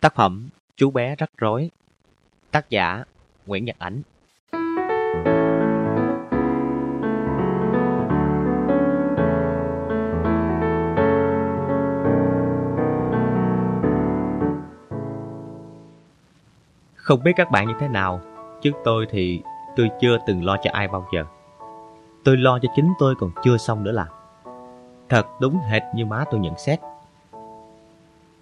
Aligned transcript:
Tác 0.00 0.14
phẩm 0.14 0.48
Chú 0.76 0.90
bé 0.90 1.16
rắc 1.16 1.30
rối. 1.38 1.70
Tác 2.50 2.70
giả 2.70 3.04
Nguyễn 3.46 3.64
Nhật 3.64 3.76
Ánh. 3.78 4.02
Không 16.94 17.22
biết 17.22 17.32
các 17.36 17.50
bạn 17.50 17.68
như 17.68 17.74
thế 17.80 17.88
nào. 17.88 18.20
Chứ 18.62 18.70
tôi 18.84 19.06
thì 19.10 19.42
tôi 19.76 19.90
chưa 20.00 20.18
từng 20.26 20.44
lo 20.44 20.56
cho 20.62 20.70
ai 20.72 20.88
bao 20.88 21.06
giờ. 21.14 21.24
Tôi 22.24 22.36
lo 22.36 22.58
cho 22.62 22.68
chính 22.76 22.92
tôi 22.98 23.14
còn 23.18 23.30
chưa 23.42 23.56
xong 23.56 23.84
nữa 23.84 23.92
là. 23.92 24.06
Thật 25.08 25.26
đúng 25.40 25.58
hệt 25.58 25.82
như 25.94 26.06
má 26.06 26.24
tôi 26.30 26.40
nhận 26.40 26.58
xét. 26.58 26.80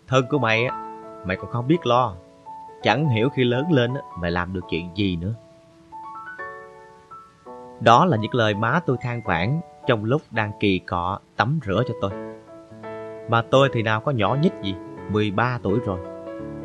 Thân 0.06 0.24
của 0.30 0.38
mày 0.38 0.66
á 0.66 0.87
Mày 1.24 1.36
còn 1.36 1.50
không 1.50 1.66
biết 1.66 1.86
lo. 1.86 2.14
Chẳng 2.82 3.08
hiểu 3.08 3.28
khi 3.28 3.44
lớn 3.44 3.72
lên 3.72 3.94
mày 4.18 4.30
làm 4.30 4.52
được 4.52 4.60
chuyện 4.70 4.90
gì 4.94 5.16
nữa. 5.16 5.34
Đó 7.80 8.04
là 8.04 8.16
những 8.16 8.34
lời 8.34 8.54
má 8.54 8.80
tôi 8.86 8.96
than 9.00 9.22
vãn 9.24 9.60
Trong 9.86 10.04
lúc 10.04 10.22
đang 10.30 10.52
kỳ 10.60 10.78
cọ 10.78 11.18
tắm 11.36 11.60
rửa 11.66 11.82
cho 11.88 11.94
tôi. 12.00 12.10
Mà 13.28 13.42
tôi 13.42 13.68
thì 13.72 13.82
nào 13.82 14.00
có 14.00 14.12
nhỏ 14.12 14.36
nhất 14.42 14.52
gì 14.62 14.74
13 15.10 15.58
tuổi 15.62 15.78
rồi. 15.84 15.98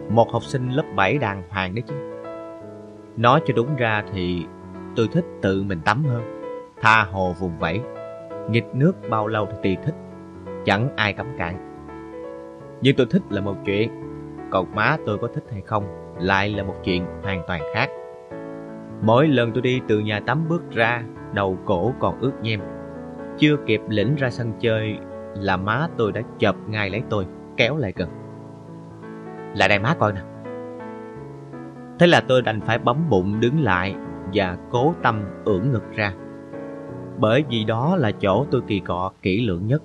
Một 0.09 0.31
học 0.31 0.43
sinh 0.43 0.69
lớp 0.69 0.83
7 0.95 1.17
đàng 1.17 1.43
hoàng 1.49 1.75
đấy 1.75 1.83
chứ. 1.87 1.95
Nói 3.17 3.41
cho 3.45 3.53
đúng 3.53 3.75
ra 3.75 4.03
thì 4.13 4.45
tôi 4.95 5.07
thích 5.07 5.25
tự 5.41 5.63
mình 5.63 5.79
tắm 5.85 6.03
hơn, 6.03 6.21
Tha 6.81 7.03
hồ 7.11 7.33
vùng 7.39 7.59
vẫy. 7.59 7.81
Nghịch 8.49 8.75
nước 8.75 8.93
bao 9.09 9.27
lâu 9.27 9.45
thì 9.45 9.57
tùy 9.63 9.77
thích, 9.85 9.95
Chẳng 10.65 10.89
ai 10.95 11.13
cấm 11.13 11.27
cản. 11.37 11.69
Nhưng 12.81 12.95
tôi 12.95 13.07
thích 13.09 13.21
là 13.29 13.41
một 13.41 13.55
chuyện 13.65 13.89
còn 14.53 14.75
má 14.75 14.97
tôi 15.05 15.17
có 15.17 15.27
thích 15.27 15.43
hay 15.51 15.61
không 15.61 15.83
lại 16.19 16.49
là 16.49 16.63
một 16.63 16.75
chuyện 16.83 17.05
hoàn 17.23 17.43
toàn 17.47 17.61
khác. 17.73 17.89
Mỗi 19.01 19.27
lần 19.27 19.51
tôi 19.51 19.61
đi 19.61 19.81
từ 19.87 19.99
nhà 19.99 20.19
tắm 20.19 20.45
bước 20.49 20.71
ra, 20.71 21.03
đầu 21.33 21.57
cổ 21.65 21.93
còn 21.99 22.19
ướt 22.19 22.31
nhem. 22.41 22.59
Chưa 23.37 23.55
kịp 23.65 23.81
lĩnh 23.89 24.15
ra 24.15 24.29
sân 24.29 24.53
chơi 24.59 24.97
là 25.35 25.57
má 25.57 25.87
tôi 25.97 26.11
đã 26.11 26.21
chợp 26.39 26.55
ngay 26.67 26.89
lấy 26.89 27.01
tôi, 27.09 27.25
kéo 27.57 27.77
lại 27.77 27.93
gần. 27.95 28.09
Lại 29.55 29.69
đây 29.69 29.79
má 29.79 29.95
coi 29.99 30.13
nè. 30.13 30.21
Thế 31.99 32.07
là 32.07 32.21
tôi 32.27 32.41
đành 32.41 32.61
phải 32.61 32.77
bấm 32.77 33.09
bụng 33.09 33.39
đứng 33.39 33.63
lại 33.63 33.95
và 34.33 34.57
cố 34.71 34.93
tâm 35.03 35.21
ưỡn 35.45 35.71
ngực 35.71 35.83
ra. 35.95 36.13
Bởi 37.17 37.43
vì 37.49 37.63
đó 37.63 37.95
là 37.95 38.11
chỗ 38.11 38.45
tôi 38.51 38.61
kỳ 38.67 38.79
cọ 38.79 39.11
kỹ 39.21 39.45
lưỡng 39.47 39.67
nhất. 39.67 39.83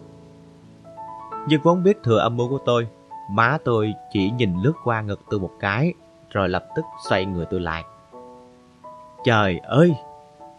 Nhưng 1.48 1.60
vốn 1.62 1.82
biết 1.82 1.98
thừa 2.04 2.18
âm 2.18 2.36
mưu 2.36 2.48
của 2.48 2.58
tôi 2.66 2.88
Má 3.28 3.58
tôi 3.64 3.94
chỉ 4.10 4.30
nhìn 4.30 4.54
lướt 4.62 4.72
qua 4.84 5.00
ngực 5.00 5.20
tôi 5.30 5.40
một 5.40 5.50
cái, 5.60 5.92
rồi 6.30 6.48
lập 6.48 6.66
tức 6.76 6.84
xoay 7.08 7.24
người 7.24 7.46
tôi 7.50 7.60
lại. 7.60 7.84
Trời 9.24 9.58
ơi, 9.58 9.94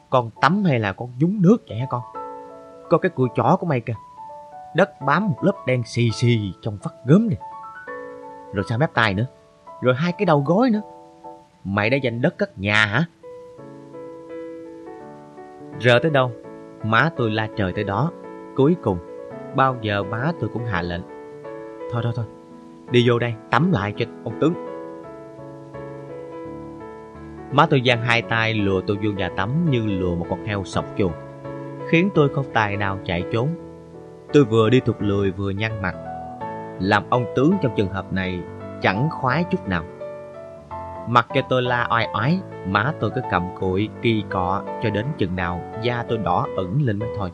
con 0.10 0.30
tắm 0.42 0.64
hay 0.64 0.80
là 0.80 0.94
con 0.94 1.10
nhúng 1.20 1.42
nước 1.42 1.58
vậy 1.70 1.78
hả 1.78 1.86
con? 1.90 2.02
Có 2.90 2.98
cái 2.98 3.10
cùi 3.10 3.30
chó 3.36 3.58
của 3.60 3.66
mày 3.66 3.82
kìa. 3.82 3.94
Đất 4.76 5.02
bám 5.02 5.28
một 5.28 5.44
lớp 5.44 5.54
đen 5.68 5.84
xì 5.86 6.12
xì 6.12 6.54
trong 6.62 6.78
vắt 6.84 6.94
gớm 7.06 7.28
này. 7.30 7.38
Rồi 8.54 8.66
sao 8.70 8.78
mép 8.78 8.94
tai 8.94 9.14
nữa? 9.14 9.26
Rồi 9.82 9.96
hai 9.96 10.12
cái 10.12 10.26
đầu 10.26 10.44
gối 10.48 10.70
nữa. 10.70 10.82
Mày 11.64 11.90
đã 11.90 11.98
giành 12.04 12.22
đất 12.22 12.38
cất 12.38 12.60
nhà 12.60 12.86
hả? 12.86 13.06
Rờ 15.80 16.00
tới 16.02 16.12
đâu, 16.12 16.32
má 16.84 17.10
tôi 17.18 17.32
la 17.32 17.48
trời 17.56 17.74
tới 17.74 17.84
đó. 17.84 18.12
Cuối 18.56 18.76
cùng, 18.84 18.98
bao 19.56 19.76
giờ 19.82 20.04
má 20.04 20.32
tôi 20.40 20.50
cũng 20.54 20.66
hạ 20.66 20.82
lệnh. 20.82 21.02
Thôi 21.92 22.02
thôi 22.04 22.14
thôi, 22.16 22.26
Đi 22.92 23.04
vô 23.10 23.20
đây, 23.20 23.34
tắm 23.52 23.72
lại 23.72 23.94
cho 23.98 24.06
ông 24.24 24.40
tướng. 24.42 24.54
Má 27.52 27.66
tôi 27.70 27.82
giang 27.86 28.02
hai 28.02 28.22
tay, 28.22 28.54
lùa 28.54 28.82
tôi 28.88 28.98
vô 29.04 29.12
nhà 29.12 29.30
tắm 29.30 29.70
như 29.70 29.86
lùa 29.86 30.16
một 30.16 30.26
con 30.30 30.46
heo 30.46 30.64
sọc 30.64 30.86
chuồng. 30.98 31.12
Khiến 31.90 32.10
tôi 32.16 32.30
không 32.30 32.46
tài 32.54 32.78
nào 32.78 33.00
chạy 33.06 33.24
trốn. 33.32 33.48
Tôi 34.34 34.46
vừa 34.46 34.70
đi 34.70 34.80
thụt 34.80 34.96
lười 35.00 35.32
vừa 35.32 35.50
nhăn 35.50 35.82
mặt. 35.82 35.96
Làm 36.80 37.04
ông 37.10 37.26
tướng 37.36 37.54
trong 37.62 37.72
trường 37.76 37.94
hợp 37.94 38.14
này 38.14 38.40
chẳng 38.82 39.10
khoái 39.10 39.44
chút 39.52 39.68
nào. 39.68 39.84
Mặc 41.08 41.28
cho 41.34 41.42
tôi 41.50 41.62
la 41.62 41.88
oai 41.92 42.08
oái, 42.14 42.40
Má 42.68 42.94
tôi 43.00 43.12
cứ 43.16 43.22
cầm 43.32 43.48
cụi, 43.60 43.90
kỳ 44.02 44.24
cọ 44.30 44.64
cho 44.84 44.90
đến 44.90 45.06
chừng 45.18 45.36
nào 45.36 45.62
Da 45.84 46.04
tôi 46.10 46.18
đỏ 46.18 46.48
ửng 46.56 46.82
lên 46.82 47.00
mới 47.00 47.10
thôi. 47.18 47.32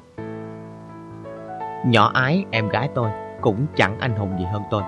Nhỏ 1.85 2.11
ái 2.13 2.45
em 2.51 2.69
gái 2.69 2.89
tôi 2.95 3.09
cũng 3.41 3.65
chẳng 3.75 3.99
anh 3.99 4.15
hùng 4.15 4.35
gì 4.39 4.45
hơn 4.45 4.61
tôi. 4.71 4.81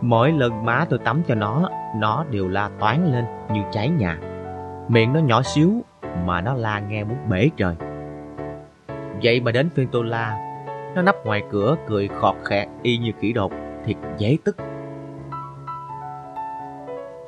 Mỗi 0.00 0.32
lần 0.32 0.64
má 0.64 0.84
tôi 0.90 0.98
tắm 0.98 1.22
cho 1.28 1.34
nó, 1.34 1.68
nó 1.96 2.24
đều 2.30 2.48
la 2.48 2.70
toán 2.78 3.12
lên 3.12 3.24
như 3.52 3.60
cháy 3.72 3.88
nhà. 3.88 4.18
Miệng 4.88 5.12
nó 5.12 5.20
nhỏ 5.20 5.42
xíu 5.42 5.72
mà 6.24 6.40
nó 6.40 6.54
la 6.54 6.80
nghe 6.80 7.04
muốn 7.04 7.18
bể 7.28 7.50
trời. 7.56 7.74
Vậy 9.22 9.40
mà 9.40 9.52
đến 9.52 9.70
phiên 9.70 9.88
tôi 9.92 10.04
la, 10.04 10.38
nó 10.94 11.02
nấp 11.02 11.26
ngoài 11.26 11.42
cửa 11.50 11.76
cười 11.86 12.08
khọt 12.08 12.34
khẹt 12.44 12.68
y 12.82 12.98
như 12.98 13.12
kỹ 13.20 13.32
đột, 13.32 13.52
thiệt 13.84 13.96
dễ 14.18 14.36
tức. 14.44 14.56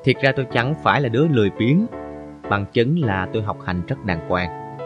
Thiệt 0.04 0.16
ra 0.22 0.32
tôi 0.36 0.46
chẳng 0.52 0.74
phải 0.82 1.00
là 1.00 1.08
đứa 1.08 1.26
lười 1.28 1.50
biếng, 1.58 1.86
bằng 2.50 2.66
chứng 2.72 2.98
là 2.98 3.28
tôi 3.32 3.42
học 3.42 3.56
hành 3.64 3.82
rất 3.86 4.04
đàng 4.04 4.28
hoàng. 4.28 4.78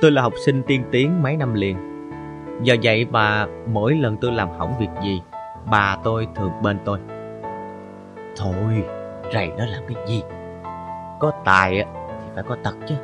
Tôi 0.00 0.10
là 0.10 0.22
học 0.22 0.32
sinh 0.46 0.62
tiên 0.66 0.82
tiến 0.90 1.22
mấy 1.22 1.36
năm 1.36 1.54
liền. 1.54 1.76
Do 2.62 2.74
vậy 2.82 3.06
mà 3.10 3.46
mỗi 3.66 3.94
lần 3.94 4.16
tôi 4.16 4.32
làm 4.32 4.48
hỏng 4.48 4.72
việc 4.80 4.88
gì, 5.02 5.22
bà 5.70 5.96
tôi 6.04 6.28
thường 6.34 6.52
bên 6.62 6.78
tôi. 6.84 6.98
Thôi, 8.36 8.84
rầy 9.32 9.52
nó 9.58 9.64
làm 9.66 9.82
cái 9.88 10.06
gì? 10.06 10.22
Có 11.20 11.32
tài 11.44 11.84
thì 12.08 12.30
phải 12.34 12.44
có 12.48 12.56
tật 12.62 12.74
chứ. 12.86 12.94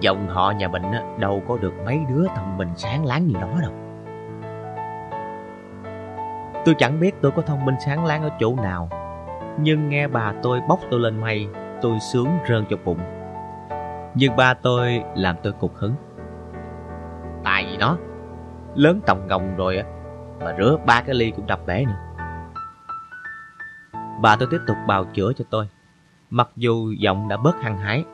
Dòng 0.00 0.28
họ 0.28 0.50
nhà 0.50 0.68
mình 0.68 0.82
đâu 1.18 1.42
có 1.48 1.56
được 1.56 1.72
mấy 1.84 2.00
đứa 2.08 2.26
thông 2.36 2.58
minh 2.58 2.68
sáng 2.76 3.06
láng 3.06 3.26
như 3.26 3.34
nó 3.40 3.60
đâu. 3.60 3.72
Tôi 6.64 6.74
chẳng 6.78 7.00
biết 7.00 7.14
tôi 7.22 7.32
có 7.32 7.42
thông 7.42 7.64
minh 7.64 7.74
sáng 7.86 8.04
láng 8.04 8.22
ở 8.22 8.30
chỗ 8.40 8.54
nào, 8.62 8.88
nhưng 9.58 9.88
nghe 9.88 10.08
bà 10.08 10.32
tôi 10.42 10.60
bóc 10.68 10.78
tôi 10.90 11.00
lên 11.00 11.20
mây, 11.20 11.48
tôi 11.82 12.00
sướng 12.00 12.28
rơn 12.48 12.64
cho 12.70 12.76
bụng. 12.84 12.98
Nhưng 14.14 14.36
ba 14.36 14.54
tôi 14.54 15.02
làm 15.14 15.36
tôi 15.42 15.52
cục 15.52 15.74
hứng. 15.74 15.94
Tại 17.44 17.66
vì 17.70 17.76
nó 17.76 17.96
lớn 18.74 19.00
tòng 19.06 19.26
ngồng 19.26 19.56
rồi 19.56 19.76
á, 19.78 19.84
mà 20.44 20.54
rửa 20.58 20.76
ba 20.86 21.02
cái 21.06 21.14
ly 21.14 21.30
cũng 21.30 21.46
đập 21.46 21.60
bể 21.66 21.84
nữa. 21.84 21.98
Bà 24.20 24.36
tôi 24.36 24.48
tiếp 24.50 24.60
tục 24.66 24.76
bào 24.86 25.04
chữa 25.04 25.32
cho 25.32 25.44
tôi, 25.50 25.68
mặc 26.30 26.48
dù 26.56 26.92
giọng 26.98 27.28
đã 27.28 27.36
bớt 27.36 27.56
hăng 27.62 27.78
hái. 27.78 28.04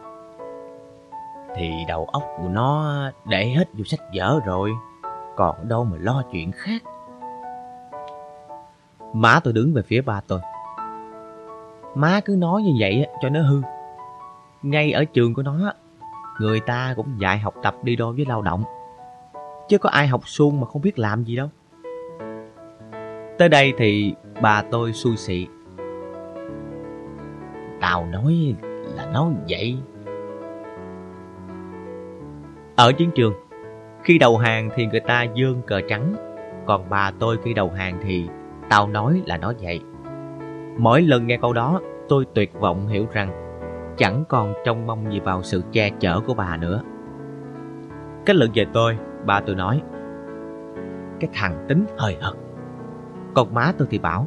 Thì 1.57 1.71
đầu 1.89 2.07
óc 2.13 2.23
của 2.39 2.49
nó 2.49 3.01
để 3.27 3.49
hết 3.49 3.69
vô 3.73 3.85
sách 3.85 4.01
vở 4.15 4.41
rồi, 4.47 4.71
còn 5.37 5.69
đâu 5.69 5.85
mà 5.85 5.97
lo 6.01 6.23
chuyện 6.33 6.53
khác. 6.53 6.83
Má 9.15 9.41
tôi 9.45 9.53
đứng 9.53 9.75
về 9.75 9.83
phía 9.83 10.01
ba 10.01 10.21
tôi. 10.27 10.41
Má 11.95 12.21
cứ 12.25 12.37
nói 12.39 12.63
như 12.63 12.73
vậy 12.81 13.07
cho 13.23 13.29
nó 13.29 13.41
hư. 13.43 13.63
Ngay 14.63 14.93
ở 14.93 15.05
trường 15.05 15.35
của 15.35 15.43
nó, 15.43 15.73
người 16.41 16.61
ta 16.61 16.93
cũng 16.97 17.21
dạy 17.21 17.39
học 17.39 17.55
tập 17.63 17.75
đi 17.83 17.97
đôi 17.97 18.15
với 18.15 18.25
lao 18.29 18.43
động. 18.43 18.65
Chứ 19.69 19.79
có 19.79 19.89
ai 19.91 20.07
học 20.07 20.21
suông 20.25 20.61
mà 20.61 20.67
không 20.67 20.83
biết 20.83 20.99
làm 20.99 21.25
gì 21.25 21.37
đâu. 21.37 21.49
Tới 23.39 23.49
đây 23.49 23.75
thì 23.79 24.15
bà 24.43 24.63
tôi 24.71 24.93
xui 24.93 25.17
xị. 25.17 25.47
Tao 27.81 28.07
nói 28.07 28.55
là 28.97 29.07
nói 29.13 29.33
vậy. 29.49 29.77
Ở 32.77 32.93
chiến 32.93 33.11
trường, 33.15 33.35
khi 34.03 34.19
đầu 34.19 34.39
hàng 34.39 34.71
thì 34.75 34.87
người 34.87 35.01
ta 35.01 35.23
dương 35.35 35.63
cờ 35.67 35.81
trắng, 35.89 36.15
còn 36.67 36.91
bà 36.91 37.11
tôi 37.19 37.39
khi 37.45 37.55
đầu 37.55 37.71
hàng 37.71 37.99
thì 38.03 38.29
tao 38.71 38.89
nói 38.89 39.23
là 39.27 39.37
nói 39.37 39.55
vậy. 39.61 39.81
Mỗi 40.79 41.03
lần 41.03 41.27
nghe 41.27 41.37
câu 41.37 41.53
đó, 41.53 41.81
tôi 42.09 42.27
tuyệt 42.35 42.53
vọng 42.61 42.89
hiểu 42.89 43.07
rằng 43.13 43.31
chẳng 43.97 44.25
còn 44.29 44.55
trông 44.65 44.87
mong 44.87 45.13
gì 45.13 45.21
vào 45.21 45.43
sự 45.43 45.63
che 45.73 45.91
chở 46.01 46.21
của 46.27 46.35
bà 46.35 46.57
nữa. 46.57 46.83
Kết 48.27 48.37
luận 48.37 48.51
về 48.55 48.67
tôi, 48.73 48.97
bà 49.27 49.41
tôi 49.41 49.57
nói 49.57 49.83
Cái 51.21 51.31
thằng 51.35 51.65
tính 51.69 51.87
hơi 51.99 52.17
hợt 52.21 52.48
còn 53.39 53.55
má 53.55 53.73
tôi 53.79 53.89
thì 53.91 53.99
bảo. 53.99 54.27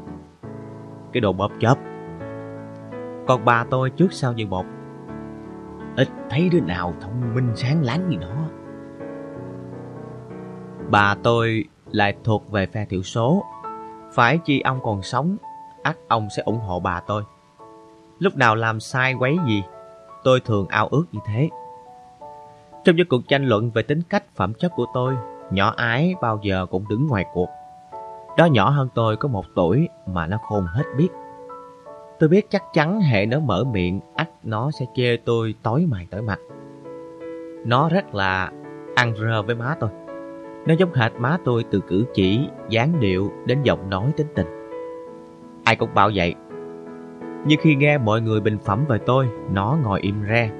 Cái 1.14 1.22
đồ 1.22 1.34
bóp 1.34 1.52
chớp 1.60 1.76
Còn 3.28 3.46
bà 3.46 3.66
tôi 3.70 3.90
trước 3.90 4.14
sau 4.14 4.34
như 4.34 4.48
một 4.48 4.66
Ít 5.96 6.08
thấy 6.30 6.50
đứa 6.52 6.60
nào 6.60 6.94
thông 7.02 7.36
minh 7.36 7.52
sáng 7.56 7.84
láng 7.84 8.10
gì 8.10 8.18
đó 8.18 8.36
Bà 10.90 11.16
tôi 11.24 11.66
lại 11.92 12.16
thuộc 12.24 12.52
về 12.52 12.66
phe 12.66 12.86
thiểu 12.86 13.02
số. 13.02 13.44
Phải 14.14 14.38
chi 14.38 14.62
ông 14.62 14.80
còn 14.84 15.02
sống, 15.02 15.38
ắt 15.84 15.98
ông 16.08 16.28
sẽ 16.38 16.44
ủng 16.44 16.60
hộ 16.60 16.80
bà 16.80 17.00
tôi. 17.00 17.24
Lúc 18.20 18.38
nào 18.38 18.56
làm 18.56 18.80
sai 18.80 19.14
quấy 19.20 19.38
gì, 19.48 19.64
Tôi 20.24 20.40
thường 20.40 20.68
ao 20.68 20.88
ước 20.88 21.06
như 21.12 21.20
thế. 21.26 21.50
Trong 22.84 22.96
những 22.96 23.08
cuộc 23.08 23.22
tranh 23.28 23.46
luận 23.46 23.72
về 23.72 23.84
tính 23.84 24.02
cách 24.10 24.24
phẩm 24.36 24.54
chất 24.54 24.72
của 24.76 24.86
tôi, 24.94 25.16
Nhỏ 25.52 25.74
ái 25.78 26.16
bao 26.22 26.40
giờ 26.44 26.66
cũng 26.66 26.88
đứng 26.90 27.08
ngoài 27.08 27.26
cuộc 27.34 27.50
đó 28.38 28.46
nhỏ 28.46 28.70
hơn 28.70 28.88
tôi 28.96 29.18
có 29.18 29.30
một 29.30 29.46
tuổi 29.56 29.90
mà 30.06 30.28
nó 30.28 30.38
khôn 30.38 30.66
hết 30.66 30.84
biết. 30.98 31.10
Tôi 32.20 32.30
biết 32.30 32.50
chắc 32.50 32.64
chắn 32.74 33.02
hệ 33.02 33.26
nó 33.26 33.40
mở 33.40 33.64
miệng, 33.64 34.00
ách 34.16 34.30
nó 34.44 34.72
sẽ 34.72 34.86
chê 34.96 35.18
tôi 35.18 35.56
tối 35.64 35.86
mày 35.90 36.08
tối 36.12 36.22
mặt. 36.22 36.40
Nó 37.66 37.90
rất 37.90 38.16
là 38.16 38.52
ăn 38.96 39.14
rơ 39.16 39.42
với 39.42 39.56
má 39.56 39.76
tôi. 39.80 39.90
Nó 40.66 40.74
giống 40.74 40.94
hệt 40.94 41.12
má 41.18 41.38
tôi 41.46 41.66
từ 41.72 41.82
cử 41.88 42.06
chỉ, 42.14 42.48
dáng 42.70 43.00
điệu 43.00 43.32
đến 43.46 43.62
giọng 43.64 43.90
nói 43.90 44.12
tính 44.18 44.28
tình. 44.36 44.48
Ai 45.64 45.76
cũng 45.76 45.94
bảo 45.94 46.10
vậy. 46.16 46.36
Nhưng 47.46 47.60
khi 47.62 47.76
nghe 47.76 47.98
mọi 47.98 48.22
người 48.22 48.42
bình 48.42 48.58
phẩm 48.66 48.86
về 48.88 48.98
tôi, 49.06 49.30
nó 49.52 49.78
ngồi 49.84 50.02
im 50.02 50.16
re. 50.30 50.52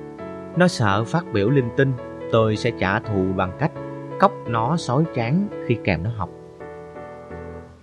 Nó 0.58 0.68
sợ 0.68 1.04
phát 1.04 1.26
biểu 1.34 1.50
linh 1.50 1.70
tinh, 1.78 1.94
tôi 2.32 2.56
sẽ 2.56 2.72
trả 2.80 3.00
thù 3.00 3.26
bằng 3.36 3.52
cách 3.60 3.72
cốc 4.20 4.32
nó 4.48 4.78
sói 4.78 5.04
tráng 5.16 5.48
khi 5.68 5.78
kèm 5.84 6.04
nó 6.04 6.10
học. 6.18 6.30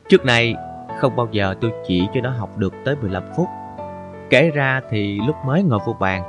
Trước 0.08 0.24
này, 0.24 0.54
không 0.98 1.16
bao 1.16 1.28
giờ 1.30 1.54
tôi 1.60 1.72
chỉ 1.86 2.08
cho 2.14 2.20
nó 2.20 2.30
học 2.30 2.50
được 2.56 2.74
tới 2.84 2.96
15 2.96 3.22
phút. 3.36 3.48
Kể 4.30 4.50
ra 4.50 4.80
thì 4.90 5.20
lúc 5.26 5.36
mới 5.46 5.62
ngồi 5.62 5.80
vô 5.86 5.92
bàn, 5.92 6.22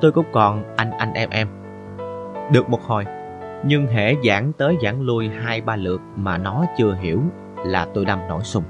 tôi 0.00 0.12
cũng 0.12 0.26
còn 0.32 0.64
anh 0.76 0.90
anh 0.90 1.12
em 1.12 1.30
em. 1.30 1.48
Được 2.52 2.70
một 2.70 2.82
hồi, 2.82 3.04
nhưng 3.64 3.86
hễ 3.86 4.14
giảng 4.24 4.52
tới 4.52 4.76
giảng 4.82 5.00
lui 5.00 5.28
hai 5.28 5.60
ba 5.60 5.76
lượt 5.76 6.00
mà 6.16 6.38
nó 6.38 6.64
chưa 6.76 6.94
hiểu 7.00 7.22
là 7.56 7.86
tôi 7.94 8.04
đâm 8.04 8.28
nổi 8.28 8.42
sùng. 8.42 8.64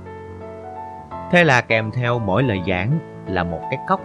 Thế 1.31 1.45
là 1.45 1.61
kèm 1.61 1.91
theo 1.91 2.19
mỗi 2.19 2.43
lời 2.43 2.61
giảng 2.67 2.99
là 3.27 3.45
một 3.45 3.61
cái 3.71 3.79
cốc. 3.89 4.01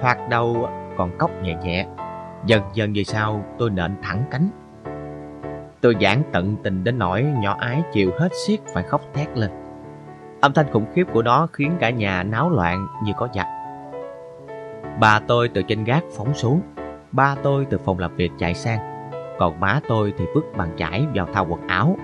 Thoạt 0.00 0.18
đầu 0.30 0.68
còn 0.96 1.18
cốc 1.18 1.30
nhẹ 1.42 1.54
nhẹ, 1.62 1.86
dần 2.46 2.62
dần 2.74 2.92
về 2.94 3.04
sau 3.04 3.44
tôi 3.58 3.70
nện 3.70 3.96
thẳng 4.02 4.24
cánh. 4.30 4.48
Tôi 5.80 5.96
giảng 6.00 6.22
tận 6.32 6.56
tình 6.62 6.84
đến 6.84 6.98
nỗi 6.98 7.22
nhỏ 7.22 7.56
ái 7.60 7.82
chịu 7.92 8.10
hết 8.18 8.28
xiết 8.46 8.60
phải 8.74 8.82
khóc 8.82 9.00
thét 9.14 9.36
lên. 9.36 9.50
Âm 10.42 10.52
thanh 10.52 10.72
khủng 10.72 10.86
khiếp 10.94 11.04
của 11.12 11.22
nó 11.22 11.46
khiến 11.52 11.72
cả 11.80 11.90
nhà 11.90 12.22
náo 12.22 12.50
loạn 12.50 12.86
như 13.04 13.12
có 13.16 13.28
giặc. 13.34 13.46
Bà 15.00 15.20
tôi 15.26 15.48
từ 15.48 15.62
trên 15.62 15.84
gác 15.84 16.04
phóng 16.16 16.34
xuống, 16.34 16.60
ba 17.12 17.34
tôi 17.42 17.66
từ 17.70 17.78
phòng 17.78 17.98
làm 17.98 18.16
việc 18.16 18.32
chạy 18.38 18.54
sang, 18.54 19.10
còn 19.38 19.60
má 19.60 19.80
tôi 19.88 20.14
thì 20.18 20.24
vứt 20.34 20.44
bàn 20.56 20.68
chải 20.76 21.06
vào 21.14 21.26
thao 21.32 21.46
quần 21.50 21.66
áo, 21.68 21.96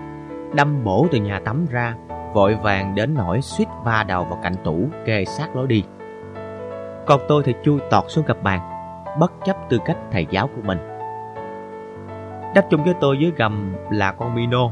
đâm 0.55 0.85
bổ 0.85 1.06
từ 1.11 1.19
nhà 1.19 1.40
tắm 1.44 1.67
ra, 1.70 1.94
vội 2.32 2.55
vàng 2.55 2.94
đến 2.94 3.14
nỗi 3.14 3.40
suýt 3.43 3.69
va 3.85 4.05
đầu 4.08 4.25
vào 4.25 4.38
cạnh 4.43 4.55
tủ 4.64 4.88
kê 5.05 5.25
sát 5.25 5.56
lối 5.56 5.67
đi. 5.67 5.85
Còn 7.06 7.20
tôi 7.29 7.43
thì 7.43 7.55
chui 7.64 7.81
tọt 7.90 8.05
xuống 8.08 8.25
gặp 8.26 8.37
bàn, 8.43 8.61
bất 9.19 9.32
chấp 9.44 9.56
tư 9.69 9.79
cách 9.85 9.96
thầy 10.11 10.26
giáo 10.31 10.46
của 10.46 10.62
mình. 10.64 10.79
Đắp 12.55 12.64
chung 12.70 12.85
với 12.85 12.94
tôi 13.00 13.19
dưới 13.19 13.32
gầm 13.37 13.75
là 13.90 14.12
con 14.12 14.35
Mino, 14.35 14.70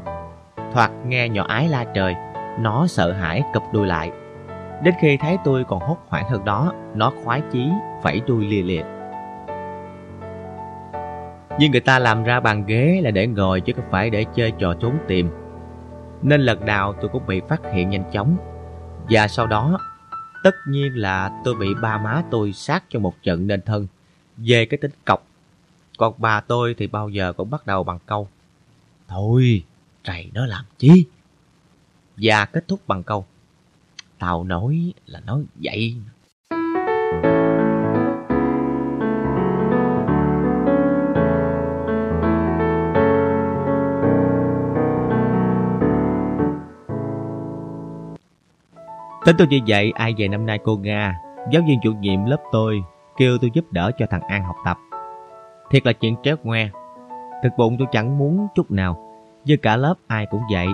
thoạt 0.72 0.90
nghe 1.06 1.28
nhỏ 1.28 1.44
ái 1.48 1.68
la 1.68 1.84
trời, 1.94 2.14
nó 2.58 2.86
sợ 2.86 3.12
hãi 3.12 3.42
cập 3.52 3.62
đuôi 3.72 3.86
lại. 3.86 4.10
Đến 4.82 4.94
khi 5.00 5.16
thấy 5.16 5.38
tôi 5.44 5.64
còn 5.64 5.80
hốt 5.80 5.96
hoảng 6.08 6.28
hơn 6.30 6.44
đó, 6.44 6.72
nó 6.94 7.12
khoái 7.24 7.42
chí, 7.52 7.68
phẩy 8.02 8.20
đuôi 8.26 8.44
lìa 8.44 8.62
lìa. 8.62 8.82
Nhưng 11.58 11.70
người 11.72 11.80
ta 11.80 11.98
làm 11.98 12.24
ra 12.24 12.40
bàn 12.40 12.66
ghế 12.66 13.00
là 13.04 13.10
để 13.10 13.26
ngồi 13.26 13.60
chứ 13.60 13.72
không 13.76 13.90
phải 13.90 14.10
để 14.10 14.24
chơi 14.34 14.52
trò 14.58 14.74
trốn 14.80 14.98
tìm. 15.08 15.30
Nên 16.22 16.40
lần 16.40 16.64
nào 16.64 16.92
tôi 17.00 17.08
cũng 17.08 17.26
bị 17.26 17.40
phát 17.48 17.60
hiện 17.72 17.90
nhanh 17.90 18.10
chóng. 18.12 18.36
Và 19.10 19.28
sau 19.28 19.46
đó, 19.46 19.78
tất 20.44 20.54
nhiên 20.68 20.96
là 20.96 21.40
tôi 21.44 21.54
bị 21.54 21.74
ba 21.82 21.98
má 21.98 22.22
tôi 22.30 22.52
sát 22.52 22.84
cho 22.88 22.98
một 22.98 23.14
trận 23.22 23.46
nên 23.46 23.62
thân 23.62 23.86
về 24.36 24.66
cái 24.66 24.78
tính 24.78 24.90
cọc. 25.04 25.26
Còn 25.98 26.14
bà 26.18 26.40
tôi 26.40 26.74
thì 26.78 26.86
bao 26.86 27.08
giờ 27.08 27.32
cũng 27.32 27.50
bắt 27.50 27.66
đầu 27.66 27.84
bằng 27.84 27.98
câu 28.06 28.28
Thôi, 29.08 29.64
trầy 30.04 30.30
nó 30.34 30.46
làm 30.46 30.64
chi? 30.78 31.06
Và 32.16 32.44
kết 32.44 32.68
thúc 32.68 32.80
bằng 32.86 33.02
câu 33.02 33.24
Tao 34.18 34.44
nói 34.44 34.92
là 35.06 35.20
nói 35.26 35.44
vậy. 35.54 35.96
Tính 49.26 49.36
tôi 49.38 49.46
như 49.46 49.60
vậy, 49.66 49.92
ai 49.94 50.14
về 50.18 50.28
năm 50.28 50.46
nay 50.46 50.58
cô 50.64 50.76
Nga, 50.76 51.14
giáo 51.50 51.62
viên 51.68 51.80
chủ 51.82 51.92
nhiệm 51.92 52.24
lớp 52.24 52.42
tôi, 52.52 52.82
kêu 53.16 53.38
tôi 53.40 53.50
giúp 53.54 53.64
đỡ 53.72 53.90
cho 53.98 54.06
thằng 54.10 54.20
An 54.28 54.44
học 54.44 54.56
tập. 54.64 54.78
Thiệt 55.70 55.86
là 55.86 55.92
chuyện 55.92 56.16
tréo 56.22 56.36
ngoe. 56.42 56.68
Thực 57.42 57.52
bụng 57.56 57.76
tôi 57.78 57.88
chẳng 57.92 58.18
muốn 58.18 58.46
chút 58.54 58.70
nào, 58.70 59.18
với 59.46 59.56
cả 59.56 59.76
lớp 59.76 59.94
ai 60.06 60.26
cũng 60.30 60.42
vậy, 60.52 60.66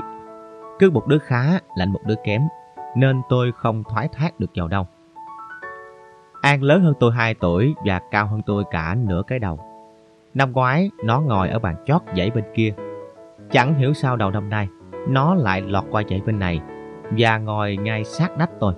cứ 0.78 0.90
một 0.90 1.06
đứa 1.06 1.18
khá 1.18 1.58
lạnh 1.76 1.92
một 1.92 2.00
đứa 2.06 2.14
kém, 2.24 2.42
nên 2.96 3.22
tôi 3.28 3.52
không 3.52 3.84
thoái 3.84 4.08
thác 4.08 4.40
được 4.40 4.50
vào 4.54 4.68
đâu. 4.68 4.86
An 6.42 6.62
lớn 6.62 6.82
hơn 6.82 6.94
tôi 7.00 7.12
2 7.12 7.34
tuổi 7.34 7.74
và 7.84 8.00
cao 8.10 8.26
hơn 8.26 8.42
tôi 8.46 8.64
cả 8.70 8.96
nửa 8.98 9.22
cái 9.26 9.38
đầu. 9.38 9.58
Năm 10.34 10.52
ngoái, 10.52 10.90
nó 11.04 11.20
ngồi 11.20 11.48
ở 11.48 11.58
bàn 11.58 11.74
chót 11.86 12.02
dãy 12.16 12.30
bên 12.30 12.44
kia. 12.54 12.74
Chẳng 13.50 13.74
hiểu 13.74 13.92
sao 13.92 14.16
đầu 14.16 14.30
năm 14.30 14.48
nay, 14.48 14.68
nó 15.08 15.34
lại 15.34 15.60
lọt 15.60 15.84
qua 15.90 16.02
dãy 16.10 16.20
bên 16.26 16.38
này 16.38 16.60
và 17.10 17.38
ngồi 17.38 17.76
ngay 17.76 18.04
sát 18.04 18.38
nách 18.38 18.50
tôi. 18.60 18.74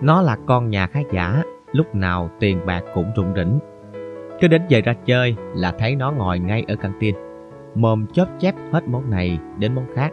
Nó 0.00 0.22
là 0.22 0.36
con 0.46 0.70
nhà 0.70 0.86
khá 0.86 1.00
giả, 1.12 1.42
lúc 1.72 1.94
nào 1.94 2.30
tiền 2.40 2.66
bạc 2.66 2.82
cũng 2.94 3.12
rụng 3.16 3.32
rỉnh. 3.36 3.58
Cứ 4.40 4.48
đến 4.48 4.62
giờ 4.68 4.80
ra 4.84 4.94
chơi 5.04 5.36
là 5.54 5.72
thấy 5.78 5.96
nó 5.96 6.10
ngồi 6.10 6.38
ngay 6.38 6.64
ở 6.68 6.76
căng 6.76 6.92
tin 7.00 7.14
mồm 7.74 8.06
chóp 8.12 8.28
chép 8.38 8.54
hết 8.72 8.88
món 8.88 9.10
này 9.10 9.38
đến 9.58 9.74
món 9.74 9.86
khác. 9.94 10.12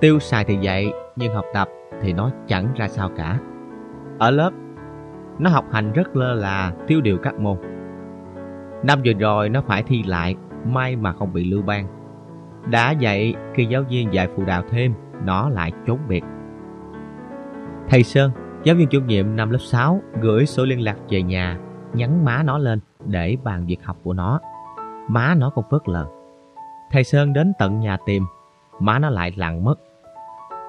Tiêu 0.00 0.18
xài 0.18 0.44
thì 0.44 0.58
vậy, 0.62 0.92
nhưng 1.16 1.34
học 1.34 1.44
tập 1.54 1.68
thì 2.02 2.12
nó 2.12 2.30
chẳng 2.46 2.68
ra 2.76 2.88
sao 2.88 3.10
cả. 3.16 3.38
Ở 4.18 4.30
lớp, 4.30 4.50
nó 5.38 5.50
học 5.50 5.64
hành 5.72 5.92
rất 5.92 6.16
lơ 6.16 6.34
là, 6.34 6.72
thiếu 6.88 7.00
điều 7.00 7.18
các 7.18 7.34
môn. 7.40 7.56
Năm 8.82 8.98
vừa 9.04 9.12
rồi 9.12 9.48
nó 9.48 9.60
phải 9.60 9.82
thi 9.82 10.02
lại, 10.02 10.36
may 10.64 10.96
mà 10.96 11.12
không 11.12 11.32
bị 11.32 11.44
lưu 11.44 11.62
ban. 11.62 11.86
Đã 12.70 12.94
vậy, 13.00 13.34
khi 13.54 13.64
giáo 13.64 13.82
viên 13.82 14.12
dạy 14.12 14.28
phụ 14.36 14.44
đạo 14.44 14.62
thêm, 14.70 14.94
nó 15.24 15.48
lại 15.48 15.72
trốn 15.86 15.98
biệt. 16.08 16.24
Thầy 17.88 18.02
Sơn, 18.02 18.30
giáo 18.64 18.76
viên 18.76 18.88
chủ 18.88 19.00
nhiệm 19.00 19.36
năm 19.36 19.50
lớp 19.50 19.58
6, 19.58 20.00
gửi 20.20 20.46
số 20.46 20.64
liên 20.64 20.80
lạc 20.80 20.96
về 21.08 21.22
nhà, 21.22 21.58
nhắn 21.92 22.24
má 22.24 22.42
nó 22.42 22.58
lên 22.58 22.80
để 23.06 23.36
bàn 23.44 23.66
việc 23.66 23.84
học 23.84 23.96
của 24.02 24.12
nó. 24.12 24.40
Má 25.08 25.34
nó 25.38 25.50
không 25.50 25.64
phớt 25.70 25.88
lờ. 25.88 26.06
Thầy 26.94 27.04
Sơn 27.04 27.32
đến 27.32 27.52
tận 27.58 27.80
nhà 27.80 27.96
tìm, 28.06 28.26
má 28.80 28.98
nó 28.98 29.10
lại 29.10 29.32
lặng 29.36 29.64
mất. 29.64 29.74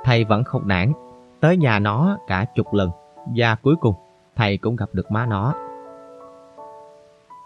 Thầy 0.03 0.23
vẫn 0.23 0.43
không 0.43 0.67
nản, 0.67 0.93
tới 1.39 1.57
nhà 1.57 1.79
nó 1.79 2.17
cả 2.27 2.45
chục 2.55 2.73
lần, 2.73 2.91
và 3.35 3.55
cuối 3.55 3.75
cùng 3.81 3.95
thầy 4.35 4.57
cũng 4.57 4.75
gặp 4.75 4.89
được 4.93 5.11
má 5.11 5.25
nó. 5.25 5.53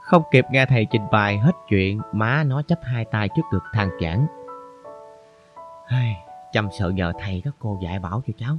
Không 0.01 0.23
kịp 0.31 0.45
nghe 0.51 0.65
thầy 0.65 0.87
trình 0.91 1.01
bày 1.11 1.37
hết 1.37 1.51
chuyện, 1.69 1.99
má 2.11 2.43
nó 2.43 2.61
chấp 2.61 2.79
hai 2.83 3.05
tay 3.05 3.29
trước 3.35 3.41
ngực 3.51 3.63
than 3.73 3.89
chản 3.99 4.27
Hey, 5.87 6.15
chăm 6.51 6.67
sợ 6.79 6.89
nhờ 6.89 7.13
thầy 7.19 7.41
các 7.45 7.53
cô 7.59 7.77
dạy 7.81 7.99
bảo 7.99 8.21
cho 8.27 8.33
cháu. 8.37 8.55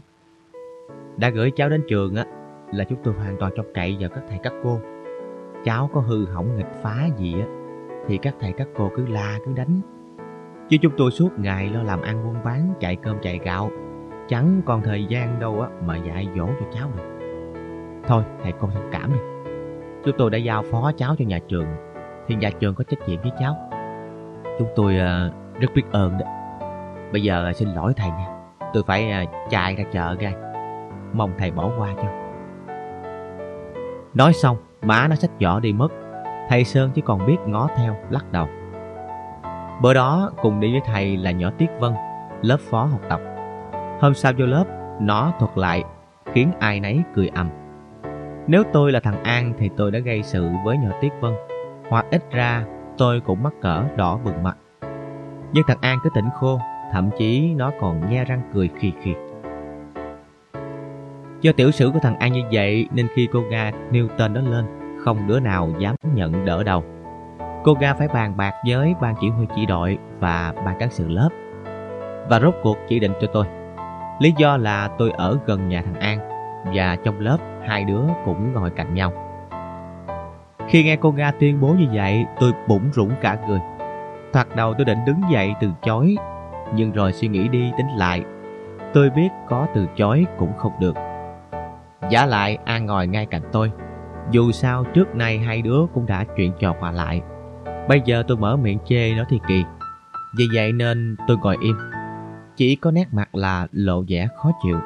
Đã 1.17 1.29
gửi 1.29 1.51
cháu 1.57 1.69
đến 1.69 1.85
trường 1.89 2.17
á, 2.17 2.25
là 2.73 2.85
chúng 2.85 2.99
tôi 3.05 3.15
hoàn 3.15 3.37
toàn 3.41 3.53
trông 3.57 3.67
cậy 3.75 3.97
vào 4.01 4.11
các 4.11 4.23
thầy 4.29 4.39
các 4.43 4.53
cô. 4.65 4.79
Cháu 5.65 5.91
có 5.95 6.01
hư 6.01 6.27
hỏng 6.27 6.57
nghịch 6.57 6.83
phá 6.83 7.09
gì 7.17 7.35
á, 7.41 7.47
thì 8.07 8.19
các 8.19 8.35
thầy 8.41 8.53
các 8.53 8.69
cô 8.77 8.91
cứ 8.97 9.07
la 9.07 9.39
cứ 9.47 9.53
đánh 9.53 9.81
Chứ 10.71 10.77
chúng 10.83 10.93
tôi 10.97 11.11
suốt 11.11 11.39
ngày 11.39 11.69
lo 11.69 11.83
làm 11.83 12.03
ăn 12.03 12.25
buôn 12.25 12.35
bán, 12.45 12.75
chạy 12.81 12.97
cơm 12.97 13.17
chạy 13.23 13.39
gạo. 13.45 13.71
Chẳng 14.29 14.63
còn 14.67 14.83
thời 14.83 15.05
gian 15.05 15.41
đâu 15.41 15.61
á 15.61 15.69
mà 15.87 15.97
dạy 15.97 16.29
dỗ 16.37 16.47
cho 16.47 16.67
cháu 16.73 16.89
được. 16.97 17.03
Thôi, 18.07 18.23
thầy 18.43 18.53
cô 18.61 18.69
thông 18.75 18.89
cảm 18.93 19.13
đi. 19.13 19.19
Chúng 20.05 20.15
tôi 20.19 20.31
đã 20.31 20.39
giao 20.39 20.63
phó 20.63 20.93
cháu 20.97 21.15
cho 21.19 21.25
nhà 21.25 21.39
trường, 21.49 21.67
thì 22.27 22.35
nhà 22.35 22.51
trường 22.51 22.75
có 22.75 22.85
trách 22.85 23.09
nhiệm 23.09 23.23
với 23.23 23.33
cháu. 23.41 23.57
Chúng 24.59 24.69
tôi 24.77 24.95
uh, 24.95 25.61
rất 25.61 25.69
biết 25.75 25.83
ơn 25.93 26.19
đó. 26.19 26.27
Bây 27.13 27.23
giờ 27.23 27.47
uh, 27.51 27.57
xin 27.57 27.69
lỗi 27.69 27.93
thầy 27.97 28.09
nha. 28.09 28.27
Tôi 28.73 28.83
phải 28.87 29.25
uh, 29.25 29.51
chạy 29.51 29.77
ra 29.77 29.85
chợ 29.93 30.17
ra. 30.21 30.33
Mong 31.13 31.31
thầy 31.39 31.51
bỏ 31.51 31.71
qua 31.79 31.95
cho. 31.97 32.09
Nói 34.15 34.33
xong, 34.33 34.57
má 34.83 35.07
nó 35.09 35.15
xách 35.15 35.31
giỏ 35.41 35.61
đi 35.61 35.73
mất. 35.73 35.89
Thầy 36.49 36.65
Sơn 36.65 36.91
chỉ 36.95 37.03
còn 37.03 37.27
biết 37.27 37.37
ngó 37.47 37.69
theo, 37.77 37.97
lắc 38.11 38.33
đầu. 38.33 38.49
Bữa 39.81 39.95
đó 39.95 40.31
cùng 40.43 40.61
đi 40.61 40.73
với 40.73 40.81
thầy 40.85 41.17
là 41.17 41.31
nhỏ 41.31 41.51
Tiết 41.59 41.71
Vân, 41.79 41.93
lớp 42.43 42.57
phó 42.71 42.85
học 42.85 43.01
tập. 43.09 43.21
Hôm 44.01 44.15
sau 44.15 44.33
vô 44.39 44.47
lớp, 44.47 44.65
nó 45.01 45.33
thuật 45.39 45.59
lại, 45.59 45.85
khiến 46.33 46.51
ai 46.59 46.81
nấy 46.81 47.03
cười 47.15 47.29
ầm. 47.29 47.49
Nếu 48.47 48.63
tôi 48.73 48.93
là 48.93 49.01
thằng 49.01 49.25
An 49.25 49.53
thì 49.59 49.71
tôi 49.77 49.91
đã 49.91 49.99
gây 49.99 50.23
sự 50.23 50.49
với 50.65 50.79
nhỏ 50.79 50.91
Tiết 51.01 51.13
Vân, 51.21 51.33
hoặc 51.89 52.07
ít 52.11 52.31
ra 52.31 52.65
tôi 52.99 53.21
cũng 53.21 53.43
mắc 53.43 53.53
cỡ 53.61 53.85
đỏ 53.97 54.19
bừng 54.25 54.43
mặt. 54.43 54.57
Nhưng 55.53 55.65
thằng 55.67 55.79
An 55.81 55.99
cứ 56.03 56.11
tỉnh 56.15 56.29
khô, 56.35 56.61
thậm 56.93 57.11
chí 57.19 57.55
nó 57.55 57.71
còn 57.81 58.11
nhe 58.11 58.25
răng 58.25 58.41
cười 58.55 58.71
khì 58.79 58.93
khì. 59.03 59.15
Do 61.41 61.53
tiểu 61.53 61.71
sử 61.71 61.91
của 61.91 61.99
thằng 62.03 62.19
An 62.19 62.33
như 62.33 62.43
vậy 62.53 62.89
nên 62.93 63.07
khi 63.15 63.29
cô 63.33 63.43
Nga 63.51 63.73
nêu 63.91 64.09
tên 64.19 64.35
đó 64.35 64.41
lên, 64.41 64.65
không 65.05 65.27
đứa 65.29 65.41
nào 65.41 65.71
dám 65.79 65.95
nhận 66.15 66.45
đỡ 66.45 66.63
đầu. 66.63 66.85
Cô 67.65 67.75
Ga 67.75 67.95
phải 67.95 68.09
bàn 68.09 68.37
bạc 68.37 68.55
với 68.67 68.95
ban 69.01 69.15
chỉ 69.21 69.29
huy 69.29 69.47
chỉ 69.57 69.67
đội 69.67 69.99
và 70.19 70.53
ban 70.67 70.79
cán 70.79 70.91
sự 70.91 71.09
lớp 71.09 71.29
Và 72.29 72.41
rốt 72.41 72.55
cuộc 72.63 72.77
chỉ 72.89 73.01
định 73.01 73.13
cho 73.21 73.27
tôi 73.33 73.47
Lý 74.21 74.35
do 74.37 74.57
là 74.57 74.89
tôi 74.99 75.11
ở 75.11 75.39
gần 75.47 75.69
nhà 75.69 75.83
thằng 75.83 76.01
An 76.01 76.19
và 76.75 76.97
trong 77.05 77.21
lớp 77.21 77.39
hai 77.67 77.85
đứa 77.85 78.03
cũng 78.25 78.53
ngồi 78.53 78.71
cạnh 78.71 78.95
nhau. 78.95 79.13
Khi 80.69 80.85
nghe 80.85 80.97
cô 80.97 81.11
Ga 81.11 81.31
tuyên 81.31 81.61
bố 81.61 81.69
như 81.69 81.87
vậy, 81.93 82.27
tôi 82.41 82.53
bụng 82.69 82.91
rủng 82.93 83.11
cả 83.21 83.39
người. 83.49 83.61
Thoạt 84.33 84.57
đầu 84.57 84.75
tôi 84.75 84.85
định 84.85 84.99
đứng 85.07 85.21
dậy 85.31 85.55
từ 85.61 85.71
chối, 85.83 86.17
nhưng 86.75 86.93
rồi 86.93 87.13
suy 87.13 87.29
nghĩ 87.29 87.49
đi 87.49 87.73
tính 87.77 87.89
lại. 87.97 88.25
Tôi 88.95 89.11
biết 89.11 89.29
có 89.49 89.67
từ 89.75 89.87
chối 89.97 90.27
cũng 90.39 90.53
không 90.57 90.73
được. 90.81 90.97
Giả 92.11 92.27
lại 92.27 92.59
An 92.65 92.87
ngồi 92.87 93.07
ngay 93.07 93.27
cạnh 93.27 93.43
tôi. 93.53 93.73
Dù 94.31 94.53
sao 94.53 94.85
trước 94.85 95.15
nay 95.15 95.39
hai 95.39 95.63
đứa 95.63 95.87
cũng 95.95 96.07
đã 96.07 96.25
chuyện 96.37 96.53
trò 96.59 96.75
qua 96.81 96.93
lại. 96.93 97.23
Bây 97.89 98.03
giờ 98.05 98.23
tôi 98.29 98.37
mở 98.37 98.57
miệng 98.57 98.79
chê 98.85 99.15
nó 99.15 99.25
thì 99.29 99.41
kỳ. 99.49 99.65
Vì 100.37 100.49
vậy 100.55 100.73
nên 100.73 101.17
tôi 101.27 101.37
ngồi 101.37 101.57
im. 101.61 101.77
Chỉ 102.57 102.77
có 102.77 102.91
nét 102.91 103.09
mặt 103.13 103.35
là 103.35 103.67
lộ 103.73 104.05
vẻ 104.09 104.29
khó 104.37 104.51
chịu. 104.63 104.81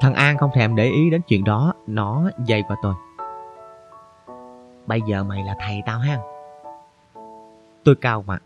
Thằng 0.00 0.14
An 0.14 0.38
không 0.38 0.50
thèm 0.54 0.76
để 0.76 0.84
ý 0.84 1.10
đến 1.10 1.20
chuyện 1.28 1.44
đó, 1.44 1.72
nó 1.86 2.30
dây 2.44 2.62
qua 2.68 2.76
tôi. 2.82 2.94
Bây 4.86 5.00
giờ 5.06 5.24
mày 5.24 5.44
là 5.44 5.56
thầy 5.60 5.82
tao 5.86 5.98
ha. 5.98 6.18
Tôi 7.84 7.94
cao 7.94 8.24
mặt. 8.26 8.42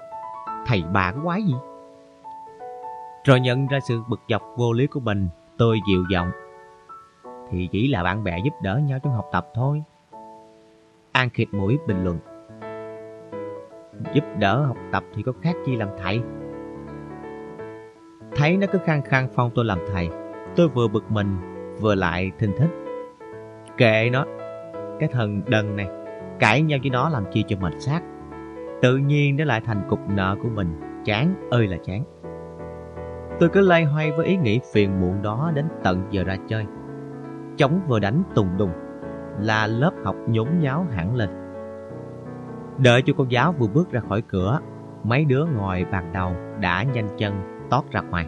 Thầy 0.67 0.83
bà 0.93 1.12
có 1.12 1.21
quái 1.25 1.43
gì? 1.43 1.55
Rồi 3.25 3.40
nhận 3.40 3.67
ra 3.67 3.81
sự 3.81 4.02
bực 4.09 4.21
dọc 4.29 4.43
vô 4.57 4.73
lý 4.73 4.87
của 4.87 5.00
mình, 5.00 5.29
tôi 5.59 5.81
dịu 5.88 6.05
giọng. 6.11 6.31
Thì 7.50 7.69
chỉ 7.73 7.88
là 7.88 8.02
bạn 8.02 8.25
bè 8.25 8.38
giúp 8.45 8.55
đỡ 8.62 8.76
nhau 8.76 8.99
trong 9.02 9.12
học 9.12 9.29
tập 9.33 9.49
thôi. 9.55 9.83
An 11.12 11.31
khịt 11.31 11.49
mũi 11.52 11.79
bình 11.87 12.05
luận. 12.05 12.19
Giúp 14.14 14.25
đỡ 14.38 14.64
học 14.67 14.76
tập 14.93 15.05
thì 15.14 15.23
có 15.23 15.33
khác 15.43 15.57
chi 15.67 15.76
làm 15.76 15.88
thầy. 15.99 16.23
Thấy 18.37 18.57
nó 18.57 18.67
cứ 18.73 18.79
khăng 18.85 19.02
khăng 19.02 19.29
phong 19.35 19.50
tôi 19.55 19.64
làm 19.64 19.79
thầy, 19.93 20.11
tôi 20.57 20.69
vừa 20.69 20.88
bực 20.88 21.11
mình, 21.11 21.37
vừa 21.81 21.95
lại 21.95 22.33
thình 22.38 22.52
thích. 22.59 22.71
Kệ 23.76 24.11
nó, 24.12 24.25
cái 25.00 25.09
thần 25.12 25.43
đần 25.47 25.76
này, 25.76 25.88
cãi 26.38 26.62
nhau 26.62 26.79
với 26.83 26.90
nó 26.90 27.09
làm 27.09 27.25
chi 27.33 27.45
cho 27.49 27.57
mệt 27.61 27.73
xác. 27.79 28.00
Tự 28.83 28.97
nhiên 28.97 29.37
nó 29.37 29.45
lại 29.45 29.61
thành 29.61 29.83
cục 29.88 30.00
nợ 30.09 30.37
của 30.43 30.49
mình, 30.49 30.81
chán 31.05 31.35
ơi 31.50 31.67
là 31.67 31.76
chán. 31.85 32.05
Tôi 33.40 33.49
cứ 33.49 33.61
lay 33.61 33.85
hoay 33.85 34.11
với 34.12 34.26
ý 34.26 34.37
nghĩ 34.37 34.61
phiền 34.73 35.00
muộn 35.00 35.23
đó 35.23 35.52
đến 35.55 35.64
tận 35.83 36.02
giờ 36.11 36.25
ra 36.25 36.37
chơi. 36.49 36.67
Chống 37.57 37.81
vừa 37.88 37.99
đánh 37.99 38.23
tùng 38.35 38.49
đùng, 38.59 38.73
là 39.41 39.67
lớp 39.67 39.93
học 40.05 40.17
nhốn 40.29 40.49
nháo 40.61 40.87
hẳn 40.91 41.17
lên. 41.17 41.31
Đợi 42.79 43.03
cho 43.07 43.13
cô 43.17 43.27
giáo 43.29 43.53
vừa 43.53 43.67
bước 43.67 43.91
ra 43.91 44.01
khỏi 44.09 44.23
cửa, 44.23 44.61
mấy 45.05 45.25
đứa 45.25 45.45
ngồi 45.45 45.85
bàn 45.93 46.13
đầu 46.13 46.33
đã 46.61 46.83
nhanh 46.83 47.09
chân 47.19 47.35
tót 47.71 47.85
ra 47.91 48.01
ngoài. 48.01 48.27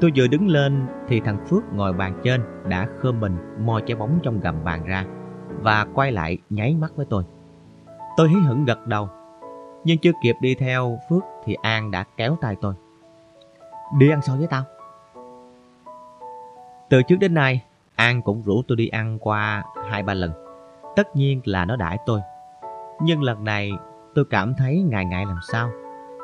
Tôi 0.00 0.12
vừa 0.16 0.26
đứng 0.26 0.48
lên 0.48 0.86
thì 1.08 1.20
thằng 1.20 1.46
Phước 1.46 1.62
ngồi 1.72 1.92
bàn 1.92 2.20
trên 2.24 2.42
đã 2.68 2.88
khơm 2.98 3.20
mình 3.20 3.36
moi 3.60 3.82
trái 3.86 3.96
bóng 3.96 4.18
trong 4.22 4.40
gầm 4.40 4.64
bàn 4.64 4.84
ra 4.84 5.04
và 5.62 5.86
quay 5.94 6.12
lại 6.12 6.38
nháy 6.50 6.76
mắt 6.80 6.92
với 6.96 7.06
tôi. 7.10 7.24
Tôi 8.16 8.28
hí 8.28 8.36
hửng 8.46 8.64
gật 8.64 8.86
đầu, 8.86 9.08
nhưng 9.84 9.98
chưa 9.98 10.12
kịp 10.22 10.36
đi 10.40 10.54
theo 10.54 10.98
Phước 11.10 11.22
thì 11.44 11.56
An 11.62 11.90
đã 11.90 12.04
kéo 12.16 12.36
tay 12.40 12.56
tôi. 12.60 12.74
Đi 13.98 14.10
ăn 14.10 14.22
xôi 14.22 14.38
với 14.38 14.46
tao. 14.46 14.62
Từ 16.90 17.02
trước 17.02 17.16
đến 17.16 17.34
nay, 17.34 17.64
An 17.96 18.22
cũng 18.22 18.42
rủ 18.42 18.62
tôi 18.68 18.76
đi 18.76 18.88
ăn 18.88 19.18
qua 19.18 19.64
hai 19.90 20.02
ba 20.02 20.14
lần. 20.14 20.30
Tất 20.96 21.16
nhiên 21.16 21.40
là 21.44 21.64
nó 21.64 21.76
đãi 21.76 21.98
tôi. 22.06 22.20
Nhưng 23.02 23.22
lần 23.22 23.44
này 23.44 23.70
tôi 24.14 24.24
cảm 24.30 24.54
thấy 24.54 24.82
ngại 24.82 25.04
ngại 25.04 25.26
làm 25.26 25.38
sao. 25.52 25.70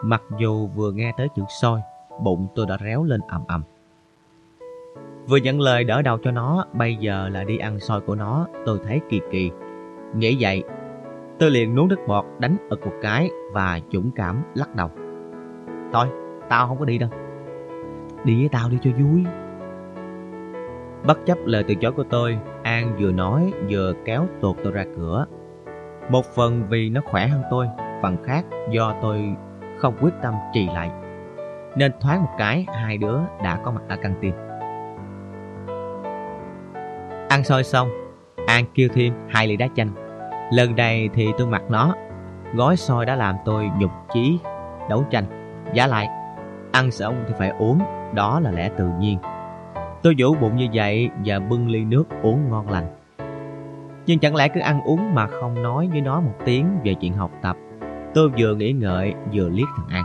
Mặc 0.05 0.23
dù 0.39 0.67
vừa 0.67 0.93
nghe 0.93 1.13
tới 1.17 1.29
chữ 1.37 1.43
soi, 1.61 1.81
bụng 2.23 2.47
tôi 2.55 2.67
đã 2.69 2.77
réo 2.85 3.05
lên 3.05 3.21
ầm 3.29 3.45
ầm. 3.47 3.63
Vừa 5.29 5.37
nhận 5.37 5.61
lời 5.61 5.85
đỡ 5.85 6.03
đầu 6.03 6.19
cho 6.23 6.31
nó, 6.31 6.65
bây 6.73 6.97
giờ 6.97 7.29
là 7.29 7.45
đi 7.45 7.59
ăn 7.59 7.81
soi 7.81 8.01
của 8.01 8.15
nó, 8.15 8.47
tôi 8.67 8.79
thấy 8.85 9.01
kỳ 9.09 9.21
kỳ. 9.31 9.51
Nghĩ 10.15 10.37
vậy, 10.41 10.63
tôi 11.39 11.51
liền 11.51 11.75
nuốt 11.75 11.91
nước 11.91 11.99
bọt 12.09 12.25
đánh 12.39 12.57
ực 12.71 12.87
một 12.87 12.93
cái 13.03 13.31
và 13.53 13.81
dũng 13.93 14.11
cảm 14.11 14.43
lắc 14.55 14.75
đầu. 14.75 14.91
Thôi, 15.93 16.07
tao 16.49 16.69
không 16.69 16.79
có 16.79 16.85
đi 16.85 16.99
đâu. 16.99 17.11
Đi 18.25 18.39
với 18.39 18.49
tao 18.49 18.69
đi 18.71 18.79
cho 18.83 18.91
vui. 18.91 19.25
Bất 21.07 21.27
chấp 21.27 21.39
lời 21.45 21.65
từ 21.69 21.75
chối 21.75 21.93
của 21.93 22.05
tôi, 22.11 22.39
An 22.63 22.97
vừa 22.99 23.13
nói 23.13 23.53
vừa 23.71 23.93
kéo 24.05 24.27
tuột 24.41 24.57
tôi 24.65 24.73
ra 24.73 24.85
cửa. 24.97 25.27
Một 26.09 26.25
phần 26.25 26.63
vì 26.69 26.91
nó 26.91 27.01
khỏe 27.05 27.27
hơn 27.27 27.43
tôi, 27.51 27.67
phần 28.03 28.17
khác 28.25 28.45
do 28.71 28.95
tôi 29.03 29.35
không 29.79 29.95
quyết 30.01 30.15
tâm 30.23 30.35
trì 30.53 30.67
lại. 30.67 30.91
Nên 31.77 31.93
thoáng 32.01 32.23
một 32.23 32.31
cái, 32.39 32.67
hai 32.69 32.99
đứa 32.99 33.19
đã 33.45 33.61
có 33.65 33.71
mặt 33.71 33.81
ở 33.89 33.97
căng 33.97 34.15
tin. 34.21 34.33
Ăn 37.29 37.45
xôi 37.45 37.65
xong, 37.65 37.89
An 38.47 38.65
kêu 38.75 38.89
thêm 38.95 39.15
hai 39.29 39.47
ly 39.47 39.57
đá 39.57 39.67
chanh. 39.77 39.91
Lần 40.53 40.77
này 40.77 41.09
thì 41.15 41.29
tôi 41.39 41.47
mặc 41.47 41.63
nó, 41.69 41.95
gói 42.55 42.77
xôi 42.77 43.07
đã 43.07 43.17
làm 43.17 43.37
tôi 43.45 43.71
nhục 43.79 43.91
chí 44.13 44.39
đấu 44.89 45.05
tranh. 45.11 45.25
Giá 45.75 45.87
lại, 45.87 46.09
ăn 46.73 46.91
xong 46.91 47.25
thì 47.29 47.35
phải 47.39 47.51
uống, 47.59 47.79
đó 48.15 48.41
là 48.41 48.51
lẽ 48.51 48.71
tự 48.77 48.89
nhiên. 48.99 49.19
Tôi 50.03 50.15
vỗ 50.19 50.35
bụng 50.41 50.57
như 50.57 50.67
vậy 50.73 51.11
và 51.25 51.39
bưng 51.39 51.69
ly 51.69 51.85
nước 51.85 52.05
uống 52.23 52.51
ngon 52.51 52.71
lành. 52.71 52.87
Nhưng 54.07 54.19
chẳng 54.19 54.37
lẽ 54.37 54.49
cứ 54.49 54.61
ăn 54.61 54.83
uống 54.83 55.15
mà 55.15 55.27
không 55.27 55.63
nói 55.63 55.89
với 55.93 56.01
nó 56.01 56.21
một 56.21 56.35
tiếng 56.45 56.67
về 56.85 56.95
chuyện 56.95 57.15
học 57.15 57.31
tập. 57.43 57.57
Tôi 58.15 58.31
vừa 58.39 58.55
nghĩ 58.55 58.73
ngợi 58.73 59.15
vừa 59.33 59.49
liếc 59.49 59.67
thằng 59.77 59.89
An. 59.89 60.05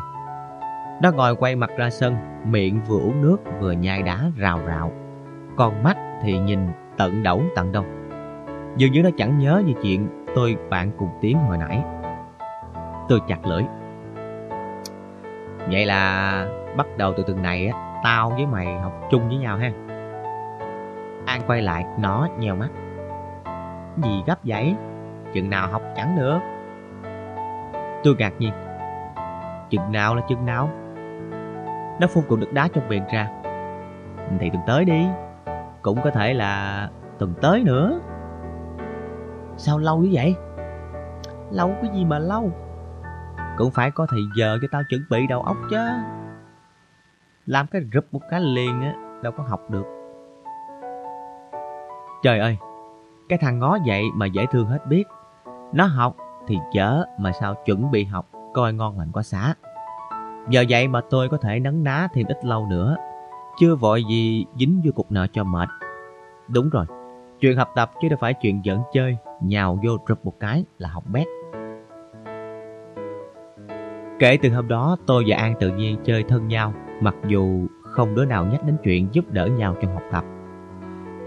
Nó 1.01 1.11
ngồi 1.11 1.35
quay 1.35 1.55
mặt 1.55 1.69
ra 1.77 1.89
sân, 1.89 2.15
miệng 2.45 2.81
vừa 2.87 2.99
uống 2.99 3.21
nước 3.21 3.37
vừa 3.59 3.71
nhai 3.71 4.01
đá 4.01 4.19
rào 4.37 4.59
rạo. 4.67 4.91
Còn 5.57 5.83
mắt 5.83 5.97
thì 6.21 6.39
nhìn 6.39 6.59
tận 6.97 7.23
đẩu 7.23 7.41
tận 7.55 7.71
đông. 7.71 7.85
Dường 8.77 8.91
như 8.91 9.03
nó 9.03 9.09
chẳng 9.17 9.39
nhớ 9.39 9.63
gì 9.65 9.75
chuyện 9.81 10.07
tôi 10.35 10.57
bạn 10.69 10.91
cùng 10.97 11.09
tiếng 11.21 11.37
hồi 11.37 11.57
nãy. 11.57 11.83
Tôi 13.09 13.19
chặt 13.27 13.45
lưỡi. 13.45 13.63
Vậy 15.71 15.85
là 15.85 16.47
bắt 16.77 16.87
đầu 16.97 17.13
từ 17.17 17.23
tuần 17.27 17.41
này 17.41 17.67
á, 17.67 17.99
tao 18.03 18.29
với 18.29 18.45
mày 18.45 18.79
học 18.79 18.93
chung 19.11 19.27
với 19.27 19.37
nhau 19.37 19.57
ha. 19.57 19.71
An 21.25 21.41
quay 21.47 21.61
lại, 21.61 21.85
nó 21.99 22.27
nheo 22.39 22.55
mắt. 22.55 22.69
Gì 24.03 24.23
gấp 24.25 24.39
vậy? 24.43 24.75
Chừng 25.33 25.49
nào 25.49 25.67
học 25.67 25.81
chẳng 25.95 26.15
được. 26.15 26.39
Tôi 28.03 28.15
ngạc 28.19 28.33
nhiên. 28.39 28.53
Chừng 29.69 29.91
nào 29.91 30.15
là 30.15 30.21
chừng 30.29 30.45
nào? 30.45 30.69
Nó 31.99 32.07
phun 32.07 32.23
cục 32.27 32.39
nước 32.39 32.53
đá 32.53 32.67
trong 32.73 32.89
miệng 32.89 33.05
ra. 33.13 33.29
Thì 34.39 34.49
tuần 34.49 34.63
tới 34.67 34.85
đi. 34.85 35.07
Cũng 35.81 36.01
có 36.03 36.11
thể 36.11 36.33
là 36.33 36.89
tuần 37.19 37.33
tới 37.41 37.63
nữa. 37.63 37.99
Sao 39.57 39.77
lâu 39.77 39.97
như 39.97 40.09
vậy? 40.13 40.35
Lâu 41.51 41.71
cái 41.81 41.91
gì 41.93 42.05
mà 42.05 42.19
lâu? 42.19 42.51
Cũng 43.57 43.71
phải 43.71 43.91
có 43.91 44.07
thời 44.09 44.21
giờ 44.37 44.57
cho 44.61 44.67
tao 44.71 44.81
chuẩn 44.89 45.01
bị 45.09 45.27
đầu 45.27 45.41
óc 45.41 45.57
chứ. 45.69 45.87
Làm 47.45 47.67
cái 47.67 47.81
rụp 47.93 48.05
một 48.11 48.21
cái 48.29 48.39
liền 48.39 48.81
á, 48.81 48.93
đâu 49.21 49.33
có 49.37 49.43
học 49.43 49.61
được. 49.69 50.04
Trời 52.25 52.39
ơi, 52.39 52.57
cái 53.29 53.39
thằng 53.39 53.59
ngó 53.59 53.77
vậy 53.85 54.03
mà 54.15 54.25
dễ 54.25 54.45
thương 54.51 54.67
hết 54.67 54.87
biết. 54.87 55.03
Nó 55.73 55.85
học 55.85 56.15
thì 56.47 56.57
chớ 56.73 57.03
mà 57.19 57.31
sao 57.31 57.55
chuẩn 57.65 57.91
bị 57.91 58.03
học 58.03 58.29
coi 58.53 58.73
ngon 58.73 58.99
lành 58.99 59.11
quá 59.11 59.23
xá. 59.23 59.53
Giờ 60.49 60.63
vậy 60.69 60.87
mà 60.87 61.01
tôi 61.09 61.29
có 61.29 61.37
thể 61.37 61.59
nấn 61.59 61.83
ná 61.83 62.07
thêm 62.13 62.27
ít 62.27 62.45
lâu 62.45 62.67
nữa. 62.69 62.95
Chưa 63.59 63.75
vội 63.75 64.03
gì 64.03 64.45
dính 64.59 64.81
vô 64.85 64.91
cục 64.95 65.11
nợ 65.11 65.27
cho 65.33 65.43
mệt. 65.43 65.69
Đúng 66.47 66.69
rồi, 66.69 66.85
chuyện 67.39 67.57
học 67.57 67.71
tập 67.75 67.91
chứ 68.01 68.09
đâu 68.09 68.17
phải 68.21 68.33
chuyện 68.33 68.61
giỡn 68.65 68.79
chơi, 68.93 69.17
nhào 69.41 69.79
vô 69.83 69.97
rụp 70.07 70.25
một 70.25 70.39
cái 70.39 70.65
là 70.77 70.89
học 70.89 71.03
bét. 71.13 71.27
Kể 74.19 74.37
từ 74.41 74.49
hôm 74.49 74.67
đó 74.67 74.97
tôi 75.05 75.23
và 75.27 75.37
An 75.37 75.53
tự 75.59 75.69
nhiên 75.69 75.99
chơi 76.03 76.23
thân 76.23 76.47
nhau 76.47 76.73
mặc 77.01 77.15
dù 77.27 77.67
không 77.81 78.15
đứa 78.15 78.25
nào 78.25 78.45
nhắc 78.45 78.63
đến 78.63 78.77
chuyện 78.83 79.07
giúp 79.11 79.31
đỡ 79.31 79.47
nhau 79.47 79.75
trong 79.81 79.93
học 79.93 80.03
tập. 80.11 80.23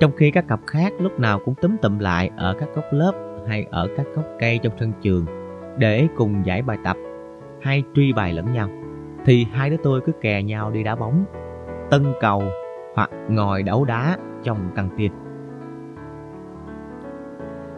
Trong 0.00 0.12
khi 0.16 0.30
các 0.30 0.48
cặp 0.48 0.60
khác 0.66 0.92
lúc 0.98 1.20
nào 1.20 1.40
cũng 1.44 1.54
túm 1.54 1.76
tụm 1.82 1.98
lại 1.98 2.30
ở 2.36 2.54
các 2.58 2.68
góc 2.74 2.84
lớp 2.90 3.12
hay 3.48 3.66
ở 3.70 3.88
các 3.96 4.06
gốc 4.14 4.24
cây 4.38 4.58
trong 4.62 4.72
sân 4.80 4.92
trường 5.02 5.26
để 5.78 6.08
cùng 6.16 6.46
giải 6.46 6.62
bài 6.62 6.78
tập 6.84 6.96
hay 7.62 7.82
truy 7.94 8.12
bài 8.12 8.32
lẫn 8.32 8.52
nhau, 8.52 8.68
thì 9.24 9.46
hai 9.52 9.70
đứa 9.70 9.76
tôi 9.82 10.00
cứ 10.00 10.12
kè 10.20 10.42
nhau 10.42 10.70
đi 10.70 10.82
đá 10.82 10.96
bóng, 10.96 11.24
tân 11.90 12.02
cầu 12.20 12.42
hoặc 12.94 13.10
ngồi 13.28 13.62
đấu 13.62 13.84
đá 13.84 14.18
trong 14.42 14.70
căng 14.74 14.88
tin. 14.98 15.12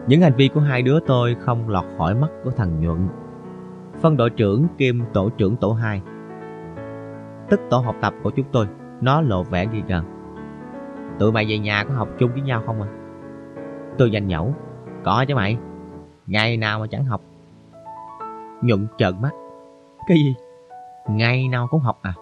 Những 0.07 0.21
hành 0.21 0.33
vi 0.37 0.47
của 0.53 0.59
hai 0.59 0.81
đứa 0.81 0.99
tôi 0.99 1.35
không 1.39 1.69
lọt 1.69 1.85
khỏi 1.97 2.15
mắt 2.15 2.29
của 2.43 2.51
thằng 2.51 2.81
Nhuận. 2.81 3.07
Phân 4.01 4.17
đội 4.17 4.29
trưởng 4.29 4.67
kiêm 4.77 4.95
tổ 5.13 5.29
trưởng 5.29 5.55
tổ 5.55 5.73
2 5.73 6.01
Tức 7.49 7.59
tổ 7.69 7.77
học 7.77 7.95
tập 8.01 8.13
của 8.23 8.31
chúng 8.31 8.45
tôi 8.51 8.67
Nó 9.01 9.21
lộ 9.21 9.43
vẻ 9.43 9.65
nghi 9.65 9.81
ngờ 9.87 10.03
Tụi 11.21 11.31
mày 11.31 11.45
về 11.49 11.57
nhà 11.57 11.83
có 11.83 11.93
học 11.93 12.07
chung 12.19 12.31
với 12.31 12.41
nhau 12.41 12.63
không 12.65 12.81
à 12.81 12.89
Tôi 13.97 14.11
danh 14.11 14.27
nhẩu 14.27 14.53
Có 15.03 15.25
chứ 15.27 15.35
mày 15.35 15.57
Ngày 16.27 16.57
nào 16.57 16.79
mà 16.79 16.87
chẳng 16.87 17.05
học 17.05 17.21
Nhuận 18.61 18.87
trợn 18.97 19.21
mắt 19.21 19.31
Cái 20.07 20.17
gì 20.17 20.35
Ngày 21.09 21.47
nào 21.47 21.67
cũng 21.71 21.81
học 21.81 21.99
à 22.01 22.13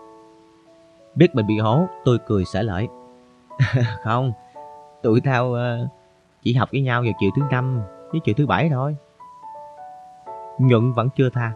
Biết 1.16 1.36
mình 1.36 1.48
bị 1.48 1.60
hố 1.60 1.88
tôi 2.06 2.18
cười 2.28 2.46
xả 2.46 2.62
lợi 2.62 2.88
không, 4.04 4.32
tụi 5.02 5.22
tao 5.22 5.54
ờ, 5.54 5.88
chỉ 6.44 6.54
học 6.54 6.70
với 6.72 6.82
nhau 6.82 7.02
vào 7.02 7.12
chiều 7.20 7.30
thứ 7.36 7.42
năm 7.52 7.82
với 8.12 8.22
chiều 8.24 8.36
thứ 8.38 8.48
bảy 8.48 8.70
thôi. 8.70 8.96
Nhuận 10.60 10.94
vẫn 10.94 11.10
chưa 11.16 11.30
tha. 11.30 11.54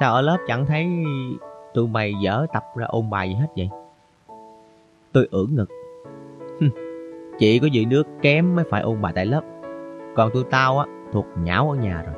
Sao 0.00 0.14
ở 0.14 0.20
lớp 0.20 0.36
chẳng 0.48 0.66
thấy 0.66 0.86
tụi 1.74 1.88
mày 1.88 2.12
dở 2.22 2.46
tập 2.52 2.64
ra 2.76 2.86
ôn 2.86 3.10
bài 3.10 3.28
gì 3.28 3.34
hết 3.34 3.48
vậy? 3.56 3.70
Tôi 5.12 5.28
ưỡn 5.30 5.54
ngực. 5.54 5.79
Chỉ 7.40 7.58
có 7.58 7.66
dự 7.66 7.86
nước 7.86 8.08
kém 8.22 8.56
mới 8.56 8.64
phải 8.70 8.82
ôn 8.82 9.00
bài 9.00 9.12
tại 9.16 9.26
lớp. 9.26 9.40
Còn 10.16 10.30
tụi 10.30 10.44
tao 10.50 10.78
á, 10.78 10.86
thuộc 11.12 11.26
nhão 11.42 11.70
ở 11.70 11.76
nhà 11.76 12.02
rồi. 12.06 12.14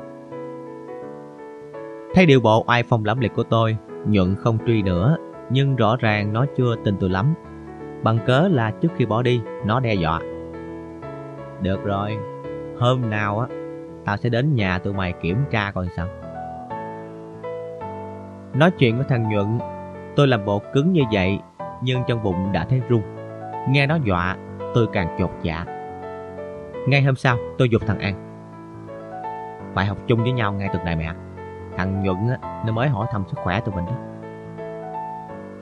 Thấy 2.13 2.25
điều 2.25 2.39
bộ 2.39 2.63
ai 2.67 2.83
phong 2.83 3.05
lẫm 3.05 3.19
liệt 3.19 3.33
của 3.35 3.43
tôi, 3.43 3.77
Nhuận 4.05 4.35
không 4.35 4.57
truy 4.67 4.81
nữa, 4.81 5.17
nhưng 5.49 5.75
rõ 5.75 5.95
ràng 5.99 6.33
nó 6.33 6.45
chưa 6.57 6.75
tin 6.83 6.95
tôi 6.99 7.09
lắm. 7.09 7.33
Bằng 8.03 8.19
cớ 8.25 8.47
là 8.51 8.71
trước 8.71 8.87
khi 8.95 9.05
bỏ 9.05 9.21
đi, 9.21 9.41
nó 9.65 9.79
đe 9.79 9.93
dọa. 9.93 10.19
Được 11.61 11.83
rồi, 11.83 12.17
hôm 12.79 13.09
nào 13.09 13.39
á, 13.39 13.47
tao 14.05 14.17
sẽ 14.17 14.29
đến 14.29 14.55
nhà 14.55 14.79
tụi 14.79 14.93
mày 14.93 15.13
kiểm 15.21 15.37
tra 15.51 15.71
coi 15.71 15.87
sao. 15.95 16.07
Nói 18.53 18.71
chuyện 18.71 18.95
với 18.95 19.05
thằng 19.09 19.29
Nhuận, 19.29 19.59
tôi 20.15 20.27
làm 20.27 20.45
bộ 20.45 20.61
cứng 20.73 20.93
như 20.93 21.01
vậy, 21.11 21.39
nhưng 21.83 22.01
trong 22.07 22.23
bụng 22.23 22.51
đã 22.51 22.65
thấy 22.69 22.81
run. 22.89 23.01
Nghe 23.69 23.87
nó 23.87 23.95
dọa, 23.95 24.37
tôi 24.73 24.87
càng 24.93 25.15
chột 25.19 25.31
dạ. 25.41 25.65
Ngay 26.87 27.01
hôm 27.01 27.15
sau, 27.15 27.37
tôi 27.57 27.69
dục 27.69 27.81
thằng 27.87 27.99
An. 27.99 28.15
Phải 29.75 29.85
học 29.85 29.97
chung 30.07 30.23
với 30.23 30.31
nhau 30.31 30.53
ngay 30.53 30.69
tuần 30.73 30.85
này 30.85 30.95
mẹ. 30.95 31.13
Thằng 31.77 32.03
Nhuận 32.03 32.17
á, 32.29 32.63
nó 32.65 32.73
mới 32.73 32.89
hỏi 32.89 33.07
thăm 33.11 33.23
sức 33.27 33.37
khỏe 33.43 33.59
tụi 33.59 33.75
mình 33.75 33.85
đó. 33.85 33.95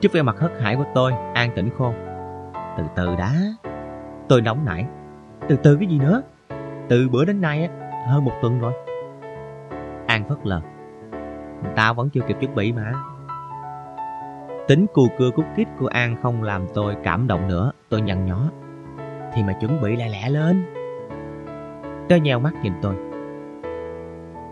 Trước 0.00 0.12
vẻ 0.12 0.22
mặt 0.22 0.36
hất 0.38 0.52
hải 0.60 0.76
của 0.76 0.84
tôi, 0.94 1.12
An 1.34 1.50
tỉnh 1.54 1.70
khôn. 1.78 1.94
Từ 2.76 2.84
từ 2.96 3.16
đã. 3.16 3.34
Tôi 4.28 4.42
nóng 4.42 4.64
nảy. 4.64 4.86
Từ 5.48 5.56
từ 5.56 5.76
cái 5.76 5.86
gì 5.86 5.98
nữa? 5.98 6.22
Từ 6.88 7.08
bữa 7.08 7.24
đến 7.24 7.40
nay 7.40 7.64
á, 7.64 7.90
hơn 8.08 8.24
một 8.24 8.32
tuần 8.42 8.60
rồi. 8.60 8.72
An 10.06 10.24
phất 10.28 10.38
lờ. 10.42 10.60
Tao 11.76 11.94
vẫn 11.94 12.10
chưa 12.10 12.20
kịp 12.20 12.36
chuẩn 12.40 12.54
bị 12.54 12.72
mà. 12.72 12.92
Tính 14.68 14.86
cù 14.94 15.08
cưa 15.18 15.30
cút 15.30 15.44
kít 15.56 15.68
của 15.78 15.86
An 15.86 16.16
không 16.22 16.42
làm 16.42 16.66
tôi 16.74 16.96
cảm 17.02 17.26
động 17.26 17.48
nữa. 17.48 17.72
Tôi 17.88 18.00
nhăn 18.00 18.26
nhó. 18.26 18.38
Thì 19.34 19.42
mà 19.42 19.52
chuẩn 19.52 19.80
bị 19.80 19.96
lẹ 19.96 20.08
lẹ 20.08 20.28
lên. 20.28 20.64
Tớ 22.08 22.16
nheo 22.16 22.38
mắt 22.38 22.52
nhìn 22.62 22.72
tôi. 22.82 22.94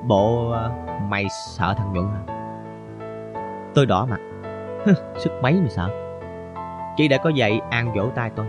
Bộ 0.06 0.50
ờ, 0.50 0.70
mày 1.08 1.26
sợ 1.56 1.74
thằng 1.76 1.92
Nhuận 1.92 2.06
hả? 2.06 2.34
Tôi 3.74 3.86
đỏ 3.86 4.06
mặt. 4.10 4.20
Sức 5.16 5.32
mấy 5.42 5.52
mày 5.52 5.70
sợ? 5.70 5.90
Chị 6.96 7.08
đã 7.08 7.16
có 7.16 7.30
vậy 7.36 7.60
An 7.70 7.92
vỗ 7.94 8.08
tay 8.14 8.30
tôi. 8.36 8.46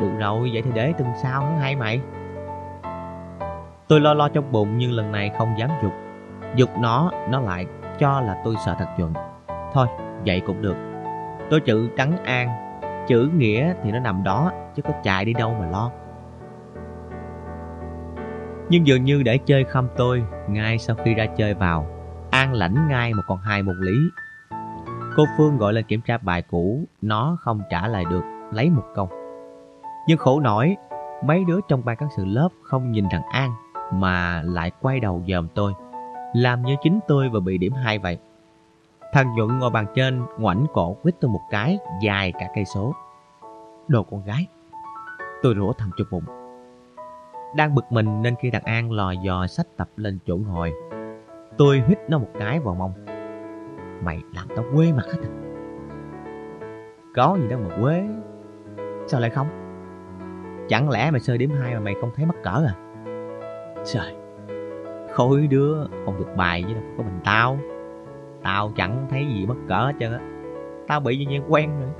Được 0.00 0.10
rồi, 0.18 0.50
vậy 0.52 0.62
thì 0.62 0.70
để 0.74 0.92
tuần 0.98 1.08
sau 1.22 1.40
hắn 1.40 1.58
hai 1.58 1.76
mày. 1.76 2.00
Tôi 3.88 4.00
lo 4.00 4.14
lo 4.14 4.28
trong 4.28 4.52
bụng 4.52 4.78
nhưng 4.78 4.92
lần 4.92 5.12
này 5.12 5.30
không 5.38 5.58
dám 5.58 5.70
dục. 5.82 5.92
Dục 6.54 6.70
nó, 6.78 7.10
nó 7.28 7.40
lại 7.40 7.66
cho 7.98 8.20
là 8.20 8.40
tôi 8.44 8.54
sợ 8.64 8.74
thật 8.78 8.88
chuẩn 8.96 9.12
Thôi, 9.72 9.86
vậy 10.26 10.42
cũng 10.46 10.62
được. 10.62 10.76
Tôi 11.50 11.60
chữ 11.60 11.90
trắng 11.96 12.12
An, 12.24 12.63
chữ 13.06 13.30
nghĩa 13.36 13.74
thì 13.82 13.92
nó 13.92 13.98
nằm 13.98 14.22
đó, 14.24 14.52
chứ 14.74 14.82
có 14.82 14.90
chạy 15.02 15.24
đi 15.24 15.32
đâu 15.32 15.56
mà 15.60 15.66
lo. 15.66 15.90
Nhưng 18.68 18.86
dường 18.86 19.04
như 19.04 19.22
để 19.22 19.38
chơi 19.38 19.64
khăm 19.64 19.88
tôi, 19.96 20.24
ngay 20.48 20.78
sau 20.78 20.96
khi 21.04 21.14
ra 21.14 21.26
chơi 21.26 21.54
vào, 21.54 21.86
An 22.30 22.52
lãnh 22.52 22.88
ngay 22.88 23.14
một 23.14 23.22
con 23.26 23.38
hai 23.38 23.62
một 23.62 23.74
lý. 23.80 23.96
Cô 25.16 25.24
Phương 25.36 25.58
gọi 25.58 25.72
lên 25.72 25.84
kiểm 25.84 26.00
tra 26.00 26.18
bài 26.18 26.42
cũ, 26.42 26.84
nó 27.02 27.36
không 27.40 27.60
trả 27.70 27.88
lời 27.88 28.04
được, 28.10 28.22
lấy 28.52 28.70
một 28.70 28.84
câu. 28.94 29.08
Nhưng 30.08 30.18
khổ 30.18 30.40
nổi, 30.40 30.76
mấy 31.24 31.44
đứa 31.44 31.60
trong 31.68 31.84
ban 31.84 31.96
cán 31.96 32.08
sự 32.16 32.24
lớp 32.24 32.48
không 32.62 32.92
nhìn 32.92 33.04
thằng 33.10 33.22
An 33.32 33.50
mà 33.92 34.42
lại 34.42 34.70
quay 34.80 35.00
đầu 35.00 35.22
dòm 35.28 35.48
tôi, 35.54 35.72
làm 36.34 36.62
như 36.62 36.74
chính 36.82 37.00
tôi 37.08 37.28
vừa 37.28 37.40
bị 37.40 37.58
điểm 37.58 37.72
hai 37.72 37.98
vậy. 37.98 38.18
Thằng 39.14 39.34
Nhuận 39.34 39.58
ngồi 39.58 39.70
bàn 39.70 39.86
trên, 39.94 40.22
ngoảnh 40.38 40.66
cổ 40.72 40.96
quýt 41.02 41.14
tôi 41.20 41.30
một 41.30 41.40
cái, 41.50 41.78
dài 42.02 42.32
cả 42.38 42.48
cây 42.54 42.64
số. 42.64 42.94
Đồ 43.88 44.02
con 44.02 44.24
gái. 44.24 44.46
Tôi 45.42 45.54
rủa 45.56 45.72
thầm 45.72 45.90
trong 45.96 46.06
bụng. 46.10 46.24
Đang 47.56 47.74
bực 47.74 47.84
mình 47.90 48.22
nên 48.22 48.34
khi 48.42 48.50
đàn 48.50 48.62
An 48.62 48.92
lò 48.92 49.10
dò 49.10 49.46
sách 49.46 49.66
tập 49.76 49.88
lên 49.96 50.18
chỗ 50.26 50.36
ngồi, 50.36 50.72
tôi 51.58 51.82
hít 51.88 51.98
nó 52.08 52.18
một 52.18 52.28
cái 52.38 52.60
vào 52.60 52.74
mông. 52.74 52.92
Mày 54.02 54.20
làm 54.34 54.48
tao 54.56 54.64
quê 54.74 54.92
mặt 54.92 55.04
hết 55.06 55.18
à? 55.22 55.30
Có 57.14 57.38
gì 57.40 57.48
đâu 57.48 57.60
mà 57.68 57.76
quê. 57.82 58.04
Sao 59.06 59.20
lại 59.20 59.30
không? 59.30 59.48
Chẳng 60.68 60.90
lẽ 60.90 61.10
mày 61.10 61.20
sơ 61.20 61.36
điểm 61.36 61.50
hai 61.60 61.74
mà 61.74 61.80
mày 61.80 61.94
không 62.00 62.10
thấy 62.16 62.26
mắc 62.26 62.36
cỡ 62.42 62.66
à? 62.66 62.74
Trời, 63.84 64.14
khối 65.12 65.46
đứa 65.46 65.86
không 66.04 66.18
được 66.18 66.36
bài 66.36 66.64
với 66.64 66.74
đâu, 66.74 66.82
có 66.96 67.02
mình 67.02 67.20
tao. 67.24 67.58
Tao 68.44 68.72
chẳng 68.76 69.06
thấy 69.10 69.26
gì 69.26 69.46
bất 69.46 69.56
cỡ 69.68 69.74
hết 69.74 69.92
trơn 70.00 70.12
á. 70.12 70.20
Tao 70.88 71.00
bị 71.00 71.16
như 71.16 71.26
nhiên 71.26 71.42
quen 71.48 71.70
rồi. 71.80 71.90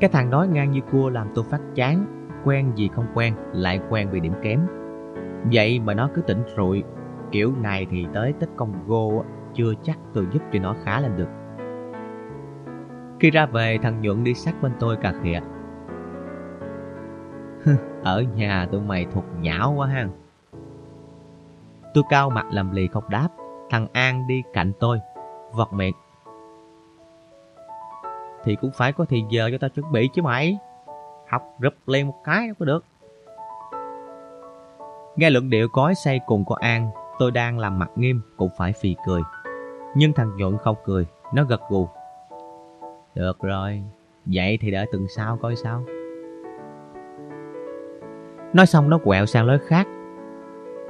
Cái 0.00 0.10
thằng 0.10 0.30
nói 0.30 0.48
ngang 0.48 0.70
như 0.70 0.80
cua 0.92 1.10
làm 1.10 1.28
tôi 1.34 1.44
phát 1.44 1.60
chán. 1.74 2.06
Quen 2.44 2.72
gì 2.74 2.90
không 2.94 3.06
quen, 3.14 3.34
lại 3.52 3.80
quen 3.90 4.08
vì 4.10 4.20
điểm 4.20 4.32
kém. 4.42 4.60
Vậy 5.52 5.80
mà 5.80 5.94
nó 5.94 6.08
cứ 6.14 6.22
tỉnh 6.22 6.42
rụi. 6.56 6.82
Kiểu 7.30 7.52
này 7.62 7.86
thì 7.90 8.06
tới 8.14 8.32
tích 8.32 8.50
Congo 8.56 9.24
chưa 9.54 9.72
chắc 9.82 9.98
tôi 10.14 10.26
giúp 10.32 10.42
cho 10.52 10.58
nó 10.60 10.74
khá 10.84 11.00
lên 11.00 11.16
được. 11.16 11.28
Khi 13.20 13.30
ra 13.30 13.46
về, 13.46 13.78
thằng 13.82 14.00
Nhuận 14.00 14.24
đi 14.24 14.34
sát 14.34 14.62
bên 14.62 14.72
tôi 14.80 14.96
cà 14.96 15.14
khịa. 15.22 15.40
Ở 18.04 18.22
nhà 18.36 18.66
tụi 18.72 18.80
mày 18.80 19.06
thuộc 19.12 19.24
nhão 19.40 19.74
quá 19.76 19.86
ha. 19.86 20.06
Tôi 21.94 22.04
cao 22.10 22.30
mặt 22.30 22.46
làm 22.52 22.72
lì 22.72 22.86
không 22.86 23.04
đáp. 23.10 23.28
Thằng 23.72 23.86
An 23.92 24.26
đi 24.26 24.42
cạnh 24.52 24.72
tôi, 24.80 25.00
vọt 25.52 25.72
miệng. 25.72 25.94
Thì 28.44 28.56
cũng 28.60 28.70
phải 28.74 28.92
có 28.92 29.04
thì 29.08 29.24
giờ 29.30 29.48
cho 29.52 29.58
tao 29.60 29.70
chuẩn 29.70 29.92
bị 29.92 30.08
chứ 30.14 30.22
mày. 30.22 30.58
Học 31.28 31.42
rụp 31.62 31.72
liền 31.86 32.06
một 32.06 32.14
cái 32.24 32.46
đâu 32.46 32.54
có 32.58 32.64
được. 32.64 32.84
Nghe 35.16 35.30
luận 35.30 35.50
điệu 35.50 35.68
cói 35.68 35.94
say 35.94 36.20
cùng 36.26 36.44
của 36.44 36.54
An, 36.54 36.90
tôi 37.18 37.30
đang 37.30 37.58
làm 37.58 37.78
mặt 37.78 37.90
nghiêm 37.96 38.20
cũng 38.36 38.50
phải 38.58 38.72
phì 38.72 38.96
cười. 39.06 39.22
Nhưng 39.94 40.12
thằng 40.12 40.36
Nhuận 40.36 40.58
không 40.58 40.76
cười, 40.84 41.06
nó 41.34 41.44
gật 41.44 41.60
gù. 41.68 41.88
Được 43.14 43.40
rồi, 43.40 43.82
vậy 44.26 44.58
thì 44.60 44.70
đợi 44.70 44.86
tuần 44.92 45.06
sau 45.16 45.38
coi 45.42 45.56
sao. 45.56 45.84
Nói 48.52 48.66
xong 48.66 48.90
nó 48.90 48.98
quẹo 48.98 49.26
sang 49.26 49.46
lối 49.46 49.58
khác. 49.58 49.86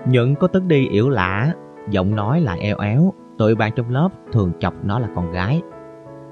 Nhuận 0.06 0.34
có 0.34 0.46
tức 0.46 0.62
đi 0.62 0.88
yểu 0.88 1.08
lạ, 1.08 1.54
giọng 1.90 2.16
nói 2.16 2.40
lại 2.40 2.60
eo 2.60 2.76
éo. 2.78 3.12
Tụi 3.38 3.54
bạn 3.54 3.72
trong 3.76 3.90
lớp 3.90 4.08
thường 4.32 4.52
chọc 4.58 4.74
nó 4.84 4.98
là 4.98 5.08
con 5.14 5.32
gái. 5.32 5.62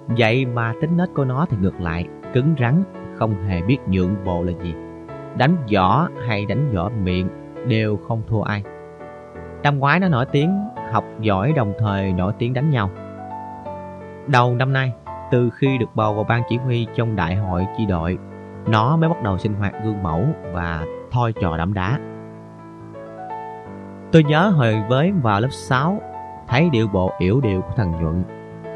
Vậy 0.09 0.47
mà 0.47 0.73
tính 0.81 0.97
nết 0.97 1.09
của 1.15 1.25
nó 1.25 1.47
thì 1.51 1.57
ngược 1.61 1.81
lại, 1.81 2.07
cứng 2.35 2.55
rắn, 2.61 2.83
không 3.19 3.35
hề 3.43 3.63
biết 3.63 3.79
nhượng 3.87 4.15
bộ 4.25 4.43
là 4.43 4.53
gì. 4.63 4.75
Đánh 5.37 5.57
võ 5.75 6.09
hay 6.27 6.47
đánh 6.47 6.71
võ 6.75 6.89
miệng 6.89 7.29
đều 7.69 7.97
không 7.97 8.23
thua 8.29 8.43
ai. 8.43 8.63
Năm 9.63 9.79
ngoái 9.79 10.01
nó 10.01 10.09
nổi 10.09 10.27
tiếng 10.27 10.65
học 10.93 11.05
giỏi 11.21 11.53
đồng 11.53 11.73
thời 11.79 12.13
nổi 12.13 12.33
tiếng 12.39 12.55
đánh 12.55 12.71
nhau. 12.71 12.91
Đầu 14.27 14.55
năm 14.55 14.73
nay, 14.73 14.93
từ 15.31 15.51
khi 15.51 15.79
được 15.79 15.91
bầu 15.95 16.15
vào 16.15 16.25
ban 16.25 16.43
chỉ 16.49 16.57
huy 16.57 16.87
trong 16.95 17.17
đại 17.17 17.37
hội 17.37 17.67
chi 17.79 17.87
đội, 17.87 18.19
nó 18.67 18.97
mới 18.97 19.09
bắt 19.09 19.23
đầu 19.23 19.39
sinh 19.39 19.55
hoạt 19.55 19.75
gương 19.85 20.03
mẫu 20.03 20.25
và 20.53 20.85
thôi 21.11 21.33
trò 21.41 21.57
đẫm 21.57 21.75
đá. 21.75 21.99
Tôi 24.13 24.25
nhớ 24.25 24.49
hồi 24.49 24.83
với 24.89 25.13
vào 25.13 25.41
lớp 25.41 25.49
6, 25.51 26.01
thấy 26.49 26.71
điệu 26.71 26.89
bộ 26.89 27.13
yểu 27.19 27.41
điệu 27.41 27.61
của 27.61 27.73
thằng 27.77 28.03
Nhuận. 28.03 28.25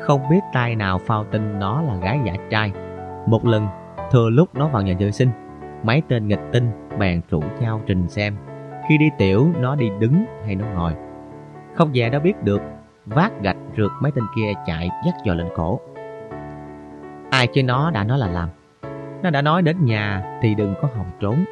Không 0.02 0.20
biết 0.30 0.40
tay 0.52 0.76
nào 0.76 0.98
phao 0.98 1.24
tin 1.24 1.58
nó 1.58 1.82
là 1.82 1.96
gái 1.96 2.18
giả 2.24 2.32
trai. 2.50 2.72
Một 3.26 3.46
lần, 3.46 3.66
thừa 4.10 4.30
lúc 4.30 4.48
nó 4.54 4.68
vào 4.68 4.82
nhà 4.82 4.94
vệ 4.98 5.10
sinh, 5.10 5.28
mấy 5.82 6.02
tên 6.08 6.28
nghịch 6.28 6.40
tinh 6.52 6.70
bèn 6.98 7.20
rủ 7.30 7.42
nhau 7.60 7.80
trình 7.86 8.08
xem. 8.08 8.36
Khi 8.88 8.98
đi 8.98 9.10
tiểu, 9.18 9.48
nó 9.60 9.74
đi 9.74 9.90
đứng 9.98 10.24
hay 10.46 10.54
nó 10.54 10.66
ngồi. 10.74 10.92
Không 11.74 11.94
dè 11.94 12.10
nó 12.10 12.18
biết 12.18 12.42
được, 12.42 12.62
vác 13.06 13.42
gạch 13.42 13.56
rượt 13.76 13.90
mấy 14.00 14.12
tên 14.12 14.24
kia 14.36 14.52
chạy 14.66 14.90
dắt 15.06 15.14
dò 15.24 15.34
lên 15.34 15.46
cổ. 15.56 15.80
Ai 17.30 17.46
chơi 17.46 17.62
nó 17.62 17.90
đã 17.90 18.04
nói 18.04 18.18
là 18.18 18.26
làm. 18.26 18.48
Nó 19.22 19.30
đã 19.30 19.42
nói 19.42 19.62
đến 19.62 19.84
nhà 19.84 20.38
thì 20.42 20.54
đừng 20.54 20.74
có 20.82 20.88
hòng 20.96 21.10
trốn. 21.20 21.44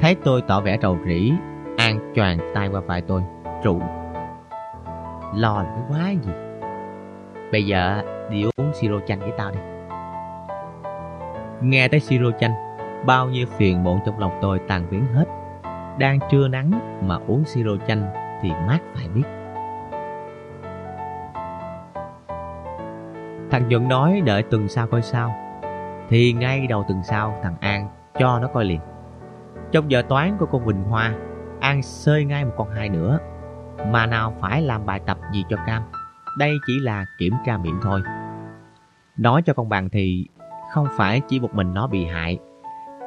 Thấy 0.00 0.16
tôi 0.24 0.42
tỏ 0.42 0.60
vẻ 0.60 0.78
rầu 0.82 0.98
rĩ, 1.06 1.32
An 1.78 2.12
choàng 2.14 2.38
tay 2.54 2.68
qua 2.68 2.80
vai 2.80 3.02
tôi, 3.02 3.22
Rủ 3.62 3.80
Lo 5.34 5.62
lắng 5.62 5.84
quá 5.88 6.10
gì? 6.10 6.32
Bây 7.52 7.66
giờ 7.66 8.02
đi 8.30 8.44
uống 8.56 8.72
siro 8.74 9.00
chanh 9.06 9.20
với 9.20 9.32
tao 9.38 9.50
đi. 9.50 9.58
Nghe 11.60 11.88
tới 11.88 12.00
siro 12.00 12.30
chanh, 12.40 12.52
bao 13.06 13.28
nhiêu 13.28 13.46
phiền 13.46 13.84
muộn 13.84 14.00
trong 14.06 14.18
lòng 14.18 14.38
tôi 14.42 14.58
tàn 14.68 14.86
biến 14.90 15.06
hết. 15.14 15.24
Đang 15.98 16.18
trưa 16.30 16.48
nắng 16.48 16.98
mà 17.02 17.18
uống 17.26 17.44
siro 17.44 17.76
chanh 17.86 18.02
thì 18.42 18.50
mát 18.66 18.78
phải 18.94 19.08
biết. 19.08 19.24
Thằng 23.50 23.68
Nhuận 23.68 23.88
nói 23.88 24.22
đợi 24.24 24.42
tuần 24.42 24.68
sau 24.68 24.86
coi 24.86 25.02
sao. 25.02 25.34
Thì 26.08 26.32
ngay 26.32 26.66
đầu 26.66 26.84
tuần 26.88 27.02
sau 27.02 27.34
thằng 27.42 27.54
An 27.60 27.88
cho 28.18 28.38
nó 28.38 28.48
coi 28.48 28.64
liền 28.64 28.80
Trong 29.72 29.90
giờ 29.90 30.02
toán 30.08 30.36
của 30.38 30.46
cô 30.46 30.58
Quỳnh 30.64 30.82
Hoa 30.82 31.14
An 31.60 31.82
xơi 31.82 32.24
ngay 32.24 32.44
một 32.44 32.52
con 32.56 32.70
hai 32.70 32.88
nữa. 32.88 33.18
Mà 33.86 34.06
nào 34.06 34.34
phải 34.40 34.62
làm 34.62 34.86
bài 34.86 35.00
tập 35.06 35.18
gì 35.32 35.44
cho 35.48 35.56
Cam? 35.66 35.82
Đây 36.38 36.52
chỉ 36.66 36.78
là 36.80 37.04
kiểm 37.18 37.34
tra 37.46 37.58
miệng 37.58 37.78
thôi. 37.82 38.02
Nói 39.16 39.42
cho 39.42 39.54
con 39.54 39.68
bằng 39.68 39.88
thì 39.88 40.26
không 40.72 40.88
phải 40.96 41.20
chỉ 41.28 41.40
một 41.40 41.54
mình 41.54 41.74
nó 41.74 41.86
bị 41.86 42.06
hại, 42.06 42.38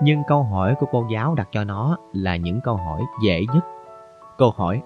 Nhưng 0.04 0.24
câu 0.28 0.44
hỏi 0.44 0.76
của 0.80 0.86
cô 0.92 1.06
giáo 1.12 1.36
đặt 1.36 1.48
cho 1.52 1.64
nó 1.64 1.98
là 2.14 2.36
những 2.36 2.62
câu 2.62 2.76
hỏi 2.76 3.02
dễ 3.24 3.46
nhất. 3.54 3.66
Câu 4.38 4.54
hỏi, 4.58 4.82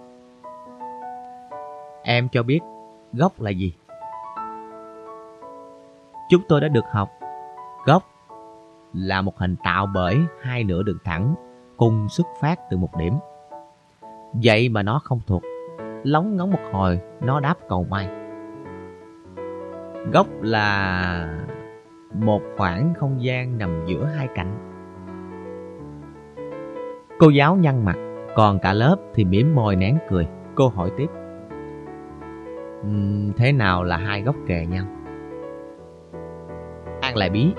Em 2.03 2.29
cho 2.29 2.43
biết 2.43 2.59
gốc 3.13 3.41
là 3.41 3.49
gì? 3.49 3.73
Chúng 6.29 6.41
tôi 6.49 6.61
đã 6.61 6.67
được 6.67 6.85
học. 6.91 7.09
Gốc 7.85 8.03
là 8.93 9.21
một 9.21 9.37
hình 9.37 9.55
tạo 9.63 9.87
bởi 9.93 10.19
hai 10.41 10.63
nửa 10.63 10.83
đường 10.83 10.97
thẳng 11.03 11.35
cùng 11.77 12.09
xuất 12.09 12.27
phát 12.41 12.59
từ 12.69 12.77
một 12.77 12.97
điểm. 12.97 13.13
Vậy 14.43 14.69
mà 14.69 14.83
nó 14.83 14.99
không 15.03 15.19
thuộc. 15.27 15.41
Lóng 16.03 16.35
ngóng 16.35 16.51
một 16.51 16.59
hồi, 16.71 16.99
nó 17.21 17.39
đáp 17.39 17.55
cầu 17.69 17.87
may. 17.89 18.09
Gốc 20.13 20.27
là 20.41 21.45
một 22.13 22.41
khoảng 22.57 22.93
không 22.93 23.23
gian 23.23 23.57
nằm 23.57 23.85
giữa 23.87 24.05
hai 24.05 24.27
cạnh. 24.35 24.51
Cô 27.19 27.29
giáo 27.29 27.55
nhăn 27.55 27.85
mặt, 27.85 27.95
còn 28.35 28.59
cả 28.59 28.73
lớp 28.73 28.95
thì 29.13 29.25
mỉm 29.25 29.55
môi 29.55 29.75
nén 29.75 29.97
cười. 30.09 30.27
Cô 30.55 30.67
hỏi 30.67 30.91
tiếp. 30.97 31.07
uhm, 32.81 33.31
thế 33.37 33.51
nào 33.51 33.83
là 33.83 33.97
hai 33.97 34.21
góc 34.21 34.35
kề 34.47 34.65
nhau? 34.65 34.85
An 37.01 37.15
lại 37.15 37.29
bí. 37.29 37.53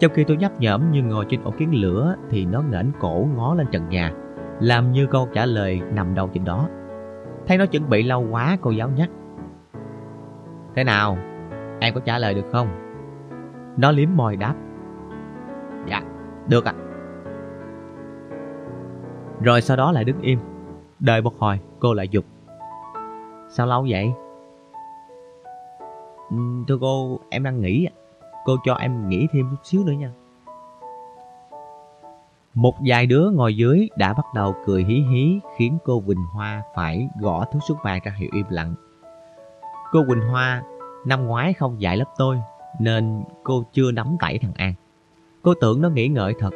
Trong 0.00 0.12
khi 0.14 0.24
tôi 0.24 0.36
nhấp 0.36 0.60
nhởm 0.60 0.90
như 0.90 1.02
ngồi 1.02 1.24
trên 1.28 1.42
ổ 1.44 1.50
kiến 1.50 1.74
lửa 1.74 2.16
thì 2.30 2.44
nó 2.44 2.62
ngẩng 2.70 2.92
cổ 3.00 3.28
ngó 3.36 3.54
lên 3.54 3.66
trần 3.72 3.88
nhà, 3.88 4.12
làm 4.60 4.92
như 4.92 5.06
câu 5.06 5.28
trả 5.32 5.46
lời 5.46 5.80
nằm 5.92 6.14
đâu 6.14 6.28
trên 6.32 6.44
đó. 6.44 6.68
Thấy 7.46 7.58
nó 7.58 7.66
chuẩn 7.66 7.88
bị 7.88 8.02
lâu 8.02 8.26
quá 8.30 8.56
cô 8.60 8.70
giáo 8.70 8.90
nhắc. 8.96 9.10
Thế 10.74 10.84
nào? 10.84 11.18
Em 11.80 11.94
có 11.94 12.00
trả 12.00 12.18
lời 12.18 12.34
được 12.34 12.46
không? 12.52 12.68
Nó 13.76 13.90
liếm 13.90 14.08
môi 14.14 14.36
đáp. 14.36 14.54
Dạ, 15.86 16.02
được 16.48 16.64
ạ. 16.64 16.74
À. 16.76 16.84
Rồi 19.42 19.60
sau 19.60 19.76
đó 19.76 19.92
lại 19.92 20.04
đứng 20.04 20.20
im. 20.20 20.38
Đợi 20.98 21.22
một 21.22 21.38
hồi, 21.38 21.60
cô 21.78 21.94
lại 21.94 22.08
dục. 22.08 22.24
Sao 23.48 23.66
lâu 23.66 23.86
vậy? 23.88 24.12
Ừ, 26.30 26.36
thưa 26.68 26.78
cô, 26.80 27.20
em 27.30 27.42
đang 27.42 27.60
nghỉ 27.60 27.88
Cô 28.44 28.56
cho 28.64 28.74
em 28.74 29.08
nghỉ 29.08 29.26
thêm 29.32 29.46
chút 29.50 29.60
xíu 29.62 29.84
nữa 29.84 29.92
nha. 29.92 30.12
Một 32.54 32.74
vài 32.86 33.06
đứa 33.06 33.30
ngồi 33.30 33.56
dưới 33.56 33.88
đã 33.96 34.12
bắt 34.14 34.24
đầu 34.34 34.54
cười 34.66 34.84
hí 34.84 34.94
hí 34.94 35.40
khiến 35.56 35.78
cô 35.84 36.02
Quỳnh 36.06 36.24
Hoa 36.32 36.62
phải 36.74 37.08
gõ 37.20 37.44
thuốc 37.52 37.62
xuống 37.68 37.78
bàn 37.84 38.00
ra 38.04 38.12
hiệu 38.16 38.30
im 38.32 38.46
lặng. 38.50 38.74
Cô 39.92 40.04
Quỳnh 40.08 40.20
Hoa 40.20 40.62
năm 41.06 41.26
ngoái 41.26 41.52
không 41.52 41.80
dạy 41.80 41.96
lớp 41.96 42.04
tôi 42.18 42.38
nên 42.80 43.22
cô 43.42 43.64
chưa 43.72 43.92
nắm 43.92 44.16
tẩy 44.20 44.38
thằng 44.38 44.52
An. 44.56 44.74
Cô 45.42 45.54
tưởng 45.54 45.82
nó 45.82 45.88
nghĩ 45.88 46.08
ngợi 46.08 46.34
thật. 46.38 46.50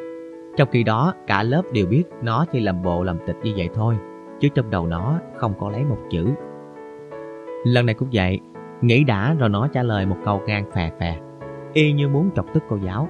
Trong 0.57 0.69
khi 0.71 0.83
đó 0.83 1.13
cả 1.27 1.43
lớp 1.43 1.61
đều 1.73 1.85
biết 1.85 2.03
nó 2.21 2.45
chỉ 2.51 2.59
làm 2.59 2.83
bộ 2.83 3.03
làm 3.03 3.17
tịch 3.27 3.37
như 3.43 3.53
vậy 3.57 3.69
thôi 3.73 3.95
chứ 4.39 4.49
trong 4.55 4.69
đầu 4.69 4.87
nó 4.87 5.19
không 5.37 5.53
có 5.59 5.69
lấy 5.69 5.83
một 5.83 5.97
chữ. 6.09 6.27
Lần 7.65 7.85
này 7.85 7.95
cũng 7.95 8.09
vậy, 8.13 8.39
nghĩ 8.81 9.03
đã 9.03 9.33
rồi 9.33 9.49
nó 9.49 9.67
trả 9.67 9.83
lời 9.83 10.05
một 10.05 10.17
câu 10.25 10.41
gan 10.47 10.71
phè 10.71 10.91
phè 10.99 11.19
y 11.73 11.93
như 11.93 12.09
muốn 12.09 12.29
chọc 12.35 12.45
tức 12.53 12.63
cô 12.69 12.77
giáo. 12.85 13.09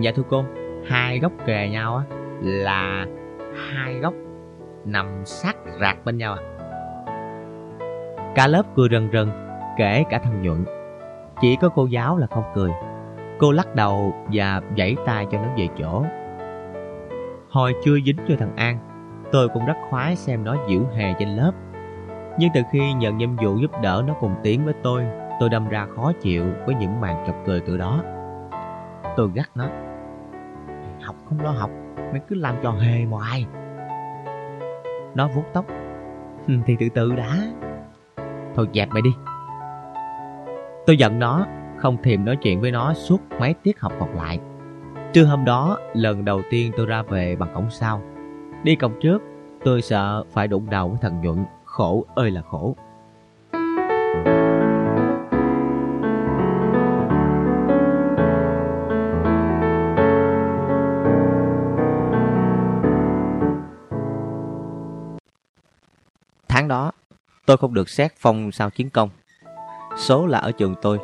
Dạ 0.00 0.12
thưa 0.14 0.22
cô, 0.30 0.44
hai 0.86 1.18
góc 1.18 1.32
kề 1.46 1.68
nhau 1.68 1.96
á 1.96 2.16
là 2.40 3.06
hai 3.70 3.94
góc 3.94 4.14
nằm 4.84 5.06
sát 5.24 5.56
rạc 5.80 6.04
bên 6.04 6.18
nhau 6.18 6.34
à. 6.34 6.42
Cả 8.34 8.46
lớp 8.46 8.62
cười 8.76 8.88
rần 8.90 9.08
rần, 9.12 9.30
kể 9.78 10.04
cả 10.10 10.18
thằng 10.18 10.42
Nhuận. 10.42 10.64
Chỉ 11.40 11.56
có 11.56 11.68
cô 11.68 11.86
giáo 11.86 12.16
là 12.16 12.26
không 12.26 12.44
cười. 12.54 12.70
Cô 13.38 13.52
lắc 13.52 13.74
đầu 13.74 14.14
và 14.32 14.60
vẫy 14.76 14.96
tay 15.06 15.26
cho 15.30 15.38
nó 15.38 15.48
về 15.56 15.68
chỗ. 15.78 16.04
Hồi 17.50 17.74
chưa 17.84 17.98
dính 18.06 18.16
cho 18.28 18.34
thằng 18.38 18.56
An, 18.56 18.78
tôi 19.32 19.48
cũng 19.48 19.66
rất 19.66 19.76
khoái 19.90 20.16
xem 20.16 20.44
nó 20.44 20.56
giễu 20.68 20.80
hề 20.94 21.14
trên 21.18 21.28
lớp. 21.28 21.52
Nhưng 22.38 22.50
từ 22.54 22.60
khi 22.72 22.92
nhận 22.92 23.18
nhiệm 23.18 23.36
vụ 23.36 23.56
giúp 23.56 23.70
đỡ 23.82 24.02
nó 24.06 24.14
cùng 24.20 24.34
tiến 24.42 24.64
với 24.64 24.74
tôi 24.82 25.04
Tôi 25.40 25.48
đâm 25.48 25.68
ra 25.68 25.86
khó 25.96 26.12
chịu 26.20 26.44
với 26.66 26.74
những 26.74 27.00
màn 27.00 27.24
chọc 27.26 27.36
cười 27.46 27.60
từ 27.60 27.76
đó 27.76 28.02
Tôi 29.16 29.30
gắt 29.34 29.50
nó 29.54 29.68
Học 31.04 31.16
không 31.28 31.40
lo 31.40 31.50
học, 31.50 31.70
Mày 31.96 32.20
cứ 32.28 32.36
làm 32.36 32.56
trò 32.62 32.70
hề 32.70 33.04
hoài 33.04 33.46
Nó 35.14 35.28
vuốt 35.28 35.44
tóc. 35.52 35.64
Ừ, 36.46 36.54
thì 36.66 36.76
từ 36.80 36.88
từ 36.94 37.14
đã. 37.16 37.38
Thôi 38.54 38.68
dẹp 38.74 38.88
mày 38.88 39.02
đi. 39.02 39.10
Tôi 40.86 40.96
giận 40.96 41.18
nó, 41.18 41.46
Không 41.76 41.96
thèm 42.02 42.24
nói 42.24 42.36
chuyện 42.36 42.60
với 42.60 42.70
nó 42.70 42.94
suốt 42.94 43.20
mấy 43.40 43.54
tiết 43.54 43.80
học 43.80 43.92
còn 44.00 44.14
lại. 44.14 44.38
Trưa 45.12 45.24
hôm 45.24 45.44
đó, 45.44 45.78
Lần 45.94 46.24
đầu 46.24 46.42
tiên 46.50 46.72
tôi 46.76 46.86
ra 46.86 47.02
về 47.02 47.36
bằng 47.36 47.54
cổng 47.54 47.70
sau. 47.70 48.02
Đi 48.62 48.76
cổng 48.76 48.92
trước, 49.00 49.22
Tôi 49.64 49.82
sợ 49.82 50.24
phải 50.30 50.48
đụng 50.48 50.70
đầu 50.70 50.88
với 50.88 50.98
thằng 51.02 51.20
Nhuận, 51.20 51.44
Khổ 51.64 52.04
ơi 52.14 52.30
là 52.30 52.42
khổ. 52.42 52.76
Tôi 67.46 67.56
không 67.56 67.74
được 67.74 67.88
xét 67.88 68.12
phong 68.16 68.52
sao 68.52 68.70
chiến 68.70 68.90
công. 68.90 69.10
Số 69.96 70.26
là 70.26 70.38
ở 70.38 70.52
trường 70.52 70.74
tôi, 70.82 70.98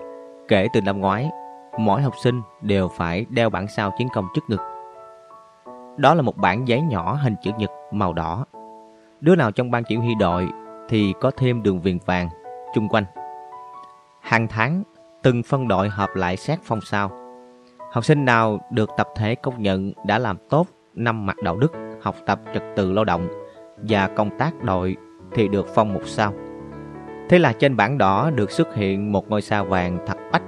kể 0.49 0.69
từ 0.73 0.81
năm 0.81 1.01
ngoái, 1.01 1.31
mỗi 1.79 2.03
học 2.03 2.15
sinh 2.23 2.43
đều 2.63 2.89
phải 2.89 3.27
đeo 3.29 3.51
bản 3.51 3.69
sao 3.69 3.93
chiến 3.99 4.09
công 4.15 4.27
trước 4.35 4.43
ngực. 4.49 4.61
Đó 5.97 6.15
là 6.15 6.23
một 6.23 6.37
bản 6.37 6.69
giấy 6.69 6.81
nhỏ 6.81 7.19
hình 7.23 7.35
chữ 7.43 7.51
nhật 7.59 7.71
màu 7.93 8.13
đỏ. 8.13 8.47
Đứa 9.21 9.37
nào 9.37 9.53
trong 9.53 9.71
ban 9.71 9.83
chỉ 9.85 9.97
huy 9.97 10.15
đội 10.15 10.49
thì 10.89 11.15
có 11.21 11.31
thêm 11.37 11.63
đường 11.63 11.81
viền 11.81 11.99
vàng 12.07 12.29
chung 12.75 12.89
quanh. 12.89 13.05
Hàng 14.21 14.49
tháng, 14.49 14.83
từng 15.23 15.43
phân 15.43 15.69
đội 15.69 15.89
họp 15.89 16.15
lại 16.15 16.37
xét 16.37 16.59
phong 16.63 16.81
sao. 16.81 17.11
Học 17.93 18.05
sinh 18.05 18.25
nào 18.25 18.61
được 18.71 18.91
tập 18.97 19.09
thể 19.17 19.35
công 19.35 19.63
nhận 19.63 19.93
đã 20.07 20.19
làm 20.19 20.37
tốt 20.51 20.67
năm 20.95 21.27
mặt 21.27 21.37
đạo 21.45 21.57
đức, 21.57 21.73
học 22.03 22.17
tập 22.27 22.41
trật 22.55 22.63
tự 22.77 22.93
lao 22.93 23.05
động 23.05 23.29
và 23.77 24.09
công 24.09 24.39
tác 24.39 24.63
đội 24.63 24.97
thì 25.35 25.49
được 25.49 25.67
phong 25.75 25.93
một 25.93 26.03
sao. 26.05 26.33
Thế 27.29 27.39
là 27.39 27.53
trên 27.53 27.77
bảng 27.77 27.99
đỏ 27.99 28.31
được 28.31 28.51
xuất 28.51 28.75
hiện 28.75 29.13
một 29.13 29.31
ngôi 29.31 29.43
sao 29.43 29.65
vàng 29.65 29.99
thật 30.07 30.17
bách. 30.33 30.43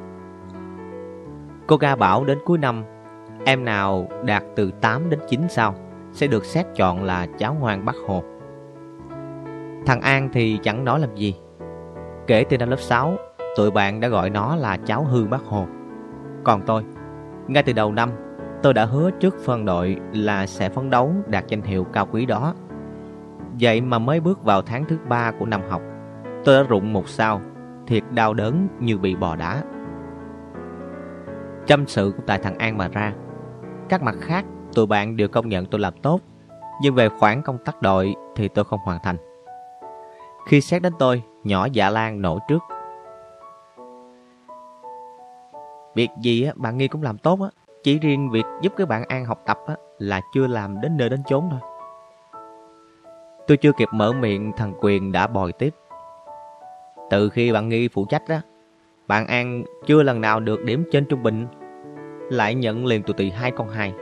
Cô 1.67 1.77
Ga 1.77 1.97
bảo 1.97 2.25
đến 2.25 2.39
cuối 2.45 2.59
năm, 2.59 2.85
em 3.45 3.65
nào 3.65 4.09
đạt 4.25 4.43
từ 4.57 4.71
8 4.81 5.11
đến 5.11 5.21
9 5.29 5.41
sao 5.49 5.75
sẽ 6.13 6.27
được 6.27 6.45
xét 6.45 6.67
chọn 6.75 7.05
là 7.05 7.27
cháu 7.39 7.57
ngoan 7.61 7.85
Bắc 7.85 7.97
Hồ. 8.07 8.23
Thằng 9.87 10.01
An 10.01 10.29
thì 10.33 10.59
chẳng 10.63 10.85
nói 10.85 11.01
làm 11.01 11.15
gì. 11.15 11.35
Kể 12.27 12.45
từ 12.49 12.59
năm 12.59 12.71
lớp 12.71 12.81
6, 12.81 13.17
tụi 13.57 13.71
bạn 13.71 14.01
đã 14.01 14.09
gọi 14.09 14.31
nó 14.31 14.57
là 14.57 14.77
cháu 14.77 15.05
hư 15.05 15.27
Bắc 15.27 15.43
Hồ. 15.45 15.67
Còn 16.45 16.63
tôi, 16.67 16.85
ngay 17.47 17.63
từ 17.63 17.73
đầu 17.73 17.93
năm, 17.93 18.11
tôi 18.63 18.75
đã 18.75 18.85
hứa 18.85 19.11
trước 19.11 19.37
phân 19.45 19.65
đội 19.65 19.97
là 20.13 20.47
sẽ 20.47 20.69
phấn 20.69 20.91
đấu 20.91 21.13
đạt 21.27 21.47
danh 21.49 21.63
hiệu 21.63 21.85
cao 21.85 22.09
quý 22.13 22.27
đó 22.27 22.55
Vậy 23.61 23.81
mà 23.81 23.99
mới 23.99 24.21
bước 24.21 24.45
vào 24.45 24.63
tháng 24.63 24.85
thứ 24.89 24.99
ba 25.09 25.33
của 25.39 25.47
năm 25.47 25.61
học, 25.71 25.83
tôi 26.45 26.63
đã 26.63 26.69
rụng 26.69 26.93
một 26.93 27.09
sao, 27.09 27.41
thiệt 27.87 28.03
đau 28.11 28.35
đớn 28.35 28.69
như 28.81 28.99
bị 28.99 29.17
bò 29.17 29.37
đá. 29.37 29.63
Chăm 31.67 31.87
sự 31.87 32.13
của 32.17 32.23
tại 32.27 32.39
thằng 32.39 32.59
An 32.59 32.79
mà 32.79 32.89
ra. 32.89 33.13
Các 33.89 34.03
mặt 34.03 34.15
khác, 34.21 34.45
tụi 34.75 34.87
bạn 34.87 35.17
đều 35.17 35.29
công 35.29 35.49
nhận 35.49 35.67
tôi 35.67 35.81
làm 35.81 35.95
tốt, 36.03 36.21
nhưng 36.83 36.95
về 36.95 37.09
khoản 37.09 37.43
công 37.43 37.59
tác 37.65 37.83
đội 37.83 38.15
thì 38.37 38.49
tôi 38.49 38.65
không 38.65 38.81
hoàn 38.85 38.99
thành. 39.03 39.17
Khi 40.47 40.61
xét 40.61 40.83
đến 40.83 40.93
tôi, 40.99 41.23
nhỏ 41.45 41.69
dạ 41.73 41.91
lan 41.91 42.23
nổ 42.23 42.39
trước. 42.49 42.63
Việc 45.95 46.11
gì 46.21 46.45
á, 46.45 46.53
bạn 46.57 46.79
Nghi 46.79 46.89
cũng 46.89 47.03
làm 47.03 47.19
tốt 47.19 47.41
á, 47.41 47.49
chỉ 47.83 47.99
riêng 47.99 48.31
việc 48.31 48.45
giúp 48.63 48.73
các 48.77 48.89
bạn 48.89 49.05
An 49.09 49.25
học 49.25 49.39
tập 49.47 49.59
á, 49.67 49.75
là 49.99 50.21
chưa 50.35 50.47
làm 50.47 50.81
đến 50.81 50.97
nơi 50.97 51.09
đến 51.09 51.23
chốn 51.27 51.49
thôi. 51.51 51.61
Tôi 53.53 53.57
chưa 53.57 53.73
kịp 53.73 53.89
mở 53.93 54.13
miệng 54.13 54.53
thằng 54.57 54.73
Quyền 54.81 55.13
đã 55.13 55.27
bòi 55.27 55.53
tiếp. 55.53 55.75
Từ 57.11 57.29
khi 57.29 57.53
bạn 57.53 57.69
Nghi 57.69 57.89
phụ 57.89 58.07
trách 58.09 58.23
đó, 58.29 58.37
bạn 59.07 59.27
An 59.27 59.65
chưa 59.87 60.03
lần 60.03 60.21
nào 60.21 60.41
được 60.41 60.65
điểm 60.65 60.85
trên 60.93 61.05
trung 61.05 61.23
bình, 61.23 61.47
lại 62.31 62.55
nhận 62.55 62.87
liền 62.87 63.03
tụi 63.03 63.15
tỷ 63.15 63.31
hai 63.31 63.51
con 63.51 63.69
hai. 63.69 63.95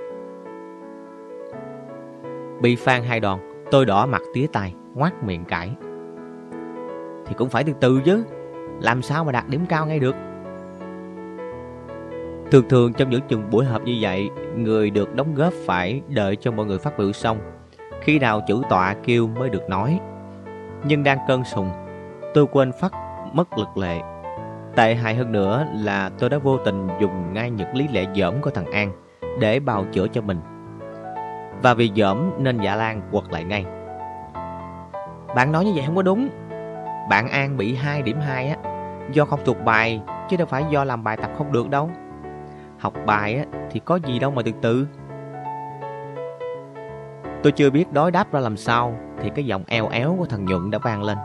Bị 2.63 2.77
phan 2.77 3.03
hai 3.03 3.21
đòn, 3.21 3.39
tôi 3.71 3.87
đỏ 3.87 4.07
mặt 4.07 4.23
tía 4.35 4.47
tai, 4.53 4.75
ngoát 4.95 5.25
miệng 5.25 5.45
cãi. 5.45 5.71
Thì 7.27 7.35
cũng 7.39 7.49
phải 7.49 7.65
từ 7.65 7.73
từ 7.81 8.01
chứ, 8.05 8.25
làm 8.81 9.03
sao 9.03 9.25
mà 9.25 9.33
đạt 9.33 9.49
điểm 9.49 9.67
cao 9.69 9.87
ngay 9.87 9.99
được. 9.99 10.15
Thường 12.51 12.69
thường 12.69 12.93
trong 12.93 13.11
những 13.11 13.23
chừng 13.29 13.51
buổi 13.51 13.65
họp 13.65 13.83
như 13.83 13.97
vậy, 14.01 14.31
người 14.57 14.91
được 14.91 15.15
đóng 15.15 15.35
góp 15.35 15.53
phải 15.53 16.03
đợi 16.09 16.37
cho 16.37 16.53
mọi 16.53 16.67
người 16.67 16.79
phát 16.79 16.99
biểu 16.99 17.13
xong. 17.13 17.39
Khi 18.01 18.19
nào 18.19 18.41
chữ 18.47 18.63
tọa 18.69 18.95
kêu 19.05 19.27
mới 19.27 19.51
được 19.51 19.69
nói. 19.69 20.01
Nhưng 20.85 21.05
đang 21.05 21.19
cơn 21.29 21.45
sùng, 21.45 21.71
tôi 22.35 22.47
quên 22.53 22.73
phát 22.73 22.93
mất 23.33 23.59
lực 23.59 23.77
lệ. 23.77 24.01
Tệ 24.77 24.95
hại 24.95 25.15
hơn 25.15 25.33
nữa 25.33 25.67
là 25.75 26.11
tôi 26.19 26.31
đã 26.31 26.39
vô 26.39 26.57
tình 26.57 26.89
dùng 27.01 27.33
ngay 27.33 27.51
những 27.51 27.75
lý 27.75 27.89
lẽ 27.89 28.05
dởm 28.15 28.41
của 28.41 28.51
thằng 28.51 28.73
An 28.73 28.93
để 29.41 29.61
bào 29.61 29.85
chữa 29.93 30.09
cho 30.09 30.21
mình. 30.21 30.41
Và 31.63 31.75
vì 31.75 31.91
dởm 31.97 32.31
nên 32.39 32.59
Dạ 32.59 32.77
Lan 32.77 33.03
quật 33.13 33.25
lại 33.31 33.45
ngay. 33.45 33.65
Bạn 35.35 35.53
nói 35.53 35.65
như 35.65 35.73
vậy 35.75 35.85
không 35.87 35.97
có 35.97 36.03
đúng. 36.03 36.29
Bạn 37.11 37.29
An 37.29 37.57
bị 37.57 37.75
2 37.75 38.03
điểm 38.03 38.21
2 38.21 38.49
á, 38.49 38.57
do 39.13 39.25
không 39.25 39.41
thuộc 39.45 39.65
bài 39.65 40.03
chứ 40.29 40.37
đâu 40.37 40.47
phải 40.47 40.65
do 40.71 40.85
làm 40.85 41.05
bài 41.05 41.17
tập 41.17 41.31
không 41.39 41.53
được 41.53 41.71
đâu. 41.71 41.91
Học 42.79 42.95
bài 43.07 43.35
á, 43.35 43.45
thì 43.71 43.81
có 43.81 43.97
gì 43.97 44.19
đâu 44.19 44.31
mà 44.31 44.43
từ 44.43 44.53
từ. 44.63 44.87
Tôi 47.43 47.53
chưa 47.53 47.71
biết 47.71 47.93
đối 47.93 48.11
đáp 48.11 48.33
ra 48.33 48.41
làm 48.41 48.57
sao 48.57 48.95
thì 49.23 49.31
cái 49.35 49.47
giọng 49.47 49.65
eo 49.67 49.89
éo 49.89 50.17
của 50.19 50.27
thằng 50.27 50.45
Nhuận 50.45 50.71
đã 50.71 50.79
vang 50.79 51.03
lên. 51.03 51.19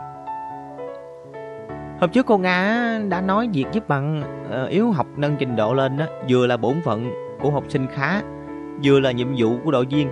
Hôm 2.00 2.10
trước 2.10 2.26
cô 2.26 2.38
Nga 2.38 2.98
đã 3.08 3.20
nói 3.20 3.48
việc 3.52 3.64
giúp 3.72 3.88
bạn 3.88 4.22
ờ, 4.50 4.66
yếu 4.66 4.90
học 4.90 5.06
nâng 5.16 5.36
trình 5.38 5.56
độ 5.56 5.74
lên 5.74 5.96
đó, 5.96 6.04
vừa 6.28 6.46
là 6.46 6.56
bổn 6.56 6.74
phận 6.84 7.12
của 7.42 7.50
học 7.50 7.64
sinh 7.68 7.86
khá, 7.86 8.20
vừa 8.84 9.00
là 9.00 9.10
nhiệm 9.10 9.28
vụ 9.36 9.48
của 9.64 9.70
đội 9.70 9.86
viên. 9.86 10.08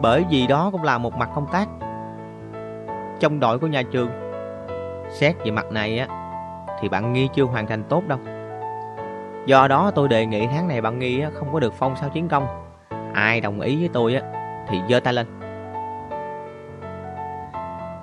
Bởi 0.00 0.24
vì 0.30 0.46
đó 0.46 0.70
cũng 0.72 0.82
là 0.82 0.98
một 0.98 1.16
mặt 1.16 1.28
công 1.34 1.46
tác 1.52 1.68
trong 3.20 3.40
đội 3.40 3.58
của 3.58 3.66
nhà 3.66 3.82
trường. 3.82 4.10
Xét 5.10 5.36
về 5.44 5.50
mặt 5.50 5.72
này 5.72 5.98
á, 5.98 6.08
thì 6.80 6.88
bạn 6.88 7.12
Nghi 7.12 7.28
chưa 7.34 7.44
hoàn 7.44 7.66
thành 7.66 7.84
tốt 7.84 8.02
đâu. 8.08 8.18
Do 9.46 9.68
đó 9.68 9.90
tôi 9.94 10.08
đề 10.08 10.26
nghị 10.26 10.46
tháng 10.46 10.68
này 10.68 10.80
bạn 10.80 10.98
Nghi 10.98 11.22
không 11.34 11.52
có 11.52 11.60
được 11.60 11.72
phong 11.72 11.96
sao 11.96 12.08
chiến 12.08 12.28
công. 12.28 12.46
Ai 13.14 13.40
đồng 13.40 13.60
ý 13.60 13.76
với 13.80 13.88
tôi 13.92 14.14
á, 14.14 14.37
thì 14.68 14.80
giơ 14.88 15.00
tay 15.00 15.14
lên. 15.14 15.26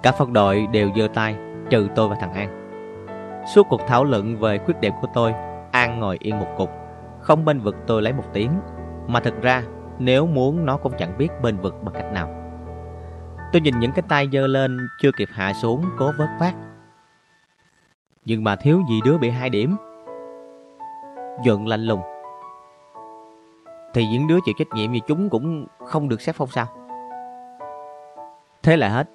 Cả 0.03 0.11
phân 0.11 0.33
đội 0.33 0.67
đều 0.71 0.89
giơ 0.95 1.07
tay, 1.13 1.35
trừ 1.69 1.87
tôi 1.95 2.09
và 2.09 2.15
thằng 2.15 2.33
An. 2.33 2.65
Suốt 3.53 3.67
cuộc 3.69 3.81
thảo 3.87 4.03
luận 4.03 4.37
về 4.37 4.57
khuyết 4.57 4.79
điểm 4.79 4.93
của 5.01 5.07
tôi, 5.13 5.33
An 5.71 5.99
ngồi 5.99 6.17
yên 6.19 6.39
một 6.39 6.47
cục, 6.57 6.69
không 7.21 7.45
bên 7.45 7.59
vực 7.59 7.75
tôi 7.87 8.01
lấy 8.01 8.13
một 8.13 8.23
tiếng. 8.33 8.51
Mà 9.07 9.19
thật 9.19 9.33
ra, 9.41 9.63
nếu 9.99 10.27
muốn 10.27 10.65
nó 10.65 10.77
cũng 10.77 10.93
chẳng 10.97 11.17
biết 11.17 11.29
bên 11.41 11.57
vực 11.57 11.75
bằng 11.83 11.93
cách 11.95 12.11
nào. 12.13 12.29
Tôi 13.51 13.61
nhìn 13.61 13.79
những 13.79 13.91
cái 13.91 14.03
tay 14.09 14.29
giơ 14.31 14.47
lên 14.47 14.87
chưa 15.01 15.11
kịp 15.11 15.29
hạ 15.31 15.53
xuống 15.53 15.85
cố 15.97 16.11
vớt 16.17 16.29
vát. 16.39 16.53
Nhưng 18.25 18.43
mà 18.43 18.55
thiếu 18.55 18.81
gì 18.89 18.99
đứa 19.05 19.17
bị 19.17 19.29
hai 19.29 19.49
điểm. 19.49 19.75
giận 21.43 21.67
lạnh 21.67 21.83
lùng. 21.83 22.14
Thì 23.95 24.07
những 24.07 24.27
đứa 24.27 24.39
chịu 24.45 24.53
trách 24.57 24.67
nhiệm 24.73 24.91
như 24.91 24.99
chúng 25.07 25.29
cũng 25.29 25.65
không 25.85 26.09
được 26.09 26.21
xét 26.21 26.35
phong 26.35 26.49
sao. 26.49 26.65
Thế 28.63 28.77
là 28.77 28.89
hết. 28.89 29.09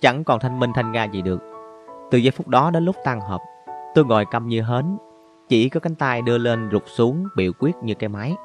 Chẳng 0.00 0.24
còn 0.24 0.40
thanh 0.40 0.60
minh 0.60 0.70
thanh 0.74 0.92
ga 0.92 1.04
gì 1.04 1.22
được. 1.22 1.40
Từ 2.10 2.18
giây 2.18 2.30
phút 2.30 2.48
đó 2.48 2.70
đến 2.70 2.84
lúc 2.84 2.96
tan 3.04 3.20
họp, 3.20 3.40
tôi 3.94 4.04
ngồi 4.04 4.24
câm 4.30 4.48
như 4.48 4.62
hến, 4.62 4.96
chỉ 5.48 5.68
có 5.68 5.80
cánh 5.80 5.94
tay 5.94 6.22
đưa 6.22 6.38
lên 6.38 6.68
rụt 6.72 6.82
xuống 6.86 7.26
biểu 7.36 7.52
quyết 7.58 7.72
như 7.82 7.94
cây 7.94 8.08
máy. 8.08 8.36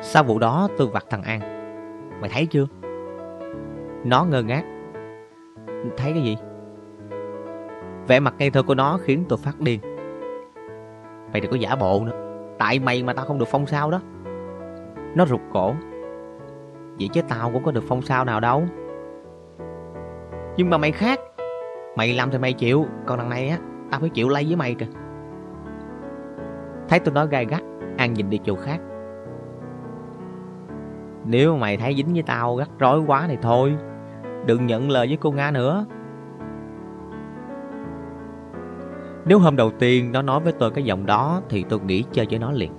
Sau 0.00 0.24
vụ 0.24 0.38
đó 0.38 0.68
tôi 0.78 0.88
vặt 0.88 1.04
thằng 1.10 1.22
An 1.22 1.40
Mày 2.20 2.30
thấy 2.30 2.46
chưa 2.46 2.66
Nó 4.04 4.24
ngơ 4.24 4.42
ngác 4.42 4.64
Thấy 5.96 6.12
cái 6.12 6.22
gì 6.22 6.36
Vẻ 8.08 8.20
mặt 8.20 8.34
ngây 8.38 8.50
thơ 8.50 8.62
của 8.62 8.74
nó 8.74 8.98
khiến 9.02 9.24
tôi 9.28 9.38
phát 9.38 9.60
điên 9.60 9.80
Mày 11.32 11.40
đừng 11.40 11.50
có 11.50 11.56
giả 11.56 11.76
bộ 11.76 12.02
nữa. 12.04 12.12
Tại 12.58 12.78
mày 12.78 13.02
mà 13.02 13.12
tao 13.12 13.24
không 13.24 13.38
được 13.38 13.48
phong 13.48 13.66
sao 13.66 13.90
đó. 13.90 14.00
Nó 15.14 15.26
rụt 15.26 15.40
cổ. 15.52 15.74
Vậy 16.98 17.08
chứ 17.12 17.20
tao 17.28 17.50
cũng 17.52 17.62
có 17.62 17.72
được 17.72 17.84
phong 17.88 18.02
sao 18.02 18.24
nào 18.24 18.40
đâu. 18.40 18.62
Nhưng 20.56 20.70
mà 20.70 20.78
mày 20.78 20.92
khác. 20.92 21.20
Mày 21.96 22.14
làm 22.14 22.30
thì 22.30 22.38
mày 22.38 22.52
chịu, 22.52 22.86
Còn 23.06 23.18
đằng 23.18 23.30
này 23.30 23.48
á, 23.48 23.58
Tao 23.90 24.00
phải 24.00 24.08
chịu 24.08 24.28
lay 24.28 24.44
với 24.44 24.56
mày 24.56 24.74
kìa. 24.74 24.86
Thấy 26.88 26.98
tôi 26.98 27.14
nói 27.14 27.28
gai 27.30 27.46
gắt, 27.46 27.62
An 27.96 28.12
nhìn 28.12 28.30
đi 28.30 28.40
chỗ 28.44 28.54
khác. 28.54 28.80
Nếu 31.24 31.56
mày 31.56 31.76
thấy 31.76 31.94
dính 31.94 32.12
với 32.12 32.22
tao, 32.22 32.56
gắt 32.56 32.68
rối 32.78 33.00
quá 33.06 33.24
thì 33.28 33.36
thôi. 33.42 33.76
Đừng 34.46 34.66
nhận 34.66 34.90
lời 34.90 35.06
với 35.06 35.16
cô 35.16 35.30
Nga 35.30 35.50
nữa. 35.50 35.86
Nếu 39.24 39.38
hôm 39.38 39.56
đầu 39.56 39.70
tiên 39.70 40.12
nó 40.12 40.22
nói 40.22 40.40
với 40.40 40.52
tôi 40.52 40.70
cái 40.70 40.84
giọng 40.84 41.06
đó 41.06 41.42
Thì 41.48 41.64
tôi 41.68 41.80
nghĩ 41.80 42.04
chơi 42.12 42.26
với 42.30 42.38
nó 42.38 42.52
liền. 42.52 42.72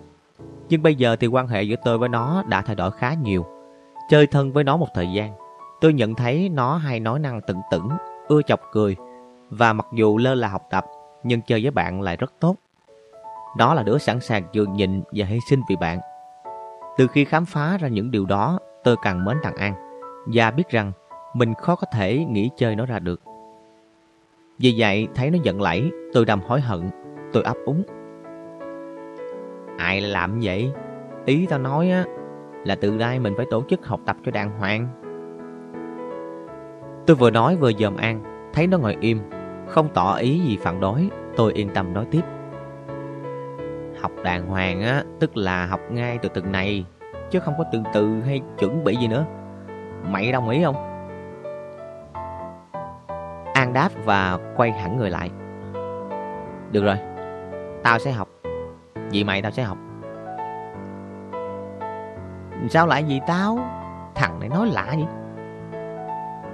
Nhưng 0.70 0.84
bây 0.84 0.96
giờ 0.96 1.16
thì 1.16 1.28
quan 1.28 1.48
hệ 1.48 1.64
giữa 1.64 1.76
tôi 1.86 1.98
với 1.98 2.10
nó 2.10 2.44
đã 2.48 2.62
thay 2.62 2.76
đổi 2.76 2.92
khá 2.92 3.14
nhiều. 3.14 3.46
Chơi 4.10 4.28
thân 4.28 4.54
với 4.54 4.64
nó 4.64 4.78
một 4.78 4.88
thời 4.94 5.08
gian 5.14 5.32
Tôi 5.82 5.94
nhận 5.94 6.16
thấy 6.16 6.50
nó 6.50 6.76
hay 6.76 7.00
nói 7.00 7.20
năng 7.20 7.42
tận 7.48 7.58
tửng 7.72 7.90
Ưa 8.28 8.42
chọc 8.42 8.60
cười 8.72 8.96
Và 9.50 9.74
mặc 9.74 9.88
dù 9.94 10.18
lơ 10.18 10.36
là 10.36 10.48
học 10.48 10.62
tập 10.70 10.86
Nhưng 11.24 11.42
chơi 11.42 11.62
với 11.62 11.72
bạn 11.72 12.02
lại 12.02 12.18
rất 12.18 12.34
tốt. 12.40 12.56
Đó 13.58 13.74
là 13.74 13.84
đứa 13.84 13.98
sẵn 13.98 14.20
sàng 14.20 14.44
dường 14.52 14.74
nhịn 14.74 15.02
và 15.12 15.26
hy 15.26 15.40
sinh 15.50 15.62
vì 15.70 15.76
bạn. 15.76 16.00
Từ 16.98 17.08
khi 17.08 17.26
khám 17.26 17.46
phá 17.46 17.78
ra 17.78 17.88
những 17.88 18.12
điều 18.12 18.26
đó, 18.26 18.60
tôi 18.84 18.96
càng 19.02 19.26
mến 19.26 19.38
thằng 19.44 19.56
An 19.56 19.74
và 20.26 20.52
biết 20.52 20.70
rằng 20.70 20.92
mình 21.34 21.54
khó 21.54 21.76
có 21.76 21.88
thể 21.92 22.26
nghĩ 22.26 22.50
chơi 22.58 22.76
nó 22.76 22.86
ra 22.86 23.00
được. 23.00 23.22
Vì 24.60 24.74
vậy, 24.78 25.08
thấy 25.16 25.32
nó 25.32 25.38
giận 25.44 25.62
lẫy, 25.62 25.92
tôi 26.14 26.26
đầm 26.26 26.42
hối 26.42 26.62
hận, 26.62 26.90
tôi 27.34 27.44
ấp 27.44 27.58
úng. 27.66 27.84
Ai 29.78 30.02
làm 30.02 30.40
vậy? 30.44 30.72
Ý 31.26 31.46
tao 31.50 31.60
nói 31.60 31.90
á, 31.90 32.06
là 32.66 32.76
từ 32.76 32.98
đây 32.98 33.20
mình 33.20 33.34
phải 33.38 33.46
tổ 33.52 33.64
chức 33.70 33.86
học 33.86 34.00
tập 34.06 34.18
cho 34.26 34.32
đàng 34.32 34.60
hoàng. 34.60 34.88
Tôi 37.06 37.16
vừa 37.16 37.30
nói 37.30 37.56
vừa 37.56 37.72
dòm 37.74 37.98
An, 37.98 38.24
thấy 38.54 38.68
nó 38.68 38.78
ngồi 38.78 38.98
im, 39.00 39.20
không 39.68 39.90
tỏ 39.94 40.16
ý 40.16 40.40
gì 40.40 40.58
phản 40.62 40.80
đối, 40.80 41.10
tôi 41.36 41.54
yên 41.54 41.70
tâm 41.70 41.94
nói 41.94 42.06
tiếp. 42.12 42.22
Học 44.02 44.12
đàng 44.24 44.48
hoàng 44.48 44.82
á, 44.82 45.04
tức 45.20 45.38
là 45.38 45.66
học 45.66 45.80
ngay 45.92 46.18
từ 46.18 46.30
từng 46.30 46.52
này, 46.52 46.86
chứ 47.32 47.40
không 47.40 47.54
có 47.58 47.64
từ 47.72 47.80
từ 47.94 48.22
hay 48.22 48.42
chuẩn 48.60 48.84
bị 48.84 48.96
gì 48.96 49.08
nữa. 49.08 49.26
Mày 50.10 50.32
đồng 50.32 50.50
ý 50.50 50.64
không? 50.64 50.93
Đáp 53.74 53.90
và 54.06 54.38
quay 54.56 54.72
hẳn 54.72 54.98
người 54.98 55.10
lại. 55.10 55.30
Được 56.72 56.84
rồi, 56.84 56.98
tao 57.84 58.00
sẽ 58.00 58.12
học. 58.12 58.28
Vì 59.12 59.24
mày 59.24 59.42
tao 59.42 59.52
sẽ 59.52 59.64
học. 59.64 59.78
Sao 62.70 62.88
lại 62.88 63.04
vì 63.08 63.22
tao? 63.28 63.60
Thằng 64.16 64.40
này 64.40 64.50
nói 64.50 64.68
lạ 64.68 64.86
vậy? 64.88 65.08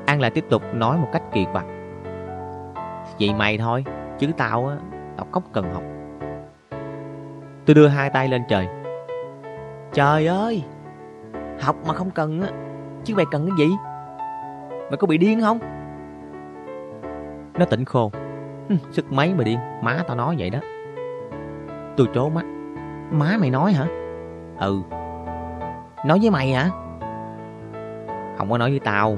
An 0.06 0.22
lại 0.22 0.32
tiếp 0.32 0.46
tục 0.50 0.64
nói 0.74 0.98
một 0.98 1.08
cách 1.14 1.24
kỳ 1.32 1.46
quặc. 1.52 1.66
Vì 3.18 3.34
mày 3.34 3.58
thôi, 3.58 3.84
chứ 4.20 4.28
tao 4.38 4.68
á, 4.68 4.78
tao 5.18 5.28
không 5.32 5.44
cần 5.54 5.74
học. 5.74 5.84
Tôi 7.70 7.76
đưa 7.76 7.88
hai 7.88 8.10
tay 8.10 8.28
lên 8.28 8.44
trời 8.50 8.68
Trời 9.94 10.28
ơi 10.28 10.64
Học 11.62 11.76
mà 11.88 11.94
không 11.94 12.12
cần 12.12 12.42
á 12.42 12.50
Chứ 13.04 13.16
mày 13.16 13.26
cần 13.32 13.48
cái 13.48 13.68
gì 13.68 13.76
Mày 14.70 14.98
có 15.00 15.08
bị 15.08 15.18
điên 15.18 15.42
không 15.42 15.60
nó 17.60 17.65
tỉnh 17.65 17.86
khô. 17.86 18.12
Sức 18.91 19.12
mấy 19.12 19.34
mà 19.34 19.43
điên 19.43 19.60
Má 19.82 20.04
tao 20.08 20.17
nói 20.17 20.36
vậy 20.39 20.50
đó. 20.50 20.60
Tôi 21.98 22.08
trố 22.13 22.30
mắt 22.30 22.45
Má 23.12 23.38
mày 23.39 23.50
nói 23.50 23.74
hả? 23.74 23.86
Ừ. 24.60 24.82
Nói 26.06 26.19
với 26.22 26.30
mày 26.30 26.52
hả? 26.52 26.69
Không 28.38 28.50
có 28.50 28.58
nói 28.58 28.69
với 28.69 28.80
tao. 28.80 29.17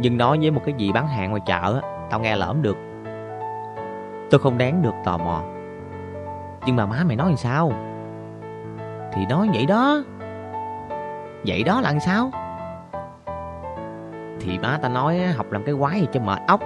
Nhưng 0.00 0.16
nói 0.16 0.38
với 0.38 0.50
một 0.50 0.60
cái 0.64 0.74
gì 0.78 0.92
bán 0.92 1.08
hàng 1.08 1.30
ngoài 1.30 1.42
chợ 1.46 1.80
Tao 2.10 2.20
nghe 2.20 2.36
lỡm 2.36 2.62
được. 2.62 2.76
Tôi 4.30 4.40
không 4.40 4.58
đáng 4.58 4.82
được 4.82 4.94
tò 5.04 5.18
mò. 5.18 5.42
Nhưng 6.66 6.76
mà 6.76 6.86
má 6.86 6.96
mày 7.06 7.16
nói 7.16 7.28
làm 7.28 7.36
sao? 7.36 7.72
Thì 9.12 9.26
nói 9.26 9.48
vậy 9.54 9.66
đó. 9.66 10.02
Vậy 11.46 11.62
đó 11.62 11.80
là 11.80 11.90
làm 11.90 12.00
sao? 12.00 12.30
Thì 14.40 14.58
má 14.58 14.78
ta 14.82 14.88
nói 14.88 15.20
học 15.36 15.52
làm 15.52 15.64
cái 15.64 15.74
quái 15.78 16.00
gì 16.00 16.06
cho 16.12 16.20
mệt 16.20 16.38
ốc 16.46 16.60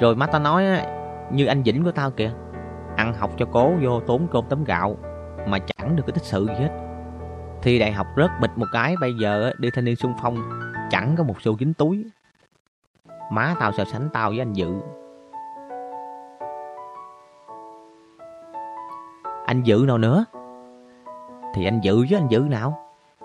rồi 0.00 0.16
má 0.16 0.26
ta 0.26 0.38
nói 0.38 0.64
Như 1.30 1.46
anh 1.46 1.62
Vĩnh 1.62 1.84
của 1.84 1.92
tao 1.92 2.10
kìa 2.10 2.32
Ăn 2.96 3.14
học 3.14 3.30
cho 3.36 3.46
cố 3.52 3.72
vô 3.82 4.00
tốn 4.00 4.26
cơm 4.32 4.44
tấm 4.48 4.64
gạo 4.64 4.96
Mà 5.48 5.58
chẳng 5.58 5.96
được 5.96 6.02
cái 6.06 6.12
tích 6.12 6.24
sự 6.24 6.46
gì 6.46 6.54
hết. 6.54 6.70
Thi 7.62 7.78
đại 7.78 7.92
học 7.92 8.06
rớt 8.16 8.30
bịch 8.40 8.50
một 8.56 8.66
cái 8.72 8.94
Bây 9.00 9.14
giờ 9.20 9.52
đi 9.58 9.70
thanh 9.74 9.84
niên 9.84 9.96
xung 9.96 10.14
phong 10.22 10.36
Chẳng 10.90 11.14
có 11.18 11.24
một 11.24 11.42
xu 11.42 11.58
dính 11.58 11.74
túi. 11.74 12.04
Má 13.32 13.54
tao 13.60 13.72
so 13.72 13.84
sánh 13.84 14.08
tao 14.12 14.30
với 14.30 14.38
anh 14.38 14.52
Dự. 14.52 14.74
Anh 19.46 19.62
Dự 19.62 19.84
nào 19.86 19.98
nữa? 19.98 20.24
Thì 21.54 21.64
anh 21.64 21.80
Dự 21.80 21.96
với 21.96 22.18
anh 22.18 22.28
Dự 22.28 22.40
nào? 22.50 22.78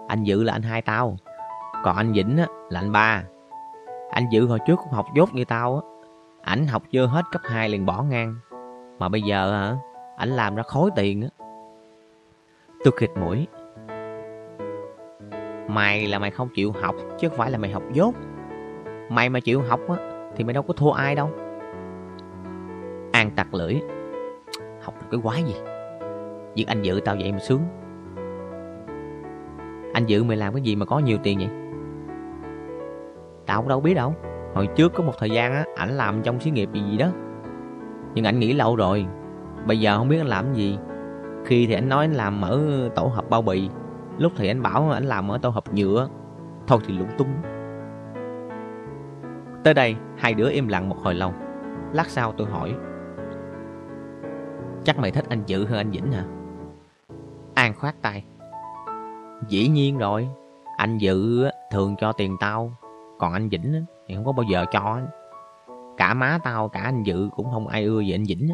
Anh 0.08 0.24
Dự 0.24 0.44
là 0.44 0.54
anh 0.54 0.62
hai 0.62 0.82
tao 0.82 1.18
Còn 1.84 1.96
anh 1.96 2.12
Vĩnh 2.12 2.38
á, 2.38 2.46
là 2.70 2.80
anh 2.80 2.92
ba. 2.92 3.24
Anh 4.12 4.30
Dự 4.30 4.48
hồi 4.48 4.60
trước 4.68 4.76
cũng 4.76 4.92
học 4.94 5.06
dốt 5.16 5.34
như 5.34 5.46
tao 5.46 5.76
á. 5.76 5.87
Ảnh 6.48 6.68
học 6.68 6.84
chưa 6.92 7.06
hết 7.06 7.26
cấp 7.32 7.42
2 7.46 7.70
liền 7.70 7.86
bỏ 7.86 8.04
ngang. 8.04 8.36
Mà 9.00 9.10
bây 9.10 9.22
giờ 9.22 9.52
hả, 9.52 9.76
ảnh 10.18 10.30
làm 10.30 10.56
ra 10.56 10.64
khối 10.64 10.90
tiền 10.96 11.22
á. 11.22 11.28
Tôi 12.84 12.94
khịt 12.98 13.10
mũi. 13.20 13.48
Mày 15.68 16.08
là 16.08 16.20
mày 16.20 16.32
không 16.32 16.50
chịu 16.56 16.72
học 16.82 16.96
chứ 17.20 17.30
không 17.30 17.38
phải 17.38 17.52
là 17.52 17.58
mày 17.58 17.72
học 17.72 17.84
dốt. 17.94 18.16
Mày 19.10 19.30
mà 19.30 19.40
chịu 19.40 19.62
học 19.62 19.80
á 19.90 19.96
thì 20.36 20.44
mày 20.44 20.54
đâu 20.54 20.64
có 20.64 20.74
thua 20.74 20.92
ai 20.92 21.16
đâu. 21.16 21.30
An 23.12 23.32
tặc 23.36 23.54
lưỡi. 23.54 23.76
Học 24.82 24.94
được 25.02 25.08
cái 25.12 25.20
quái 25.24 25.44
gì? 25.44 25.56
Việc 26.56 26.66
anh 26.68 26.82
dự 26.82 27.00
tao 27.06 27.16
vậy 27.20 27.32
mà 27.32 27.40
sướng. 27.40 27.62
Anh 29.94 30.06
dự 30.06 30.24
mày 30.24 30.38
làm 30.38 30.54
cái 30.54 30.62
gì 30.62 30.76
mà 30.76 30.86
có 30.86 31.00
nhiều 31.00 31.18
tiền 31.24 31.38
vậy? 31.38 31.50
Tao 33.46 33.62
cũng 33.62 33.70
đâu 33.70 33.82
biết 33.82 33.94
đâu. 33.94 34.16
Hồi 34.58 34.68
trước 34.68 34.94
có 34.94 35.04
một 35.04 35.14
thời 35.18 35.30
gian 35.30 35.54
á, 35.54 35.66
ảnh 35.76 35.90
làm 35.90 36.22
trong 36.24 36.40
xí 36.40 36.52
nghiệp 36.52 36.70
gì 36.74 36.82
gì 36.82 36.98
đó. 36.98 37.08
Nhưng 38.14 38.26
ảnh 38.26 38.40
nghỉ 38.40 38.54
lâu 38.54 38.76
rồi. 38.76 39.06
Bây 39.68 39.80
giờ 39.80 39.98
không 39.98 40.10
biết 40.10 40.18
anh 40.18 40.28
làm 40.28 40.54
gì. 40.54 40.78
Khi 41.46 41.68
thì 41.68 41.74
anh 41.74 41.90
nói 41.90 42.06
anh 42.06 42.14
làm 42.14 42.42
ở 42.42 42.90
tổ 42.96 43.04
hợp 43.04 43.30
bao 43.30 43.42
bì. 43.42 43.70
Lúc 44.18 44.32
thì 44.36 44.48
anh 44.48 44.62
bảo 44.62 44.90
anh 44.90 45.04
làm 45.04 45.32
ở 45.32 45.38
tổ 45.38 45.50
hợp 45.50 45.74
nhựa. 45.74 46.10
Thôi 46.68 46.80
thì 46.88 46.98
lung 46.98 47.10
tung. 47.18 47.28
Tới 49.64 49.74
đây, 49.74 49.96
hai 50.18 50.34
đứa 50.34 50.50
im 50.50 50.68
lặng 50.68 50.90
một 50.90 50.98
hồi 50.98 51.14
lâu. 51.14 51.34
Lát 51.94 52.10
sau 52.10 52.32
tôi 52.32 52.48
hỏi. 52.48 52.76
Chắc 54.84 55.00
mày 55.00 55.12
thích 55.12 55.26
anh 55.30 55.44
Dự 55.46 55.66
hơn 55.66 55.78
anh 55.78 55.92
Vĩnh 55.92 56.12
hả? 56.12 56.24
An 57.54 57.74
khoát 57.74 58.02
tay. 58.02 58.24
Dĩ 59.48 59.68
nhiên 59.68 59.98
rồi. 59.98 60.28
Anh 60.78 60.98
Dự 60.98 61.48
thường 61.72 61.96
cho 62.00 62.12
tiền 62.12 62.38
tao. 62.40 62.72
Còn 63.20 63.34
anh 63.34 63.50
Vĩnh 63.50 63.86
thì 64.08 64.16
không 64.16 64.26
có 64.26 64.32
bao 64.32 64.44
giờ 64.44 64.66
cho 64.72 65.00
Cả 65.98 66.14
má 66.14 66.40
tao, 66.44 66.70
cả 66.70 66.82
anh 66.84 67.04
Dự 67.04 67.30
cũng 67.36 67.52
không 67.52 67.68
ai 67.68 67.84
ưa 67.84 68.02
về 68.08 68.16
anh 68.16 68.24
Vĩnh 68.24 68.50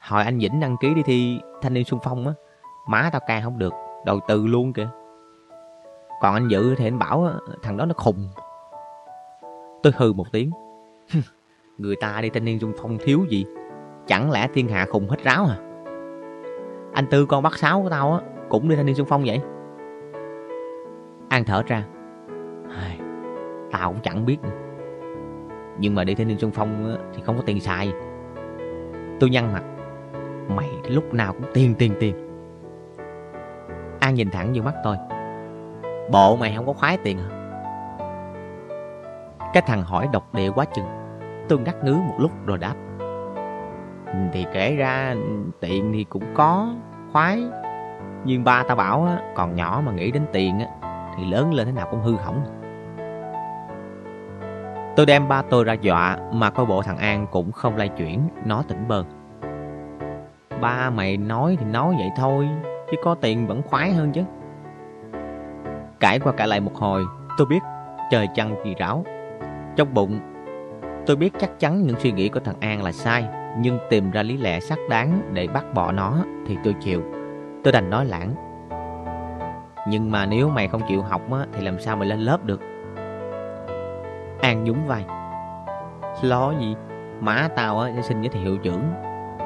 Hồi 0.00 0.24
anh 0.24 0.38
Vĩnh 0.38 0.60
đăng 0.60 0.76
ký 0.80 0.94
đi 0.94 1.02
thi 1.02 1.40
thanh 1.62 1.74
niên 1.74 1.84
xung 1.84 2.00
phong 2.02 2.26
á 2.26 2.32
Má 2.86 3.10
tao 3.12 3.20
ca 3.26 3.40
không 3.40 3.58
được, 3.58 3.72
đầu 4.04 4.20
tư 4.28 4.46
luôn 4.46 4.72
kìa. 4.72 4.88
Còn 6.20 6.34
anh 6.34 6.48
Dự 6.48 6.74
thì 6.74 6.86
anh 6.86 6.98
bảo 6.98 7.30
thằng 7.62 7.76
đó 7.76 7.86
nó 7.86 7.94
khùng. 7.96 8.28
Tôi 9.82 9.92
hư 9.96 10.12
một 10.12 10.32
tiếng. 10.32 10.50
Người 11.78 11.96
ta 11.96 12.20
đi 12.22 12.30
thanh 12.30 12.44
niên 12.44 12.58
xung 12.58 12.72
phong 12.82 12.98
thiếu 12.98 13.24
gì? 13.28 13.46
Chẳng 14.06 14.30
lẽ 14.30 14.48
thiên 14.54 14.68
hạ 14.68 14.86
khùng 14.90 15.08
hết 15.08 15.24
ráo 15.24 15.44
à? 15.44 15.56
Anh 16.92 17.06
Tư 17.10 17.26
con 17.26 17.42
bắt 17.42 17.58
sáu 17.58 17.82
của 17.82 17.90
tao 17.90 18.12
á 18.12 18.20
Cũng 18.48 18.68
đi 18.68 18.76
thanh 18.76 18.86
niên 18.86 18.94
xung 18.94 19.06
phong 19.06 19.24
vậy? 19.26 19.40
An 21.28 21.44
thở 21.44 21.62
ra. 21.66 21.84
Tao 23.72 23.92
cũng 23.92 24.02
chẳng 24.02 24.26
biết 24.26 24.38
nữa. 24.42 24.50
Nhưng 25.78 25.94
mà 25.94 26.04
đi 26.04 26.14
thanh 26.14 26.28
niên 26.28 26.38
xuân 26.38 26.50
phong 26.50 26.96
thì 27.14 27.22
không 27.22 27.36
có 27.36 27.42
tiền 27.46 27.60
xài. 27.60 27.92
Tôi 29.20 29.30
nhăn 29.30 29.52
mặt. 29.52 29.62
Mày 30.48 30.68
lúc 30.88 31.14
nào 31.14 31.32
cũng 31.32 31.50
tiền 31.54 31.74
tiền 31.78 31.94
tiền. 32.00 32.14
An 34.00 34.14
nhìn 34.14 34.30
thẳng 34.30 34.52
vô 34.54 34.62
mắt 34.62 34.74
tôi. 34.84 34.96
Bộ 36.10 36.36
mày 36.36 36.52
không 36.56 36.66
có 36.66 36.72
khoái 36.72 36.96
tiền 36.96 37.18
hả? 37.18 37.38
Cái 39.52 39.62
thằng 39.66 39.82
hỏi 39.82 40.08
độc 40.12 40.34
địa 40.34 40.50
quá 40.50 40.64
chừng. 40.64 40.86
Tôi 41.48 41.58
ngắt 41.58 41.84
ngứ 41.84 41.94
một 41.94 42.14
lúc 42.18 42.30
rồi 42.46 42.58
đáp. 42.58 42.74
Thì 44.32 44.46
kể 44.52 44.76
ra, 44.76 45.14
tiền 45.60 45.90
thì 45.94 46.04
cũng 46.04 46.24
có, 46.34 46.74
Khoái. 47.12 47.42
Nhưng 48.24 48.44
ba 48.44 48.62
tao 48.68 48.76
bảo 48.76 49.08
Còn 49.34 49.54
nhỏ 49.54 49.82
mà 49.86 49.92
nghĩ 49.92 50.10
đến 50.10 50.22
tiền 50.32 50.58
Thì 51.16 51.24
lớn 51.30 51.54
lên 51.54 51.66
thế 51.66 51.72
nào 51.72 51.88
cũng 51.90 52.00
hư 52.00 52.16
hỏng. 52.16 52.61
Tôi 54.96 55.06
đem 55.06 55.28
ba 55.28 55.42
tôi 55.42 55.64
ra 55.64 55.72
dọa 55.72 56.18
mà 56.32 56.50
coi 56.50 56.66
bộ 56.66 56.82
thằng 56.82 56.98
An 56.98 57.26
cũng 57.30 57.52
không 57.52 57.76
lay 57.76 57.88
chuyển, 57.88 58.20
nó 58.44 58.62
tỉnh 58.68 58.88
bơ. 58.88 59.04
Ba 60.60 60.90
mày 60.90 61.16
nói 61.16 61.56
thì 61.60 61.66
nói 61.66 61.94
vậy 61.98 62.10
thôi, 62.16 62.48
chứ 62.90 62.96
có 63.04 63.14
tiền 63.14 63.46
vẫn 63.46 63.62
khoái 63.62 63.92
hơn 63.92 64.12
chứ. 64.12 64.22
Cãi 66.00 66.18
qua 66.18 66.32
cãi 66.32 66.48
lại 66.48 66.60
một 66.60 66.74
hồi, 66.74 67.04
tôi 67.38 67.46
biết 67.46 67.58
trời 68.10 68.28
chăng 68.34 68.54
gì 68.64 68.74
ráo. 68.78 69.04
Trong 69.76 69.94
bụng, 69.94 70.18
tôi 71.06 71.16
biết 71.16 71.32
chắc 71.38 71.60
chắn 71.60 71.82
những 71.82 72.00
suy 72.00 72.12
nghĩ 72.12 72.28
của 72.28 72.40
thằng 72.40 72.60
An 72.60 72.82
là 72.82 72.92
sai, 72.92 73.24
nhưng 73.58 73.78
tìm 73.90 74.10
ra 74.10 74.22
lý 74.22 74.36
lẽ 74.36 74.60
xác 74.60 74.78
đáng 74.90 75.20
để 75.32 75.46
bắt 75.46 75.64
bỏ 75.74 75.92
nó 75.92 76.24
thì 76.46 76.56
tôi 76.64 76.74
chịu. 76.80 77.02
Tôi 77.64 77.72
đành 77.72 77.90
nói 77.90 78.04
lãng. 78.04 78.34
Nhưng 79.88 80.10
mà 80.10 80.26
nếu 80.26 80.48
mày 80.48 80.68
không 80.68 80.82
chịu 80.88 81.02
học 81.02 81.22
á, 81.32 81.46
thì 81.52 81.64
làm 81.64 81.80
sao 81.80 81.96
mày 81.96 82.08
lên 82.08 82.20
lớp 82.20 82.44
được? 82.44 82.60
An 84.42 84.64
nhún 84.64 84.86
vai. 84.86 85.04
Lo 86.22 86.52
gì? 86.60 86.76
Má 87.20 87.48
tao 87.56 87.80
á 87.80 87.90
sẽ 87.96 88.02
xin 88.02 88.20
với 88.20 88.28
thầy 88.28 88.42
hiệu 88.42 88.58
trưởng. 88.58 88.92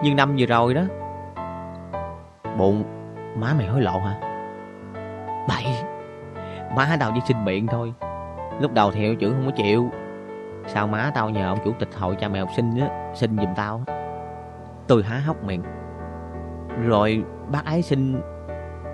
Nhưng 0.03 0.17
năm 0.17 0.37
vừa 0.39 0.47
rồi 0.47 0.75
đó. 0.75 0.83
Bụng, 2.59 2.85
Má 3.37 3.55
mày 3.59 3.67
hối 3.67 3.81
lộ 3.81 3.99
hả? 3.99 4.21
Bậy. 5.49 5.65
Má 6.77 6.97
tao 7.01 7.11
chỉ 7.15 7.21
xin 7.25 7.45
miệng 7.45 7.67
thôi. 7.67 7.93
Lúc 8.61 8.73
đầu 8.73 8.91
thì 8.91 9.01
hiệu 9.01 9.15
trưởng 9.15 9.33
không 9.33 9.47
có 9.47 9.57
chịu. 9.57 9.91
Sao 10.67 10.87
má 10.87 11.11
tao 11.15 11.31
nhờ 11.31 11.49
ông 11.49 11.59
chủ 11.65 11.73
tịch 11.79 11.89
hội 11.99 12.17
cha 12.21 12.29
mẹ 12.29 12.41
học 12.41 12.49
sinh 12.57 12.81
á, 12.81 13.13
Xin 13.15 13.39
giùm 13.39 13.55
tao 13.57 13.83
Tôi 14.87 15.03
há 15.03 15.19
hốc 15.19 15.45
miệng. 15.45 15.63
Rồi 16.87 17.25
bác 17.53 17.65
ấy 17.65 17.83
xin 17.83 18.21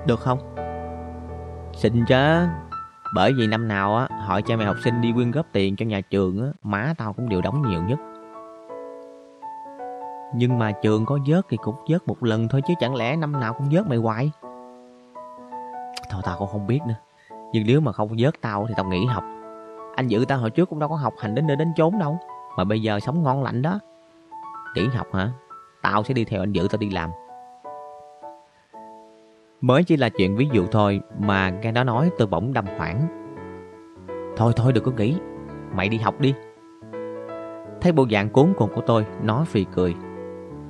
Được 0.07 0.21
không? 0.21 0.39
Xin 1.73 2.05
chứ 2.05 2.47
bởi 3.15 3.33
vì 3.33 3.47
năm 3.47 3.69
nào 3.69 3.97
á, 3.97 4.09
họ 4.27 4.41
cha 4.41 4.57
mẹ 4.57 4.65
học 4.65 4.77
sinh 4.85 5.01
đi 5.01 5.13
quyên 5.13 5.31
góp 5.31 5.47
tiền 5.53 5.77
cho 5.77 5.87
nhà 5.87 6.01
trường 6.01 6.43
á, 6.43 6.49
má 6.63 6.95
tao 6.99 7.13
cũng 7.13 7.29
đều 7.29 7.41
đóng 7.41 7.63
nhiều 7.69 7.83
nhất. 7.83 7.99
Nhưng 10.35 10.59
mà 10.59 10.73
trường 10.83 11.07
có 11.07 11.19
vớt 11.27 11.47
thì 11.49 11.57
cũng 11.63 11.75
vớt 11.89 12.09
một 12.09 12.25
lần 12.25 12.49
thôi 12.49 12.61
chứ 12.67 12.75
chẳng 12.81 12.95
lẽ 12.95 13.17
năm 13.17 13.41
nào 13.41 13.55
cũng 13.55 13.69
vớt 13.71 13.87
mày 13.87 13.99
hoài. 13.99 14.31
Thôi 16.11 16.23
tao 16.25 16.39
cũng 16.39 16.49
không 16.49 16.67
biết 16.67 16.81
nữa. 16.89 16.95
Nhưng 17.53 17.67
nếu 17.67 17.81
mà 17.81 17.93
không 17.93 18.09
vớt 18.19 18.35
tao 18.41 18.67
thì 18.69 18.75
tao 18.77 18.87
nghỉ 18.87 19.07
học. 19.07 19.25
Anh 19.97 20.09
giữ 20.09 20.25
tao 20.29 20.39
hồi 20.39 20.51
trước 20.51 20.69
cũng 20.69 20.79
đâu 20.79 20.89
có 20.89 20.97
học 20.97 21.15
hành 21.19 21.35
đến 21.35 21.47
nơi 21.47 21.57
đến 21.57 21.73
chốn 21.77 21.99
đâu. 21.99 22.19
Mà 22.57 22.65
bây 22.65 22.83
giờ 22.83 23.01
sống 23.01 23.23
ngon 23.23 23.43
lạnh 23.43 23.63
đó. 23.63 23.79
Nghỉ 24.75 24.89
học 24.89 25.07
hả? 25.15 25.31
Tao 25.83 26.03
sẽ 26.05 26.15
đi 26.15 26.25
theo 26.25 26.43
anh 26.43 26.53
giữ 26.53 26.69
tao 26.71 26.79
đi 26.79 26.91
làm. 26.91 27.11
Mới 29.63 29.85
chỉ 29.85 29.97
là 29.97 30.09
chuyện 30.09 30.37
ví 30.37 30.49
dụ 30.53 30.67
thôi 30.67 31.01
mà 31.19 31.51
nghe 31.51 31.73
nó 31.73 31.85
nói 31.85 32.11
tôi 32.19 32.29
bỗng 32.29 32.53
đâm 32.53 32.65
khoảng. 32.77 33.07
Thôi 34.37 34.53
thôi 34.57 34.73
đừng 34.73 34.85
có 34.85 34.93
nghĩ, 34.93 35.17
mày 35.75 35.89
đi 35.89 35.99
học 35.99 36.21
đi. 36.21 36.35
Thấy 37.81 37.93
bộ 37.93 38.07
dạng 38.11 38.29
cuốn 38.29 38.53
cuồng 38.57 38.71
của 38.75 38.81
tôi, 38.81 39.07
nó 39.23 39.45
phì 39.45 39.65
cười. 39.65 39.95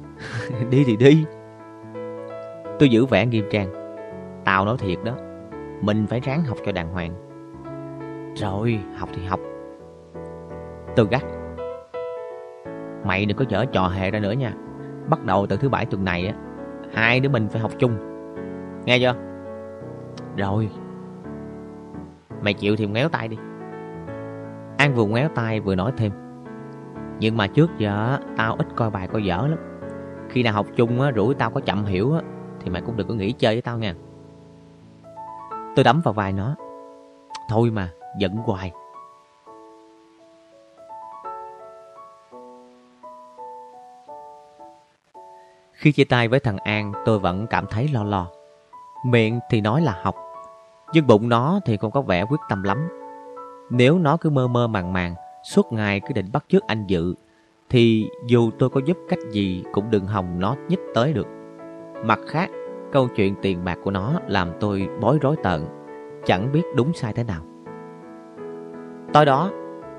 đi 0.71 0.85
thì 0.85 0.97
đi. 0.97 1.25
Tôi 2.79 2.89
giữ 2.89 3.07
vẻ 3.07 3.27
nghiêm 3.27 3.45
trang. 3.51 3.69
Tao 4.45 4.65
nói 4.65 4.77
thiệt 4.79 4.99
đó, 5.05 5.17
mình 5.81 6.07
phải 6.07 6.21
ráng 6.21 6.45
học 6.45 6.59
cho 6.67 6.73
đàng 6.73 6.93
hoàng. 6.93 7.13
Rồi, 8.37 8.81
học 8.97 9.09
thì 9.15 9.25
học. 9.25 9.41
Tôi 10.97 11.07
gắt. 11.11 11.23
Mày 13.05 13.27
đừng 13.27 13.37
có 13.37 13.45
chở 13.45 13.65
trò 13.65 13.89
hề 13.89 14.11
ra 14.11 14.19
nữa 14.19 14.33
nha. 14.33 14.53
Bắt 15.09 15.25
đầu 15.25 15.47
từ 15.47 15.57
thứ 15.57 15.69
bảy 15.69 15.87
tuần 15.87 16.05
này 16.05 16.27
á, 16.27 16.35
hai 16.93 17.21
đứa 17.21 17.29
mình 17.29 17.49
phải 17.49 17.61
học 17.61 17.73
chung 17.79 18.12
Nghe 18.85 18.99
chưa? 18.99 19.15
Rồi. 20.37 20.71
Mày 22.43 22.55
chịu 22.55 22.77
thì 22.77 22.87
ngéo 22.87 23.09
tay 23.09 23.29
đi. 23.29 23.37
An 24.79 24.95
vừa 24.95 25.05
ngéo 25.05 25.29
tay 25.35 25.61
vừa 25.61 25.75
nói 25.75 25.93
thêm. 25.97 26.13
Nhưng 27.19 27.37
mà 27.37 27.47
trước 27.47 27.71
giờ 27.79 28.19
Tao 28.37 28.55
ít 28.55 28.67
coi 28.77 28.91
bài 28.91 29.09
coi 29.09 29.25
dở 29.25 29.47
lắm. 29.47 29.59
Khi 30.29 30.43
nào 30.43 30.53
học 30.53 30.67
chung 30.77 31.01
á, 31.01 31.13
rủi 31.17 31.35
tao 31.35 31.51
có 31.51 31.61
chậm 31.61 31.85
hiểu 31.85 32.15
á, 32.15 32.21
Thì 32.61 32.71
mày 32.71 32.83
cũng 32.83 32.97
đừng 32.97 33.09
có 33.09 33.15
nghĩ 33.15 33.33
chơi 33.33 33.55
với 33.55 33.63
tao 33.63 33.79
nha. 33.79 33.95
Tôi 35.77 35.85
đấm 35.85 36.01
vào 36.05 36.15
vai 36.15 36.33
nó. 36.33 36.57
Thôi 37.49 37.71
mà 37.71 37.91
giận 38.19 38.37
hoài. 38.37 38.73
Khi 45.73 45.93
chia 45.93 46.05
tay 46.05 46.29
với 46.29 46.41
thằng 46.41 46.59
An 46.59 46.93
tôi 47.05 47.19
vẫn 47.19 47.47
cảm 47.47 47.67
thấy 47.67 47.89
lo 47.89 48.05
lo. 48.05 48.27
Miệng 49.03 49.41
thì 49.51 49.61
nói 49.61 49.81
là 49.81 49.99
học, 50.03 50.17
Nhưng 50.93 51.07
bụng 51.07 51.29
nó 51.29 51.61
thì 51.65 51.77
không 51.77 51.91
có 51.91 52.03
vẻ 52.03 52.25
quyết 52.25 52.41
tâm 52.49 52.63
lắm. 52.63 52.89
Nếu 53.71 53.99
nó 53.99 54.17
cứ 54.17 54.31
mơ 54.31 54.49
mơ 54.49 54.67
màng 54.67 54.93
màng, 54.93 55.15
Suốt 55.45 55.73
ngày 55.73 56.01
cứ 56.01 56.13
định 56.13 56.27
bắt 56.33 56.45
chước 56.49 56.63
anh 56.67 56.87
Dự, 56.87 57.15
Thì 57.71 58.09
dù 58.27 58.51
tôi 58.59 58.71
có 58.71 58.81
giúp 58.85 58.99
cách 59.09 59.19
gì 59.31 59.65
Cũng 59.73 59.91
đừng 59.91 60.07
hòng 60.07 60.41
nó 60.41 60.57
nhích 60.69 60.81
tới 60.95 61.13
được. 61.13 61.27
Mặt 62.05 62.21
khác, 62.27 62.51
Câu 62.93 63.09
chuyện 63.09 63.35
tiền 63.43 63.65
bạc 63.65 63.79
của 63.85 63.91
nó 63.91 64.13
Làm 64.27 64.49
tôi 64.61 64.89
bối 65.01 65.19
rối 65.21 65.37
tận 65.43 65.67
Chẳng 66.27 66.53
biết 66.53 66.63
đúng 66.77 66.93
sai 66.93 67.13
thế 67.13 67.25
nào. 67.25 67.43
Tối 69.13 69.27
đó, 69.27 69.51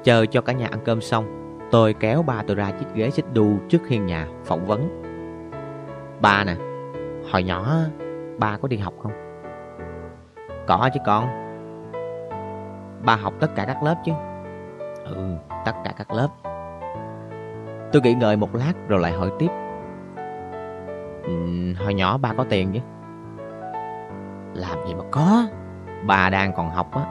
Chờ 0.04 0.26
cho 0.26 0.41
cả 0.41 0.54
nhà 0.54 0.68
ăn 0.68 0.80
cơm 0.86 1.01
xong, 1.01 1.26
Tôi 1.72 1.93
kéo 1.93 2.24
ba 2.24 2.43
tôi 2.47 2.56
ra 2.56 2.72
chiếc 2.72 2.86
ghế 2.93 3.10
xích 3.10 3.26
đu 3.34 3.58
trước 3.70 3.88
hiên 3.88 4.06
nhà 4.06 4.28
phỏng 4.43 4.66
vấn. 4.66 5.01
Ba 6.22 6.43
nè, 6.43 6.56
Hồi 7.32 7.43
nhỏ 7.43 7.76
Ba 8.38 8.57
có 8.61 8.67
đi 8.67 8.77
học 8.77 8.93
không? 9.03 9.11
Có 10.67 10.89
chứ 10.93 10.99
con 11.05 11.27
Ba 13.05 13.15
học 13.15 13.34
tất 13.39 13.55
cả 13.55 13.65
các 13.65 13.84
lớp 13.84 13.95
chứ 14.05 14.11
Ừ, 15.05 15.36
tất 15.65 15.73
cả 15.84 15.93
các 15.97 16.11
lớp 16.11 16.27
Tôi 17.93 18.01
nghĩ 18.01 18.13
ngợi 18.13 18.38
một 18.38 18.55
lát 18.55 18.73
rồi 18.88 18.99
lại 18.99 19.11
hỏi 19.11 19.31
tiếp. 19.39 19.49
Ừ, 21.23 21.34
hồi 21.84 21.93
nhỏ 21.93 22.17
ba 22.17 22.34
có 22.38 22.45
tiền 22.49 22.71
chứ? 22.73 22.79
Làm 24.53 24.77
gì 24.88 24.95
mà 24.95 25.03
có? 25.11 25.45
Ba 26.05 26.29
đang 26.29 26.53
còn 26.53 26.69
học 26.69 26.95
á, 26.95 27.01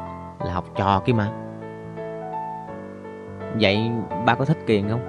là 0.45 0.53
học 0.53 0.65
trò 0.75 1.03
kia 1.05 1.13
mà. 1.13 1.29
Vậy 3.61 3.91
ba 4.27 4.35
có 4.35 4.45
thích 4.45 4.59
tiền 4.67 4.89
không? 4.91 5.01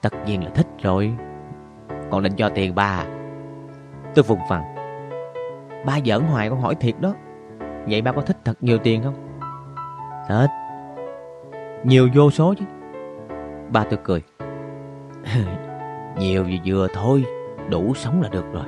Tất 0.00 0.14
nhiên 0.26 0.44
là 0.44 0.50
thích 0.54 0.66
rồi. 0.82 1.14
Còn 2.10 2.22
định 2.22 2.32
cho 2.36 2.48
tiền 2.48 2.74
ba 2.74 3.04
à? 3.06 3.19
Tôi 4.14 4.22
vùng 4.22 4.40
vằng. 4.48 4.74
Ba 5.86 5.98
giỡn 6.04 6.22
hoài 6.22 6.50
con 6.50 6.60
hỏi 6.60 6.74
thiệt 6.74 6.94
đó. 7.00 7.14
Vậy 7.86 8.02
ba 8.02 8.12
có 8.12 8.22
thích 8.22 8.36
thật 8.44 8.54
nhiều 8.60 8.78
tiền 8.78 9.02
không? 9.02 9.14
Thích. 10.28 10.50
Nhiều 11.84 12.08
vô 12.14 12.30
số 12.30 12.54
chứ. 12.58 12.64
Ba 13.72 13.84
tôi 13.84 13.98
cười. 14.04 14.22
nhiều 16.18 16.44
gì 16.44 16.60
vừa 16.64 16.88
thôi, 16.94 17.24
đủ 17.68 17.94
sống 17.94 18.22
là 18.22 18.28
được 18.28 18.44
rồi. 18.52 18.64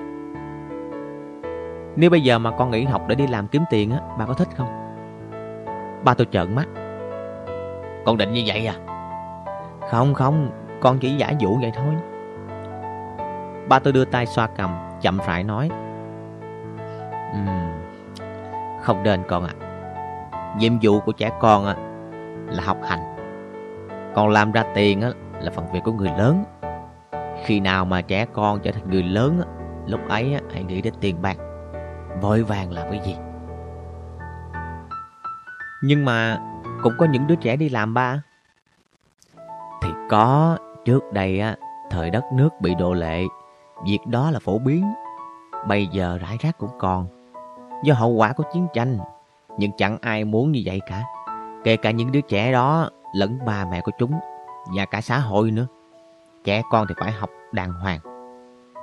Nếu 1.97 2.11
bây 2.11 2.21
giờ 2.21 2.39
mà 2.39 2.51
con 2.51 2.71
nghỉ 2.71 2.85
học 2.85 3.03
để 3.09 3.15
đi 3.15 3.27
làm 3.27 3.49
kiếm 3.49 3.63
tiền 3.71 3.91
á, 3.91 4.01
ba 4.19 4.27
có 4.27 4.35
thích 4.35 4.49
không? 4.57 4.69
Ba 6.05 6.15
tôi 6.15 6.27
trợn 6.31 6.55
mắt. 6.55 6.69
Con 8.05 8.17
định 8.17 8.33
như 8.33 8.43
vậy 8.47 8.67
à? 8.67 8.75
Không 9.91 10.15
không, 10.15 10.51
con 10.81 10.99
chỉ 10.99 11.11
giả 11.11 11.33
dụ 11.39 11.59
vậy 11.61 11.73
thôi. 11.75 11.95
Ba 13.69 13.79
tôi 13.79 13.93
đưa 13.93 14.05
tay 14.05 14.27
xoa 14.27 14.47
cầm, 14.47 14.71
chậm 15.03 15.19
rãi 15.27 15.45
nói. 15.45 15.69
Uhm, 17.31 17.73
không 18.83 19.03
nên 19.03 19.23
con 19.29 19.45
ạ. 19.45 19.55
À. 19.59 20.55
Nhiệm 20.59 20.73
vụ 20.83 21.01
của 21.01 21.13
trẻ 21.13 21.31
con 21.41 21.67
à, 21.67 21.75
là 22.47 22.63
học 22.65 22.79
hành. 22.83 23.01
Còn 24.15 24.29
làm 24.29 24.53
ra 24.53 24.65
tiền 24.75 25.01
á, 25.01 25.11
là 25.41 25.51
phần 25.51 25.67
việc 25.73 25.81
của 25.85 25.93
người 25.93 26.11
lớn. 26.19 26.45
Khi 27.45 27.61
nào 27.61 27.85
mà 27.85 28.01
trẻ 28.01 28.27
con 28.33 28.61
trở 28.61 28.73
thành 28.73 28.91
người 28.91 29.03
lớn 29.03 29.43
á, 29.47 29.53
lúc 29.87 30.09
ấy 30.09 30.35
á, 30.35 30.41
hãy 30.53 30.65
nghĩ 30.65 30.83
đến 30.83 30.95
tiền 31.01 31.23
bạc. 31.23 31.37
Vội 32.21 32.43
vàng 32.43 32.73
làm 32.73 32.91
cái 32.91 33.01
gì? 33.05 33.17
Nhưng 35.83 36.05
mà 36.05 36.39
cũng 36.83 36.93
có 36.99 37.07
những 37.07 37.27
đứa 37.27 37.35
trẻ 37.35 37.57
đi 37.57 37.69
làm 37.69 37.95
ba. 37.95 38.23
Thì 39.83 39.89
có, 40.11 40.59
trước 40.85 41.13
đây 41.13 41.41
á, 41.41 41.57
thời 41.91 42.11
đất 42.11 42.25
nước 42.33 42.49
bị 42.61 42.75
đồ 42.75 42.95
lệ, 42.95 43.23
việc 43.85 43.99
đó 44.07 44.31
là 44.31 44.39
phổ 44.39 44.59
biến. 44.59 44.93
Bây 45.69 45.87
giờ 45.87 46.19
rải 46.19 46.37
rác 46.41 46.59
cũng 46.59 46.71
còn, 46.79 47.07
do 47.85 47.95
hậu 47.95 48.11
quả 48.11 48.33
của 48.33 48.45
chiến 48.53 48.67
tranh. 48.73 48.99
Nhưng 49.59 49.71
chẳng 49.77 49.99
ai 50.01 50.25
muốn 50.25 50.53
như 50.53 50.63
vậy 50.65 50.81
cả. 50.87 51.03
Kể 51.65 51.77
cả 51.77 51.91
những 51.91 52.13
đứa 52.13 52.21
trẻ 52.21 52.53
đó 52.53 52.91
lẫn 53.15 53.39
ba 53.47 53.65
mẹ 53.71 53.81
của 53.81 53.93
chúng 53.99 54.13
và 54.77 54.85
cả 54.85 55.01
xã 55.01 55.19
hội 55.19 55.51
nữa. 55.51 55.67
Trẻ 56.45 56.63
con 56.71 56.87
thì 56.89 56.95
phải 57.01 57.13
học 57.13 57.31
đàng 57.53 57.73
hoàng. 57.73 57.99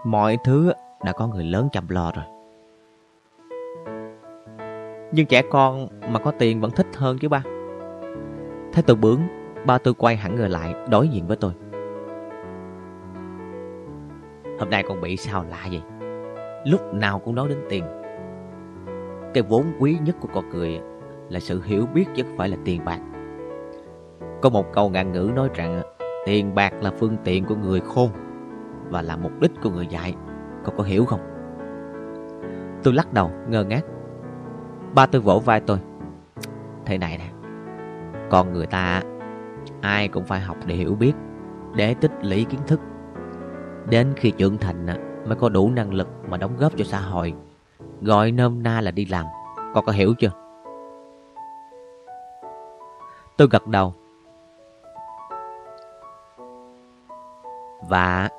Mọi 0.04 0.38
thứ 0.44 0.74
đã 1.04 1.12
có 1.12 1.28
người 1.28 1.44
lớn 1.44 1.70
chăm 1.72 1.90
lo 1.90 2.12
rồi. 2.12 2.26
Nhưng 5.12 5.26
trẻ 5.26 5.42
con 5.52 5.88
mà 6.10 6.20
có 6.20 6.32
tiền 6.40 6.62
vẫn 6.62 6.72
thích 6.72 6.88
hơn 6.96 7.18
chứ 7.20 7.30
ba. 7.30 7.44
Thấy 8.74 8.84
tôi 8.88 8.96
bướng, 8.96 9.22
ba 9.66 9.78
tôi 9.78 9.94
quay 9.94 10.16
hẳn 10.16 10.36
người 10.36 10.50
lại 10.50 10.74
đối 10.90 11.08
diện 11.08 11.28
với 11.28 11.38
tôi. 11.38 11.52
Hôm 14.60 14.70
nay 14.70 14.84
con 14.84 15.02
bị 15.02 15.18
sao 15.18 15.46
lạ 15.50 15.68
vậy? 15.72 15.82
Lúc 16.66 16.94
nào 16.94 17.20
cũng 17.20 17.36
nói 17.36 17.48
đến 17.50 17.58
tiền. 17.70 17.84
Cái 19.34 19.44
vốn 19.44 19.66
quý 19.80 19.98
nhất 20.06 20.16
của 20.22 20.30
con 20.34 20.50
người 20.50 20.82
là 21.30 21.40
sự 21.40 21.62
hiểu 21.66 21.86
biết 21.86 22.06
chứ 22.16 22.24
không 22.24 22.38
phải 22.38 22.50
là 22.50 22.58
tiền 22.66 22.86
bạc. 22.86 23.00
Có 24.42 24.50
một 24.50 24.66
câu 24.74 24.90
ngạn 24.90 25.12
ngữ 25.12 25.32
nói 25.36 25.50
rằng 25.54 25.82
tiền 26.26 26.56
bạc 26.56 26.74
là 26.82 26.92
phương 27.00 27.18
tiện 27.24 27.46
của 27.46 27.56
người 27.56 27.80
khôn 27.80 28.10
và 28.90 29.02
là 29.02 29.18
mục 29.18 29.32
đích 29.40 29.52
của 29.64 29.70
người 29.70 29.88
dạy. 29.88 30.16
Con 30.64 30.78
có 30.78 30.84
hiểu 30.84 31.06
không? 31.06 31.20
Tôi 32.84 32.94
lắc 32.94 33.14
đầu, 33.14 33.32
ngơ 33.48 33.64
ngác. 33.64 33.82
Ba 34.94 35.06
tôi 35.06 35.22
vỗ 35.22 35.40
vai 35.40 35.60
tôi. 35.60 35.78
Thế 36.86 36.98
này 36.98 37.18
nè, 37.18 37.30
con 38.30 38.54
người 38.54 38.66
ta 38.66 39.02
ai 39.82 40.08
cũng 40.08 40.26
phải 40.26 40.40
học 40.40 40.58
để 40.66 40.76
hiểu 40.76 40.96
biết, 40.96 41.14
để 41.76 41.94
tích 41.94 42.12
lũy 42.22 42.46
kiến 42.50 42.60
thức. 42.68 42.80
Đến 43.86 44.14
khi 44.16 44.32
trưởng 44.32 44.58
thành 44.58 44.86
mới 45.28 45.36
có 45.36 45.50
đủ 45.50 45.70
năng 45.70 45.94
lực 45.94 46.08
mà 46.30 46.38
đóng 46.38 46.58
góp 46.58 46.78
cho 46.78 46.86
xã 46.86 47.00
hội. 47.00 47.34
Gọi 48.02 48.32
nôm 48.32 48.64
na 48.64 48.82
là 48.82 48.92
đi 48.92 49.06
làm. 49.06 49.26
Con 49.74 49.86
có 49.86 49.92
hiểu 49.92 50.14
chưa? 50.20 50.32
Tôi 53.38 53.48
gật 53.52 53.68
đầu. 53.68 53.94
Và 57.90 58.30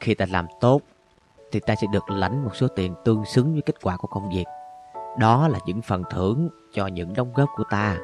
khi 0.00 0.14
ta 0.14 0.26
làm 0.30 0.46
tốt 0.60 0.80
thì 1.52 1.60
ta 1.60 1.74
sẽ 1.74 1.86
được 1.92 2.10
lãnh 2.10 2.44
một 2.44 2.56
số 2.56 2.68
tiền 2.68 2.94
tương 3.04 3.24
xứng 3.24 3.52
với 3.52 3.62
kết 3.62 3.74
quả 3.82 3.96
của 3.96 4.08
công 4.08 4.30
việc. 4.30 4.44
Đó 5.18 5.48
là 5.48 5.58
những 5.66 5.82
phần 5.82 6.02
thưởng 6.10 6.48
cho 6.72 6.86
những 6.86 7.14
đóng 7.14 7.32
góp 7.34 7.48
của 7.56 7.64
ta. 7.70 7.98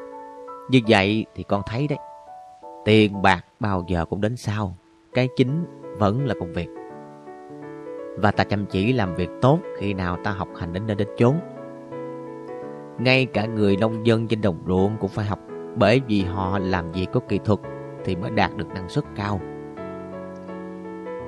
Như 0.71 0.81
vậy 0.89 1.27
thì 1.35 1.43
con 1.43 1.63
thấy 1.67 1.89
đấy, 1.89 1.99
tiền 2.85 3.23
bạc 3.23 3.45
bao 3.61 3.85
giờ 3.89 4.05
cũng 4.05 4.21
đến 4.21 4.37
sau, 4.37 4.75
cái 5.15 5.29
chính 5.37 5.67
vẫn 5.99 6.27
là 6.27 6.35
công 6.41 6.53
việc. 6.53 6.69
Và 8.17 8.31
ta 8.31 8.45
chăm 8.45 8.67
chỉ 8.67 8.93
làm 8.93 9.15
việc 9.15 9.31
tốt 9.41 9.59
khi 9.79 9.95
nào 9.95 10.17
ta 10.25 10.31
học 10.31 10.49
hành 10.57 10.73
đến 10.73 10.87
nơi 10.87 10.97
đến 10.97 11.09
chốn. 11.17 11.35
Ngay 12.99 13.27
cả 13.27 13.47
người 13.47 13.77
nông 13.77 14.07
dân 14.07 14.29
trên 14.29 14.41
đồng 14.41 14.59
ruộng 14.67 14.97
cũng 15.01 15.11
phải 15.11 15.25
học 15.25 15.39
bởi 15.77 16.01
vì 16.09 16.23
họ 16.23 16.59
làm 16.59 16.93
việc 16.93 17.07
có 17.13 17.21
kỹ 17.29 17.41
thuật 17.45 17.61
thì 18.05 18.17
mới 18.17 18.31
đạt 18.31 18.57
được 18.57 18.69
năng 18.75 18.89
suất 18.89 19.05
cao. 19.17 19.41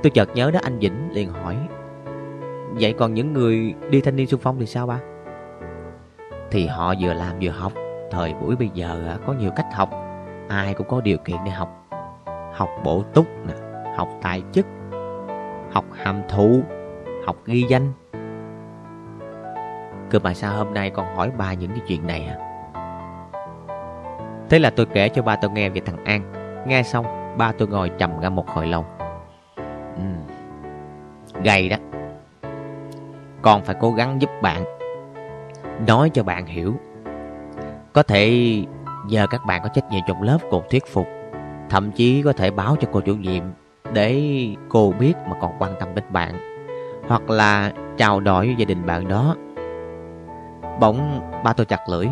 Tôi 0.02 0.10
chợt 0.10 0.28
nhớ 0.34 0.50
đó 0.50 0.60
anh 0.62 0.78
Vĩnh 0.78 1.08
liền 1.12 1.30
hỏi 1.30 1.56
Vậy 2.80 2.92
còn 2.92 3.14
những 3.14 3.32
người 3.32 3.74
đi 3.90 4.00
thanh 4.00 4.16
niên 4.16 4.26
xung 4.26 4.40
phong 4.40 4.58
thì 4.58 4.66
sao 4.66 4.86
ba? 4.86 5.00
Thì 6.50 6.66
họ 6.66 6.94
vừa 7.00 7.14
làm 7.14 7.36
vừa 7.40 7.50
học 7.50 7.72
Thời 8.10 8.34
buổi 8.34 8.56
bây 8.56 8.70
giờ 8.74 9.18
có 9.26 9.32
nhiều 9.32 9.50
cách 9.56 9.66
học 9.74 9.90
Ai 10.48 10.74
cũng 10.74 10.88
có 10.88 11.00
điều 11.00 11.18
kiện 11.18 11.36
để 11.44 11.50
học 11.50 11.88
Học 12.54 12.68
bổ 12.84 13.02
túc, 13.14 13.26
nè 13.46 13.65
học 13.96 14.08
tài 14.22 14.42
chức, 14.52 14.66
Học 15.72 15.84
hàm 15.92 16.22
thụ 16.28 16.62
Học 17.26 17.36
ghi 17.44 17.64
danh. 17.68 17.92
Cơ 20.10 20.18
mà 20.18 20.34
sao 20.34 20.56
hôm 20.56 20.74
nay 20.74 20.90
còn 20.90 21.16
hỏi 21.16 21.30
ba 21.38 21.52
những 21.52 21.70
cái 21.70 21.80
chuyện 21.86 22.06
này 22.06 22.26
à? 22.26 22.36
Thế 24.50 24.58
là 24.58 24.70
tôi 24.70 24.86
kể 24.86 25.08
cho 25.08 25.22
ba 25.22 25.36
tôi 25.36 25.50
nghe 25.50 25.68
về 25.68 25.80
thằng 25.80 26.04
An. 26.04 26.32
Nghe 26.66 26.82
xong, 26.82 27.36
ba 27.38 27.52
tôi 27.52 27.68
ngồi 27.68 27.90
trầm 27.98 28.20
ngâm 28.20 28.34
một 28.34 28.48
hồi 28.48 28.66
lâu. 28.66 28.84
Ừ. 29.96 30.02
Gầy 31.44 31.68
đó. 31.68 31.76
Con 33.42 33.64
phải 33.64 33.76
cố 33.80 33.92
gắng 33.92 34.22
giúp 34.22 34.30
bạn. 34.42 34.64
Nói 35.86 36.10
cho 36.10 36.22
bạn 36.22 36.46
hiểu. 36.46 36.74
Có 37.92 38.02
thể 38.02 38.54
giờ 39.08 39.26
các 39.30 39.40
bạn 39.46 39.62
có 39.62 39.68
trách 39.68 39.90
nhiệm 39.90 40.02
trong 40.06 40.22
lớp 40.22 40.38
cùng 40.50 40.64
thuyết 40.70 40.86
phục. 40.86 41.06
Thậm 41.70 41.92
chí 41.92 42.22
có 42.22 42.32
thể 42.32 42.50
báo 42.50 42.76
cho 42.80 42.88
cô 42.92 43.00
chủ 43.00 43.14
nhiệm. 43.14 43.44
Để 43.92 44.38
cô 44.68 44.92
biết 44.98 45.14
mà 45.28 45.36
còn 45.40 45.52
quan 45.58 45.72
tâm 45.80 45.94
đến 45.94 46.04
bạn. 46.10 46.34
Hoặc 47.08 47.30
là 47.30 47.72
chào 47.96 48.20
đổi 48.20 48.46
với 48.46 48.54
gia 48.58 48.64
đình 48.64 48.86
bạn 48.86 49.08
đó. 49.08 49.36
Bỗng 50.80 51.20
ba 51.44 51.52
tôi 51.52 51.66
chặt 51.66 51.88
lưỡi. 51.88 52.06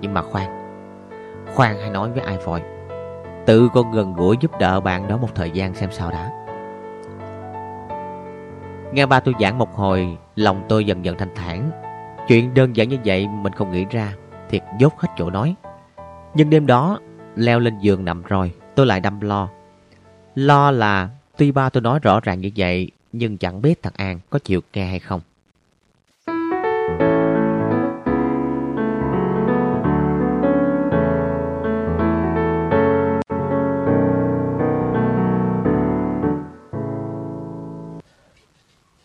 Nhưng 0.00 0.14
mà 0.14 0.22
khoan 0.22 0.64
Khoan 1.54 1.76
hay 1.80 1.90
nói 1.90 2.10
với 2.10 2.20
ai 2.20 2.38
vội, 2.44 2.62
Tự 3.46 3.68
con 3.74 3.92
gần 3.92 4.14
gũi 4.14 4.36
giúp 4.40 4.58
đỡ 4.58 4.80
bạn 4.80 5.08
đó 5.08 5.16
một 5.16 5.34
thời 5.34 5.50
gian 5.50 5.74
xem 5.74 5.90
sao 5.92 6.10
đã. 6.10 6.30
Nghe 8.92 9.06
ba 9.06 9.20
tôi 9.20 9.34
giảng 9.40 9.58
một 9.58 9.74
hồi, 9.74 10.18
Lòng 10.36 10.62
tôi 10.68 10.84
dần 10.84 11.04
dần 11.04 11.18
thanh 11.18 11.34
thản. 11.34 11.70
Chuyện 12.28 12.54
đơn 12.54 12.76
giản 12.76 12.88
như 12.88 12.98
vậy 13.04 13.28
mình 13.28 13.52
không 13.52 13.72
nghĩ 13.72 13.86
ra, 13.90 14.12
Thiệt 14.50 14.62
dốt 14.78 14.98
hết 14.98 15.08
chỗ 15.16 15.30
nói. 15.30 15.54
Nhưng 16.34 16.50
đêm 16.50 16.66
đó, 16.66 16.98
leo 17.36 17.58
lên 17.58 17.78
giường 17.78 18.04
nằm 18.04 18.22
rồi, 18.22 18.52
Tôi 18.74 18.86
lại 18.86 19.00
đâm 19.00 19.20
lo. 19.20 19.48
Lo 20.34 20.70
là 20.70 21.10
tuy 21.36 21.52
ba 21.52 21.68
tôi 21.68 21.80
nói 21.80 21.98
rõ 22.02 22.20
ràng 22.20 22.40
như 22.40 22.50
vậy 22.56 22.90
Nhưng 23.12 23.36
chẳng 23.36 23.62
biết 23.62 23.82
thằng 23.82 23.92
An 23.96 24.20
có 24.30 24.38
chịu 24.38 24.60
nghe 24.72 24.86
hay 24.86 24.98
không 24.98 25.20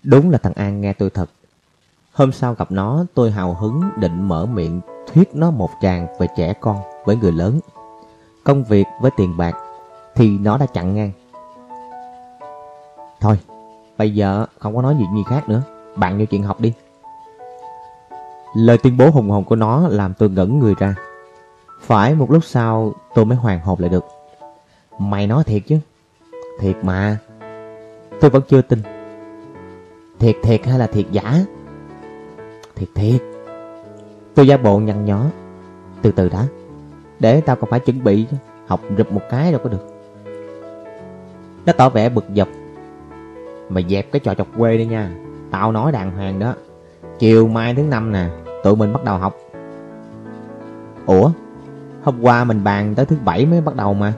Đúng 0.04 0.30
là 0.30 0.38
thằng 0.38 0.54
An 0.54 0.82
nghe 0.82 0.94
tôi 0.94 1.10
thật. 1.10 1.30
Hôm 2.12 2.32
sau 2.32 2.54
gặp 2.54 2.72
nó, 2.72 3.06
tôi 3.14 3.32
hào 3.32 3.54
hứng 3.54 3.82
định 3.98 4.28
mở 4.28 4.46
miệng 4.46 4.82
thuyết 5.14 5.36
nó 5.36 5.52
một 5.52 5.70
tràng 5.82 6.08
về 6.20 6.28
trẻ 6.38 6.54
con 6.62 6.78
với 7.06 7.16
người 7.16 7.32
lớn. 7.32 7.60
Công 8.44 8.64
việc 8.64 8.86
với 9.02 9.12
tiền 9.18 9.38
bạc 9.38 9.56
thì 10.16 10.38
nó 10.38 10.58
đã 10.58 10.66
chặn 10.66 10.96
ngang. 10.96 11.12
Thôi, 13.22 13.40
bây 13.98 14.14
giờ 14.14 14.46
không 14.60 14.76
có 14.76 14.82
nói 14.82 14.96
gì 15.00 15.06
gì 15.16 15.24
khác 15.28 15.50
nữa. 15.50 15.62
Bạn 15.96 16.20
vô 16.20 16.26
chuyện 16.26 16.44
học 16.44 16.60
đi. 16.60 16.74
Lời 18.56 18.78
tuyên 18.78 18.98
bố 18.98 19.10
hùng 19.10 19.30
hồn 19.30 19.44
của 19.44 19.56
nó 19.56 19.88
làm 19.88 20.14
tôi 20.14 20.30
ngẩn 20.30 20.60
người 20.60 20.76
ra. 20.80 20.96
Phải 21.82 22.16
một 22.16 22.32
lúc 22.32 22.46
sau 22.46 22.94
tôi 23.16 23.26
mới 23.26 23.38
hoàn 23.38 23.60
hồn 23.60 23.80
lại 23.80 23.90
được. 23.90 24.06
Mày 25.00 25.28
nói 25.28 25.44
thiệt 25.44 25.62
chứ, 25.68 25.80
Thiệt 26.60 26.76
mà. 26.84 27.18
Tôi 28.22 28.30
vẫn 28.30 28.44
chưa 28.50 28.62
tin. 28.62 28.82
Thiệt 30.20 30.36
thiệt 30.44 30.66
hay 30.66 30.80
là 30.80 30.88
thiệt 30.88 31.06
giả? 31.12 31.46
Thiệt 32.76 32.90
thiệt. 32.96 33.22
Tôi 34.36 34.48
giả 34.48 34.58
bộ 34.58 34.80
nhăn 34.80 35.06
nhó. 35.06 35.26
Từ 36.02 36.12
từ 36.12 36.30
đã. 36.30 36.48
Để 37.20 37.42
tao 37.42 37.56
còn 37.56 37.70
phải 37.70 37.80
chuẩn 37.80 38.04
bị 38.04 38.28
Học 38.70 38.82
rụp 38.98 39.12
một 39.12 39.22
cái 39.30 39.52
đâu 39.52 39.62
có 39.64 39.70
được. 39.70 39.88
Nó 41.66 41.74
tỏ 41.74 41.90
vẻ 41.90 42.10
bực 42.10 42.26
dọc. 42.36 42.48
Mày 43.70 43.86
dẹp 43.90 44.12
cái 44.12 44.20
trò 44.20 44.34
chọc 44.34 44.48
quê 44.58 44.78
đi 44.78 44.86
nha. 44.86 45.12
Tao 45.52 45.72
nói 45.72 45.92
đàng 45.92 46.12
hoàng 46.12 46.40
đó. 46.40 46.54
Chiều 47.20 47.48
mai 47.48 47.76
thứ 47.76 47.84
năm 47.84 48.12
nè, 48.12 48.30
Tụi 48.64 48.76
mình 48.76 48.94
bắt 48.94 49.04
đầu 49.04 49.18
học. 49.18 49.36
Ủa? 51.06 51.32
Hôm 52.04 52.22
qua 52.22 52.44
mình 52.44 52.64
bàn 52.64 52.96
tới 52.96 53.06
thứ 53.06 53.16
bảy 53.26 53.46
mới 53.46 53.62
bắt 53.62 53.76
đầu 53.76 53.94
mà. 53.94 54.14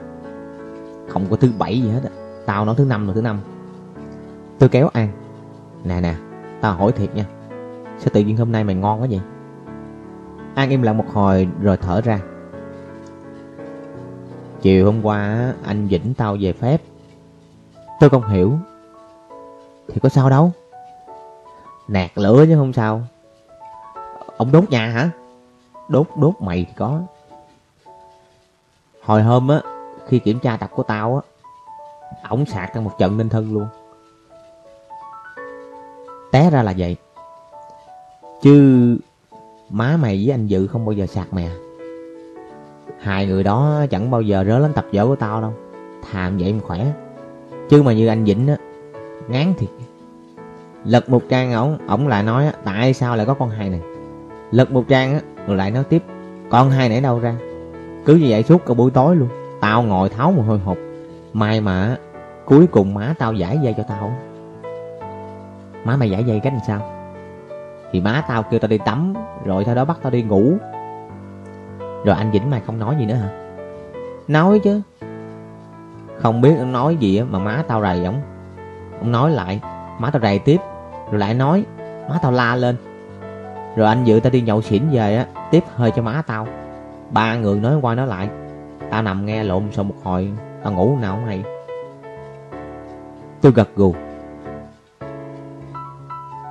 Không 1.08 1.26
có 1.30 1.36
thứ 1.36 1.50
bảy 1.58 1.82
gì 1.82 1.88
hết 1.88 2.00
á. 2.04 2.10
Tao 2.46 2.64
nói 2.64 2.74
thứ 2.78 2.84
năm 2.84 3.06
rồi 3.06 3.14
thứ 3.14 3.22
năm. 3.22 3.40
Tôi 4.58 4.68
kéo 4.68 4.88
An. 4.92 5.08
Nè 5.84 6.00
nè, 6.00 6.14
Tao 6.60 6.74
hỏi 6.74 6.92
thiệt 6.92 7.14
nha. 7.14 7.24
Sao 7.98 8.08
tự 8.12 8.20
nhiên 8.20 8.36
hôm 8.36 8.52
nay 8.52 8.64
mày 8.64 8.74
ngon 8.74 9.00
quá 9.00 9.06
vậy? 9.10 9.20
An 10.54 10.70
im 10.70 10.82
lặng 10.82 10.98
một 10.98 11.06
hồi 11.12 11.48
rồi 11.62 11.76
thở 11.76 12.00
ra. 12.00 12.20
Chiều 14.62 14.86
hôm 14.86 15.02
qua 15.02 15.52
anh 15.64 15.88
Vĩnh 15.88 16.14
tao 16.16 16.36
về 16.40 16.52
phép. 16.52 16.82
Tôi 18.00 18.10
không 18.10 18.28
hiểu. 18.28 18.58
Thì 19.92 20.00
có 20.00 20.08
sao 20.08 20.30
đâu. 20.30 20.52
Nạt 21.88 22.10
lửa 22.14 22.44
chứ 22.46 22.56
không 22.56 22.72
sao. 22.72 23.02
Ông 24.36 24.52
đốt 24.52 24.70
nhà 24.70 24.86
hả? 24.86 25.10
Đốt 25.88 26.06
đốt 26.16 26.34
mày 26.40 26.64
thì 26.68 26.74
có. 26.76 27.00
Hồi 29.02 29.22
hôm 29.22 29.48
á 29.48 29.60
Khi 30.06 30.18
kiểm 30.18 30.38
tra 30.38 30.56
tập 30.56 30.70
của 30.74 30.82
tao 30.82 31.14
á 31.14 31.20
Ổng 32.28 32.46
sạc 32.46 32.74
ra 32.74 32.80
một 32.80 32.98
trận 32.98 33.18
nên 33.18 33.28
thân 33.28 33.54
luôn. 33.54 33.66
Té 36.32 36.50
ra 36.50 36.62
là 36.62 36.74
vậy. 36.78 36.96
Chứ 38.42 38.96
Má 39.70 39.96
mày 40.00 40.22
với 40.24 40.34
anh 40.34 40.46
Dự 40.46 40.66
không 40.66 40.84
bao 40.84 40.92
giờ 40.92 41.06
sạc 41.06 41.32
mè, 41.32 41.48
Hai 43.00 43.26
người 43.26 43.44
đó 43.44 43.86
chẳng 43.90 44.10
bao 44.10 44.22
giờ 44.22 44.44
rớ 44.46 44.58
lên 44.58 44.72
tập 44.72 44.86
vở 44.92 45.06
của 45.06 45.16
tao 45.16 45.40
đâu. 45.40 45.52
Thàm 46.10 46.38
vậy 46.38 46.52
mà 46.52 46.60
khỏe. 46.62 46.92
Chứ 47.68 47.82
mà 47.82 47.92
như 47.92 48.06
anh 48.06 48.24
Vĩnh 48.24 48.48
á 48.48 48.56
Ngán 49.28 49.54
thiệt. 49.58 49.68
Lật 50.84 51.10
một 51.10 51.22
trang, 51.28 51.52
ổng 51.52 51.78
Ổng 51.86 52.08
lại 52.08 52.22
nói 52.22 52.50
tại 52.64 52.94
sao 52.94 53.16
lại 53.16 53.26
có 53.26 53.34
con 53.34 53.50
hai 53.50 53.70
này? 53.70 53.80
Lật 54.50 54.72
một 54.72 54.84
trang 54.88 55.20
Rồi 55.46 55.56
lại 55.56 55.70
nói 55.70 55.84
tiếp, 55.84 56.02
Con 56.50 56.70
hai 56.70 56.88
nãy 56.88 57.00
đâu 57.00 57.18
ra? 57.18 57.34
Cứ 58.04 58.14
như 58.14 58.26
vậy 58.28 58.42
suốt 58.42 58.66
cả 58.66 58.74
buổi 58.74 58.90
tối 58.90 59.16
luôn. 59.16 59.28
Tao 59.60 59.82
ngồi 59.82 60.08
tháo 60.08 60.32
một 60.32 60.42
hồi 60.46 60.58
hộp. 60.58 60.76
May 61.32 61.60
mà 61.60 61.96
cuối 62.44 62.66
cùng 62.66 62.94
má 62.94 63.14
tao 63.18 63.32
giải 63.32 63.58
dây 63.62 63.74
cho 63.76 63.82
tao. 63.88 64.12
Má 65.84 65.96
mày 65.96 66.10
giải 66.10 66.24
dây 66.24 66.40
cách 66.40 66.52
làm 66.52 66.62
sao? 66.66 66.80
Thì 67.92 68.00
má 68.00 68.24
tao 68.28 68.42
kêu 68.42 68.60
tao 68.60 68.68
đi 68.68 68.78
tắm, 68.78 69.14
Rồi 69.44 69.64
sau 69.64 69.74
đó 69.74 69.84
bắt 69.84 69.98
tao 70.02 70.10
đi 70.10 70.22
ngủ. 70.22 70.52
Rồi 72.04 72.16
anh 72.16 72.30
Vĩnh 72.30 72.50
mày 72.50 72.60
không 72.66 72.78
nói 72.78 72.96
gì 72.98 73.06
nữa 73.06 73.14
hả? 73.14 73.28
Nói 74.28 74.58
chứ. 74.58 74.80
Không 76.18 76.40
biết 76.40 76.54
nói 76.66 76.96
gì 76.96 77.22
mà 77.22 77.38
má 77.38 77.64
tao 77.68 77.82
rầy 77.82 78.04
ổng. 78.04 78.20
Ông 79.02 79.12
nói 79.12 79.30
lại. 79.30 79.60
Má 79.98 80.10
tao 80.10 80.22
rầy 80.22 80.38
tiếp. 80.38 80.60
Rồi 81.10 81.20
lại 81.20 81.34
nói, 81.34 81.64
Má 82.08 82.18
tao 82.22 82.32
la 82.32 82.56
lên. 82.56 82.76
Rồi 83.76 83.88
anh 83.88 84.04
dự 84.04 84.20
tao 84.20 84.30
đi 84.30 84.40
nhậu 84.40 84.62
xỉn 84.62 84.82
về 84.92 85.16
á, 85.16 85.26
Tiếp 85.50 85.64
hơi 85.76 85.90
cho 85.96 86.02
má 86.02 86.22
tao. 86.26 86.46
Ba 87.10 87.36
người 87.36 87.60
nói 87.60 87.76
qua 87.82 87.94
nói 87.94 88.06
lại. 88.06 88.28
Tao 88.90 89.02
nằm 89.02 89.26
nghe 89.26 89.44
lộn 89.44 89.62
sau 89.72 89.84
một 89.84 89.94
hồi, 90.02 90.32
Tao 90.62 90.72
ngủ 90.72 90.96
nào 91.00 91.14
không 91.14 91.26
hay 91.26 91.42
Tôi 93.40 93.52
gật 93.52 93.76
gù. 93.76 93.94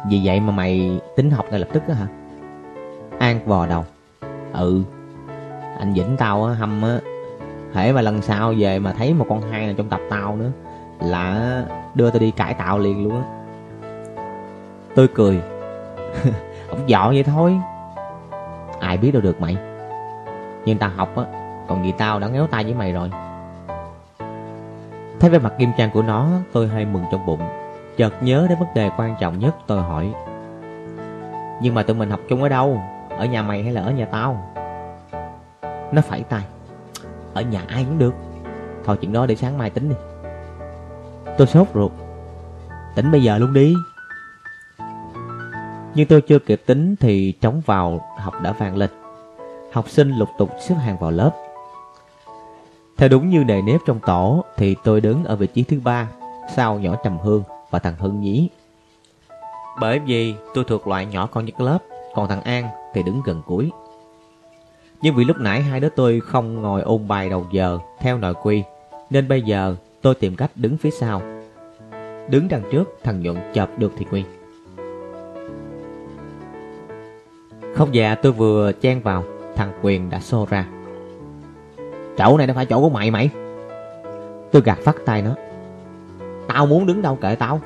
Vì 0.10 0.22
vậy 0.24 0.39
mà 0.39 0.52
mày 0.52 0.99
tính 1.16 1.32
học 1.32 1.45
ngay 1.52 1.60
lập 1.60 1.68
tức 1.74 1.84
á 1.88 1.95
hả? 1.95 2.08
An 3.20 3.39
vò 3.45 3.66
đầu. 3.66 3.86
Ừ 4.54 4.82
Anh 5.80 5.93
Vĩnh 5.93 6.18
tao 6.18 6.45
á, 6.45 6.54
hâm 6.54 6.82
á. 6.82 6.99
Hễ 7.74 7.91
mà 7.91 8.02
lần 8.02 8.22
sau 8.22 8.54
về 8.58 8.80
mà 8.80 8.93
thấy 8.93 9.14
một 9.14 9.26
con 9.30 9.41
hai 9.52 9.66
nào 9.66 9.74
trong 9.78 9.89
tập 9.89 9.99
tao 10.10 10.36
nữa 10.36 10.52
là 11.02 11.64
đưa 11.93 12.10
tao 12.10 12.20
đi 12.20 12.32
cải 12.32 12.54
tạo 12.54 12.80
liền 12.80 13.04
luôn 13.04 13.24
á. 13.24 13.24
Tôi 14.95 15.08
cười. 15.08 15.41
Ông 16.70 16.89
dọn 16.89 17.14
vậy 17.14 17.24
thôi. 17.24 17.60
Ai 18.80 18.97
biết 18.97 19.12
đâu 19.12 19.22
được 19.22 19.41
mày. 19.41 19.58
Nhưng 20.66 20.78
tao 20.78 20.89
học 20.95 21.16
á, 21.16 21.24
Còn 21.68 21.84
gì 21.86 21.93
tao 21.97 22.20
đã 22.20 22.28
ngéo 22.28 22.47
tay 22.47 22.64
với 22.64 22.74
mày 22.74 22.93
rồi. 22.93 23.12
Thấy 25.20 25.30
vẻ 25.30 25.39
mặt 25.39 25.54
nghiêm 25.58 25.72
trang 25.78 25.89
của 25.91 26.02
nó, 26.02 26.28
Tôi 26.54 26.68
hơi 26.68 26.86
mừng 26.86 27.04
trong 27.12 27.26
bụng. 27.26 27.41
Chợt 27.97 28.24
nhớ 28.24 28.45
đến 28.49 28.60
vấn 28.60 28.68
đề 28.76 28.91
quan 28.97 29.16
trọng 29.20 29.39
nhất 29.39 29.56
tôi 29.68 29.82
hỏi. 29.82 30.14
Nhưng 31.62 31.76
mà 31.76 31.84
tụi 31.84 31.95
mình 31.95 32.10
học 32.10 32.20
chung 32.30 32.43
ở 32.43 32.49
đâu? 32.49 32.82
Ở 33.10 33.26
nhà 33.26 33.41
mày 33.41 33.64
hay 33.64 33.74
là 33.74 33.82
ở 33.82 33.91
nhà 33.91 34.06
tao? 34.06 34.54
Nó 35.91 36.02
phải 36.02 36.24
tay. 36.24 36.43
Ở 37.34 37.41
nhà 37.41 37.62
ai 37.68 37.86
cũng 37.86 37.97
được. 37.97 38.14
Thôi 38.86 38.97
chuyện 39.02 39.14
đó 39.14 39.26
để 39.26 39.36
sáng 39.36 39.58
mai 39.58 39.70
tính 39.70 39.89
đi. 39.89 39.95
Tôi 41.38 41.47
sốt 41.47 41.67
ruột 41.73 41.91
Tính 42.95 43.11
bây 43.11 43.23
giờ 43.23 43.38
luôn 43.38 43.53
đi 43.53 43.75
Nhưng 45.95 46.07
tôi 46.07 46.21
chưa 46.21 46.39
kịp 46.39 46.61
tính 46.65 46.95
Thì 46.99 47.32
trống 47.32 47.61
vào 47.65 48.01
học 48.17 48.34
đã 48.41 48.51
vang 48.51 48.75
lên 48.75 48.89
Học 49.71 49.89
sinh 49.89 50.11
lục 50.11 50.29
tục 50.38 50.49
xếp 50.59 50.75
hàng 50.75 50.97
vào 50.97 51.11
lớp 51.11 51.32
theo 53.01 53.09
đúng 53.09 53.29
như 53.29 53.43
nề 53.43 53.61
nếp 53.61 53.82
trong 53.86 53.99
tổ 53.99 54.43
thì 54.57 54.75
tôi 54.84 55.01
đứng 55.01 55.23
ở 55.23 55.36
vị 55.36 55.47
trí 55.47 55.63
thứ 55.63 55.79
ba, 55.84 56.09
sau 56.55 56.79
nhỏ 56.79 56.95
Trầm 57.03 57.17
Hương 57.17 57.43
và 57.69 57.79
thằng 57.79 57.95
Hưng 57.99 58.21
Nhí. 58.21 58.49
Bởi 59.79 59.99
vì 59.99 60.36
tôi 60.53 60.63
thuộc 60.63 60.88
loại 60.88 61.05
nhỏ 61.05 61.27
con 61.32 61.45
nhất 61.45 61.61
lớp, 61.61 61.77
còn 62.15 62.27
thằng 62.27 62.41
An 62.41 62.69
thì 62.93 63.03
đứng 63.03 63.21
gần 63.25 63.41
cuối. 63.45 63.71
Nhưng 65.01 65.15
vì 65.15 65.23
lúc 65.23 65.38
nãy 65.39 65.61
hai 65.61 65.79
đứa 65.79 65.89
tôi 65.89 66.19
không 66.19 66.61
ngồi 66.61 66.82
ôn 66.82 67.07
bài 67.07 67.29
đầu 67.29 67.45
giờ 67.51 67.79
theo 67.99 68.17
nội 68.17 68.34
quy, 68.34 68.63
nên 69.09 69.27
bây 69.27 69.41
giờ 69.41 69.75
tôi 70.02 70.16
tìm 70.16 70.36
cách 70.36 70.52
đứng 70.56 70.78
phía 70.78 70.91
sau. 70.91 71.22
Đứng 72.30 72.47
đằng 72.47 72.64
trước 72.72 72.97
thằng 73.04 73.22
Nhuận 73.22 73.38
chợp 73.54 73.70
được 73.78 73.91
thì 73.97 74.06
Nguyên. 74.12 74.26
Không 77.76 77.95
dạ 77.95 78.16
tôi 78.16 78.32
vừa 78.32 78.72
chen 78.72 79.02
vào, 79.02 79.24
thằng 79.56 79.72
Quyền 79.82 80.10
đã 80.10 80.20
xô 80.20 80.47
ra. 80.49 80.68
Chỗ 82.18 82.38
này 82.38 82.47
đâu 82.47 82.56
phải 82.56 82.66
chỗ 82.66 82.82
của 82.82 82.89
mày 82.89 83.12
mày 83.12 83.30
Tôi 84.52 84.62
gạt 84.66 84.80
phát 84.84 84.95
tay 85.06 85.22
nó 85.22 85.36
Tao 86.47 86.66
muốn 86.66 86.86
đứng 86.86 87.02
đâu 87.02 87.16
kệ 87.16 87.36
tao 87.36 87.62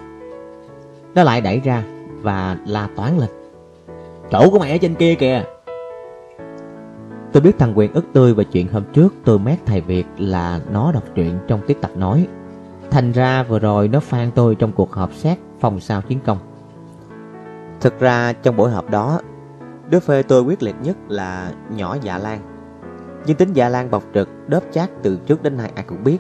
Nó 1.16 1.24
lại 1.24 1.42
đẩy 1.42 1.60
ra 1.60 1.84
Và 2.22 2.58
la 2.66 2.90
toán 2.96 3.18
lên 3.18 3.30
Chỗ 4.32 4.50
của 4.50 4.60
mày 4.60 4.72
ở 4.72 4.78
trên 4.78 4.96
kia 4.96 5.16
kìa 5.16 5.44
Tôi 7.36 7.42
biết 7.42 7.60
thằng 7.60 7.78
Quyền 7.78 7.94
ức 7.94 8.06
tươi 8.14 8.34
về 8.34 8.44
chuyện 8.44 8.68
hôm 8.68 8.84
trước 8.94 9.14
tôi 9.26 9.40
mét 9.40 9.60
thầy 9.66 9.82
Việt 9.82 10.06
là 10.18 10.60
nó 10.72 10.92
đọc 10.92 11.04
truyện 11.16 11.40
trong 11.48 11.62
tiết 11.68 11.82
tập 11.82 11.92
nói. 11.96 12.28
Thành 12.92 13.12
ra 13.12 13.44
vừa 13.44 13.60
rồi 13.60 13.88
nó 13.88 14.00
phan 14.00 14.32
tôi 14.36 14.56
trong 14.56 14.72
cuộc 14.72 14.94
họp 14.94 15.14
xét 15.14 15.38
phòng 15.60 15.80
sao 15.80 16.02
chiến 16.02 16.20
công. 16.26 16.38
Thực 17.82 18.00
ra 18.00 18.34
trong 18.34 18.58
buổi 18.58 18.72
họp 18.72 18.90
đó, 18.90 19.22
đứa 19.90 20.00
phê 20.00 20.24
tôi 20.24 20.42
quyết 20.42 20.64
liệt 20.64 20.76
nhất 20.84 20.98
là 21.08 21.52
nhỏ 21.70 21.98
dạ 22.02 22.18
lan 22.18 22.40
nhưng 23.26 23.38
tính 23.38 23.54
Dạ 23.54 23.70
Lan 23.70 23.92
bọc 23.92 24.04
trực, 24.14 24.30
đớp 24.48 24.64
chát 24.72 24.90
từ 25.04 25.18
trước 25.26 25.44
đến 25.44 25.58
nay 25.58 25.72
ai 25.76 25.86
cũng 25.88 26.04
biết. 26.04 26.18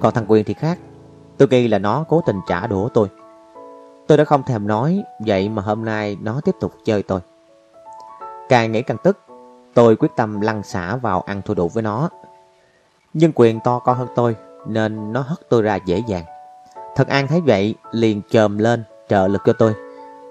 Còn 0.00 0.14
thằng 0.14 0.24
Quyền 0.28 0.44
thì 0.44 0.54
khác. 0.54 0.78
Tôi 1.36 1.48
nghĩ 1.48 1.68
là 1.68 1.78
nó 1.78 2.04
cố 2.08 2.22
tình 2.26 2.40
trả 2.48 2.66
đũa 2.66 2.88
tôi. 2.88 3.08
Tôi 4.06 4.18
đã 4.18 4.24
không 4.24 4.42
thèm 4.42 4.66
nói, 4.66 5.02
vậy 5.26 5.48
mà 5.48 5.62
hôm 5.62 5.84
nay 5.84 6.16
nó 6.22 6.40
tiếp 6.44 6.54
tục 6.60 6.72
chơi 6.84 7.02
tôi. 7.02 7.20
Càng 8.48 8.72
nghĩ 8.72 8.82
càng 8.82 8.96
tức, 9.04 9.18
tôi 9.78 9.96
quyết 9.96 10.16
tâm 10.16 10.40
lăn 10.40 10.62
xả 10.62 10.96
vào 10.96 11.20
ăn 11.20 11.42
thua 11.42 11.54
đủ 11.54 11.68
với 11.68 11.82
nó. 11.82 12.08
Nhưng 13.14 13.32
Quyền 13.34 13.60
to 13.60 13.78
con 13.78 13.96
hơn 13.98 14.08
tôi, 14.14 14.36
nên 14.66 15.12
nó 15.12 15.20
hất 15.20 15.38
tôi 15.48 15.62
ra 15.62 15.76
dễ 15.76 16.02
dàng. 16.06 16.24
Thật 16.96 17.08
An 17.08 17.26
thấy 17.26 17.40
vậy, 17.40 17.74
liền 17.92 18.22
chồm 18.30 18.58
lên, 18.58 18.84
trợ 19.08 19.28
lực 19.28 19.42
cho 19.44 19.52
tôi. 19.52 19.74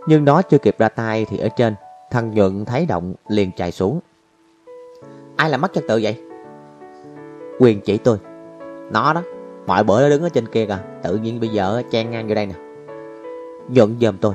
Nhưng 0.07 0.25
nó 0.25 0.41
chưa 0.41 0.57
kịp 0.57 0.75
ra 0.79 0.89
tay 0.89 1.25
thì 1.29 1.37
ở 1.37 1.49
trên, 1.49 1.75
thằng 2.11 2.31
Nhuận 2.31 2.65
thấy 2.65 2.85
động 2.85 3.13
liền 3.27 3.51
chạy 3.51 3.71
xuống. 3.71 3.99
Ai 5.35 5.49
làm 5.49 5.61
mất 5.61 5.73
trật 5.73 5.83
tự 5.87 5.99
vậy 6.03 6.21
Quyền 7.59 7.81
chỉ 7.81 7.97
tôi 7.97 8.17
Nó 8.91 9.13
đó 9.13 9.23
Mọi 9.67 9.83
bữa 9.83 10.01
nó 10.01 10.09
đứng 10.09 10.23
ở 10.23 10.29
trên 10.29 10.47
kia 10.47 10.65
kìa 10.65 10.79
Tự 11.03 11.15
nhiên 11.17 11.39
bây 11.39 11.49
giờ 11.49 11.81
chen 11.91 12.11
ngang 12.11 12.27
vô 12.27 12.35
đây 12.35 12.45
nè 12.45 12.55
Nhuận 13.69 13.97
dòm 14.01 14.17
tôi 14.17 14.33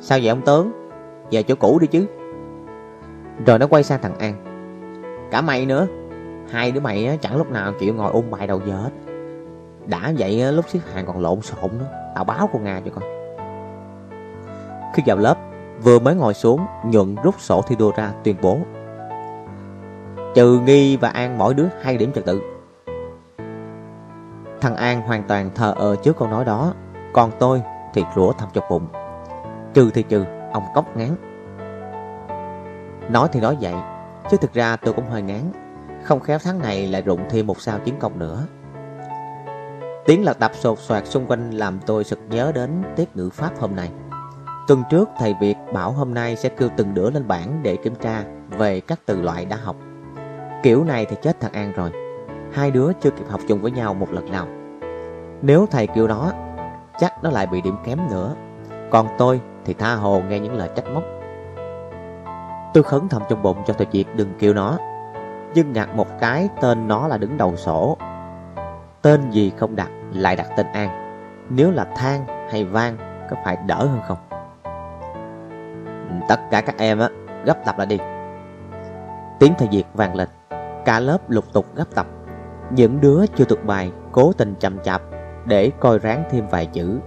Sao 0.00 0.18
vậy 0.18 0.28
ông 0.28 0.42
tướng 0.42 0.72
Về 1.30 1.42
chỗ 1.42 1.54
cũ 1.54 1.78
đi 1.78 1.86
chứ 1.86 2.06
rồi 3.46 3.58
nó 3.58 3.66
quay 3.66 3.82
sang 3.82 4.02
thằng 4.02 4.18
An. 4.18 4.34
Cả 5.30 5.40
mày 5.40 5.66
nữa. 5.66 5.86
Hai 6.50 6.72
đứa 6.72 6.80
mày 6.80 7.18
chẳng 7.20 7.36
lúc 7.36 7.50
nào 7.50 7.72
chịu 7.80 7.94
ngồi 7.94 8.12
ôn 8.12 8.30
bài 8.30 8.46
đầu 8.46 8.60
giờ 8.66 8.76
hết. 8.76 8.90
Đã 9.86 10.12
vậy 10.18 10.52
lúc 10.52 10.64
xếp 10.68 10.80
hàng 10.94 11.06
còn 11.06 11.20
lộn 11.20 11.40
xộn 11.40 11.70
nữa. 11.78 11.86
Tao 12.14 12.24
báo 12.24 12.48
con 12.52 12.64
Nga 12.64 12.80
cho 12.84 12.90
con. 12.94 13.04
Khi 14.94 15.02
vào 15.06 15.16
lớp 15.16 15.36
Vừa 15.82 15.98
mới 15.98 16.14
ngồi 16.14 16.34
xuống 16.34 16.66
Nhuận 16.84 17.16
rút 17.22 17.40
sổ 17.40 17.62
thi 17.62 17.76
đua 17.76 17.92
ra 17.96 18.12
tuyên 18.24 18.36
bố. 18.42 18.58
Trừ 20.34 20.60
Nghi 20.66 20.96
và 20.96 21.08
An 21.08 21.38
mỗi 21.38 21.54
đứa 21.54 21.66
hai 21.82 21.96
điểm 21.96 22.12
trật 22.12 22.24
tự. 22.24 22.40
Thằng 24.60 24.76
An 24.76 25.02
hoàn 25.02 25.22
toàn 25.22 25.50
thờ 25.54 25.74
ơ 25.76 25.96
trước 25.96 26.18
câu 26.18 26.28
nói 26.28 26.44
đó. 26.44 26.74
Còn 27.12 27.30
tôi 27.38 27.62
thì 27.94 28.04
rủa 28.14 28.32
thầm 28.32 28.48
trong 28.52 28.64
bụng. 28.70 28.86
Trừ 29.74 29.90
thì 29.94 30.02
trừ, 30.02 30.24
ông 30.52 30.64
cốc 30.74 30.96
ngán. 30.96 31.29
Nói 33.12 33.28
thì 33.32 33.40
nói 33.40 33.56
vậy, 33.60 33.74
Chứ 34.30 34.36
thực 34.36 34.52
ra 34.52 34.76
tôi 34.76 34.94
cũng 34.94 35.06
hơi 35.10 35.22
ngán. 35.22 35.52
Không 36.04 36.20
khéo 36.20 36.38
tháng 36.44 36.58
này 36.58 36.86
lại 36.86 37.02
rụng 37.02 37.20
thêm 37.30 37.46
một 37.46 37.60
sao 37.60 37.78
chiến 37.78 37.94
công 38.00 38.18
nữa. 38.18 38.46
Tiếng 40.06 40.24
lật 40.24 40.38
đập 40.38 40.52
sột 40.54 40.78
soạt 40.78 41.06
xung 41.06 41.26
quanh 41.26 41.50
làm 41.50 41.80
tôi 41.86 42.04
sực 42.04 42.18
nhớ 42.28 42.52
đến 42.54 42.82
tiết 42.96 43.16
ngữ 43.16 43.30
pháp 43.30 43.50
hôm 43.58 43.76
nay. 43.76 43.90
Tuần 44.68 44.82
trước, 44.90 45.08
thầy 45.18 45.34
Việt 45.40 45.54
bảo 45.72 45.92
hôm 45.92 46.14
nay 46.14 46.36
sẽ 46.36 46.48
kêu 46.48 46.68
từng 46.76 46.94
đứa 46.94 47.10
lên 47.10 47.28
bảng 47.28 47.62
để 47.62 47.76
kiểm 47.76 47.94
tra 47.94 48.24
về 48.58 48.80
các 48.80 49.00
từ 49.06 49.22
loại 49.22 49.44
đã 49.44 49.56
học. 49.56 49.76
Kiểu 50.62 50.84
này 50.84 51.06
thì 51.06 51.16
chết 51.22 51.40
thằng 51.40 51.52
An 51.52 51.72
rồi. 51.72 51.90
Hai 52.52 52.70
đứa 52.70 52.92
chưa 53.00 53.10
kịp 53.10 53.24
học 53.28 53.40
chung 53.48 53.62
với 53.62 53.70
nhau 53.70 53.94
một 53.94 54.12
lần 54.12 54.30
nào. 54.30 54.46
Nếu 55.42 55.66
thầy 55.70 55.86
kêu 55.86 56.08
nó 56.08 56.32
Chắc 56.98 57.24
nó 57.24 57.30
lại 57.30 57.46
bị 57.46 57.60
điểm 57.60 57.76
kém 57.84 57.98
nữa. 58.10 58.34
Còn 58.90 59.06
tôi 59.18 59.40
thì 59.64 59.74
tha 59.74 59.94
hồ 59.94 60.22
nghe 60.28 60.38
những 60.38 60.54
lời 60.54 60.68
trách 60.76 60.84
móc. 60.94 61.19
Tôi 62.74 62.82
khấn 62.82 63.08
thầm 63.08 63.22
trong 63.28 63.42
bụng 63.42 63.62
cho 63.66 63.74
thầy 63.74 63.86
Việt 63.92 64.04
đừng 64.16 64.32
kêu 64.38 64.54
nó. 64.54 64.78
Nhưng 65.54 65.72
ngặt 65.72 65.88
một 65.94 66.06
cái, 66.20 66.48
tên 66.60 66.88
nó 66.88 67.08
là 67.08 67.18
đứng 67.18 67.36
đầu 67.36 67.56
sổ. 67.56 67.96
Tên 69.02 69.30
gì 69.30 69.52
không 69.56 69.76
đặt, 69.76 69.90
lại 70.12 70.36
đặt 70.36 70.46
tên 70.56 70.66
An. 70.72 70.88
Nếu 71.50 71.70
là 71.70 71.84
Thang 71.84 72.26
hay 72.50 72.64
Vang, 72.64 72.96
có 73.30 73.36
phải 73.44 73.56
đỡ 73.66 73.86
hơn 73.86 74.00
không? 74.08 74.18
Tất 76.28 76.40
cả 76.50 76.60
các 76.60 76.78
em 76.78 76.98
á, 76.98 77.08
gấp 77.44 77.64
tập 77.64 77.78
lại 77.78 77.86
đi. 77.86 77.98
Tiếng 79.38 79.54
thầy 79.58 79.68
Việt 79.68 79.84
vang 79.94 80.14
lên. 80.14 80.28
Cả 80.84 81.00
lớp 81.00 81.30
lục 81.30 81.44
tục 81.52 81.66
gấp 81.74 81.94
tập. 81.94 82.06
Những 82.70 83.00
đứa 83.00 83.26
chưa 83.36 83.44
thuộc 83.44 83.64
bài 83.64 83.92
cố 84.12 84.32
tình 84.32 84.54
chậm 84.60 84.78
chạp 84.82 85.02
Để 85.44 85.70
coi 85.80 85.98
ráng 85.98 86.24
thêm 86.30 86.46
vài 86.50 86.66
chữ. 86.66 86.98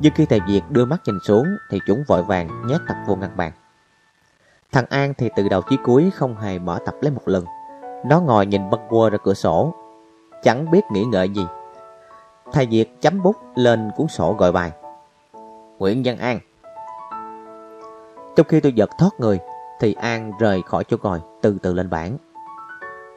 Nhưng 0.00 0.12
khi 0.14 0.26
thầy 0.26 0.40
Việt 0.48 0.62
đưa 0.70 0.84
mắt 0.84 1.00
nhìn 1.06 1.16
xuống, 1.24 1.46
Thì 1.70 1.78
chúng 1.86 2.04
vội 2.08 2.22
vàng 2.22 2.66
nhét 2.66 2.80
tập 2.88 2.96
vô 3.06 3.16
ngăn 3.16 3.36
bàn. 3.36 3.52
Thằng 4.76 4.86
An 4.90 5.14
thì 5.14 5.30
từ 5.36 5.48
đầu 5.48 5.62
chí 5.62 5.76
cuối 5.84 6.10
không 6.14 6.36
hề 6.36 6.58
mở 6.58 6.78
tập 6.84 6.94
lấy 7.00 7.12
một 7.12 7.22
lần. 7.24 7.44
Nó 8.06 8.20
ngồi 8.20 8.46
nhìn 8.46 8.70
băng 8.70 8.86
qua 8.88 9.10
ra 9.10 9.18
cửa 9.24 9.34
sổ. 9.34 9.74
Chẳng 10.42 10.70
biết 10.70 10.80
nghĩ 10.92 11.04
ngợi 11.04 11.28
gì. 11.28 11.46
Thầy 12.52 12.66
Việt 12.66 13.00
chấm 13.00 13.22
bút 13.22 13.36
lên 13.54 13.90
cuốn 13.96 14.08
sổ 14.08 14.34
gọi 14.38 14.52
bài. 14.52 14.72
Nguyễn 15.78 16.02
Văn 16.04 16.18
An. 16.18 16.40
Trong 18.36 18.46
khi 18.48 18.60
tôi 18.60 18.72
giật 18.72 18.90
thoát 18.98 19.10
người, 19.18 19.38
Thì 19.80 19.94
An 19.94 20.32
rời 20.40 20.62
khỏi 20.62 20.84
chỗ 20.84 20.96
ngồi, 21.02 21.20
từ 21.42 21.56
từ 21.62 21.72
lên 21.72 21.90
bảng. 21.90 22.16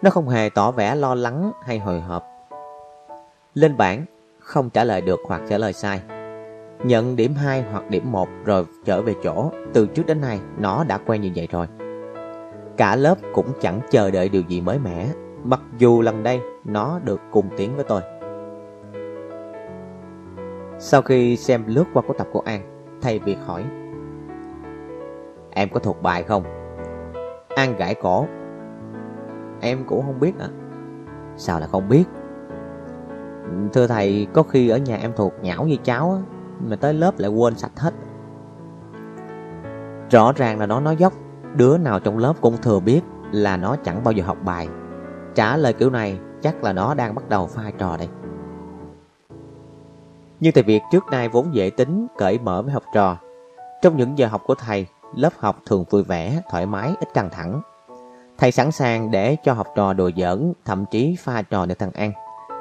Nó 0.02 0.10
không 0.10 0.30
hề 0.30 0.50
tỏ 0.56 0.72
vẻ 0.72 0.96
lo 0.96 1.16
lắng 1.16 1.52
hay 1.64 1.80
hồi 1.80 2.00
hộp. 2.00 2.28
Lên 3.54 3.78
bảng, 3.78 4.06
Không 4.40 4.70
trả 4.70 4.84
lời 4.84 5.02
được 5.02 5.20
hoặc 5.28 5.42
trả 5.50 5.58
lời 5.58 5.74
sai. 5.74 6.02
Nhận 6.84 7.16
điểm 7.16 7.34
2 7.34 7.62
hoặc 7.72 7.90
điểm 7.90 8.12
1 8.12 8.30
rồi 8.46 8.66
trở 8.86 9.02
về 9.02 9.16
chỗ. 9.24 9.52
Từ 9.74 9.88
trước 9.88 10.06
đến 10.06 10.22
nay 10.22 10.40
nó 10.58 10.84
đã 10.84 10.98
quen 10.98 11.22
như 11.22 11.32
vậy 11.36 11.48
rồi. 11.52 11.68
Cả 12.78 12.96
lớp 12.96 13.18
cũng 13.34 13.48
chẳng 13.62 13.80
chờ 13.92 14.12
đợi 14.12 14.30
điều 14.30 14.42
gì 14.42 14.62
mới 14.62 14.80
mẻ. 14.80 15.08
Mặc 15.44 15.62
dù 15.78 16.02
lần 16.02 16.24
đây 16.24 16.40
nó 16.66 17.00
được 17.04 17.22
cùng 17.32 17.50
tiếng 17.58 17.76
với 17.76 17.86
tôi. 17.88 18.02
Sau 20.80 21.02
khi 21.02 21.38
xem 21.38 21.64
lướt 21.68 21.86
qua 21.94 22.02
cuốn 22.02 22.18
tập 22.18 22.28
của 22.32 22.42
An 22.46 22.62
Thầy 23.02 23.20
Việt 23.20 23.38
hỏi 23.46 23.66
Em 25.52 25.70
có 25.70 25.80
thuộc 25.80 26.02
bài 26.02 26.24
không? 26.24 26.44
An 27.56 27.76
gãi 27.78 27.96
cổ 27.96 28.26
Em 29.62 29.84
cũng 29.88 30.06
không 30.06 30.20
biết 30.20 30.40
ạ. 30.40 30.48
Sao 31.38 31.60
là 31.60 31.68
không 31.68 31.90
biết? 31.90 32.04
Thưa 33.74 33.88
thầy, 33.88 34.28
có 34.34 34.44
khi 34.44 34.70
ở 34.70 34.78
nhà 34.78 34.98
em 34.98 35.12
thuộc 35.16 35.34
nhão 35.42 35.66
như 35.68 35.76
cháu 35.84 36.12
á. 36.12 36.39
Mà 36.60 36.76
tới 36.76 36.94
lớp 36.94 37.20
lại 37.20 37.30
quên 37.30 37.58
sạch 37.58 37.80
hết. 37.80 37.94
Rõ 40.10 40.32
ràng 40.36 40.60
là 40.60 40.66
nó 40.66 40.80
nói 40.80 40.96
dốc 40.96 41.14
Đứa 41.56 41.78
nào 41.78 42.00
trong 42.00 42.18
lớp 42.18 42.34
cũng 42.42 42.58
thừa 42.58 42.80
biết 42.80 43.02
là 43.32 43.58
nó 43.58 43.76
chẳng 43.84 44.04
bao 44.04 44.12
giờ 44.12 44.24
học 44.24 44.38
bài. 44.46 44.68
Trả 45.36 45.58
lời 45.58 45.74
kiểu 45.74 45.90
này 45.90 46.20
chắc 46.42 46.64
là 46.64 46.74
nó 46.74 46.94
đang 46.94 47.16
bắt 47.16 47.30
đầu 47.30 47.48
pha 47.48 47.72
trò 47.78 47.98
đây. 47.98 48.08
Nhưng 50.40 50.54
thầy 50.54 50.64
Việt 50.64 50.82
trước 50.92 51.04
nay 51.12 51.30
vốn 51.30 51.56
dễ 51.56 51.70
tính, 51.70 52.08
cởi 52.18 52.40
mở 52.40 52.62
với 52.62 52.74
học 52.74 52.84
trò 52.94 53.18
Trong 53.82 53.98
những 53.98 54.18
giờ 54.18 54.28
học 54.28 54.42
của 54.46 54.56
thầy, 54.56 54.88
lớp 55.16 55.34
học 55.38 55.60
thường 55.66 55.86
vui 55.90 56.04
vẻ, 56.04 56.42
thoải 56.52 56.66
mái, 56.66 56.94
ít 57.00 57.14
căng 57.14 57.30
thẳng. 57.30 57.62
Thầy 58.38 58.52
sẵn 58.52 58.72
sàng 58.72 59.12
để 59.12 59.38
cho 59.44 59.54
học 59.54 59.68
trò 59.76 59.94
đùa 59.94 60.12
giỡn, 60.18 60.54
thậm 60.66 60.86
chí 60.92 61.16
pha 61.20 61.42
trò 61.42 61.66
để 61.66 61.76
thằng 61.76 61.92
An 61.92 62.12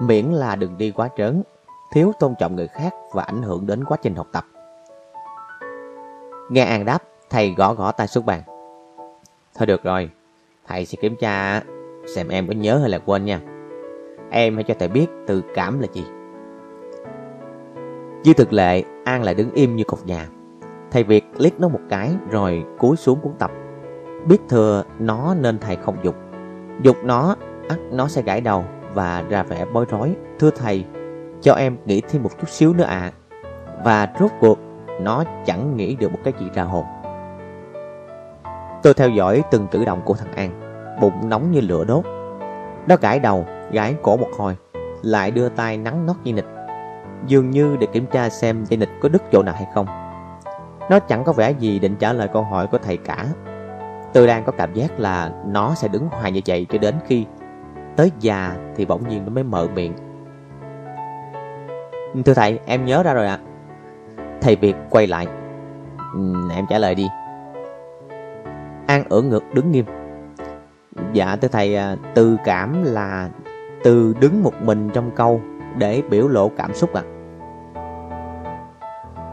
Miễn 0.03 0.27
là 0.27 0.57
đừng 0.57 0.79
đi 0.79 0.91
quá 0.91 1.09
trớn, 1.17 1.43
thiếu 1.93 2.13
tôn 2.19 2.35
trọng 2.39 2.57
người 2.57 2.69
khác 2.69 2.95
và 3.13 3.23
ảnh 3.23 3.43
hưởng 3.43 3.67
đến 3.67 3.85
quá 3.85 3.97
trình 4.03 4.15
học 4.15 4.27
tập 4.33 4.45
Nghe 6.51 6.65
An 6.65 6.85
đáp, 6.85 7.03
thầy 7.31 7.55
gõ 7.57 7.75
gõ 7.75 7.93
tay 7.93 8.07
xuống 8.07 8.27
bàn 8.27 8.43
Thôi 9.55 9.67
được 9.67 9.83
rồi, 9.83 10.11
thầy 10.67 10.87
sẽ 10.87 10.97
kiểm 11.01 11.17
tra 11.17 11.63
xem 12.15 12.29
em 12.29 12.47
có 12.47 12.53
nhớ 12.53 12.79
hay 12.79 12.91
là 12.91 12.99
quên 12.99 13.25
nha. 13.25 13.41
Em 14.31 14.55
hãy 14.55 14.65
cho 14.65 14.75
thầy 14.79 14.89
biết 14.89 15.07
từ 15.27 15.43
cảm 15.55 15.81
là 15.81 15.87
gì. 15.93 16.05
Như 18.25 18.33
thực 18.33 18.53
lệ, 18.53 18.83
An 19.05 19.23
lại 19.23 19.35
đứng 19.35 19.51
im 19.51 19.77
như 19.77 19.85
cột 19.85 20.07
nhà. 20.07 20.27
Thầy 20.91 21.05
Việt 21.05 21.25
liếc 21.39 21.61
nó 21.61 21.69
một 21.69 21.81
cái 21.91 22.11
rồi 22.31 22.65
cúi 22.79 22.97
xuống 22.97 23.21
cuốn 23.23 23.33
tập. 23.39 23.51
Biết 24.27 24.39
thừa 24.49 24.85
nó 24.99 25.35
nên 25.41 25.59
thầy 25.59 25.77
không 25.77 25.97
dục. 26.03 26.15
Dục 26.83 26.97
nó, 27.05 27.37
ắt 27.69 27.79
nó 27.93 28.09
sẽ 28.09 28.23
gãi 28.23 28.41
đầu 28.41 28.65
và 28.95 29.25
ra 29.29 29.43
vẻ 29.43 29.65
bối 29.73 29.85
rối. 29.89 30.17
Thưa 30.39 30.51
thầy, 30.51 30.85
cho 31.43 31.55
em 31.55 31.77
nghĩ 31.85 32.01
thêm 32.01 32.23
một 32.23 32.31
chút 32.41 32.49
xíu 32.49 32.73
nữa 32.73 32.85
ạ. 32.85 33.01
À. 33.01 33.13
Và 33.85 34.09
rốt 34.21 34.31
cuộc, 34.41 34.59
nó 35.01 35.25
chẳng 35.47 35.77
nghĩ 35.77 35.97
được 35.97 36.13
một 36.13 36.19
cái 36.25 36.35
gì 36.41 36.47
ra 36.55 36.63
hồn. 36.63 36.85
Tôi 38.83 38.95
theo 38.95 39.09
dõi 39.09 39.43
từng 39.51 39.67
cử 39.67 39.85
động 39.85 40.01
của 40.05 40.15
thằng 40.15 40.33
An 40.33 40.69
bụng 41.01 41.29
nóng 41.29 41.51
như 41.51 41.61
lửa 41.61 41.85
đốt. 41.85 42.05
Nó 42.87 42.97
gãi 42.97 43.21
đầu, 43.21 43.47
gãi 43.71 43.95
cổ 44.03 44.17
một 44.17 44.29
hồi, 44.39 44.57
lại 45.03 45.31
đưa 45.31 45.49
tay 45.49 45.77
nắng 45.77 46.07
nót 46.07 46.17
dây 46.25 46.33
nịch, 46.33 46.47
dường 47.27 47.51
như 47.51 47.77
để 47.77 47.87
kiểm 47.93 48.07
tra 48.07 48.29
xem 48.29 48.65
dây 48.65 48.77
nịch 48.77 48.91
có 49.03 49.09
đứt 49.09 49.23
chỗ 49.33 49.43
nào 49.43 49.55
hay 49.55 49.67
không. 49.75 49.87
Nó 50.91 50.99
chẳng 50.99 51.25
có 51.25 51.33
vẻ 51.33 51.51
gì 51.51 51.79
định 51.79 51.97
trả 51.97 52.13
lời 52.13 52.29
câu 52.33 52.43
hỏi 52.43 52.67
của 52.67 52.79
thầy 52.79 52.97
cả. 52.97 53.27
Tôi 54.13 54.27
đang 54.27 54.45
có 54.45 54.53
cảm 54.53 54.75
giác 54.75 55.01
là 55.01 55.33
nó 55.47 55.75
sẽ 55.75 55.89
đứng 55.89 56.09
hoài 56.09 56.33
như 56.33 56.41
vậy 56.47 56.67
cho 56.69 56.79
đến 56.79 56.95
khi 57.07 57.27
tới 57.97 58.13
già 58.21 58.57
thì 58.77 58.85
bỗng 58.85 59.09
nhiên 59.09 59.25
nó 59.25 59.31
mới 59.31 59.45
mở 59.45 59.67
miệng. 59.75 59.93
Thưa 62.25 62.35
thầy, 62.35 62.59
em 62.67 62.85
nhớ 62.85 63.03
ra 63.03 63.15
rồi 63.15 63.27
ạ. 63.27 63.39
Thầy 64.41 64.57
Việt 64.57 64.77
quay 64.91 65.07
lại. 65.07 65.27
Ừ, 66.15 66.35
em 66.55 66.67
trả 66.69 66.79
lời 66.79 66.95
đi. 66.95 67.09
An 68.89 69.05
ở 69.09 69.23
ngực 69.23 69.45
đứng 69.55 69.73
nghiêm 69.73 69.85
Dạ 71.13 71.37
thưa 71.37 71.49
thầy 71.49 71.77
à, 71.77 71.97
Từ 72.15 72.37
cảm 72.45 72.85
là 72.85 73.29
từ 73.85 74.15
đứng 74.21 74.43
một 74.43 74.55
mình 74.63 74.91
trong 74.95 75.11
câu 75.11 75.41
Để 75.77 76.03
biểu 76.11 76.29
lộ 76.29 76.51
cảm 76.57 76.75
xúc 76.75 76.91
ạ 76.95 77.03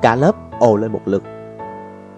Cả 0.01 0.15
lớp 0.15 0.35
ồ 0.59 0.77
lên 0.77 0.91
một 0.91 1.01
lượt 1.05 1.23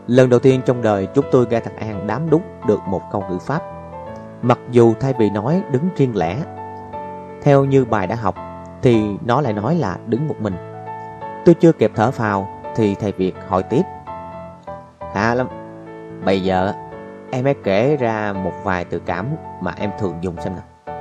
Lần 0.08 0.30
đầu 0.30 0.40
tiên 0.40 0.62
trong 0.66 0.82
đời 0.82 1.08
chúng 1.14 1.26
tôi 1.32 1.46
nghe 1.50 1.60
thằng 1.60 1.78
An 1.78 2.08
đám 2.08 2.30
đúng 2.30 2.42
được 2.68 2.80
một 2.88 3.02
câu 3.12 3.24
ngữ 3.30 3.38
pháp 3.40 3.62
Mặc 4.42 4.60
dù 4.72 4.94
thay 5.00 5.14
vì 5.20 5.30
nói 5.30 5.64
đứng 5.72 5.90
riêng 5.96 6.18
lẻ 6.18 6.38
Theo 7.42 7.66
như 7.66 7.86
bài 7.86 8.08
đã 8.08 8.16
học 8.16 8.36
thì 8.88 9.18
nó 9.26 9.42
lại 9.42 9.54
nói 9.54 9.76
là 9.76 9.98
đứng 10.06 10.28
một 10.28 10.36
mình 10.40 10.56
Tôi 11.46 11.56
chưa 11.56 11.72
kịp 11.72 11.92
thở 11.96 12.12
phào 12.12 12.62
Thì 12.76 12.96
thầy 12.96 13.12
Việt 13.12 13.36
hỏi 13.48 13.64
tiếp 13.64 13.82
Khá 15.14 15.36
lắm 15.36 15.48
Bây 16.26 16.44
giờ 16.44 16.74
Em 17.32 17.46
hãy 17.46 17.56
kể 17.64 17.98
ra 17.98 18.34
một 18.34 18.54
vài 18.64 18.86
từ 18.86 19.00
cảm 19.00 19.36
mà 19.62 19.74
em 19.78 19.92
thường 20.00 20.18
dùng 20.22 20.42
xem 20.42 20.54
nào. 20.56 20.96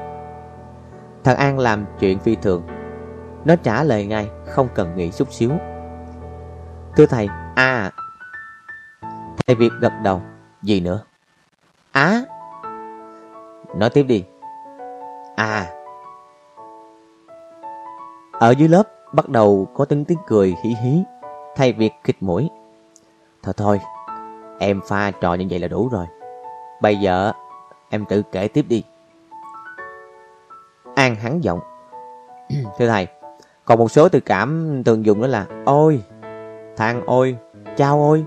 Thằng 1.25 1.37
An 1.37 1.59
làm 1.59 1.87
chuyện 1.99 2.19
phi 2.19 2.37
thường. 2.37 2.67
Nó 3.45 3.57
trả 3.57 3.83
lời 3.83 4.07
ngay, 4.07 4.31
không 4.47 4.69
cần 4.75 4.97
nghĩ 4.97 5.11
chút 5.11 5.33
xíu. 5.33 5.51
Thưa 6.97 7.07
thầy, 7.07 7.29
à. 7.55 7.91
Thầy 9.47 9.57
Việt 9.57 9.71
gật 9.81 9.93
đầu. 10.03 10.23
Gì 10.63 10.81
nữa? 10.81 11.03
Á. 11.93 12.23
Nói 13.77 13.91
tiếp 13.91 14.03
đi. 14.03 14.25
À. 15.37 15.76
Ở 18.39 18.51
dưới 18.51 18.69
lớp 18.69 18.83
bắt 19.13 19.29
đầu 19.29 19.69
có 19.75 19.85
tiếng 19.85 20.05
tiếng 20.05 20.19
cười 20.27 20.55
hí 20.65 20.75
hí. 20.83 21.03
thay 21.57 21.73
việc 21.73 21.93
khịt 22.05 22.17
mũi. 22.21 22.51
Thôi 23.43 23.55
thôi, 23.57 23.81
em 24.59 24.81
pha 24.89 25.11
trò 25.11 25.35
như 25.35 25.47
vậy 25.51 25.59
là 25.59 25.69
đủ 25.69 25.89
rồi. 25.89 26.07
Bây 26.83 26.97
giờ 26.97 27.33
em 27.91 28.05
tự 28.05 28.23
kể 28.33 28.49
tiếp 28.49 28.65
đi. 28.69 28.83
An 30.95 31.15
hắn 31.15 31.45
giọng. 31.45 31.61
Thưa 32.79 32.89
thầy, 32.89 33.07
còn 33.65 33.79
một 33.79 33.91
số 33.91 34.09
từ 34.09 34.21
cảm 34.21 34.83
thường 34.85 35.05
dùng 35.05 35.21
đó 35.21 35.27
là 35.27 35.47
ôi, 35.65 36.03
thang 36.77 37.03
ôi, 37.07 37.37
chao 37.77 38.01
ôi, 38.01 38.25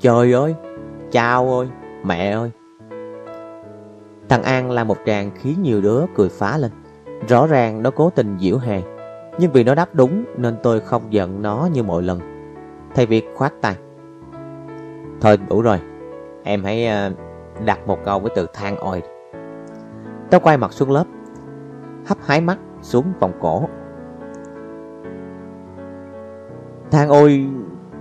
trời 0.00 0.32
ơi, 0.32 0.54
chao 1.12 1.48
ôi, 1.48 1.68
mẹ 2.02 2.30
ơi. 2.30 2.50
Thằng 4.28 4.42
An 4.42 4.70
là 4.70 4.84
một 4.84 4.96
tràng 5.06 5.30
khiến 5.34 5.62
nhiều 5.62 5.80
đứa 5.80 6.04
cười 6.14 6.28
phá 6.28 6.58
lên. 6.58 6.70
Rõ 7.28 7.46
ràng 7.46 7.82
nó 7.82 7.90
cố 7.90 8.10
tình 8.10 8.38
diễu 8.40 8.58
hề. 8.58 8.82
Nhưng 9.38 9.52
vì 9.52 9.64
nó 9.64 9.74
đáp 9.74 9.88
đúng 9.92 10.24
nên 10.36 10.56
tôi 10.62 10.80
không 10.80 11.12
giận 11.12 11.42
nó 11.42 11.68
như 11.72 11.82
mọi 11.82 12.02
lần. 12.02 12.20
Thay 12.94 13.06
việc 13.06 13.28
khoát 13.34 13.52
tay. 13.60 13.76
Thôi 15.20 15.38
đủ 15.48 15.62
rồi, 15.62 15.80
em 16.42 16.64
hãy 16.64 16.86
ờ, 16.86 17.12
đặt 17.64 17.86
một 17.86 17.98
câu 18.04 18.20
với 18.20 18.32
từ 18.36 18.46
than 18.52 18.76
oi. 18.76 19.02
Tao 20.30 20.40
quay 20.40 20.56
mặt 20.56 20.72
xuống 20.72 20.90
lớp, 20.90 21.04
hấp 22.06 22.18
hái 22.26 22.40
mắt 22.40 22.58
xuống 22.82 23.04
vòng 23.20 23.32
cổ. 23.40 23.68
Than 26.90 27.08
ôi, 27.08 27.46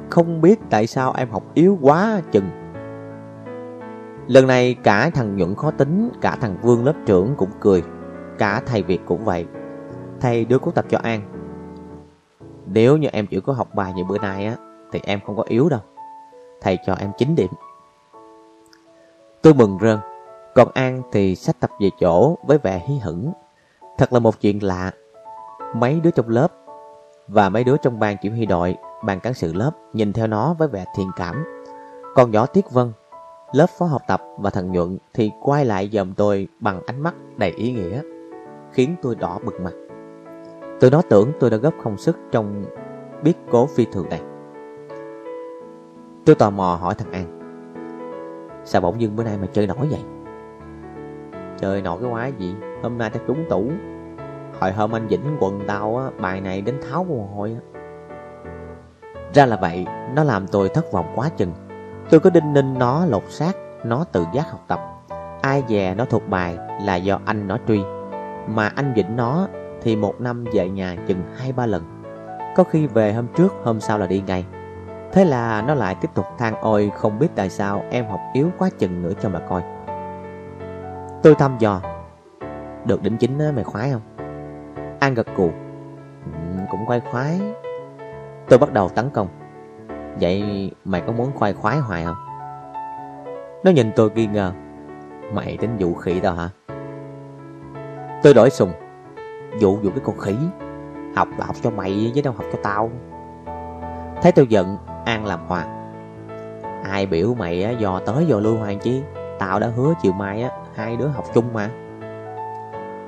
không 0.10 0.42
biết 0.42 0.60
tại 0.70 0.88
sao 0.88 1.14
em 1.18 1.30
học 1.30 1.44
yếu 1.54 1.78
quá 1.82 2.22
chừng. 2.32 2.50
Lần 4.28 4.48
này 4.48 4.76
cả 4.84 5.10
thằng 5.10 5.36
Nhuận 5.36 5.56
khó 5.56 5.72
tính, 5.72 6.10
cả 6.22 6.38
thằng 6.42 6.58
Vương 6.62 6.86
lớp 6.86 6.94
trưởng 7.06 7.36
cũng 7.38 7.50
cười, 7.60 7.84
cả 8.38 8.62
thầy 8.66 8.84
Việt 8.84 9.02
cũng 9.06 9.26
vậy. 9.26 9.46
Thầy 10.24 10.46
đưa 10.46 10.60
cuốn 10.60 10.74
tập 10.74 10.86
cho 10.90 10.98
An. 11.04 11.22
Nếu 12.66 12.98
như 12.98 13.08
em 13.12 13.28
chịu 13.28 13.42
có 13.42 13.54
học 13.54 13.76
bài 13.76 13.94
như 13.94 14.04
bữa 14.04 14.18
nay 14.18 14.46
á, 14.46 14.56
thì 14.92 15.00
em 15.04 15.20
không 15.26 15.38
có 15.38 15.44
yếu 15.48 15.70
đâu. 15.70 15.80
Thầy 16.62 16.78
cho 16.86 16.96
em 17.00 17.12
9 17.18 17.36
điểm. 17.36 17.52
Tôi 19.42 19.54
mừng 19.54 19.78
rơn, 19.82 20.00
còn 20.56 20.68
An 20.74 21.02
thì 21.12 21.36
sách 21.36 21.56
tập 21.60 21.72
về 21.80 21.90
chỗ 22.00 22.38
với 22.48 22.58
vẻ 22.58 22.84
hí 22.88 22.98
hửng. 22.98 23.32
Thật 23.98 24.14
là 24.14 24.20
một 24.20 24.42
chuyện 24.42 24.64
lạ. 24.64 24.92
Mấy 25.76 26.00
đứa 26.00 26.12
trong 26.12 26.30
lớp 26.30 26.48
và 27.28 27.50
mấy 27.50 27.64
đứa 27.64 27.78
trong 27.78 28.00
ban 28.00 28.18
chỉ 28.22 28.30
huy 28.30 28.46
đội, 28.46 28.76
ban 29.04 29.20
cán 29.20 29.34
sự 29.34 29.54
lớp 29.54 29.72
nhìn 29.94 30.14
theo 30.14 30.28
nó 30.28 30.54
với 30.54 30.68
vẻ 30.68 30.86
thiền 30.96 31.08
cảm. 31.16 31.46
Còn 32.16 32.32
nhỏ 32.32 32.46
Tiết 32.46 32.72
Vân, 32.72 32.92
lớp 33.52 33.70
phó 33.80 33.86
học 33.86 34.02
tập 34.08 34.22
và 34.38 34.50
thằng 34.50 34.72
Nhuận 34.72 34.98
thì 35.14 35.32
quay 35.42 35.66
lại 35.66 35.90
dòm 35.94 36.14
tôi 36.14 36.48
bằng 36.60 36.82
ánh 36.86 37.02
mắt 37.02 37.14
đầy 37.38 37.52
ý 37.52 37.72
nghĩa, 37.72 38.02
khiến 38.72 38.96
tôi 39.02 39.16
đỏ 39.16 39.40
bừng 39.46 39.64
mặt. 39.64 39.74
Tôi 40.84 40.92
đó 40.92 41.02
tưởng 41.10 41.32
tôi 41.40 41.50
đã 41.50 41.58
góp 41.58 41.74
không 41.84 41.98
sức 41.98 42.18
trong 42.32 42.66
biết 43.22 43.34
cố 43.52 43.66
phi 43.66 43.86
thường 43.86 44.10
này. 44.10 44.22
Tôi 46.26 46.36
tò 46.36 46.50
mò 46.50 46.78
hỏi 46.82 46.96
thằng 46.96 47.12
An 47.12 47.26
Sao 48.66 48.82
bỗng 48.82 49.02
dưng 49.02 49.16
bữa 49.16 49.24
nay 49.24 49.38
mà 49.42 49.48
chơi 49.54 49.68
nổi 49.68 49.88
vậy? 49.90 50.00
Chơi 51.60 51.82
nổi 51.82 51.98
cái 52.02 52.12
quái 52.12 52.34
gì? 52.38 52.56
Hôm 52.82 52.98
nay 52.98 53.10
tao 53.10 53.24
trúng 53.28 53.46
tủ. 53.50 53.72
Hồi 54.60 54.72
hôm 54.72 54.96
anh 54.96 55.08
Vĩnh 55.08 55.38
quần 55.40 55.62
tao 55.68 55.98
á, 55.98 56.22
bài 56.22 56.42
này 56.42 56.62
đến 56.62 56.76
tháo 56.90 57.04
mồ 57.04 57.28
hôi 57.36 57.56
á. 57.56 57.82
Ra 59.34 59.46
là 59.46 59.58
vậy 59.62 59.86
Nó 60.16 60.24
làm 60.24 60.48
tôi 60.48 60.70
thất 60.70 60.92
vọng 60.92 61.14
quá 61.16 61.30
chừng. 61.38 61.54
Tôi 62.10 62.20
có 62.20 62.30
đinh 62.30 62.54
ninh 62.54 62.80
nó 62.80 63.06
lột 63.06 63.24
xác 63.30 63.54
Nó 63.86 64.04
tự 64.12 64.26
giác 64.34 64.52
học 64.52 64.66
tập. 64.68 64.80
Ai 65.42 65.64
dè 65.70 65.96
nó 65.96 66.06
thuộc 66.06 66.30
bài 66.30 66.58
là 66.82 66.96
do 66.96 67.20
anh 67.26 67.48
nó 67.48 67.58
truy 67.68 67.82
Mà 68.48 68.68
anh 68.76 68.94
Vĩnh 68.94 69.16
nó 69.16 69.48
thì 69.84 69.96
một 69.96 70.22
năm 70.22 70.46
về 70.54 70.70
nhà 70.70 70.96
chừng 71.08 71.22
hai 71.36 71.54
ba 71.54 71.66
lần 71.66 71.84
Có 72.56 72.64
khi 72.64 72.88
về 72.88 73.14
hôm 73.14 73.28
trước 73.36 73.54
Hôm 73.64 73.80
sau 73.80 73.98
là 73.98 74.08
đi 74.08 74.24
ngay 74.28 74.46
Thế 75.14 75.26
là 75.26 75.62
nó 75.62 75.74
lại 75.74 75.96
tiếp 76.02 76.08
tục 76.14 76.26
than 76.38 76.56
ôi 76.62 76.92
không 76.96 77.20
biết 77.20 77.28
tại 77.36 77.50
sao 77.50 77.84
em 77.90 78.06
học 78.06 78.20
yếu 78.34 78.50
quá 78.58 78.70
chừng 78.80 79.04
nữa 79.04 79.12
cho 79.22 79.30
mà 79.30 79.40
coi. 79.50 79.64
Tôi 81.24 81.36
thăm 81.36 81.56
dò. 81.60 81.82
Được 82.86 83.02
đỉnh 83.02 83.18
chính 83.18 83.38
mày 83.56 83.64
khoái 83.64 83.92
không? 83.92 84.02
An 85.00 85.14
gật 85.14 85.28
cù. 85.36 85.52
Ừ, 86.26 86.60
cũng 86.70 86.86
quay 86.88 87.02
khoái. 87.12 87.42
Tôi 88.50 88.60
bắt 88.60 88.74
đầu 88.74 88.90
tấn 88.90 89.10
công. 89.10 89.28
Vậy 90.22 90.72
mày 90.86 91.02
có 91.02 91.12
muốn 91.12 91.32
khoai 91.36 91.54
khoái 91.54 91.78
hoài 91.78 92.06
không? 92.06 92.16
Nó 93.64 93.72
nhìn 93.72 93.92
tôi 93.96 94.12
nghi 94.16 94.26
ngờ. 94.26 94.52
Mày 95.34 95.58
tính 95.58 95.78
vũ 95.80 95.94
khỉ 95.94 96.20
tao 96.20 96.36
hả? 96.36 96.50
Tôi 98.24 98.34
đổi 98.34 98.50
sùng. 98.50 98.72
Dụ 99.60 99.80
dụ 99.82 99.90
cái 99.90 100.00
con 100.04 100.20
khỉ. 100.20 100.36
Học 101.16 101.28
là 101.38 101.46
học 101.46 101.56
cho 101.62 101.70
mày 101.70 102.12
chứ 102.16 102.22
đâu 102.22 102.34
học 102.38 102.46
cho 102.52 102.60
tao. 102.64 102.90
Thấy 104.22 104.32
tôi 104.32 104.48
giận 104.48 104.78
An 105.06 105.26
làm 105.26 105.40
hòa. 105.48 105.66
Ai 106.84 107.06
biểu 107.06 107.34
mày 107.34 107.64
á, 107.64 107.72
dò 107.72 108.00
tới 108.06 108.26
dò 108.26 108.40
lui 108.40 108.58
hoàng 108.58 108.80
chi? 108.80 109.02
Tao 109.40 109.60
đã 109.60 109.68
hứa 109.76 109.94
chiều 110.02 110.12
mai 110.12 110.44
á 110.44 110.50
Hai 110.76 110.96
đứa 110.96 111.08
học 111.08 111.26
chung 111.34 111.46
mà. 111.54 111.70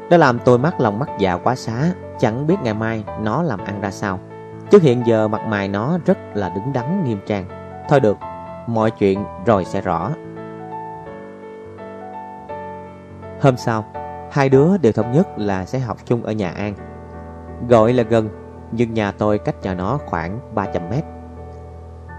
Nó 0.10 0.18
làm 0.18 0.40
tôi 0.40 0.58
mắc 0.58 0.80
lòng 0.80 1.00
mắt 1.00 1.10
già 1.20 1.38
quá 1.38 1.56
xá 1.56 1.92
Chẳng 2.20 2.48
biết 2.48 2.56
ngày 2.64 2.74
mai 2.74 3.04
nó 3.22 3.44
làm 3.44 3.60
ăn 3.66 3.82
ra 3.82 3.92
sao. 3.92 4.20
Chứ 4.70 4.80
hiện 4.82 5.04
giờ 5.06 5.28
mặt 5.28 5.42
mày 5.48 5.68
nó 5.68 5.98
rất 6.06 6.18
là 6.34 6.50
đứng 6.50 6.74
đắn 6.74 7.04
nghiêm 7.04 7.20
trang. 7.26 7.46
Thôi 7.90 8.00
được 8.00 8.18
Mọi 8.68 8.92
chuyện 8.92 9.24
rồi 9.46 9.66
sẽ 9.66 9.82
rõ. 9.82 10.12
Hôm 13.42 13.58
sau 13.58 13.86
Hai 14.36 14.50
đứa 14.50 14.78
đều 14.78 14.94
thống 14.94 15.12
nhất 15.12 15.28
là 15.38 15.66
sẽ 15.66 15.80
học 15.80 15.98
chung 16.06 16.24
ở 16.24 16.32
nhà 16.32 16.50
An 16.50 16.74
Gọi 17.70 17.94
là 17.94 18.04
gần 18.04 18.30
Nhưng 18.72 18.94
nhà 18.94 19.12
tôi 19.12 19.38
cách 19.38 19.56
nhà 19.62 19.74
nó 19.74 20.00
khoảng 20.06 20.40
300 20.56 20.90
mét 20.90 21.04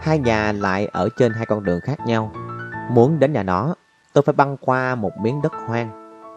Hai 0.00 0.18
nhà 0.18 0.52
lại 0.52 0.88
ở 0.92 1.08
trên 1.18 1.32
hai 1.32 1.46
con 1.46 1.64
đường 1.64 1.80
khác 1.80 2.06
nhau. 2.06 2.30
Muốn 2.90 3.18
đến 3.18 3.32
nhà 3.32 3.42
nó, 3.42 3.74
tôi 4.12 4.22
phải 4.22 4.32
băng 4.32 4.56
qua 4.56 4.94
một 4.94 5.10
miếng 5.20 5.42
đất 5.42 5.52
hoang, 5.66 5.90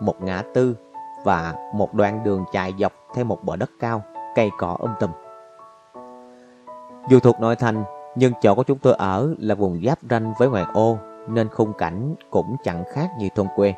một 0.06 0.22
ngã 0.22 0.44
tư 0.54 0.76
và 1.24 1.54
một 1.74 1.94
đoạn 1.94 2.24
đường 2.24 2.46
chạy 2.52 2.74
dọc 2.80 2.94
theo 3.16 3.26
một 3.26 3.44
bờ 3.44 3.56
đất 3.56 3.70
cao, 3.80 4.04
cây 4.36 4.50
cỏ 4.58 4.78
um 4.80 4.92
tùm. 5.00 5.12
Dù 7.10 7.20
thuộc 7.20 7.40
nội 7.40 7.56
thành, 7.56 7.84
nhưng 8.16 8.34
chỗ 8.42 8.56
của 8.56 8.64
chúng 8.64 8.78
tôi 8.80 8.94
ở 8.94 9.34
là 9.40 9.56
vùng 9.56 9.82
giáp 9.86 10.00
ranh 10.10 10.34
với 10.40 10.50
ngoại 10.50 10.66
ô, 10.74 10.98
nên 11.28 11.50
khung 11.50 11.74
cảnh 11.78 12.16
cũng 12.30 12.56
chẳng 12.64 12.84
khác 12.94 13.10
như 13.20 13.30
thôn 13.36 13.48
quê. 13.56 13.74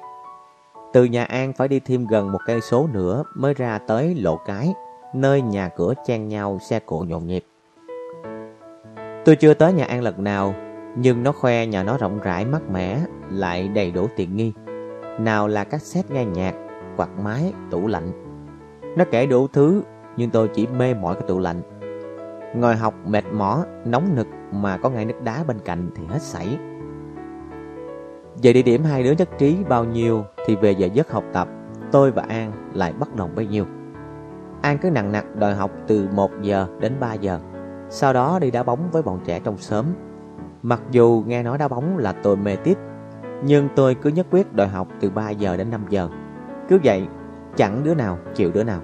Từ 0.93 1.03
nhà 1.03 1.23
An 1.23 1.53
phải 1.53 1.67
đi 1.67 1.79
thêm 1.79 2.07
gần 2.07 2.31
một 2.31 2.39
cây 2.45 2.61
số 2.61 2.87
nữa 2.93 3.23
mới 3.35 3.53
ra 3.53 3.77
tới 3.77 4.15
lộ 4.15 4.37
cái, 4.45 4.73
nơi 5.13 5.41
nhà 5.41 5.69
cửa 5.77 5.93
chen 6.05 6.27
nhau 6.27 6.59
xe 6.61 6.79
cộ 6.79 7.05
nhộn 7.07 7.27
nhịp. 7.27 7.43
Tôi 9.25 9.35
chưa 9.35 9.53
tới 9.53 9.73
nhà 9.73 9.85
An 9.85 10.01
lần 10.01 10.23
nào, 10.23 10.55
nhưng 10.95 11.23
nó 11.23 11.31
khoe 11.31 11.65
nhà 11.65 11.83
nó 11.83 11.97
rộng 11.97 12.19
rãi 12.19 12.45
mát 12.45 12.61
mẻ, 12.71 12.99
lại 13.29 13.67
đầy 13.67 13.91
đủ 13.91 14.07
tiện 14.15 14.35
nghi. 14.35 14.53
Nào 15.19 15.47
là 15.47 15.63
các 15.63 15.81
xét 15.81 16.11
nghe 16.11 16.25
nhạc, 16.25 16.53
quạt 16.97 17.09
máy, 17.19 17.53
tủ 17.71 17.87
lạnh. 17.87 18.11
Nó 18.97 19.05
kể 19.11 19.25
đủ 19.25 19.47
thứ, 19.47 19.81
nhưng 20.17 20.29
tôi 20.29 20.47
chỉ 20.47 20.67
mê 20.67 20.93
mỏi 20.93 21.15
cái 21.15 21.23
tủ 21.27 21.39
lạnh. 21.39 21.61
Ngồi 22.55 22.75
học 22.75 22.93
mệt 23.05 23.23
mỏi, 23.33 23.65
nóng 23.85 24.15
nực 24.15 24.27
mà 24.51 24.77
có 24.77 24.89
ngay 24.89 25.05
nước 25.05 25.21
đá 25.23 25.43
bên 25.47 25.57
cạnh 25.65 25.89
thì 25.95 26.03
hết 26.05 26.21
sảy. 26.21 26.57
Về 28.43 28.53
địa 28.53 28.61
điểm 28.61 28.83
hai 28.83 29.03
đứa 29.03 29.11
nhất 29.11 29.29
trí 29.37 29.57
bao 29.69 29.83
nhiêu 29.83 30.23
thì 30.45 30.55
về 30.55 30.71
giờ 30.71 30.87
giấc 30.93 31.11
học 31.11 31.23
tập, 31.33 31.47
tôi 31.91 32.11
và 32.11 32.23
An 32.27 32.51
lại 32.73 32.93
bất 32.99 33.15
đồng 33.15 33.35
bấy 33.35 33.47
nhiêu. 33.47 33.65
An 34.61 34.77
cứ 34.77 34.89
nặng 34.89 35.11
nặc 35.11 35.35
đòi 35.35 35.55
học 35.55 35.71
từ 35.87 36.07
1 36.11 36.31
giờ 36.41 36.67
đến 36.79 36.93
3 36.99 37.13
giờ. 37.13 37.39
Sau 37.93 38.13
đó 38.13 38.39
đi 38.39 38.51
đá 38.51 38.63
bóng 38.63 38.91
với 38.91 39.01
bọn 39.01 39.19
trẻ 39.25 39.39
trong 39.39 39.57
xóm 39.57 39.85
Mặc 40.63 40.81
dù 40.91 41.23
nghe 41.27 41.43
nói 41.43 41.57
đá 41.57 41.67
bóng 41.67 41.97
là 41.97 42.11
tôi 42.11 42.37
mê 42.37 42.55
tít 42.55 42.77
Nhưng 43.43 43.69
tôi 43.75 43.95
cứ 43.95 44.09
nhất 44.09 44.27
quyết 44.31 44.53
đòi 44.53 44.67
học 44.67 44.87
từ 44.99 45.09
3 45.09 45.29
giờ 45.29 45.57
đến 45.57 45.71
5 45.71 45.85
giờ 45.89 46.09
Cứ 46.69 46.79
vậy 46.83 47.07
chẳng 47.55 47.83
đứa 47.83 47.95
nào 47.95 48.17
chịu 48.35 48.51
đứa 48.51 48.63
nào 48.63 48.81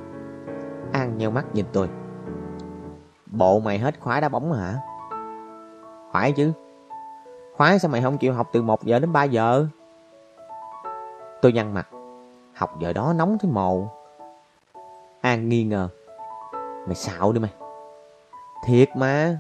An 0.92 1.18
nheo 1.18 1.32
mắt 1.32 1.46
nhìn 1.54 1.66
tôi 1.74 1.90
Bộ 3.26 3.60
mày 3.60 3.80
hết 3.80 4.00
khóa 4.00 4.20
đá 4.20 4.30
bóng 4.30 4.54
hả? 4.54 4.76
Phải 6.14 6.32
chứ 6.32 6.52
khóa 7.58 7.78
sao 7.78 7.92
mày 7.92 8.02
không 8.02 8.18
chịu 8.18 8.34
học 8.34 8.50
từ 8.54 8.62
1 8.62 8.84
giờ 8.84 9.00
đến 9.00 9.14
3 9.14 9.24
giờ? 9.24 9.68
Tôi 11.42 11.54
nhăn 11.54 11.74
mặt. 11.74 11.88
Học 12.54 12.80
giờ 12.80 12.94
đó 12.94 13.14
nóng 13.14 13.38
thế 13.38 13.50
mồ. 13.50 13.88
An 15.22 15.50
nghi 15.50 15.64
ngờ. 15.64 15.90
Mày 16.86 16.96
xạo 16.96 17.32
đi 17.32 17.40
mày. 17.40 17.54
Thiệt 18.66 18.90
mà. 18.96 19.38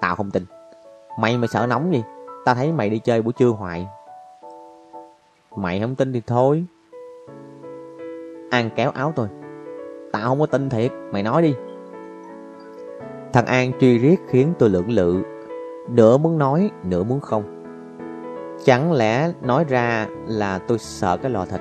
Tao 0.00 0.16
không 0.16 0.30
tin. 0.30 0.44
Mày 1.18 1.38
mà 1.38 1.46
sợ 1.46 1.66
nóng 1.66 1.92
gì? 1.92 2.02
Tao 2.44 2.54
thấy 2.54 2.72
mày 2.72 2.90
đi 2.90 2.98
chơi 2.98 3.22
buổi 3.22 3.32
trưa 3.32 3.48
hoài. 3.48 3.88
Mày 5.56 5.80
không 5.80 5.94
tin 5.94 6.12
thì 6.12 6.22
thôi. 6.26 6.64
An 8.50 8.70
kéo 8.76 8.90
áo 8.90 9.12
tôi. 9.16 9.28
Tao 10.12 10.28
không 10.28 10.40
có 10.40 10.46
tin 10.46 10.70
thiệt. 10.70 10.92
Mày 11.12 11.22
nói 11.22 11.42
đi. 11.42 11.54
Thằng 13.32 13.46
An 13.46 13.72
truy 13.80 13.98
riết 13.98 14.16
khiến 14.28 14.52
tôi 14.58 14.70
lưỡng 14.70 14.90
lự. 14.90 15.22
Nửa 15.88 16.16
muốn 16.16 16.38
nói, 16.38 16.70
Nửa 16.84 17.04
muốn 17.04 17.20
không. 17.20 17.57
Chẳng 18.64 18.92
lẽ 18.92 19.32
nói 19.42 19.64
ra 19.68 20.06
là 20.26 20.58
tôi 20.58 20.78
sợ 20.78 21.16
cái 21.16 21.30
lò 21.30 21.44
thịt? 21.44 21.60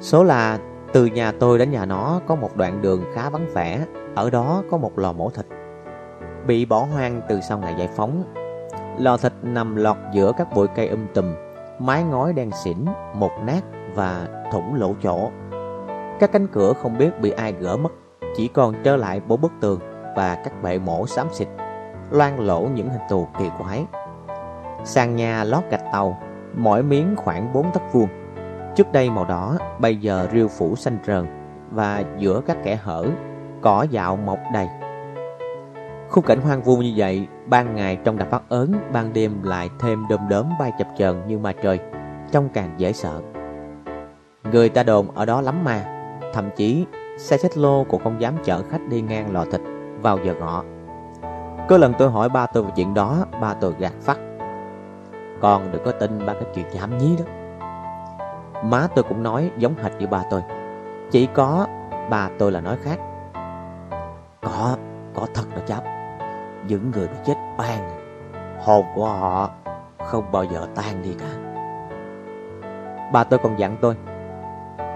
Số 0.00 0.24
là 0.24 0.58
từ 0.92 1.06
nhà 1.06 1.32
tôi 1.32 1.58
đến 1.58 1.70
nhà 1.70 1.84
nó 1.86 2.20
có 2.26 2.34
một 2.34 2.56
đoạn 2.56 2.82
đường 2.82 3.04
khá 3.14 3.30
vắng 3.30 3.46
vẻ 3.54 3.84
ở 4.14 4.30
đó 4.30 4.62
có 4.70 4.76
một 4.76 4.98
lò 4.98 5.12
mổ 5.12 5.30
thịt. 5.30 5.46
Bị 6.46 6.64
bỏ 6.64 6.86
hoang 6.92 7.20
từ 7.28 7.40
sau 7.40 7.58
ngày 7.58 7.74
giải 7.78 7.88
phóng. 7.96 8.24
Lò 8.98 9.16
thịt 9.16 9.32
nằm 9.42 9.76
lọt 9.76 9.96
giữa 10.12 10.32
các 10.36 10.54
bụi 10.54 10.66
cây 10.76 10.88
um 10.88 11.06
tùm 11.14 11.34
Mái 11.78 12.04
ngói 12.04 12.32
đen 12.32 12.50
xỉn, 12.64 12.76
một 13.14 13.30
nát 13.44 13.60
và 13.94 14.28
thủng 14.52 14.74
lỗ 14.74 14.94
chỗ. 15.02 15.30
Các 16.20 16.32
cánh 16.32 16.46
cửa 16.46 16.72
không 16.72 16.98
biết 16.98 17.20
bị 17.20 17.30
ai 17.30 17.52
gỡ 17.52 17.76
mất 17.76 17.92
Chỉ 18.36 18.48
còn 18.48 18.74
trơ 18.84 18.96
lại 18.96 19.20
bốn 19.28 19.40
bức 19.40 19.52
tường 19.60 19.80
và 20.16 20.34
các 20.44 20.62
bệ 20.62 20.78
mổ 20.78 21.06
xám 21.06 21.26
xịt 21.32 21.48
Loan 22.10 22.36
lỗ 22.36 22.60
những 22.74 22.88
hình 22.88 23.02
thù 23.10 23.28
kỳ 23.38 23.50
quái. 23.58 23.84
Sàn 24.84 25.16
nhà 25.16 25.44
lót 25.44 25.64
gạch 25.70 25.92
tàu 25.92 26.18
Mỗi 26.54 26.82
miếng 26.82 27.14
khoảng 27.16 27.52
4 27.52 27.70
tấc 27.72 27.92
vuông 27.92 28.08
Trước 28.76 28.92
đây 28.92 29.10
màu 29.10 29.24
đỏ 29.24 29.56
Bây 29.78 29.96
giờ 29.96 30.28
rêu 30.32 30.48
phủ 30.48 30.76
xanh 30.76 30.98
trờn 31.06 31.26
Và 31.70 32.04
giữa 32.18 32.40
các 32.46 32.56
kẻ 32.64 32.76
hở 32.76 33.06
cỏ 33.62 33.86
dạo 33.90 34.16
mọc 34.16 34.38
đầy. 34.52 34.68
Khung 36.08 36.24
cảnh 36.24 36.40
hoang 36.40 36.62
vu 36.62 36.76
như 36.76 36.92
vậy, 36.96 37.26
ban 37.46 37.74
ngày 37.74 37.98
trong 38.04 38.18
đập 38.18 38.30
phát 38.30 38.42
ớn, 38.48 38.72
ban 38.92 39.12
đêm 39.12 39.42
lại 39.42 39.70
thêm 39.78 40.04
đom 40.08 40.28
đóm 40.28 40.46
bay 40.58 40.72
chập 40.78 40.88
chờn 40.98 41.26
như 41.26 41.38
ma 41.38 41.52
trời, 41.62 41.78
trông 42.32 42.48
càng 42.54 42.70
dễ 42.76 42.92
sợ. 42.92 43.20
Người 44.52 44.68
ta 44.68 44.82
đồn 44.82 45.10
ở 45.10 45.26
đó 45.26 45.40
lắm 45.40 45.64
mà, 45.64 45.84
thậm 46.34 46.50
chí 46.56 46.86
xe 47.18 47.36
xích 47.36 47.58
lô 47.58 47.84
cũng 47.84 48.02
không 48.04 48.20
dám 48.20 48.34
chở 48.44 48.62
khách 48.70 48.88
đi 48.88 49.00
ngang 49.00 49.32
lò 49.32 49.44
thịt 49.52 49.60
vào 50.00 50.18
giờ 50.24 50.34
ngọ. 50.40 50.64
Có 51.68 51.78
lần 51.78 51.92
tôi 51.98 52.10
hỏi 52.10 52.28
ba 52.28 52.46
tôi 52.46 52.62
về 52.62 52.70
chuyện 52.76 52.94
đó, 52.94 53.26
ba 53.40 53.54
tôi 53.54 53.74
gạt 53.78 53.92
phát. 54.00 54.18
Con 55.40 55.72
đừng 55.72 55.84
có 55.84 55.92
tin 55.92 56.26
ba 56.26 56.32
cái 56.32 56.44
chuyện 56.54 56.66
nhảm 56.72 56.98
nhí 56.98 57.16
đó. 57.16 57.24
Má 58.64 58.88
tôi 58.94 59.04
cũng 59.08 59.22
nói 59.22 59.50
giống 59.56 59.74
hệt 59.74 59.92
như 59.98 60.06
ba 60.06 60.22
tôi. 60.30 60.42
Chỉ 61.10 61.28
có 61.34 61.66
ba 62.10 62.28
tôi 62.38 62.52
là 62.52 62.60
nói 62.60 62.76
khác. 62.82 62.98
Có, 64.42 64.76
có 65.14 65.26
thật 65.34 65.44
đó 65.56 65.62
cháu. 65.66 65.82
Những 66.66 66.90
người 66.90 67.08
bị 67.08 67.16
chết 67.24 67.36
oan, 67.58 67.90
hồn 68.60 68.86
của 68.94 69.06
họ 69.06 69.50
không 70.06 70.32
bao 70.32 70.44
giờ 70.44 70.66
tan 70.74 71.02
đi 71.02 71.16
cả. 71.18 71.26
Ba 73.12 73.24
tôi 73.24 73.38
còn 73.42 73.58
dặn 73.58 73.76
tôi, 73.80 73.96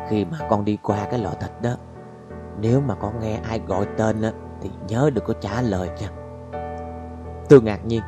khi 0.09 0.25
mà 0.25 0.39
con 0.49 0.65
đi 0.65 0.79
qua 0.83 0.99
cái 1.11 1.21
lò 1.21 1.31
thịt 1.41 1.51
đó, 1.63 1.71
nếu 2.61 2.81
mà 2.81 2.95
con 2.95 3.21
nghe 3.21 3.41
ai 3.49 3.61
gọi 3.67 3.87
tên 3.97 4.23
đó, 4.23 4.29
thì 4.61 4.71
nhớ 4.89 5.11
đừng 5.15 5.25
có 5.25 5.35
trả 5.41 5.63
lời 5.63 5.91
nha. 6.01 6.09
Tôi 7.49 7.63
ngạc 7.63 7.85
nhiên. 7.85 8.03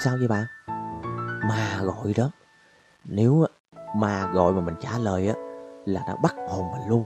Sao 0.00 0.14
vậy 0.18 0.28
bà? 0.28 0.46
Ma 1.44 1.80
gọi 1.82 2.14
đó. 2.16 2.30
Nếu 3.04 3.46
ma 3.96 4.28
gọi 4.32 4.52
mà 4.52 4.60
mình 4.60 4.74
trả 4.80 4.98
lời 4.98 5.28
á 5.28 5.34
là 5.84 6.00
nó 6.08 6.16
bắt 6.22 6.34
hồn 6.48 6.64
mình 6.72 6.88
luôn. 6.88 7.04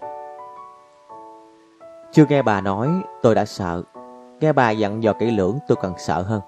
Chưa 2.13 2.25
nghe 2.29 2.43
bà 2.43 2.61
nói, 2.61 2.89
tôi 3.23 3.35
đã 3.35 3.45
sợ. 3.45 3.83
Nghe 4.41 4.53
bà 4.53 4.71
dặn 4.71 5.03
dò 5.03 5.13
kỹ 5.13 5.31
lưỡng 5.31 5.59
tôi 5.69 5.79
càng 5.83 5.95
sợ 5.99 6.23
hơn. 6.23 6.41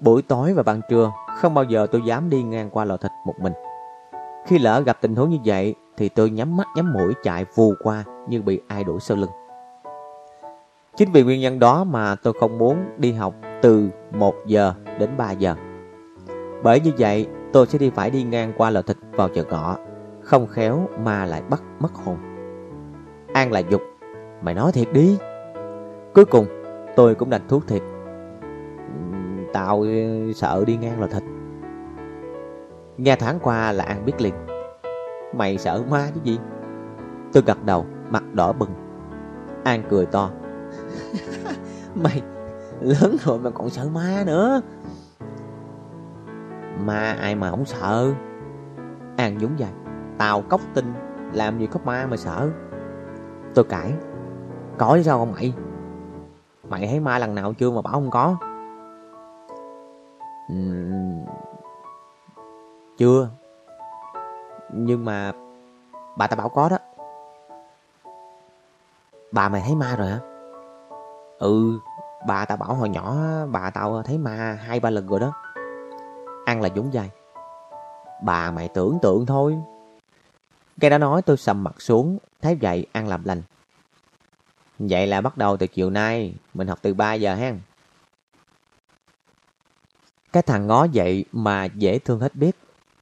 Buổi 0.00 0.22
tối 0.22 0.54
và 0.54 0.62
ban 0.62 0.80
trưa, 0.88 1.12
không 1.36 1.54
bao 1.54 1.64
giờ 1.64 1.86
tôi 1.92 2.02
dám 2.02 2.30
đi 2.30 2.42
ngang 2.42 2.70
qua 2.70 2.84
lò 2.84 2.96
thịt 2.96 3.10
một 3.26 3.34
mình. 3.40 3.52
Khi 4.46 4.58
lỡ 4.58 4.80
gặp 4.80 4.98
tình 5.00 5.16
huống 5.16 5.30
như 5.30 5.38
vậy, 5.44 5.74
thì 5.96 6.08
tôi 6.08 6.30
nhắm 6.30 6.56
mắt 6.56 6.66
nhắm 6.76 6.92
mũi 6.92 7.14
chạy 7.22 7.44
vù 7.54 7.74
qua 7.82 8.04
như 8.28 8.42
bị 8.42 8.60
ai 8.68 8.84
đuổi 8.84 9.00
sau 9.00 9.16
lưng. 9.16 9.30
Chính 10.96 11.12
vì 11.12 11.22
nguyên 11.22 11.40
nhân 11.40 11.58
đó 11.58 11.84
mà 11.84 12.14
tôi 12.22 12.32
không 12.40 12.58
muốn 12.58 12.84
đi 12.96 13.12
học 13.12 13.34
từ 13.62 13.88
1 14.12 14.34
giờ 14.46 14.74
đến 14.98 15.16
3 15.16 15.30
giờ. 15.30 15.54
Bởi 16.62 16.80
như 16.80 16.92
vậy, 16.98 17.26
tôi 17.52 17.66
sẽ 17.66 17.78
đi 17.78 17.90
phải 17.90 18.10
đi 18.10 18.22
ngang 18.22 18.52
qua 18.56 18.70
lò 18.70 18.82
thịt 18.82 18.96
vào 19.12 19.28
chợ 19.28 19.44
ngọ, 19.44 19.76
không 20.22 20.46
khéo 20.46 20.88
mà 21.04 21.24
lại 21.24 21.42
bắt 21.50 21.62
mất 21.80 21.94
hồn. 21.94 22.16
An 23.32 23.52
là 23.52 23.58
dục, 23.60 23.82
mày 24.42 24.54
nói 24.54 24.72
thiệt 24.72 24.92
đi. 24.92 25.18
Cuối 26.14 26.24
cùng, 26.24 26.46
tôi 26.96 27.14
cũng 27.14 27.30
đành 27.30 27.48
thuốc 27.48 27.66
thiệt. 27.66 27.82
Tao 29.52 29.84
sợ 30.34 30.64
đi 30.66 30.76
ngang 30.76 31.00
lò 31.00 31.06
thịt. 31.06 31.22
Nghe 32.96 33.16
thoáng 33.16 33.38
qua 33.42 33.72
là 33.72 33.84
An 33.84 34.04
biết 34.04 34.20
liền. 34.20 34.34
Mày 35.34 35.58
sợ 35.58 35.82
ma 35.90 36.08
chứ 36.14 36.20
gì? 36.24 36.38
Tôi 37.32 37.42
gật 37.46 37.64
đầu, 37.64 37.86
mặt 38.10 38.34
đỏ 38.34 38.52
bừng. 38.52 38.70
An 39.64 39.82
cười 39.90 40.06
to. 40.06 40.30
Mày 41.94 42.22
lớn 42.80 43.16
rồi 43.24 43.38
mà 43.38 43.50
còn 43.50 43.70
sợ 43.70 43.88
ma 43.94 44.22
nữa 44.26 44.60
Ma 46.76 47.16
ai 47.20 47.34
mà 47.34 47.50
không 47.50 47.64
sợ? 47.64 48.12
An 49.16 49.38
dũng 49.40 49.58
dài 49.58 49.72
Tao 50.18 50.42
cốc 50.42 50.60
tinh 50.74 50.92
Làm 51.32 51.58
gì 51.58 51.66
có 51.66 51.80
ma 51.84 52.06
mà 52.10 52.16
sợ. 52.16 52.50
Tôi 53.54 53.64
cãi 53.64 53.92
Có 54.78 54.92
chứ 54.96 55.02
sao 55.02 55.18
không 55.18 55.32
mày? 55.32 55.52
Mày 56.68 56.86
thấy 56.86 57.00
ma 57.00 57.18
lần 57.18 57.34
nào 57.34 57.52
chưa 57.52 57.70
mà 57.70 57.82
bảo 57.82 57.92
không 57.92 58.10
có? 58.10 58.36
Uhm, 60.52 61.24
Chưa. 62.98 63.28
Nhưng 64.72 65.04
mà 65.04 65.32
Bà 66.16 66.26
ta 66.26 66.36
bảo 66.36 66.48
có 66.48 66.68
đó. 66.68 66.78
Bà 69.32 69.48
mày 69.48 69.62
thấy 69.66 69.74
ma 69.74 69.96
rồi 69.96 70.08
hả? 70.08 70.18
Ừ 71.38 71.78
Bà 72.26 72.44
tao 72.44 72.56
bảo 72.56 72.74
hồi 72.74 72.88
nhỏ 72.88 73.16
bà 73.50 73.70
tao 73.70 74.02
thấy 74.02 74.18
ma 74.18 74.58
hai 74.62 74.80
ba 74.80 74.90
lần 74.90 75.06
rồi 75.06 75.20
đó. 75.20 75.32
Ăn 76.48 76.60
là 76.60 76.68
dũng 76.76 76.92
dài 76.92 77.10
Bà 78.22 78.50
mày 78.50 78.68
tưởng 78.68 78.98
tượng 79.02 79.26
thôi. 79.26 79.56
Cái 80.80 80.90
đó 80.90 80.98
nói 80.98 81.22
tôi 81.22 81.36
sầm 81.36 81.64
mặt 81.64 81.82
xuống, 81.82 82.18
Thấy 82.42 82.54
vậy 82.54 82.86
ăn 82.92 83.08
làm 83.08 83.24
lành. 83.24 83.42
Vậy 84.78 85.06
là 85.06 85.20
bắt 85.20 85.36
đầu 85.36 85.56
từ 85.56 85.66
chiều 85.66 85.90
nay, 85.90 86.34
Mình 86.54 86.68
học 86.68 86.78
từ 86.82 86.94
3 86.94 87.14
giờ 87.14 87.34
ha 87.34 87.54
Cái 90.32 90.42
thằng 90.42 90.66
ngó 90.66 90.86
vậy 90.94 91.24
mà 91.32 91.64
dễ 91.64 91.98
thương 91.98 92.20
hết 92.20 92.34
biết. 92.34 92.56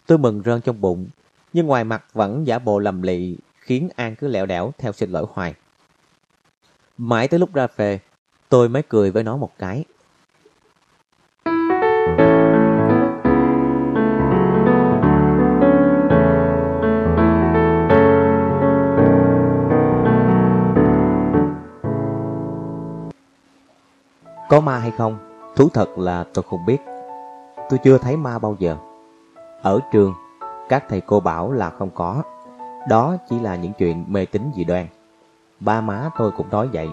Tôi 0.06 0.18
mừng 0.18 0.42
rơn 0.44 0.60
trong 0.60 0.80
bụng, 0.80 1.06
Nhưng 1.52 1.66
ngoài 1.66 1.84
mặt 1.84 2.04
vẫn 2.12 2.46
giả 2.46 2.58
bộ 2.58 2.78
lầm 2.78 3.02
lì, 3.02 3.36
Khiến 3.60 3.88
An 3.96 4.16
cứ 4.16 4.28
lẹo 4.28 4.46
đẻo 4.46 4.72
theo 4.78 4.92
xin 4.92 5.10
lỗi 5.10 5.26
hoài. 5.32 5.54
Mãi 6.98 7.28
tới 7.28 7.40
lúc 7.40 7.54
ra 7.54 7.66
về, 7.76 8.00
Tôi 8.48 8.68
mới 8.68 8.82
cười 8.88 9.10
với 9.10 9.22
nó 9.22 9.36
một 9.36 9.58
cái. 9.58 9.84
Có 24.48 24.60
ma 24.60 24.78
hay 24.78 24.90
không? 24.90 25.18
Thú 25.56 25.68
thật 25.74 25.98
là 25.98 26.24
tôi 26.34 26.44
không 26.50 26.66
biết. 26.66 26.78
Tôi 27.70 27.78
chưa 27.78 27.98
thấy 27.98 28.16
ma 28.16 28.38
bao 28.38 28.56
giờ. 28.58 28.76
Ở 29.62 29.80
trường, 29.92 30.14
các 30.68 30.84
thầy 30.88 31.00
cô 31.00 31.20
bảo 31.20 31.52
là 31.52 31.70
không 31.70 31.90
có. 31.90 32.22
Đó 32.88 33.16
chỉ 33.28 33.40
là 33.40 33.56
những 33.56 33.72
chuyện 33.72 34.04
mê 34.08 34.26
tín 34.26 34.42
dị 34.54 34.64
đoan. 34.64 34.86
Ba 35.60 35.80
má 35.80 36.10
tôi 36.18 36.30
cũng 36.30 36.50
nói 36.50 36.68
vậy. 36.72 36.88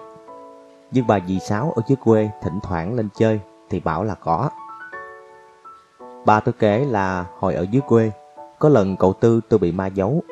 Nhưng 0.92 1.08
bà 1.08 1.20
dì 1.28 1.40
Sáu 1.40 1.72
ở 1.76 1.82
dưới 1.88 1.96
quê 1.96 2.30
thỉnh 2.42 2.60
thoảng 2.64 2.96
lên 2.96 3.10
chơi 3.14 3.40
thì 3.70 3.80
bảo 3.80 4.04
là 4.04 4.16
có. 4.16 4.50
Bà 6.26 6.40
tôi 6.40 6.54
kể 6.60 6.86
là 6.86 7.26
hồi 7.40 7.56
ở 7.56 7.66
dưới 7.72 7.82
quê, 7.88 8.12
có 8.60 8.70
lần 8.70 8.98
cậu 8.98 9.14
Tư 9.14 9.42
tôi 9.50 9.60
bị 9.60 9.72
ma 9.72 9.88
giấu. 9.88 10.24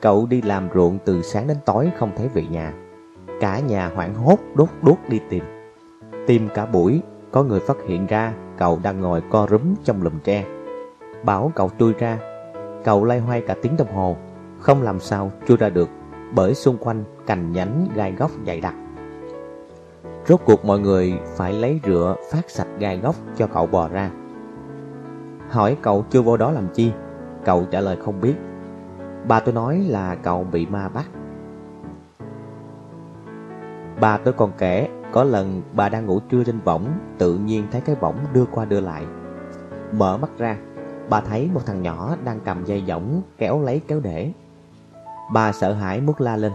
Cậu 0.00 0.26
đi 0.26 0.42
làm 0.42 0.68
ruộng 0.74 0.98
từ 1.04 1.22
sáng 1.22 1.46
đến 1.46 1.56
tối 1.64 1.90
không 1.98 2.10
thấy 2.16 2.28
về 2.28 2.46
nhà. 2.50 2.72
Cả 3.40 3.58
nhà 3.58 3.90
hoảng 3.94 4.14
hốt 4.14 4.38
đốt 4.54 4.68
đốt 4.82 4.96
đi 5.08 5.20
tìm. 5.30 5.57
Tìm 6.28 6.48
cả 6.54 6.66
buổi, 6.66 7.02
có 7.32 7.42
người 7.42 7.60
phát 7.60 7.76
hiện 7.86 8.06
ra 8.06 8.32
cậu 8.58 8.80
đang 8.82 9.00
ngồi 9.00 9.22
co 9.30 9.46
rúm 9.50 9.74
trong 9.84 10.02
lùm 10.02 10.18
tre. 10.24 10.44
Bảo 11.24 11.52
cậu 11.54 11.70
chui 11.78 11.92
ra, 11.98 12.18
cậu 12.84 13.04
lay 13.04 13.18
hoay 13.18 13.40
cả 13.40 13.54
tiếng 13.62 13.76
đồng 13.76 13.92
hồ, 13.94 14.16
không 14.60 14.82
làm 14.82 15.00
sao 15.00 15.30
chui 15.46 15.56
ra 15.56 15.68
được 15.68 15.88
bởi 16.34 16.54
xung 16.54 16.76
quanh 16.76 17.04
cành 17.26 17.52
nhánh 17.52 17.88
gai 17.94 18.12
góc 18.12 18.30
dày 18.46 18.60
đặc. 18.60 18.74
Rốt 20.26 20.40
cuộc 20.44 20.64
mọi 20.64 20.78
người 20.78 21.14
phải 21.36 21.52
lấy 21.52 21.80
rửa 21.86 22.16
phát 22.32 22.50
sạch 22.50 22.68
gai 22.78 22.98
góc 22.98 23.14
cho 23.36 23.46
cậu 23.46 23.66
bò 23.66 23.88
ra. 23.88 24.10
Hỏi 25.50 25.76
cậu 25.82 26.04
chưa 26.10 26.22
vô 26.22 26.36
đó 26.36 26.50
làm 26.52 26.68
chi? 26.74 26.92
Cậu 27.44 27.64
trả 27.70 27.80
lời 27.80 27.96
không 28.04 28.20
biết. 28.20 28.34
Bà 29.28 29.40
tôi 29.40 29.54
nói 29.54 29.78
là 29.88 30.14
cậu 30.14 30.44
bị 30.44 30.66
ma 30.66 30.88
bắt. 30.88 31.06
Bà 34.00 34.16
tôi 34.16 34.34
còn 34.34 34.52
kể, 34.58 34.88
có 35.12 35.24
lần 35.24 35.62
bà 35.72 35.88
đang 35.88 36.06
ngủ 36.06 36.20
trưa 36.20 36.44
trên 36.44 36.60
võng, 36.64 36.86
tự 37.18 37.34
nhiên 37.34 37.66
thấy 37.70 37.80
cái 37.80 37.94
võng 37.94 38.16
đưa 38.32 38.44
qua 38.44 38.64
đưa 38.64 38.80
lại. 38.80 39.04
Mở 39.92 40.16
mắt 40.16 40.30
ra, 40.38 40.56
bà 41.10 41.20
thấy 41.20 41.50
một 41.54 41.60
thằng 41.66 41.82
nhỏ 41.82 42.16
đang 42.24 42.40
cầm 42.44 42.64
dây 42.64 42.84
võng 42.88 43.22
kéo 43.38 43.60
lấy 43.60 43.80
kéo 43.88 44.00
để. 44.00 44.32
Bà 45.32 45.52
sợ 45.52 45.72
hãi 45.72 46.00
muốn 46.00 46.16
la 46.18 46.36
lên, 46.36 46.52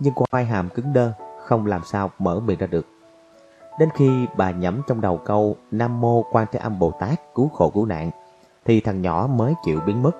nhưng 0.00 0.14
quai 0.14 0.44
hàm 0.44 0.68
cứng 0.68 0.92
đơ, 0.92 1.12
không 1.44 1.66
làm 1.66 1.84
sao 1.84 2.10
mở 2.18 2.40
miệng 2.40 2.58
ra 2.58 2.66
được. 2.66 2.86
Đến 3.78 3.88
khi 3.94 4.26
bà 4.36 4.50
nhẩm 4.50 4.82
trong 4.86 5.00
đầu 5.00 5.16
câu 5.24 5.56
Nam 5.70 6.00
Mô 6.00 6.22
Quan 6.22 6.46
Thế 6.52 6.58
Âm 6.58 6.78
Bồ 6.78 6.90
Tát 6.90 7.34
cứu 7.34 7.48
khổ 7.48 7.70
cứu 7.70 7.86
nạn, 7.86 8.10
thì 8.64 8.80
thằng 8.80 9.02
nhỏ 9.02 9.28
mới 9.34 9.54
chịu 9.64 9.80
biến 9.86 10.02
mất. 10.02 10.10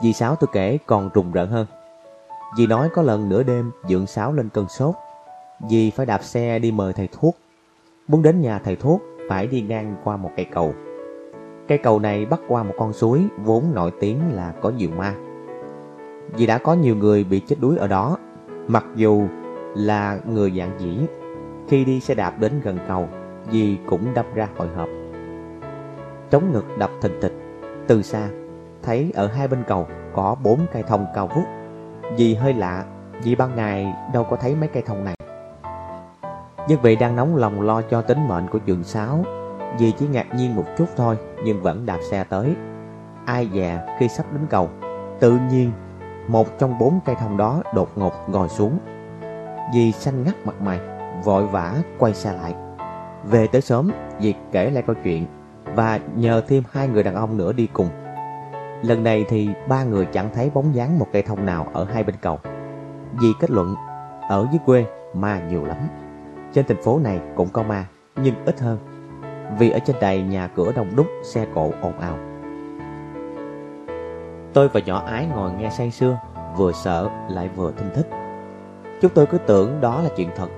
Dì 0.00 0.12
Sáu 0.12 0.36
tôi 0.36 0.48
kể 0.52 0.78
còn 0.86 1.10
rùng 1.14 1.32
rợn 1.32 1.50
hơn. 1.50 1.66
Dì 2.56 2.66
nói 2.66 2.88
có 2.94 3.02
lần 3.02 3.28
nửa 3.28 3.42
đêm 3.42 3.70
dượng 3.88 4.06
Sáu 4.06 4.32
lên 4.32 4.48
cơn 4.48 4.68
sốt 4.68 4.94
vì 5.68 5.90
phải 5.90 6.06
đạp 6.06 6.24
xe 6.24 6.58
đi 6.58 6.72
mời 6.72 6.92
thầy 6.92 7.08
thuốc. 7.12 7.36
Muốn 8.08 8.22
đến 8.22 8.40
nhà 8.40 8.58
thầy 8.58 8.76
thuốc 8.76 9.02
phải 9.28 9.46
đi 9.46 9.60
ngang 9.60 9.96
qua 10.04 10.16
một 10.16 10.30
cây 10.36 10.46
cầu. 10.52 10.74
Cây 11.68 11.78
cầu 11.78 11.98
này 11.98 12.26
bắt 12.26 12.40
qua 12.48 12.62
một 12.62 12.74
con 12.78 12.92
suối 12.92 13.22
vốn 13.44 13.64
nổi 13.74 13.90
tiếng 14.00 14.18
là 14.32 14.52
có 14.60 14.70
nhiều 14.70 14.90
ma. 14.96 15.14
Vì 16.32 16.46
đã 16.46 16.58
có 16.58 16.74
nhiều 16.74 16.96
người 16.96 17.24
bị 17.24 17.40
chết 17.40 17.56
đuối 17.60 17.76
ở 17.76 17.88
đó, 17.88 18.18
mặc 18.68 18.84
dù 18.94 19.26
là 19.76 20.18
người 20.26 20.52
dạng 20.58 20.80
dĩ. 20.80 20.98
Khi 21.68 21.84
đi 21.84 22.00
xe 22.00 22.14
đạp 22.14 22.40
đến 22.40 22.52
gần 22.62 22.78
cầu, 22.88 23.08
dì 23.50 23.78
cũng 23.86 24.14
đâm 24.14 24.26
ra 24.34 24.48
hồi 24.56 24.68
hộp. 24.76 24.88
Trống 26.30 26.52
ngực 26.52 26.64
đập 26.78 26.90
thình 27.00 27.20
thịch, 27.20 27.34
từ 27.86 28.02
xa, 28.02 28.28
thấy 28.82 29.12
ở 29.14 29.26
hai 29.26 29.48
bên 29.48 29.62
cầu 29.66 29.86
có 30.14 30.36
bốn 30.42 30.60
cây 30.72 30.82
thông 30.82 31.06
cao 31.14 31.30
vút. 31.34 31.44
Dì 32.16 32.34
hơi 32.34 32.54
lạ, 32.54 32.84
Vì 33.24 33.34
ban 33.34 33.56
ngày 33.56 33.94
đâu 34.12 34.24
có 34.24 34.36
thấy 34.36 34.54
mấy 34.54 34.68
cây 34.68 34.82
thông 34.86 35.04
này 35.04 35.16
nhất 36.68 36.82
vị 36.82 36.96
đang 36.96 37.16
nóng 37.16 37.36
lòng 37.36 37.60
lo 37.60 37.82
cho 37.82 38.02
tính 38.02 38.28
mệnh 38.28 38.48
của 38.48 38.58
trường 38.58 38.84
Sáu, 38.84 39.24
Vì 39.78 39.92
chỉ 39.92 40.06
ngạc 40.06 40.26
nhiên 40.36 40.54
một 40.54 40.64
chút 40.78 40.88
thôi 40.96 41.18
Nhưng 41.44 41.62
vẫn 41.62 41.86
đạp 41.86 41.98
xe 42.10 42.24
tới. 42.24 42.54
Ai 43.26 43.48
dè 43.54 43.96
khi 43.98 44.08
sắp 44.08 44.26
đến 44.32 44.42
cầu 44.50 44.68
Tự 45.20 45.38
nhiên 45.50 45.72
Một 46.28 46.58
trong 46.58 46.78
bốn 46.78 47.00
cây 47.04 47.16
thông 47.20 47.36
đó 47.36 47.62
đột 47.74 47.88
ngột 47.96 48.12
ngồi 48.28 48.48
xuống. 48.48 48.78
Vì 49.74 49.92
xanh 49.92 50.24
ngắt 50.24 50.34
mặt 50.44 50.60
mày 50.62 50.80
Vội 51.24 51.46
vã 51.46 51.74
quay 51.98 52.14
xe 52.14 52.32
lại. 52.32 52.54
Về 53.24 53.46
tới 53.46 53.60
sớm 53.60 53.90
Dì 54.20 54.34
kể 54.52 54.70
lại 54.70 54.82
câu 54.86 54.96
chuyện 55.04 55.26
Và 55.74 56.00
nhờ 56.16 56.42
thêm 56.48 56.62
hai 56.72 56.88
người 56.88 57.02
đàn 57.02 57.14
ông 57.14 57.36
nữa 57.36 57.52
đi 57.52 57.68
cùng. 57.72 57.88
Lần 58.82 59.02
này 59.02 59.24
thì 59.28 59.48
ba 59.68 59.84
người 59.84 60.06
chẳng 60.06 60.30
thấy 60.34 60.50
bóng 60.50 60.74
dáng 60.74 60.98
một 60.98 61.06
cây 61.12 61.22
thông 61.22 61.46
nào 61.46 61.66
ở 61.72 61.84
hai 61.84 62.04
bên 62.04 62.16
cầu. 62.20 62.38
Vì 63.12 63.28
kết 63.40 63.50
luận 63.50 63.74
Ở 64.28 64.46
dưới 64.52 64.60
quê 64.66 64.84
ma 65.14 65.40
nhiều 65.48 65.64
lắm. 65.64 65.78
Trên 66.52 66.64
thành 66.68 66.82
phố 66.82 66.98
này 66.98 67.20
cũng 67.36 67.48
có 67.48 67.62
ma, 67.62 67.86
Nhưng 68.16 68.34
ít 68.44 68.60
hơn, 68.60 68.78
Vì 69.58 69.70
ở 69.70 69.78
trên 69.78 69.96
đài 70.00 70.22
nhà 70.22 70.46
cửa 70.46 70.72
đông 70.72 70.96
đúc, 70.96 71.06
Xe 71.24 71.46
cộ 71.54 71.70
ồn 71.80 71.98
ào. 72.00 72.18
Tôi 74.52 74.68
và 74.68 74.80
nhỏ 74.80 75.02
ái 75.06 75.26
ngồi 75.34 75.52
nghe 75.52 75.70
say 75.70 75.90
sưa, 75.90 76.18
Vừa 76.56 76.72
sợ 76.72 77.08
lại 77.28 77.50
vừa 77.56 77.72
thinh 77.76 77.90
thích. 77.94 78.06
Chúng 79.00 79.10
tôi 79.14 79.26
cứ 79.26 79.38
tưởng 79.38 79.80
đó 79.80 80.00
là 80.02 80.08
chuyện 80.16 80.30
thật. 80.36 80.48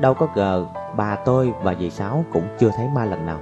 Đâu 0.00 0.14
có 0.14 0.28
ngờ 0.34 0.66
bà 0.96 1.16
tôi 1.16 1.52
và 1.62 1.74
dì 1.74 1.90
Sáu 1.90 2.24
cũng 2.32 2.48
chưa 2.58 2.70
thấy 2.76 2.88
ma 2.94 3.04
lần 3.04 3.26
nào. 3.26 3.40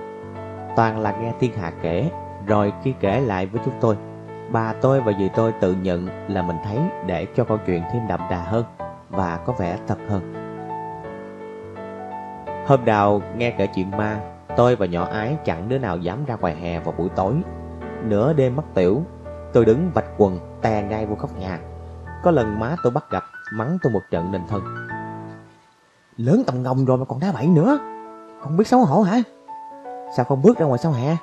Toàn 0.76 1.00
là 1.00 1.12
nghe 1.12 1.32
thiên 1.40 1.52
hạ 1.56 1.72
kể, 1.82 2.10
Rồi 2.46 2.72
khi 2.82 2.94
kể 3.00 3.20
lại 3.20 3.46
với 3.46 3.62
chúng 3.64 3.74
tôi, 3.80 3.96
Bà 4.50 4.72
tôi 4.72 5.00
và 5.00 5.12
dì 5.18 5.28
tôi 5.28 5.52
tự 5.60 5.72
nhận 5.72 6.08
là 6.28 6.42
mình 6.42 6.56
thấy 6.64 6.78
để 7.06 7.26
cho 7.36 7.44
câu 7.44 7.58
chuyện 7.66 7.82
thêm 7.92 8.02
đậm 8.08 8.20
đà 8.30 8.42
hơn 8.42 8.64
và 9.10 9.36
có 9.36 9.52
vẻ 9.52 9.78
thật 9.86 9.98
hơn. 10.08 10.43
Hôm 12.66 12.84
nào 12.84 13.22
nghe 13.36 13.50
kể 13.50 13.66
chuyện 13.66 13.90
ma, 13.90 14.20
tôi 14.56 14.76
và 14.76 14.86
nhỏ 14.86 15.04
ái 15.04 15.36
chẳng 15.44 15.68
đứa 15.68 15.78
nào 15.78 15.98
dám 15.98 16.24
ra 16.24 16.36
ngoài 16.36 16.56
hè 16.56 16.80
vào 16.80 16.94
buổi 16.98 17.08
tối. 17.08 17.34
Nửa 18.02 18.32
đêm 18.32 18.56
mất 18.56 18.62
tiểu, 18.74 19.02
tôi 19.52 19.64
đứng 19.64 19.90
vạch 19.94 20.04
quần 20.18 20.38
tè 20.62 20.82
ngay 20.82 21.06
vô 21.06 21.16
góc 21.20 21.38
nhà. 21.38 21.60
Có 22.22 22.30
lần 22.30 22.60
má 22.60 22.76
tôi 22.82 22.92
bắt 22.92 23.04
gặp, 23.10 23.24
mắng 23.52 23.78
tôi 23.82 23.92
một 23.92 24.00
trận 24.10 24.32
nên 24.32 24.42
thân. 24.48 24.62
Lớn 26.16 26.42
tầm 26.46 26.62
ngồng 26.62 26.84
rồi 26.84 26.98
mà 26.98 27.04
còn 27.04 27.20
đá 27.20 27.32
bậy 27.32 27.46
nữa, 27.46 27.78
không 28.40 28.56
biết 28.56 28.68
xấu 28.68 28.80
hổ 28.80 29.02
hả? 29.02 29.18
Sao 30.16 30.24
không 30.24 30.42
bước 30.42 30.58
ra 30.58 30.66
ngoài 30.66 30.78
sau 30.78 30.92
hè? 30.92 31.16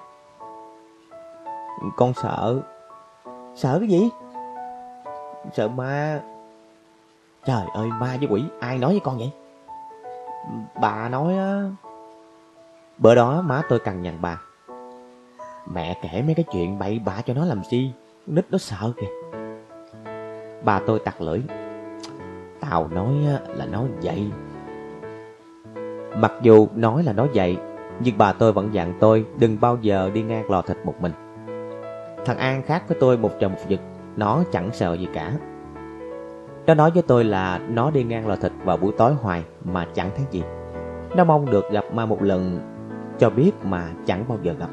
Con 1.98 2.14
sợ 2.14 2.62
Sợ 3.56 3.80
cái 3.80 3.90
gì? 3.90 4.10
Sợ 5.54 5.68
ma 5.68 6.20
Trời 7.46 7.66
ơi 7.74 7.88
ma 7.88 8.18
với 8.20 8.28
quỷ 8.32 8.44
Ai 8.60 8.78
nói 8.78 8.92
với 8.92 9.00
con 9.00 9.18
vậy? 9.18 9.32
Bà 10.82 11.10
nói 11.10 11.38
á, 11.38 11.70
Bữa 12.98 13.16
đó 13.16 13.42
má 13.42 13.62
tôi 13.70 13.80
cằn 13.80 14.02
nhằn 14.02 14.18
bà. 14.22 14.42
Mẹ 15.74 15.98
kể 16.02 16.22
mấy 16.26 16.36
cái 16.36 16.46
chuyện 16.52 16.80
bậy 16.80 17.00
bạ 17.06 17.22
cho 17.26 17.34
nó 17.34 17.46
làm 17.46 17.64
gì 17.64 17.94
Nít 18.28 18.46
nó 18.52 18.58
sợ 18.58 18.94
kìa. 18.98 19.40
Bà 20.64 20.80
tôi 20.80 21.00
tặc 21.00 21.22
lưỡi, 21.22 21.42
Tao 22.60 22.88
nói 22.88 23.14
là 23.48 23.66
nói 23.66 23.88
vậy 24.02 24.32
Mặc 26.16 26.32
dù 26.42 26.68
nói 26.76 27.04
là 27.04 27.14
nói 27.14 27.30
vậy 27.34 27.58
Nhưng 28.00 28.18
bà 28.18 28.34
tôi 28.34 28.54
vẫn 28.54 28.74
dặn 28.74 28.94
tôi 29.00 29.26
Đừng 29.40 29.58
bao 29.62 29.78
giờ 29.82 30.12
đi 30.14 30.22
ngang 30.22 30.52
lò 30.52 30.62
thịt 30.62 30.78
một 30.84 30.96
mình. 31.02 31.12
Thằng 32.26 32.38
An 32.38 32.64
khác 32.64 32.84
với 32.88 32.98
tôi 33.00 33.18
một 33.18 33.32
trời 33.40 33.50
một 33.50 33.60
vực, 33.70 33.80
Nó 34.16 34.44
chẳng 34.52 34.70
sợ 34.74 34.94
gì 34.94 35.08
cả. 35.14 35.34
Nó 36.68 36.74
nói 36.74 36.92
với 36.92 37.04
tôi 37.08 37.24
là 37.24 37.60
Nó 37.70 37.92
đi 37.92 38.04
ngang 38.04 38.28
lò 38.28 38.36
thịt 38.36 38.52
vào 38.64 38.78
buổi 38.78 38.92
tối 38.98 39.14
hoài 39.14 39.44
Mà 39.64 39.88
chẳng 39.94 40.12
thấy 40.16 40.26
gì. 40.32 40.44
Nó 41.16 41.24
mong 41.24 41.52
được 41.52 41.72
gặp 41.72 41.86
ma 41.94 42.06
một 42.06 42.22
lần, 42.22 42.60
Cho 43.20 43.30
biết 43.30 43.52
mà 43.64 43.90
chẳng 44.06 44.26
bao 44.28 44.38
giờ 44.42 44.54
gặp. 44.60 44.70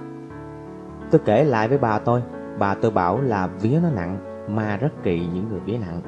Tôi 1.10 1.20
kể 1.24 1.44
lại 1.44 1.68
với 1.68 1.78
bà 1.78 1.98
tôi. 1.98 2.22
Bà 2.58 2.74
tôi 2.74 2.90
bảo 2.90 3.20
là 3.20 3.46
vía 3.46 3.80
nó 3.82 3.90
nặng, 3.90 4.18
Ma 4.48 4.76
rất 4.76 5.02
kỳ 5.02 5.26
những 5.34 5.48
người 5.50 5.60
vía 5.60 5.78
nặng. 5.78 6.00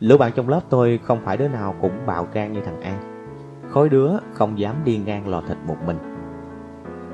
Lũ 0.00 0.16
bạn 0.16 0.32
trong 0.34 0.48
lớp 0.48 0.60
tôi 0.70 1.00
không 1.04 1.20
phải 1.24 1.36
đứa 1.36 1.48
nào 1.48 1.74
cũng 1.80 2.06
bạo 2.06 2.28
gan 2.32 2.52
như 2.52 2.60
thằng 2.60 2.80
An. 2.80 2.98
Khối 3.70 3.88
đứa 3.88 4.10
không 4.32 4.58
dám 4.58 4.74
đi 4.84 5.00
ngang 5.06 5.28
lò 5.28 5.42
thịt 5.48 5.56
một 5.66 5.76
mình. 5.86 5.98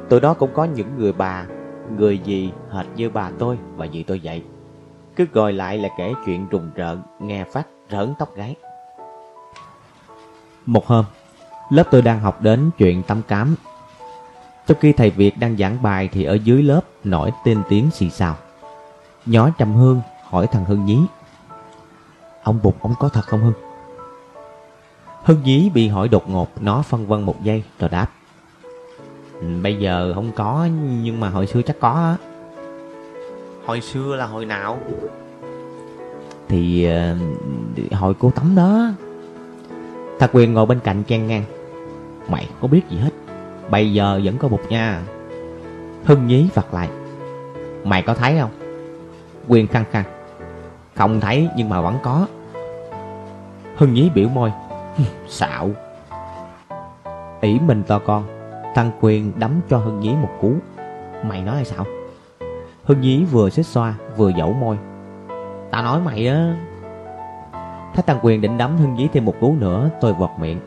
Tụi 0.08 0.20
đó 0.20 0.34
cũng 0.34 0.50
có 0.54 0.64
những 0.64 0.98
người 0.98 1.12
bà, 1.12 1.46
Người 1.96 2.18
gì 2.18 2.52
hệt 2.70 2.86
như 2.96 3.10
bà 3.10 3.30
tôi 3.38 3.58
và 3.76 3.86
dì 3.92 4.02
tôi 4.02 4.20
vậy. 4.24 4.44
Cứ 5.20 5.26
gọi 5.32 5.52
lại 5.52 5.78
là 5.78 5.88
kể 5.98 6.12
chuyện 6.26 6.48
rùng 6.48 6.70
rợn 6.74 7.02
Nghe 7.18 7.44
phát 7.44 7.66
rỡn 7.90 8.14
tóc 8.18 8.36
gái 8.36 8.56
Một 10.66 10.86
hôm, 10.86 11.04
Lớp 11.70 11.84
tôi 11.90 12.02
đang 12.02 12.20
học 12.20 12.42
đến 12.42 12.70
chuyện 12.78 13.02
tắm 13.02 13.22
cám. 13.28 13.54
Trong 14.66 14.78
khi 14.80 14.92
thầy 14.92 15.10
Việt 15.10 15.38
đang 15.38 15.56
giảng 15.56 15.82
bài 15.82 16.08
Thì 16.12 16.24
ở 16.24 16.34
dưới 16.34 16.62
lớp 16.62 16.80
nổi 17.04 17.30
tên 17.44 17.62
tiếng 17.68 17.90
xì 17.90 18.10
xào. 18.10 18.36
Nhỏ 19.26 19.50
Trầm 19.58 19.74
Hương 19.74 20.00
hỏi 20.22 20.46
thằng 20.46 20.64
Hưng 20.64 20.84
Nhí, 20.84 20.98
Ông 22.42 22.60
Bụt 22.62 22.74
ông 22.80 22.94
có 22.98 23.08
thật 23.08 23.24
không 23.26 23.40
Hưng? 23.40 23.54
Hưng 25.22 25.42
Nhí 25.42 25.70
bị 25.70 25.88
hỏi 25.88 26.08
đột 26.08 26.30
ngột, 26.30 26.62
Nó 26.62 26.82
phân 26.82 27.06
vân 27.06 27.22
một 27.22 27.42
giây 27.42 27.62
rồi 27.78 27.90
đáp 27.90 28.06
ừ, 29.40 29.46
Bây 29.62 29.76
giờ 29.76 30.12
không 30.14 30.32
có, 30.32 30.68
Nhưng 31.02 31.20
mà 31.20 31.28
hồi 31.28 31.46
xưa 31.46 31.62
chắc 31.62 31.76
có 31.80 31.90
á. 31.90 32.29
Hồi 33.64 33.80
xưa 33.80 34.16
là 34.16 34.26
hồi 34.26 34.44
nào? 34.44 34.78
Thì 36.48 36.88
uh, 37.86 37.92
hồi 37.92 38.14
cô 38.18 38.30
tắm 38.30 38.54
đó 38.54 38.90
Thạc 40.18 40.30
quyền 40.32 40.54
ngồi 40.54 40.66
bên 40.66 40.80
cạnh 40.80 41.02
chen 41.02 41.26
ngang. 41.26 41.44
Mày 42.28 42.48
có 42.60 42.68
biết 42.68 42.82
gì 42.90 42.98
hết 42.98 43.10
Bây 43.70 43.92
giờ 43.92 44.20
vẫn 44.24 44.38
có 44.38 44.48
bụt 44.48 44.60
nha. 44.68 45.02
Hưng 46.04 46.26
nhí 46.26 46.48
vặt 46.54 46.74
lại. 46.74 46.88
Mày 47.84 48.02
có 48.02 48.14
thấy 48.14 48.38
không? 48.40 48.50
Quyền 49.48 49.66
khăng 49.66 49.84
khăng. 49.90 50.04
Không 50.94 51.20
thấy 51.20 51.48
nhưng 51.56 51.68
mà 51.68 51.80
vẫn 51.80 51.98
có. 52.02 52.26
Hưng 53.76 53.94
nhí 53.94 54.10
biểu 54.14 54.28
môi. 54.28 54.52
Xạo. 55.28 55.70
Ỷ 57.40 57.58
mình 57.58 57.82
to 57.82 57.98
con 57.98 58.40
Thằng 58.74 58.90
Quyền 59.00 59.32
đấm 59.36 59.60
cho 59.70 59.78
Hưng 59.78 60.00
Nhí 60.00 60.14
một 60.22 60.30
cú. 60.40 60.54
Mày 61.22 61.42
nói 61.42 61.54
hay 61.54 61.64
sao? 61.64 61.86
Hưng 62.90 63.00
Nhí 63.00 63.24
vừa 63.24 63.50
xích 63.50 63.66
xoa, 63.66 63.94
vừa 64.16 64.32
dẫu 64.38 64.52
môi. 64.52 64.78
Tao 65.70 65.82
nói 65.82 66.00
mày 66.00 66.26
á. 66.26 66.56
Thái 67.94 68.02
Tăng 68.06 68.18
Quyền 68.22 68.40
định 68.40 68.58
đấm 68.58 68.76
Hưng 68.76 68.94
Nhí 68.94 69.08
thêm 69.12 69.24
một 69.24 69.34
cú 69.40 69.54
nữa, 69.54 69.90
Tôi 70.00 70.12
vọt 70.12 70.30
miệng. 70.40 70.60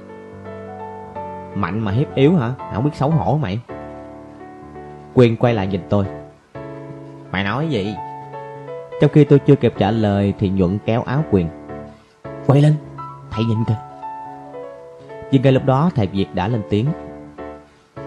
Mạnh 1.56 1.80
mà 1.80 1.92
hiếp 1.92 2.16
yếu 2.16 2.36
hả? 2.36 2.54
Không 2.74 2.84
biết 2.84 2.90
xấu 2.94 3.10
hổ 3.10 3.38
mày. 3.38 3.60
Quyền 5.14 5.38
quay 5.38 5.54
lại 5.54 5.68
nhìn 5.68 5.82
tôi. 5.90 6.06
Mày 7.32 7.44
nói 7.44 7.68
gì? 7.68 7.96
Trong 9.02 9.12
khi 9.14 9.24
tôi 9.24 9.40
chưa 9.40 9.56
kịp 9.56 9.74
trả 9.78 9.92
lời 9.92 10.34
Thì 10.40 10.50
nhuận 10.50 10.78
kéo 10.86 11.04
áo 11.04 11.24
Quyền. 11.32 11.48
Quay 12.48 12.62
lên, 12.62 12.74
Thầy 13.32 13.46
nhìn 13.46 13.58
kìa. 13.68 13.78
Nhưng 15.32 15.42
ngay 15.42 15.52
lúc 15.52 15.66
đó 15.66 15.90
thầy 15.96 16.08
Việt 16.08 16.28
đã 16.34 16.48
lên 16.48 16.62
tiếng. 16.70 16.86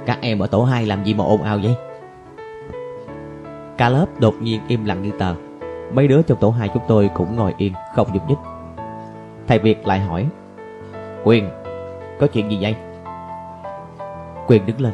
Các 0.07 0.19
em 0.21 0.39
ở 0.39 0.47
tổ 0.47 0.64
2 0.64 0.87
làm 0.87 1.05
gì 1.05 1.14
mà 1.14 1.25
ồn 1.25 1.43
ào 1.43 1.59
vậy? 1.62 1.75
Cả 3.79 3.89
lớp 3.89 4.07
đột 4.18 4.35
nhiên 4.41 4.61
im 4.68 4.85
lặng 4.85 5.03
như 5.03 5.11
tờ. 5.18 5.35
Mấy 5.93 6.09
đứa 6.09 6.22
trong 6.22 6.39
tổ 6.39 6.51
hai 6.51 6.68
chúng 6.74 6.83
tôi 6.89 7.11
cũng 7.14 7.37
ngồi 7.37 7.55
yên 7.59 7.72
Không 7.95 8.09
nhúc 8.12 8.29
nhích. 8.29 8.39
Thầy 9.47 9.59
Việt 9.59 9.87
lại 9.87 10.01
hỏi, 10.01 10.27
Quyền, 11.24 11.49
Có 12.20 12.27
chuyện 12.27 12.51
gì 12.51 12.59
vậy? 12.61 12.77
Quyền 14.47 14.66
đứng 14.66 14.81
lên, 14.81 14.93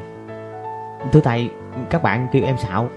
Thưa 1.13 1.21
thầy, 1.21 1.51
Các 1.91 2.03
bạn 2.03 2.29
kêu 2.33 2.45
em 2.45 2.59
xạo. 2.59 2.89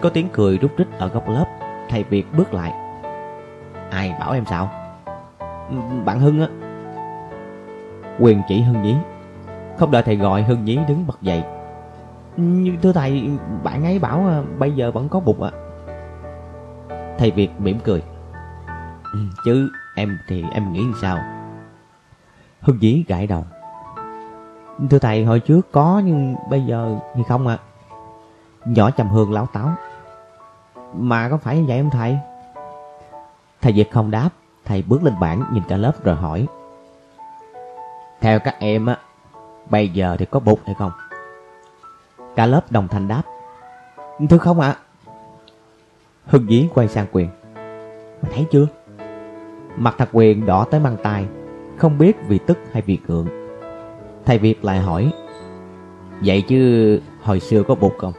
Có 0.00 0.08
tiếng 0.08 0.28
cười 0.32 0.58
rút 0.58 0.70
rít 0.76 0.86
ở 0.98 1.08
góc 1.08 1.28
lớp, 1.28 1.44
Thầy 1.88 2.02
Việt 2.02 2.26
bước 2.36 2.54
lại. 2.54 2.72
Ai 3.90 4.14
bảo 4.20 4.32
em 4.32 4.44
xạo? 4.44 4.70
Bạn 6.04 6.20
Hưng 6.20 6.40
á. 6.40 6.46
Quyền 8.18 8.42
chỉ 8.48 8.60
Hưng 8.60 8.82
nhí. 8.82 8.94
Không 9.78 9.90
đợi 9.90 10.02
thầy 10.02 10.16
gọi, 10.16 10.42
Hưng 10.42 10.64
Nhí 10.64 10.78
đứng 10.88 11.06
bật 11.06 11.22
dậy. 11.22 11.42
Nhưng 12.36 12.80
thưa 12.80 12.92
thầy, 12.92 13.30
Bạn 13.62 13.84
ấy 13.84 13.98
bảo 13.98 14.44
bây 14.58 14.72
giờ 14.72 14.90
vẫn 14.90 15.08
có 15.08 15.20
bụt 15.20 15.40
ạ. 15.40 15.50
Thầy 17.18 17.30
Việt 17.30 17.50
mỉm 17.58 17.78
cười. 17.84 18.02
Ừ, 19.12 19.18
chứ 19.44 19.70
em 19.96 20.18
thì 20.28 20.44
em 20.52 20.72
nghĩ 20.72 20.84
sao? 21.00 21.18
Hưng 22.60 22.82
Dĩ 22.82 23.04
gãi 23.08 23.26
đầu. 23.26 23.44
Thưa 24.90 24.98
thầy, 24.98 25.24
hồi 25.24 25.40
trước 25.40 25.72
có 25.72 26.02
nhưng 26.04 26.36
bây 26.50 26.62
giờ 26.62 26.96
thì 27.14 27.22
không 27.28 27.46
ạ. 27.46 27.58
Nhỏ 28.64 28.90
trầm 28.90 29.08
hương 29.08 29.32
láo 29.32 29.46
táo. 29.52 29.74
Mà 30.94 31.28
có 31.28 31.36
phải 31.36 31.58
như 31.58 31.64
vậy 31.68 31.78
không 31.82 31.90
thầy? 31.90 32.18
Thầy 33.60 33.72
Việt 33.72 33.90
không 33.90 34.10
đáp. 34.10 34.28
Thầy 34.64 34.82
bước 34.82 35.02
lên 35.02 35.14
bảng, 35.20 35.44
nhìn 35.52 35.62
cả 35.68 35.76
lớp 35.76 36.04
rồi 36.04 36.16
hỏi. 36.16 36.46
Theo 38.20 38.38
các 38.38 38.56
em 38.58 38.86
á, 38.86 38.96
Bây 39.70 39.88
giờ 39.88 40.16
thì 40.18 40.24
có 40.24 40.40
bụt 40.40 40.58
hay 40.64 40.74
không? 40.74 40.92
Cả 42.36 42.46
lớp 42.46 42.72
đồng 42.72 42.88
thanh 42.88 43.08
đáp. 43.08 43.22
Thưa 44.30 44.38
không 44.38 44.60
ạ? 44.60 44.68
À? 44.68 44.80
Hưng 46.26 46.46
Dí 46.48 46.68
quay 46.74 46.88
sang 46.88 47.06
Quyền. 47.12 47.28
Mày 48.22 48.32
thấy 48.34 48.46
chưa? 48.50 48.66
Mặt 49.76 49.94
thật 49.98 50.08
quyền 50.12 50.46
đỏ 50.46 50.64
tới 50.70 50.80
mang 50.80 50.96
tay 51.02 51.26
Không 51.76 51.98
biết 51.98 52.16
vì 52.28 52.38
tức 52.38 52.58
hay 52.72 52.82
vì 52.82 52.96
cưỡng 52.96 53.26
Thầy 54.24 54.38
Việt 54.38 54.64
lại 54.64 54.78
hỏi 54.78 55.12
Vậy 56.24 56.42
chứ 56.42 57.00
hồi 57.22 57.40
xưa 57.40 57.62
có 57.62 57.74
bụt 57.74 57.92
không? 57.98 58.12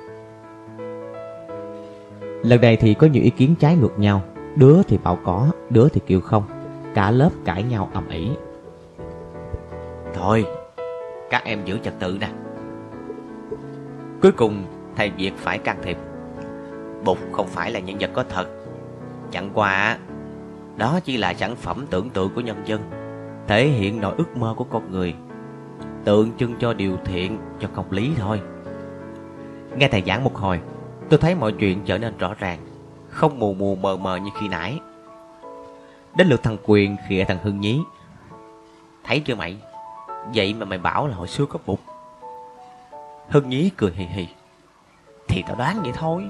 Lần 2.44 2.62
này 2.62 2.78
thì 2.78 2.94
có 2.94 3.08
nhiều 3.08 3.24
ý 3.24 3.30
kiến 3.30 3.56
trái 3.60 3.76
ngược 3.76 4.00
nhau. 4.00 4.22
Đứa 4.56 4.84
thì 4.84 4.98
bảo 4.98 5.20
có, 5.24 5.48
đứa 5.70 5.90
thì 5.90 6.02
kêu 6.08 6.22
không. 6.22 6.44
Cả 6.94 7.12
lớp 7.12 7.30
cãi 7.46 7.64
nhau 7.64 7.90
ầm 7.94 8.10
ĩ. 8.10 8.30
Thôi, 10.14 10.46
các 11.30 11.44
em 11.46 11.66
giữ 11.66 11.78
trật 11.84 11.94
tự 12.00 12.18
nè. 12.22 12.30
Cuối 14.24 14.32
cùng, 14.32 14.66
thầy 14.96 15.10
Việt 15.10 15.32
phải 15.38 15.58
can 15.58 15.78
thiệp. 15.84 15.98
Bụt 17.06 17.18
không 17.32 17.48
phải 17.48 17.72
là 17.72 17.80
nhân 17.80 17.98
vật 18.00 18.10
có 18.14 18.24
thật. 18.30 18.48
Chẳng 19.32 19.50
qua 19.54 19.98
Đó 20.78 21.00
chỉ 21.04 21.18
là 21.18 21.34
sản 21.34 21.56
phẩm 21.56 21.86
tưởng 21.90 22.10
tượng 22.10 22.34
của 22.36 22.42
nhân 22.42 22.58
dân, 22.66 22.82
Thể 23.48 23.68
hiện 23.68 24.02
nỗi 24.02 24.16
ước 24.18 24.38
mơ 24.38 24.54
của 24.58 24.64
con 24.64 24.92
người, 24.92 25.16
Tượng 26.04 26.32
trưng 26.38 26.56
cho 26.60 26.74
điều 26.74 26.98
thiện, 27.06 27.38
Cho 27.60 27.68
công 27.74 27.92
lý 27.92 28.12
thôi. 28.18 28.42
Nghe 29.78 29.88
thầy 29.88 30.04
giảng 30.08 30.24
một 30.24 30.36
hồi, 30.36 30.60
Tôi 31.10 31.20
thấy 31.20 31.36
mọi 31.36 31.52
chuyện 31.52 31.82
trở 31.86 31.98
nên 31.98 32.18
rõ 32.18 32.34
ràng, 32.40 32.60
Không 33.10 33.40
mù 33.40 33.54
mù 33.54 33.76
mờ 33.76 33.98
mờ 33.98 34.16
như 34.16 34.32
khi 34.40 34.48
nãy. 34.48 34.80
Đến 36.16 36.28
lượt 36.28 36.44
thằng 36.44 36.58
Quyền 36.66 36.96
khịa 37.08 37.24
thằng 37.24 37.38
Hưng 37.44 37.62
Nhí. 37.62 37.80
Thấy 39.04 39.20
chưa 39.20 39.36
mày? 39.36 39.58
Vậy 40.36 40.54
mà 40.54 40.66
mày 40.66 40.80
bảo 40.80 41.08
là 41.08 41.16
hồi 41.16 41.28
xưa 41.28 41.46
có 41.46 41.60
bụt. 41.66 41.80
Hưng 43.34 43.50
Nhí 43.50 43.70
cười 43.78 43.92
hì 43.92 44.06
hì. 44.06 44.28
Thì 45.28 45.44
tao 45.48 45.56
đoán 45.56 45.82
vậy 45.82 45.92
thôi. 45.96 46.24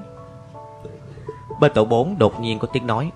Bên 1.60 1.72
tổ 1.74 1.86
4 1.86 2.16
đột 2.20 2.42
nhiên 2.42 2.60
có 2.60 2.68
tiếng 2.74 2.88
nói. 2.88 3.12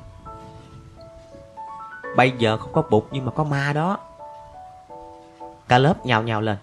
Bây 2.15 2.31
giờ 2.31 2.57
không 2.57 2.73
có 2.73 2.81
bụt 2.89 3.03
nhưng 3.11 3.25
mà 3.25 3.31
có 3.31 3.43
ma 3.43 3.73
đó. 3.73 3.97
Cả 5.67 5.77
lớp 5.77 6.05
nhào 6.05 6.23
nhào 6.23 6.41
lên. 6.41 6.57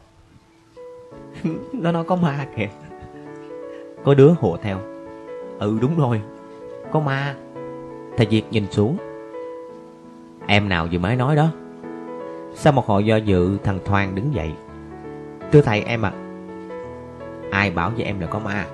Nó 1.72 1.92
nói 1.92 2.04
có 2.04 2.16
ma 2.16 2.46
kìa. 2.56 2.68
Có 4.04 4.14
đứa 4.14 4.34
hộ 4.40 4.56
theo. 4.62 4.78
Ừ 5.58 5.78
đúng 5.80 5.96
rồi. 5.96 6.22
Có 6.92 7.00
ma. 7.00 7.34
Thầy 8.16 8.26
Việt 8.26 8.44
nhìn 8.50 8.70
xuống. 8.70 8.96
Em 10.46 10.68
nào 10.68 10.88
vừa 10.92 10.98
mới 10.98 11.16
nói 11.16 11.36
đó? 11.36 11.48
Sau 12.54 12.72
một 12.72 12.86
hồi 12.86 13.04
do 13.04 13.16
dự 13.16 13.58
thằng 13.64 13.78
Thoan 13.84 14.14
đứng 14.14 14.34
dậy? 14.34 14.52
Thưa 15.52 15.60
thầy, 15.60 15.82
em 15.82 16.02
à 16.02 16.23
Ai 17.54 17.70
bảo 17.70 17.90
với 17.90 18.04
em 18.04 18.20
là 18.20 18.26
có 18.26 18.38
ma? 18.38 18.66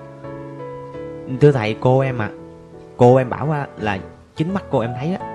Thưa 1.40 1.52
thầy, 1.52 1.76
cô 1.80 2.00
em 2.00 2.18
à 2.18 2.30
Cô 2.96 3.16
em 3.16 3.30
bảo 3.30 3.50
à, 3.50 3.66
là 3.78 3.98
chính 4.36 4.54
mắt 4.54 4.64
cô 4.70 4.78
em 4.78 4.90
thấy 4.98 5.16
á. 5.20 5.26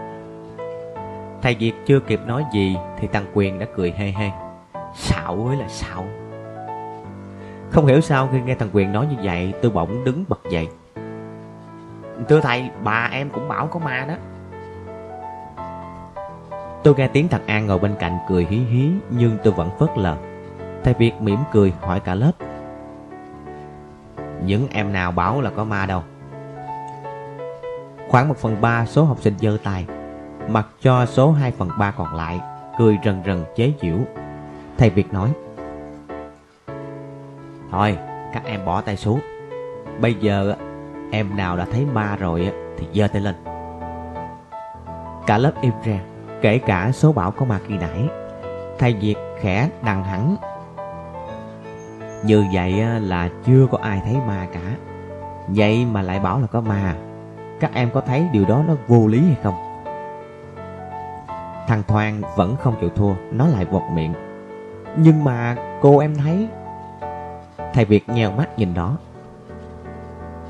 Thầy 1.42 1.56
Việt 1.56 1.74
chưa 1.86 2.00
kịp 2.00 2.20
nói 2.26 2.44
gì 2.54 2.76
Thì 3.00 3.08
Tăng 3.08 3.26
Quyền 3.34 3.60
đã 3.60 3.66
cười 3.76 3.92
hê 3.92 4.08
hê 4.08 4.32
Xạo 4.96 5.48
ấy 5.48 5.58
là 5.58 5.68
xạo. 5.68 6.06
Không 7.72 7.86
hiểu 7.86 8.02
sao 8.02 8.30
khi 8.32 8.42
nghe 8.42 8.56
thằng 8.56 8.70
Quyền 8.74 8.92
nói 8.92 9.08
như 9.08 9.16
vậy, 9.24 9.54
Tôi 9.62 9.72
bỗng 9.72 10.04
đứng 10.04 10.24
bật 10.30 10.40
dậy. 10.50 10.68
Thưa 12.30 12.42
thầy, 12.42 12.70
bà 12.84 13.10
em 13.12 13.30
cũng 13.30 13.48
bảo 13.48 13.68
có 13.68 13.80
ma 13.80 14.06
đó. 14.08 14.16
Tôi 16.84 16.94
nghe 16.98 17.08
tiếng 17.08 17.28
thằng 17.28 17.48
An 17.48 17.68
ngồi 17.68 17.80
bên 17.80 17.96
cạnh 18.00 18.18
cười 18.30 18.48
hí 18.50 18.58
hí, 18.58 18.90
Nhưng 19.10 19.38
tôi 19.44 19.54
vẫn 19.54 19.70
phớt 19.80 19.90
lờ. 19.98 20.18
Thầy 20.84 20.94
Việt 20.94 21.22
mỉm 21.22 21.40
cười 21.52 21.74
hỏi 21.82 22.00
cả 22.00 22.16
lớp. 22.16 22.32
Những 24.44 24.68
em 24.72 24.94
nào 24.94 25.12
bảo 25.12 25.42
là 25.42 25.50
có 25.50 25.64
ma 25.64 25.86
đâu. 25.86 26.04
Khoảng 28.10 28.28
1 28.28 28.38
phần 28.38 28.62
3 28.62 28.86
số 28.86 29.04
học 29.04 29.18
sinh 29.22 29.34
giơ 29.40 29.58
tay, 29.64 29.86
Mặc 30.48 30.68
cho 30.82 31.06
số 31.06 31.32
2 31.32 31.52
phần 31.52 31.70
3 31.80 31.92
còn 31.92 32.16
lại 32.16 32.40
Cười 32.78 32.98
rần 33.06 33.22
rần 33.26 33.44
chế 33.56 33.74
giễu. 33.82 33.98
Thầy 34.78 34.90
Việt 34.90 35.14
nói, 35.14 35.30
Thôi, 37.72 37.98
các 38.34 38.46
em 38.46 38.66
bỏ 38.66 38.82
tay 38.82 38.98
xuống. 38.98 39.20
Bây 40.00 40.14
giờ 40.14 40.56
em 41.12 41.38
nào 41.38 41.58
đã 41.58 41.66
thấy 41.72 41.86
ma 41.94 42.16
rồi 42.16 42.52
Thì 42.78 42.88
giơ 42.94 43.08
tay 43.08 43.22
lên. 43.22 43.36
Cả 45.28 45.38
lớp 45.38 45.52
im 45.62 45.74
ra, 45.84 46.00
Kể 46.42 46.58
cả 46.58 46.92
số 46.94 47.12
bảo 47.12 47.32
có 47.32 47.46
ma 47.46 47.60
khi 47.68 47.78
nãy. 47.78 48.08
Thầy 48.80 48.94
Việt 48.94 49.16
khẽ 49.40 49.70
đằng 49.84 50.04
hẳn 50.04 50.36
như 52.24 52.46
vậy 52.54 52.72
là 53.02 53.30
chưa 53.46 53.68
có 53.72 53.78
ai 53.82 54.02
thấy 54.06 54.18
ma 54.28 54.48
cả. 54.54 54.76
Vậy 55.48 55.86
mà 55.86 56.02
lại 56.02 56.20
bảo 56.20 56.40
là 56.40 56.48
có 56.48 56.62
ma. 56.62 56.96
Các 57.60 57.74
em 57.74 57.90
có 57.94 58.02
thấy 58.02 58.28
điều 58.32 58.46
đó 58.46 58.64
nó 58.68 58.74
vô 58.88 59.08
lý 59.08 59.20
hay 59.20 59.38
không? 59.44 59.56
Thằng 61.68 61.84
Thoan 61.88 62.22
vẫn 62.36 62.56
không 62.56 62.76
chịu 62.82 62.90
thua 62.90 63.14
Nó 63.32 63.48
lại 63.48 63.66
vọt 63.66 63.84
miệng. 63.94 64.14
Nhưng 64.98 65.24
mà 65.24 65.56
cô 65.82 66.00
em 66.00 66.16
thấy. 66.16 66.48
Thầy 67.74 67.86
Việt 67.86 68.10
nhèo 68.10 68.32
mắt 68.32 68.60
nhìn 68.60 68.74
đó. 68.74 68.98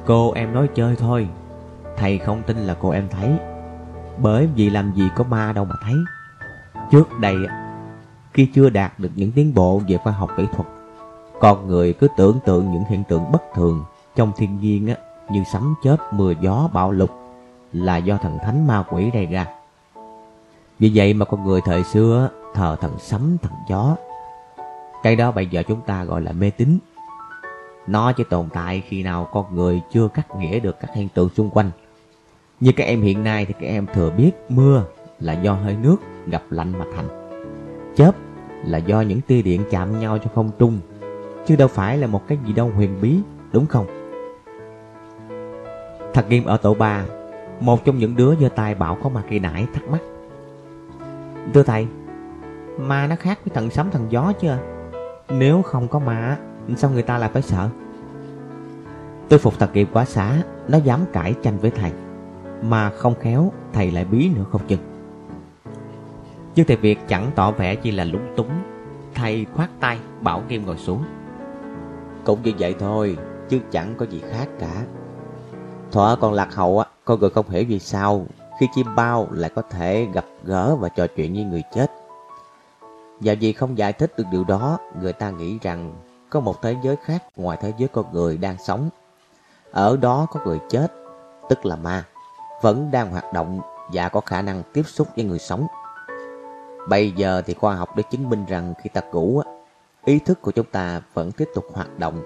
Cô 0.05 0.31
em 0.31 0.53
nói 0.53 0.67
chơi 0.75 0.95
thôi. 0.95 1.27
Thầy 1.97 2.17
không 2.17 2.43
tin 2.43 2.57
là 2.57 2.75
cô 2.79 2.89
em 2.89 3.07
thấy. 3.09 3.31
Bởi 4.17 4.49
vì 4.55 4.69
làm 4.69 4.91
gì 4.91 5.09
có 5.15 5.23
ma 5.23 5.51
đâu 5.53 5.65
mà 5.65 5.75
thấy. 5.81 5.95
Trước 6.91 7.19
đây 7.19 7.35
Khi 8.33 8.49
chưa 8.53 8.69
đạt 8.69 8.99
được 8.99 9.09
những 9.15 9.31
tiến 9.31 9.53
bộ 9.53 9.81
về 9.87 9.97
khoa 9.97 10.13
học 10.13 10.29
kỹ 10.37 10.45
thuật 10.55 10.74
con 11.39 11.67
người 11.67 11.93
cứ 11.93 12.07
tưởng 12.17 12.39
tượng 12.45 12.71
những 12.71 12.83
hiện 12.89 13.03
tượng 13.03 13.31
bất 13.31 13.43
thường 13.55 13.83
Trong 14.15 14.31
thiên 14.37 14.59
nhiên 14.59 14.87
á, 14.87 14.95
Như 15.29 15.43
sấm 15.53 15.75
chớp, 15.83 15.97
mưa 16.13 16.33
gió, 16.41 16.69
bạo 16.73 16.91
lục 16.91 17.09
Là 17.73 17.97
do 17.97 18.17
thần 18.17 18.37
thánh 18.43 18.67
ma 18.67 18.83
quỷ 18.89 19.09
gây 19.13 19.25
ra. 19.25 19.47
Vì 20.79 20.91
vậy 20.95 21.13
mà 21.13 21.25
con 21.25 21.43
người 21.43 21.61
thời 21.61 21.83
xưa 21.83 22.29
Thờ 22.53 22.77
thần 22.81 22.91
sấm, 22.99 23.37
thần 23.41 23.53
gió. 23.69 23.95
Cái 25.03 25.15
đó 25.15 25.31
bây 25.31 25.47
giờ 25.47 25.63
chúng 25.67 25.81
ta 25.81 26.03
gọi 26.03 26.21
là 26.21 26.31
mê 26.31 26.49
tín. 26.49 26.77
Nó 27.87 28.11
chỉ 28.11 28.23
tồn 28.29 28.49
tại 28.53 28.83
khi 28.87 29.03
nào 29.03 29.29
con 29.31 29.55
người 29.55 29.81
chưa 29.91 30.07
cắt 30.07 30.35
nghĩa 30.35 30.59
được 30.59 30.79
các 30.79 30.91
hiện 30.95 31.09
tượng 31.09 31.29
xung 31.29 31.49
quanh. 31.49 31.71
Như 32.59 32.71
các 32.75 32.83
em 32.83 33.01
hiện 33.01 33.23
nay 33.23 33.45
thì 33.45 33.53
các 33.53 33.67
em 33.67 33.85
thừa 33.93 34.09
biết 34.09 34.31
mưa 34.49 34.83
là 35.19 35.33
do 35.33 35.53
hơi 35.53 35.75
nước 35.81 35.97
gặp 36.27 36.43
lạnh 36.49 36.73
mà 36.79 36.85
thành. 36.95 37.07
Chớp 37.95 38.11
là 38.65 38.77
do 38.77 39.01
những 39.01 39.21
tia 39.21 39.41
điện 39.41 39.61
chạm 39.71 39.99
nhau 39.99 40.17
trong 40.17 40.33
không 40.35 40.51
trung 40.59 40.79
Chứ 41.45 41.55
đâu 41.55 41.67
phải 41.67 41.97
là 41.97 42.07
một 42.07 42.27
cái 42.27 42.37
gì 42.45 42.53
đâu 42.53 42.71
huyền 42.75 42.97
bí, 43.01 43.19
đúng 43.51 43.65
không? 43.65 43.85
Thật 46.13 46.29
nghiêm 46.29 46.45
ở 46.45 46.57
tổ 46.57 46.73
3 46.73 47.05
Một 47.59 47.85
trong 47.85 47.97
những 47.97 48.15
đứa 48.15 48.35
giơ 48.35 48.49
tay 48.49 48.75
bảo 48.75 48.97
có 49.03 49.09
ma 49.09 49.23
kỳ 49.29 49.39
nãy 49.39 49.67
thắc 49.73 49.83
mắc. 49.89 50.01
Thưa 51.53 51.63
thầy 51.63 51.87
Ma 52.77 53.07
nó 53.07 53.15
khác 53.15 53.39
với 53.45 53.55
thần 53.55 53.69
sấm 53.69 53.91
thần 53.91 54.07
gió 54.09 54.33
chưa? 54.41 54.57
Nếu 55.29 55.61
không 55.61 55.87
có 55.87 55.99
ma 55.99 56.37
Sao 56.77 56.91
người 56.91 57.03
ta 57.03 57.17
lại 57.17 57.29
phải 57.33 57.41
sợ? 57.41 57.69
Tôi 59.29 59.39
phục 59.39 59.59
thật 59.59 59.69
nghiệp 59.73 59.89
quá 59.93 60.05
xá 60.05 60.43
Nó 60.67 60.77
dám 60.77 60.99
cãi 61.13 61.35
tranh 61.43 61.57
với 61.57 61.71
thầy. 61.71 61.91
Mà 62.61 62.89
không 62.89 63.15
khéo 63.19 63.51
thầy 63.73 63.91
lại 63.91 64.05
bí 64.05 64.29
nữa 64.35 64.45
không 64.51 64.61
chừng. 64.67 64.79
Nhưng 66.55 66.65
thầy 66.65 66.77
Việt 66.77 66.99
chẳng 67.07 67.31
tỏ 67.35 67.51
vẻ 67.51 67.75
chỉ 67.75 67.91
là 67.91 68.03
lúng 68.03 68.33
túng. 68.35 68.49
Thầy 69.15 69.45
khoát 69.53 69.69
tay 69.79 69.99
bảo 70.21 70.43
nghiêm 70.49 70.65
ngồi 70.65 70.77
xuống. 70.77 71.03
Cũng 72.25 72.43
như 72.43 72.51
vậy 72.59 72.75
thôi, 72.79 73.17
Chứ 73.49 73.59
chẳng 73.71 73.95
có 73.97 74.05
gì 74.05 74.21
khác 74.31 74.47
cả. 74.59 74.85
Thỏa 75.91 76.15
còn 76.15 76.33
lạc 76.33 76.55
hậu 76.55 76.79
á, 76.79 76.85
Con 77.05 77.19
người 77.19 77.29
không 77.29 77.49
hiểu 77.49 77.63
vì 77.67 77.79
sao 77.79 78.25
Khi 78.59 78.67
chim 78.75 78.95
bao 78.95 79.27
lại 79.31 79.49
có 79.55 79.61
thể 79.61 80.07
gặp 80.13 80.25
gỡ 80.43 80.75
và 80.75 80.89
trò 80.89 81.07
chuyện 81.07 81.33
với 81.33 81.43
người 81.43 81.63
chết. 81.73 81.91
Và 83.19 83.33
vì 83.39 83.53
không 83.53 83.77
giải 83.77 83.93
thích 83.93 84.17
được 84.17 84.23
điều 84.31 84.43
đó, 84.43 84.77
Người 85.01 85.13
ta 85.13 85.29
nghĩ 85.29 85.59
rằng 85.61 85.93
Có 86.29 86.39
một 86.39 86.61
thế 86.61 86.75
giới 86.83 86.95
khác 86.95 87.23
ngoài 87.37 87.57
thế 87.61 87.73
giới 87.77 87.87
con 87.87 88.05
người 88.13 88.37
đang 88.37 88.57
sống. 88.57 88.89
Ở 89.71 89.97
đó 89.97 90.27
có 90.31 90.39
người 90.45 90.59
chết, 90.69 90.93
Tức 91.49 91.65
là 91.65 91.75
ma, 91.75 92.05
Vẫn 92.61 92.91
đang 92.91 93.11
hoạt 93.11 93.33
động 93.33 93.59
Và 93.93 94.09
có 94.09 94.21
khả 94.21 94.41
năng 94.41 94.63
tiếp 94.73 94.83
xúc 94.85 95.07
với 95.15 95.25
người 95.25 95.39
sống. 95.39 95.67
Bây 96.89 97.11
giờ 97.11 97.41
thì 97.45 97.53
khoa 97.53 97.75
học 97.75 97.95
đã 97.95 98.03
chứng 98.11 98.29
minh 98.29 98.45
rằng 98.45 98.73
khi 98.83 98.89
ta 98.89 99.01
ngủ 99.11 99.41
ý 100.05 100.19
thức 100.19 100.41
của 100.41 100.51
chúng 100.51 100.65
ta 100.65 101.01
vẫn 101.13 101.31
tiếp 101.31 101.49
tục 101.55 101.65
hoạt 101.73 101.99
động 101.99 102.21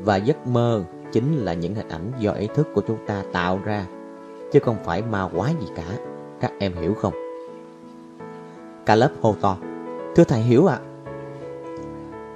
và 0.00 0.16
giấc 0.16 0.46
mơ 0.46 0.84
chính 1.12 1.36
là 1.36 1.54
những 1.54 1.74
hình 1.74 1.88
ảnh 1.88 2.12
do 2.18 2.32
ý 2.32 2.48
thức 2.54 2.68
của 2.74 2.82
chúng 2.86 2.98
ta 3.06 3.22
tạo 3.32 3.60
ra 3.64 3.86
chứ 4.52 4.58
không 4.60 4.76
phải 4.84 5.02
ma 5.02 5.28
quái 5.36 5.54
gì 5.60 5.66
cả. 5.76 5.84
Các 6.40 6.52
em 6.58 6.72
hiểu 6.72 6.94
không? 6.94 7.14
Cả 8.86 8.94
lớp 8.94 9.10
hô 9.20 9.34
to. 9.40 9.56
Thưa 10.16 10.24
thầy 10.24 10.40
hiểu 10.40 10.66
ạ. 10.66 10.78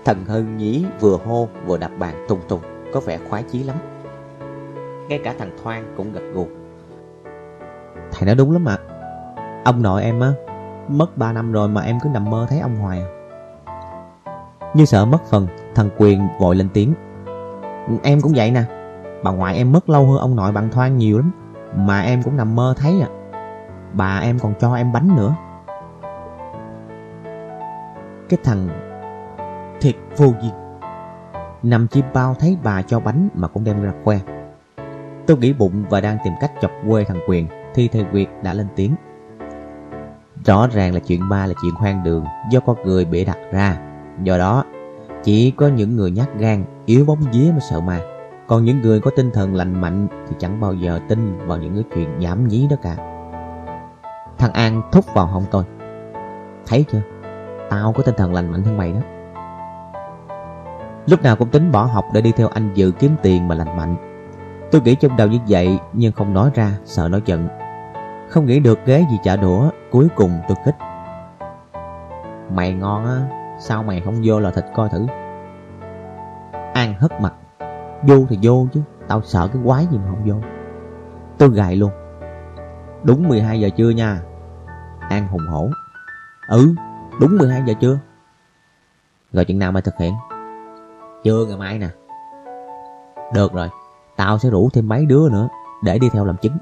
Thần 0.04 0.24
Hân 0.24 0.56
Nhí 0.56 0.84
vừa 1.00 1.16
hô 1.16 1.48
vừa 1.66 1.78
đập 1.78 1.90
bàn 1.98 2.26
tung 2.28 2.40
tung, 2.48 2.60
có 2.92 3.00
vẻ 3.00 3.18
khoái 3.28 3.42
chí 3.42 3.62
lắm. 3.62 3.76
Ngay 5.08 5.20
cả 5.24 5.34
thằng 5.38 5.50
Thoan 5.62 5.94
cũng 5.96 6.12
gật 6.12 6.22
gù. 6.34 6.46
Thầy 8.12 8.26
nói 8.26 8.34
đúng 8.34 8.52
lắm 8.52 8.68
ạ. 8.68 8.78
Ông 9.64 9.82
nội 9.82 10.02
em 10.02 10.20
á, 10.20 10.32
Mất 10.88 11.16
3 11.16 11.32
năm 11.32 11.52
rồi 11.52 11.68
mà 11.68 11.80
em 11.80 11.98
cứ 12.02 12.08
nằm 12.08 12.30
mơ 12.30 12.46
thấy 12.50 12.60
ông 12.60 12.76
hoài 12.76 13.00
à. 13.00 13.19
Như 14.74 14.84
sợ 14.84 15.04
mất 15.04 15.24
phần, 15.30 15.46
Thằng 15.74 15.88
Quyền 15.98 16.28
vội 16.38 16.56
lên 16.56 16.68
tiếng. 16.74 16.94
Em 18.02 18.20
cũng 18.20 18.32
vậy 18.36 18.50
nè. 18.50 18.62
Bà 19.22 19.30
ngoại 19.30 19.56
em 19.56 19.72
mất 19.72 19.90
lâu 19.90 20.06
hơn 20.06 20.18
ông 20.18 20.36
nội 20.36 20.52
bằng 20.52 20.70
thoan 20.70 20.98
nhiều 20.98 21.18
lắm. 21.18 21.30
Mà 21.76 22.00
em 22.00 22.22
cũng 22.22 22.36
nằm 22.36 22.56
mơ 22.56 22.74
thấy 22.76 23.00
à. 23.00 23.08
Bà 23.92 24.18
em 24.18 24.38
còn 24.38 24.54
cho 24.60 24.74
em 24.74 24.92
bánh 24.92 25.16
nữa. 25.16 25.34
Cái 28.28 28.38
thằng 28.44 28.68
thiệt 29.80 29.94
vô 30.16 30.26
duyên. 30.42 30.52
Nằm 31.62 31.88
chim 31.88 32.04
bao 32.14 32.34
thấy 32.34 32.58
bà 32.62 32.82
cho 32.82 33.00
bánh 33.00 33.28
mà 33.34 33.48
cũng 33.48 33.64
đem 33.64 33.82
ra 33.82 33.92
khoe 34.04 34.18
Tôi 35.26 35.38
nghĩ 35.38 35.52
bụng 35.52 35.84
và 35.90 36.00
đang 36.00 36.18
tìm 36.24 36.32
cách 36.40 36.52
chọc 36.60 36.70
quê 36.88 37.04
thằng 37.04 37.20
Quyền, 37.28 37.46
Thì 37.74 37.88
thầy 37.88 38.04
Việt 38.04 38.28
đã 38.42 38.54
lên 38.54 38.66
tiếng. 38.76 38.94
Rõ 40.44 40.66
ràng 40.72 40.94
là 40.94 41.00
chuyện 41.00 41.28
ma 41.28 41.46
là 41.46 41.54
chuyện 41.62 41.74
hoang 41.74 42.04
đường, 42.04 42.24
Do 42.50 42.60
con 42.60 42.76
người 42.84 43.04
bịa 43.04 43.24
đặt 43.24 43.38
ra. 43.52 43.89
Do 44.22 44.38
đó, 44.38 44.64
chỉ 45.22 45.50
có 45.50 45.68
những 45.68 45.96
người 45.96 46.10
nhát 46.10 46.28
gan, 46.38 46.64
Yếu 46.86 47.04
bóng 47.04 47.18
vía 47.32 47.50
mới 47.50 47.60
sợ 47.60 47.80
ma. 47.80 48.00
Còn 48.46 48.64
những 48.64 48.80
người 48.80 49.00
có 49.00 49.10
tinh 49.16 49.30
thần 49.30 49.54
lành 49.54 49.80
mạnh 49.80 50.08
Thì 50.28 50.36
chẳng 50.38 50.60
bao 50.60 50.74
giờ 50.74 51.00
tin 51.08 51.38
vào 51.46 51.58
những 51.58 51.74
cái 51.74 51.84
chuyện 51.94 52.20
giảm 52.20 52.48
nhí 52.48 52.66
đó 52.70 52.76
cả. 52.82 52.96
Thằng 54.38 54.52
An 54.52 54.82
thúc 54.92 55.04
vào 55.14 55.26
hông 55.26 55.44
tôi. 55.50 55.64
Thấy 56.66 56.84
chưa? 56.92 57.00
Tao 57.70 57.92
có 57.92 58.02
tinh 58.02 58.14
thần 58.18 58.34
lành 58.34 58.50
mạnh 58.50 58.62
hơn 58.62 58.76
mày 58.76 58.92
đó. 58.92 59.00
Lúc 61.06 61.22
nào 61.22 61.36
cũng 61.36 61.48
tính 61.48 61.72
bỏ 61.72 61.84
học 61.84 62.04
để 62.14 62.20
đi 62.20 62.32
theo 62.32 62.48
anh 62.48 62.70
Dự 62.74 62.90
kiếm 62.90 63.16
tiền 63.22 63.48
mà 63.48 63.54
lành 63.54 63.76
mạnh. 63.76 63.96
Tôi 64.70 64.80
nghĩ 64.80 64.94
trong 64.94 65.16
đầu 65.16 65.28
như 65.28 65.38
vậy 65.48 65.78
nhưng 65.92 66.12
không 66.12 66.34
nói 66.34 66.50
ra, 66.54 66.72
sợ 66.84 67.08
nó 67.08 67.18
giận. 67.24 67.48
Không 68.28 68.46
nghĩ 68.46 68.60
được 68.60 68.78
ghế 68.86 69.06
gì 69.10 69.18
trả 69.22 69.36
đũa, 69.36 69.70
Cuối 69.90 70.08
cùng 70.16 70.30
tôi 70.48 70.56
khích. 70.64 70.76
Mày 72.54 72.72
ngon 72.72 73.06
á. 73.06 73.39
Sao 73.60 73.82
mày 73.82 74.00
không 74.00 74.14
vô 74.24 74.40
là 74.40 74.50
thịt 74.50 74.64
coi 74.74 74.88
thử? 74.88 75.06
An 76.74 76.94
hất 76.98 77.20
mặt. 77.20 77.34
Vô 78.02 78.26
thì 78.28 78.38
vô 78.42 78.66
chứ, 78.72 78.80
Tao 79.08 79.22
sợ 79.22 79.48
cái 79.52 79.62
quái 79.64 79.86
gì 79.86 79.98
mà 79.98 80.04
không 80.08 80.24
vô. 80.24 80.34
Tôi 81.38 81.50
gài 81.50 81.76
luôn. 81.76 81.90
Đúng 83.02 83.28
12 83.28 83.60
giờ 83.60 83.68
trưa 83.76 83.90
nha. 83.90 84.20
An 85.08 85.28
hùng 85.28 85.46
hổ. 85.48 85.68
Ừ 86.48 86.74
đúng 87.20 87.38
12 87.38 87.62
giờ 87.66 87.74
trưa. 87.80 87.98
Rồi 89.32 89.44
chừng 89.44 89.58
nào 89.58 89.72
mày 89.72 89.82
thực 89.82 89.94
hiện? 89.98 90.14
Chưa 91.24 91.44
ngày 91.46 91.56
mai 91.56 91.78
nè. 91.78 91.88
Được 93.34 93.52
rồi, 93.52 93.68
Tao 94.16 94.38
sẽ 94.38 94.50
rủ 94.50 94.68
thêm 94.72 94.88
mấy 94.88 95.06
đứa 95.06 95.28
nữa 95.28 95.48
Để 95.84 95.98
đi 95.98 96.08
theo 96.08 96.24
làm 96.24 96.36
chứng. 96.36 96.56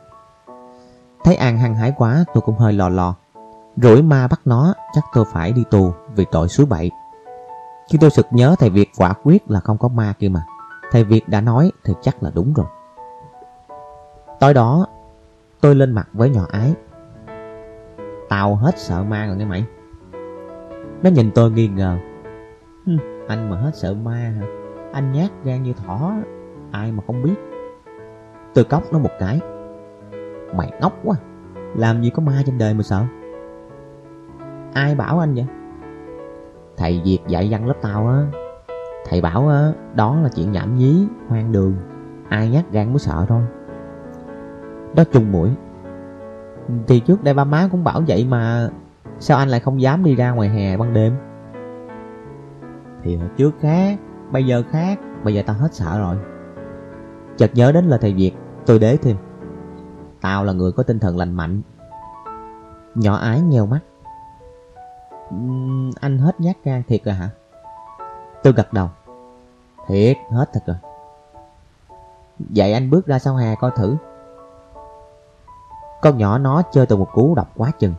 Thấy 1.25 1.35
An 1.35 1.59
hăng 1.59 1.75
hái 1.75 1.93
quá, 1.97 2.25
tôi 2.35 2.41
cũng 2.41 2.59
hơi 2.59 2.73
lò 2.73 2.89
lò. 2.89 3.15
Rủi 3.82 4.02
ma 4.02 4.28
bắt 4.28 4.40
nó, 4.44 4.74
Chắc 4.92 5.05
tôi 5.14 5.24
phải 5.32 5.52
đi 5.52 5.64
tù 5.70 5.92
vì 6.14 6.24
tội 6.30 6.48
suối 6.48 6.66
bậy 6.66 6.90
Khi 7.90 7.98
tôi 8.00 8.10
sực 8.10 8.26
nhớ 8.30 8.55
thầy 8.59 8.70
Việt 8.70 8.90
quả 8.96 9.12
quyết 9.22 9.50
là 9.50 9.60
không 9.60 9.78
có 9.78 9.88
ma 9.88 10.12
kia 10.18 10.28
mà. 10.28 10.42
Thầy 10.90 11.05
Việt 11.05 11.28
đã 11.28 11.40
nói 11.40 11.72
thì 11.84 11.94
chắc 12.02 12.22
là 12.22 12.30
đúng 12.34 12.52
rồi. 12.52 12.66
Tối 14.40 14.55
đó, 14.55 14.86
Tôi 15.60 15.74
lên 15.74 15.92
mặt 15.92 16.09
với 16.12 16.30
nhỏ 16.30 16.46
ái. 16.50 16.74
Tao 18.28 18.55
hết 18.55 18.78
sợ 18.78 19.02
ma 19.02 19.26
rồi 19.26 19.36
nghe 19.36 19.44
mày. 19.44 19.64
Nó 21.02 21.10
nhìn 21.10 21.30
tôi 21.30 21.50
nghi 21.50 21.68
ngờ. 21.68 21.98
Anh 23.28 23.50
mà 23.50 23.56
hết 23.56 23.70
sợ 23.74 23.94
ma 23.94 24.12
hả? 24.12 24.46
Anh 24.92 25.12
nhát 25.12 25.30
gan 25.44 25.62
như 25.62 25.72
thỏ, 25.72 26.12
Ai 26.70 26.92
mà 26.92 27.02
không 27.06 27.22
biết. 27.22 27.34
Tôi 28.55 28.64
cốc 28.64 28.82
nó 28.92 28.98
một 28.98 29.10
cái. 29.20 29.40
Mày 30.55 30.72
ngốc 30.80 30.92
quá, 31.05 31.16
Làm 31.74 32.02
gì 32.02 32.10
có 32.10 32.22
ma 32.22 32.42
trên 32.46 32.59
đời 32.59 32.74
mà 32.74 32.82
sợ? 32.82 33.05
Ai 34.74 34.95
bảo 34.95 35.19
anh 35.19 35.35
vậy? 35.35 35.47
Thầy 36.77 37.01
Việt 37.05 37.19
dạy 37.27 37.49
văn 37.51 37.66
lớp 37.66 37.74
tao 37.82 38.09
á. 38.09 38.27
Thầy 39.09 39.20
bảo 39.20 39.49
á, 39.49 39.73
Đó 39.95 40.20
là 40.23 40.28
chuyện 40.28 40.53
nhảm 40.53 40.77
nhí, 40.77 41.07
Hoang 41.28 41.53
đường. 41.53 41.77
Ai 42.28 42.51
nhát 42.51 42.73
gan 42.73 42.89
mới 42.89 42.99
sợ 42.99 43.24
thôi. 43.28 43.43
Đó 44.97 45.05
chung 45.12 45.32
mũi. 45.32 45.51
Thì 46.86 47.01
trước 47.01 47.24
đây 47.24 47.35
ba 47.35 47.45
má 47.45 47.69
cũng 47.73 47.85
bảo 47.85 48.03
vậy 48.07 48.27
mà 48.31 48.69
Sao 49.19 49.39
anh 49.39 49.49
lại 49.49 49.61
không 49.61 49.81
dám 49.81 50.05
đi 50.05 50.15
ra 50.15 50.31
ngoài 50.31 50.49
hè 50.49 50.77
ban 50.77 50.93
đêm? 50.95 51.16
Thì 53.03 53.16
hồi 53.16 53.28
trước 53.36 53.55
khác, 53.61 53.99
Bây 54.32 54.47
giờ 54.47 54.62
khác, 54.70 54.99
Bây 55.24 55.35
giờ 55.35 55.43
tao 55.47 55.57
hết 55.57 55.74
sợ 55.74 55.99
rồi. 55.99 56.16
Chợt 57.36 57.51
nhớ 57.55 57.73
đến 57.73 57.85
lời 57.85 57.99
thầy 58.03 58.15
Việt, 58.15 58.32
Tôi 58.66 58.78
đế 58.78 58.97
thêm. 58.97 59.16
Tao 60.20 60.45
là 60.45 60.53
người 60.53 60.73
có 60.73 60.82
tinh 60.82 60.99
thần 60.99 61.16
lành 61.16 61.35
mạnh. 61.35 61.62
Nhỏ 62.95 63.16
ái 63.16 63.40
nheo 63.40 63.66
mắt. 63.66 63.81
Anh 66.00 66.18
hết 66.18 66.40
nhát 66.40 66.56
gan 66.64 66.82
thiệt 66.88 67.05
rồi 67.05 67.14
hả? 67.14 67.30
Tôi 68.42 68.52
gật 68.52 68.72
đầu. 68.72 68.88
Thiệt, 69.88 70.16
hết 70.30 70.50
thật 70.52 70.60
rồi. 70.66 70.76
Vậy 72.38 72.72
anh 72.72 72.90
bước 72.90 73.06
ra 73.06 73.18
sau 73.18 73.36
hè 73.36 73.55
coi 73.55 73.70
thử. 73.76 73.96
Con 76.02 76.18
nhỏ 76.18 76.38
nó 76.38 76.62
chơi 76.72 76.86
tôi 76.86 76.98
một 76.98 77.09
cú 77.12 77.34
độc 77.34 77.52
quá 77.56 77.70
chừng. 77.78 77.94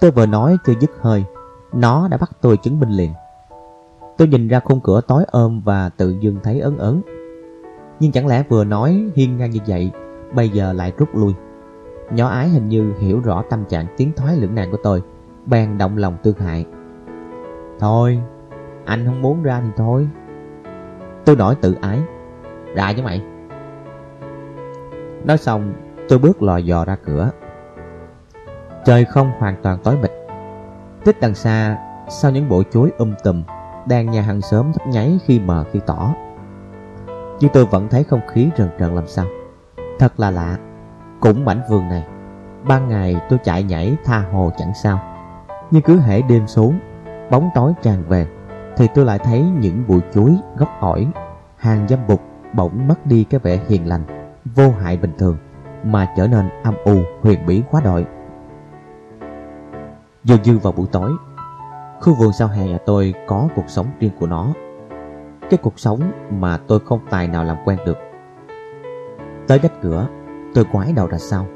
Tôi 0.00 0.10
vừa 0.10 0.26
nói 0.26 0.56
chưa 0.66 0.74
dứt 0.80 0.90
hơi, 1.00 1.24
Nó 1.72 2.08
đã 2.08 2.16
bắt 2.16 2.30
tôi 2.40 2.56
chứng 2.56 2.80
minh 2.80 2.90
liền. 2.90 3.12
Tôi 4.16 4.28
nhìn 4.28 4.48
ra 4.48 4.60
khung 4.60 4.80
cửa 4.80 5.00
tối 5.00 5.24
ôm 5.26 5.60
và 5.64 5.88
tự 5.88 6.16
dưng 6.20 6.36
thấy 6.42 6.60
ấn 6.60 6.78
ấn. 6.78 7.02
Nhưng 8.00 8.12
chẳng 8.12 8.26
lẽ 8.26 8.44
vừa 8.48 8.64
nói 8.64 9.10
hiên 9.14 9.36
ngang 9.36 9.50
như 9.50 9.60
vậy, 9.66 9.90
Bây 10.34 10.48
giờ 10.48 10.72
lại 10.72 10.92
rút 10.98 11.08
lui? 11.14 11.34
Nhỏ 12.10 12.28
ái 12.28 12.48
hình 12.48 12.68
như 12.68 12.92
hiểu 12.98 13.20
rõ 13.20 13.42
tâm 13.50 13.64
trạng 13.64 13.86
tiến 13.96 14.12
thoái 14.16 14.36
lưỡng 14.36 14.54
nan 14.54 14.70
của 14.70 14.78
tôi. 14.82 15.02
Bèn 15.46 15.78
động 15.78 15.96
lòng 15.96 16.16
tương 16.22 16.38
hại. 16.38 16.66
Thôi, 17.78 18.20
Anh 18.84 19.06
không 19.06 19.22
muốn 19.22 19.42
ra 19.42 19.60
thì 19.64 19.70
thôi. 19.76 20.08
Tôi 21.24 21.36
nổi 21.36 21.54
tự 21.54 21.76
ái. 21.80 22.00
Ra 22.74 22.92
chứ 22.92 23.02
mày. 23.02 23.22
Nói 25.24 25.38
xong, 25.38 25.72
tôi 26.08 26.18
bước 26.18 26.42
lò 26.42 26.56
dò 26.56 26.84
ra 26.84 26.96
cửa. 27.04 27.30
Trời 28.84 29.04
không 29.04 29.32
hoàn 29.38 29.56
toàn 29.62 29.78
tối 29.84 29.96
mịt. 30.02 30.10
Tích 31.04 31.20
đằng 31.20 31.34
xa, 31.34 31.78
Sau 32.08 32.30
những 32.30 32.48
bộ 32.48 32.62
chuối 32.72 32.90
um 32.98 33.14
tùm 33.24 33.42
Đang 33.88 34.10
nhà 34.10 34.22
hàng 34.22 34.40
sớm 34.40 34.72
nhấp 34.72 34.86
nháy 34.86 35.18
khi 35.24 35.40
mờ 35.40 35.64
khi 35.72 35.80
tỏ. 35.86 36.14
Nhưng 37.40 37.50
tôi 37.52 37.66
vẫn 37.66 37.88
thấy 37.88 38.04
không 38.04 38.20
khí 38.28 38.50
rần 38.56 38.68
rần 38.78 38.94
làm 38.94 39.06
sao. 39.06 39.26
Thật 39.98 40.20
là 40.20 40.30
lạ, 40.30 40.58
Cũng 41.20 41.44
mảnh 41.44 41.60
vườn 41.70 41.88
này, 41.88 42.06
Ban 42.68 42.88
ngày 42.88 43.16
tôi 43.28 43.38
chạy 43.44 43.62
nhảy 43.62 43.96
tha 44.04 44.24
hồ 44.32 44.50
chẳng 44.56 44.72
sao. 44.82 45.11
Nhưng 45.72 45.82
cứ 45.82 46.00
hễ 46.00 46.22
đêm 46.22 46.46
xuống 46.46 46.78
Bóng 47.30 47.50
tối 47.54 47.72
tràn 47.82 48.02
về 48.08 48.26
Thì 48.76 48.88
tôi 48.94 49.04
lại 49.04 49.18
thấy 49.18 49.42
những 49.60 49.84
bụi 49.88 50.00
chuối, 50.14 50.36
gốc 50.56 50.68
ổi 50.80 51.08
Hàng 51.56 51.88
dâm 51.88 51.98
bụt 52.08 52.20
bỗng 52.54 52.88
mất 52.88 53.06
đi 53.06 53.24
cái 53.24 53.40
vẻ 53.40 53.60
hiền 53.68 53.88
lành 53.88 54.02
Vô 54.44 54.70
hại 54.70 54.96
bình 54.96 55.12
thường 55.18 55.36
Mà 55.84 56.08
trở 56.16 56.26
nên 56.26 56.48
âm 56.62 56.74
u 56.84 56.96
huyền 57.22 57.46
bí 57.46 57.62
quá 57.70 57.80
đội 57.84 58.06
Dường 60.24 60.42
như 60.42 60.58
vào 60.58 60.72
buổi 60.72 60.86
tối 60.92 61.10
Khu 62.02 62.14
vườn 62.14 62.32
sau 62.32 62.48
hè 62.48 62.66
nhà 62.66 62.78
tôi 62.86 63.14
có 63.26 63.48
cuộc 63.56 63.68
sống 63.68 63.86
riêng 64.00 64.10
của 64.20 64.26
nó. 64.26 64.48
Cái 65.50 65.58
cuộc 65.62 65.78
sống 65.78 66.00
mà 66.30 66.58
tôi 66.66 66.80
không 66.80 67.00
tài 67.10 67.28
nào 67.28 67.44
làm 67.44 67.56
quen 67.64 67.78
được. 67.86 67.98
Tới 69.48 69.58
gách 69.58 69.80
cửa 69.82 70.06
Tôi 70.54 70.64
quái 70.72 70.92
đầu 70.92 71.06
ra 71.06 71.18
sau 71.18 71.46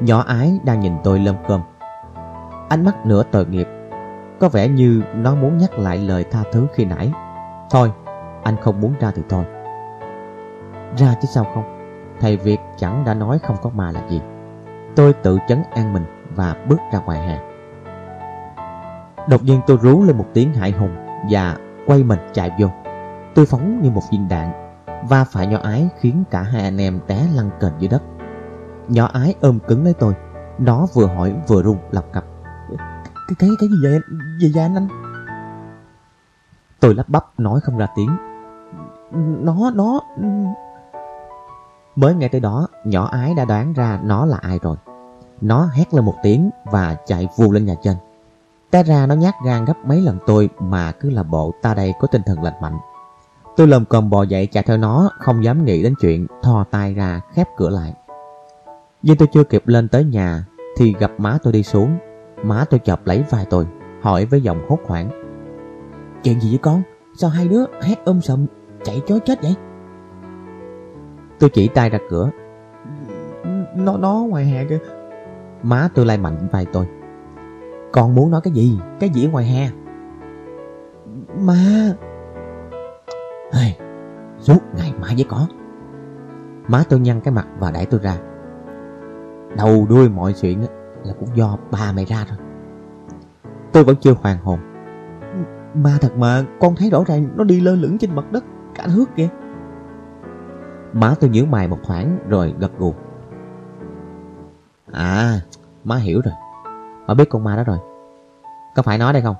Nhỏ 0.00 0.24
ái 0.26 0.58
đang 0.64 0.80
nhìn 0.80 0.92
tôi 1.04 1.18
lơm 1.18 1.36
cơm. 1.48 1.60
Ánh 2.68 2.84
mắt 2.84 3.06
nửa 3.06 3.22
tội 3.22 3.46
nghiệp. 3.46 3.68
Có 4.40 4.48
vẻ 4.48 4.68
như 4.68 5.02
nó 5.14 5.34
muốn 5.34 5.58
nhắc 5.58 5.78
lại 5.78 5.98
lời 5.98 6.24
tha 6.30 6.42
thứ 6.52 6.66
khi 6.74 6.84
nãy. 6.84 7.12
Thôi, 7.70 7.92
Anh 8.42 8.56
không 8.56 8.80
muốn 8.80 8.94
ra 9.00 9.10
thì 9.14 9.22
thôi. 9.28 9.44
Ra 10.96 11.14
chứ 11.22 11.28
sao 11.30 11.46
không? 11.54 11.64
Thầy 12.20 12.36
Việt 12.36 12.60
chẳng 12.76 13.04
đã 13.06 13.14
nói 13.14 13.38
không 13.38 13.56
có 13.62 13.70
mà 13.74 13.90
là 13.90 14.08
gì. 14.08 14.20
Tôi 14.96 15.12
tự 15.12 15.38
chấn 15.48 15.62
an 15.70 15.92
mình 15.92 16.04
Và 16.34 16.56
bước 16.68 16.78
ra 16.92 16.98
ngoài 16.98 17.28
hè. 17.28 17.38
Đột 19.28 19.44
nhiên 19.44 19.60
tôi 19.66 19.78
rú 19.82 20.04
lên 20.04 20.16
một 20.16 20.26
tiếng 20.34 20.52
hại 20.52 20.70
hùng 20.70 20.96
Và 21.30 21.56
quay 21.86 22.02
mình 22.02 22.18
chạy 22.32 22.50
vô. 22.58 22.68
Tôi 23.34 23.46
phóng 23.46 23.82
như 23.82 23.90
một 23.90 24.02
viên 24.12 24.28
đạn 24.28 24.52
Va 25.08 25.24
phải 25.24 25.46
nhỏ 25.46 25.58
ái 25.62 25.88
khiến 26.00 26.24
cả 26.30 26.42
hai 26.42 26.62
anh 26.62 26.80
em 26.80 27.00
té 27.06 27.26
lăn 27.34 27.50
kềnh 27.60 27.72
dưới 27.78 27.88
đất. 27.88 28.02
Nhỏ 28.88 29.10
ái 29.12 29.34
ôm 29.40 29.58
cứng 29.68 29.84
lấy 29.84 29.94
tôi. 29.94 30.14
Nó 30.58 30.86
vừa 30.94 31.06
hỏi 31.06 31.34
vừa 31.48 31.62
run 31.62 31.76
lập 31.90 32.04
cập. 32.12 32.24
Cái 33.28 33.36
cái 33.38 33.50
cái 33.58 33.68
gì 33.68 33.76
vậy 33.82 34.00
Gì 34.40 34.52
vậy 34.54 34.62
anh 34.62 34.74
anh. 34.74 34.88
Tôi 36.80 36.94
lắp 36.94 37.08
bắp, 37.08 37.24
nói 37.40 37.60
không 37.60 37.78
ra 37.78 37.86
tiếng. 37.96 38.16
Nó 39.44 39.70
nó. 39.74 40.00
Mới 41.96 42.14
nghe 42.14 42.28
tới 42.28 42.40
đó, 42.40 42.66
Nhỏ 42.84 43.08
ái 43.12 43.34
đã 43.34 43.44
đoán 43.44 43.72
ra 43.72 44.00
nó 44.04 44.26
là 44.26 44.36
ai 44.36 44.58
rồi. 44.62 44.76
Nó 45.40 45.70
hét 45.72 45.94
lên 45.94 46.04
một 46.04 46.14
tiếng 46.22 46.50
Và 46.64 46.96
chạy 47.06 47.28
vù 47.36 47.52
lên 47.52 47.64
nhà 47.66 47.74
trên 47.82 47.96
Té 48.70 48.82
ra 48.82 49.06
nó 49.06 49.14
nhát 49.14 49.34
gan 49.44 49.64
gấp 49.64 49.76
mấy 49.86 50.00
lần 50.00 50.18
tôi 50.26 50.50
Mà 50.58 50.92
cứ 50.92 51.10
là 51.10 51.22
bộ 51.22 51.54
ta 51.62 51.74
đây 51.74 51.94
có 52.00 52.08
tinh 52.08 52.22
thần 52.26 52.42
lành 52.42 52.60
mạnh. 52.62 52.78
Tôi 53.56 53.66
lầm 53.66 53.84
cồm 53.84 54.10
bò 54.10 54.22
dậy 54.22 54.46
chạy 54.46 54.62
theo 54.62 54.76
nó, 54.76 55.10
Không 55.18 55.44
dám 55.44 55.64
nghĩ 55.64 55.82
đến 55.82 55.94
chuyện 56.00 56.26
Thò 56.42 56.64
tay 56.70 56.94
ra 56.94 57.20
khép 57.34 57.46
cửa 57.56 57.68
lại. 57.68 57.94
Nhưng 59.02 59.16
tôi 59.16 59.28
chưa 59.32 59.44
kịp 59.44 59.62
lên 59.66 59.88
tới 59.88 60.04
nhà 60.04 60.44
Thì 60.76 60.94
gặp 60.98 61.10
má 61.18 61.38
tôi 61.42 61.52
đi 61.52 61.62
xuống. 61.62 61.98
Má 62.42 62.64
tôi 62.70 62.80
chọc 62.84 63.06
lấy 63.06 63.24
vai 63.30 63.46
tôi 63.50 63.66
Hỏi 64.00 64.24
với 64.24 64.40
giọng 64.40 64.66
hốt 64.68 64.78
hoảng. 64.86 65.10
Chuyện 66.22 66.40
gì 66.40 66.50
với 66.50 66.58
con? 66.58 66.82
Sao 67.14 67.30
hai 67.30 67.48
đứa 67.48 67.64
hét 67.82 68.04
ôm 68.04 68.20
sầm 68.20 68.46
Chạy 68.84 69.00
chối 69.06 69.20
chết 69.24 69.42
vậy? 69.42 69.54
Tôi 71.38 71.50
chỉ 71.50 71.68
tay 71.68 71.90
ra 71.90 71.98
cửa. 72.10 72.30
Nó 73.76 73.96
nó 73.96 74.26
ngoài 74.28 74.44
hè 74.44 74.64
kìa. 74.64 74.78
Má 75.62 75.88
tôi 75.94 76.06
lay 76.06 76.18
mạnh 76.18 76.48
vai 76.52 76.66
tôi. 76.72 76.86
Con 77.92 78.14
muốn 78.14 78.30
nói 78.30 78.40
cái 78.44 78.52
gì? 78.52 78.78
Cái 79.00 79.10
gì 79.10 79.26
ở 79.26 79.30
ngoài 79.30 79.44
hè? 79.44 79.70
Ma 81.40 81.94
hey, 83.52 83.78
Suốt 84.38 84.58
ngày 84.76 84.94
mãi 85.00 85.14
với 85.14 85.24
có 85.28 85.46
Má 86.68 86.82
tôi 86.88 87.00
nhăn 87.00 87.20
cái 87.20 87.34
mặt 87.34 87.46
và 87.58 87.70
đẩy 87.70 87.86
tôi 87.86 88.00
ra. 88.02 88.16
Đầu 89.56 89.86
đuôi 89.88 90.08
mọi 90.08 90.32
chuyện 90.32 90.64
là 91.04 91.14
cũng 91.20 91.28
do 91.36 91.56
ba 91.70 91.92
mày 91.92 92.04
ra 92.04 92.24
thôi. 92.28 92.38
Tôi 93.72 93.84
vẫn 93.84 93.96
chưa 93.96 94.14
hoàn 94.22 94.38
hồn. 94.38 94.58
Ma 95.74 95.98
thật 96.00 96.16
mà, 96.16 96.44
Con 96.60 96.74
thấy 96.76 96.90
rõ 96.90 97.04
ràng 97.06 97.28
nó 97.36 97.44
đi 97.44 97.60
lơ 97.60 97.74
lửng 97.74 97.98
trên 97.98 98.14
mặt 98.14 98.32
đất, 98.32 98.44
Cả 98.74 98.86
thước 98.86 99.04
kìa. 99.16 99.28
Má 100.92 101.14
tôi 101.20 101.30
nhớ 101.30 101.44
mày 101.44 101.68
một 101.68 101.78
thoáng 101.84 102.18
rồi 102.28 102.54
gật 102.58 102.78
gù. 102.78 102.94
À 104.92 105.40
Má 105.84 105.96
hiểu 105.96 106.20
rồi. 106.24 106.34
Má 107.06 107.14
biết 107.14 107.28
con 107.30 107.44
ma 107.44 107.56
đó 107.56 107.64
rồi. 107.64 107.78
Có 108.74 108.82
phải 108.82 108.98
nói 108.98 109.12
đây 109.12 109.22
không? 109.22 109.36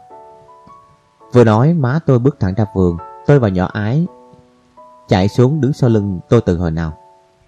Vừa 1.32 1.44
nói, 1.44 1.74
má 1.74 1.98
tôi 2.06 2.18
bước 2.18 2.40
thẳng 2.40 2.54
ra 2.54 2.64
vườn, 2.74 2.96
Tôi 3.26 3.38
và 3.38 3.48
nhỏ 3.48 3.68
ái 3.72 4.06
Chạy 5.08 5.28
xuống 5.28 5.60
đứng 5.60 5.72
sau 5.72 5.90
lưng 5.90 6.20
tôi 6.28 6.40
từ 6.40 6.58
hồi 6.58 6.70
nào. 6.70 6.92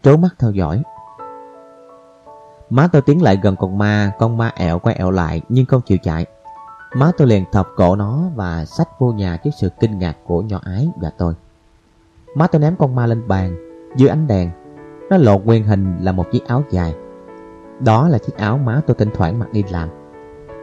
Trố 0.03 0.17
mắt 0.17 0.29
theo 0.39 0.51
dõi. 0.51 0.83
Má 2.71 2.89
tôi 2.93 3.03
tiến 3.03 3.23
lại 3.23 3.39
gần 3.43 3.57
con 3.57 3.79
ma 3.79 4.13
Con 4.19 4.37
ma 4.37 4.53
ẹo 4.57 4.79
quay 4.79 4.95
ẹo 4.95 5.11
lại, 5.11 5.41
nhưng 5.49 5.67
không 5.67 5.83
chịu 5.83 5.99
chạy. 6.03 6.27
Má 6.95 7.11
tôi 7.19 7.29
liền 7.29 7.45
thọc 7.53 7.69
cổ 7.77 7.97
nó 7.97 8.23
Và 8.35 8.65
xách 8.65 8.89
vô 8.99 9.13
nhà 9.13 9.37
trước 9.37 9.51
sự 9.57 9.69
kinh 9.81 9.99
ngạc 9.99 10.17
của 10.27 10.43
nhỏ 10.43 10.61
ái 10.65 10.89
và 11.01 11.11
tôi. 11.19 11.35
Má 12.37 12.47
tôi 12.47 12.61
ném 12.61 12.77
con 12.77 12.95
ma 12.95 13.07
lên 13.07 13.29
bàn, 13.29 13.57
Dưới 13.97 14.09
ánh 14.09 14.27
đèn. 14.27 14.51
Nó 15.11 15.17
lộ 15.17 15.39
nguyên 15.39 15.65
hình 15.65 15.99
là 16.01 16.13
một 16.13 16.27
chiếc 16.33 16.47
áo 16.47 16.63
dài. 16.71 16.95
Đó 17.81 18.09
là 18.09 18.19
chiếc 18.19 18.37
áo 18.37 18.59
má 18.59 18.81
tôi 18.87 18.97
thỉnh 18.99 19.11
thoảng 19.15 19.39
mặc 19.39 19.53
đi 19.53 19.65
làm. 19.71 19.89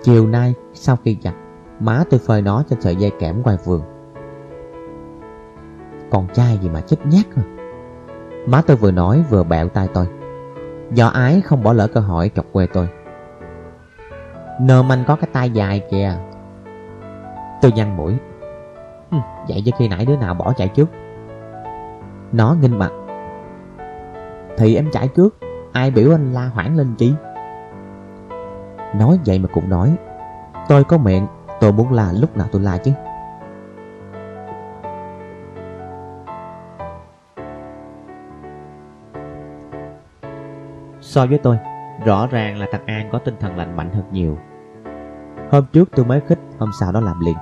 Chiều 0.04 0.28
nay, 0.28 0.54
sau 0.74 0.98
khi 1.04 1.18
giặt, 1.24 1.34
Má 1.80 2.04
tôi 2.10 2.20
phơi 2.20 2.42
nó 2.42 2.64
trên 2.70 2.82
sợi 2.82 2.96
dây 2.96 3.12
kẽm 3.20 3.42
ngoài 3.42 3.58
vườn. 3.66 3.82
Con 6.12 6.28
trai 6.34 6.58
gì 6.62 6.70
mà 6.70 6.82
chết 6.82 6.98
nhát 7.06 7.26
rồi 7.36 7.46
Má 8.48 8.62
tôi 8.68 8.78
vừa 8.78 8.92
nói 8.92 9.24
vừa 9.30 9.44
bẹo 9.44 9.70
tay 9.70 9.88
tôi. 9.94 10.08
Do 10.92 11.08
ái 11.08 11.42
không 11.42 11.64
bỏ 11.64 11.74
lỡ 11.74 11.88
cơ 11.88 12.00
hội 12.00 12.32
chọc 12.36 12.46
quê 12.52 12.68
tôi. 12.74 12.90
Nơm 14.62 14.92
anh 14.92 15.04
có 15.08 15.16
cái 15.16 15.30
tay 15.34 15.50
dài 15.50 15.82
kìa. 15.92 16.14
Tôi 17.62 17.72
nhăn 17.72 17.98
mũi. 17.98 18.16
Vậy 19.48 19.62
chứ 19.66 19.72
khi 19.78 19.88
nãy 19.88 20.06
đứa 20.06 20.16
nào 20.16 20.34
bỏ 20.34 20.54
chạy 20.58 20.68
trước? 20.68 20.90
Nó 22.32 22.56
nghinh 22.62 22.80
mặt. 22.80 22.92
Thì 24.58 24.76
em 24.76 24.90
chạy 24.92 25.08
trước, 25.08 25.38
Ai 25.74 25.92
biểu 25.92 26.12
anh 26.12 26.34
la 26.34 26.46
hoảng 26.46 26.78
lên 26.78 26.96
chi? 26.98 27.14
Nói 28.96 29.20
vậy 29.26 29.40
mà 29.40 29.50
cũng 29.54 29.70
nói. 29.70 29.96
Tôi 30.68 30.84
có 30.84 30.98
miệng, 30.98 31.28
Tôi 31.60 31.74
muốn 31.74 31.94
la 31.94 32.12
lúc 32.12 32.38
nào 32.38 32.48
tôi 32.52 32.62
la 32.62 32.78
chứ. 32.78 32.92
So 41.18 41.26
với 41.26 41.38
tôi 41.38 41.58
Rõ 42.06 42.28
ràng 42.28 42.60
là 42.60 42.68
thằng 42.72 42.86
An 42.86 43.10
có 43.12 43.20
tinh 43.20 43.36
thần 43.40 43.58
lành 43.58 43.76
mạnh 43.76 43.90
hơn 43.94 44.04
nhiều. 44.12 44.38
Hôm 45.52 45.66
trước 45.74 45.90
tôi 45.96 46.06
mới 46.06 46.20
khích 46.28 46.40
Hôm 46.60 46.70
sau 46.80 46.92
đó 46.92 47.00
làm 47.00 47.20
liền. 47.20 47.36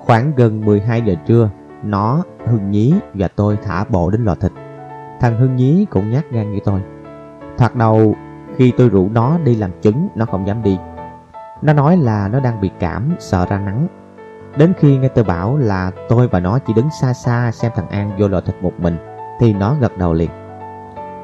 Khoảng 0.00 0.32
gần 0.36 0.64
12 0.64 1.02
giờ 1.02 1.14
trưa 1.26 1.50
Nó, 1.82 2.22
Hưng 2.46 2.70
Nhí 2.70 2.94
và 3.14 3.28
tôi 3.28 3.58
thả 3.62 3.84
bộ 3.84 4.10
đến 4.10 4.24
lò 4.24 4.34
thịt. 4.34 4.52
Thằng 5.20 5.36
Hưng 5.36 5.56
Nhí 5.56 5.86
cũng 5.90 6.10
nhát 6.10 6.30
gan 6.30 6.52
như 6.52 6.58
tôi. 6.64 6.80
Thoạt 7.58 7.76
đầu 7.76 8.14
khi 8.56 8.72
tôi 8.76 8.88
rủ 8.88 9.08
nó 9.08 9.38
đi 9.44 9.56
làm 9.56 9.70
chứng, 9.80 10.08
Nó 10.14 10.24
không 10.26 10.46
dám 10.46 10.62
đi. 10.62 10.78
Nó 11.62 11.72
nói 11.72 11.96
là 11.96 12.28
nó 12.28 12.40
đang 12.40 12.60
bị 12.60 12.70
cảm, 12.78 13.14
sợ 13.18 13.46
ra 13.46 13.58
nắng. 13.58 13.86
Đến 14.56 14.72
khi 14.78 14.98
nghe 14.98 15.08
tôi 15.08 15.24
bảo 15.24 15.56
là 15.56 15.90
tôi 16.08 16.28
và 16.28 16.40
nó 16.40 16.58
chỉ 16.58 16.74
đứng 16.74 16.88
xa 17.00 17.12
xa 17.12 17.50
xem 17.52 17.72
thằng 17.74 17.88
An 17.88 18.10
vô 18.18 18.28
lò 18.28 18.40
thịt 18.40 18.54
một 18.62 18.72
mình 18.78 18.96
Thì 19.40 19.52
nó 19.52 19.76
gật 19.80 19.98
đầu 19.98 20.12
liền. 20.12 20.41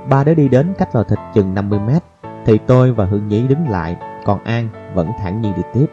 Ba 0.09 0.25
đứa 0.25 0.35
đi 0.35 0.49
đến 0.49 0.75
cách 0.79 0.89
lò 0.95 1.03
thịt 1.03 1.19
chừng 1.35 1.55
50 1.55 1.81
mét. 1.81 2.03
Thì 2.47 2.59
tôi 2.67 2.93
và 2.93 3.05
Hương 3.05 3.29
Nhí 3.29 3.49
đứng 3.49 3.69
lại, 3.69 3.97
Còn 4.25 4.45
An 4.45 4.69
vẫn 4.95 5.11
thản 5.19 5.41
nhiên 5.41 5.53
đi 5.57 5.63
tiếp. 5.75 5.87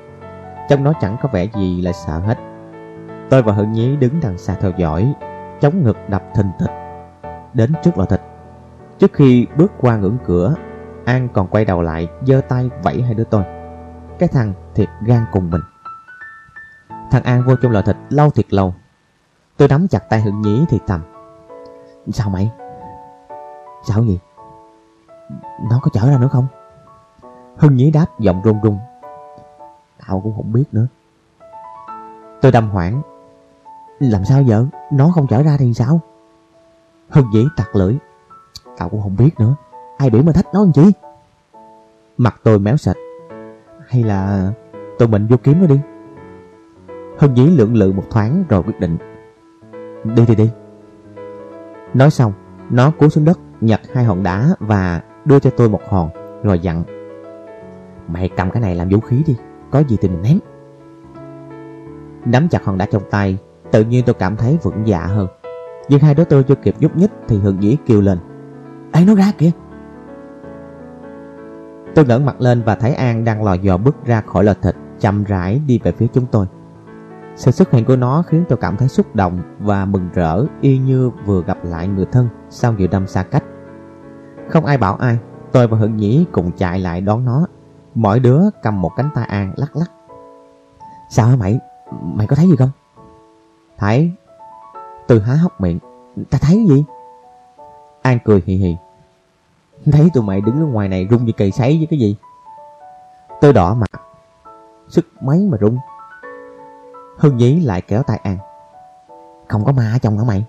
Trong 0.70 0.84
nó 0.84 0.94
chẳng 1.02 1.18
có 1.22 1.30
vẻ 1.32 1.46
gì 1.46 1.82
là 1.82 1.92
sợ 1.92 2.20
hết. 2.20 2.38
Tôi 3.30 3.42
và 3.42 3.54
Hương 3.54 3.72
Nhí 3.72 3.96
đứng 3.96 4.20
đằng 4.22 4.38
xa 4.38 4.56
theo 4.62 4.72
dõi, 4.78 5.14
Chống 5.62 5.84
ngực 5.84 5.98
đập 6.10 6.24
thình 6.36 6.52
thịch 6.60 6.72
Đến 7.54 7.74
trước 7.84 7.98
lò 7.98 8.06
thịt. 8.06 8.22
Trước 9.00 9.14
khi 9.14 9.48
bước 9.58 9.72
qua 9.80 9.96
ngưỡng 9.96 10.18
cửa, 10.26 10.56
An 11.06 11.28
còn 11.34 11.48
quay 11.48 11.66
đầu 11.66 11.82
lại, 11.82 12.08
giơ 12.26 12.42
tay 12.50 12.70
vẫy 12.84 13.02
hai 13.02 13.14
đứa 13.14 13.24
tôi. 13.24 13.44
Cái 14.20 14.30
thằng 14.30 14.54
thiệt 14.76 14.90
gan 15.06 15.26
cùng 15.32 15.50
mình. 15.50 15.62
Thằng 17.12 17.24
An 17.24 17.44
vô 17.46 17.56
trong 17.56 17.72
lò 17.72 17.82
thịt 17.82 17.96
lâu 18.10 18.30
thiệt 18.30 18.54
lâu. 18.54 18.74
Tôi 19.58 19.68
nắm 19.68 19.88
chặt 19.88 20.10
tay 20.10 20.22
Hưng 20.22 20.42
Nhí 20.42 20.66
thì 20.70 20.80
thầm, 20.88 21.02
Sao 22.12 22.30
mày? 22.30 22.52
Sao 23.88 24.04
gì 24.04 24.20
Nó 25.70 25.80
có 25.82 25.92
trở 25.94 26.10
ra 26.10 26.18
nữa 26.18 26.28
không? 26.32 26.48
Hưng 27.58 27.76
Nhí 27.76 27.92
đáp, 27.92 28.20
giọng 28.20 28.42
run 28.42 28.62
run. 28.62 28.78
Tao 30.08 30.22
cũng 30.22 30.36
không 30.36 30.54
biết 30.54 30.64
nữa. 30.72 30.88
Tôi 32.42 32.52
đâm 32.52 32.70
hoảng. 32.70 33.02
Làm 34.00 34.26
sao 34.26 34.42
giờ 34.42 34.66
Nó 34.92 35.12
không 35.16 35.28
trở 35.28 35.44
ra 35.44 35.58
thì 35.60 35.74
sao? 35.74 36.00
Hưng 37.10 37.34
dĩ 37.34 37.46
tặc 37.58 37.76
lưỡi. 37.76 37.98
Tao 38.78 38.90
cũng 38.90 39.02
không 39.02 39.16
biết 39.18 39.40
nữa. 39.40 39.56
Ai 39.98 40.10
biểu 40.10 40.24
mà 40.24 40.32
thách 40.32 40.54
nó 40.54 40.64
làm 40.64 40.72
chi? 40.72 40.92
Mặt 42.18 42.36
tôi 42.44 42.60
méo 42.60 42.78
sạch 42.78 42.98
Hay 43.88 44.04
là 44.04 44.52
tôi 45.00 45.08
mình 45.08 45.28
vô 45.28 45.38
kiếm 45.44 45.62
nó 45.62 45.68
đi? 45.68 45.80
Hưng 47.18 47.38
dĩ 47.38 47.48
lưỡng 47.48 47.76
lự 47.76 47.92
một 47.92 48.04
thoáng 48.10 48.44
rồi 48.50 48.64
quyết 48.64 48.80
định. 48.80 48.98
Đi 50.04 50.26
đi 50.26 50.36
đi. 50.36 50.50
Nói 51.94 52.12
xong, 52.12 52.34
Nó 52.70 52.92
cúi 52.92 53.10
xuống 53.10 53.26
đất 53.26 53.40
nhặt 53.62 53.82
hai 53.94 54.04
hòn 54.04 54.24
đá 54.24 54.50
và 54.60 55.02
đưa 55.26 55.40
cho 55.40 55.50
tôi 55.50 55.70
một 55.70 55.82
hòn, 55.90 56.10
rồi 56.44 56.60
dặn 56.60 56.84
Mày 58.08 58.30
cầm 58.38 58.52
cái 58.52 58.62
này 58.62 58.76
làm 58.76 58.90
vũ 58.90 59.00
khí 59.00 59.24
đi, 59.26 59.36
Có 59.72 59.80
gì 59.80 59.98
thì 60.02 60.10
mình 60.10 60.22
ném. 60.22 60.40
Nắm 62.26 62.48
chặt 62.48 62.64
hòn 62.64 62.78
đá 62.78 62.86
trong 62.86 63.04
tay, 63.12 63.38
Tự 63.72 63.84
nhiên 63.84 64.06
tôi 64.06 64.14
cảm 64.14 64.36
thấy 64.36 64.58
vững 64.64 64.88
dạ 64.88 65.06
hơn. 65.06 65.28
Nhưng 65.90 66.00
hai 66.00 66.14
đứa 66.14 66.24
tôi 66.24 66.44
chưa 66.44 66.56
kịp 66.56 66.76
nhúc 66.80 66.98
nhích 66.98 67.12
Thì 67.28 67.38
hường 67.38 67.64
Dĩ 67.64 67.78
kêu 67.86 68.02
lên, 68.02 68.20
Ê, 68.92 69.06
nó 69.06 69.16
ra 69.16 69.32
kìa. 69.38 69.52
Tôi 71.96 72.06
ngẩng 72.06 72.26
mặt 72.26 72.42
lên 72.42 72.64
và 72.66 72.76
thấy 72.76 72.94
An 72.94 73.24
đang 73.24 73.44
lò 73.44 73.54
dò 73.54 73.78
bước 73.78 74.06
ra 74.06 74.22
khỏi 74.22 74.44
lò 74.44 74.54
thịt, 74.62 74.76
Chậm 75.00 75.24
rãi 75.24 75.62
đi 75.68 75.80
về 75.84 75.92
phía 75.92 76.08
chúng 76.14 76.26
tôi. 76.32 76.46
Sự 77.36 77.52
xuất 77.52 77.72
hiện 77.72 77.86
của 77.86 77.96
nó 77.96 78.24
khiến 78.28 78.46
tôi 78.50 78.58
cảm 78.62 78.78
thấy 78.78 78.88
xúc 78.88 79.16
động 79.16 79.40
Và 79.60 79.86
mừng 79.86 80.10
rỡ, 80.14 80.46
y 80.62 80.78
như 80.78 81.12
vừa 81.26 81.44
gặp 81.44 81.58
lại 81.64 81.88
người 81.88 82.06
thân 82.12 82.30
Sau 82.50 82.74
nhiều 82.74 82.88
năm 82.92 83.08
xa 83.08 83.24
cách. 83.24 83.44
Không 84.50 84.66
ai 84.66 84.78
bảo 84.78 84.96
ai, 84.96 85.18
Tôi 85.52 85.68
và 85.68 85.78
Hưng 85.78 85.98
Nhĩ 85.98 86.26
cùng 86.32 86.52
chạy 86.52 86.80
lại 86.80 87.02
đón 87.02 87.26
nó. 87.26 87.48
Mỗi 87.96 88.20
đứa 88.20 88.42
cầm 88.64 88.82
một 88.82 88.92
cánh 88.96 89.10
tay 89.16 89.26
An 89.26 89.54
lắc 89.56 89.76
lắc. 89.76 89.92
Sao 91.10 91.28
hả 91.28 91.36
mày? 91.36 91.60
Mày 92.04 92.28
có 92.28 92.36
thấy 92.36 92.48
gì 92.48 92.56
không? 92.56 92.70
Thấy. 93.78 94.12
Tôi 95.08 95.22
há 95.22 95.34
hốc 95.34 95.62
miệng. 95.62 95.80
Ta 96.30 96.38
thấy 96.42 96.66
gì? 96.70 96.86
An 98.02 98.20
cười 98.26 98.44
hì 98.46 98.56
hì. 98.56 98.76
Thấy 99.92 100.10
tụi 100.14 100.24
mày 100.24 100.42
đứng 100.42 100.62
ở 100.62 100.66
ngoài 100.66 100.90
này 100.90 101.08
rung 101.12 101.26
như 101.26 101.32
cây 101.38 101.52
sấy 101.52 101.78
với 101.78 101.88
cái 101.90 102.00
gì? 102.00 102.16
Tôi 103.42 103.54
đỏ 103.54 103.74
mặt. 103.74 104.02
Sức 104.88 105.06
mấy 105.22 105.48
mà 105.52 105.58
rung. 105.62 105.78
Hưng 107.18 107.38
Nhí 107.38 107.60
lại 107.60 107.82
kéo 107.82 108.04
tay 108.04 108.18
An. 108.24 108.38
Không 109.48 109.66
có 109.66 109.72
ma 109.72 109.92
ở 109.92 109.98
trong 109.98 110.18
hả 110.18 110.24
mày? 110.24 110.46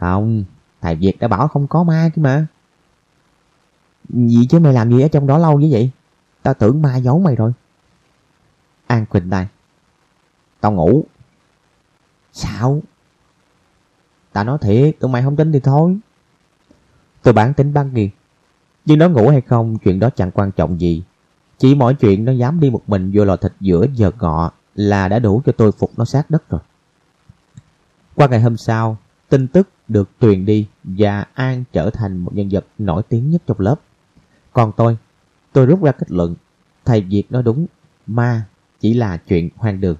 Không, 0.00 0.44
Thầy 0.80 0.94
Việt 0.94 1.18
đã 1.20 1.28
bảo 1.28 1.48
không 1.48 1.66
có 1.66 1.84
ma 1.84 2.10
chứ 2.14 2.22
mà. 2.22 2.46
Gì 4.08 4.46
chứ 4.46 4.58
mày 4.58 4.72
làm 4.72 4.90
gì 4.90 5.00
ở 5.02 5.08
trong 5.08 5.26
đó 5.26 5.38
lâu 5.38 5.60
như 5.60 5.68
vậy? 5.70 5.90
Tao 6.42 6.54
tưởng 6.54 6.82
ma 6.82 6.96
giấu 6.96 7.18
mày 7.18 7.36
rồi. 7.36 7.52
An 8.86 9.06
quỳnh 9.06 9.30
tay. 9.30 9.46
Tao 10.60 10.72
ngủ. 10.72 11.04
Sao? 12.32 12.80
Tao 14.32 14.44
nói 14.44 14.58
thiệt, 14.60 14.96
tụi 15.00 15.10
mày 15.10 15.22
không 15.22 15.36
tin 15.36 15.52
thì 15.52 15.60
thôi. 15.60 15.98
Tôi 17.22 17.34
bản 17.34 17.54
tính 17.54 17.74
băng 17.74 17.94
nghiền 17.94 18.10
Nhưng 18.84 18.98
nó 18.98 19.08
ngủ 19.08 19.28
hay 19.28 19.40
không, 19.40 19.78
chuyện 19.78 20.00
đó 20.00 20.10
chẳng 20.16 20.30
quan 20.30 20.50
trọng 20.52 20.80
gì. 20.80 21.02
Chỉ 21.58 21.74
mỗi 21.74 21.94
chuyện 21.94 22.24
nó 22.24 22.32
dám 22.32 22.60
đi 22.60 22.70
một 22.70 22.82
mình 22.86 23.10
vô 23.14 23.24
lò 23.24 23.36
thịt 23.36 23.52
giữa 23.60 23.86
giờ 23.94 24.10
ngọ. 24.20 24.52
Là 24.74 25.08
đã 25.08 25.18
đủ 25.18 25.42
cho 25.46 25.52
tôi 25.52 25.72
phục 25.72 25.98
nó 25.98 26.04
sát 26.04 26.30
đất 26.30 26.48
rồi. 26.48 26.60
Qua 28.14 28.28
ngày 28.28 28.40
hôm 28.40 28.56
sau, 28.56 28.98
Tin 29.28 29.46
tức 29.46 29.68
được 29.88 30.10
truyền 30.20 30.44
đi 30.44 30.68
Và 30.84 31.24
An 31.34 31.64
trở 31.72 31.90
thành 31.90 32.16
một 32.16 32.34
nhân 32.34 32.48
vật 32.52 32.64
nổi 32.78 33.02
tiếng 33.08 33.30
nhất 33.30 33.42
trong 33.46 33.60
lớp. 33.60 33.76
Còn 34.52 34.72
tôi 34.76 34.96
Tôi 35.54 35.66
rút 35.66 35.82
ra 35.82 35.92
kết 35.92 36.10
luận, 36.10 36.34
Thầy 36.84 37.00
Việt 37.00 37.32
nói 37.32 37.42
đúng, 37.42 37.66
Ma 38.06 38.44
chỉ 38.80 38.94
là 38.94 39.16
chuyện 39.16 39.48
hoang 39.56 39.80
đường. 39.80 39.96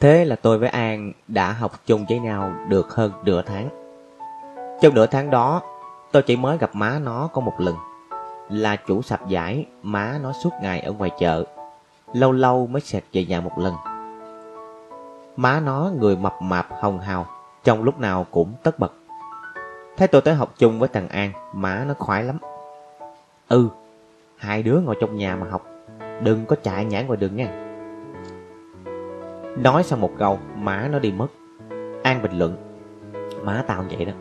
Thế 0.00 0.24
là 0.24 0.36
tôi 0.36 0.58
với 0.58 0.68
An 0.68 1.12
đã 1.28 1.52
học 1.52 1.72
chung 1.86 2.04
với 2.08 2.18
nhau 2.18 2.52
được 2.68 2.94
hơn 2.94 3.12
nửa 3.24 3.42
tháng. 3.42 3.68
Trong 4.82 4.94
nửa 4.94 5.06
tháng 5.06 5.30
đó, 5.30 5.62
tôi 6.12 6.22
chỉ 6.22 6.36
mới 6.36 6.58
gặp 6.58 6.70
má 6.72 6.98
nó 7.02 7.28
có 7.32 7.40
một 7.40 7.54
lần. 7.58 7.76
Là 8.48 8.76
chủ 8.76 9.02
sạp 9.02 9.28
giải, 9.28 9.66
má 9.82 10.18
nó 10.22 10.32
suốt 10.32 10.50
ngày 10.62 10.80
ở 10.80 10.92
ngoài 10.92 11.10
chợ. 11.18 11.44
Lâu 12.12 12.32
lâu 12.32 12.66
mới 12.66 12.80
xẹt 12.80 13.04
về 13.12 13.24
nhà 13.24 13.40
một 13.40 13.58
lần. 13.58 13.74
Má 15.36 15.60
nó 15.60 15.90
người 15.98 16.16
mập 16.16 16.42
mạp 16.42 16.66
hồng 16.80 17.00
hào, 17.00 17.26
trong 17.64 17.82
lúc 17.82 18.00
nào 18.00 18.26
cũng 18.30 18.52
tất 18.62 18.78
bật. 18.78 18.92
Thấy 19.96 20.08
tôi 20.08 20.20
tới 20.20 20.34
học 20.34 20.54
chung 20.58 20.78
với 20.78 20.88
thằng 20.88 21.08
An, 21.08 21.32
má 21.52 21.84
nó 21.88 21.94
khoái 21.98 22.22
lắm. 22.22 22.38
Ừ, 23.48 23.68
hai 24.36 24.62
đứa 24.62 24.80
ngồi 24.80 24.96
trong 25.00 25.16
nhà 25.16 25.36
mà 25.36 25.46
học, 25.50 25.66
đừng 26.22 26.46
có 26.46 26.56
chạy 26.62 26.84
nhảy 26.84 27.04
ngoài 27.04 27.16
đường 27.16 27.36
nha. 27.36 27.69
Nói 29.56 29.82
xong 29.82 30.00
một 30.00 30.10
câu, 30.18 30.38
má 30.56 30.88
nó 30.92 30.98
đi 30.98 31.12
mất. 31.12 31.26
An 32.02 32.22
bình 32.22 32.38
luận, 32.38 32.56
má 33.44 33.64
tao 33.66 33.84
vậy 33.90 34.04
đó, 34.04 34.12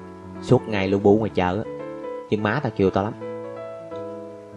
suốt 0.41 0.61
ngày 0.67 0.87
lu 0.87 0.99
bu 0.99 1.17
ngoài 1.17 1.31
chợ 1.33 1.63
nhưng 2.29 2.43
má 2.43 2.59
tao 2.63 2.71
chiều 2.75 2.89
tao 2.89 3.03
lắm. 3.03 3.13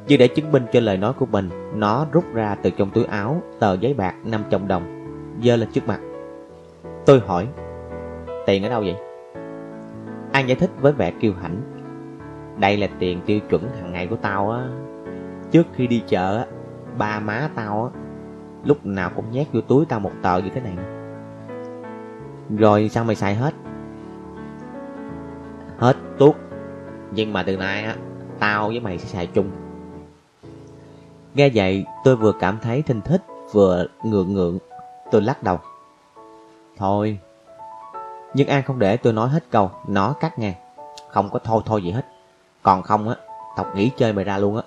Như 0.07 0.17
để 0.17 0.29
chứng 0.29 0.53
minh 0.53 0.67
cho 0.73 0.81
lời 0.81 0.97
nói 0.97 1.13
của 1.13 1.27
mình, 1.27 1.51
nó 1.75 2.07
rút 2.13 2.25
ra 2.35 2.57
từ 2.63 2.71
trong 2.71 2.91
túi 2.91 3.05
áo 3.05 3.43
tờ 3.59 3.77
giấy 3.77 3.95
bạc 3.95 4.15
500 4.25 4.69
đồng, 4.69 5.07
dơ 5.43 5.57
lên 5.57 5.69
trước 5.73 5.87
mặt. 5.87 6.01
Tôi 7.07 7.21
hỏi, 7.21 7.49
tiền 8.47 8.63
ở 8.63 8.69
đâu 8.69 8.81
vậy? 8.81 8.97
An 10.33 10.49
giải 10.49 10.57
thích 10.57 10.71
với 10.81 10.93
vẻ 10.93 11.11
kiêu 11.21 11.33
hãnh. 11.43 11.57
Đây 12.59 12.77
là 12.77 12.89
tiền 12.99 13.21
tiêu 13.27 13.41
chuẩn 13.51 13.69
hàng 13.81 13.93
ngày 13.93 14.07
của 14.07 14.17
tao 14.17 14.51
á. 14.51 14.69
Trước 15.51 15.67
khi 15.75 15.87
đi 15.87 16.03
chợ 16.07 16.39
á, 16.39 16.47
ba 16.99 17.21
má 17.21 17.49
tao 17.55 17.91
á, 17.95 18.01
lúc 18.65 18.87
nào 18.87 19.11
cũng 19.17 19.33
nhét 19.33 19.47
vô 19.53 19.61
túi 19.61 19.87
tao 19.87 20.01
một 20.01 20.13
tờ 20.23 20.39
như 20.39 20.51
thế 20.55 20.61
này. 20.61 20.77
Rồi 22.57 22.89
sao 22.89 23.05
mày 23.05 23.17
xài 23.17 23.35
hết? 23.35 23.55
Hết 25.79 25.97
tuốt. 26.19 26.37
Nhưng 27.11 27.33
mà 27.33 27.43
từ 27.43 27.57
nay 27.57 27.85
á, 27.85 27.97
tao 28.39 28.69
với 28.69 28.81
mày 28.81 28.99
sẽ 28.99 29.09
xài 29.09 29.27
chung. 29.27 29.51
Nghe 31.35 31.51
vậy, 31.55 31.85
tôi 32.05 32.17
vừa 32.17 32.33
cảm 32.41 32.59
thấy 32.63 32.83
thinh 32.83 33.01
thích, 33.01 33.23
vừa 33.53 33.87
ngượng 34.05 34.33
ngượng. 34.33 34.59
Tôi 35.11 35.23
lắc 35.23 35.43
đầu. 35.43 35.59
Thôi. 36.77 37.19
Nhưng 38.35 38.49
An 38.49 38.63
không 38.63 38.79
để 38.79 38.97
tôi 38.97 39.13
nói 39.13 39.29
hết 39.29 39.45
câu, 39.51 39.71
nó 39.89 40.13
cắt 40.13 40.39
ngang. 40.39 40.55
Không 41.09 41.31
có 41.31 41.39
thôi 41.39 41.63
thôi 41.67 41.83
gì 41.83 41.91
hết. 41.91 42.07
Còn 42.63 42.83
không 42.83 43.09
á, 43.09 43.17
tao 43.57 43.67
nghỉ 43.75 43.91
chơi 43.97 44.13
mày 44.13 44.25
ra 44.25 44.39
luôn 44.39 44.57
á. 44.57 44.63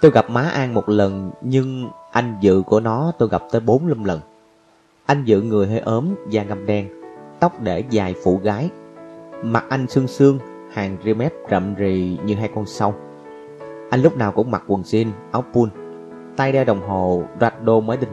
Tôi 0.00 0.10
gặp 0.10 0.30
má 0.30 0.42
An 0.42 0.74
một 0.74 0.88
lần, 0.88 1.30
nhưng 1.40 1.90
anh 2.12 2.36
dự 2.40 2.62
của 2.66 2.80
nó 2.80 3.12
tôi 3.18 3.28
gặp 3.28 3.42
tới 3.50 3.60
bốn 3.60 3.88
năm 3.88 4.04
lần. 4.04 4.20
Anh 5.06 5.24
dự 5.24 5.42
người 5.42 5.66
hơi 5.66 5.78
ốm, 5.78 6.14
da 6.30 6.42
ngâm 6.42 6.66
đen, 6.66 6.88
tóc 7.40 7.60
để 7.60 7.84
dài 7.90 8.14
phủ 8.24 8.40
gái. 8.42 8.70
Mặt 9.42 9.64
anh 9.68 9.86
xương 9.88 10.06
xương, 10.06 10.38
hàng 10.72 10.96
ria 11.04 11.14
mép 11.14 11.32
rậm 11.50 11.74
rì 11.74 12.18
như 12.24 12.34
hai 12.34 12.50
con 12.54 12.66
sâu. 12.66 12.94
Anh 13.90 14.02
lúc 14.02 14.16
nào 14.16 14.32
cũng 14.32 14.50
mặc 14.50 14.62
quần 14.66 14.82
jean, 14.82 15.06
áo 15.32 15.44
pull, 15.52 15.70
tay 16.36 16.52
đeo 16.52 16.64
đồng 16.64 16.88
hồ 16.88 17.22
Rado 17.40 17.80
mới 17.80 17.96
đinh. 17.96 18.12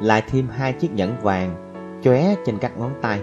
Lại 0.00 0.22
thêm 0.28 0.48
hai 0.48 0.72
chiếc 0.72 0.92
nhẫn 0.94 1.16
vàng 1.22 1.54
chóe 2.02 2.34
trên 2.46 2.58
các 2.58 2.78
ngón 2.78 2.90
tay. 3.00 3.20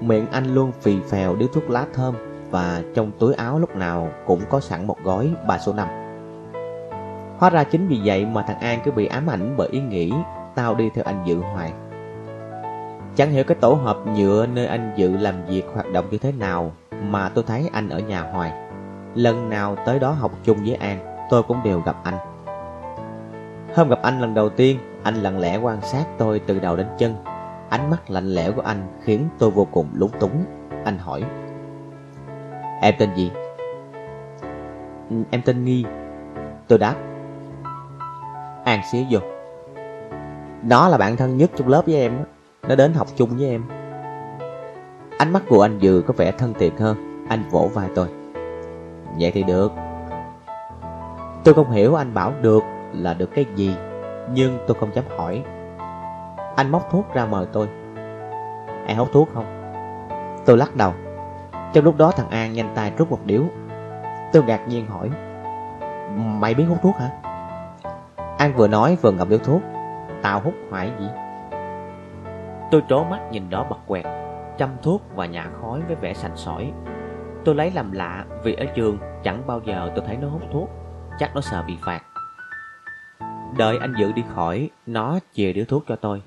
Miệng 0.00 0.26
anh 0.26 0.54
luôn 0.54 0.72
phì 0.80 1.00
phèo 1.00 1.36
điếu 1.36 1.48
thuốc 1.48 1.70
lá 1.70 1.86
thơm 1.94 2.14
và 2.50 2.82
trong 2.94 3.10
túi 3.18 3.34
áo 3.34 3.58
lúc 3.58 3.76
nào 3.76 4.10
cũng 4.26 4.40
có 4.50 4.60
sẵn 4.60 4.86
một 4.86 4.96
gói 5.04 5.34
3 5.48 5.58
số 5.58 5.72
năm. 5.72 6.03
Hóa 7.44 7.50
ra 7.50 7.64
chính 7.64 7.88
vì 7.88 8.00
vậy 8.04 8.26
mà 8.26 8.42
thằng 8.42 8.60
An 8.60 8.78
cứ 8.84 8.90
bị 8.90 9.06
ám 9.06 9.26
ảnh 9.26 9.54
bởi 9.56 9.68
ý 9.68 9.80
nghĩ 9.80 10.12
tao 10.54 10.74
đi 10.74 10.90
theo 10.94 11.04
anh 11.04 11.22
Dự 11.24 11.36
hoài. 11.36 11.72
Chẳng 13.16 13.30
hiểu 13.30 13.44
cái 13.44 13.56
tổ 13.60 13.74
hợp 13.74 13.96
nhựa 14.06 14.46
nơi 14.46 14.66
anh 14.66 14.92
Dự 14.96 15.16
làm 15.16 15.34
việc 15.46 15.62
hoạt 15.74 15.92
động 15.92 16.04
như 16.10 16.18
thế 16.18 16.32
nào 16.32 16.72
mà 17.02 17.28
tôi 17.28 17.44
thấy 17.46 17.70
anh 17.72 17.88
ở 17.88 17.98
nhà 17.98 18.22
hoài. 18.32 18.52
Lần 19.14 19.50
nào 19.50 19.76
tới 19.86 19.98
đó 19.98 20.10
học 20.10 20.32
chung 20.44 20.58
với 20.64 20.74
An, 20.74 21.26
tôi 21.30 21.42
cũng 21.42 21.56
đều 21.64 21.80
gặp 21.80 21.96
anh. 22.04 22.14
Hôm 23.74 23.88
gặp 23.88 23.98
anh 24.02 24.20
lần 24.20 24.34
đầu 24.34 24.48
tiên, 24.48 24.78
anh 25.02 25.14
lặng 25.14 25.38
lẽ 25.38 25.56
quan 25.56 25.80
sát 25.80 26.04
tôi 26.18 26.38
từ 26.38 26.58
đầu 26.58 26.76
đến 26.76 26.86
chân. 26.98 27.14
Ánh 27.70 27.90
mắt 27.90 28.10
lạnh 28.10 28.28
lẽo 28.28 28.52
của 28.52 28.62
anh 28.62 28.86
khiến 29.02 29.28
tôi 29.38 29.50
vô 29.50 29.66
cùng 29.70 29.88
lúng 29.94 30.10
túng. 30.20 30.44
Anh 30.84 30.98
hỏi, 30.98 31.24
Em 32.80 32.94
tên 32.98 33.14
gì? 33.14 33.30
Ừ, 35.10 35.16
em 35.30 35.42
tên 35.44 35.64
Nghi. 35.64 35.84
Tôi 36.68 36.78
đáp, 36.78 36.94
An 38.64 38.80
xía 38.92 39.04
vô. 39.10 39.18
Đó 40.62 40.88
là 40.88 40.98
bạn 40.98 41.16
thân 41.16 41.36
nhất 41.36 41.50
trong 41.56 41.68
lớp 41.68 41.82
với 41.86 41.94
em 41.94 42.24
Nó 42.68 42.74
đến 42.74 42.92
học 42.92 43.06
chung 43.16 43.30
với 43.36 43.48
em. 43.48 43.64
Ánh 45.18 45.32
mắt 45.32 45.42
của 45.48 45.62
anh 45.62 45.78
Dừ 45.82 46.02
có 46.06 46.14
vẻ 46.16 46.32
thân 46.32 46.54
thiện 46.58 46.76
hơn. 46.76 47.26
Anh 47.28 47.42
vỗ 47.50 47.70
vai 47.74 47.88
tôi. 47.94 48.08
Vậy 49.20 49.30
thì 49.34 49.42
được. 49.42 49.72
Tôi 51.44 51.54
không 51.54 51.70
hiểu 51.70 51.94
anh 51.94 52.14
bảo 52.14 52.32
được 52.42 52.62
là 52.92 53.14
được 53.14 53.30
cái 53.34 53.46
gì, 53.56 53.74
Nhưng 54.32 54.58
tôi 54.66 54.76
không 54.80 54.94
dám 54.94 55.04
hỏi. 55.16 55.42
Anh 56.56 56.70
móc 56.70 56.90
thuốc 56.90 57.14
ra 57.14 57.26
mời 57.26 57.46
tôi. 57.52 57.68
Em 58.86 58.96
hút 58.96 59.08
thuốc 59.12 59.28
không? 59.34 59.46
Tôi 60.44 60.56
lắc 60.56 60.76
đầu. 60.76 60.92
Trong 61.72 61.84
lúc 61.84 61.96
đó 61.96 62.12
thằng 62.16 62.30
An 62.30 62.52
nhanh 62.52 62.72
tay 62.74 62.92
rút 62.98 63.10
một 63.10 63.20
điếu. 63.24 63.42
Tôi 64.32 64.42
ngạc 64.42 64.68
nhiên 64.68 64.86
hỏi, 64.86 65.10
Mày 66.16 66.54
biết 66.54 66.64
hút 66.64 66.78
thuốc 66.82 66.96
hả? 66.96 67.10
An 68.38 68.52
vừa 68.56 68.68
nói 68.68 68.96
vừa 69.02 69.12
ngậm 69.12 69.28
điếu 69.28 69.38
thuốc. 69.38 69.62
Tao 70.22 70.40
hút 70.40 70.54
hoài 70.70 70.92
gì? 71.00 71.06
Tôi 72.70 72.82
trố 72.88 73.04
mắt 73.04 73.20
nhìn 73.30 73.50
đó 73.50 73.66
bật 73.70 73.78
quẹt, 73.86 74.04
Chăm 74.58 74.70
thuốc 74.82 75.02
và 75.14 75.26
nhả 75.26 75.50
khói 75.60 75.80
với 75.86 75.96
vẻ 75.96 76.14
sành 76.14 76.36
sỏi. 76.36 76.72
Tôi 77.44 77.54
lấy 77.54 77.70
làm 77.70 77.92
lạ 77.92 78.24
vì 78.42 78.54
ở 78.54 78.64
trường 78.64 78.98
chẳng 79.22 79.42
bao 79.46 79.60
giờ 79.64 79.90
tôi 79.96 80.04
thấy 80.06 80.16
nó 80.16 80.28
hút 80.28 80.42
thuốc, 80.52 80.68
Chắc 81.18 81.34
nó 81.34 81.40
sợ 81.40 81.62
bị 81.66 81.76
phạt. 81.86 82.02
Đợi 83.58 83.78
anh 83.80 83.94
Dự 83.98 84.12
đi 84.12 84.24
khỏi, 84.34 84.70
Nó 84.86 85.18
chìa 85.32 85.52
điếu 85.52 85.64
thuốc 85.68 85.84
cho 85.88 85.96
tôi. 85.96 86.22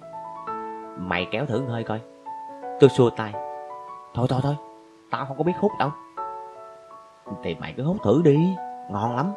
Mày 0.98 1.28
kéo 1.32 1.46
thử 1.46 1.66
hơi 1.66 1.84
coi. 1.84 2.02
Tôi 2.80 2.90
xua 2.90 3.10
tay. 3.10 3.34
Thôi 4.14 4.28
thôi 4.30 4.40
thôi, 4.44 4.56
Tao 5.12 5.26
không 5.26 5.38
có 5.38 5.44
biết 5.44 5.54
hút 5.60 5.72
đâu. 5.80 5.90
Thì 7.44 7.56
mày 7.56 7.74
cứ 7.78 7.84
hút 7.84 7.98
thử 8.04 8.22
đi, 8.24 8.56
Ngon 8.90 9.16
lắm. 9.16 9.34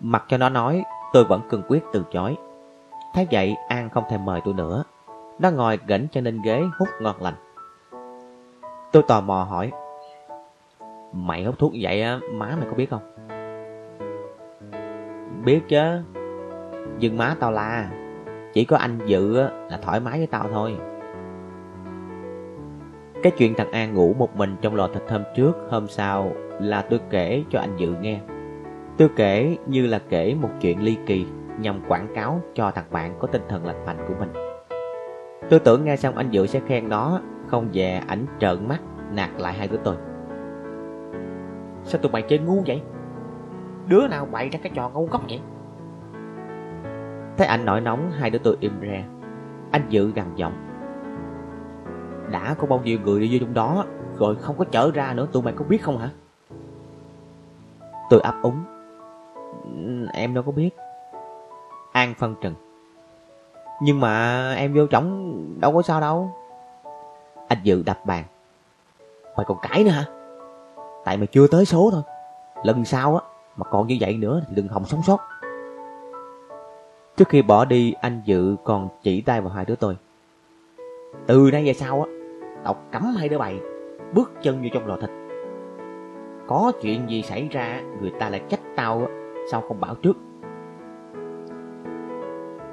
Mặc 0.00 0.24
cho 0.28 0.36
nó 0.36 0.48
nói 0.48 0.84
Tôi 1.12 1.24
vẫn 1.24 1.40
cương 1.48 1.62
quyết 1.68 1.84
từ 1.92 2.04
chối. 2.12 2.36
Thấy 3.14 3.26
vậy, 3.30 3.56
An 3.68 3.90
không 3.90 4.04
thèm 4.10 4.24
mời 4.24 4.40
tôi 4.44 4.54
nữa. 4.54 4.84
Nó 5.38 5.50
ngồi 5.50 5.78
gỉnh 5.86 6.06
cho 6.12 6.20
nên 6.20 6.42
ghế 6.42 6.62
hút 6.78 6.88
ngon 7.00 7.22
lành. 7.22 7.34
Tôi 8.92 9.02
tò 9.02 9.20
mò 9.20 9.46
hỏi, 9.50 9.72
Mày 11.12 11.44
hút 11.44 11.58
thuốc 11.58 11.72
vậy 11.80 12.02
á, 12.02 12.20
Má 12.32 12.56
mày 12.56 12.66
có 12.70 12.76
biết 12.76 12.90
không? 12.90 13.02
Biết 15.44 15.60
chứ. 15.68 16.02
Nhưng 16.98 17.16
má 17.16 17.36
tao 17.40 17.52
la, 17.52 17.90
Chỉ 18.52 18.64
có 18.64 18.76
anh 18.76 18.98
Dự 19.06 19.36
là 19.70 19.78
thoải 19.82 20.00
mái 20.00 20.18
với 20.18 20.26
tao 20.26 20.44
thôi. 20.52 20.76
Cái 23.22 23.32
chuyện 23.38 23.54
thằng 23.54 23.72
An 23.72 23.94
ngủ 23.94 24.14
một 24.18 24.36
mình 24.36 24.56
trong 24.60 24.74
lò 24.74 24.88
thịt 24.94 25.02
hôm 25.10 25.22
trước, 25.36 25.52
Hôm 25.70 25.88
sau 25.88 26.32
là 26.60 26.82
tôi 26.82 27.00
kể 27.10 27.44
cho 27.50 27.60
anh 27.60 27.76
Dự 27.76 27.94
nghe. 28.00 28.20
Tôi 29.00 29.08
kể 29.16 29.56
như 29.66 29.86
là 29.86 30.00
kể 30.08 30.34
một 30.40 30.48
chuyện 30.60 30.82
ly 30.82 30.98
kỳ 31.06 31.26
nhằm 31.58 31.80
quảng 31.88 32.08
cáo 32.14 32.40
cho 32.54 32.70
thằng 32.70 32.84
bạn 32.90 33.16
có 33.18 33.28
tinh 33.28 33.42
thần 33.48 33.66
lành 33.66 33.86
mạnh 33.86 33.96
của 34.08 34.14
mình. 34.18 34.32
Tôi 35.50 35.60
tưởng 35.60 35.84
nghe 35.84 35.96
xong 35.96 36.16
anh 36.16 36.30
Dự 36.30 36.46
sẽ 36.46 36.60
khen 36.66 36.88
nó, 36.88 37.20
không 37.46 37.68
về 37.72 38.02
ảnh 38.06 38.26
trợn 38.38 38.68
mắt 38.68 38.80
nạt 39.12 39.30
lại 39.38 39.52
hai 39.52 39.68
đứa 39.68 39.76
tôi. 39.84 39.96
Sao 41.84 42.00
tụi 42.02 42.12
mày 42.12 42.22
chơi 42.22 42.38
ngu 42.38 42.62
vậy? 42.66 42.82
Đứa 43.86 44.08
nào 44.08 44.26
bày 44.26 44.48
ra 44.48 44.58
cái 44.62 44.72
trò 44.74 44.88
ngu 44.88 45.06
ngốc 45.06 45.22
vậy? 45.28 45.40
Thấy 47.36 47.46
anh 47.46 47.64
nổi 47.64 47.80
nóng 47.80 48.10
hai 48.10 48.30
đứa 48.30 48.38
tôi 48.38 48.56
im 48.60 48.80
ra. 48.80 49.04
Anh 49.70 49.82
Dự 49.88 50.12
gằn 50.14 50.26
giọng. 50.36 50.52
Đã 52.32 52.54
có 52.58 52.66
bao 52.66 52.80
nhiêu 52.84 52.98
người 53.04 53.20
đi 53.20 53.28
vô 53.32 53.38
trong 53.46 53.54
đó 53.54 53.84
rồi 54.18 54.36
không 54.36 54.58
có 54.58 54.64
trở 54.64 54.90
ra 54.90 55.12
nữa 55.12 55.26
tụi 55.32 55.42
mày 55.42 55.54
có 55.56 55.64
biết 55.68 55.82
không 55.82 55.98
hả? 55.98 56.10
Tôi 58.10 58.20
ấp 58.20 58.34
úng 58.42 58.64
Em 60.12 60.34
đâu 60.34 60.44
có 60.46 60.52
biết. 60.52 60.70
An 61.92 62.14
phân 62.18 62.34
trần. 62.40 62.54
Nhưng 63.82 64.00
mà 64.00 64.54
em 64.54 64.74
vô 64.74 64.86
trống 64.86 65.34
đâu 65.60 65.72
có 65.72 65.82
sao 65.82 66.00
đâu. 66.00 66.30
Anh 67.48 67.58
Dự 67.62 67.82
đập 67.86 68.06
bàn. 68.06 68.24
Mày 69.36 69.46
còn 69.46 69.58
cãi 69.62 69.84
nữa 69.84 69.90
hả? 69.90 70.04
Tại 71.04 71.16
mày 71.16 71.26
chưa 71.26 71.46
tới 71.46 71.64
số 71.64 71.90
thôi. 71.92 72.02
Lần 72.64 72.84
sau 72.84 73.16
á, 73.16 73.22
Mà 73.56 73.64
còn 73.70 73.86
như 73.86 73.96
vậy 74.00 74.16
nữa 74.16 74.42
thì 74.48 74.54
đừng 74.54 74.68
hòng 74.68 74.84
sống 74.84 75.02
sót. 75.02 75.18
Trước 77.16 77.28
khi 77.28 77.42
bỏ 77.42 77.64
đi, 77.64 77.92
Anh 78.00 78.22
Dự 78.24 78.56
còn 78.64 78.88
chỉ 79.02 79.20
tay 79.20 79.40
vào 79.40 79.50
hai 79.50 79.64
đứa 79.64 79.74
tôi. 79.74 79.96
Từ 81.26 81.50
nay 81.52 81.64
về 81.66 81.72
sau 81.72 82.02
á, 82.02 82.08
Tao 82.64 82.76
cấm 82.92 83.02
hai 83.18 83.28
đứa 83.28 83.38
bày 83.38 83.60
Bước 84.12 84.32
chân 84.42 84.62
vô 84.62 84.68
trong 84.72 84.86
lò 84.86 84.96
thịt. 85.00 85.10
Có 86.46 86.72
chuyện 86.82 87.10
gì 87.10 87.22
xảy 87.22 87.48
ra, 87.50 87.82
Người 88.00 88.12
ta 88.20 88.28
lại 88.28 88.42
trách 88.48 88.60
tao 88.76 88.98
á. 88.98 89.19
Sao 89.50 89.60
không 89.68 89.80
bảo 89.80 89.94
trước? 89.94 90.16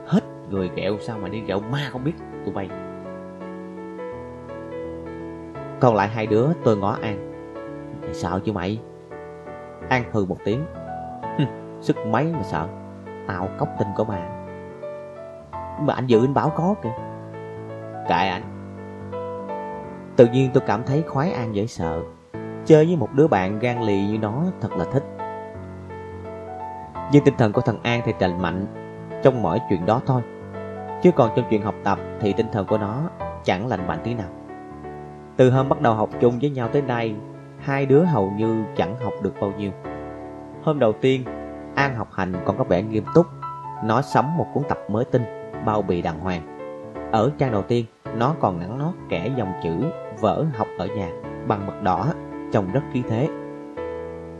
Hết 0.05 0.21
Người 0.49 0.69
ghẹo 0.75 0.97
sao 0.99 1.17
mà 1.21 1.29
đi 1.29 1.41
ghẹo 1.41 1.59
ma 1.59 1.89
không 1.91 2.03
biết, 2.03 2.13
tụi 2.45 2.53
bay. 2.53 2.69
Còn 5.79 5.95
lại 5.95 6.07
hai 6.07 6.27
đứa, 6.27 6.47
tôi 6.63 6.77
ngó 6.77 6.97
An. 7.01 7.31
Mày 8.01 8.13
sợ 8.13 8.39
chứ 8.45 8.53
mày? 8.53 8.81
An 9.89 10.03
hừ 10.11 10.25
một 10.25 10.37
tiếng. 10.45 10.65
Sức 11.81 11.97
mấy 12.07 12.33
mà 12.33 12.43
sợ. 12.43 12.67
Tao 13.27 13.49
cốc 13.57 13.69
tình 13.79 13.87
của 13.97 14.03
mà 14.03 14.29
Mà 15.79 15.93
anh 15.93 16.07
dự 16.07 16.19
anh 16.21 16.33
bảo 16.33 16.49
có 16.49 16.75
kìa. 16.83 16.95
Kệ 18.09 18.27
anh. 18.27 18.43
Tự 20.15 20.27
nhiên 20.33 20.49
tôi 20.53 20.63
cảm 20.67 20.83
thấy 20.83 21.03
khoái 21.07 21.31
An 21.31 21.55
dễ 21.55 21.67
sợ. 21.67 22.01
Chơi 22.65 22.85
với 22.85 22.95
một 22.95 23.09
đứa 23.13 23.27
bạn 23.27 23.59
gan 23.59 23.81
lì 23.81 24.07
như 24.07 24.17
nó 24.17 24.43
thật 24.61 24.69
là 24.77 24.85
thích. 24.91 25.16
Nhưng 27.11 27.23
tinh 27.23 27.34
thần 27.38 27.53
của 27.53 27.61
thằng 27.61 27.77
An 27.84 28.01
thì 28.05 28.13
trành 28.19 28.41
mạnh 28.41 28.65
Trong 29.23 29.41
mọi 29.41 29.59
chuyện 29.69 29.85
đó 29.85 30.01
thôi. 30.05 30.21
Chứ 31.01 31.11
còn 31.11 31.31
trong 31.35 31.45
chuyện 31.49 31.61
học 31.61 31.75
tập 31.84 31.99
Thì 32.19 32.34
tinh 32.34 32.47
thần 32.51 32.67
của 32.67 32.77
nó 32.77 33.01
chẳng 33.43 33.67
lành 33.67 33.88
mạnh 33.88 33.99
tí 34.03 34.13
nào. 34.13 34.27
Từ 35.38 35.49
hôm 35.49 35.69
bắt 35.69 35.81
đầu 35.81 35.93
học 35.93 36.09
chung 36.19 36.39
với 36.41 36.49
nhau 36.49 36.69
tới 36.73 36.81
nay, 36.81 37.15
Hai 37.59 37.85
đứa 37.85 38.03
hầu 38.03 38.31
như 38.31 38.63
chẳng 38.75 38.95
học 39.03 39.13
được 39.21 39.34
bao 39.41 39.51
nhiêu. 39.57 39.71
Hôm 40.63 40.79
đầu 40.79 40.93
tiên, 40.93 41.23
An 41.75 41.95
học 41.95 42.07
hành 42.13 42.34
còn 42.45 42.57
có 42.57 42.63
vẻ 42.63 42.81
nghiêm 42.81 43.03
túc, 43.13 43.25
Nó 43.84 44.01
sắm 44.01 44.38
một 44.38 44.47
cuốn 44.53 44.63
tập 44.69 44.77
mới 44.89 45.05
tinh, 45.05 45.23
Bao 45.65 45.81
bì 45.81 46.01
đàng 46.01 46.19
hoàng. 46.19 46.41
Ở 47.11 47.31
trang 47.38 47.51
đầu 47.51 47.61
tiên, 47.61 47.85
Nó 48.15 48.35
còn 48.39 48.59
nắng 48.59 48.79
nót 48.79 48.93
kẻ 49.09 49.29
dòng 49.35 49.53
chữ 49.63 49.71
vỡ 50.19 50.45
học 50.55 50.67
ở 50.77 50.88
nhà, 50.88 51.09
Bằng 51.47 51.65
mực 51.65 51.84
đỏ, 51.84 52.07
Trông 52.51 52.71
rất 52.71 52.81
khí 52.93 53.03
thế. 53.09 53.27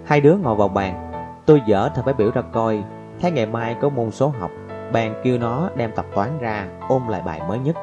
Hai 0.06 0.22
đứa 0.22 0.35
ngồi 0.35 0.56
vào 0.56 0.68
bàn 0.68 1.07
Tôi 1.48 1.61
dở 1.65 1.90
thật 1.95 2.02
phải 2.06 2.14
biểu 2.14 2.32
ra 2.32 2.41
coi, 2.41 2.84
Thấy 3.22 3.32
ngày 3.32 3.45
mai 3.45 3.76
có 3.82 3.90
môn 3.90 4.11
số 4.11 4.34
học 4.40 4.52
Bàn 4.94 5.22
kêu 5.24 5.38
nó 5.38 5.69
đem 5.76 5.91
tập 5.95 6.06
toán 6.15 6.40
ra 6.40 6.68
Ôm 6.90 7.07
lại 7.07 7.22
bài 7.26 7.41
mới 7.48 7.60
nhất. 7.60 7.76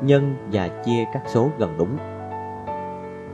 Nhân 0.00 0.36
và 0.52 0.68
chia 0.84 1.04
các 1.12 1.22
số 1.26 1.48
gần 1.58 1.74
đúng. 1.78 1.96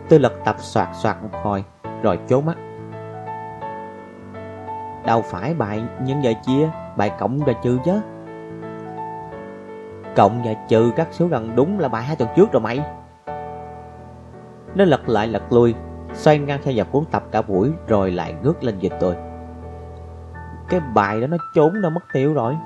Tôi 0.09 0.21
lật 0.21 0.33
tập 0.45 0.57
soạt 0.59 0.89
soạt 0.93 1.17
một 1.23 1.39
hồi, 1.43 1.65
Rồi 2.03 2.19
chố 2.29 2.41
mắt. 2.41 2.57
Đâu 5.07 5.23
phải 5.23 5.55
bài 5.55 5.83
nhân 6.03 6.21
và 6.23 6.33
chia, 6.33 6.71
Bài 6.97 7.11
cộng 7.19 7.39
và 7.39 7.53
trừ 7.53 7.79
chứ. 7.85 8.01
Cộng 10.17 10.43
và 10.45 10.53
trừ 10.69 10.91
các 10.97 11.09
số 11.11 11.27
gần 11.27 11.57
đúng 11.57 11.81
là 11.81 11.89
bài 11.89 12.03
hai 12.03 12.17
tuần 12.17 12.29
trước 12.37 12.53
rồi 12.53 12.61
mày. 12.61 12.81
Nó 14.75 14.85
lật 14.85 15.09
lại 15.09 15.27
lật 15.27 15.53
lui, 15.53 15.75
Xoay 16.15 16.39
ngang 16.39 16.61
theo 16.65 16.75
dọc 16.75 16.93
cuốn 16.93 17.05
tập 17.11 17.25
cả 17.31 17.43
buổi 17.43 17.73
Rồi 17.87 18.11
lại 18.11 18.35
ngước 18.43 18.65
lên 18.65 18.79
dịch 18.79 18.93
tôi. 19.01 19.28
Cái 20.69 20.81
bài 20.95 21.21
đó 21.21 21.27
nó 21.27 21.37
trốn 21.55 21.83
đâu, 21.83 21.91
mất 21.91 22.01
tiêu 22.13 22.35
rồi. 22.35 22.57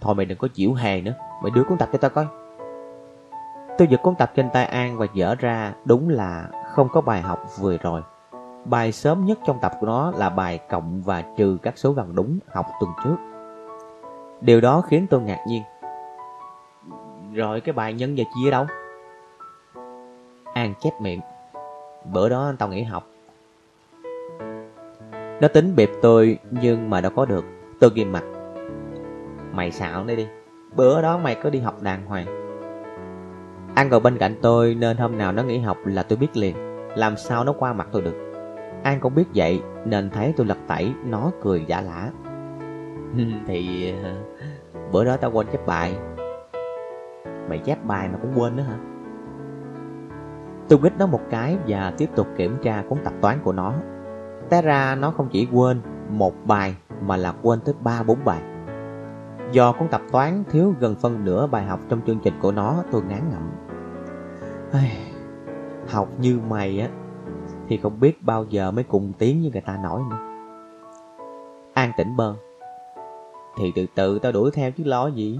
Thôi 0.00 0.14
mày 0.14 0.26
đừng 0.26 0.38
có 0.38 0.48
chịu 0.54 0.74
hề 0.74 1.00
nữa, 1.00 1.14
Mày 1.42 1.50
đưa 1.50 1.64
cuốn 1.64 1.78
tập 1.78 1.88
cho 1.92 1.98
tao 1.98 2.10
coi. 2.10 2.26
Tôi 3.78 3.88
giật 3.88 4.02
cuốn 4.02 4.14
tập 4.14 4.32
trên 4.36 4.50
tay 4.50 4.64
An 4.64 4.98
và 4.98 5.06
dở 5.14 5.34
ra, 5.38 5.72
Đúng 5.84 6.08
là 6.08 6.48
không 6.74 6.88
có 6.88 7.00
bài 7.00 7.22
học 7.22 7.38
vừa 7.58 7.76
rồi. 7.76 8.02
Bài 8.64 8.92
sớm 8.92 9.24
nhất 9.24 9.38
trong 9.46 9.58
tập 9.60 9.72
của 9.80 9.86
nó 9.86 10.12
là 10.16 10.30
bài 10.30 10.58
cộng 10.70 11.02
và 11.02 11.22
trừ 11.36 11.58
các 11.62 11.78
số 11.78 11.92
gần 11.92 12.14
đúng 12.14 12.38
học 12.52 12.66
tuần 12.80 12.90
trước. 13.04 13.16
Điều 14.40 14.60
đó 14.60 14.80
khiến 14.80 15.06
tôi 15.10 15.20
ngạc 15.20 15.44
nhiên. 15.46 15.62
Rồi 17.32 17.60
cái 17.60 17.72
bài 17.72 17.92
nhân 17.92 18.14
và 18.16 18.24
chia 18.34 18.50
đâu? 18.50 18.66
An 20.54 20.74
chép 20.80 20.92
miệng. 21.00 21.20
Bữa 22.12 22.28
đó 22.28 22.52
tao 22.58 22.68
nghỉ 22.68 22.82
học. 22.82 23.04
Nó 25.44 25.48
tính 25.48 25.76
bịp 25.76 25.90
tôi, 26.02 26.38
nhưng 26.50 26.90
mà 26.90 27.00
đâu 27.00 27.12
có 27.16 27.24
được. 27.24 27.44
Tôi 27.80 27.90
ghim 27.94 28.12
mặt. 28.12 28.24
Mày 29.52 29.70
xạo 29.70 30.04
đây 30.04 30.16
đi. 30.16 30.26
Bữa 30.76 31.02
đó 31.02 31.18
mày 31.18 31.34
có 31.34 31.50
đi 31.50 31.58
học 31.58 31.82
đàng 31.82 32.06
hoàng. 32.06 32.26
An 33.74 33.88
ngồi 33.88 34.00
bên 34.00 34.18
cạnh 34.18 34.34
tôi, 34.42 34.74
nên 34.74 34.96
hôm 34.96 35.18
nào 35.18 35.32
nó 35.32 35.42
nghỉ 35.42 35.58
học 35.58 35.76
là 35.84 36.02
tôi 36.02 36.18
biết 36.18 36.36
liền. 36.36 36.56
Làm 36.96 37.16
sao 37.16 37.44
nó 37.44 37.52
qua 37.52 37.72
mặt 37.72 37.88
tôi 37.92 38.02
được? 38.02 38.14
An 38.82 39.00
cũng 39.00 39.14
biết 39.14 39.24
vậy, 39.34 39.62
nên 39.84 40.10
thấy 40.10 40.34
tôi 40.36 40.46
lật 40.46 40.58
tẩy, 40.68 40.92
Nó 41.04 41.30
cười 41.42 41.64
giả 41.68 41.80
lả. 41.80 42.10
Thì 43.46 43.92
ờ, 44.02 44.14
bữa 44.92 45.04
đó 45.04 45.16
tao 45.16 45.30
quên 45.30 45.46
chép 45.52 45.66
bài. 45.66 45.96
Mày 47.48 47.58
chép 47.58 47.84
bài 47.84 48.08
mà 48.12 48.18
cũng 48.22 48.32
quên 48.42 48.56
nữa 48.56 48.62
hả? 48.62 48.76
Tôi 50.68 50.78
quýt 50.78 50.92
nó 50.98 51.06
một 51.06 51.20
cái 51.30 51.58
và 51.68 51.92
tiếp 51.98 52.08
tục 52.14 52.26
kiểm 52.36 52.56
tra 52.62 52.84
cuốn 52.88 52.98
tập 53.04 53.12
toán 53.20 53.38
của 53.44 53.52
nó. 53.52 53.74
Té 54.48 54.62
ra 54.62 54.94
nó 54.94 55.10
không 55.10 55.28
chỉ 55.32 55.48
quên 55.52 55.80
một 56.10 56.34
bài 56.44 56.76
mà 57.02 57.16
là 57.16 57.34
quên 57.42 57.60
tới 57.60 57.74
ba 57.80 58.02
bốn 58.02 58.18
bài. 58.24 58.42
Do 59.52 59.72
cuốn 59.72 59.88
tập 59.88 60.02
toán 60.12 60.44
thiếu 60.50 60.74
gần 60.80 60.94
phân 60.94 61.24
nửa 61.24 61.46
bài 61.46 61.64
học 61.64 61.80
trong 61.88 62.00
chương 62.06 62.18
trình 62.24 62.34
của 62.42 62.52
nó, 62.52 62.82
tôi 62.92 63.02
ngán 63.02 63.20
ngẩm. 63.30 63.50
Học 65.88 66.08
như 66.20 66.40
mày 66.48 66.80
á, 66.80 66.88
Thì 67.68 67.76
không 67.76 68.00
biết 68.00 68.22
bao 68.22 68.44
giờ 68.44 68.70
mới 68.70 68.84
cùng 68.84 69.12
tiếng 69.18 69.40
như 69.40 69.50
người 69.52 69.60
ta 69.60 69.76
nói 69.76 70.02
nữa. 70.10 70.16
An 71.74 71.92
tĩnh 71.96 72.16
bơ. 72.16 72.34
Thì 73.58 73.72
từ 73.76 73.86
từ 73.94 74.18
tao 74.18 74.32
đuổi 74.32 74.50
theo 74.50 74.70
chứ 74.70 74.84
lo 74.84 75.06
gì. 75.06 75.38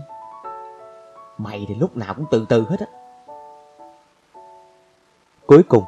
Mày 1.38 1.64
thì 1.68 1.74
lúc 1.74 1.96
nào 1.96 2.14
cũng 2.14 2.24
từ 2.30 2.46
từ 2.48 2.64
hết 2.68 2.80
á. 2.80 2.86
Cuối 5.46 5.62
cùng, 5.62 5.84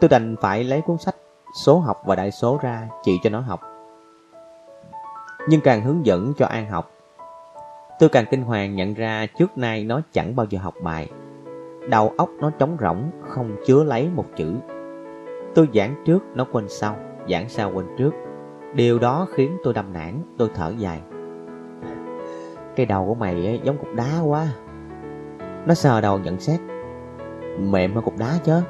tôi 0.00 0.08
đành 0.08 0.36
phải 0.40 0.64
lấy 0.64 0.80
cuốn 0.80 0.98
sách 0.98 1.14
Số 1.54 1.78
học 1.78 2.02
và 2.04 2.16
đại 2.16 2.30
số 2.30 2.58
ra 2.62 2.88
chỉ 3.02 3.18
cho 3.22 3.30
nó 3.30 3.40
học. 3.40 3.60
Nhưng 5.48 5.60
càng 5.60 5.82
hướng 5.82 6.06
dẫn 6.06 6.32
cho 6.38 6.46
An 6.46 6.70
học 6.70 6.90
Tôi 7.98 8.08
càng 8.08 8.24
kinh 8.30 8.42
hoàng 8.42 8.76
nhận 8.76 8.94
ra 8.94 9.26
trước 9.38 9.58
nay 9.58 9.84
nó 9.84 10.00
chẳng 10.12 10.36
bao 10.36 10.46
giờ 10.50 10.58
học 10.62 10.74
bài. 10.82 11.10
Đầu 11.90 12.12
óc 12.16 12.30
nó 12.40 12.50
trống 12.50 12.76
rỗng, 12.80 13.10
không 13.28 13.56
chứa 13.66 13.84
lấy 13.84 14.08
một 14.14 14.24
chữ. 14.36 14.54
Tôi 15.54 15.68
giảng 15.74 16.02
trước, 16.04 16.18
nó 16.34 16.46
quên 16.52 16.68
sau, 16.68 16.96
giảng 17.30 17.48
sau 17.48 17.72
quên 17.74 17.86
trước. 17.98 18.14
Điều 18.74 18.98
đó 18.98 19.26
khiến 19.32 19.56
tôi 19.64 19.74
đâm 19.74 19.92
nản, 19.92 20.22
tôi 20.38 20.50
thở 20.54 20.72
dài. 20.78 21.00
Cái 22.76 22.86
đầu 22.86 23.06
của 23.06 23.14
mày 23.14 23.34
ấy, 23.34 23.60
giống 23.64 23.78
cục 23.78 23.94
đá 23.94 24.20
quá. 24.24 24.46
Nó 25.66 25.74
sờ 25.74 26.00
đầu 26.00 26.18
nhận 26.18 26.40
xét. 26.40 26.60
Mềm 27.58 27.94
hơn 27.94 28.04
cục 28.04 28.18
đá 28.18 28.38
chứ. 28.44 28.60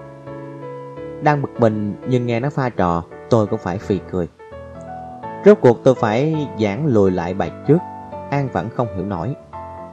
Đang 1.22 1.42
bực 1.42 1.60
mình 1.60 1.94
nhưng 2.08 2.26
nghe 2.26 2.40
nó 2.40 2.50
pha 2.50 2.68
trò 2.68 3.02
Tôi 3.30 3.46
cũng 3.46 3.58
phải 3.58 3.78
phì 3.78 4.00
cười. 4.10 4.28
Rốt 5.44 5.58
cuộc 5.60 5.84
tôi 5.84 5.94
phải 5.94 6.48
giảng 6.60 6.86
lùi 6.86 7.10
lại 7.10 7.34
bài 7.34 7.50
trước. 7.66 7.78
An 8.30 8.48
vẫn 8.52 8.68
không 8.76 8.96
hiểu 8.96 9.04
nổi. 9.04 9.34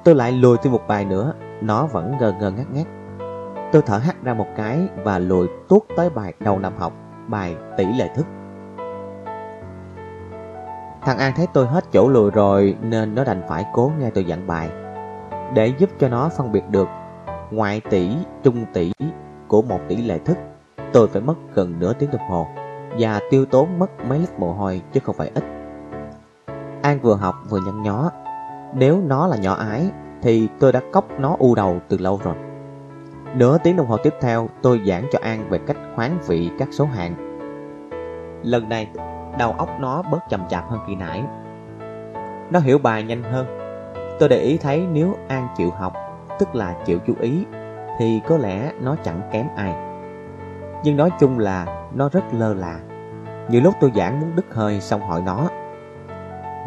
Tôi 0.04 0.16
lại 0.16 0.32
lùi 0.32 0.58
thêm 0.58 0.74
một 0.74 0.82
bài 0.88 1.06
nữa. 1.06 1.34
Nó 1.62 1.86
vẫn 1.86 2.18
ngơ 2.20 2.34
ngơ 2.40 2.52
ngắt 2.52 2.66
ngắt 2.72 2.88
Tôi 3.72 3.82
thở 3.82 3.98
hắt 3.98 4.24
ra 4.24 4.34
một 4.34 4.48
cái 4.58 4.88
Và 5.04 5.20
lùi 5.20 5.48
tuốt 5.70 5.84
tới 5.98 6.10
bài 6.10 6.34
đầu 6.40 6.60
năm 6.60 6.74
học 6.78 6.94
Bài 7.28 7.56
tỷ 7.78 7.86
lệ 7.86 8.10
thức. 8.16 8.26
Thằng 11.02 11.18
An 11.18 11.34
thấy 11.36 11.48
tôi 11.54 11.68
hết 11.68 11.86
chỗ 11.92 12.10
lùi 12.10 12.32
rồi 12.32 12.78
Nên 12.82 13.16
nó 13.16 13.24
đành 13.24 13.42
phải 13.48 13.66
cố 13.74 13.92
nghe 14.00 14.10
tôi 14.10 14.26
dặn 14.26 14.48
bài. 14.48 14.70
Để 15.54 15.74
giúp 15.78 15.90
cho 16.00 16.10
nó 16.10 16.30
phân 16.38 16.52
biệt 16.52 16.70
được 16.70 16.88
Ngoại 17.52 17.82
tỷ, 17.90 18.10
trung 18.44 18.66
tỷ 18.74 18.92
Của 19.48 19.62
một 19.62 19.80
tỷ 19.88 19.98
lệ 19.98 20.20
thức. 20.20 20.38
Tôi 20.96 21.08
phải 21.08 21.22
mất 21.22 21.34
gần 21.54 21.80
nửa 21.80 21.94
tiếng 21.94 22.12
đồng 22.12 22.30
hồ, 22.30 22.48
Và 23.00 23.20
tiêu 23.30 23.46
tốn 23.46 23.80
mất 23.80 24.06
mấy 24.08 24.20
lít 24.20 24.30
mồ 24.40 24.54
hôi 24.54 24.82
Chứ 24.94 25.00
không 25.04 25.16
phải 25.16 25.32
ít. 25.36 25.44
An 26.82 27.00
vừa 27.02 27.16
học 27.16 27.36
vừa 27.50 27.60
nhăn 27.66 27.84
nhó, 27.84 28.12
nếu 28.74 29.02
nó 29.08 29.28
là 29.28 29.38
nhỏ 29.38 29.54
ái, 29.54 29.90
Thì 30.22 30.48
tôi 30.60 30.72
đã 30.72 30.82
cốc 30.94 31.06
nó 31.20 31.36
u 31.40 31.56
đầu 31.56 31.80
từ 31.88 31.98
lâu 31.98 32.20
rồi. 32.24 32.36
Nửa 33.36 33.58
tiếng 33.58 33.76
đồng 33.76 33.88
hồ 33.88 33.98
tiếp 33.98 34.14
theo, 34.22 34.50
Tôi 34.62 34.82
giảng 34.88 35.06
cho 35.12 35.20
An 35.22 35.50
về 35.50 35.60
cách 35.68 35.78
khoán 35.96 36.18
vị 36.28 36.50
các 36.60 36.68
số 36.72 36.86
hạng. 36.86 37.16
Lần 38.44 38.70
này, 38.70 38.88
Đầu 39.40 39.52
óc 39.52 39.70
nó 39.80 40.02
bớt 40.12 40.20
chậm 40.30 40.42
chạp 40.50 40.70
hơn 40.70 40.80
kỳ 40.88 40.96
nãy. 40.96 41.24
Nó 42.52 42.60
hiểu 42.60 42.78
bài 42.78 43.04
nhanh 43.04 43.24
hơn. 43.24 43.46
Tôi 44.20 44.30
để 44.30 44.38
ý 44.38 44.58
thấy 44.58 44.88
nếu 44.92 45.16
An 45.28 45.48
chịu 45.58 45.72
học, 45.72 45.94
Tức 46.40 46.56
là 46.56 46.76
chịu 46.86 47.00
chú 47.08 47.14
ý, 47.20 47.46
Thì 48.00 48.22
có 48.28 48.38
lẽ 48.38 48.72
nó 48.82 48.96
chẳng 49.04 49.22
kém 49.32 49.48
ai. 49.56 49.85
Nhưng 50.84 50.98
nói 50.98 51.10
chung 51.20 51.40
là 51.40 51.88
Nó 51.94 52.10
rất 52.10 52.24
lơ 52.32 52.54
là. 52.54 52.80
Nhiều 53.50 53.62
lúc 53.62 53.74
tôi 53.80 53.92
giảng 53.96 54.20
muốn 54.20 54.36
đứt 54.36 54.46
hơi 54.54 54.82
Xong 54.82 55.02
hỏi 55.02 55.22
nó. 55.26 55.50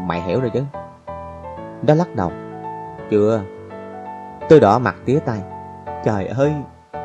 Mày 0.01 0.22
hiểu 0.22 0.40
rồi 0.40 0.51
chứ? 0.51 0.62
Nó 1.82 1.94
lắc 1.94 2.16
đầu. 2.16 2.32
Chưa. 3.10 3.40
Tôi 4.48 4.60
đỏ 4.60 4.78
mặt 4.78 4.97
tía 5.05 5.18
tay. 5.18 5.43
Trời 6.05 6.26
ơi, 6.26 6.52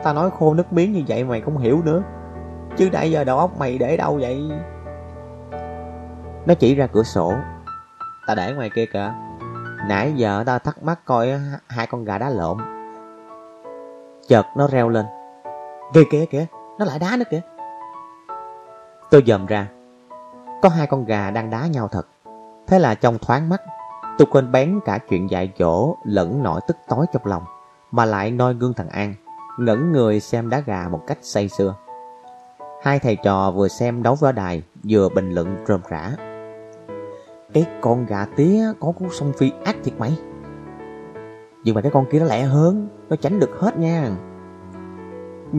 ta 0.03 0.13
nói 0.13 0.29
khô 0.39 0.53
nước 0.53 0.73
miếng 0.73 0.93
như 0.93 1.03
vậy 1.07 1.23
mày 1.23 1.41
không 1.41 1.57
hiểu 1.57 1.81
nữa. 1.85 2.03
Chứ 2.77 2.89
nãy 2.93 3.11
giờ 3.11 3.23
đầu 3.23 3.37
óc 3.37 3.57
mày 3.59 3.77
để 3.77 3.97
đâu 3.97 4.17
vậy? 4.21 4.51
Nó 6.45 6.53
chỉ 6.53 6.75
ra 6.75 6.87
cửa 6.87 7.03
sổ. 7.03 7.33
Ta 8.27 8.35
để 8.35 8.53
ngoài 8.53 8.69
kia 8.75 8.85
kìa. 8.85 9.13
Nãy 9.87 10.13
giờ 10.15 10.43
ta 10.45 10.59
thắc 10.59 10.83
mắc 10.83 10.99
coi 11.05 11.33
hai 11.67 11.87
con 11.87 12.03
gà 12.03 12.17
đá 12.17 12.29
lộn. 12.29 12.57
Chợt 14.27 14.45
nó 14.57 14.67
reo 14.67 14.89
lên. 14.89 15.05
Kìa 15.93 16.03
kìa 16.11 16.25
kìa. 16.25 16.45
Nó 16.79 16.85
lại 16.85 16.99
đá 16.99 17.17
nữa 17.17 17.25
kìa 17.31 17.41
Tôi 19.11 19.23
dòm 19.27 19.45
ra 19.45 19.67
Có 20.61 20.69
hai 20.69 20.87
con 20.87 21.05
gà 21.05 21.31
đang 21.31 21.49
đá 21.49 21.67
nhau 21.67 21.87
thật 21.87 22.07
Thế 22.67 22.79
là 22.79 22.95
trong 22.95 23.17
thoáng 23.17 23.49
mắt 23.49 23.61
Tôi 24.17 24.27
quên 24.31 24.51
bén 24.51 24.79
cả 24.85 24.99
chuyện 25.09 25.29
dạy 25.29 25.53
dỗ 25.59 25.95
lẫn 26.03 26.43
nỗi 26.43 26.61
tức 26.67 26.77
tối 26.87 27.05
trong 27.13 27.25
lòng, 27.25 27.43
mà 27.91 28.05
lại 28.05 28.31
noi 28.31 28.53
gương 28.53 28.73
thằng 28.73 28.89
An, 28.89 29.13
ngẩn 29.59 29.91
người 29.91 30.19
xem 30.19 30.49
đá 30.49 30.59
gà 30.59 30.87
một 30.91 31.01
cách 31.07 31.17
say 31.21 31.49
sưa. 31.49 31.75
Hai 32.83 32.99
thầy 32.99 33.15
trò 33.15 33.51
vừa 33.51 33.67
xem 33.67 34.03
đấu 34.03 34.15
võ 34.15 34.31
đài, 34.31 34.63
vừa 34.89 35.09
bình 35.09 35.31
luận 35.31 35.57
rôm 35.67 35.81
rã. 35.89 36.11
Cái 37.53 37.65
con 37.81 38.05
gà 38.05 38.25
tía 38.35 38.71
có 38.79 38.91
cú 38.91 39.09
sông 39.09 39.33
phi 39.37 39.51
ác 39.65 39.75
thiệt 39.83 39.93
mày. 39.99 40.17
Nhưng 41.63 41.75
mà 41.75 41.81
cái 41.81 41.91
con 41.91 42.05
kia 42.11 42.19
nó 42.19 42.25
lẹ 42.25 42.41
hơn, 42.41 42.87
nó 43.09 43.15
tránh 43.15 43.39
được 43.39 43.51
hết 43.59 43.77
nha. 43.77 44.11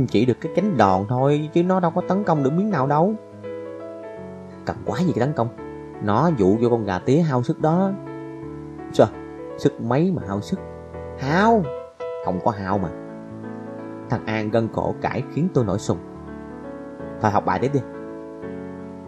Chỉ 0.08 0.26
được 0.26 0.40
cái 0.40 0.52
cánh 0.56 0.76
đòn 0.76 1.04
thôi, 1.08 1.50
chứ 1.52 1.62
nó 1.62 1.80
đâu 1.80 1.90
có 1.90 2.02
tấn 2.08 2.24
công 2.24 2.42
được 2.42 2.52
miếng 2.52 2.70
nào 2.70 2.86
đâu. 2.86 3.14
Cầm 4.66 4.76
quá 4.86 4.98
gì 5.00 5.12
cái 5.14 5.26
tấn 5.26 5.32
công. 5.34 5.48
Nó 6.02 6.30
dụ 6.36 6.56
vô 6.60 6.68
con 6.70 6.84
gà 6.84 6.98
tía 6.98 7.16
hao 7.16 7.42
sức 7.42 7.60
đó. 7.60 7.90
Sao? 8.92 9.06
Sức 9.58 9.80
mấy 9.80 10.12
mà 10.16 10.22
hao 10.28 10.40
sức? 10.40 10.58
Hao? 11.18 11.62
Không 12.24 12.40
có 12.44 12.50
hao 12.50 12.78
mà. 12.78 12.88
Thằng 14.10 14.26
An 14.26 14.50
gân 14.50 14.68
cổ 14.68 14.94
cãi 15.00 15.22
khiến 15.32 15.48
tôi 15.54 15.64
nổi 15.64 15.78
sùng. 15.78 15.98
Thôi 17.20 17.30
học 17.30 17.44
bài 17.46 17.58
tiếp 17.58 17.70
đi. 17.72 17.80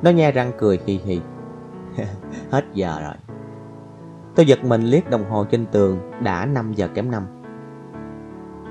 Nó 0.02 0.10
nhe 0.10 0.32
răng 0.32 0.52
cười 0.58 0.80
hì 0.86 1.00
hì. 1.04 1.20
Hết 2.50 2.64
giờ 2.72 3.00
rồi. 3.00 3.14
Tôi 4.34 4.46
giật 4.46 4.64
mình 4.64 4.80
liếc 4.80 5.10
đồng 5.10 5.30
hồ 5.30 5.44
trên 5.44 5.66
tường 5.66 5.98
đã 6.22 6.46
5 6.46 6.72
giờ 6.72 6.88
kém 6.94 7.10
5. 7.10 7.35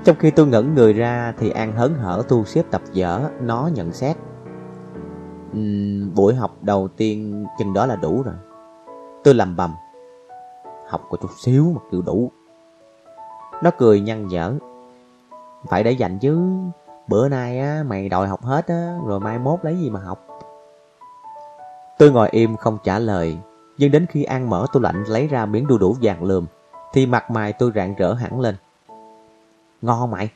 Trong 0.06 0.16
khi 0.16 0.30
tôi 0.30 0.46
ngẩn 0.46 0.74
người 0.74 0.92
ra 0.92 1.34
thì 1.38 1.50
An 1.50 1.72
hớn 1.72 1.94
hở 1.94 2.22
thu 2.28 2.44
xếp 2.44 2.62
tập 2.70 2.82
dở, 2.92 3.30
nó 3.40 3.70
nhận 3.74 3.92
xét. 3.92 4.16
Uhm, 5.52 6.14
buổi 6.14 6.34
học 6.34 6.56
đầu 6.62 6.88
tiên 6.88 7.44
chừng 7.58 7.74
đó 7.74 7.86
là 7.86 7.96
đủ 7.96 8.22
rồi. 8.22 8.34
Tôi 9.24 9.34
làm 9.34 9.56
bầm. 9.56 9.74
Học 10.88 11.02
có 11.10 11.16
chút 11.22 11.30
xíu 11.38 11.72
mà 11.74 11.80
kiểu 11.90 12.02
đủ. 12.02 12.30
Nó 13.62 13.70
cười 13.78 14.00
nhăn 14.00 14.26
nhở. 14.26 14.54
Phải 15.68 15.84
để 15.84 15.90
dành 15.90 16.18
chứ. 16.18 16.48
Bữa 17.08 17.28
nay 17.28 17.60
á, 17.60 17.82
mày 17.86 18.08
đòi 18.08 18.28
học 18.28 18.42
hết 18.42 18.66
á, 18.66 18.98
rồi 19.06 19.20
mai 19.20 19.38
mốt 19.38 19.58
lấy 19.62 19.76
gì 19.76 19.90
mà 19.90 20.00
học. 20.00 20.26
Tôi 21.98 22.10
ngồi 22.10 22.28
im 22.30 22.56
không 22.56 22.78
trả 22.84 22.98
lời, 22.98 23.38
nhưng 23.78 23.90
đến 23.90 24.06
khi 24.06 24.24
An 24.24 24.50
mở 24.50 24.66
tủ 24.72 24.80
lạnh 24.80 25.04
lấy 25.08 25.26
ra 25.26 25.46
miếng 25.46 25.66
đu 25.66 25.78
đủ 25.78 25.96
vàng 26.02 26.24
lườm, 26.24 26.46
thì 26.92 27.06
mặt 27.06 27.30
mày 27.30 27.52
tôi 27.52 27.72
rạng 27.74 27.94
rỡ 27.94 28.12
hẳn 28.12 28.40
lên. 28.40 28.56
Ngon 29.82 30.10
mày? 30.10 30.30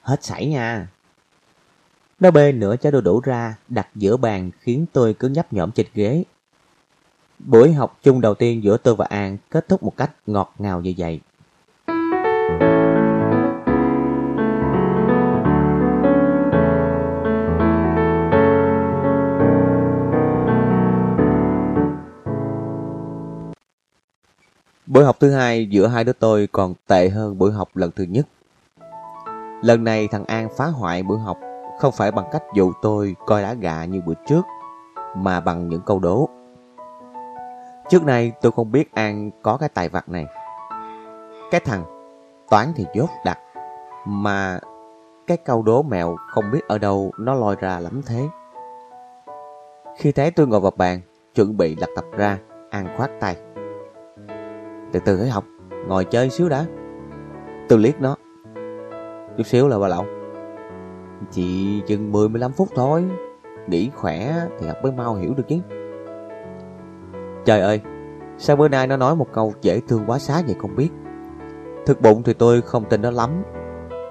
Hết 0.00 0.24
sảy 0.24 0.46
nha. 0.46 0.88
Nó 2.20 2.30
bê 2.30 2.52
nửa 2.52 2.76
trái 2.76 2.92
đu 2.92 3.00
đủ 3.00 3.20
ra, 3.20 3.56
đặt 3.68 3.88
giữa 3.94 4.16
bàn 4.16 4.50
khiến 4.60 4.86
tôi 4.92 5.14
cứ 5.14 5.28
nhấp 5.28 5.52
nhõm 5.52 5.72
trên 5.72 5.86
ghế. 5.94 6.24
Buổi 7.38 7.72
học 7.72 7.98
chung 8.02 8.20
đầu 8.20 8.34
tiên 8.34 8.62
giữa 8.62 8.76
tôi 8.76 8.94
và 8.94 9.06
An 9.06 9.38
kết 9.50 9.68
thúc 9.68 9.82
một 9.82 9.96
cách 9.96 10.10
ngọt 10.26 10.54
ngào 10.58 10.80
như 10.80 10.94
vậy. 10.98 11.20
Buổi 24.86 25.04
học 25.04 25.16
thứ 25.20 25.30
hai 25.30 25.66
giữa 25.66 25.86
hai 25.86 26.04
đứa 26.04 26.12
tôi 26.12 26.48
còn 26.52 26.74
tệ 26.86 27.08
hơn 27.08 27.38
buổi 27.38 27.52
học 27.52 27.68
lần 27.74 27.90
thứ 27.96 28.04
nhất. 28.04 28.26
Lần 29.62 29.84
này 29.84 30.08
thằng 30.08 30.24
An 30.24 30.48
phá 30.56 30.66
hoại 30.66 31.02
buổi 31.02 31.18
học 31.18 31.38
không 31.78 31.92
phải 31.92 32.12
bằng 32.12 32.24
cách 32.32 32.42
dụ 32.54 32.72
tôi 32.82 33.16
coi 33.26 33.42
đá 33.42 33.54
gà 33.54 33.84
như 33.84 34.00
bữa 34.06 34.14
trước, 34.26 34.42
mà 35.16 35.40
bằng 35.40 35.68
những 35.68 35.80
câu 35.86 35.98
đố. 35.98 36.28
Trước 37.88 38.04
nay 38.04 38.32
tôi 38.42 38.52
không 38.52 38.72
biết 38.72 38.94
An 38.94 39.30
có 39.42 39.56
cái 39.56 39.68
tài 39.68 39.88
vặt 39.88 40.08
này. 40.08 40.26
Cái 41.50 41.60
thằng 41.60 41.84
toán 42.50 42.72
thì 42.76 42.86
dốt 42.94 43.10
đặc, 43.24 43.38
mà 44.06 44.58
cái 45.26 45.36
câu 45.36 45.62
đố 45.62 45.82
mèo 45.82 46.16
không 46.30 46.50
biết 46.50 46.68
ở 46.68 46.78
đâu 46.78 47.12
nó 47.18 47.34
lôi 47.34 47.56
ra 47.60 47.80
lắm 47.80 48.02
thế. 48.06 48.28
Khi 49.96 50.12
thấy 50.12 50.30
tôi 50.30 50.46
ngồi 50.46 50.60
vào 50.60 50.72
bàn, 50.76 51.00
chuẩn 51.34 51.56
bị 51.56 51.76
lật 51.76 51.88
tập 51.96 52.04
ra, 52.16 52.38
An 52.70 52.88
khoát 52.96 53.10
tay. 53.20 53.36
Từ 54.92 55.00
từ 55.00 55.16
hãy 55.18 55.28
học, 55.28 55.44
Ngồi 55.88 56.04
chơi 56.04 56.30
xíu 56.30 56.48
đã. 56.48 56.64
Tôi 57.68 57.78
liếc 57.78 58.00
nó. 58.00 58.16
Chút 59.36 59.46
xíu 59.46 59.68
là 59.68 59.78
bà 59.78 59.88
lậu 59.88 60.04
Chỉ 61.30 61.80
chừng 61.86 62.12
10-15 62.12 62.50
phút 62.50 62.68
thôi. 62.74 63.04
Nghỉ 63.66 63.90
khỏe 63.94 64.34
thì 64.58 64.66
học 64.66 64.76
mới 64.82 64.92
mau 64.92 65.14
hiểu 65.14 65.34
được 65.36 65.48
chứ. 65.48 65.56
Trời 67.44 67.60
ơi, 67.60 67.80
Sao 68.38 68.56
bữa 68.56 68.68
nay 68.68 68.86
nó 68.86 68.96
nói 68.96 69.16
một 69.16 69.26
câu 69.32 69.52
dễ 69.62 69.80
thương 69.88 70.04
quá 70.06 70.18
xá 70.18 70.42
vậy 70.46 70.56
không 70.58 70.76
biết. 70.76 70.90
Thực 71.86 72.00
bụng 72.00 72.22
thì 72.22 72.32
tôi 72.32 72.62
không 72.62 72.84
tin 72.84 73.02
nó 73.02 73.10
lắm. 73.10 73.42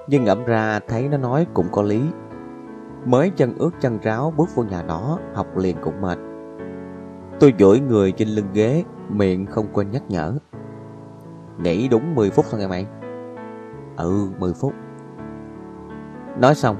Nhưng 0.08 0.24
ngẫm 0.24 0.44
ra 0.44 0.80
thấy 0.88 1.08
nó 1.08 1.16
nói 1.16 1.46
cũng 1.54 1.66
có 1.72 1.82
lý. 1.82 2.00
Mới 3.04 3.30
chân 3.30 3.54
ướt 3.58 3.70
chân 3.80 3.98
ráo 4.02 4.32
bước 4.36 4.48
vô 4.54 4.62
nhà 4.62 4.82
nó, 4.82 5.18
Học 5.34 5.56
liền 5.56 5.76
cũng 5.82 6.00
mệt. 6.00 6.18
Tôi 7.40 7.54
duỗi 7.58 7.80
người 7.80 8.12
trên 8.12 8.28
lưng 8.28 8.48
ghế, 8.52 8.84
Miệng 9.08 9.46
không 9.46 9.66
quên 9.72 9.90
nhắc 9.90 10.02
nhở. 10.08 10.38
Nghỉ 11.58 11.88
đúng 11.88 12.14
10 12.14 12.30
phút 12.30 12.46
thôi 12.50 12.60
nghe 12.60 12.66
mày. 12.66 12.86
Ừ 13.96 14.28
10 14.38 14.52
phút. 14.54 14.72
Nói 16.38 16.54
xong, 16.54 16.76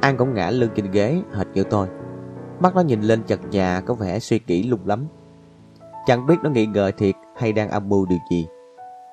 An 0.00 0.16
cũng 0.16 0.34
ngã 0.34 0.50
lưng 0.50 0.70
trên 0.74 0.90
ghế, 0.90 1.22
hệt 1.34 1.46
như 1.54 1.64
tôi. 1.64 1.88
Mắt 2.60 2.74
nó 2.74 2.80
nhìn 2.80 3.00
lên 3.00 3.22
chật 3.22 3.40
nhà, 3.50 3.80
Có 3.86 3.94
vẻ 3.94 4.18
suy 4.18 4.40
nghĩ 4.46 4.62
lung 4.62 4.80
lắm. 4.84 5.06
Chẳng 6.06 6.26
biết 6.26 6.36
nó 6.42 6.50
nghĩ 6.50 6.66
ngợi 6.66 6.92
thiệt 6.92 7.14
Hay 7.36 7.52
đang 7.52 7.70
âm 7.70 7.88
mưu 7.88 8.06
điều 8.06 8.18
gì. 8.30 8.48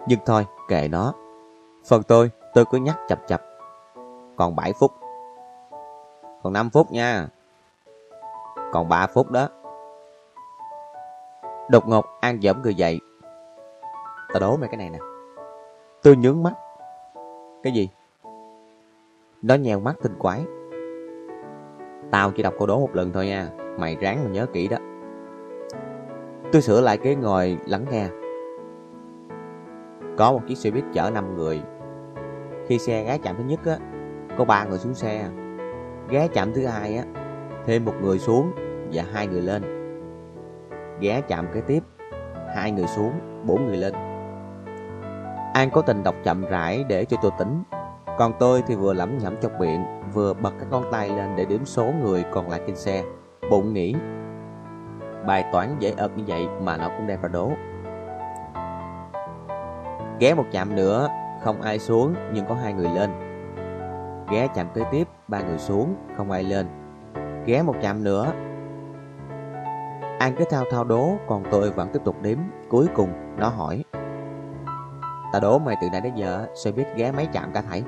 Nhưng 0.07 0.19
thôi, 0.26 0.45
kệ 0.68 0.88
nó. 0.88 1.14
Phần 1.90 2.03
tôi 2.03 2.32
tôi 2.53 2.65
cứ 2.72 2.78
nhắc 2.78 2.98
chập 3.07 3.19
chập. 3.28 3.41
Còn 4.36 4.56
7 4.56 4.74
phút. 4.80 4.91
Còn 6.44 6.53
5 6.53 6.69
phút 6.69 6.91
nha. 6.91 7.28
Còn 8.72 8.90
3 8.90 9.07
phút 9.07 9.32
đó. 9.32 9.49
Đột 11.69 11.88
ngột, 11.88 12.06
An 12.22 12.41
giỡm 12.41 12.61
người 12.61 12.76
dậy 12.76 12.99
Tao 14.34 14.40
đố 14.40 14.58
mày 14.58 14.70
cái 14.70 14.78
này 14.78 14.90
nè. 14.90 14.99
Tôi 16.04 16.16
nhướng 16.16 16.44
mắt. 16.44 16.54
Cái 17.64 17.74
gì? 17.74 17.90
Nó 19.41 19.56
nhèo 19.56 19.80
mắt 19.80 19.95
tinh 20.04 20.14
quái. 20.20 20.45
Tao 22.12 22.32
chỉ 22.32 22.44
đọc 22.44 22.54
câu 22.58 22.68
đố 22.68 22.80
một 22.80 22.95
lần 22.95 23.12
thôi 23.12 23.28
nha. 23.28 23.49
Mày 23.80 23.95
ráng 23.95 24.24
mà 24.24 24.30
nhớ 24.30 24.45
kỹ 24.54 24.68
đó. 24.68 24.78
Tôi 26.52 26.62
sửa 26.62 26.82
lại 26.82 26.98
cái 26.98 27.16
ngồi 27.16 27.58
lắng 27.66 27.86
nghe. 27.91 28.08
Có 30.18 30.32
một 30.32 30.41
chiếc 30.48 30.58
xe 30.58 30.72
buýt 30.72 30.84
chở 30.94 31.12
5 31.14 31.36
người. 31.36 31.62
Khi 32.68 32.80
xe 32.80 33.04
ghé 33.04 33.18
chạm 33.24 33.36
thứ 33.38 33.44
nhất 33.44 33.60
á, 33.66 33.78
Có 34.38 34.45
ba 34.45 34.66
người 34.66 34.78
xuống 34.78 34.94
xe. 34.94 35.30
Ghé 36.10 36.28
chạm 36.34 36.54
thứ 36.54 36.66
hai 36.66 36.98
á, 36.98 37.04
Thêm 37.66 37.86
một 37.86 37.94
người 38.02 38.20
xuống 38.20 38.52
Và 38.94 39.04
hai 39.14 39.28
người 39.28 39.41
lên. 39.41 39.64
Ghé 40.99 41.22
chạm 41.28 41.45
kế 41.54 41.62
tiếp, 41.62 41.84
hai 42.56 42.72
người 42.72 42.88
xuống, 42.88 43.12
bốn 43.45 43.66
người 43.66 43.78
lên. 43.78 44.07
An 45.58 45.70
cố 45.70 45.82
tình 45.82 46.04
đọc 46.04 46.16
chậm 46.24 46.46
rãi 46.46 46.86
để 46.88 47.06
cho 47.06 47.18
tôi 47.22 47.32
tỉnh. 47.40 47.64
Còn 48.18 48.34
tôi 48.40 48.64
thì 48.68 48.76
vừa 48.76 48.94
lẩm 48.94 49.18
nhẩm 49.18 49.36
trong 49.42 49.60
miệng, 49.60 49.86
Vừa 50.14 50.34
bật 50.34 50.54
các 50.60 50.68
con 50.72 50.84
tay 50.92 51.10
lên 51.10 51.36
để 51.36 51.46
đếm 51.46 51.66
số 51.66 51.92
người 52.04 52.26
còn 52.32 52.50
lại 52.50 52.62
trên 52.68 52.76
xe. 52.76 53.04
Bụng 53.50 53.74
nghĩ, 53.74 53.96
Bài 55.28 55.46
toán 55.52 55.76
dễ 55.80 55.94
ợt 55.98 56.18
như 56.18 56.24
vậy 56.28 56.48
mà 56.62 56.78
nó 56.78 56.90
cũng 56.98 57.08
đem 57.08 57.22
ra 57.22 57.30
đố. 57.30 57.52
Ghé 60.20 60.34
một 60.34 60.46
chạm 60.52 60.76
nữa, 60.76 61.10
Không 61.44 61.62
ai 61.62 61.80
xuống, 61.80 62.16
nhưng 62.34 62.46
có 62.46 62.56
hai 62.56 62.74
người 62.74 62.90
lên. 62.96 63.10
Ghé 64.32 64.48
chạm 64.56 64.68
kế 64.74 64.82
tiếp, 64.92 65.08
ba 65.28 65.42
người 65.42 65.58
xuống, 65.58 65.96
Không 66.18 66.32
ai 66.32 66.44
lên. 66.44 66.68
Ghé 67.46 67.62
một 67.62 67.76
chạm 67.82 68.04
nữa, 68.04 68.34
An 70.20 70.36
cứ 70.38 70.46
thao 70.50 70.64
thao 70.72 70.84
đố, 70.84 71.12
Còn 71.28 71.44
tôi 71.52 71.72
vẫn 71.72 71.90
tiếp 71.94 72.02
tục 72.06 72.16
đếm. 72.22 72.38
Cuối 72.70 72.88
cùng, 72.96 73.10
nó 73.38 73.48
hỏi 73.50 73.84
Ta 75.34 75.40
đố 75.40 75.60
mày 75.60 75.76
từ 75.82 75.90
nãy 75.91 76.02
đến 76.02 76.16
giờ 76.16 76.45
Xe 76.56 76.72
biết 76.72 76.86
ghé 76.95 77.12
mấy 77.12 77.26
chạm 77.26 77.52
cả 77.54 77.62
thảy? 77.62 77.84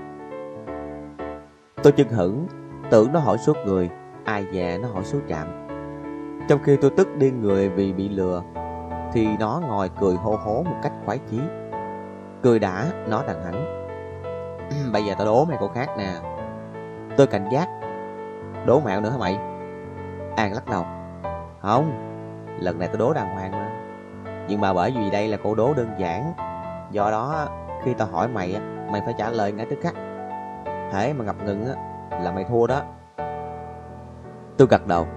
Tôi 1.83 1.93
chân 1.93 2.09
hững, 2.09 2.47
Tưởng 2.91 3.13
nó 3.13 3.19
hỏi 3.19 3.37
số 3.37 3.53
người, 3.65 3.89
Ai 4.25 4.45
dè 4.53 4.77
nó 4.77 4.87
hỏi 4.87 5.03
số 5.03 5.17
chạm 5.27 5.67
Trong 6.47 6.59
khi 6.63 6.77
tôi 6.81 6.91
tức 6.97 7.07
điên 7.17 7.41
người 7.41 7.69
vì 7.69 7.93
bị 7.93 8.09
lừa, 8.09 8.43
Thì 9.13 9.27
nó 9.39 9.61
ngồi 9.67 9.89
cười 9.99 10.15
hô 10.15 10.35
hố 10.35 10.63
một 10.63 10.75
cách 10.83 10.93
khoái 11.05 11.19
chí. 11.31 11.39
Cười 12.43 12.59
đã, 12.59 12.85
Nó 13.07 13.23
đằng 13.27 13.43
hẳn. 13.43 13.79
Bây 14.93 15.03
giờ 15.03 15.13
tao 15.17 15.25
đố 15.25 15.45
mày 15.45 15.57
câu 15.59 15.67
khác 15.67 15.89
nè. 15.97 16.13
Tôi 17.17 17.27
cảnh 17.27 17.49
giác. 17.51 17.67
Đố 18.65 18.79
mẹo 18.79 19.01
nữa 19.01 19.09
hả 19.09 19.17
mày? 19.17 19.37
An 20.35 20.53
lắc 20.53 20.65
đầu. 20.71 20.85
Không, 21.61 21.91
Lần 22.59 22.79
này 22.79 22.87
tao 22.87 22.97
đố 22.97 23.13
đàng 23.13 23.35
hoàng 23.35 23.51
mà. 23.51 23.69
Nhưng 24.47 24.61
mà 24.61 24.73
bởi 24.73 24.93
vì 24.97 25.09
đây 25.11 25.27
là 25.27 25.37
câu 25.37 25.55
đố 25.55 25.73
đơn 25.73 25.89
giản 25.97 26.33
Do 26.91 27.11
đó 27.11 27.47
khi 27.83 27.93
tao 27.93 28.07
hỏi 28.07 28.27
mày 28.27 28.61
Mày 28.91 29.01
phải 29.05 29.13
trả 29.17 29.29
lời 29.29 29.51
ngay 29.51 29.65
tức 29.69 29.79
khắc 29.81 29.93
Hễ 30.91 31.13
mà 31.13 31.25
ngập 31.25 31.35
ngừng 31.43 31.65
á 31.65 31.73
Là 32.19 32.31
mày 32.31 32.43
thua 32.43 32.67
đó 32.67 32.81
Tôi 34.57 34.67
gật 34.67 34.87
đầu 34.87 35.07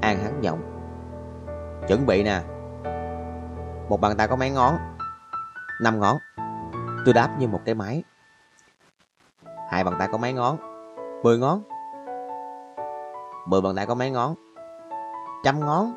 An 0.00 0.18
hắn 0.18 0.40
giọng 0.40 0.60
Chuẩn 1.88 2.06
bị 2.06 2.22
nè 2.22 2.40
Một 3.88 4.00
bàn 4.00 4.16
tay 4.16 4.28
có 4.28 4.36
mấy 4.36 4.50
ngón? 4.50 4.78
Năm 5.82 6.00
ngón. 6.00 6.18
Tôi 7.04 7.14
đáp 7.14 7.28
như 7.38 7.48
một 7.48 7.60
cái 7.64 7.74
máy. 7.74 8.02
Hai 9.70 9.84
bàn 9.84 9.94
tay 9.98 10.08
có 10.12 10.18
mấy 10.18 10.32
ngón? 10.32 10.56
Mười 11.22 11.38
ngón. 11.38 11.62
Mười 13.46 13.60
bàn 13.60 13.76
tay 13.76 13.86
có 13.86 13.94
mấy 13.94 14.10
ngón? 14.10 14.34
Trăm 15.44 15.60
ngón. 15.60 15.92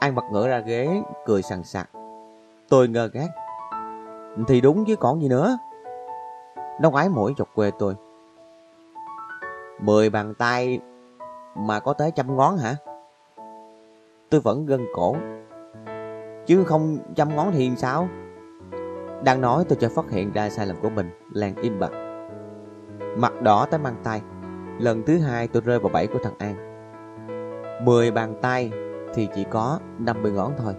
An 0.00 0.14
bật 0.14 0.24
ngửa 0.32 0.48
ra 0.48 0.58
ghế, 0.58 1.02
cười 1.26 1.42
sằng 1.42 1.64
sặc. 1.64 1.90
Tôi 2.68 2.88
ngơ 2.88 3.08
ngác. 3.12 3.28
Thì 4.48 4.60
đúng 4.60 4.84
chứ 4.84 4.96
còn 4.96 5.22
gì 5.22 5.28
nữa. 5.28 5.58
Nó 6.80 6.90
ái 6.94 7.08
mũi 7.08 7.34
chọc 7.36 7.48
quê 7.54 7.70
tôi. 7.78 7.94
Mười 9.80 10.10
bàn 10.10 10.34
tay 10.34 10.80
mà 11.54 11.80
có 11.80 11.92
tới 11.92 12.10
trăm 12.14 12.36
ngón 12.36 12.56
hả? 12.56 12.74
Tôi 14.30 14.40
vẫn 14.40 14.66
gân 14.66 14.86
cổ. 14.94 15.16
Chứ 16.46 16.64
không 16.64 16.98
trăm 17.14 17.36
ngón 17.36 17.50
thì 17.52 17.72
sao? 17.76 18.08
Đang 19.24 19.40
nói 19.40 19.64
tôi 19.68 19.78
chợt 19.80 19.92
phát 19.94 20.10
hiện 20.10 20.32
ra 20.32 20.50
sai 20.50 20.66
lầm 20.66 20.76
của 20.82 20.90
mình, 20.90 21.10
làng 21.32 21.54
im 21.62 21.78
bặt. 21.78 21.90
Mặt 23.16 23.42
đỏ 23.42 23.66
tới 23.70 23.80
mang 23.80 23.96
tay. 24.04 24.22
Lần 24.78 25.02
thứ 25.06 25.18
hai 25.18 25.48
tôi 25.48 25.62
rơi 25.66 25.78
vào 25.78 25.90
bẫy 25.92 26.06
của 26.06 26.18
thằng 26.22 26.38
An. 26.38 26.54
Mười 27.84 28.10
bàn 28.10 28.34
tay 28.42 28.70
thì 29.14 29.28
chỉ 29.34 29.44
có 29.44 29.78
50 29.98 30.32
ngón 30.32 30.52
thôi. 30.58 30.74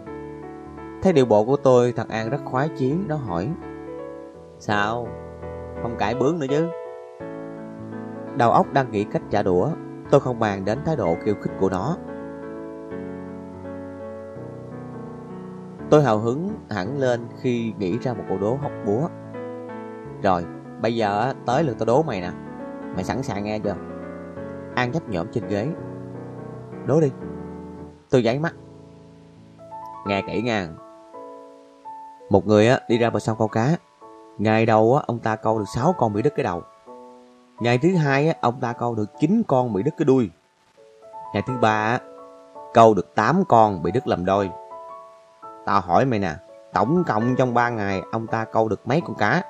Thấy 1.02 1.14
điệu 1.14 1.26
bộ 1.26 1.46
của 1.46 1.58
tôi, 1.58 1.92
thằng 1.92 2.10
An 2.10 2.30
rất 2.30 2.40
khoái 2.46 2.70
chí, 2.78 2.96
nó 3.08 3.16
hỏi. 3.16 3.50
Sao? 4.60 5.08
Không 5.82 5.96
cãi 6.00 6.16
bướng 6.16 6.40
nữa 6.40 6.46
chứ? 6.50 6.68
Đầu 8.38 8.52
óc 8.52 8.74
đang 8.74 8.92
nghĩ 8.92 9.04
cách 9.04 9.22
trả 9.30 9.44
đũa, 9.44 9.70
tôi 10.12 10.22
không 10.22 10.40
bàn 10.40 10.66
đến 10.66 10.80
thái 10.86 10.96
độ 10.96 11.16
kiêu 11.26 11.36
khích 11.42 11.52
của 11.60 11.70
nó. 11.70 11.98
Tôi 15.90 16.04
hào 16.04 16.18
hứng 16.18 16.50
hẳn 16.70 16.98
lên 16.98 17.28
khi 17.42 17.74
nghĩ 17.78 17.98
ra 17.98 18.14
một 18.14 18.24
câu 18.30 18.38
đố 18.38 18.58
hóc 18.62 18.72
búa. 18.86 19.08
Rồi, 20.24 20.46
bây 20.82 20.96
giờ 20.96 21.34
tới 21.46 21.64
lượt 21.64 21.76
tôi 21.80 21.86
đố 21.86 22.04
mày 22.04 22.22
nè. 22.22 22.32
Mày 22.96 23.04
sẵn 23.04 23.24
sàng 23.24 23.44
nghe 23.44 23.60
chưa? 23.60 23.76
An 24.76 24.92
nhấp 24.92 25.10
nhõm 25.10 25.28
trên 25.32 25.48
ghế. 25.48 25.68
Đố 26.86 27.02
đi. 27.02 27.12
Tôi 28.10 28.24
giấy 28.24 28.40
mắt. 28.40 28.54
Nghe 30.08 30.22
kỹ 30.28 30.42
nha. 30.42 30.68
Một 32.30 32.48
người 32.48 32.68
á 32.68 32.80
đi 32.88 32.98
ra 32.98 33.10
bờ 33.10 33.20
sông 33.20 33.38
câu 33.38 33.48
cá. 33.48 33.76
Ngày 34.38 34.66
đầu 34.66 34.96
á 34.96 35.04
ông 35.08 35.20
ta 35.20 35.36
câu 35.36 35.60
được 35.60 35.66
6 35.76 35.96
con 35.98 36.14
bị 36.14 36.22
đứt 36.22 36.34
cái 36.36 36.44
đầu. 36.44 36.64
Ngày 37.60 37.78
thứ 37.78 37.96
hai 37.96 38.28
á 38.28 38.34
ông 38.42 38.60
ta 38.62 38.74
câu 38.74 38.96
được 38.96 39.20
9 39.20 39.44
con 39.48 39.74
bị 39.74 39.84
đứt 39.84 39.92
cái 39.98 40.06
đuôi. 40.06 40.30
Ngày 41.34 41.44
thứ 41.48 41.54
ba 41.62 41.84
á 41.84 42.00
câu 42.74 42.94
được 42.94 43.16
8 43.16 43.44
con 43.50 43.84
bị 43.84 43.92
đứt 43.92 44.08
làm 44.08 44.26
đôi. 44.26 44.50
Tao 45.66 45.82
hỏi 45.82 46.06
mày 46.06 46.20
nè, 46.20 46.36
tổng 46.74 47.04
cộng 47.08 47.36
trong 47.36 47.54
3 47.54 47.70
ngày 47.70 48.02
ông 48.12 48.28
ta 48.28 48.46
câu 48.46 48.70
được 48.70 48.88
mấy 48.88 49.02
con 49.02 49.16
cá? 49.16 49.44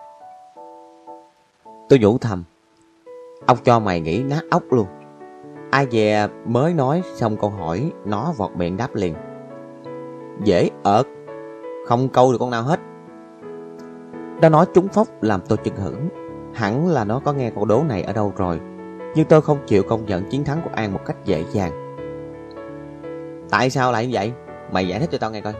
Tôi 1.89 1.99
nhủ 1.99 2.17
thầm. 2.17 2.43
Ông 3.45 3.57
cho 3.63 3.79
mày 3.79 4.01
nghĩ 4.01 4.23
nát 4.23 4.41
ốc 4.51 4.63
luôn. 4.69 4.87
Ai 5.71 5.87
về 5.91 6.27
mới 6.45 6.73
nói 6.73 7.01
xong 7.15 7.37
câu 7.37 7.49
hỏi, 7.49 7.91
nó 8.05 8.33
vọt 8.37 8.51
miệng 8.55 8.77
đáp 8.77 8.95
liền. 8.95 9.15
Dễ 10.43 10.69
ợt, 10.83 11.07
không 11.89 12.09
câu 12.09 12.31
được 12.31 12.37
con 12.39 12.49
nào 12.49 12.63
hết. 12.63 12.79
đã 14.41 14.49
nói 14.49 14.65
trúng 14.73 14.87
phóc 14.87 15.07
làm 15.21 15.41
tôi 15.47 15.57
chừng 15.57 15.75
hững. 15.75 16.09
Hẳn 16.53 16.87
là 16.87 17.03
nó 17.03 17.21
có 17.25 17.33
nghe 17.33 17.49
câu 17.49 17.65
đố 17.65 17.83
này 17.83 18.03
ở 18.03 18.13
đâu 18.13 18.33
rồi. 18.37 18.59
Nhưng 19.15 19.27
tôi 19.29 19.41
không 19.41 19.57
chịu 19.67 19.83
công 19.89 20.05
nhận 20.05 20.29
chiến 20.29 20.43
thắng 20.43 20.61
của 20.63 20.69
An 20.73 20.93
một 20.93 20.99
cách 21.05 21.17
dễ 21.25 21.45
dàng. 21.51 21.71
Tại 23.49 23.69
sao 23.69 23.91
lại 23.91 24.05
như 24.07 24.11
vậy? 24.13 24.33
Mày 24.71 24.87
giải 24.87 24.99
thích 24.99 25.09
cho 25.11 25.17
tao 25.17 25.31
nghe 25.31 25.41
coi. 25.41 25.53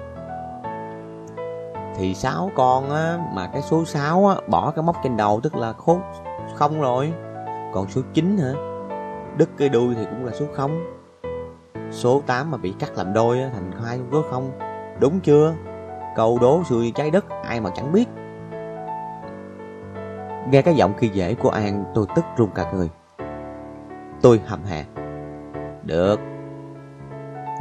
Thì 1.98 2.16
sáu 2.16 2.52
con 2.56 2.90
á, 2.90 3.18
mà 3.34 3.50
cái 3.54 3.62
số 3.62 3.86
6 3.86 4.28
á, 4.28 4.36
bỏ 4.48 4.72
cái 4.72 4.84
móc 4.84 4.96
trên 5.04 5.18
đầu 5.18 5.40
tức 5.44 5.56
là 5.56 5.74
khốn 5.74 6.02
không 6.56 6.82
rồi. 6.82 7.14
Còn 7.74 7.88
số 7.90 8.02
9 8.14 8.38
hả? 8.38 8.54
Đứt 9.38 9.50
cái 9.58 9.70
đuôi 9.70 9.96
thì 9.96 10.06
cũng 10.06 10.26
là 10.26 10.32
số 10.32 10.46
0 10.56 10.84
Số 11.92 12.22
8 12.26 12.52
mà 12.52 12.58
bị 12.58 12.74
cắt 12.80 12.98
làm 12.98 13.14
đôi 13.14 13.38
thành 13.54 13.72
hai 13.84 14.00
số 14.12 14.22
0 14.32 14.52
Đúng 15.00 15.20
chưa? 15.20 15.54
Câu 16.16 16.38
đố 16.42 16.64
xuôi 16.64 16.92
trái 16.96 17.12
đất 17.12 17.26
ai 17.44 17.62
mà 17.62 17.70
chẳng 17.76 17.92
biết. 17.92 18.06
Nghe 20.52 20.62
cái 20.62 20.76
giọng 20.76 20.94
khi 20.98 21.08
dễ 21.08 21.34
của 21.34 21.50
An 21.50 21.84
tôi 21.94 22.06
tức 22.16 22.26
run 22.38 22.50
cả 22.56 22.72
người. 22.74 22.90
Tôi 24.22 24.42
hầm 24.46 24.64
hạ 24.64 24.84
Được. 25.84 26.20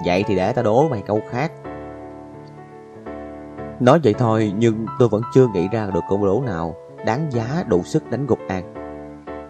Vậy 0.05 0.25
thì 0.27 0.37
để 0.37 0.53
ta 0.53 0.63
đố 0.63 0.89
mày 0.89 1.03
câu 1.07 1.21
khác. 1.31 1.53
Nói 3.81 4.01
vậy 4.05 4.15
thôi 4.19 4.53
nhưng 4.57 4.87
tôi 4.99 5.09
vẫn 5.09 5.23
chưa 5.35 5.47
nghĩ 5.55 5.69
ra 5.73 5.91
được 5.95 6.05
câu 6.09 6.27
đố 6.27 6.43
nào 6.47 6.75
Đáng 7.07 7.27
giá 7.31 7.65
đủ 7.67 7.83
sức 7.83 8.11
đánh 8.11 8.27
gục 8.27 8.39
An. 8.49 8.75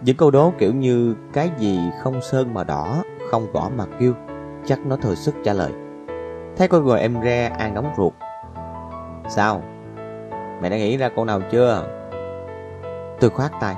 Những 0.01 0.17
câu 0.17 0.31
đố 0.31 0.53
kiểu 0.57 0.73
như 0.73 1.15
cái 1.33 1.49
gì 1.57 1.79
không 1.99 2.21
sơn 2.21 2.53
mà 2.53 2.63
đỏ, 2.63 3.03
không 3.31 3.51
vỏ 3.53 3.69
mà 3.75 3.85
kêu, 3.99 4.13
chắc 4.65 4.79
nó 4.85 4.95
thừa 4.95 5.15
sức 5.15 5.35
trả 5.43 5.53
lời. 5.53 5.71
Thấy 6.57 6.67
con 6.67 6.85
người 6.85 6.99
em 6.99 7.15
re 7.23 7.45
an 7.45 7.73
đóng 7.73 7.93
ruột. 7.97 8.13
Sao? 9.29 9.61
Mày 10.61 10.69
đã 10.69 10.77
nghĩ 10.77 10.97
ra 10.97 11.09
câu 11.09 11.25
nào 11.25 11.41
chưa? 11.51 11.83
Tôi 13.19 13.29
khoát 13.29 13.51
tay. 13.59 13.75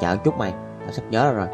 Chờ 0.00 0.16
chút 0.16 0.38
mày, 0.38 0.54
tao 0.80 0.90
sắp 0.90 1.02
nhớ 1.10 1.24
ra 1.24 1.32
rồi. 1.32 1.48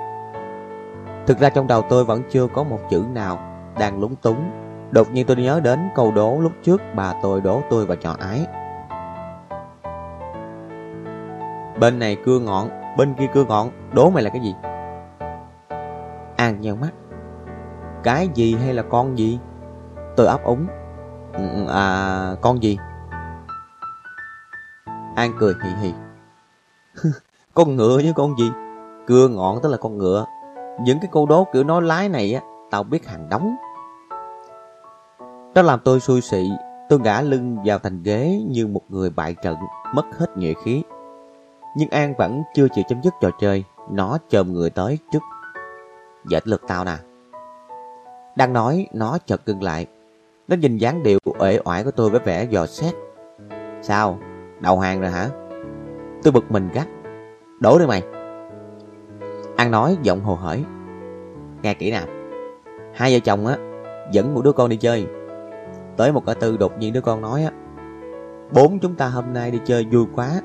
Thực 1.27 1.39
ra 1.39 1.49
trong 1.51 1.66
đầu 1.66 1.82
tôi 1.89 2.05
vẫn 2.05 2.23
chưa 2.31 2.47
có 2.47 2.62
một 2.62 2.78
chữ 2.90 3.05
nào 3.12 3.39
đang 3.78 4.01
lúng 4.01 4.16
túng. 4.16 4.51
Đột 4.90 5.11
nhiên 5.12 5.27
tôi 5.27 5.36
nhớ 5.36 5.61
đến 5.61 5.89
câu 5.94 6.12
đố 6.12 6.39
lúc 6.40 6.53
trước 6.62 6.82
bà 6.94 7.15
tôi 7.23 7.40
đố 7.40 7.61
tôi 7.70 7.86
và 7.86 7.94
trò 7.94 8.16
ái. 8.20 8.47
Bên 11.78 11.99
này 11.99 12.16
cưa 12.24 12.39
ngọn, 12.39 12.69
bên 12.97 13.15
kia 13.15 13.27
cưa 13.35 13.44
ngọn, 13.44 13.70
đố 13.93 14.11
mày 14.11 14.23
là 14.23 14.31
cái 14.31 14.40
gì? 14.40 14.55
An 16.36 16.61
nheo 16.61 16.77
mắt. 16.77 16.90
Cái 18.03 18.28
gì 18.35 18.57
hay 18.65 18.74
là 18.74 18.82
con 18.82 19.19
gì? 19.19 19.39
Tôi 20.16 20.27
ấp 20.27 20.44
úng. 20.44 20.66
Ừ, 21.32 21.49
ừ, 21.55 21.66
à, 21.73 22.36
con 22.40 22.62
gì? 22.62 22.78
An 25.14 25.32
cười 25.39 25.55
hì 25.64 25.70
hì. 25.80 25.93
con 27.55 27.76
ngựa 27.76 27.97
với 27.97 28.12
con 28.16 28.39
gì? 28.39 28.51
Cưa 29.06 29.28
ngọn 29.28 29.59
tức 29.62 29.68
là 29.68 29.76
con 29.76 29.98
ngựa. 29.98 30.26
Những 30.80 30.98
cái 31.01 31.09
câu 31.12 31.26
đố 31.26 31.47
kiểu 31.52 31.64
nói 31.64 31.82
lái 31.82 32.09
này 32.09 32.34
á, 32.34 32.40
tao 32.70 32.82
biết 32.82 33.06
hàng 33.06 33.28
đóng. 33.28 33.56
Đó 35.55 35.62
làm 35.62 35.80
tôi 35.84 36.01
xui 36.01 36.20
xị, 36.20 36.51
tôi 36.89 37.01
ngã 37.01 37.20
lưng 37.20 37.56
vào 37.64 37.78
thành 37.78 38.02
ghế 38.02 38.40
như 38.51 38.66
một 38.66 38.82
người 38.89 39.10
bại 39.10 39.34
trận, 39.43 39.56
mất 39.94 40.05
hết 40.18 40.36
nhuệ 40.36 40.55
khí. 40.64 40.82
Nhưng 41.74 41.89
An 41.90 42.14
vẫn 42.18 42.43
chưa 42.55 42.68
chịu 42.68 42.84
chấm 42.89 43.02
dứt 43.02 43.14
trò 43.20 43.30
chơi 43.40 43.64
Nó 43.90 44.18
chồm 44.28 44.52
người 44.52 44.70
tới 44.70 44.98
trước 45.12 45.22
Dệt 46.24 46.48
lực 46.48 46.62
tao 46.68 46.84
nè 46.84 46.97
Đang 48.36 48.52
nói 48.52 48.86
nó 48.93 49.18
chợt 49.26 49.47
cưng 49.47 49.62
lại 49.62 49.86
Nó 50.48 50.56
nhìn 50.56 50.78
dáng 50.78 51.02
điệu 51.02 51.18
uể 51.39 51.59
oải 51.64 51.84
của 51.84 51.90
tôi 51.90 52.10
với 52.10 52.20
vẻ 52.20 52.44
dò 52.51 52.66
xét 52.66 52.94
Sao? 53.82 54.18
Đầu 54.62 54.78
hàng 54.78 55.01
rồi 55.01 55.10
hả? 55.10 55.28
Tôi 56.22 56.32
bực 56.32 56.51
mình 56.51 56.68
gắt 56.74 56.86
Đổ 57.60 57.78
đi 57.78 57.86
mày 57.86 58.02
An 59.56 59.70
nói 59.70 59.97
giọng 60.02 60.20
hồ 60.20 60.34
hởi 60.34 60.64
Nghe 61.62 61.74
kỹ 61.74 61.90
nào 61.90 62.06
Hai 62.94 63.12
vợ 63.12 63.18
chồng 63.24 63.47
á 63.47 63.56
Dẫn 64.12 64.34
một 64.34 64.43
đứa 64.44 64.52
con 64.52 64.68
đi 64.68 64.76
chơi 64.76 65.06
Tới 65.97 66.12
một 66.12 66.26
cả 66.26 66.34
tư 66.34 66.56
đột 66.56 66.78
nhiên 66.78 66.93
đứa 66.93 67.01
con 67.01 67.20
nói 67.20 67.44
á 67.44 67.51
Bốn 68.55 68.78
chúng 68.78 68.94
ta 68.94 69.09
hôm 69.09 69.32
nay 69.32 69.51
đi 69.51 69.60
chơi 69.64 69.86
vui 69.90 70.06
quá 70.14 70.40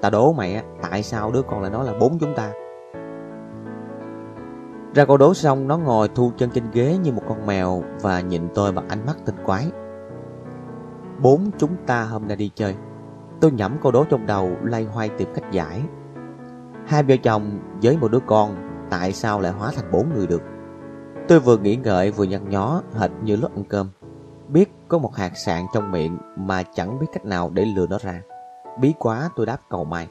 ta 0.00 0.10
đố 0.10 0.32
mày 0.32 0.54
á, 0.54 0.62
tại 0.82 1.02
sao 1.02 1.30
đứa 1.32 1.42
con 1.42 1.62
lại 1.62 1.70
nói 1.70 1.84
là 1.84 1.92
bốn 2.00 2.18
chúng 2.18 2.34
ta? 2.34 2.52
Ra 4.94 5.04
câu 5.04 5.16
đố 5.16 5.34
xong, 5.34 5.68
nó 5.68 5.78
ngồi 5.78 6.08
thu 6.14 6.32
chân 6.36 6.50
trên 6.50 6.64
ghế 6.72 6.98
như 7.02 7.12
một 7.12 7.22
con 7.28 7.46
mèo 7.46 7.82
và 8.00 8.20
nhìn 8.20 8.48
tôi 8.54 8.72
bằng 8.72 8.88
ánh 8.88 9.06
mắt 9.06 9.16
tinh 9.26 9.34
quái. 9.44 9.70
Bốn 11.22 11.50
chúng 11.58 11.76
ta 11.86 12.02
hôm 12.02 12.28
nay 12.28 12.36
đi 12.36 12.50
chơi. 12.54 12.74
Tôi 13.40 13.50
nhẩm 13.50 13.76
câu 13.82 13.92
đố 13.92 14.04
trong 14.04 14.26
đầu, 14.26 14.50
lay 14.62 14.84
hoay 14.84 15.08
tìm 15.08 15.28
cách 15.34 15.50
giải. 15.50 15.82
Hai 16.86 17.02
vợ 17.02 17.16
chồng 17.22 17.58
với 17.82 17.96
một 17.96 18.10
đứa 18.10 18.20
con, 18.26 18.56
tại 18.90 19.12
sao 19.12 19.40
lại 19.40 19.52
hóa 19.52 19.72
thành 19.76 19.90
bốn 19.92 20.14
người 20.14 20.26
được? 20.26 20.42
Tôi 21.28 21.40
vừa 21.40 21.56
nghĩ 21.56 21.76
ngợi 21.76 22.10
vừa 22.10 22.24
nhăn 22.24 22.50
nhó, 22.50 22.82
hệt 22.94 23.10
như 23.22 23.36
lúc 23.36 23.54
ăn 23.54 23.64
cơm. 23.68 23.90
Biết 24.48 24.70
có 24.88 24.98
một 24.98 25.16
hạt 25.16 25.32
sạn 25.36 25.66
trong 25.74 25.92
miệng 25.92 26.18
mà 26.36 26.62
chẳng 26.62 26.98
biết 26.98 27.06
cách 27.12 27.24
nào 27.24 27.50
để 27.54 27.64
lừa 27.64 27.86
nó 27.86 27.98
ra. 27.98 28.22
Bí 28.78 28.94
quá 28.98 29.30
tôi 29.36 29.46
đáp 29.46 29.58
cầu 29.68 29.84
mai 29.84 30.08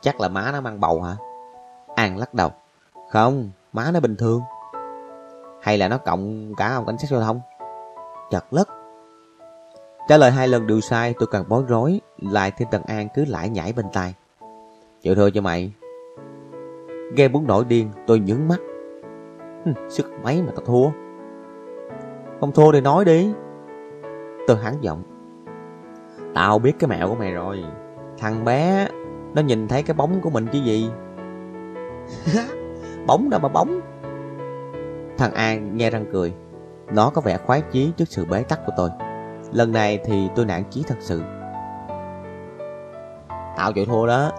Chắc 0.00 0.20
là 0.20 0.28
má 0.28 0.50
nó 0.52 0.60
mang 0.60 0.80
bầu 0.80 1.02
hả? 1.02 1.16
An 1.94 2.18
lắc 2.18 2.34
đầu 2.34 2.50
Không, 3.10 3.50
má 3.72 3.90
nó 3.94 4.00
bình 4.00 4.16
thường 4.16 4.42
Hay 5.62 5.78
là 5.78 5.88
nó 5.88 5.98
cộng 5.98 6.54
cả 6.54 6.74
ông 6.74 6.86
cảnh 6.86 6.98
sát 6.98 7.10
giao 7.10 7.20
thông? 7.20 7.40
Chật 8.30 8.44
lất 8.50 8.68
Trả 10.08 10.16
lời 10.16 10.30
hai 10.30 10.48
lần 10.48 10.66
đều 10.66 10.80
sai 10.80 11.14
tôi 11.18 11.28
càng 11.32 11.44
bối 11.48 11.64
rối 11.68 12.00
Lại 12.18 12.52
thêm 12.56 12.68
tần 12.70 12.82
An 12.82 13.08
cứ 13.14 13.24
lải 13.24 13.48
nhảy 13.48 13.72
bên 13.72 13.86
tai 13.92 14.14
Chịu 15.00 15.14
thưa 15.14 15.30
cho 15.30 15.40
mày 15.40 15.72
Nghe 17.12 17.28
muốn 17.28 17.46
nổi 17.46 17.64
điên 17.64 17.90
tôi 18.06 18.20
nhướng 18.20 18.48
mắt 18.48 18.60
Hừ, 19.64 19.72
Sức 19.88 20.06
mấy 20.22 20.42
mà 20.42 20.52
tao 20.56 20.64
thua 20.64 20.90
Không 22.40 22.52
thua 22.52 22.72
thì 22.72 22.80
nói 22.80 23.04
đi. 23.04 23.32
Tôi 24.46 24.56
hắn 24.56 24.74
giọng. 24.80 25.02
Tao 26.34 26.58
biết 26.58 26.72
cái 26.78 26.88
mẹo 26.88 27.08
của 27.08 27.14
mày 27.14 27.32
rồi. 27.32 27.64
Thằng 28.18 28.44
bé, 28.44 28.88
nó 29.34 29.42
nhìn 29.42 29.68
thấy 29.68 29.82
cái 29.82 29.94
bóng 29.94 30.20
của 30.20 30.30
mình 30.30 30.46
chứ 30.52 30.58
gì. 30.58 30.90
bóng 33.06 33.30
đâu 33.30 33.40
mà 33.40 33.48
bóng. 33.48 33.80
Thằng 35.18 35.34
An 35.34 35.76
nghe 35.76 35.90
răng 35.90 36.04
cười. 36.12 36.34
Nó 36.92 37.10
có 37.10 37.20
vẻ 37.20 37.38
khoái 37.38 37.62
chí 37.72 37.92
trước 37.96 38.08
sự 38.08 38.24
bế 38.24 38.42
tắc 38.42 38.66
của 38.66 38.72
tôi. 38.76 38.90
Lần 39.52 39.72
này 39.72 39.98
thì 40.04 40.28
tôi 40.34 40.44
nản 40.44 40.62
chí 40.70 40.84
thật 40.88 40.96
sự. 41.00 41.22
Tao 43.56 43.72
chịu 43.72 43.84
thua 43.84 44.06
đó. 44.06 44.32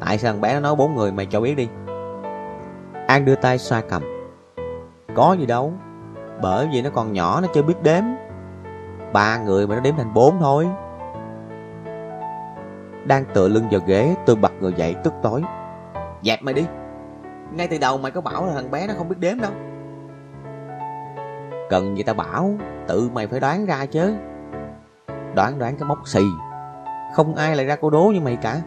Tại 0.00 0.18
sao 0.18 0.32
thằng 0.32 0.40
bé 0.40 0.54
nó 0.54 0.60
nói 0.60 0.76
bốn 0.76 0.94
người 0.94 1.12
mày 1.12 1.26
cho 1.26 1.40
biết 1.40 1.54
đi. 1.54 1.68
An 3.06 3.24
đưa 3.24 3.34
tay 3.34 3.58
xoa 3.58 3.80
cầm. 3.80 4.02
Có 5.14 5.36
gì 5.38 5.46
đâu. 5.46 5.72
Bởi 6.42 6.68
vì 6.72 6.82
nó 6.82 6.90
còn 6.90 7.12
nhỏ 7.12 7.40
nó 7.40 7.48
chưa 7.54 7.62
biết 7.62 7.82
đếm. 7.82 8.02
Ba 9.12 9.38
người 9.38 9.66
mà 9.66 9.74
nó 9.74 9.80
đếm 9.80 9.96
thành 9.96 10.14
bốn 10.14 10.38
thôi. 10.40 10.68
Đang 13.04 13.24
tựa 13.34 13.48
lưng 13.48 13.64
vào 13.70 13.80
ghế 13.86 14.14
tôi 14.26 14.36
bật 14.36 14.52
người 14.60 14.72
dậy 14.76 14.96
tức 15.04 15.14
tối. 15.22 15.42
Dẹp 16.22 16.42
mày 16.42 16.54
đi. 16.54 16.66
Ngay 17.52 17.68
từ 17.68 17.78
đầu 17.78 17.98
mày 17.98 18.12
có 18.12 18.20
bảo 18.20 18.46
là 18.46 18.52
thằng 18.54 18.70
bé 18.70 18.86
nó 18.86 18.94
không 18.98 19.08
biết 19.08 19.16
đếm 19.18 19.40
đâu. 19.40 19.50
Cần 21.70 21.96
gì 21.96 22.02
ta 22.02 22.12
bảo, 22.12 22.50
tự 22.86 23.10
mày 23.14 23.26
phải 23.26 23.40
đoán 23.40 23.66
ra 23.66 23.86
chứ. 23.86 24.14
Đoán 25.36 25.58
đoán 25.58 25.76
cái 25.76 25.88
móc 25.88 26.08
xì. 26.08 26.24
Không 27.14 27.34
ai 27.34 27.56
lại 27.56 27.66
ra 27.66 27.76
cô 27.76 27.90
đố 27.90 28.10
như 28.14 28.20
mày 28.20 28.36
cả. 28.36 28.60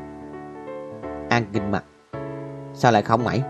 An 1.30 1.46
kinh 1.54 1.72
mặt. 1.72 1.84
Sao 2.74 2.92
lại 2.92 3.02
không 3.02 3.24
mày? 3.24 3.44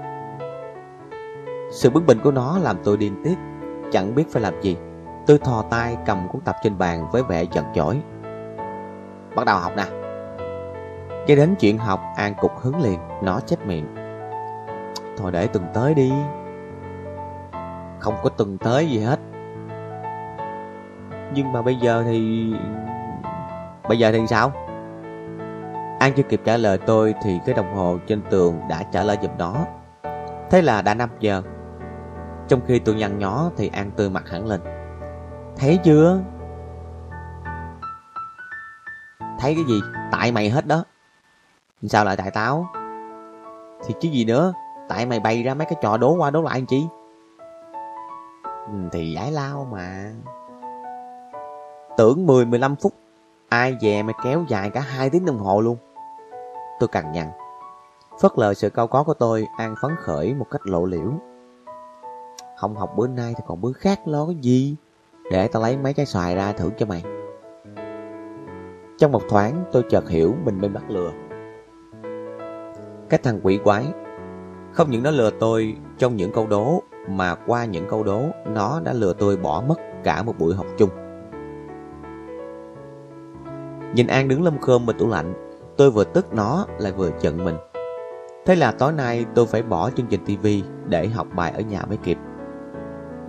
Sự 1.72 1.90
bướng 1.90 2.06
bỉnh 2.06 2.20
của 2.24 2.32
nó 2.32 2.58
làm 2.58 2.78
tôi 2.84 2.98
điên 2.98 3.22
tiết, 3.24 3.36
chẳng 3.92 4.16
biết 4.16 4.24
phải 4.32 4.42
làm 4.42 4.62
gì. 4.62 4.78
Tôi 5.28 5.38
thò 5.38 5.64
tay 5.70 5.98
cầm 6.06 6.28
cuốn 6.28 6.42
tập 6.42 6.56
trên 6.64 6.78
bàn 6.78 7.08
với 7.12 7.24
vẻ 7.24 7.44
giận 7.44 7.66
chỏi. 7.74 8.02
Bắt 9.36 9.46
đầu 9.46 9.60
học 9.60 9.72
nè. 9.78 9.86
Cái 11.28 11.36
đến 11.38 11.56
chuyện 11.60 11.78
học, 11.78 12.02
An 12.16 12.34
cục 12.42 12.52
hứng 12.62 12.82
liền, 12.82 13.00
nó 13.24 13.40
chép 13.40 13.66
miệng. 13.66 13.96
Thôi 15.18 15.32
để 15.32 15.48
từng 15.48 15.66
tới 15.74 15.94
đi. 15.94 16.14
Không 18.00 18.16
có 18.24 18.30
từng 18.38 18.58
tới 18.58 18.88
gì 18.88 19.00
hết. 19.00 19.20
Nhưng 21.34 21.52
mà 21.52 21.62
bây 21.62 21.76
giờ 21.76 22.04
thì... 22.08 22.54
Bây 23.90 24.00
giờ 24.00 24.12
thì 24.12 24.28
sao? 24.28 24.52
An 26.00 26.14
chưa 26.16 26.24
kịp 26.24 26.42
trả 26.46 26.58
lời 26.58 26.78
tôi 26.78 27.14
thì 27.24 27.40
cái 27.46 27.56
đồng 27.56 27.76
hồ 27.76 27.98
trên 28.08 28.22
tường 28.30 28.60
đã 28.70 28.84
trả 28.84 29.04
lời 29.04 29.18
giùm 29.22 29.32
nó. 29.38 29.56
Thế 30.50 30.62
là 30.62 30.82
đã 30.82 30.94
5 30.94 31.10
giờ. 31.20 31.42
Trong 32.48 32.60
khi 32.68 32.80
tôi 32.80 32.96
nhăn 32.96 33.20
nhó 33.20 33.50
thì 33.58 33.70
An 33.74 33.92
tươi 33.92 34.10
mặt 34.10 34.30
hẳn 34.30 34.46
lên. 34.46 34.62
Thấy 35.58 35.80
chưa? 35.84 36.20
Thấy 39.40 39.56
cái 39.56 39.64
gì? 39.68 39.82
Tại 40.12 40.32
mày 40.32 40.50
hết 40.50 40.68
đó. 40.68 40.84
Sao 41.84 42.06
lại 42.06 42.18
tại 42.18 42.32
táo? 42.32 42.68
Thì 43.86 43.94
chứ 44.00 44.10
gì 44.10 44.26
nữa? 44.26 44.54
Tại 44.90 45.06
mày 45.06 45.20
bày 45.20 45.44
ra 45.44 45.54
mấy 45.54 45.66
cái 45.66 45.76
trò 45.82 45.98
đố 45.98 46.16
qua 46.16 46.30
đố 46.30 46.42
lại 46.42 46.58
anh 46.58 46.66
chị, 46.66 46.88
ừ, 48.68 48.74
thì 48.92 49.12
giải 49.12 49.32
lao 49.32 49.68
mà. 49.72 50.12
Tưởng 51.98 52.26
10-15 52.26 52.76
phút 52.76 52.94
Ai 53.50 53.78
về 53.82 54.04
mày 54.04 54.14
kéo 54.24 54.46
dài 54.48 54.70
cả 54.70 54.82
hai 54.82 55.10
tiếng 55.10 55.26
đồng 55.26 55.40
hồ 55.40 55.62
luôn. 55.62 55.78
Tôi 56.80 56.88
cằn 56.88 57.12
nhằn. 57.12 57.28
Phớt 58.22 58.32
lờ 58.36 58.54
sự 58.54 58.70
cao 58.70 58.88
có 58.88 59.04
của 59.04 59.14
tôi, 59.14 59.48
An 59.58 59.76
phấn 59.82 59.92
khởi 60.00 60.34
một 60.34 60.46
cách 60.52 60.62
lộ 60.68 60.86
liễu. 60.86 61.12
Không 62.58 62.76
học 62.76 62.92
bữa 62.96 63.08
nay 63.08 63.34
thì 63.38 63.44
còn 63.48 63.62
bữa 63.62 63.72
khác 63.72 64.08
lo 64.08 64.26
cái 64.26 64.36
gì? 64.36 64.76
Để 65.32 65.48
tao 65.48 65.62
lấy 65.62 65.78
mấy 65.78 65.94
trái 65.94 66.06
xoài 66.06 66.36
ra 66.36 66.52
thử 66.52 66.70
cho 66.78 66.86
mày. 66.86 67.04
Trong 68.98 69.12
một 69.12 69.22
thoáng, 69.30 69.64
tôi 69.72 69.84
chợt 69.90 70.10
hiểu 70.10 70.36
mình 70.46 70.62
bên 70.62 70.74
bắt 70.74 70.84
lừa. 70.90 71.12
Cái 73.10 73.20
thằng 73.24 73.40
quỷ 73.44 73.60
quái. 73.64 73.86
Không 74.72 74.92
những 74.92 75.04
nó 75.04 75.12
lừa 75.12 75.32
tôi 75.40 75.76
trong 75.98 76.16
những 76.16 76.32
câu 76.32 76.48
đố, 76.48 76.84
Mà 77.08 77.36
qua 77.36 77.66
những 77.66 77.88
câu 77.90 78.04
đố, 78.04 78.22
Nó 78.46 78.82
đã 78.84 78.94
lừa 78.94 79.14
tôi 79.14 79.38
bỏ 79.38 79.64
mất 79.68 79.76
cả 80.04 80.24
một 80.24 80.34
buổi 80.40 80.56
học 80.56 80.66
chung. 80.78 80.90
Nhìn 83.94 84.08
An 84.08 84.28
đứng 84.28 84.44
lâm 84.44 84.60
khơm 84.60 84.86
bên 84.86 84.98
tủ 84.98 85.08
lạnh, 85.08 85.34
Tôi 85.80 85.92
vừa 85.92 86.04
tức 86.04 86.34
nó 86.34 86.66
lại 86.80 86.92
vừa 86.92 87.12
giận 87.20 87.46
mình. 87.46 87.56
Thế 88.46 88.56
là 88.56 88.72
tối 88.72 88.94
nay 88.94 89.26
tôi 89.36 89.46
phải 89.46 89.64
bỏ 89.64 89.90
chương 89.90 90.06
trình 90.06 90.26
tivi 90.26 90.64
Để 90.86 91.08
học 91.08 91.28
bài 91.36 91.52
ở 91.52 91.62
nhà 91.62 91.82
mới 91.88 91.98
kịp. 91.98 92.18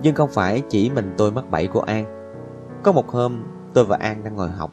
Nhưng 0.01 0.15
không 0.15 0.29
phải 0.29 0.61
chỉ 0.69 0.89
mình 0.89 1.13
tôi 1.17 1.31
mắc 1.31 1.49
bẫy 1.49 1.67
của 1.67 1.81
An. 1.81 2.05
Có 2.83 2.91
một 2.91 3.09
hôm, 3.09 3.43
tôi 3.73 3.85
và 3.85 3.97
An 3.97 4.23
đang 4.23 4.35
ngồi 4.35 4.49
học. 4.49 4.71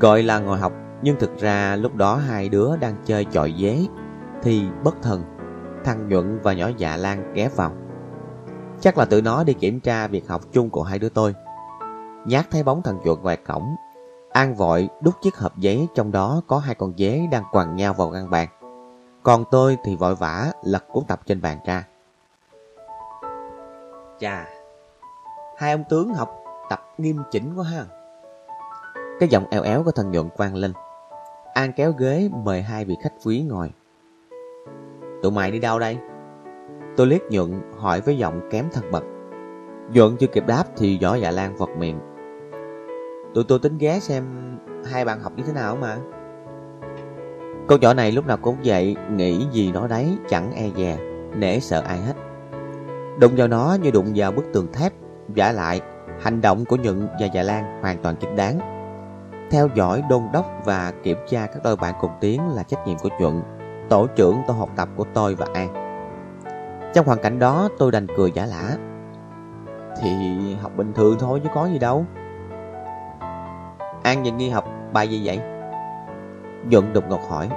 Gọi 0.00 0.22
là 0.22 0.38
ngồi 0.38 0.58
học, 0.58 0.72
Nhưng 1.02 1.16
thực 1.18 1.38
ra 1.38 1.76
lúc 1.76 1.94
đó 1.94 2.16
hai 2.16 2.48
đứa 2.48 2.76
đang 2.76 2.94
chơi 3.04 3.24
chọi 3.24 3.54
dế, 3.58 3.86
Thì 4.42 4.62
bất 4.84 5.02
thần, 5.02 5.22
Thằng 5.84 6.08
Nhuận 6.08 6.38
và 6.42 6.52
nhỏ 6.52 6.70
dạ 6.76 6.96
Lan 6.96 7.32
ghé 7.34 7.48
vào. 7.56 7.72
Chắc 8.80 8.98
là 8.98 9.04
tụi 9.04 9.22
nó 9.22 9.44
đi 9.44 9.52
kiểm 9.52 9.80
tra 9.80 10.06
việc 10.06 10.28
học 10.28 10.42
chung 10.52 10.70
của 10.70 10.82
hai 10.82 10.98
đứa 10.98 11.08
tôi. 11.08 11.34
Nhát 12.26 12.50
thấy 12.50 12.62
bóng 12.62 12.82
thằng 12.82 12.98
chuột 13.04 13.20
ngoài 13.20 13.36
cổng 13.36 13.76
An 14.38 14.54
vội 14.54 14.88
đút 15.00 15.14
chiếc 15.22 15.36
hộp 15.36 15.58
giấy 15.58 15.88
trong 15.94 16.12
đó 16.12 16.42
có 16.46 16.58
hai 16.58 16.74
con 16.74 16.92
dế 16.98 17.26
đang 17.32 17.44
quằn 17.52 17.76
nhau 17.76 17.94
vào 17.94 18.10
ngăn 18.10 18.30
bàn. 18.30 18.48
Còn 19.22 19.44
tôi 19.50 19.76
thì 19.84 19.96
vội 19.96 20.14
vã 20.14 20.52
lật 20.62 20.84
cuốn 20.88 21.04
tập 21.08 21.20
trên 21.26 21.40
bàn 21.40 21.58
ra. 21.66 21.84
Chà, 24.20 24.46
hai 25.56 25.72
ông 25.72 25.84
tướng 25.88 26.14
học 26.14 26.30
tập 26.70 26.80
nghiêm 26.98 27.22
chỉnh 27.30 27.54
quá 27.56 27.64
ha. 27.64 27.84
Cái 29.20 29.28
giọng 29.28 29.44
eo 29.50 29.62
éo 29.62 29.82
của 29.84 29.90
thần 29.90 30.10
nhuận 30.10 30.28
vang 30.36 30.54
lên. 30.54 30.72
An 31.54 31.72
kéo 31.72 31.92
ghế 31.92 32.30
mời 32.44 32.62
hai 32.62 32.84
vị 32.84 32.96
khách 33.02 33.14
quý 33.24 33.42
ngồi. 33.42 33.72
Tụi 35.22 35.32
mày 35.32 35.50
đi 35.50 35.58
đâu 35.58 35.78
đây? 35.78 35.98
Tôi 36.96 37.06
liếc 37.06 37.22
nhuận 37.30 37.62
hỏi 37.78 38.00
với 38.00 38.18
giọng 38.18 38.40
kém 38.50 38.68
thân 38.72 38.90
bậc. 38.90 39.04
Nhuận 39.92 40.16
chưa 40.16 40.26
kịp 40.26 40.46
đáp 40.46 40.64
thì 40.76 40.98
giỏ 41.00 41.14
dạ 41.14 41.30
lan 41.30 41.56
vật 41.56 41.70
miệng. 41.78 42.00
Tụi 43.34 43.44
tôi 43.44 43.58
tính 43.58 43.78
ghé 43.78 44.00
xem 44.00 44.24
hai 44.92 45.04
bạn 45.04 45.20
học 45.20 45.32
như 45.36 45.42
thế 45.46 45.52
nào 45.52 45.76
mà. 45.76 45.96
Con 47.68 47.80
nhỏ 47.80 47.94
này 47.94 48.12
lúc 48.12 48.26
nào 48.26 48.36
cũng 48.36 48.56
vậy 48.64 48.96
Nghĩ 49.10 49.46
gì 49.52 49.72
nó 49.72 49.86
đấy, 49.86 50.18
chẳng 50.28 50.52
e 50.52 50.70
dè, 50.76 50.96
Nể 51.36 51.60
sợ 51.60 51.80
ai 51.80 51.98
hết. 51.98 52.14
Đụng 53.20 53.32
vào 53.36 53.48
nó 53.48 53.76
như 53.82 53.90
đụng 53.90 54.12
vào 54.14 54.32
bức 54.32 54.44
tường 54.52 54.72
thép, 54.72 54.92
Giả 55.34 55.52
lại, 55.52 55.80
Hành 56.20 56.40
động 56.40 56.64
của 56.64 56.76
Nhuận 56.76 57.08
và 57.20 57.26
Dạ 57.34 57.42
Lan 57.42 57.82
hoàn 57.82 58.02
toàn 58.02 58.16
chính 58.16 58.36
đáng. 58.36 58.58
Theo 59.50 59.68
dõi 59.74 60.02
đôn 60.10 60.22
đốc 60.32 60.46
và 60.64 60.92
kiểm 61.02 61.18
tra 61.28 61.46
các 61.46 61.62
đôi 61.64 61.76
bạn 61.76 61.94
cùng 62.00 62.10
tiến 62.20 62.48
là 62.48 62.62
trách 62.62 62.86
nhiệm 62.86 62.98
của 62.98 63.08
Nhuận, 63.20 63.42
Tổ 63.88 64.06
trưởng 64.06 64.42
tổ 64.46 64.54
học 64.54 64.70
tập 64.76 64.88
của 64.96 65.04
tôi 65.14 65.34
và 65.34 65.46
An. 65.54 65.88
Trong 66.94 67.06
hoàn 67.06 67.18
cảnh 67.18 67.38
đó, 67.38 67.68
tôi 67.78 67.92
đành 67.92 68.06
cười 68.16 68.30
giả 68.30 68.46
lả. 68.46 68.76
Thì 70.02 70.10
học 70.62 70.72
bình 70.76 70.92
thường 70.92 71.16
thôi 71.20 71.40
chứ 71.44 71.48
có 71.54 71.66
gì 71.66 71.78
đâu. 71.78 72.06
An 74.08 74.22
nhìn 74.22 74.36
nghi 74.36 74.48
học 74.50 74.64
bài 74.92 75.08
gì 75.08 75.20
vậy? 75.24 75.40
Nhuận 76.68 76.92
đục 76.92 77.04
ngọc 77.08 77.20
hỏi. 77.28 77.48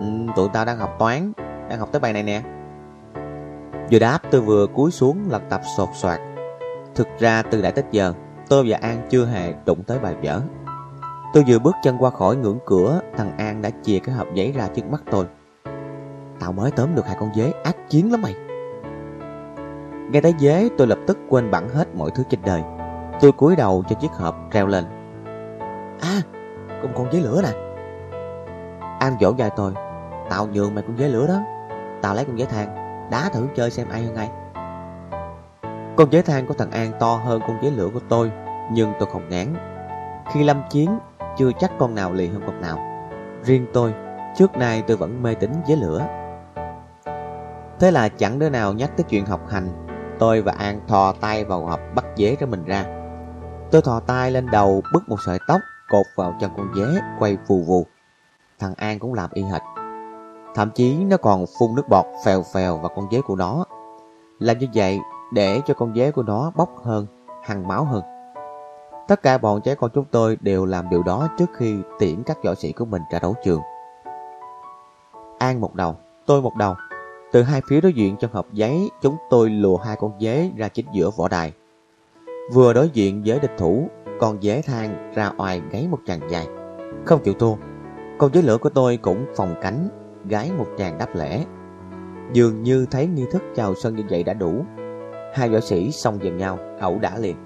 Ừ, 0.00 0.06
Tụi 0.36 0.48
tao 0.52 0.64
đang 0.64 0.78
học 0.78 0.96
toán 0.98 1.32
Đang 1.68 1.78
học 1.78 1.88
tới 1.92 2.00
bài 2.00 2.12
này 2.12 2.22
nè. 2.22 2.42
Vừa 3.90 3.98
đáp 3.98 4.18
tôi 4.30 4.40
vừa 4.40 4.66
cúi 4.66 4.90
xuống 4.90 5.18
lật 5.30 5.42
tập 5.48 5.60
sột 5.76 5.88
soạt. 5.94 6.20
Thực 6.94 7.08
ra 7.18 7.42
từ 7.42 7.62
đại 7.62 7.72
tới 7.72 7.84
giờ 7.90 8.12
Tôi 8.48 8.64
và 8.68 8.78
An 8.82 9.06
chưa 9.10 9.26
hề 9.26 9.54
đụng 9.66 9.82
tới 9.82 9.98
bài 9.98 10.14
vở. 10.22 10.40
Tôi 11.34 11.44
vừa 11.46 11.58
bước 11.58 11.74
chân 11.82 11.96
qua 11.98 12.10
khỏi 12.10 12.36
ngưỡng 12.36 12.58
cửa 12.66 13.00
Thằng 13.16 13.36
An 13.38 13.62
đã 13.62 13.70
chìa 13.82 13.98
cái 13.98 14.14
hộp 14.14 14.26
giấy 14.34 14.52
ra 14.52 14.68
trước 14.74 14.90
mắt 14.90 15.02
tôi. 15.10 15.26
Tao 16.40 16.52
mới 16.52 16.70
tóm 16.70 16.94
được 16.94 17.06
hai 17.06 17.16
con 17.20 17.34
dế 17.34 17.52
ác 17.64 17.76
chiến 17.88 18.12
lắm 18.12 18.22
mày. 18.22 18.34
Nghe 20.10 20.20
tới 20.20 20.34
dế 20.38 20.68
tôi 20.78 20.86
lập 20.86 20.98
tức 21.06 21.18
quên 21.28 21.50
bẵng 21.50 21.68
hết 21.68 21.94
mọi 21.94 22.10
thứ 22.14 22.22
trên 22.30 22.40
đời. 22.44 22.62
Tôi 23.20 23.32
cúi 23.32 23.56
đầu 23.56 23.84
cho 23.88 23.96
chiếc 23.96 24.10
hộp 24.10 24.36
treo 24.52 24.66
lên. 24.66 25.01
À 26.02 26.22
Cũng 26.82 26.92
còn 26.94 27.06
con 27.12 27.22
lửa 27.22 27.42
nè. 27.42 27.50
An 29.00 29.16
dỗ 29.20 29.34
dài 29.36 29.50
tôi 29.56 29.72
Tao 30.30 30.46
nhường 30.46 30.74
mày 30.74 30.84
con 30.86 30.98
giấy 30.98 31.08
lửa 31.08 31.26
đó. 31.26 31.40
Tao 32.02 32.14
lấy 32.14 32.24
con 32.24 32.38
giấy 32.38 32.46
than 32.46 32.82
Đá 33.10 33.28
thử 33.28 33.46
chơi 33.56 33.70
xem 33.70 33.88
ai 33.88 34.02
hơn 34.02 34.14
ai. 34.14 34.30
Con 35.96 36.12
giấy 36.12 36.22
than 36.22 36.46
của 36.46 36.54
thằng 36.54 36.70
An 36.70 36.92
to 37.00 37.14
hơn 37.14 37.40
con 37.46 37.58
giấy 37.62 37.70
lửa 37.70 37.88
của 37.94 38.00
tôi, 38.08 38.30
Nhưng 38.72 38.92
tôi 38.98 39.08
không 39.12 39.28
ngán. 39.28 39.54
Khi 40.32 40.44
lâm 40.44 40.62
chiến, 40.70 40.98
Chưa 41.36 41.50
chắc 41.58 41.72
con 41.78 41.94
nào 41.94 42.12
lì 42.12 42.28
hơn 42.28 42.42
con 42.46 42.60
nào. 42.60 42.78
Riêng 43.42 43.66
tôi, 43.72 43.94
Trước 44.36 44.56
nay 44.56 44.82
tôi 44.86 44.96
vẫn 44.96 45.22
mê 45.22 45.34
tính 45.34 45.52
giấy 45.66 45.76
lửa. 45.76 46.06
Thế 47.80 47.90
là 47.90 48.08
chẳng 48.08 48.38
đứa 48.38 48.48
nào 48.48 48.72
nhắc 48.72 48.90
tới 48.96 49.04
chuyện 49.08 49.26
học 49.26 49.40
hành, 49.50 49.68
Tôi 50.18 50.42
và 50.42 50.52
An 50.58 50.80
thò 50.88 51.12
tay 51.12 51.44
vào 51.44 51.66
hộp 51.66 51.80
bắt 51.94 52.04
dế 52.16 52.36
cho 52.40 52.46
mình 52.46 52.64
ra. 52.64 52.84
Tôi 53.70 53.82
thò 53.82 54.00
tay 54.00 54.30
lên 54.30 54.50
đầu 54.50 54.82
bứt 54.92 55.08
một 55.08 55.16
sợi 55.26 55.38
tóc 55.48 55.60
cột 55.92 56.06
vào 56.16 56.34
chân 56.40 56.50
con 56.56 56.74
dế 56.74 57.00
quay 57.18 57.38
phù 57.46 57.62
vù. 57.62 57.86
Thằng 58.58 58.74
An 58.74 58.98
cũng 58.98 59.14
làm 59.14 59.30
y 59.32 59.42
hệt. 59.42 59.62
Thậm 60.54 60.70
chí 60.70 60.96
nó 61.04 61.16
còn 61.16 61.44
phun 61.58 61.74
nước 61.74 61.88
bọt 61.88 62.06
phèo 62.24 62.42
phèo 62.54 62.76
vào 62.76 62.90
con 62.96 63.08
dế 63.10 63.20
của 63.20 63.36
nó. 63.36 63.64
Làm 64.38 64.58
như 64.58 64.66
vậy 64.74 64.98
để 65.32 65.60
cho 65.66 65.74
con 65.74 65.94
dế 65.94 66.10
của 66.10 66.22
nó 66.22 66.52
bốc 66.56 66.70
hơn, 66.84 67.06
hằng 67.42 67.68
máu 67.68 67.84
hơn. 67.84 68.02
Tất 69.08 69.22
cả 69.22 69.38
bọn 69.38 69.60
trẻ 69.60 69.74
con 69.74 69.90
chúng 69.94 70.04
tôi 70.10 70.36
đều 70.40 70.64
làm 70.64 70.88
điều 70.88 71.02
đó 71.02 71.28
trước 71.38 71.50
khi 71.56 71.76
tiễn 71.98 72.22
các 72.22 72.38
võ 72.44 72.54
sĩ 72.54 72.72
của 72.72 72.84
mình 72.84 73.02
ra 73.12 73.18
đấu 73.18 73.34
trường. 73.44 73.60
An 75.38 75.60
một 75.60 75.74
đầu, 75.74 75.96
tôi 76.26 76.42
một 76.42 76.56
đầu. 76.56 76.74
Từ 77.32 77.42
hai 77.42 77.60
phía 77.68 77.80
đối 77.80 77.92
diện 77.92 78.16
trong 78.16 78.32
hộp 78.32 78.46
giấy, 78.52 78.90
chúng 79.02 79.16
tôi 79.30 79.50
lùa 79.50 79.76
hai 79.76 79.96
con 79.96 80.12
dế 80.20 80.50
ra 80.56 80.68
chính 80.68 80.86
giữa 80.92 81.10
võ 81.16 81.28
đài. 81.28 81.52
Vừa 82.52 82.72
đối 82.72 82.90
diện 82.90 83.22
với 83.26 83.38
địch 83.38 83.54
thủ, 83.58 83.88
con 84.22 84.42
dế 84.42 84.62
thang 84.62 85.12
ra 85.14 85.32
oai 85.36 85.62
gáy 85.70 85.88
một 85.90 85.98
chàng 86.06 86.20
dài. 86.30 86.46
Không 87.04 87.20
chịu 87.24 87.34
thua, 87.34 87.54
con 88.18 88.32
dế 88.32 88.42
lửa 88.42 88.58
của 88.58 88.68
tôi 88.68 88.96
cũng 88.96 89.26
phòng 89.36 89.54
cánh, 89.62 89.88
gái 90.24 90.50
một 90.58 90.66
chàng 90.78 90.98
đáp 90.98 91.08
lễ. 91.14 91.44
Dường 92.32 92.62
như 92.62 92.86
thấy 92.90 93.06
nghi 93.06 93.26
thức 93.30 93.42
chào 93.54 93.74
sân 93.74 93.96
như 93.96 94.02
vậy 94.10 94.22
đã 94.22 94.34
đủ. 94.34 94.64
Hai 95.34 95.48
võ 95.48 95.60
sĩ 95.60 95.90
xông 95.90 96.18
vào 96.18 96.32
nhau, 96.32 96.58
ẩu 96.80 96.98
đả 96.98 97.18
liền. 97.18 97.36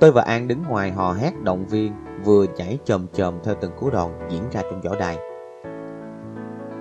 Tôi 0.00 0.12
và 0.12 0.22
An 0.22 0.48
đứng 0.48 0.62
ngoài 0.68 0.92
hò 0.92 1.12
hét 1.12 1.42
động 1.42 1.66
viên, 1.66 1.92
vừa 2.24 2.46
nhảy 2.56 2.78
chồm 2.84 3.06
chồm 3.12 3.34
theo 3.44 3.54
từng 3.60 3.72
cú 3.80 3.90
đòn 3.90 4.10
diễn 4.30 4.42
ra 4.50 4.62
trong 4.62 4.80
võ 4.80 4.96
đài. 4.98 5.18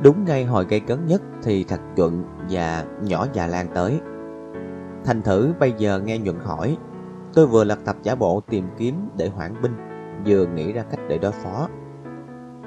Đúng 0.04 0.26
ngay 0.26 0.46
hồi 0.46 0.66
gây 0.70 0.80
cấn 0.80 1.06
nhất 1.06 1.22
thì 1.44 1.64
Thật 1.64 1.80
Nhuận 1.96 2.24
và 2.50 2.86
nhỏ 3.02 3.28
già 3.34 3.48
Lan 3.48 3.68
tới. 3.74 4.00
Thành 5.06 5.22
thử 5.22 5.54
bây 5.60 5.74
giờ 5.78 6.00
nghe 6.06 6.18
Nhuận 6.18 6.40
hỏi, 6.40 6.78
tôi 7.38 7.48
vừa 7.48 7.64
lật 7.64 7.80
tập 7.86 7.96
giả 8.04 8.16
bộ 8.16 8.42
tìm 8.50 8.68
kiếm 8.78 9.10
để 9.16 9.28
hoãn 9.28 9.62
binh, 9.62 9.76
vừa 10.26 10.46
nghĩ 10.46 10.74
ra 10.74 10.84
cách 10.90 11.00
để 11.08 11.18
đối 11.18 11.32
phó. 11.32 11.68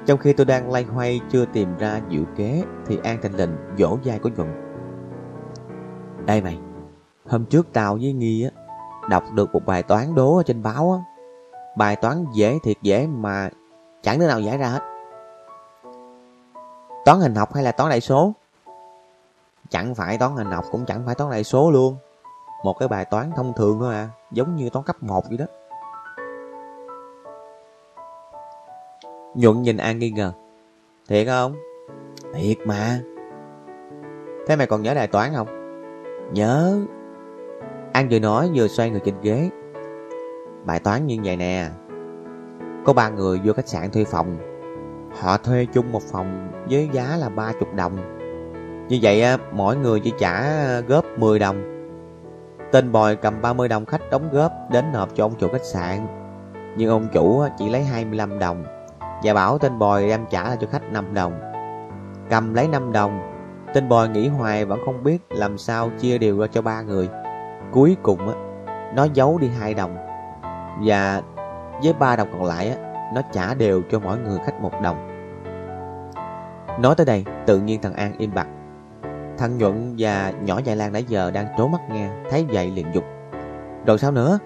Trong 0.05 0.19
khi 0.19 0.33
tôi 0.33 0.45
đang 0.45 0.71
lay 0.71 0.83
hoay 0.83 1.19
chưa 1.31 1.45
tìm 1.45 1.77
ra 1.77 2.01
diệu 2.11 2.23
kế 2.35 2.63
thì 2.85 2.99
An 3.03 3.19
thành 3.21 3.33
lệnh 3.33 3.49
vỗ 3.77 3.97
vai 4.03 4.19
của 4.19 4.29
Nhuận. 4.29 4.47
Đây 6.25 6.41
mày, 6.41 6.59
hôm 7.29 7.45
trước 7.45 7.67
tao 7.73 7.97
với 8.01 8.13
Nghi 8.13 8.43
á, 8.43 8.49
đọc 9.09 9.23
được 9.33 9.53
một 9.53 9.65
bài 9.65 9.83
toán 9.83 10.15
đố 10.15 10.37
ở 10.37 10.43
trên 10.43 10.63
báo 10.63 10.91
á. 10.91 10.99
Bài 11.77 11.95
toán 11.95 12.25
dễ 12.33 12.59
thiệt 12.63 12.77
dễ 12.81 13.07
mà 13.07 13.49
chẳng 14.01 14.19
đứa 14.19 14.27
nào 14.27 14.39
giải 14.39 14.57
ra 14.57 14.67
hết. 14.67 14.81
Toán 17.05 17.19
hình 17.19 17.35
học 17.35 17.53
hay 17.53 17.63
là 17.63 17.71
toán 17.71 17.89
đại 17.89 18.01
số? 18.01 18.33
Chẳng 19.69 19.95
phải 19.95 20.17
toán 20.17 20.35
hình 20.35 20.51
học 20.51 20.65
cũng 20.71 20.85
chẳng 20.85 21.03
phải 21.05 21.15
toán 21.15 21.31
đại 21.31 21.43
số 21.43 21.71
luôn. 21.71 21.95
Một 22.63 22.73
cái 22.79 22.87
bài 22.87 23.05
toán 23.05 23.31
thông 23.35 23.53
thường 23.53 23.79
thôi 23.79 23.93
à, 23.93 24.09
giống 24.31 24.55
như 24.55 24.69
toán 24.69 24.85
cấp 24.85 25.03
1 25.03 25.23
vậy 25.29 25.37
đó. 25.37 25.45
Nhuận 29.35 29.61
nhìn 29.61 29.77
An 29.77 29.99
nghi 29.99 30.11
ngờ. 30.11 30.33
Thiệt 31.07 31.27
không? 31.27 31.55
Thiệt 32.33 32.57
mà. 32.65 32.99
Thế 34.47 34.55
mày 34.55 34.67
còn 34.67 34.81
nhớ 34.81 34.93
đại 34.93 35.07
toán 35.07 35.33
không? 35.35 35.47
Nhớ. 36.33 36.79
An 37.93 38.07
vừa 38.09 38.19
nói 38.19 38.51
vừa 38.55 38.67
xoay 38.67 38.89
người 38.89 39.01
trên 39.05 39.15
ghế. 39.21 39.49
Bài 40.65 40.79
toán 40.79 41.07
như 41.07 41.17
vậy 41.23 41.37
nè. 41.37 41.69
Có 42.85 42.93
ba 42.93 43.09
người 43.09 43.41
vô 43.45 43.53
khách 43.53 43.67
sạn 43.67 43.91
thuê 43.91 44.03
phòng 44.03 44.37
Họ 45.19 45.37
thuê 45.37 45.65
chung 45.73 45.91
một 45.91 46.01
phòng 46.11 46.51
với 46.69 46.89
giá 46.93 47.17
là 47.17 47.29
30 47.29 47.69
đồng. 47.75 47.97
Như 48.89 48.99
vậy 49.01 49.23
mỗi 49.51 49.75
người 49.75 49.99
chỉ 49.99 50.13
trả 50.19 50.43
góp 50.79 51.05
10 51.17 51.39
đồng. 51.39 51.70
Tên 52.71 52.91
bòi 52.91 53.15
cầm 53.15 53.41
30 53.41 53.67
đồng 53.67 53.85
khách 53.85 54.09
đóng 54.11 54.29
góp 54.31 54.51
đến 54.69 54.85
nộp 54.93 55.09
cho 55.15 55.25
ông 55.25 55.35
chủ 55.39 55.47
khách 55.51 55.65
sạn. 55.65 56.07
Nhưng 56.77 56.89
ông 56.89 57.07
chủ 57.13 57.43
chỉ 57.57 57.69
lấy 57.69 57.83
25 57.83 58.39
đồng 58.39 58.63
và 59.23 59.33
bảo 59.33 59.57
tên 59.57 59.79
bòi 59.79 60.07
đem 60.07 60.25
trả 60.29 60.43
lại 60.43 60.57
cho 60.61 60.67
khách 60.71 60.91
5 60.91 61.13
đồng. 61.13 61.33
Cầm 62.29 62.53
lấy 62.53 62.67
5 62.67 62.91
đồng, 62.91 63.19
tên 63.73 63.89
bòi 63.89 64.09
nghĩ 64.09 64.27
hoài 64.27 64.65
vẫn 64.65 64.79
không 64.85 65.03
biết 65.03 65.17
làm 65.29 65.57
sao 65.57 65.89
chia 65.99 66.17
đều 66.17 66.39
ra 66.39 66.47
cho 66.47 66.61
ba 66.61 66.81
người. 66.81 67.09
Cuối 67.71 67.97
cùng 68.03 68.19
nó 68.95 69.07
giấu 69.13 69.37
đi 69.37 69.49
hai 69.59 69.73
đồng 69.73 69.97
và 70.83 71.21
với 71.83 71.93
ba 71.93 72.15
đồng 72.15 72.27
còn 72.31 72.43
lại 72.43 72.77
nó 73.13 73.21
trả 73.31 73.53
đều 73.53 73.81
cho 73.91 73.99
mỗi 73.99 74.17
người 74.17 74.39
khách 74.45 74.61
một 74.61 74.81
đồng. 74.81 75.07
Nói 76.79 76.95
tới 76.95 77.05
đây, 77.05 77.25
tự 77.45 77.59
nhiên 77.59 77.81
thằng 77.81 77.93
An 77.93 78.13
im 78.17 78.33
bặt. 78.33 78.47
Thằng 79.41 79.57
Nhuận 79.57 79.95
và 79.97 80.33
nhỏ 80.43 80.59
dài 80.63 80.75
Lan 80.75 80.93
nãy 80.93 81.05
giờ 81.07 81.31
đang 81.31 81.47
trố 81.57 81.67
mắt 81.67 81.81
nghe, 81.91 82.09
thấy 82.29 82.45
vậy 82.49 82.71
liền 82.71 82.85
dục. 82.93 83.03
Rồi 83.85 83.97
sao 83.97 84.11
nữa? 84.11 84.39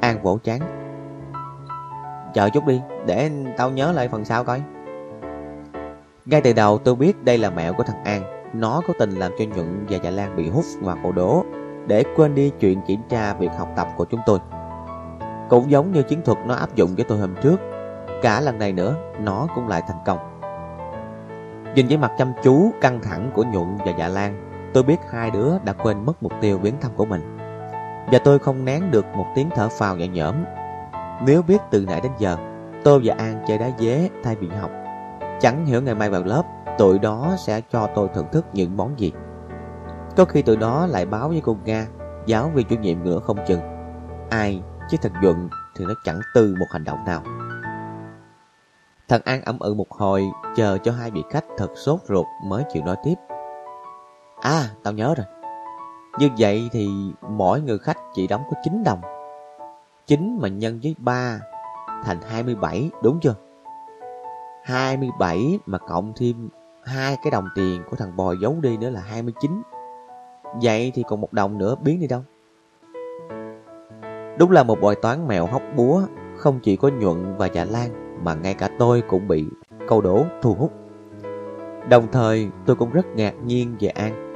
An 0.00 0.22
vỗ 0.22 0.38
chán. 0.44 0.60
Chờ 2.34 2.48
chút 2.48 2.66
đi, 2.66 2.80
để 3.06 3.30
tao 3.56 3.70
nhớ 3.70 3.92
lại 3.92 4.08
phần 4.08 4.24
sau 4.24 4.44
coi. 4.44 4.62
Ngay 6.24 6.40
từ 6.40 6.52
đầu 6.52 6.78
tôi 6.78 6.94
biết 6.94 7.24
đây 7.24 7.38
là 7.38 7.50
mẹo 7.50 7.72
của 7.72 7.82
thằng 7.82 8.04
An. 8.04 8.22
Nó 8.52 8.80
có 8.88 8.94
tình 8.98 9.10
làm 9.10 9.32
cho 9.38 9.44
Nhuận 9.44 9.86
và 9.88 9.98
Dạ 10.02 10.10
Lan 10.10 10.36
bị 10.36 10.48
hút 10.48 10.64
vào 10.80 10.96
cổ 11.02 11.12
đố 11.12 11.44
để 11.86 12.04
quên 12.16 12.34
đi 12.34 12.52
chuyện 12.60 12.80
kiểm 12.86 13.00
tra 13.08 13.34
việc 13.34 13.50
học 13.58 13.68
tập 13.76 13.88
của 13.96 14.04
chúng 14.04 14.20
tôi. 14.26 14.38
Cũng 15.50 15.70
giống 15.70 15.92
như 15.92 16.02
chiến 16.02 16.22
thuật 16.24 16.38
nó 16.46 16.54
áp 16.54 16.74
dụng 16.74 16.94
với 16.94 17.04
tôi 17.04 17.18
hôm 17.18 17.34
trước 17.42 17.56
Cả 18.22 18.40
lần 18.40 18.58
này 18.58 18.72
nữa 18.72 18.94
Nó 19.20 19.46
cũng 19.54 19.68
lại 19.68 19.82
thành 19.88 19.98
công 20.06 20.29
Nhìn 21.74 21.88
với 21.88 21.96
mặt 21.96 22.12
chăm 22.18 22.32
chú, 22.42 22.72
căng 22.80 23.00
thẳng 23.02 23.30
của 23.34 23.44
Nhuận 23.44 23.76
và 23.86 23.92
Dạ 23.98 24.08
Lan, 24.08 24.46
Tôi 24.74 24.82
biết 24.82 24.96
hai 25.10 25.30
đứa 25.30 25.58
đã 25.64 25.72
quên 25.72 26.04
mất 26.04 26.22
mục 26.22 26.32
tiêu 26.40 26.58
biến 26.58 26.74
thăm 26.80 26.90
của 26.96 27.04
mình. 27.04 27.36
Và 28.12 28.18
tôi 28.24 28.38
không 28.38 28.64
nén 28.64 28.90
được 28.90 29.04
một 29.16 29.26
tiếng 29.34 29.50
thở 29.54 29.68
phào 29.68 29.96
nhẹ 29.96 30.08
nhõm. 30.08 30.34
Nếu 31.26 31.42
biết 31.42 31.58
từ 31.70 31.84
nãy 31.88 32.00
đến 32.00 32.12
giờ, 32.18 32.36
Tôi 32.84 33.00
và 33.04 33.14
An 33.18 33.44
chơi 33.48 33.58
đá 33.58 33.70
dế 33.78 34.08
thay 34.22 34.36
vì 34.36 34.48
học. 34.48 34.70
Chẳng 35.40 35.66
hiểu 35.66 35.82
ngày 35.82 35.94
mai 35.94 36.10
vào 36.10 36.22
lớp, 36.24 36.42
Tụi 36.78 36.98
đó 36.98 37.34
sẽ 37.38 37.60
cho 37.72 37.88
tôi 37.94 38.08
thưởng 38.14 38.26
thức 38.32 38.46
những 38.52 38.76
món 38.76 38.98
gì. 38.98 39.12
Có 40.16 40.24
khi 40.24 40.42
tụi 40.42 40.56
đó 40.56 40.86
lại 40.86 41.06
báo 41.06 41.28
với 41.28 41.42
cô 41.44 41.56
Nga, 41.64 41.86
Giáo 42.26 42.50
viên 42.54 42.66
chủ 42.66 42.76
nhiệm 42.76 43.04
nữa 43.04 43.20
không 43.24 43.36
chừng. 43.46 43.60
Ai 44.30 44.62
chứ 44.90 44.96
thật 45.02 45.12
Nhuận 45.22 45.48
thì 45.76 45.84
nó 45.84 45.94
chẳng 46.04 46.20
từ 46.34 46.54
một 46.58 46.66
hành 46.72 46.84
động 46.84 47.04
nào. 47.06 47.22
Thần 49.10 49.22
An 49.24 49.42
ẩm 49.44 49.58
ừ 49.58 49.74
một 49.74 49.90
hồi, 49.90 50.30
chờ 50.56 50.78
cho 50.78 50.92
hai 50.92 51.10
vị 51.10 51.22
khách 51.30 51.44
thật 51.56 51.68
sốt 51.74 52.00
ruột 52.08 52.26
mới 52.44 52.64
chịu 52.72 52.82
nói 52.84 52.96
tiếp. 53.04 53.14
À, 54.40 54.62
tao 54.82 54.92
nhớ 54.92 55.14
rồi. 55.16 55.26
Như 56.18 56.28
vậy 56.38 56.68
thì 56.72 56.88
mỗi 57.28 57.60
người 57.60 57.78
khách 57.78 57.98
chỉ 58.14 58.26
đóng 58.26 58.42
có 58.50 58.56
9 58.62 58.84
đồng. 58.84 59.00
9 60.06 60.38
mà 60.40 60.48
nhân 60.48 60.80
với 60.82 60.96
3 60.98 61.40
thành 62.04 62.20
27, 62.20 62.90
đúng 63.02 63.18
chưa? 63.22 63.34
27 64.64 65.58
mà 65.66 65.78
cộng 65.78 66.12
thêm 66.16 66.48
hai 66.84 67.16
cái 67.22 67.30
đồng 67.30 67.48
tiền 67.54 67.82
của 67.90 67.96
thằng 67.96 68.16
bò 68.16 68.34
giấu 68.42 68.56
đi 68.60 68.76
nữa 68.76 68.90
là 68.90 69.00
29. 69.00 69.62
Vậy 70.62 70.92
thì 70.94 71.04
còn 71.08 71.20
một 71.20 71.32
đồng 71.32 71.58
nữa 71.58 71.74
biến 71.82 72.00
đi 72.00 72.06
đâu? 72.06 72.22
Đúng 74.38 74.50
là 74.50 74.62
một 74.62 74.78
bài 74.82 74.96
toán 75.02 75.28
mèo 75.28 75.46
hóc 75.46 75.62
búa, 75.76 76.02
không 76.36 76.60
chỉ 76.62 76.76
có 76.76 76.88
nhuận 76.88 77.36
và 77.36 77.46
dạ 77.46 77.64
lan 77.64 78.09
mà 78.22 78.34
ngay 78.34 78.54
cả 78.54 78.68
tôi 78.78 79.02
cũng 79.08 79.28
bị 79.28 79.46
câu 79.88 80.00
đố 80.00 80.24
thu 80.42 80.54
hút. 80.54 80.72
Đồng 81.88 82.06
thời 82.12 82.48
tôi 82.66 82.76
cũng 82.76 82.90
rất 82.90 83.06
ngạc 83.06 83.34
nhiên 83.44 83.76
về 83.80 83.88
An. 83.88 84.26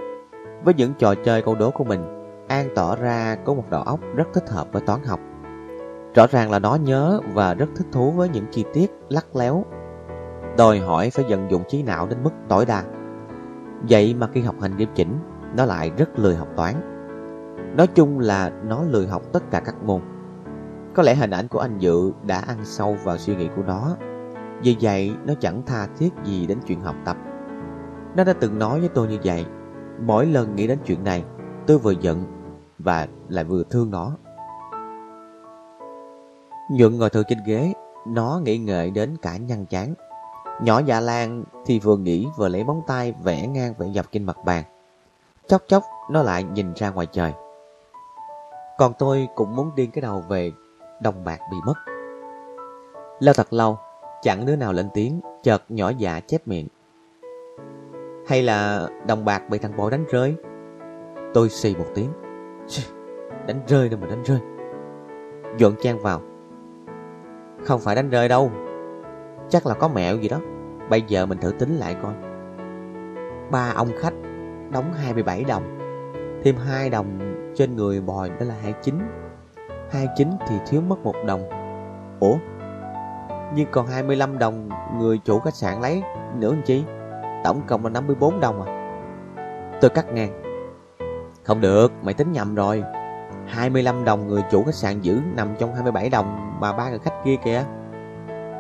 Với 0.65 0.75
những 0.75 0.93
trò 0.99 1.15
chơi 1.15 1.43
câu 1.43 1.55
đố 1.55 1.71
của 1.71 1.85
mình, 1.85 2.05
An 2.49 2.69
tỏ 2.75 2.97
ra 2.97 3.37
có 3.45 3.55
một 3.55 3.65
đầu 3.71 3.83
óc 3.83 4.01
rất 4.17 4.29
thích 4.35 4.51
hợp 4.51 4.73
với 4.73 4.83
toán 4.87 5.01
học. 5.05 5.21
Rõ 6.15 6.27
ràng 6.27 6.51
là 6.51 6.59
nó 6.59 6.75
nhớ 6.75 7.21
và 7.33 7.55
rất 7.55 7.67
thích 7.77 7.87
thú 7.93 8.11
với 8.11 8.29
những 8.29 8.45
chi 8.51 8.65
tiết 8.73 8.93
lắc 9.09 9.37
léo, 9.37 9.65
đòi 10.59 10.79
hỏi 10.79 11.11
phải 11.11 11.25
vận 11.29 11.51
dụng 11.51 11.63
trí 11.69 11.83
não 11.83 12.07
đến 12.07 12.19
mức 12.23 12.31
tối 12.49 12.67
đa. 12.67 12.83
Vậy 13.89 14.15
mà 14.19 14.29
khi 14.33 14.41
học 14.41 14.55
hành 14.61 14.77
nghiêm 14.77 14.89
chỉnh, 14.95 15.19
nó 15.57 15.65
lại 15.65 15.93
rất 15.97 16.19
lười 16.19 16.37
học 16.37 16.49
toán. 16.57 16.75
Nói 17.77 17.87
chung 17.87 18.19
là 18.19 18.51
nó 18.65 18.83
lười 18.83 19.07
học 19.07 19.23
tất 19.33 19.51
cả 19.51 19.61
các 19.61 19.83
môn. 19.83 20.01
Có 20.95 21.03
lẽ 21.03 21.15
hình 21.15 21.31
ảnh 21.31 21.49
của 21.49 21.59
anh 21.59 21.79
Dự 21.79 22.13
đã 22.23 22.39
ăn 22.39 22.59
sâu 22.65 22.97
vào 23.05 23.19
suy 23.19 23.37
nghĩ 23.37 23.49
của 23.57 23.63
nó. 23.63 23.97
Vì 24.63 24.77
vậy, 24.81 25.13
nó 25.25 25.35
chẳng 25.41 25.63
tha 25.67 25.89
thiết 25.99 26.11
gì 26.25 26.47
đến 26.47 26.59
chuyện 26.67 26.81
học 26.81 26.97
tập. 27.05 27.17
Nó 28.17 28.25
đã 28.25 28.33
từng 28.33 28.59
nói 28.59 28.81
với 28.81 28.89
tôi 28.89 29.09
như 29.09 29.19
vậy, 29.25 29.47
Mỗi 30.01 30.27
lần 30.27 30.57
nghĩ 30.57 30.67
đến 30.67 30.79
chuyện 30.87 31.05
này, 31.05 31.25
Tôi 31.67 31.79
vừa 31.79 31.95
giận 32.01 32.25
Và 32.79 33.09
lại 33.29 33.45
vừa 33.45 33.63
thương 33.71 33.91
nó. 33.91 34.17
Nhuận 36.71 36.99
ngồi 36.99 37.11
thường 37.11 37.25
trên 37.29 37.39
ghế, 37.47 37.73
Nó 38.07 38.41
nghĩ 38.45 38.59
ngợi 38.59 38.91
đến 38.91 39.17
cả 39.23 39.37
nhăn 39.37 39.67
chán. 39.67 39.95
Nhỏ 40.63 40.81
dạ 40.87 41.01
lan 41.01 41.45
thì 41.67 41.79
vừa 41.79 41.97
nghĩ 41.97 42.27
vừa 42.37 42.49
lấy 42.49 42.65
móng 42.65 42.83
tay 42.87 43.15
vẽ 43.23 43.47
ngang 43.47 43.75
vẽ 43.79 43.87
dọc 43.95 44.13
trên 44.13 44.25
mặt 44.25 44.37
bàn. 44.45 44.65
Chốc 45.49 45.63
chốc, 45.69 45.83
nó 46.11 46.23
lại 46.23 46.43
nhìn 46.43 46.73
ra 46.75 46.91
ngoài 46.91 47.07
trời. 47.13 47.33
Còn 48.79 48.93
tôi 48.99 49.29
cũng 49.35 49.57
muốn 49.57 49.71
điên 49.75 49.91
cái 49.91 50.03
đầu 50.03 50.25
về 50.29 50.53
đồng 51.03 51.25
bạc 51.25 51.39
bị 51.51 51.57
mất. 51.67 51.75
Lâu 53.21 53.35
thật 53.35 53.53
lâu, 53.53 53.79
chẳng 54.23 54.47
đứa 54.47 54.57
nào 54.57 54.73
lên 54.73 54.89
tiếng, 54.95 55.21
chợt 55.43 55.63
nhỏ 55.69 55.93
dạ 55.99 56.21
chép 56.21 56.49
miệng. 56.49 56.69
Hay 58.27 58.43
là 58.43 58.89
đồng 59.07 59.25
bạc 59.25 59.43
bị 59.51 59.59
thằng 59.59 59.77
bò 59.77 59.91
đánh 59.91 60.05
rơi? 60.11 60.35
Tôi 61.35 61.49
xì 61.49 61.77
một 61.77 61.87
tiếng. 61.95 62.11
Đánh 63.47 63.61
rơi 63.67 63.89
đâu 63.89 64.01
mà 64.03 64.07
đánh 64.07 64.23
rơi. 64.23 64.39
Dọn 65.59 65.75
trang 65.83 65.99
vào. 65.99 66.21
Không 67.65 67.81
phải 67.81 67.97
đánh 67.97 68.11
rơi 68.11 68.29
đâu. 68.29 68.51
Chắc 69.49 69.67
là 69.67 69.75
có 69.75 69.89
mẹo 69.89 70.17
gì 70.17 70.29
đó. 70.29 70.41
Bây 70.91 71.03
giờ 71.03 71.27
mình 71.27 71.39
thử 71.39 71.53
tính 71.53 71.77
lại 71.77 71.97
coi. 72.03 72.15
Ba 73.51 73.73
ông 73.77 73.89
khách 73.99 74.15
đóng 74.71 74.93
27 74.93 75.45
đồng 75.45 75.75
Thêm 76.45 76.57
2 76.57 76.91
đồng 76.91 77.19
trên 77.55 77.77
người 77.77 78.01
bòi 78.01 78.29
đó 78.29 78.47
là 78.47 78.55
29 78.63 78.95
29 79.95 80.31
thì 80.49 80.57
thiếu 80.67 80.81
mất 80.81 80.99
một 81.05 81.15
đồng. 81.27 81.43
Ủa? 82.21 82.37
Nhưng 83.55 83.67
còn 83.71 83.87
25 83.87 84.39
đồng 84.39 84.69
người 84.99 85.19
chủ 85.19 85.39
khách 85.39 85.55
sạn 85.55 85.81
lấy 85.81 86.03
nữa 86.39 86.53
anh 86.53 86.63
chi? 86.63 86.85
Tổng 87.45 87.61
cộng 87.67 87.85
là 87.85 87.91
54 87.91 88.41
đồng 88.41 88.63
à? 88.63 88.71
Tôi 89.81 89.91
cắt 89.91 90.07
ngang. 90.13 90.43
Không 91.45 91.61
được, 91.61 91.93
mày 92.03 92.15
tính 92.15 92.33
nhầm 92.33 92.55
rồi. 92.55 92.85
25 93.47 94.05
đồng 94.05 94.29
người 94.29 94.43
chủ 94.51 94.65
khách 94.65 94.75
sạn 94.75 95.01
giữ 95.01 95.21
nằm 95.35 95.49
trong 95.59 95.75
27 95.75 96.11
đồng 96.11 96.57
mà 96.61 96.73
ba 96.73 96.91
người 96.91 96.99
khách 96.99 97.25
kia 97.25 97.37
kìa. 97.45 97.65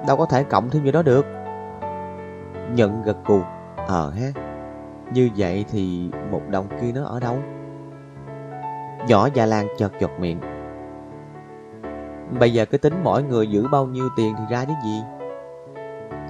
Đâu 0.07 0.17
có 0.17 0.27
thể 0.27 0.45
cộng 0.45 0.71
thêm 0.71 0.85
như 0.85 0.91
đó 0.91 1.03
được. 1.03 1.27
Nhận 2.75 3.03
gật 3.03 3.17
cù. 3.27 3.41
Ờ 3.77 4.11
ha. 4.11 4.27
Như 5.13 5.31
vậy 5.37 5.65
thì 5.71 6.11
một 6.31 6.41
đồng 6.49 6.67
kia 6.81 6.93
nó 6.95 7.05
ở 7.05 7.21
đâu? 7.21 7.39
Nhỏ 9.09 9.29
già 9.35 9.47
Lan 9.47 9.67
chợt 9.79 9.93
chọt 10.01 10.11
miệng. 10.19 10.54
Bây 12.41 12.53
giờ 12.53 12.65
cứ 12.65 12.79
tính 12.79 12.95
mỗi 13.05 13.23
người 13.23 13.47
giữ 13.47 13.69
bao 13.69 13.87
nhiêu 13.87 14.09
tiền 14.17 14.35
thì 14.39 14.45
ra 14.51 14.65
chứ 14.65 14.73
gì? 14.85 15.03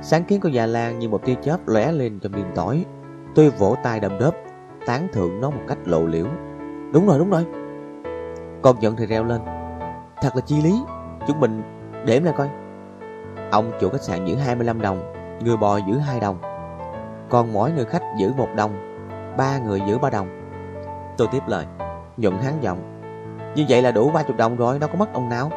Sáng 0.03 0.25
kiến 0.25 0.41
của 0.41 0.49
già 0.49 0.67
Lan 0.67 0.99
như 0.99 1.09
một 1.09 1.25
tia 1.25 1.35
chớp 1.43 1.69
lóe 1.69 1.93
lên 1.93 2.19
trong 2.19 2.33
đêm 2.33 2.47
tối. 2.55 2.85
Tôi 3.35 3.51
vỗ 3.51 3.77
tay 3.83 4.01
đầm 4.01 4.19
đớp 4.19 4.35
Tán 4.87 5.09
thượng 5.13 5.41
nó 5.41 5.51
một 5.51 5.63
cách 5.69 5.79
lộ 5.85 6.07
liễu. 6.07 6.27
Đúng 6.93 7.07
rồi 7.07 7.19
đúng 7.19 7.31
rồi. 7.31 7.47
Con 8.63 8.77
giận 8.81 8.97
thì 8.97 9.07
reo 9.07 9.25
lên. 9.25 9.41
Thật 10.23 10.31
là 10.35 10.41
chi 10.41 10.63
lý. 10.63 10.83
Chúng 11.27 11.41
mình 11.41 11.63
đếm 12.07 12.25
lại 12.25 12.35
coi. 12.37 12.49
Ông 13.51 13.73
chủ 13.81 13.89
khách 13.89 14.03
sạn 14.03 14.25
giữ 14.25 14.37
25 14.37 14.81
đồng, 14.81 15.13
Người 15.41 15.57
bò 15.57 15.77
giữ 15.77 15.99
2 15.99 16.21
đồng. 16.21 16.39
Còn 17.31 17.53
mỗi 17.53 17.73
người 17.73 17.85
khách 17.85 18.03
giữ 18.19 18.33
1 18.37 18.49
đồng, 18.57 18.73
ba 19.37 19.59
người 19.59 19.81
giữ 19.89 19.99
3 19.99 20.11
đồng. 20.11 20.29
Tôi 21.17 21.29
tiếp 21.33 21.43
lời, 21.47 21.67
Nhuận 22.17 22.39
hán 22.39 22.61
giọng. 22.61 22.79
Như 23.55 23.65
vậy 23.69 23.83
là 23.83 23.91
đủ 23.91 24.11
30 24.11 24.37
đồng 24.37 24.57
rồi, 24.57 24.79
Đâu 24.79 24.91
có 24.93 24.99
mất 24.99 25.13
ông 25.13 25.29
nào. 25.29 25.51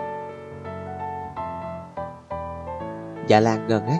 Dạ 3.27 3.39
Lan 3.39 3.67
gần 3.67 3.85
ngắt 3.85 3.99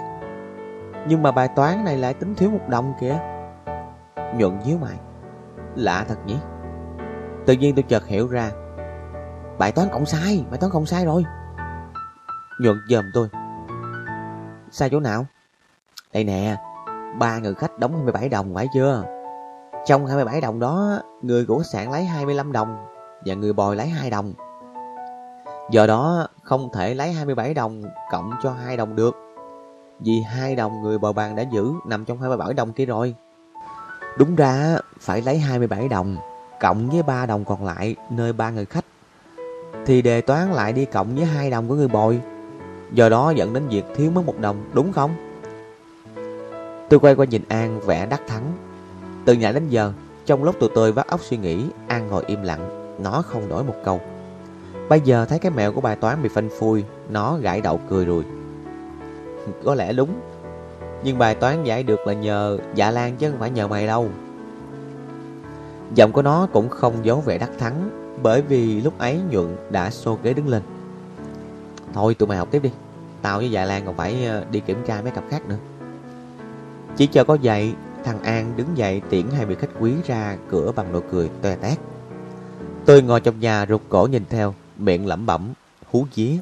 Nhưng 1.08 1.24
mà 1.24 1.32
bài 1.32 1.48
toán 1.48 1.86
này 1.86 1.98
lại 1.98 2.14
tính 2.14 2.36
thiếu 2.36 2.50
một 2.50 2.70
đồng 2.70 2.94
kìa. 3.00 3.20
Nhuận 4.36 4.60
nhíu 4.66 4.78
mày. 4.78 4.98
Lạ 5.76 6.06
thật 6.08 6.18
nhỉ. 6.26 6.38
Tự 7.46 7.54
nhiên 7.54 7.76
tôi 7.76 7.84
chợt 7.84 8.06
hiểu 8.06 8.28
ra. 8.28 8.52
Bài 9.60 9.72
toán 9.72 9.88
cộng 9.92 10.06
sai, 10.06 10.46
Bài 10.50 10.60
toán 10.60 10.72
cộng 10.72 10.86
sai 10.86 11.06
rồi. 11.06 11.26
Nhuận 12.62 12.78
dòm 12.90 13.06
tôi. 13.14 13.28
Sai 14.72 14.90
chỗ 14.90 15.00
nào? 15.00 15.26
Đây 16.14 16.24
nè, 16.24 16.58
ba 17.20 17.40
người 17.40 17.54
khách 17.54 17.80
đóng 17.80 17.94
27 17.94 18.30
đồng 18.30 18.56
phải 18.56 18.68
chưa? 18.74 19.04
Trong 19.86 20.06
27 20.06 20.42
đồng 20.42 20.60
đó, 20.60 21.00
Người 21.22 21.46
của 21.46 21.58
khách 21.58 21.68
sạn 21.72 21.92
lấy 21.92 22.06
25 22.06 22.52
đồng 22.52 22.86
Và 23.26 23.34
người 23.34 23.54
bồi 23.54 23.76
lấy 23.76 23.88
2 23.88 24.10
đồng. 24.10 24.34
Do 25.72 25.88
đó 25.88 26.28
không 26.44 26.70
thể 26.74 26.94
lấy 26.94 27.12
27 27.12 27.54
đồng 27.54 27.84
cộng 28.12 28.32
cho 28.44 28.52
2 28.52 28.78
đồng 28.78 28.96
được 28.96 29.16
Vì 30.00 30.22
2 30.22 30.56
đồng 30.56 30.82
người 30.82 30.98
bồi 30.98 31.14
bàn 31.14 31.36
đã 31.36 31.44
giữ 31.52 31.72
nằm 31.86 32.06
trong 32.06 32.20
27 32.20 32.54
đồng 32.54 32.74
kia 32.74 32.86
rồi 32.86 33.16
Đúng 34.18 34.36
ra 34.36 34.78
phải 35.00 35.22
lấy 35.22 35.38
27 35.38 35.88
đồng 35.88 36.18
cộng 36.60 36.90
với 36.90 37.04
3 37.04 37.26
đồng 37.26 37.46
còn 37.46 37.66
lại 37.66 37.96
nơi 38.10 38.34
ba 38.34 38.50
người 38.50 38.66
khách 38.66 38.86
thì 39.88 40.02
đề 40.02 40.22
toán 40.22 40.52
lại 40.52 40.74
đi 40.74 40.86
cộng 40.86 41.16
với 41.16 41.26
2 41.26 41.50
đồng 41.50 41.68
của 41.68 41.76
người 41.76 41.88
bồi. 41.88 42.22
Do 42.94 43.10
đó 43.10 43.32
dẫn 43.32 43.54
đến 43.54 43.68
việc 43.68 43.84
thiếu 43.96 44.12
mất 44.12 44.26
một 44.26 44.40
đồng, 44.40 44.64
đúng 44.74 44.94
không? 44.94 45.12
Tôi 46.90 47.00
quay 47.00 47.16
qua 47.16 47.26
nhìn 47.26 47.42
An 47.48 47.80
vẽ 47.80 48.06
đắc 48.06 48.22
thắng. 48.28 48.54
Từ 49.26 49.34
nhà 49.34 49.52
đến 49.52 49.70
giờ, 49.70 49.94
trong 50.26 50.44
lúc 50.44 50.60
tụi 50.60 50.70
tôi 50.76 50.92
vắt 50.92 51.08
óc 51.08 51.22
suy 51.24 51.38
nghĩ, 51.38 51.66
An 51.88 52.08
ngồi 52.08 52.24
im 52.28 52.42
lặng, 52.42 52.96
nó 53.04 53.22
không 53.22 53.50
đổi 53.50 53.64
một 53.64 53.76
câu. 53.86 54.02
Bây 54.90 55.02
giờ 55.02 55.26
thấy 55.26 55.40
cái 55.40 55.52
mẹo 55.52 55.72
của 55.72 55.82
bài 55.82 55.96
toán 55.96 56.24
bị 56.24 56.30
phanh 56.30 56.50
phui, 56.60 56.84
nó 57.10 57.38
gãi 57.38 57.62
đầu 57.62 57.80
cười 57.90 58.06
rồi. 58.06 58.24
Có 59.64 59.76
lẽ 59.76 59.94
đúng, 59.94 60.10
nhưng 61.04 61.18
bài 61.18 61.36
toán 61.36 61.64
giải 61.64 61.84
được 61.84 62.08
là 62.08 62.14
nhờ 62.14 62.58
dạ 62.76 62.92
lan 62.92 63.16
chứ 63.18 63.32
không 63.32 63.40
phải 63.40 63.50
nhờ 63.50 63.68
mày 63.68 63.88
đâu. 63.88 64.10
Giọng 65.96 66.12
của 66.12 66.22
nó 66.22 66.48
cũng 66.54 66.70
không 66.70 67.06
giấu 67.06 67.22
vẻ 67.22 67.38
đắc 67.38 67.50
thắng 67.58 67.90
Bởi 68.24 68.42
vì 68.42 68.82
lúc 68.82 69.00
ấy 69.00 69.20
Nhuận 69.30 69.56
đã 69.70 69.90
xô 69.90 70.18
ghế 70.24 70.34
đứng 70.34 70.48
lên 70.48 70.62
Thôi 71.94 72.16
tụi 72.16 72.28
mày 72.28 72.38
học 72.38 72.48
tiếp 72.52 72.64
đi 72.64 72.72
Tao 73.22 73.38
với 73.38 73.52
dạ 73.52 73.66
Lan 73.66 73.86
còn 73.86 73.96
phải 73.96 74.26
ờ, 74.26 74.46
đi 74.52 74.60
kiểm 74.60 74.78
tra 74.88 75.02
mấy 75.02 75.12
cặp 75.12 75.24
khác 75.30 75.48
nữa 75.48 75.58
Chỉ 76.98 77.08
chờ 77.08 77.24
có 77.24 77.38
dậy 77.42 77.74
Thằng 78.04 78.24
An 78.24 78.54
đứng 78.56 78.78
dậy 78.78 79.02
tiễn 79.10 79.26
hai 79.36 79.46
vị 79.46 79.56
khách 79.56 79.70
quý 79.80 79.94
ra 80.06 80.38
cửa 80.50 80.72
bằng 80.76 80.92
nụ 80.94 81.00
cười 81.12 81.30
toe 81.42 81.56
tét 81.56 81.78
Tôi 82.86 83.02
ngồi 83.02 83.22
trong 83.22 83.40
nhà 83.40 83.66
rụt 83.70 83.82
cổ 83.90 84.08
nhìn 84.12 84.24
theo 84.30 84.54
Miệng 84.80 85.08
lẩm 85.08 85.26
bẩm 85.26 85.54
Hú 85.92 86.06
vía. 86.16 86.38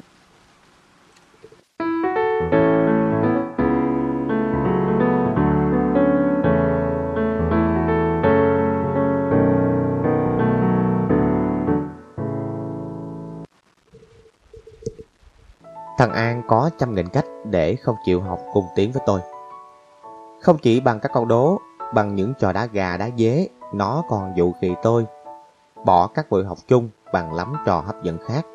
Thằng 15.98 16.12
An 16.12 16.42
có 16.48 16.70
trăm 16.78 16.94
nghìn 16.94 17.08
cách 17.08 17.24
để 17.50 17.76
không 17.76 17.96
chịu 18.04 18.20
học 18.20 18.40
cùng 18.52 18.64
tiếng 18.74 18.92
với 18.92 19.02
tôi. 19.06 19.20
Không 20.40 20.58
chỉ 20.62 20.80
bằng 20.80 21.00
các 21.00 21.12
câu 21.12 21.24
đố, 21.24 21.60
bằng 21.94 22.14
những 22.14 22.32
trò 22.38 22.52
đá 22.52 22.66
gà 22.66 22.96
đá 22.96 23.10
dế, 23.18 23.48
nó 23.74 24.02
còn 24.08 24.32
dụ 24.36 24.52
kỳ 24.60 24.74
tôi. 24.82 25.06
Bỏ 25.84 26.06
các 26.06 26.30
buổi 26.30 26.44
học 26.44 26.58
chung 26.68 26.90
bằng 27.16 27.34
lắm 27.34 27.52
trò 27.66 27.80
hấp 27.80 28.02
dẫn 28.02 28.18
khác. 28.18 28.46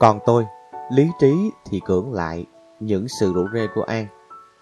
Còn 0.00 0.18
tôi, 0.26 0.46
lý 0.92 1.10
trí 1.20 1.50
thì 1.66 1.80
cưỡng 1.84 2.12
lại 2.12 2.46
những 2.80 3.08
sự 3.08 3.32
rủ 3.32 3.46
rê 3.54 3.66
của 3.74 3.82
An. 3.82 4.06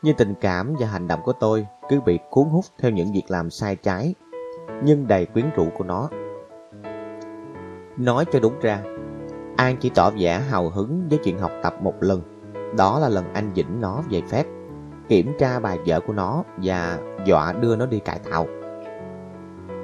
Nhưng 0.03 0.17
tình 0.17 0.35
cảm 0.41 0.75
và 0.81 0.87
hành 0.87 1.09
động 1.09 1.21
của 1.25 1.33
tôi 1.33 1.67
cứ 1.89 2.01
bị 2.01 2.19
cuốn 2.31 2.45
hút 2.49 2.65
theo 2.79 2.91
những 2.91 3.13
việc 3.13 3.23
làm 3.29 3.51
sai 3.51 3.77
trái, 3.77 4.15
nhưng 4.83 5.07
đầy 5.07 5.27
quyến 5.27 5.51
rũ 5.57 5.67
của 5.79 5.85
nó. 5.85 6.09
Nói 7.97 8.25
cho 8.33 8.41
đúng 8.41 8.61
ra, 8.61 8.83
An 9.57 9.77
chỉ 9.81 9.91
tỏ 9.95 10.11
vẻ 10.19 10.41
hào 10.41 10.69
hứng 10.69 11.07
với 11.11 11.19
chuyện 11.25 11.39
học 11.39 11.53
tập 11.63 11.75
một 11.83 11.95
lần. 12.01 12.23
Đó 12.77 12.99
là 12.99 13.09
lần 13.09 13.33
anh 13.33 13.51
dĩnh 13.55 13.81
nó 13.81 14.03
về 14.11 14.23
phép, 14.29 14.47
kiểm 15.09 15.33
tra 15.39 15.61
bài 15.61 15.79
vở 15.87 16.01
của 16.01 16.13
nó 16.13 16.43
và 16.57 16.99
dọa 17.25 17.53
đưa 17.53 17.77
nó 17.77 17.87
đi 17.87 17.99
cải 17.99 18.19
tạo. 18.31 18.47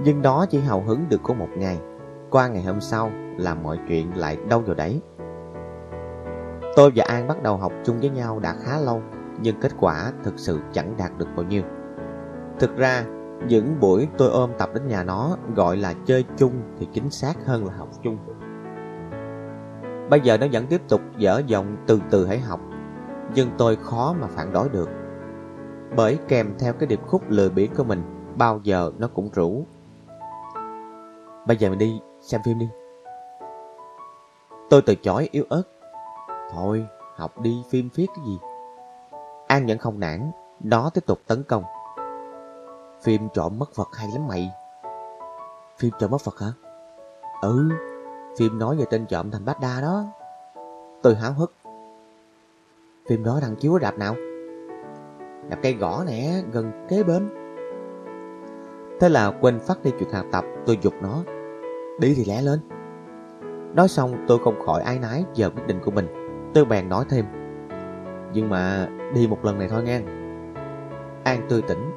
Nhưng 0.04 0.22
đó 0.22 0.46
chỉ 0.50 0.58
hào 0.58 0.82
hứng 0.86 1.04
được 1.08 1.20
có 1.22 1.34
một 1.34 1.48
ngày. 1.56 1.78
Qua 2.34 2.48
ngày 2.48 2.62
hôm 2.62 2.80
sau 2.80 3.10
là 3.36 3.54
mọi 3.54 3.78
chuyện 3.88 4.16
lại 4.16 4.38
đâu 4.48 4.60
vào 4.60 4.74
đấy. 4.74 5.00
Tôi 6.76 6.92
và 6.94 7.04
An 7.08 7.28
bắt 7.28 7.42
đầu 7.42 7.56
học 7.56 7.72
chung 7.84 8.00
với 8.00 8.10
nhau 8.10 8.38
đã 8.40 8.54
khá 8.62 8.78
lâu, 8.78 9.02
nhưng 9.40 9.60
kết 9.60 9.72
quả 9.80 10.12
thực 10.24 10.34
sự 10.36 10.58
chẳng 10.72 10.94
đạt 10.98 11.12
được 11.18 11.26
bao 11.36 11.46
nhiêu. 11.46 11.62
Thực 12.58 12.76
ra, 12.76 13.04
những 13.48 13.80
buổi 13.80 14.08
tôi 14.18 14.30
ôm 14.30 14.50
tập 14.58 14.70
đến 14.74 14.88
nhà 14.88 15.04
nó 15.04 15.36
gọi 15.54 15.76
là 15.76 15.94
chơi 16.04 16.24
chung 16.36 16.52
thì 16.78 16.88
chính 16.92 17.10
xác 17.10 17.46
hơn 17.46 17.66
là 17.66 17.74
học 17.74 17.88
chung. 18.02 18.18
Bây 20.10 20.20
giờ 20.20 20.36
nó 20.36 20.46
vẫn 20.52 20.66
tiếp 20.66 20.80
tục 20.88 21.00
dở 21.18 21.42
giọng 21.46 21.76
từ 21.86 22.00
từ 22.10 22.26
hãy 22.26 22.38
học 22.38 22.60
Nhưng 23.34 23.48
tôi 23.58 23.76
khó 23.76 24.14
mà 24.20 24.26
phản 24.26 24.52
đối 24.52 24.68
được 24.68 24.88
Bởi 25.96 26.18
kèm 26.28 26.54
theo 26.58 26.72
cái 26.72 26.86
điệp 26.86 27.00
khúc 27.06 27.22
lười 27.28 27.50
biếng 27.50 27.74
của 27.74 27.84
mình 27.84 28.02
Bao 28.36 28.60
giờ 28.62 28.92
nó 28.98 29.08
cũng 29.08 29.30
rủ 29.34 29.66
Bây 31.46 31.56
giờ 31.56 31.70
mình 31.70 31.78
đi 31.78 32.00
xem 32.24 32.40
phim 32.44 32.58
đi. 32.58 32.68
Tôi 34.70 34.82
từ 34.82 34.94
chối 34.94 35.28
yếu 35.32 35.44
ớt. 35.48 35.62
Thôi, 36.50 36.86
học 37.16 37.40
đi 37.40 37.64
phim 37.70 37.88
viết 37.94 38.06
cái 38.16 38.24
gì? 38.26 38.38
An 39.46 39.66
vẫn 39.66 39.78
không 39.78 40.00
nản, 40.00 40.30
Nó 40.60 40.90
tiếp 40.94 41.06
tục 41.06 41.18
tấn 41.26 41.42
công. 41.42 41.64
Phim 43.02 43.28
trộm 43.34 43.58
mất 43.58 43.76
vật 43.76 43.88
hay 43.92 44.08
lắm 44.12 44.28
mày? 44.28 44.50
Phim 45.78 45.90
trộm 45.98 46.10
mất 46.10 46.24
vật 46.24 46.38
hả? 46.38 46.48
Ừ 47.42 47.68
Phim 48.38 48.58
nói 48.58 48.76
về 48.76 48.84
tên 48.90 49.06
trộm 49.06 49.30
thành 49.30 49.44
Bát 49.44 49.60
Đa 49.60 49.80
đó. 49.80 50.04
Tôi 51.02 51.14
háo 51.14 51.32
hức. 51.32 51.52
Phim 53.06 53.24
đó 53.24 53.38
đang 53.42 53.56
chiếu 53.56 53.72
ở 53.74 53.78
rạp 53.82 53.98
nào? 53.98 54.14
Rạp 55.50 55.58
cây 55.62 55.74
gõ 55.74 56.04
nè, 56.06 56.42
Gần 56.52 56.86
kế 56.88 57.02
bên 57.02 57.28
Thế 59.00 59.08
là 59.08 59.32
quên 59.40 59.60
phát 59.60 59.82
đi 59.84 59.90
chuyện 59.98 60.10
học 60.10 60.26
tập, 60.32 60.44
Tôi 60.66 60.78
dục 60.82 60.94
nó. 61.02 61.33
Đi 61.98 62.14
thì 62.14 62.24
lẽ 62.24 62.42
lên. 62.42 62.60
Nói 63.74 63.88
xong, 63.88 64.24
tôi 64.28 64.38
không 64.44 64.60
khỏi 64.66 64.82
ái 64.82 64.98
nái 64.98 65.24
Giờ 65.34 65.50
quyết 65.50 65.66
định 65.66 65.80
của 65.84 65.90
mình. 65.90 66.06
Tôi 66.54 66.64
bèn 66.64 66.88
nói 66.88 67.04
thêm. 67.10 67.24
Nhưng 68.32 68.50
mà 68.50 68.88
đi 69.14 69.26
một 69.26 69.44
lần 69.44 69.58
này 69.58 69.68
thôi 69.68 69.82
nghe. 69.82 70.00
An 71.24 71.46
tươi 71.48 71.62
tỉnh. 71.62 71.94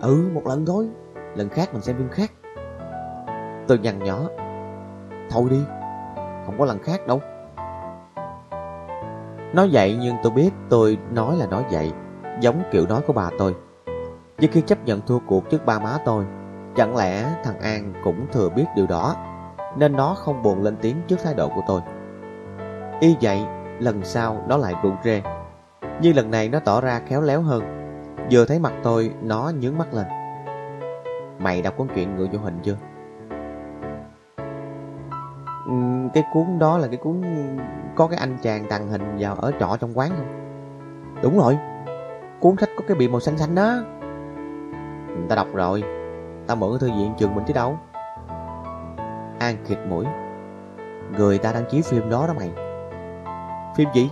Ừ 0.00 0.30
một 0.34 0.46
lần 0.46 0.66
thôi. 0.66 0.88
Lần 1.34 1.48
khác 1.48 1.68
mình 1.72 1.82
xem 1.82 1.96
phim 1.96 2.08
khác. 2.08 2.32
Tôi 3.68 3.78
nhăn 3.78 3.98
nhỏ 3.98 4.20
Thôi 5.30 5.48
đi. 5.50 5.60
Không 6.46 6.54
có 6.58 6.64
lần 6.64 6.78
khác 6.78 7.06
đâu. 7.06 7.20
Nói 9.52 9.68
vậy 9.72 9.98
nhưng 10.00 10.16
tôi 10.22 10.32
biết 10.32 10.50
tôi 10.68 10.98
nói 11.10 11.36
là 11.36 11.46
nói 11.46 11.64
vậy, 11.70 11.92
Giống 12.40 12.62
kiểu 12.72 12.86
nói 12.86 13.00
của 13.06 13.12
bà 13.12 13.30
tôi. 13.38 13.54
Nhưng 14.38 14.52
khi 14.52 14.60
chấp 14.60 14.84
nhận 14.84 15.00
thua 15.00 15.18
cuộc 15.26 15.50
trước 15.50 15.66
ba 15.66 15.78
má 15.78 15.98
tôi 16.04 16.24
Chẳng 16.78 16.96
lẽ 16.96 17.24
thằng 17.44 17.60
An 17.60 17.92
cũng 18.04 18.26
thừa 18.32 18.48
biết 18.48 18.64
điều 18.76 18.86
đó 18.86 19.16
Nên 19.76 19.92
nó 19.92 20.14
không 20.14 20.42
buồn 20.42 20.62
lên 20.62 20.76
tiếng 20.80 20.96
trước 21.06 21.16
thái 21.24 21.34
độ 21.34 21.48
của 21.48 21.62
tôi? 21.66 21.80
Y 23.00 23.16
vậy 23.20 23.40
lần 23.78 24.04
sau 24.04 24.44
nó 24.48 24.56
lại 24.56 24.74
rụt 24.82 24.92
rê. 25.04 25.22
Nhưng 26.02 26.16
lần 26.16 26.30
này 26.30 26.48
nó 26.48 26.58
tỏ 26.58 26.80
ra 26.80 27.00
khéo 27.06 27.22
léo 27.22 27.42
hơn. 27.42 27.62
Vừa 28.30 28.44
thấy 28.44 28.58
mặt 28.58 28.72
tôi 28.82 29.12
Nó 29.22 29.52
nhướng 29.60 29.78
mắt 29.78 29.94
lên. 29.94 30.06
Mày 31.38 31.62
đọc 31.62 31.76
cuốn 31.76 31.88
chuyện 31.94 32.16
người 32.16 32.28
vô 32.32 32.38
hình 32.38 32.58
chưa? 32.62 32.76
Ừ, 35.66 35.74
cái 36.14 36.24
cuốn 36.32 36.58
đó 36.58 36.78
là 36.78 36.86
cái 36.86 36.96
cuốn 36.96 37.22
Có 37.96 38.06
cái 38.06 38.18
anh 38.18 38.36
chàng 38.42 38.64
tàn 38.68 38.88
hình 38.88 39.16
vào 39.18 39.34
ở 39.34 39.52
trọ 39.60 39.76
trong 39.80 39.98
quán 39.98 40.10
không? 40.10 40.28
Đúng 41.22 41.38
rồi. 41.38 41.58
Cuốn 42.40 42.56
sách 42.56 42.68
có 42.76 42.84
cái 42.88 42.96
bìa 42.96 43.08
màu 43.08 43.20
xanh 43.20 43.38
xanh 43.38 43.54
đó. 43.54 43.74
Người 45.08 45.28
Ta 45.28 45.36
đọc 45.36 45.46
rồi. 45.54 45.97
Ta 46.48 46.54
mượn 46.54 46.70
cái 46.70 46.78
thư 46.80 46.96
viện 46.96 47.14
trường 47.18 47.34
mình 47.34 47.44
chứ 47.46 47.54
đâu. 47.54 47.78
An 49.38 49.56
khịt 49.64 49.78
mũi. 49.88 50.04
Người 51.18 51.38
ta 51.38 51.52
đăng 51.52 51.64
chiếu 51.70 51.82
phim 51.84 52.10
đó 52.10 52.26
đó 52.26 52.34
mày. 52.38 52.50
Phim 53.76 53.88
gì? 53.94 54.10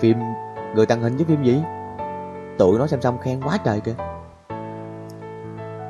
Phim, 0.00 0.18
người 0.74 0.86
tàng 0.86 1.00
hình 1.00 1.16
với 1.16 1.24
phim 1.24 1.42
gì? 1.42 1.62
Tụi 2.58 2.78
nó 2.78 2.86
xem 2.86 3.00
xong 3.00 3.18
khen 3.18 3.40
quá 3.42 3.58
trời 3.64 3.80
kìa. 3.80 3.94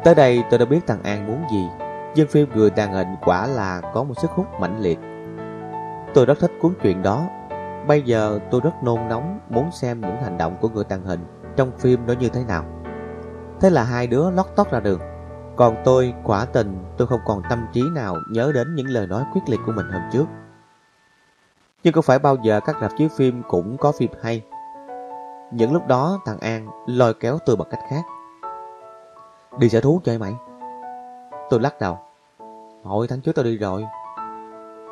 Tới 0.04 0.14
đây 0.14 0.44
tôi 0.50 0.58
đã 0.58 0.64
biết 0.64 0.80
thằng 0.86 1.02
An 1.02 1.26
muốn 1.26 1.42
gì, 1.52 1.68
Nhưng 2.14 2.28
phim 2.28 2.48
người 2.54 2.70
tàng 2.70 2.92
hình 2.92 3.08
quả 3.24 3.46
là 3.46 3.80
có 3.94 4.04
một 4.04 4.14
sức 4.22 4.30
hút 4.30 4.46
mãnh 4.60 4.80
liệt. 4.80 4.98
Tôi 6.14 6.26
rất 6.26 6.38
thích 6.40 6.52
cuốn 6.60 6.72
truyện 6.82 7.02
đó. 7.02 7.26
Bây 7.86 8.02
giờ 8.02 8.38
tôi 8.50 8.60
rất 8.64 8.82
nôn 8.82 9.08
nóng 9.08 9.38
muốn 9.48 9.70
xem 9.70 10.00
những 10.00 10.22
hành 10.22 10.38
động 10.38 10.56
của 10.60 10.68
người 10.68 10.84
tàng 10.84 11.04
hình 11.04 11.20
trong 11.56 11.70
phim 11.78 12.06
nó 12.06 12.12
như 12.12 12.28
thế 12.28 12.44
nào. 12.48 12.64
Thế 13.60 13.70
là 13.70 13.84
hai 13.84 14.06
đứa 14.06 14.30
lót 14.30 14.46
tót 14.56 14.70
ra 14.70 14.80
đường. 14.80 15.00
Còn 15.56 15.76
tôi, 15.84 16.14
quả 16.24 16.44
tình, 16.44 16.84
tôi 16.96 17.06
không 17.06 17.20
còn 17.26 17.42
tâm 17.50 17.66
trí 17.72 17.82
nào 17.94 18.16
nhớ 18.30 18.52
đến 18.54 18.74
những 18.74 18.86
lời 18.86 19.06
nói 19.06 19.24
quyết 19.32 19.40
liệt 19.46 19.60
của 19.66 19.72
mình 19.72 19.86
hôm 19.92 20.02
trước. 20.12 20.24
Nhưng 21.82 21.94
có 21.94 22.02
phải 22.02 22.18
bao 22.18 22.36
giờ 22.42 22.60
các 22.60 22.76
rạp 22.80 22.90
chiếu 22.96 23.08
phim 23.08 23.42
cũng 23.48 23.76
có 23.76 23.92
phim 23.92 24.10
hay? 24.22 24.44
Những 25.50 25.72
lúc 25.72 25.86
đó, 25.86 26.20
thằng 26.24 26.38
An 26.38 26.68
lôi 26.86 27.14
kéo 27.14 27.38
tôi 27.46 27.56
bằng 27.56 27.68
cách 27.70 27.80
khác. 27.90 28.02
Đi 29.58 29.68
sở 29.68 29.80
thú 29.80 30.00
chơi 30.04 30.18
mày. 30.18 30.34
Tôi 31.50 31.60
lắc 31.60 31.80
đầu. 31.80 31.98
Hồi 32.84 33.06
tháng 33.08 33.20
trước 33.20 33.32
tôi 33.34 33.44
đi 33.44 33.58
rồi. 33.58 33.84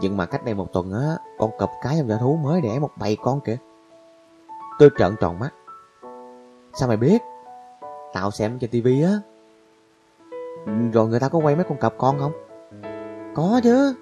Nhưng 0.01 0.17
mà 0.17 0.27
cách 0.27 0.45
đây 0.45 0.55
một 0.55 0.73
tuần 0.73 0.93
á, 0.93 1.17
Con 1.39 1.51
cọp 1.59 1.71
cái 1.83 1.95
trong 1.99 2.09
sở 2.09 2.19
thú 2.19 2.37
mới 2.43 2.61
đẻ 2.61 2.79
một 2.79 2.91
bầy 2.97 3.17
con 3.23 3.41
kìa. 3.41 3.57
Tôi 4.79 4.91
trợn 4.99 5.17
tròn 5.21 5.39
mắt. 5.39 5.51
Sao 6.75 6.89
mày 6.89 6.97
biết? 6.97 7.23
Tao 8.13 8.31
xem 8.31 8.59
trên 8.59 8.71
tivi 8.71 9.03
á. 9.03 9.13
Rồi 10.93 11.09
người 11.09 11.21
ta 11.21 11.29
có 11.29 11.39
quay 11.39 11.57
mấy 11.57 11.65
con 11.65 11.79
cọp 11.79 11.95
con 11.99 12.19
không? 12.19 12.33
Có 13.35 13.61
chứ. 13.65 13.95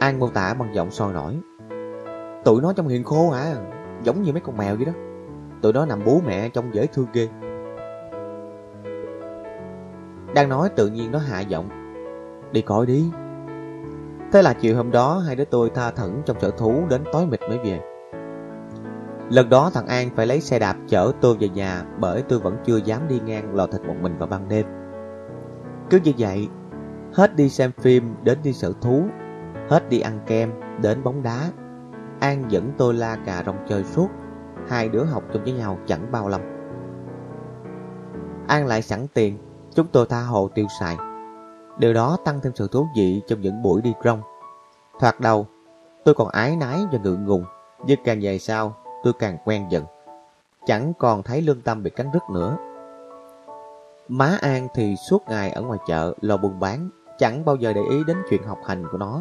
An 0.00 0.18
mô 0.18 0.28
tả 0.28 0.54
bằng 0.54 0.74
giọng 0.74 0.90
sôi 0.90 1.12
nổi. 1.12 1.36
Tụi 2.44 2.62
nó 2.62 2.72
trong 2.72 2.88
hiền 2.88 3.04
khô 3.04 3.30
hả 3.30 3.54
Giống 4.02 4.22
như 4.22 4.32
mấy 4.32 4.40
con 4.40 4.56
mèo 4.56 4.76
vậy 4.76 4.84
đó. 4.84 4.92
Tụi 5.62 5.72
nó 5.72 5.86
nằm 5.86 6.04
bố 6.04 6.20
mẹ 6.26 6.48
trong 6.48 6.74
dễ 6.74 6.86
thương 6.86 7.06
ghê. 7.12 7.28
Đang 10.34 10.48
nói 10.48 10.68
tự 10.76 10.86
nhiên 10.86 11.12
nó 11.12 11.18
hạ 11.18 11.40
giọng. 11.40 11.68
Đi 12.52 12.62
coi 12.62 12.86
đi. 12.86 13.10
Thế 14.32 14.42
là 14.42 14.52
chiều 14.52 14.76
hôm 14.76 14.90
đó, 14.90 15.18
hai 15.26 15.36
đứa 15.36 15.44
tôi 15.44 15.70
tha 15.70 15.90
thẩn 15.90 16.22
trong 16.26 16.40
sở 16.40 16.50
thú 16.50 16.82
đến 16.90 17.04
tối 17.12 17.26
mịt 17.26 17.40
mới 17.40 17.58
về. 17.58 17.80
Lần 19.30 19.48
đó 19.48 19.70
thằng 19.74 19.86
An 19.86 20.10
phải 20.16 20.26
lấy 20.26 20.40
xe 20.40 20.58
đạp 20.58 20.76
chở 20.88 21.12
tôi 21.20 21.36
về 21.36 21.48
nhà 21.48 21.84
bởi 21.98 22.22
tôi 22.22 22.38
vẫn 22.38 22.56
chưa 22.64 22.76
dám 22.76 23.08
đi 23.08 23.20
ngang 23.24 23.54
lò 23.54 23.66
thịt 23.66 23.82
một 23.82 23.94
mình 24.00 24.18
vào 24.18 24.28
ban 24.28 24.48
đêm. 24.48 24.66
Cứ 25.90 26.00
như 26.04 26.12
vậy, 26.18 26.48
hết 27.12 27.36
đi 27.36 27.48
xem 27.48 27.70
phim 27.78 28.14
đến 28.22 28.38
đi 28.42 28.52
sở 28.52 28.72
thú, 28.80 29.02
hết 29.68 29.88
đi 29.88 30.00
ăn 30.00 30.20
kem 30.26 30.52
đến 30.82 31.02
bóng 31.02 31.22
đá. 31.22 31.50
An 32.20 32.44
dẫn 32.48 32.72
tôi 32.78 32.94
la 32.94 33.16
cà 33.16 33.42
rong 33.46 33.66
chơi 33.68 33.84
suốt, 33.84 34.08
hai 34.68 34.88
đứa 34.88 35.04
học 35.04 35.22
chung 35.32 35.44
với 35.44 35.52
nhau 35.52 35.78
chẳng 35.86 36.12
bao 36.12 36.28
lòng. 36.28 36.42
An 38.46 38.66
lại 38.66 38.82
sẵn 38.82 39.06
tiền, 39.14 39.38
chúng 39.74 39.86
tôi 39.86 40.06
tha 40.06 40.20
hồ 40.22 40.48
tiêu 40.54 40.66
xài. 40.80 40.96
Điều 41.78 41.92
đó 41.92 42.16
tăng 42.24 42.40
thêm 42.42 42.52
sự 42.54 42.68
thú 42.72 42.86
vị 42.96 43.22
trong 43.26 43.40
những 43.40 43.62
buổi 43.62 43.82
đi 43.82 43.92
rong. 44.04 44.22
Thoạt 45.00 45.20
đầu, 45.20 45.46
tôi 46.04 46.14
còn 46.14 46.28
ái 46.28 46.56
nái 46.56 46.78
và 46.92 46.98
ngượng 46.98 47.24
ngùng, 47.24 47.44
nhưng 47.86 48.00
càng 48.04 48.18
về 48.22 48.38
sau 48.38 48.76
tôi 49.08 49.14
càng 49.18 49.38
quen 49.44 49.66
dần. 49.70 49.84
Chẳng 50.66 50.92
còn 50.98 51.22
thấy 51.22 51.42
lương 51.42 51.60
tâm 51.60 51.82
bị 51.82 51.90
cắn 51.90 52.06
rứt 52.12 52.22
nữa. 52.32 52.56
Má 54.08 54.38
An 54.40 54.68
thì 54.74 54.96
suốt 54.96 55.22
ngày 55.28 55.50
ở 55.50 55.62
ngoài 55.62 55.78
chợ 55.86 56.14
lò 56.20 56.36
buôn 56.36 56.60
bán, 56.60 56.90
chẳng 57.18 57.44
bao 57.44 57.56
giờ 57.56 57.72
để 57.72 57.80
ý 57.90 58.04
đến 58.06 58.16
chuyện 58.30 58.42
học 58.42 58.58
hành 58.66 58.84
của 58.92 58.98
nó. 58.98 59.20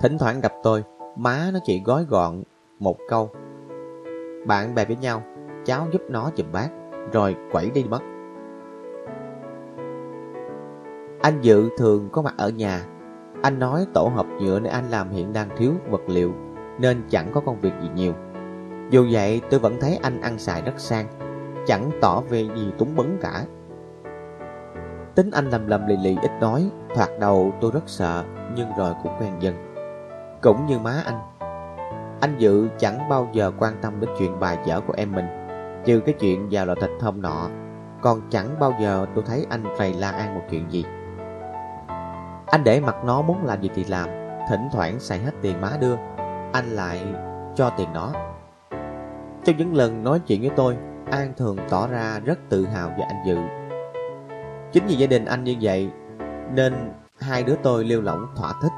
Thỉnh 0.00 0.18
thoảng 0.18 0.40
gặp 0.40 0.52
tôi, 0.62 0.84
má 1.16 1.50
nó 1.52 1.58
chỉ 1.64 1.82
gói 1.84 2.04
gọn 2.04 2.42
một 2.78 2.96
câu. 3.08 3.30
Bạn 4.46 4.74
bè 4.74 4.84
với 4.84 4.96
nhau, 4.96 5.22
cháu 5.64 5.86
giúp 5.92 6.02
nó 6.08 6.30
chùm 6.36 6.46
bát, 6.52 6.68
rồi 7.12 7.36
quẩy 7.52 7.70
đi 7.70 7.84
mất. 7.84 8.00
Anh 11.22 11.40
Dự 11.40 11.68
thường 11.78 12.08
có 12.12 12.22
mặt 12.22 12.34
ở 12.36 12.48
nhà. 12.48 12.86
Anh 13.42 13.58
nói 13.58 13.86
tổ 13.94 14.10
hợp 14.14 14.26
nhựa 14.40 14.60
nơi 14.60 14.72
anh 14.72 14.90
làm 14.90 15.10
hiện 15.10 15.32
đang 15.32 15.48
thiếu 15.56 15.72
vật 15.90 16.02
liệu, 16.06 16.32
nên 16.78 17.02
chẳng 17.08 17.30
có 17.34 17.40
công 17.40 17.60
việc 17.60 17.72
gì 17.82 17.88
nhiều. 17.94 18.14
Dù 18.90 19.06
vậy, 19.10 19.40
tôi 19.50 19.60
vẫn 19.60 19.80
thấy 19.80 19.98
anh 20.02 20.20
ăn 20.20 20.38
xài 20.38 20.62
rất 20.62 20.72
sang, 20.76 21.06
Chẳng 21.66 21.90
tỏ 22.00 22.20
về 22.20 22.48
gì 22.56 22.72
túng 22.78 22.96
bấn 22.96 23.18
cả. 23.20 23.44
Tính 25.14 25.30
anh 25.30 25.50
lầm 25.50 25.66
lầm 25.66 25.86
lì 25.86 25.96
lì 25.96 26.16
ít 26.22 26.30
nói, 26.40 26.70
Thoạt 26.94 27.08
đầu 27.20 27.52
tôi 27.60 27.70
rất 27.74 27.82
sợ, 27.86 28.24
Nhưng 28.54 28.68
rồi 28.76 28.94
cũng 29.02 29.12
quen 29.20 29.32
dần. 29.40 29.54
Cũng 30.42 30.66
như 30.66 30.78
má 30.78 31.02
anh 31.04 31.20
Anh 32.20 32.34
Dự 32.38 32.68
chẳng 32.78 33.08
bao 33.08 33.28
giờ 33.32 33.52
quan 33.58 33.74
tâm 33.82 34.00
đến 34.00 34.10
chuyện 34.18 34.40
bài 34.40 34.58
dở 34.64 34.80
của 34.86 34.94
em 34.96 35.12
mình, 35.12 35.26
Trừ 35.84 36.00
cái 36.00 36.14
chuyện 36.20 36.48
vào 36.50 36.66
lò 36.66 36.74
thịt 36.74 36.90
hôm 37.00 37.22
nọ. 37.22 37.48
Còn 38.02 38.20
chẳng 38.30 38.58
bao 38.60 38.74
giờ 38.80 39.06
tôi 39.14 39.24
thấy 39.26 39.46
anh 39.50 39.64
rầy 39.78 39.94
la 39.94 40.10
an 40.10 40.34
một 40.34 40.42
chuyện 40.50 40.70
gì. 40.70 40.84
Anh 42.46 42.64
để 42.64 42.80
mặt 42.80 42.96
nó 43.04 43.22
muốn 43.22 43.44
làm 43.44 43.62
gì 43.62 43.70
thì 43.74 43.84
làm, 43.84 44.08
Thỉnh 44.50 44.68
thoảng 44.72 45.00
xài 45.00 45.18
hết 45.18 45.32
tiền 45.42 45.60
má 45.60 45.70
đưa, 45.80 45.96
Anh 46.52 46.66
lại 46.70 47.14
cho 47.54 47.70
tiền 47.76 47.88
nó 47.94 48.12
trong 49.44 49.56
những 49.56 49.74
lần 49.74 50.04
nói 50.04 50.20
chuyện 50.26 50.40
với 50.40 50.50
tôi, 50.56 50.76
An 51.10 51.32
thường 51.36 51.56
tỏ 51.68 51.86
ra 51.86 52.20
rất 52.24 52.38
tự 52.48 52.66
hào 52.66 52.88
về 52.88 53.04
anh 53.08 53.26
Dự. 53.26 53.36
Chính 54.72 54.86
vì 54.86 54.94
gia 54.94 55.06
đình 55.06 55.24
anh 55.24 55.44
như 55.44 55.56
vậy, 55.60 55.90
nên 56.54 56.92
hai 57.20 57.42
đứa 57.42 57.54
tôi 57.62 57.84
liêu 57.84 58.02
lỏng 58.02 58.26
thỏa 58.36 58.52
thích. 58.62 58.72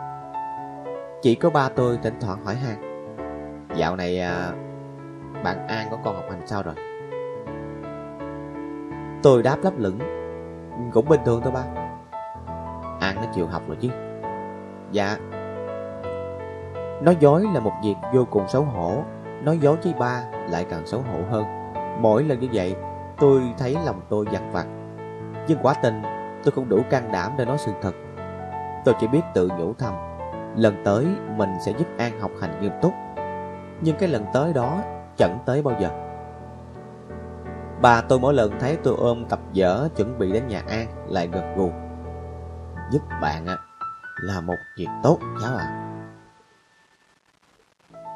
Chỉ 1.22 1.34
có 1.34 1.50
ba 1.50 1.68
tôi 1.68 1.98
thỉnh 2.02 2.14
thoảng 2.20 2.44
hỏi 2.44 2.54
han 2.54 2.76
Dạo 3.76 3.96
này 3.96 4.20
à, 4.20 4.52
bạn 5.44 5.66
An 5.68 5.88
có 5.90 5.98
con 6.04 6.14
học 6.14 6.24
hành 6.30 6.46
sao 6.46 6.62
rồi? 6.62 6.74
Tôi 9.22 9.42
đáp 9.42 9.56
lấp 9.62 9.72
lửng 9.76 9.98
Cũng 10.92 11.08
bình 11.08 11.20
thường 11.24 11.40
thôi 11.44 11.52
ba 11.52 11.64
An 13.00 13.16
nó 13.16 13.22
chịu 13.34 13.46
học 13.46 13.62
rồi 13.68 13.76
chứ 13.80 13.88
Dạ 14.90 15.16
Nói 17.02 17.16
dối 17.20 17.46
là 17.54 17.60
một 17.60 17.72
việc 17.84 17.94
vô 18.14 18.26
cùng 18.30 18.48
xấu 18.48 18.62
hổ 18.62 19.02
Nói 19.44 19.58
dối 19.58 19.76
với 19.82 19.94
ba 19.98 20.22
lại 20.50 20.66
càng 20.70 20.86
xấu 20.86 21.00
hổ 21.00 21.18
hơn. 21.30 21.44
Mỗi 22.00 22.24
lần 22.24 22.40
như 22.40 22.48
vậy, 22.52 22.76
tôi 23.18 23.42
thấy 23.58 23.76
lòng 23.84 24.00
tôi 24.08 24.26
giặt 24.32 24.42
vặt. 24.52 24.66
Nhưng 25.48 25.58
quả 25.62 25.74
tình 25.82 26.02
tôi 26.44 26.52
không 26.52 26.68
đủ 26.68 26.82
can 26.90 27.12
đảm 27.12 27.32
để 27.38 27.44
nói 27.44 27.58
sự 27.58 27.72
thật. 27.82 27.92
Tôi 28.84 28.94
chỉ 29.00 29.06
biết 29.06 29.22
tự 29.34 29.48
nhủ 29.58 29.74
thầm, 29.78 29.94
Lần 30.56 30.82
tới 30.84 31.06
mình 31.36 31.50
sẽ 31.60 31.72
giúp 31.72 31.88
An 31.98 32.20
học 32.20 32.30
hành 32.40 32.60
nghiêm 32.60 32.72
túc. 32.82 32.92
Nhưng 33.80 33.96
cái 33.96 34.08
lần 34.08 34.24
tới 34.32 34.52
đó 34.52 34.82
chẳng 35.16 35.38
tới 35.46 35.62
bao 35.62 35.80
giờ. 35.80 35.90
Bà 37.82 38.00
tôi 38.00 38.18
mỗi 38.18 38.34
lần 38.34 38.58
thấy 38.60 38.78
tôi 38.84 38.94
ôm 38.98 39.24
tập 39.28 39.40
dở 39.52 39.88
chuẩn 39.96 40.18
bị 40.18 40.32
đến 40.32 40.48
nhà 40.48 40.62
An 40.68 40.86
lại 41.08 41.28
gật 41.32 41.54
gù. 41.56 41.70
Giúp 42.92 43.02
bạn 43.22 43.46
á, 43.46 43.56
là 44.22 44.40
một 44.40 44.56
việc 44.78 44.88
tốt, 45.02 45.18
cháu 45.42 45.56
ạ. 45.56 45.64
à. 45.64 45.79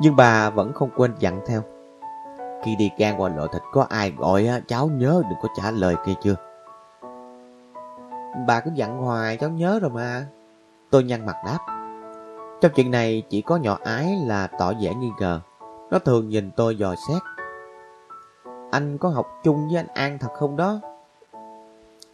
Nhưng 0.04 0.16
bà 0.16 0.50
vẫn 0.50 0.72
không 0.72 0.90
quên 0.96 1.14
dặn 1.18 1.40
theo. 1.46 1.62
Khi 2.64 2.76
đi 2.76 2.90
gan 2.98 3.14
qua 3.18 3.28
lộ 3.28 3.46
thịt, 3.46 3.62
có 3.72 3.86
ai 3.90 4.10
gọi 4.10 4.48
cháu 4.66 4.86
nhớ 4.86 5.22
đừng 5.30 5.38
có 5.42 5.48
trả 5.56 5.70
lời 5.70 5.94
kia 6.06 6.12
chưa? 6.22 6.34
Bà 8.46 8.60
cứ 8.60 8.70
dặn 8.74 8.98
hoài, 8.98 9.36
cháu 9.36 9.50
nhớ 9.50 9.78
rồi 9.82 9.90
mà. 9.90 10.26
Tôi 10.90 11.04
nhăn 11.04 11.26
mặt 11.26 11.36
đáp. 11.46 11.58
Trong 12.60 12.72
chuyện 12.74 12.90
này 12.90 13.22
chỉ 13.28 13.42
có 13.42 13.56
nhỏ 13.56 13.78
ái 13.84 14.16
là 14.26 14.46
tỏ 14.46 14.72
vẻ 14.80 14.94
nghi 14.94 15.10
ngờ. 15.20 15.40
Nó 15.90 15.98
thường 15.98 16.28
nhìn 16.28 16.50
tôi 16.50 16.76
dò 16.76 16.94
xét. 17.08 17.22
Anh 18.70 18.98
có 18.98 19.08
học 19.08 19.26
chung 19.44 19.68
với 19.68 19.76
anh 19.76 19.88
An 19.94 20.18
thật 20.18 20.30
không 20.34 20.56
đó? 20.56 20.80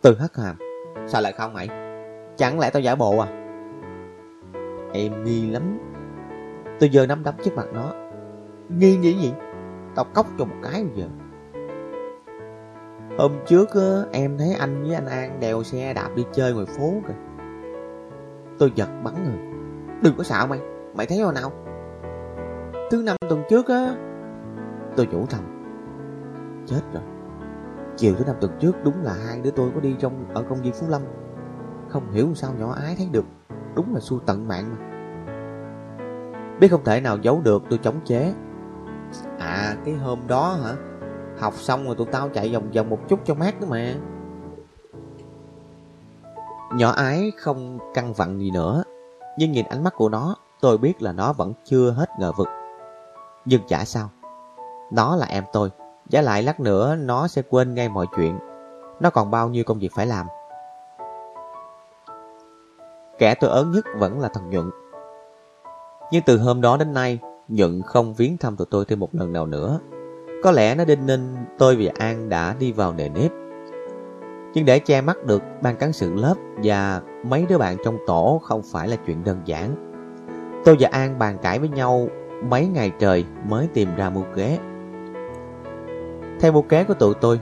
Từ 0.03 0.17
hất 0.19 0.37
hàm. 0.37 0.57
Sao 1.09 1.23
lại 1.23 1.33
không 1.33 1.53
mày? 1.53 1.69
Chẳng 2.37 2.61
lẽ 2.61 2.71
tao 2.71 2.81
giả 2.81 2.95
bộ 2.95 3.19
à? 3.19 3.29
Em 4.93 5.25
nghi 5.25 5.51
lắm. 5.51 5.90
Tôi 6.81 6.89
giờ 6.89 7.07
nắm 7.07 7.23
đấm 7.25 7.35
trước 7.45 7.57
mặt 7.57 7.67
nó. 7.73 7.93
Nghi 8.69 8.97
nghĩ 8.97 9.13
gì? 9.13 9.33
Tao 9.95 10.05
cốc 10.15 10.27
cho 10.39 10.45
một 10.45 10.55
cái 10.63 10.85
bây 10.85 10.93
giờ. 10.97 11.07
Hôm 13.19 13.33
trước 13.47 13.69
em 14.13 14.39
thấy 14.39 14.55
anh 14.55 14.83
với 14.83 14.95
anh 14.95 15.07
An 15.07 15.41
đèo 15.41 15.63
xe 15.63 15.95
đạp 15.95 16.09
đi 16.17 16.25
chơi 16.33 16.55
ngoài 16.55 16.67
phố 16.67 16.93
kìa. 17.09 17.15
Tôi 18.59 18.73
giật 18.75 18.89
bắn 19.05 19.15
rồi 19.15 19.51
Đừng 20.03 20.15
có 20.17 20.25
xạo 20.25 20.47
mày. 20.47 20.61
Mày 20.95 21.07
thấy 21.07 21.19
hồi 21.19 21.35
nào? 21.35 21.53
Thứ 22.91 23.03
năm 23.03 23.17
tuần 23.29 23.43
trước, 23.51 23.69
á, 23.69 23.95
Tôi 24.97 25.07
nhủ 25.07 25.27
thầm. 25.27 25.41
Chết 26.67 26.81
rồi. 26.93 27.03
Chiều 27.97 28.15
thứ 28.15 28.25
năm 28.25 28.37
tuần 28.41 28.53
trước, 28.61 28.73
đúng 28.85 29.03
là 29.03 29.13
hai 29.27 29.41
đứa 29.41 29.51
tôi 29.51 29.71
có 29.75 29.81
đi 29.81 29.97
trong, 29.99 30.25
ở 30.35 30.43
công 30.43 30.63
viên 30.63 30.73
Phú 30.73 30.87
Lâm. 30.89 31.03
Không 31.89 32.11
hiểu 32.11 32.35
sao 32.35 32.53
nhỏ 32.59 32.73
ái 32.73 32.95
thấy 32.99 33.09
được. 33.13 33.25
Đúng 33.75 33.95
là 33.95 34.01
xu 34.01 34.19
tận 34.19 34.49
mạng 34.49 34.65
mà. 34.71 34.90
Biết 36.61 36.69
không 36.69 36.85
thể 36.85 37.01
nào 37.01 37.19
giấu 37.23 37.41
được, 37.45 37.63
tôi 37.71 37.79
chống 37.83 38.01
chế. 38.05 38.35
À 39.39 39.77
cái 39.85 39.95
hôm 39.95 40.19
đó 40.27 40.57
hả? 40.65 40.75
Học 41.39 41.55
xong 41.55 41.87
rồi 41.87 41.95
tụi 41.95 42.07
tao 42.07 42.29
chạy 42.29 42.53
vòng 42.53 42.71
vòng 42.75 42.91
một 42.91 42.99
chút 43.09 43.21
cho 43.25 43.35
mát 43.35 43.61
nữa 43.61 43.67
mà. 43.71 43.95
Nhỏ 46.75 46.91
ái 46.91 47.33
không 47.39 47.79
căng 47.95 48.13
vặn 48.13 48.39
gì 48.39 48.51
nữa, 48.51 48.83
Nhưng 49.39 49.53
nhìn 49.53 49.67
ánh 49.67 49.85
mắt 49.85 49.95
của 49.97 50.09
nó, 50.09 50.37
Tôi 50.61 50.79
biết 50.79 51.03
là 51.03 51.13
nó 51.13 51.33
vẫn 51.33 51.53
chưa 51.65 51.91
hết 51.91 52.09
ngờ 52.19 52.33
vực. 52.37 52.49
Nhưng 53.45 53.61
chả 53.69 53.85
sao, 53.85 54.11
Nó 54.91 55.17
là 55.17 55.27
em 55.27 55.45
tôi 55.53 55.71
Giá 56.09 56.23
lại 56.23 56.43
lát 56.43 56.61
nữa 56.61 56.97
nó 56.97 57.29
sẽ 57.29 57.43
quên 57.51 57.75
ngay 57.75 57.89
mọi 57.89 58.07
chuyện. 58.17 58.39
Nó 59.01 59.11
còn 59.11 59.31
bao 59.31 59.49
nhiêu 59.49 59.65
công 59.65 59.79
việc 59.79 59.93
phải 59.95 60.07
làm. 60.07 60.27
Kẻ 63.19 63.35
tôi 63.35 63.51
ớn 63.51 63.71
nhất 63.71 63.85
vẫn 63.97 64.21
là 64.21 64.29
thằng 64.29 64.51
Nhuận. 64.51 64.71
Nhưng 66.13 66.23
từ 66.27 66.39
hôm 66.39 66.61
đó 66.61 66.77
đến 66.77 66.95
nay, 66.95 67.19
Nhuận 67.49 67.83
không 67.83 68.15
viếng 68.15 68.37
thăm 68.37 68.57
tụi 68.57 68.67
tôi 68.71 68.85
thêm 68.85 69.01
một 69.01 69.15
lần 69.15 69.33
nào 69.33 69.47
nữa. 69.47 69.81
Có 70.43 70.51
lẽ 70.51 70.75
nó 70.75 70.85
đinh 70.85 71.07
ninh 71.07 71.35
tôi 71.59 71.77
và 71.77 71.93
An 71.99 72.29
đã 72.29 72.55
đi 72.59 72.73
vào 72.73 72.93
nề 72.93 73.09
nếp. 73.09 73.31
Nhưng 74.55 74.65
để 74.65 74.79
che 74.79 75.01
mắt 75.01 75.25
được 75.27 75.43
ban 75.63 75.77
cán 75.77 75.93
sự 75.93 76.15
lớp 76.15 76.35
Và 76.63 77.01
mấy 77.25 77.47
đứa 77.49 77.59
bạn 77.59 77.77
trong 77.85 77.99
tổ 78.07 78.41
không 78.45 78.63
phải 78.73 78.89
là 78.89 78.97
chuyện 79.07 79.25
đơn 79.25 79.41
giản. 79.45 79.75
Tôi 80.65 80.77
và 80.81 80.89
An 80.93 81.19
bàn 81.19 81.39
cãi 81.43 81.59
với 81.59 81.69
nhau 81.69 82.09
mấy 82.49 82.67
ngày 82.67 82.93
trời 82.99 83.25
mới 83.49 83.69
tìm 83.75 83.89
ra 83.97 84.11
mưu 84.11 84.25
kế. 84.37 84.59
Theo 86.41 86.53
mưu 86.53 86.63
kế 86.63 86.85
của 86.85 86.95
tụi 86.95 87.15
tôi, 87.15 87.41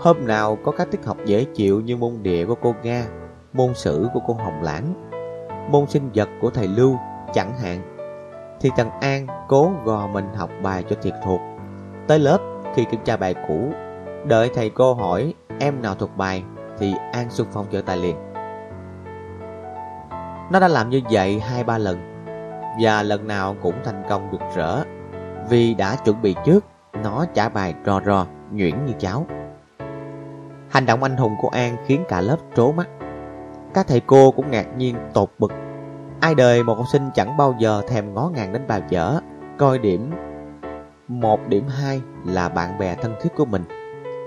Hôm 0.00 0.26
nào 0.26 0.58
có 0.64 0.72
các 0.72 0.90
tiết 0.90 1.04
học 1.04 1.16
dễ 1.24 1.44
chịu 1.44 1.80
như 1.80 1.96
môn 1.96 2.12
địa 2.22 2.46
của 2.46 2.54
cô 2.54 2.74
Nga, 2.82 3.06
Môn 3.52 3.74
sử 3.74 4.08
của 4.14 4.20
cô 4.26 4.34
Hồng 4.34 4.62
Lãng, 4.62 5.10
Môn 5.70 5.86
sinh 5.86 6.10
vật 6.14 6.28
của 6.40 6.50
thầy 6.50 6.68
Lưu 6.68 6.96
chẳng 7.34 7.58
hạn. 7.58 7.89
Thì 8.60 8.70
thằng 8.76 8.90
An 9.00 9.26
cố 9.48 9.72
gò 9.84 10.06
mình 10.06 10.34
học 10.34 10.50
bài 10.62 10.84
cho 10.90 10.96
thiệt 11.02 11.14
thuộc. 11.24 11.40
Tới 12.06 12.18
lớp 12.18 12.38
khi 12.74 12.84
kiểm 12.84 13.00
tra 13.04 13.16
bài 13.16 13.34
cũ 13.48 13.72
Đợi 14.24 14.50
thầy 14.54 14.70
cô 14.70 14.94
hỏi 14.94 15.34
em 15.58 15.82
nào 15.82 15.94
thuộc 15.94 16.16
bài 16.16 16.44
Thì 16.78 16.94
An 17.12 17.30
xung 17.30 17.46
phong 17.52 17.66
trở 17.70 17.80
tay 17.80 17.96
liền. 17.96 18.16
Nó 20.52 20.60
đã 20.60 20.68
làm 20.68 20.90
như 20.90 21.00
vậy 21.10 21.40
hai 21.40 21.64
ba 21.64 21.78
lần 21.78 22.24
Và 22.80 23.02
lần 23.02 23.26
nào 23.26 23.56
cũng 23.62 23.74
thành 23.84 24.02
công 24.08 24.30
được 24.32 24.42
rỡ. 24.56 24.84
Vì 25.48 25.74
đã 25.74 25.96
chuẩn 26.04 26.22
bị 26.22 26.34
trước 26.44 26.64
Nó 27.02 27.24
trả 27.34 27.48
bài 27.48 27.74
rò 27.86 28.00
rò, 28.06 28.26
nhuyễn 28.52 28.86
như 28.86 28.92
cháo. 28.98 29.26
Hành 30.68 30.86
động 30.86 31.02
anh 31.02 31.16
hùng 31.16 31.36
của 31.40 31.48
An 31.48 31.76
khiến 31.86 32.04
cả 32.08 32.20
lớp 32.20 32.36
trố 32.56 32.72
mắt. 32.72 32.88
Các 33.74 33.86
thầy 33.86 34.00
cô 34.00 34.30
cũng 34.30 34.50
ngạc 34.50 34.66
nhiên 34.76 34.96
tột 35.14 35.30
bực. 35.38 35.52
Ai 36.20 36.34
đời 36.34 36.62
một 36.62 36.74
học 36.74 36.86
sinh 36.92 37.10
chẳng 37.14 37.36
bao 37.36 37.54
giờ 37.58 37.82
thèm 37.88 38.14
ngó 38.14 38.30
ngàng 38.34 38.52
đến 38.52 38.62
bà 38.68 38.78
vợ. 38.90 39.20
Coi 39.58 39.78
điểm 39.78 40.10
1 41.08 41.48
điểm 41.48 41.66
2 41.68 42.00
là 42.24 42.48
bạn 42.48 42.78
bè 42.78 42.94
thân 42.94 43.14
thiết 43.22 43.28
của 43.36 43.44
mình. 43.44 43.64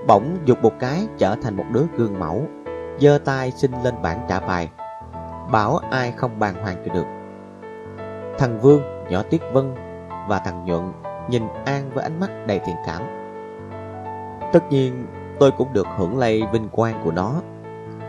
Bỗng 0.08 0.38
dục 0.46 0.62
một 0.62 0.74
cái 0.80 1.08
trở 1.18 1.36
thành 1.42 1.56
một 1.56 1.66
đứa 1.72 1.84
gương 1.98 2.20
mẫu. 2.20 2.42
Giơ 3.00 3.20
tay 3.26 3.52
xin 3.52 3.72
lên 3.84 3.94
bảng 4.02 4.26
trả 4.30 4.40
bài. 4.40 4.70
Bảo 5.52 5.78
ai 5.92 6.12
không 6.12 6.40
bàn 6.40 6.56
hoàng 6.64 6.78
cho 6.86 6.94
được. 6.94 7.06
Thằng 8.38 8.60
Vương, 8.62 8.82
nhỏ 9.10 9.24
Tiết 9.30 9.42
Vân 9.54 9.76
và 10.28 10.40
thằng 10.40 10.66
Nhuận 10.66 10.92
nhìn 11.30 11.44
An 11.66 11.90
với 11.94 12.04
ánh 12.04 12.20
mắt 12.20 12.30
đầy 12.48 12.60
thiện 12.60 12.76
cảm. 12.86 13.02
Tất 14.54 14.64
nhiên 14.70 15.06
tôi 15.40 15.52
cũng 15.52 15.74
được 15.74 15.88
hưởng 15.98 16.18
lây 16.18 16.44
vinh 16.54 16.70
quang 16.70 17.02
của 17.04 17.12
nó. 17.12 17.42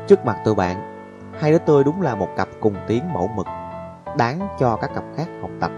Trước 0.06 0.24
mặt 0.24 0.36
tôi 0.44 0.54
bạn 0.54 0.94
Hai 1.40 1.52
đứa 1.52 1.58
tôi 1.58 1.84
đúng 1.84 2.02
là 2.02 2.14
một 2.14 2.28
cặp 2.36 2.48
cùng 2.60 2.74
tiếng 2.86 3.12
mẫu 3.12 3.30
mực. 3.36 3.46
Đáng 4.18 4.48
cho 4.58 4.76
các 4.76 4.90
cặp 4.94 5.04
khác 5.16 5.28
học 5.40 5.50
tập. 5.60 5.70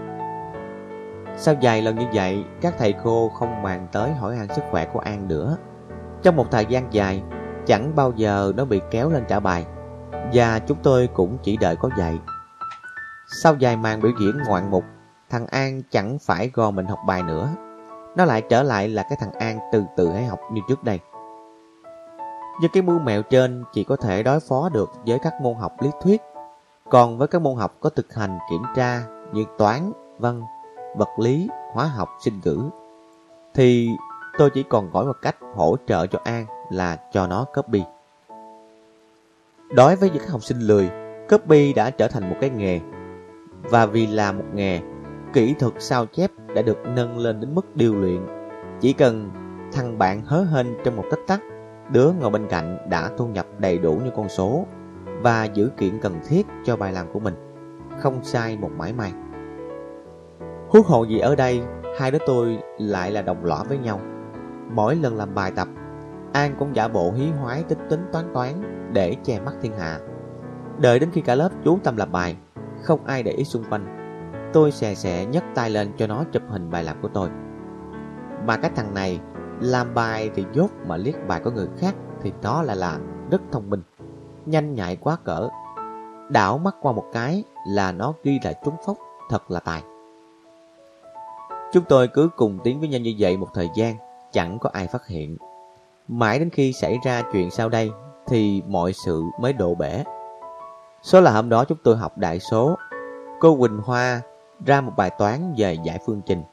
Sau 1.37 1.55
vài 1.61 1.81
lần 1.81 1.95
như 1.95 2.05
vậy, 2.13 2.43
Các 2.61 2.73
thầy 2.77 2.93
cô 3.03 3.29
không 3.29 3.61
màng 3.61 3.87
tới 3.91 4.13
hỏi 4.13 4.35
han 4.35 4.47
sức 4.47 4.61
khỏe 4.71 4.85
của 4.85 4.99
An 4.99 5.27
nữa. 5.27 5.57
Trong 6.23 6.35
một 6.35 6.51
thời 6.51 6.65
gian 6.65 6.93
dài, 6.93 7.23
Chẳng 7.65 7.95
bao 7.95 8.11
giờ 8.15 8.51
nó 8.55 8.65
bị 8.65 8.81
kéo 8.91 9.09
lên 9.09 9.23
trả 9.27 9.39
bài, 9.39 9.65
Và 10.33 10.59
chúng 10.59 10.77
tôi 10.83 11.09
cũng 11.13 11.37
chỉ 11.43 11.57
đợi 11.57 11.75
có 11.75 11.89
vậy 11.97 12.19
Sau 13.27 13.55
vài 13.59 13.77
màn 13.77 14.01
biểu 14.01 14.11
diễn 14.19 14.37
ngoạn 14.47 14.71
mục, 14.71 14.83
Thằng 15.29 15.47
An 15.47 15.81
chẳng 15.91 16.17
phải 16.19 16.51
gò 16.53 16.71
mình 16.71 16.85
học 16.85 16.99
bài 17.07 17.23
nữa. 17.23 17.49
Nó 18.15 18.25
lại 18.25 18.41
trở 18.49 18.63
lại 18.63 18.89
là 18.89 19.03
cái 19.03 19.17
thằng 19.21 19.31
An 19.31 19.59
từ 19.71 19.83
từ 19.97 20.11
hay 20.11 20.25
học 20.25 20.39
như 20.51 20.61
trước 20.69 20.83
đây. 20.83 20.99
Nhưng 22.61 22.71
cái 22.71 22.83
mưu 22.83 22.99
mẹo 22.99 23.21
trên, 23.21 23.63
chỉ 23.73 23.83
có 23.83 23.95
thể 23.95 24.23
đối 24.23 24.39
phó 24.39 24.69
được 24.73 24.89
với 25.05 25.19
các 25.19 25.33
môn 25.41 25.53
học 25.55 25.71
lý 25.81 25.89
thuyết. 26.01 26.21
Còn 26.89 27.17
với 27.17 27.27
các 27.27 27.41
môn 27.41 27.55
học 27.55 27.77
có 27.79 27.89
thực 27.89 28.13
hành 28.13 28.37
kiểm 28.49 28.61
tra 28.75 29.03
như 29.33 29.43
toán, 29.57 29.91
văn, 30.19 30.41
vật 30.95 31.09
lý, 31.19 31.49
hóa 31.73 31.85
học, 31.85 32.09
sinh 32.23 32.39
ngữ, 32.43 32.59
thì 33.53 33.89
tôi 34.37 34.49
chỉ 34.49 34.63
còn 34.63 34.91
gọi 34.91 35.05
một 35.05 35.17
cách 35.21 35.35
hỗ 35.55 35.77
trợ 35.87 36.07
cho 36.07 36.19
An 36.23 36.45
là 36.69 36.97
cho 37.11 37.27
nó 37.27 37.45
copy. 37.55 37.83
Đối 39.69 39.95
với 39.95 40.09
những 40.09 40.27
học 40.27 40.43
sinh 40.43 40.59
lười, 40.59 40.89
copy 41.29 41.73
đã 41.73 41.89
trở 41.89 42.07
thành 42.07 42.29
một 42.29 42.35
cái 42.41 42.49
nghề. 42.49 42.79
Và 43.61 43.85
vì 43.85 44.07
là 44.07 44.31
một 44.31 44.45
nghề, 44.53 44.81
kỹ 45.33 45.53
thuật 45.59 45.73
sao 45.79 46.05
chép 46.05 46.31
đã 46.55 46.61
được 46.61 46.77
nâng 46.85 47.17
lên 47.17 47.39
đến 47.39 47.55
mức 47.55 47.75
điều 47.75 47.95
luyện. 47.95 48.27
Chỉ 48.81 48.93
cần 48.93 49.31
thằng 49.73 49.97
bạn 49.97 50.21
hớ 50.21 50.43
hên 50.43 50.77
trong 50.83 50.95
một 50.95 51.03
tích 51.11 51.23
tắc 51.27 51.41
Đứa 51.89 52.11
ngồi 52.19 52.29
bên 52.29 52.47
cạnh 52.49 52.77
đã 52.89 53.09
thu 53.17 53.27
nhập 53.27 53.45
đầy 53.57 53.77
đủ 53.77 53.93
như 53.93 54.11
con 54.15 54.29
số 54.29 54.65
và 55.21 55.45
dữ 55.45 55.69
kiện 55.77 55.99
cần 56.01 56.19
thiết 56.27 56.47
cho 56.65 56.75
bài 56.75 56.93
làm 56.93 57.05
của 57.13 57.19
mình, 57.19 57.35
không 57.99 58.23
sai 58.23 58.57
một 58.57 58.71
mãi 58.77 58.93
may. 58.93 59.13
Huống 60.69 60.85
hộ 60.85 61.03
gì 61.03 61.19
ở 61.19 61.35
đây, 61.35 61.61
hai 61.99 62.11
đứa 62.11 62.19
tôi 62.27 62.59
lại 62.77 63.11
là 63.11 63.21
đồng 63.21 63.45
lõa 63.45 63.63
với 63.63 63.77
nhau. 63.77 63.99
Mỗi 64.71 64.95
lần 64.95 65.17
làm 65.17 65.35
bài 65.35 65.51
tập, 65.55 65.67
An 66.33 66.55
cũng 66.59 66.75
giả 66.75 66.87
bộ 66.87 67.11
hí 67.11 67.29
hoái 67.29 67.63
tính 67.63 67.79
tính 67.89 68.05
toán 68.11 68.25
toán 68.33 68.53
để 68.93 69.15
che 69.23 69.39
mắt 69.39 69.53
thiên 69.61 69.77
hạ. 69.77 69.99
Đợi 70.77 70.99
đến 70.99 71.09
khi 71.13 71.21
cả 71.21 71.35
lớp 71.35 71.49
chú 71.63 71.79
tâm 71.83 71.97
làm 71.97 72.11
bài, 72.11 72.37
không 72.83 73.05
ai 73.05 73.23
để 73.23 73.31
ý 73.31 73.43
xung 73.43 73.63
quanh. 73.69 73.93
Tôi 74.53 74.71
xè 74.71 74.95
xè 74.95 75.25
nhấc 75.25 75.43
tay 75.55 75.69
lên 75.69 75.91
cho 75.97 76.07
nó 76.07 76.23
chụp 76.31 76.43
hình 76.49 76.71
bài 76.71 76.83
làm 76.83 76.97
của 77.01 77.07
tôi. 77.07 77.29
Mà 78.45 78.57
cái 78.57 78.71
thằng 78.75 78.93
này 78.93 79.19
làm 79.59 79.93
bài 79.93 80.31
thì 80.35 80.45
dốt 80.53 80.71
mà 80.87 80.97
liếc 80.97 81.27
bài 81.27 81.41
của 81.43 81.51
người 81.51 81.67
khác 81.77 81.95
thì 82.21 82.31
nó 82.41 82.63
là 82.63 82.75
làm 82.75 83.01
rất 83.31 83.41
thông 83.51 83.69
minh, 83.69 83.81
nhanh 84.47 84.75
nhạy 84.75 84.95
quá 84.95 85.17
cỡ. 85.23 85.49
Đảo 86.29 86.57
mắt 86.57 86.75
qua 86.81 86.91
một 86.91 87.05
cái 87.13 87.43
là 87.67 87.91
nó 87.91 88.13
ghi 88.23 88.39
lại 88.43 88.55
trúng 88.65 88.75
phốc, 88.85 88.97
thật 89.29 89.51
là 89.51 89.59
tài. 89.59 89.81
Chúng 91.73 91.83
tôi 91.89 92.07
cứ 92.07 92.29
cùng 92.35 92.59
tiến 92.63 92.79
với 92.79 92.89
nhau 92.89 92.99
như 92.99 93.15
vậy 93.19 93.37
một 93.37 93.47
thời 93.53 93.69
gian, 93.75 93.95
chẳng 94.31 94.59
có 94.59 94.69
ai 94.73 94.87
phát 94.87 95.07
hiện. 95.07 95.37
Mãi 96.07 96.39
đến 96.39 96.49
khi 96.49 96.73
xảy 96.73 96.97
ra 97.05 97.23
chuyện 97.33 97.51
sau 97.51 97.69
đây 97.69 97.91
thì 98.27 98.63
mọi 98.67 98.93
sự 98.93 99.23
mới 99.39 99.53
đổ 99.53 99.75
bể. 99.75 100.03
Số 101.01 101.21
là 101.21 101.31
hôm 101.31 101.49
đó 101.49 101.65
chúng 101.65 101.77
tôi 101.83 101.97
học 101.97 102.17
đại 102.17 102.39
số, 102.39 102.75
cô 103.39 103.57
Quỳnh 103.57 103.77
Hoa 103.77 104.21
ra 104.65 104.81
một 104.81 104.91
bài 104.97 105.11
toán 105.17 105.53
về 105.57 105.77
giải 105.83 105.99
phương 106.05 106.21
trình. 106.25 106.43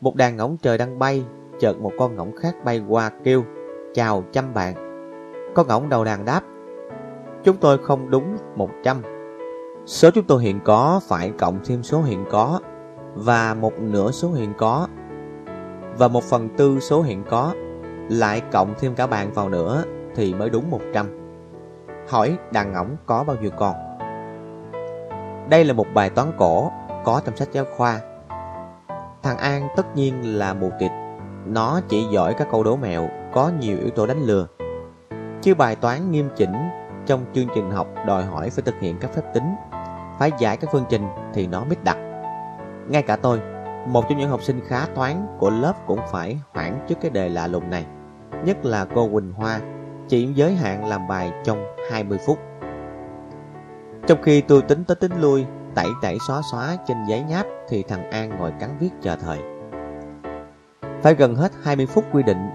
Một 0.00 0.16
đàn 0.16 0.36
ngỗng 0.36 0.56
trời 0.56 0.78
đang 0.78 0.98
bay 0.98 1.24
chợt 1.60 1.80
một 1.80 1.92
con 1.98 2.16
ngỗng 2.16 2.36
khác 2.36 2.54
bay 2.64 2.82
qua 2.88 3.10
kêu 3.24 3.44
Chào 3.94 4.24
trăm 4.32 4.54
bạn 4.54 4.74
Con 5.54 5.68
ngỗng 5.68 5.88
đầu 5.88 6.04
đàn 6.04 6.24
đáp 6.24 6.42
Chúng 7.44 7.56
tôi 7.56 7.78
không 7.78 8.10
đúng 8.10 8.36
100 8.56 9.02
Số 9.86 10.10
chúng 10.10 10.24
tôi 10.24 10.42
hiện 10.42 10.60
có 10.64 11.00
phải 11.08 11.32
cộng 11.38 11.58
thêm 11.64 11.82
số 11.82 12.02
hiện 12.02 12.24
có, 12.30 12.60
Và 13.14 13.54
một 13.54 13.72
nửa 13.80 14.10
số 14.10 14.32
hiện 14.32 14.52
có, 14.58 14.88
Và 15.98 16.08
một 16.08 16.24
phần 16.24 16.48
tư 16.56 16.80
số 16.80 17.02
hiện 17.02 17.22
có, 17.30 17.54
Lại 18.08 18.42
cộng 18.52 18.74
thêm 18.78 18.94
cả 18.94 19.06
bạn 19.06 19.32
vào 19.32 19.48
nữa 19.48 19.84
Thì 20.14 20.34
mới 20.34 20.50
đúng 20.50 20.70
100 20.70 21.06
Hỏi 22.08 22.36
đàn 22.52 22.74
ổng 22.74 22.96
có 23.06 23.24
bao 23.24 23.36
nhiêu 23.40 23.50
con? 23.56 23.74
Đây 25.50 25.64
là 25.64 25.72
một 25.72 25.86
bài 25.94 26.10
toán 26.10 26.32
cổ 26.38 26.70
Có 27.04 27.20
trong 27.24 27.36
sách 27.36 27.48
giáo 27.52 27.64
khoa. 27.76 28.00
Thằng 29.22 29.38
An 29.38 29.68
tất 29.76 29.96
nhiên 29.96 30.38
là 30.38 30.54
mù 30.54 30.70
tịt 30.78 30.90
nó 31.46 31.80
chỉ 31.88 32.06
giỏi 32.10 32.34
các 32.38 32.48
câu 32.50 32.64
đố 32.64 32.76
mẹo, 32.76 33.08
có 33.32 33.50
nhiều 33.60 33.78
yếu 33.78 33.90
tố 33.90 34.06
đánh 34.06 34.22
lừa. 34.22 34.46
Chứ 35.42 35.54
bài 35.54 35.76
toán 35.76 36.10
nghiêm 36.10 36.28
chỉnh 36.36 36.54
trong 37.06 37.24
chương 37.34 37.48
trình 37.54 37.70
học 37.70 37.88
đòi 38.06 38.24
hỏi 38.24 38.50
phải 38.50 38.62
thực 38.62 38.80
hiện 38.80 38.96
các 39.00 39.10
phép 39.14 39.22
tính, 39.34 39.54
phải 40.18 40.30
giải 40.38 40.56
các 40.56 40.70
phương 40.72 40.84
trình 40.88 41.02
thì 41.34 41.46
nó 41.46 41.64
mới 41.64 41.76
đặt. 41.84 41.96
Ngay 42.88 43.02
cả 43.02 43.16
tôi, 43.16 43.40
một 43.86 44.04
trong 44.08 44.18
những 44.18 44.30
học 44.30 44.42
sinh 44.42 44.60
khá 44.66 44.86
toán 44.94 45.26
của 45.38 45.50
lớp 45.50 45.72
cũng 45.86 46.00
phải 46.10 46.38
hoảng 46.52 46.84
trước 46.88 46.94
cái 47.00 47.10
đề 47.10 47.28
lạ 47.28 47.46
lùng 47.46 47.70
này. 47.70 47.86
nhất 48.44 48.64
là 48.64 48.84
cô 48.94 49.08
Quỳnh 49.08 49.32
Hoa, 49.32 49.60
chỉ 50.08 50.26
giới 50.26 50.54
hạn 50.54 50.86
làm 50.86 51.08
bài 51.08 51.32
trong 51.44 51.64
20 51.90 52.18
phút. 52.26 52.38
Trong 54.06 54.22
khi 54.22 54.40
tôi 54.40 54.62
tính 54.62 54.84
tới 54.84 54.96
tính 54.96 55.12
lui, 55.20 55.46
tẩy 55.74 55.88
tẩy 56.02 56.18
xóa 56.28 56.40
xóa 56.52 56.76
trên 56.86 56.96
giấy 57.08 57.24
nháp 57.28 57.46
thì 57.68 57.82
thằng 57.82 58.10
An 58.10 58.38
ngồi 58.38 58.52
cắn 58.60 58.70
viết 58.80 58.90
chờ 59.02 59.16
thời. 59.16 59.38
Phải 61.02 61.14
gần 61.14 61.34
hết 61.34 61.52
20 61.62 61.86
phút 61.86 62.04
quy 62.12 62.22
định, 62.22 62.50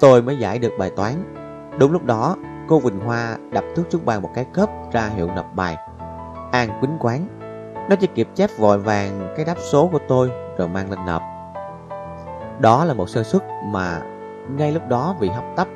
tôi 0.00 0.22
mới 0.22 0.38
giải 0.38 0.58
được 0.58 0.72
bài 0.78 0.90
toán. 0.96 1.14
Đúng 1.78 1.92
lúc 1.92 2.04
đó, 2.04 2.36
cô 2.70 2.80
Quỳnh 2.80 3.00
Hoa 3.00 3.36
đập 3.52 3.64
thuốc 3.76 3.86
xuống 3.90 4.04
bàn 4.04 4.22
một 4.22 4.30
cái 4.34 4.44
cớp 4.44 4.70
ra 4.92 5.10
hiệu 5.16 5.28
nộp 5.36 5.54
bài. 5.54 5.76
An 6.52 6.80
quýnh 6.80 6.96
quán, 7.00 7.26
nó 7.90 7.96
chỉ 7.96 8.06
kịp 8.06 8.28
chép 8.34 8.50
vội 8.58 8.78
vàng 8.78 9.34
cái 9.36 9.44
đáp 9.44 9.54
số 9.70 9.88
của 9.92 9.98
tôi 10.08 10.30
rồi 10.58 10.68
mang 10.68 10.90
lên 10.90 10.98
nộp. 11.06 11.22
Đó 12.60 12.84
là 12.84 12.94
một 12.94 13.08
sơ 13.08 13.22
suất 13.22 13.42
mà 13.64 14.02
ngay 14.48 14.72
lúc 14.72 14.88
đó 14.88 15.16
vì 15.20 15.28
hấp 15.28 15.44
tấp, 15.56 15.68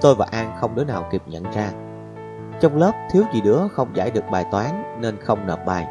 tôi 0.00 0.14
và 0.14 0.26
An 0.30 0.56
không 0.60 0.74
đứa 0.74 0.84
nào 0.84 1.08
kịp 1.10 1.22
nhận 1.26 1.42
ra. 1.50 1.70
Trong 2.60 2.76
lớp 2.76 2.92
thiếu 3.10 3.22
gì 3.32 3.40
đứa 3.40 3.60
không 3.72 3.96
giải 3.96 4.10
được 4.10 4.24
bài 4.30 4.44
toán 4.50 5.00
nên 5.00 5.16
không 5.20 5.46
nộp 5.46 5.64
bài. 5.66 5.86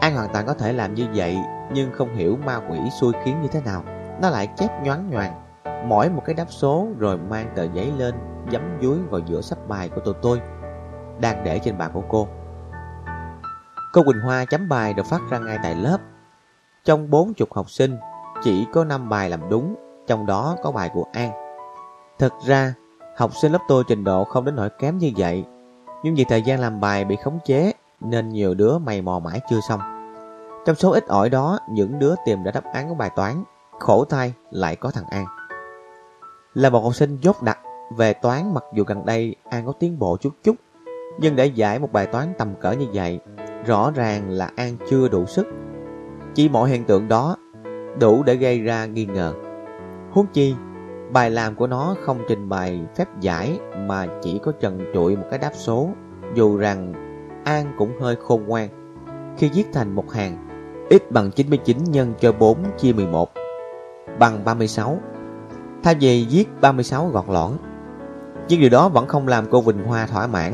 An 0.00 0.14
hoàn 0.14 0.28
toàn 0.32 0.46
có 0.46 0.54
thể 0.54 0.72
làm 0.72 0.94
như 0.94 1.06
vậy 1.14 1.38
nhưng 1.72 1.92
không 1.92 2.14
hiểu 2.14 2.38
ma 2.46 2.60
quỷ 2.68 2.78
xui 3.00 3.12
khiến 3.24 3.42
như 3.42 3.48
thế 3.48 3.60
nào. 3.64 3.82
Nó 4.22 4.30
lại 4.30 4.48
chép 4.56 4.82
nhoáng 4.82 5.10
nhoàng, 5.10 5.43
mỗi 5.84 6.10
một 6.10 6.22
cái 6.24 6.34
đáp 6.34 6.46
số 6.48 6.88
rồi 6.98 7.18
mang 7.18 7.52
tờ 7.56 7.66
giấy 7.72 7.92
lên 7.98 8.14
dấm 8.52 8.62
dúi 8.82 8.98
vào 9.10 9.20
giữa 9.26 9.40
sắp 9.40 9.58
bài 9.68 9.88
của 9.88 10.00
tụi 10.00 10.14
tôi 10.22 10.40
đang 11.20 11.44
để 11.44 11.58
trên 11.58 11.78
bàn 11.78 11.90
của 11.94 12.02
cô. 12.08 12.28
Cô 13.92 14.02
Quỳnh 14.02 14.20
Hoa 14.20 14.44
chấm 14.44 14.68
bài 14.68 14.94
được 14.94 15.06
phát 15.06 15.20
ra 15.30 15.38
ngay 15.38 15.58
tại 15.62 15.74
lớp. 15.74 15.98
Trong 16.84 17.10
bốn 17.10 17.34
chục 17.34 17.52
học 17.52 17.70
sinh, 17.70 17.96
chỉ 18.42 18.66
có 18.72 18.84
5 18.84 19.08
bài 19.08 19.30
làm 19.30 19.40
đúng, 19.50 19.74
trong 20.06 20.26
đó 20.26 20.56
có 20.62 20.72
bài 20.72 20.90
của 20.94 21.04
An. 21.12 21.30
Thật 22.18 22.32
ra, 22.46 22.74
học 23.16 23.30
sinh 23.34 23.52
lớp 23.52 23.58
tôi 23.68 23.84
trình 23.88 24.04
độ 24.04 24.24
không 24.24 24.44
đến 24.44 24.56
nỗi 24.56 24.70
kém 24.70 24.98
như 24.98 25.12
vậy, 25.16 25.44
nhưng 26.02 26.14
vì 26.14 26.24
thời 26.24 26.42
gian 26.42 26.60
làm 26.60 26.80
bài 26.80 27.04
bị 27.04 27.16
khống 27.16 27.38
chế 27.44 27.72
nên 28.00 28.28
nhiều 28.28 28.54
đứa 28.54 28.78
mày 28.78 29.02
mò 29.02 29.18
mãi 29.18 29.40
chưa 29.50 29.60
xong. 29.68 29.80
Trong 30.66 30.76
số 30.76 30.90
ít 30.90 31.06
ỏi 31.06 31.30
đó, 31.30 31.58
những 31.70 31.98
đứa 31.98 32.14
tìm 32.26 32.42
ra 32.42 32.50
đáp 32.50 32.64
án 32.72 32.88
của 32.88 32.94
bài 32.94 33.10
toán, 33.16 33.44
khổ 33.78 34.04
thay 34.04 34.34
lại 34.50 34.76
có 34.76 34.90
thằng 34.90 35.06
An. 35.10 35.26
Là 36.54 36.70
một 36.70 36.80
học 36.80 36.94
sinh 36.94 37.18
dốt 37.20 37.42
đặc 37.42 37.58
về 37.96 38.12
toán 38.12 38.54
mặc 38.54 38.64
dù 38.74 38.84
gần 38.84 39.06
đây 39.06 39.36
An 39.50 39.66
có 39.66 39.72
tiến 39.72 39.98
bộ 39.98 40.16
chút 40.20 40.32
chút, 40.42 40.56
nhưng 41.20 41.36
để 41.36 41.46
giải 41.46 41.78
một 41.78 41.92
bài 41.92 42.06
toán 42.06 42.32
tầm 42.38 42.54
cỡ 42.60 42.72
như 42.72 42.86
vậy, 42.92 43.20
rõ 43.66 43.90
ràng 43.94 44.30
là 44.30 44.50
An 44.56 44.76
chưa 44.90 45.08
đủ 45.08 45.26
sức. 45.26 45.46
Chỉ 46.34 46.48
mọi 46.48 46.70
hiện 46.70 46.84
tượng 46.84 47.08
đó 47.08 47.36
đủ 48.00 48.22
để 48.22 48.36
gây 48.36 48.60
ra 48.60 48.86
nghi 48.86 49.04
ngờ. 49.04 49.34
Huống 50.10 50.26
chi, 50.32 50.54
bài 51.12 51.30
làm 51.30 51.54
của 51.54 51.66
nó 51.66 51.94
không 52.04 52.18
trình 52.28 52.48
bày 52.48 52.80
phép 52.96 53.20
giải 53.20 53.58
mà 53.76 54.06
chỉ 54.22 54.40
có 54.42 54.52
trần 54.60 54.80
trụi 54.94 55.16
một 55.16 55.26
cái 55.30 55.38
đáp 55.38 55.52
số, 55.54 55.88
dù 56.34 56.56
rằng 56.56 56.92
An 57.44 57.74
cũng 57.78 58.00
hơi 58.00 58.16
khôn 58.16 58.44
ngoan. 58.46 58.68
Khi 59.38 59.50
viết 59.54 59.66
thành 59.72 59.94
một 59.94 60.12
hàng, 60.12 60.48
x 60.90 61.10
bằng 61.10 61.30
99 61.30 61.76
nhân 61.84 62.14
cho 62.20 62.32
4 62.32 62.58
chia 62.78 62.92
11 62.92 63.30
bằng 64.18 64.44
36. 64.44 64.98
Thay 65.84 65.94
vì 65.94 66.26
viết 66.30 66.44
36 66.60 67.08
gọt 67.08 67.24
lõn. 67.28 67.52
Nhưng 68.48 68.60
điều 68.60 68.70
đó 68.70 68.88
vẫn 68.88 69.06
không 69.06 69.28
làm 69.28 69.46
cô 69.50 69.60
Vinh 69.60 69.84
Hoa 69.84 70.06
thỏa 70.06 70.26
mãn. 70.26 70.52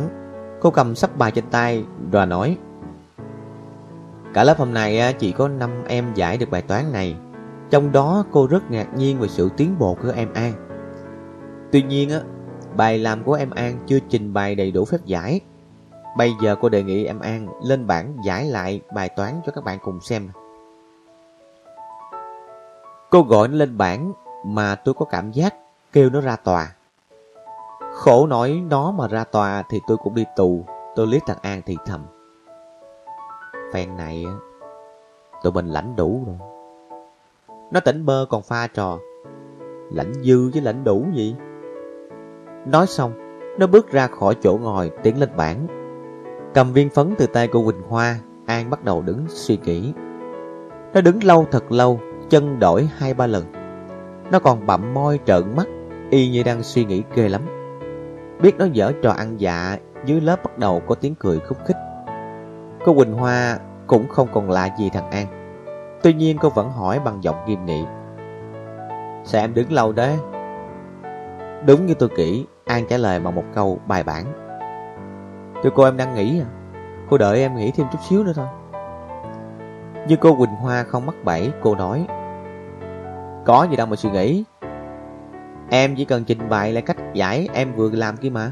Cô 0.60 0.70
cầm 0.70 0.94
sắp 0.94 1.16
bài 1.18 1.30
trên 1.30 1.44
tay 1.50 1.84
rồi 2.12 2.26
nói 2.26 2.56
Cả 4.34 4.44
lớp 4.44 4.58
hôm 4.58 4.74
nay 4.74 5.14
chỉ 5.18 5.32
có 5.32 5.48
5 5.48 5.70
em 5.88 6.14
giải 6.14 6.38
được 6.38 6.50
bài 6.50 6.62
toán 6.62 6.92
này 6.92 7.16
trong 7.70 7.92
đó 7.92 8.24
cô 8.32 8.46
rất 8.46 8.70
ngạc 8.70 8.94
nhiên 8.96 9.18
về 9.18 9.28
sự 9.28 9.48
tiến 9.56 9.78
bộ 9.78 9.96
của 10.02 10.12
em 10.16 10.32
An. 10.32 10.52
Tuy 11.72 11.82
nhiên, 11.82 12.10
bài 12.76 12.98
làm 12.98 13.24
của 13.24 13.34
em 13.34 13.50
An 13.50 13.78
chưa 13.86 13.98
trình 14.08 14.32
bày 14.32 14.54
đầy 14.54 14.70
đủ 14.70 14.84
phép 14.84 14.98
giải. 15.04 15.40
Bây 16.16 16.32
giờ 16.42 16.56
cô 16.60 16.68
đề 16.68 16.82
nghị 16.82 17.04
em 17.04 17.20
An 17.20 17.48
lên 17.64 17.86
bảng 17.86 18.16
giải 18.24 18.44
lại 18.44 18.80
bài 18.94 19.08
toán 19.08 19.40
cho 19.46 19.52
các 19.52 19.64
bạn 19.64 19.78
cùng 19.82 20.00
xem. 20.00 20.28
Cô 23.10 23.22
gọi 23.22 23.48
nó 23.48 23.54
lên 23.54 23.78
bảng 23.78 24.12
mà 24.44 24.74
tôi 24.74 24.94
có 24.94 25.04
cảm 25.04 25.32
giác 25.32 25.54
kêu 25.92 26.10
nó 26.10 26.20
ra 26.20 26.36
tòa. 26.36 26.74
Khổ 27.92 28.26
nổi 28.26 28.62
nó 28.70 28.90
mà 28.90 29.08
ra 29.08 29.24
tòa 29.24 29.62
thì 29.70 29.80
tôi 29.86 29.96
cũng 29.96 30.14
đi 30.14 30.24
tù. 30.36 30.64
Tôi 30.96 31.06
liếc 31.06 31.22
thằng 31.26 31.38
An 31.42 31.62
thì 31.66 31.76
thầm. 31.86 32.06
Phen 33.72 33.96
này 33.96 34.26
tụi 35.42 35.52
mình 35.52 35.66
lãnh 35.66 35.96
đủ 35.96 36.24
rồi. 36.26 36.36
Nó 37.70 37.80
tỉnh 37.80 38.06
bơ 38.06 38.26
còn 38.30 38.42
pha 38.42 38.66
trò 38.66 38.98
Lãnh 39.90 40.12
dư 40.22 40.50
với 40.52 40.62
lãnh 40.62 40.84
đủ 40.84 41.06
gì 41.14 41.36
Nói 42.66 42.86
xong, 42.86 43.12
Nó 43.58 43.66
bước 43.66 43.92
ra 43.92 44.06
khỏi 44.06 44.36
chỗ 44.40 44.58
ngồi, 44.62 44.90
tiến 45.02 45.20
lên 45.20 45.28
bảng 45.36 45.66
Cầm 46.54 46.72
viên 46.72 46.90
phấn 46.90 47.14
từ 47.18 47.26
tay 47.26 47.48
của 47.48 47.64
Quỳnh 47.64 47.82
Hoa, 47.88 48.18
An 48.46 48.70
bắt 48.70 48.84
đầu 48.84 49.02
đứng 49.02 49.24
suy 49.28 49.58
nghĩ 49.64 49.92
Nó 50.94 51.00
đứng 51.00 51.24
lâu 51.24 51.46
thật 51.50 51.72
lâu, 51.72 52.00
Chân 52.28 52.58
đổi 52.58 52.88
hai 52.96 53.14
ba 53.14 53.26
lần 53.26 53.44
nó 54.30 54.38
còn 54.38 54.66
bậm 54.66 54.94
môi 54.94 55.20
trợn 55.26 55.56
mắt, 55.56 55.66
Y 56.10 56.28
như 56.28 56.42
đang 56.42 56.62
suy 56.62 56.84
nghĩ 56.84 57.02
ghê 57.14 57.28
lắm. 57.28 57.42
Biết 58.42 58.56
nó 58.58 58.64
dở 58.64 58.92
trò 59.02 59.10
ăn 59.10 59.40
dạ 59.40 59.76
Dưới 60.04 60.20
lớp 60.20 60.44
bắt 60.44 60.58
đầu 60.58 60.82
có 60.86 60.94
tiếng 60.94 61.14
cười 61.14 61.40
khúc 61.40 61.58
khích. 61.64 61.76
Cô 62.84 62.94
Quỳnh 62.94 63.12
Hoa 63.12 63.58
cũng 63.86 64.08
không 64.08 64.28
còn 64.32 64.50
lạ 64.50 64.68
gì 64.78 64.90
thằng 64.90 65.10
An. 65.10 65.26
Tuy 66.02 66.12
nhiên 66.12 66.38
cô 66.40 66.48
vẫn 66.48 66.70
hỏi 66.70 67.00
bằng 67.04 67.24
giọng 67.24 67.36
nghiêm 67.46 67.64
nghị. 67.64 67.84
Sao 69.24 69.40
em 69.40 69.54
đứng 69.54 69.72
lâu 69.72 69.92
đấy? 69.92 70.16
Đúng 71.66 71.86
như 71.86 71.94
tôi 71.94 72.08
kỹ 72.16 72.46
An 72.64 72.84
trả 72.88 72.96
lời 72.96 73.20
bằng 73.20 73.34
một 73.34 73.44
câu 73.54 73.78
bài 73.86 74.02
bản. 74.02 74.24
Thưa 75.62 75.70
cô 75.74 75.84
em 75.84 75.96
đang 75.96 76.14
nghỉ 76.14 76.40
à? 76.40 76.46
Cô 77.10 77.18
đợi 77.18 77.40
em 77.40 77.56
nghỉ 77.56 77.70
thêm 77.70 77.86
chút 77.92 77.98
xíu 78.08 78.24
nữa 78.24 78.32
thôi. 78.34 78.46
Như 80.08 80.16
cô 80.16 80.34
Quỳnh 80.34 80.54
Hoa 80.54 80.82
không 80.82 81.06
mắc 81.06 81.14
bẫy, 81.24 81.52
Cô 81.62 81.74
nói 81.74 82.06
có 83.50 83.66
gì 83.70 83.76
đâu 83.76 83.86
mà 83.86 83.96
suy 83.96 84.10
nghĩ. 84.10 84.44
Em 85.70 85.94
chỉ 85.96 86.04
cần 86.04 86.24
trình 86.24 86.48
bày 86.48 86.72
lại 86.72 86.82
cách 86.82 86.96
giải 87.14 87.48
Em 87.54 87.72
vừa 87.72 87.90
làm 87.90 88.16
kia 88.16 88.30
mà. 88.30 88.50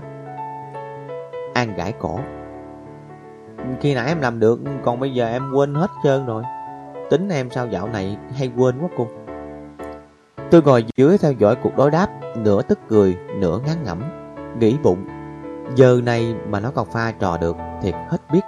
An 1.55 1.75
gãi 1.77 1.93
cổ. 1.93 2.21
Khi 3.81 3.95
nãy 3.95 4.07
em 4.07 4.21
làm 4.21 4.41
được 4.41 4.61
Còn 4.85 5.01
bây 5.01 5.15
giờ 5.15 5.29
em 5.29 5.53
quên 5.55 5.75
hết 5.75 5.91
trơn 6.05 6.27
rồi. 6.27 6.43
Tính 7.11 7.29
em 7.29 7.51
sao 7.51 7.67
dạo 7.67 7.89
này 7.89 8.17
hay 8.37 8.51
quên 8.57 8.79
quá 8.81 8.89
cô. 8.97 9.07
Tôi 10.51 10.63
ngồi 10.63 10.85
dưới 10.97 11.19
theo 11.19 11.33
dõi 11.33 11.57
cuộc 11.63 11.77
đối 11.77 11.91
đáp 11.91 12.09
Nửa 12.37 12.63
tức 12.63 12.79
cười, 12.89 13.17
nửa 13.35 13.61
ngán 13.67 13.77
ngẩm 13.85 14.03
Nghĩ 14.61 14.77
bụng. 14.83 15.05
Giờ 15.75 16.01
này 16.05 16.35
mà 16.49 16.61
nó 16.61 16.71
còn 16.71 16.87
pha 16.87 17.13
trò 17.13 17.37
được 17.37 17.57
Thiệt 17.83 17.95
hết 18.09 18.19
biết. 18.33 18.43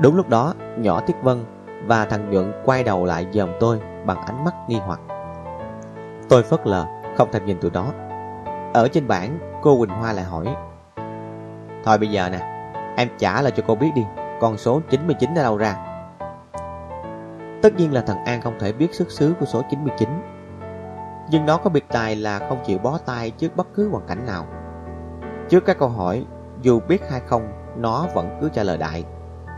Đúng 0.00 0.16
lúc 0.16 0.28
đó 0.28 0.54
nhỏ 0.76 1.00
Tiết 1.00 1.16
Vân 1.22 1.44
Và 1.86 2.04
thằng 2.04 2.30
Nhuận 2.30 2.52
quay 2.64 2.84
đầu 2.84 3.04
lại 3.04 3.26
dòm 3.32 3.48
tôi 3.60 3.80
Bằng 4.06 4.18
ánh 4.26 4.44
mắt 4.44 4.54
nghi 4.68 4.78
hoặc. 4.86 5.00
Tôi 6.32 6.42
phớt 6.42 6.66
lờ 6.66 6.86
không 7.16 7.32
thèm 7.32 7.46
nhìn 7.46 7.58
tụi 7.60 7.70
đó 7.70 7.92
Ở 8.74 8.88
trên 8.92 9.08
bảng 9.08 9.38
cô 9.62 9.78
Quỳnh 9.78 9.90
Hoa 9.90 10.12
lại 10.12 10.24
hỏi. 10.24 10.46
Thôi 11.84 11.98
bây 11.98 12.08
giờ 12.08 12.28
nè 12.30 12.38
Em 12.96 13.08
trả 13.18 13.42
lại 13.42 13.52
cho 13.56 13.62
cô 13.66 13.74
biết 13.74 13.90
đi 13.94 14.04
Con 14.40 14.58
số 14.58 14.80
99 14.90 15.34
đã 15.34 15.42
đâu 15.42 15.56
ra? 15.56 15.76
Tất 17.62 17.74
nhiên 17.76 17.92
là 17.92 18.00
thằng 18.00 18.24
An 18.24 18.40
không 18.40 18.58
thể 18.58 18.72
biết 18.72 18.94
xuất 18.94 19.10
xứ 19.10 19.34
của 19.40 19.46
số 19.46 19.62
99 19.70 20.08
Nhưng 21.30 21.46
nó 21.46 21.56
có 21.56 21.70
biệt 21.70 21.84
tài 21.88 22.16
là 22.16 22.38
không 22.38 22.62
chịu 22.66 22.78
bó 22.78 22.98
tay 22.98 23.30
trước 23.30 23.56
bất 23.56 23.74
cứ 23.74 23.88
hoàn 23.88 24.06
cảnh 24.06 24.26
nào. 24.26 24.46
Trước 25.48 25.64
các 25.66 25.78
câu 25.78 25.88
hỏi, 25.88 26.26
dù 26.62 26.80
biết 26.88 27.10
hay 27.10 27.20
không, 27.26 27.52
nó 27.76 28.06
vẫn 28.14 28.38
cứ 28.40 28.48
trả 28.48 28.62
lời 28.62 28.78
đại. 28.78 29.04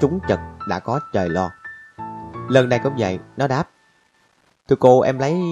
Trúng 0.01 0.18
chật 0.28 0.40
đã 0.68 0.78
có 0.78 1.01
trời 1.12 1.28
lo. 1.28 1.51
Lần 2.48 2.68
này 2.68 2.80
cũng 2.82 2.94
vậy, 2.98 3.18
nó 3.36 3.46
đáp. 3.46 3.68
Thưa 4.68 4.76
cô 4.76 5.01
em 5.01 5.18
lấy 5.18 5.42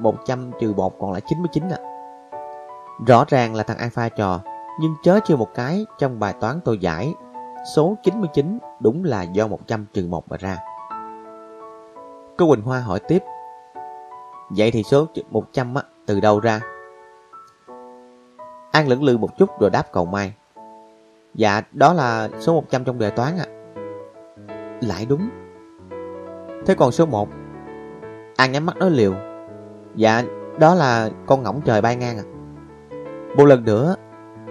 100 0.00 0.50
trừ 0.60 0.74
1 0.76 0.98
còn 0.98 1.12
lại 1.12 1.22
99 1.26 1.68
ạ 1.68 1.78
à. 1.82 1.88
Rõ 3.06 3.24
ràng 3.28 3.54
là 3.54 3.62
thằng 3.62 3.78
An 3.78 3.90
pha 3.90 4.08
trò 4.08 4.40
Nhưng 4.80 4.94
chớ 5.02 5.20
chưa 5.24 5.36
một 5.36 5.54
cái 5.54 5.86
trong 5.98 6.20
bài 6.20 6.34
toán 6.40 6.60
tôi 6.64 6.78
giải 6.78 7.14
Số 7.74 7.96
99 8.02 8.58
đúng 8.80 9.04
là 9.04 9.22
do 9.22 9.46
100 9.46 9.86
trừ 9.92 10.06
1 10.08 10.28
mà 10.28 10.36
ra 10.36 10.58
Cô 12.38 12.48
Quỳnh 12.48 12.62
Hoa 12.62 12.80
hỏi 12.80 13.00
tiếp 13.08 13.22
Vậy 14.50 14.70
thì 14.70 14.82
số 14.82 15.06
100 15.30 15.74
á, 15.74 15.82
từ 16.06 16.20
đâu 16.20 16.40
ra? 16.40 16.60
An 18.72 18.88
lưỡng 18.88 19.04
lự 19.04 19.18
một 19.18 19.38
chút 19.38 19.60
rồi 19.60 19.70
đáp 19.70 19.92
cầu 19.92 20.04
mai 20.04 20.34
Dạ 21.34 21.62
đó 21.72 21.92
là 21.92 22.28
số 22.40 22.54
100 22.54 22.84
trong 22.84 22.98
đề 22.98 23.10
toán 23.10 23.38
ạ 23.38 23.46
À. 23.46 23.54
Lại 24.80 25.06
đúng 25.08 25.28
Thế 26.66 26.74
còn 26.74 26.92
số 26.92 27.06
1 27.06 27.28
An 28.36 28.52
nhắm 28.52 28.66
mắt 28.66 28.76
nói 28.76 28.90
liều 28.90 29.14
Dạ 29.98 30.22
đó 30.58 30.74
là 30.74 31.10
con 31.26 31.42
ngỗng 31.42 31.60
trời 31.64 31.80
bay 31.80 31.96
ngang 31.96 32.18
à. 32.18 32.24
Một 33.36 33.44
lần 33.44 33.64
nữa 33.64 33.94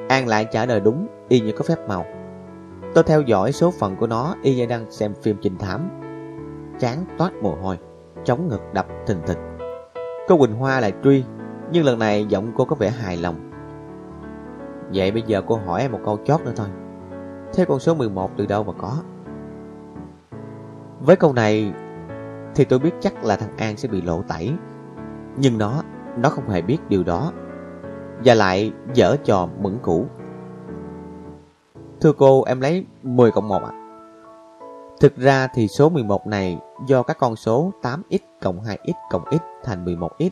An 0.09 0.27
lại 0.27 0.45
trả 0.51 0.65
lời 0.65 0.79
đúng 0.79 1.07
Y 1.29 1.39
như 1.39 1.51
có 1.51 1.65
phép 1.67 1.87
màu. 1.87 2.05
Tôi 2.95 3.03
theo 3.03 3.21
dõi 3.21 3.51
số 3.51 3.71
phận 3.79 3.95
của 3.95 4.07
nó 4.07 4.35
Y 4.43 4.55
như 4.55 4.65
đang 4.65 4.91
xem 4.91 5.13
phim 5.21 5.37
trình 5.41 5.57
thám. 5.57 5.89
Chán 6.79 7.05
toát 7.17 7.33
mồ 7.41 7.55
hôi, 7.55 7.77
chống 8.23 8.47
ngực 8.47 8.61
đập 8.73 8.87
thình 9.05 9.21
thịch. 9.27 9.37
Cô 10.27 10.37
Quỳnh 10.37 10.55
Hoa 10.55 10.79
lại 10.79 10.93
truy, 11.03 11.23
Nhưng 11.71 11.85
lần 11.85 11.99
này 11.99 12.25
giọng 12.25 12.51
cô 12.55 12.65
có 12.65 12.75
vẻ 12.75 12.89
hài 12.89 13.17
lòng. 13.17 13.51
Vậy 14.93 15.11
bây 15.11 15.21
giờ 15.21 15.41
cô 15.47 15.55
hỏi 15.55 15.81
em 15.81 15.91
một 15.91 15.99
câu 16.05 16.19
chót 16.25 16.41
nữa 16.41 16.53
thôi. 16.55 16.67
Thế 17.53 17.65
con 17.65 17.79
số 17.79 17.93
11 17.93 18.31
từ 18.37 18.45
đâu 18.45 18.63
mà 18.63 18.73
có? 18.77 18.97
Với 20.99 21.15
câu 21.15 21.33
này 21.33 21.73
Thì 22.55 22.65
tôi 22.65 22.79
biết 22.79 22.91
chắc 22.99 23.23
là 23.23 23.35
thằng 23.35 23.57
An 23.57 23.77
sẽ 23.77 23.89
bị 23.89 24.01
lộ 24.01 24.21
tẩy. 24.27 24.53
Nhưng 25.37 25.57
nó 25.57 25.83
Nó 26.17 26.29
không 26.29 26.49
hề 26.49 26.61
biết 26.61 26.77
điều 26.89 27.03
đó 27.03 27.31
Và 28.25 28.33
lại 28.33 28.71
dở 28.93 29.15
trò 29.23 29.47
mẫn 29.61 29.77
cũ 29.81 30.05
Thưa 32.01 32.13
cô, 32.13 32.43
em 32.43 32.61
lấy 32.61 32.85
10 33.03 33.31
cộng 33.31 33.47
1 33.47 33.63
ạ 33.63 33.71
Thực 34.99 35.15
ra 35.15 35.47
thì 35.53 35.67
số 35.67 35.89
11 35.89 36.27
này 36.27 36.59
do 36.87 37.03
các 37.03 37.17
con 37.19 37.35
số 37.35 37.71
8x 37.81 38.19
cộng 38.41 38.59
2x 38.63 38.93
cộng 39.09 39.23
x 39.31 39.41
thành 39.63 39.85
11x. 39.85 40.29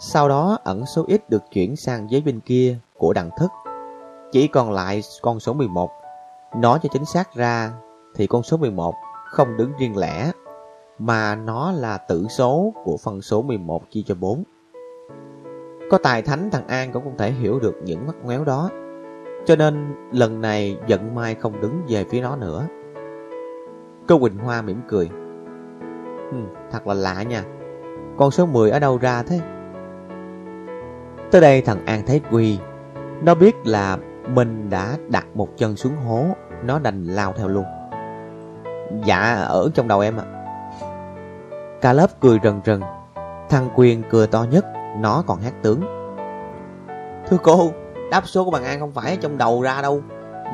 Sau 0.00 0.28
đó, 0.28 0.58
ẩn 0.64 0.86
số 0.86 1.06
x 1.08 1.30
được 1.30 1.42
chuyển 1.52 1.76
sang 1.76 2.10
giấy 2.10 2.20
bên 2.20 2.40
kia 2.40 2.78
của 2.96 3.12
đẳng 3.12 3.30
thức. 3.38 3.50
Chỉ 4.32 4.46
còn 4.48 4.70
lại 4.70 5.02
con 5.22 5.40
số 5.40 5.52
11. 5.52 5.90
Nói 6.56 6.78
cho 6.82 6.88
chính 6.92 7.04
xác 7.04 7.34
ra 7.34 7.72
thì 8.14 8.26
con 8.26 8.42
số 8.42 8.56
11 8.56 8.94
không 9.24 9.56
đứng 9.56 9.72
riêng 9.78 9.96
lẻ 9.96 10.32
mà 10.98 11.34
nó 11.34 11.72
là 11.72 11.98
tử 11.98 12.26
số 12.28 12.72
của 12.84 12.96
phân 12.96 13.22
số 13.22 13.42
11 13.42 13.90
chia 13.90 14.02
cho 14.06 14.14
4. 14.14 14.44
Có 15.90 15.98
tài 15.98 16.22
thánh 16.22 16.50
thằng 16.50 16.68
An 16.68 16.92
cũng 16.92 17.04
không 17.04 17.18
thể 17.18 17.32
hiểu 17.32 17.58
được 17.60 17.74
những 17.84 18.06
mắt 18.06 18.16
ngoéo 18.24 18.44
đó. 18.44 18.70
Cho 19.46 19.56
nên 19.56 19.94
lần 20.12 20.40
này 20.40 20.76
giận 20.86 21.14
mai 21.14 21.34
không 21.34 21.60
đứng 21.60 21.82
về 21.88 22.04
phía 22.04 22.20
nó 22.20 22.36
nữa. 22.36 22.66
Cô 24.08 24.18
Quỳnh 24.18 24.38
Hoa 24.38 24.62
mỉm 24.62 24.80
cười. 24.88 25.10
Ừ, 26.30 26.38
thật 26.70 26.86
là 26.86 26.94
lạ 26.94 27.22
nha. 27.22 27.42
Con 28.16 28.30
số 28.30 28.46
10 28.46 28.70
ở 28.70 28.78
đâu 28.78 28.98
ra 28.98 29.22
thế? 29.22 29.40
Tới 31.30 31.40
đây 31.40 31.60
thằng 31.60 31.86
An 31.86 32.02
thấy 32.06 32.20
Quy. 32.30 32.58
Nó 33.22 33.34
biết 33.34 33.66
là 33.66 33.98
mình 34.28 34.70
đã 34.70 34.96
đặt 35.08 35.26
một 35.34 35.48
chân 35.56 35.76
xuống 35.76 35.96
hố, 35.96 36.24
nó 36.64 36.78
đành 36.78 37.04
lao 37.04 37.32
theo 37.32 37.48
luôn. 37.48 37.64
Dạ, 39.04 39.34
ở 39.34 39.70
trong 39.74 39.88
đầu 39.88 40.00
em 40.00 40.16
ạ. 40.16 40.37
Cả 41.80 41.92
lớp 41.92 42.20
cười 42.20 42.38
rần 42.44 42.60
rần. 42.64 42.80
Thằng 43.48 43.68
Quyền 43.76 44.02
cười 44.10 44.26
to 44.26 44.46
nhất, 44.50 44.66
nó 44.96 45.22
còn 45.26 45.40
hát 45.40 45.54
tướng. 45.62 45.80
Thưa 47.28 47.36
cô, 47.42 47.70
đáp 48.10 48.22
số 48.26 48.44
của 48.44 48.50
bạn 48.50 48.64
An 48.64 48.80
không 48.80 48.92
phải 48.92 49.10
ở 49.10 49.16
trong 49.20 49.38
đầu 49.38 49.62
ra 49.62 49.82
đâu, 49.82 50.02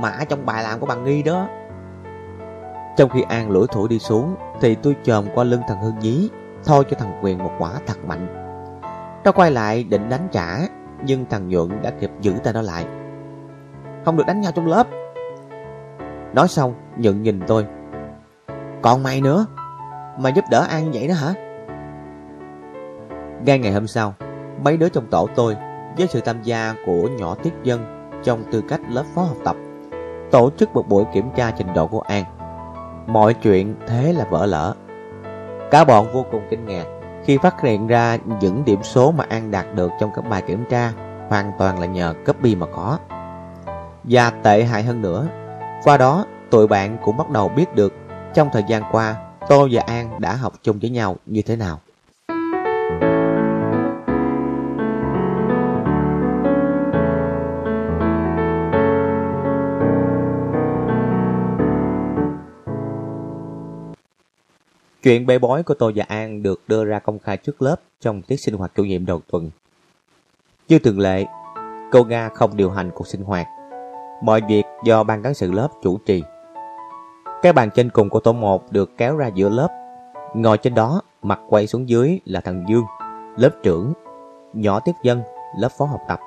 mà 0.00 0.08
ở 0.08 0.24
trong 0.24 0.46
bài 0.46 0.62
làm 0.62 0.80
của 0.80 0.86
bạn 0.86 1.04
Nghi 1.04 1.22
đó. 1.22 1.46
Trong 2.96 3.10
khi 3.10 3.22
An 3.22 3.50
lủi 3.50 3.66
thủi 3.66 3.88
đi 3.88 3.98
xuống 3.98 4.36
Thì 4.60 4.74
tôi 4.74 4.96
chồm 5.02 5.24
qua 5.34 5.44
lưng 5.44 5.62
thằng 5.68 5.82
Hưng 5.82 5.98
Nhí 5.98 6.30
Thôi 6.64 6.84
cho 6.90 6.96
thằng 7.00 7.20
Quyền 7.22 7.38
một 7.38 7.50
quả 7.58 7.70
thật 7.86 8.04
mạnh 8.06 8.26
Nó 9.24 9.32
quay 9.32 9.50
lại 9.50 9.84
định 9.84 10.08
đánh 10.08 10.28
trả 10.32 10.58
Nhưng 11.04 11.24
thằng 11.30 11.48
Nhuận 11.48 11.82
đã 11.82 11.90
kịp 11.90 12.10
giữ 12.20 12.34
tay 12.44 12.52
nó 12.52 12.62
lại 12.62 12.86
Không 14.04 14.16
được 14.16 14.26
đánh 14.26 14.40
nhau 14.40 14.52
trong 14.54 14.66
lớp 14.66 14.86
Nói 16.34 16.48
xong 16.48 16.74
Nhuận 16.96 17.22
nhìn 17.22 17.40
tôi 17.46 17.66
Còn 18.82 19.02
mày 19.02 19.20
nữa 19.20 19.46
mà 20.18 20.30
giúp 20.30 20.44
đỡ 20.50 20.66
An 20.70 20.92
vậy 20.92 21.08
đó 21.08 21.14
hả? 21.14 21.34
Ngay 23.46 23.58
ngày 23.58 23.72
hôm 23.72 23.86
sau, 23.86 24.14
Mấy 24.62 24.76
đứa 24.76 24.88
trong 24.88 25.06
tổ 25.06 25.28
tôi 25.34 25.56
Với 25.98 26.06
sự 26.06 26.20
tham 26.20 26.42
gia 26.42 26.74
của 26.86 27.08
nhỏ 27.08 27.34
Tiết 27.34 27.54
Dân 27.62 28.10
Trong 28.24 28.44
tư 28.52 28.62
cách 28.68 28.80
lớp 28.88 29.04
phó 29.14 29.22
học 29.22 29.36
tập 29.44 29.56
Tổ 30.30 30.50
chức 30.50 30.74
một 30.74 30.88
buổi 30.88 31.04
kiểm 31.12 31.30
tra 31.36 31.50
trình 31.50 31.74
độ 31.74 31.86
của 31.86 32.00
An. 32.00 32.24
Mọi 33.06 33.34
chuyện 33.34 33.74
thế 33.86 34.12
là 34.12 34.24
vỡ 34.30 34.46
lỡ 34.46 34.74
Cả 35.70 35.84
bọn 35.84 36.06
vô 36.12 36.24
cùng 36.30 36.42
kinh 36.50 36.66
ngạc 36.66 36.84
Khi 37.24 37.38
phát 37.38 37.60
hiện 37.60 37.86
ra 37.86 38.18
những 38.40 38.64
điểm 38.64 38.82
số 38.82 39.12
mà 39.12 39.24
An 39.28 39.50
đạt 39.50 39.66
được 39.74 39.90
trong 40.00 40.10
các 40.14 40.28
bài 40.30 40.42
kiểm 40.46 40.64
tra 40.70 40.92
Hoàn 41.28 41.52
toàn 41.58 41.78
là 41.78 41.86
nhờ 41.86 42.14
copy 42.26 42.54
mà 42.54 42.66
có. 42.66 42.98
Và 44.04 44.30
tệ 44.30 44.64
hại 44.64 44.82
hơn 44.82 45.02
nữa, 45.02 45.26
Qua 45.84 45.96
đó 45.96 46.24
tụi 46.50 46.66
bạn 46.66 46.96
cũng 47.04 47.16
bắt 47.16 47.30
đầu 47.30 47.48
biết 47.48 47.74
được 47.74 47.94
Trong 48.34 48.48
thời 48.52 48.64
gian 48.68 48.82
qua 48.92 49.16
Tôi 49.48 49.68
và 49.72 49.82
An 49.86 50.20
đã 50.20 50.34
học 50.34 50.52
chung 50.62 50.78
với 50.78 50.90
nhau 50.90 51.16
như 51.26 51.42
thế 51.42 51.56
nào 51.56 51.80
Chuyện 65.04 65.26
bê 65.26 65.38
bối 65.38 65.62
của 65.62 65.74
tôi 65.74 65.92
và 65.96 66.04
An 66.08 66.42
được 66.42 66.62
đưa 66.66 66.84
ra 66.84 66.98
công 66.98 67.18
khai 67.18 67.36
trước 67.36 67.62
lớp 67.62 67.76
trong 68.00 68.22
tiết 68.22 68.36
sinh 68.36 68.54
hoạt 68.54 68.72
chủ 68.74 68.84
nhiệm 68.84 69.06
đầu 69.06 69.20
tuần. 69.30 69.50
Như 70.68 70.78
thường 70.78 70.98
lệ, 70.98 71.24
cô 71.92 72.04
Nga 72.04 72.28
không 72.28 72.56
điều 72.56 72.70
hành 72.70 72.90
cuộc 72.94 73.06
sinh 73.06 73.22
hoạt. 73.22 73.46
Mọi 74.22 74.40
việc 74.48 74.62
do 74.84 75.04
ban 75.04 75.22
cán 75.22 75.34
sự 75.34 75.52
lớp 75.52 75.68
chủ 75.82 75.98
trì. 76.06 76.22
Cái 77.44 77.52
bàn 77.52 77.70
trên 77.74 77.90
cùng 77.90 78.10
của 78.10 78.20
tổ 78.20 78.32
1 78.32 78.72
được 78.72 78.90
kéo 78.96 79.16
ra 79.16 79.26
giữa 79.34 79.48
lớp. 79.48 79.68
Ngồi 80.34 80.58
trên 80.58 80.74
đó, 80.74 81.02
mặt 81.22 81.40
quay 81.48 81.66
xuống 81.66 81.88
dưới 81.88 82.20
là 82.24 82.40
thằng 82.40 82.64
Dương, 82.68 82.84
lớp 83.36 83.50
trưởng, 83.62 83.92
nhỏ 84.52 84.80
tiếp 84.80 84.92
dân, 85.02 85.22
lớp 85.58 85.68
phó 85.78 85.84
học 85.84 86.00
tập 86.08 86.20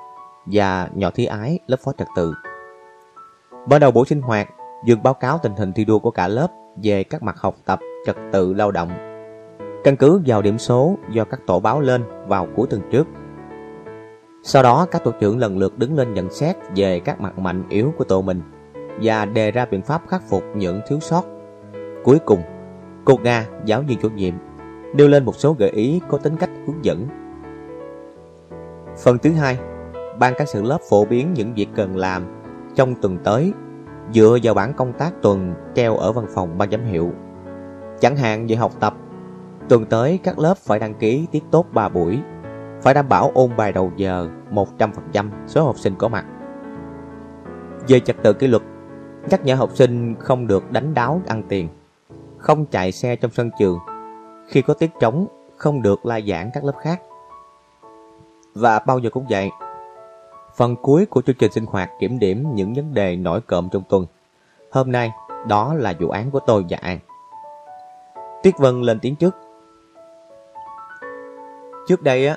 và 0.46 0.88
nhỏ 0.94 1.10
thi 1.14 1.26
ái, 1.26 1.58
lớp 1.66 1.76
phó 1.84 1.92
trật 1.98 2.08
tự. 2.16 2.34
Bắt 3.68 3.78
đầu 3.78 3.90
buổi 3.90 4.06
sinh 4.06 4.22
hoạt, 4.22 4.48
Dương 4.86 5.02
báo 5.02 5.14
cáo 5.14 5.38
tình 5.42 5.52
hình 5.56 5.72
thi 5.72 5.84
đua 5.84 5.98
của 5.98 6.10
cả 6.10 6.28
lớp 6.28 6.48
về 6.82 7.04
các 7.04 7.22
mặt 7.22 7.36
học 7.38 7.54
tập 7.64 7.78
trật 8.06 8.16
tự 8.32 8.54
lao 8.54 8.70
động. 8.70 8.90
Căn 9.84 9.96
cứ 9.96 10.22
vào 10.26 10.42
điểm 10.42 10.58
số 10.58 10.96
do 11.10 11.24
các 11.24 11.40
tổ 11.46 11.60
báo 11.60 11.80
lên 11.80 12.04
vào 12.26 12.48
cuối 12.56 12.66
tuần 12.70 12.82
trước. 12.90 13.06
Sau 14.42 14.62
đó 14.62 14.86
các 14.90 15.04
tổ 15.04 15.10
trưởng 15.20 15.38
lần 15.38 15.58
lượt 15.58 15.78
đứng 15.78 15.96
lên 15.96 16.14
nhận 16.14 16.30
xét 16.30 16.56
về 16.76 17.00
các 17.00 17.20
mặt 17.20 17.38
mạnh 17.38 17.64
yếu 17.68 17.92
của 17.98 18.04
tổ 18.04 18.22
mình 18.22 18.42
và 19.02 19.24
đề 19.24 19.50
ra 19.50 19.66
biện 19.66 19.82
pháp 19.82 20.02
khắc 20.08 20.22
phục 20.28 20.42
những 20.56 20.80
thiếu 20.88 21.00
sót. 21.00 21.22
Cuối 22.04 22.18
cùng, 22.18 22.42
cô 23.04 23.16
Nga, 23.22 23.46
giáo 23.64 23.82
viên 23.82 23.98
chủ 24.00 24.10
nhiệm, 24.10 24.34
nêu 24.94 25.08
lên 25.08 25.24
một 25.24 25.36
số 25.36 25.56
gợi 25.58 25.70
ý 25.70 26.00
có 26.08 26.18
tính 26.18 26.36
cách 26.36 26.50
hướng 26.66 26.84
dẫn. 26.84 27.06
Phần 29.02 29.18
thứ 29.18 29.30
hai, 29.30 29.58
ban 30.18 30.34
các 30.38 30.48
sự 30.48 30.62
lớp 30.62 30.78
phổ 30.90 31.04
biến 31.04 31.34
những 31.34 31.54
việc 31.54 31.68
cần 31.74 31.96
làm 31.96 32.22
trong 32.74 32.94
tuần 32.94 33.18
tới 33.24 33.52
dựa 34.12 34.38
vào 34.42 34.54
bản 34.54 34.72
công 34.72 34.92
tác 34.92 35.22
tuần 35.22 35.54
treo 35.74 35.96
ở 35.96 36.12
văn 36.12 36.26
phòng 36.34 36.58
ban 36.58 36.70
giám 36.70 36.84
hiệu 36.84 37.12
Chẳng 38.00 38.16
hạn 38.16 38.46
về 38.46 38.56
học 38.56 38.72
tập, 38.80 38.94
tuần 39.68 39.84
tới 39.86 40.20
các 40.22 40.38
lớp 40.38 40.56
phải 40.56 40.78
đăng 40.78 40.94
ký 40.94 41.26
tiết 41.32 41.44
tốt 41.50 41.66
3 41.72 41.88
buổi, 41.88 42.18
phải 42.82 42.94
đảm 42.94 43.08
bảo 43.08 43.30
ôn 43.34 43.56
bài 43.56 43.72
đầu 43.72 43.92
giờ 43.96 44.28
100% 44.50 45.30
số 45.46 45.64
học 45.64 45.78
sinh 45.78 45.94
có 45.98 46.08
mặt. 46.08 46.24
Về 47.88 48.00
trật 48.00 48.16
tự 48.22 48.32
kỷ 48.32 48.46
luật, 48.46 48.62
nhắc 49.30 49.44
nhở 49.44 49.54
học 49.54 49.70
sinh 49.74 50.14
không 50.18 50.46
được 50.46 50.72
đánh 50.72 50.94
đáo 50.94 51.20
ăn 51.26 51.42
tiền, 51.48 51.68
không 52.38 52.66
chạy 52.66 52.92
xe 52.92 53.16
trong 53.16 53.30
sân 53.30 53.50
trường, 53.58 53.78
khi 54.48 54.62
có 54.62 54.74
tiết 54.74 54.90
trống 55.00 55.26
không 55.56 55.82
được 55.82 56.06
la 56.06 56.20
giảng 56.20 56.50
các 56.54 56.64
lớp 56.64 56.74
khác. 56.80 57.02
Và 58.54 58.78
bao 58.78 58.98
giờ 58.98 59.10
cũng 59.10 59.26
vậy, 59.30 59.50
phần 60.56 60.76
cuối 60.76 61.06
của 61.06 61.22
chương 61.22 61.36
trình 61.38 61.52
sinh 61.52 61.66
hoạt 61.66 61.90
kiểm 62.00 62.18
điểm 62.18 62.54
những 62.54 62.74
vấn 62.74 62.94
đề 62.94 63.16
nổi 63.16 63.40
cộm 63.40 63.68
trong 63.72 63.82
tuần. 63.88 64.06
Hôm 64.70 64.92
nay, 64.92 65.10
đó 65.46 65.74
là 65.74 65.94
vụ 66.00 66.08
án 66.08 66.30
của 66.30 66.40
tôi 66.40 66.64
và 66.68 66.78
An. 66.80 66.98
Tiết 68.42 68.58
Vân 68.58 68.82
lên 68.82 68.98
tiếng 69.00 69.16
trước. 69.16 69.36
Trước 71.88 72.02
đây 72.02 72.26
á, 72.26 72.36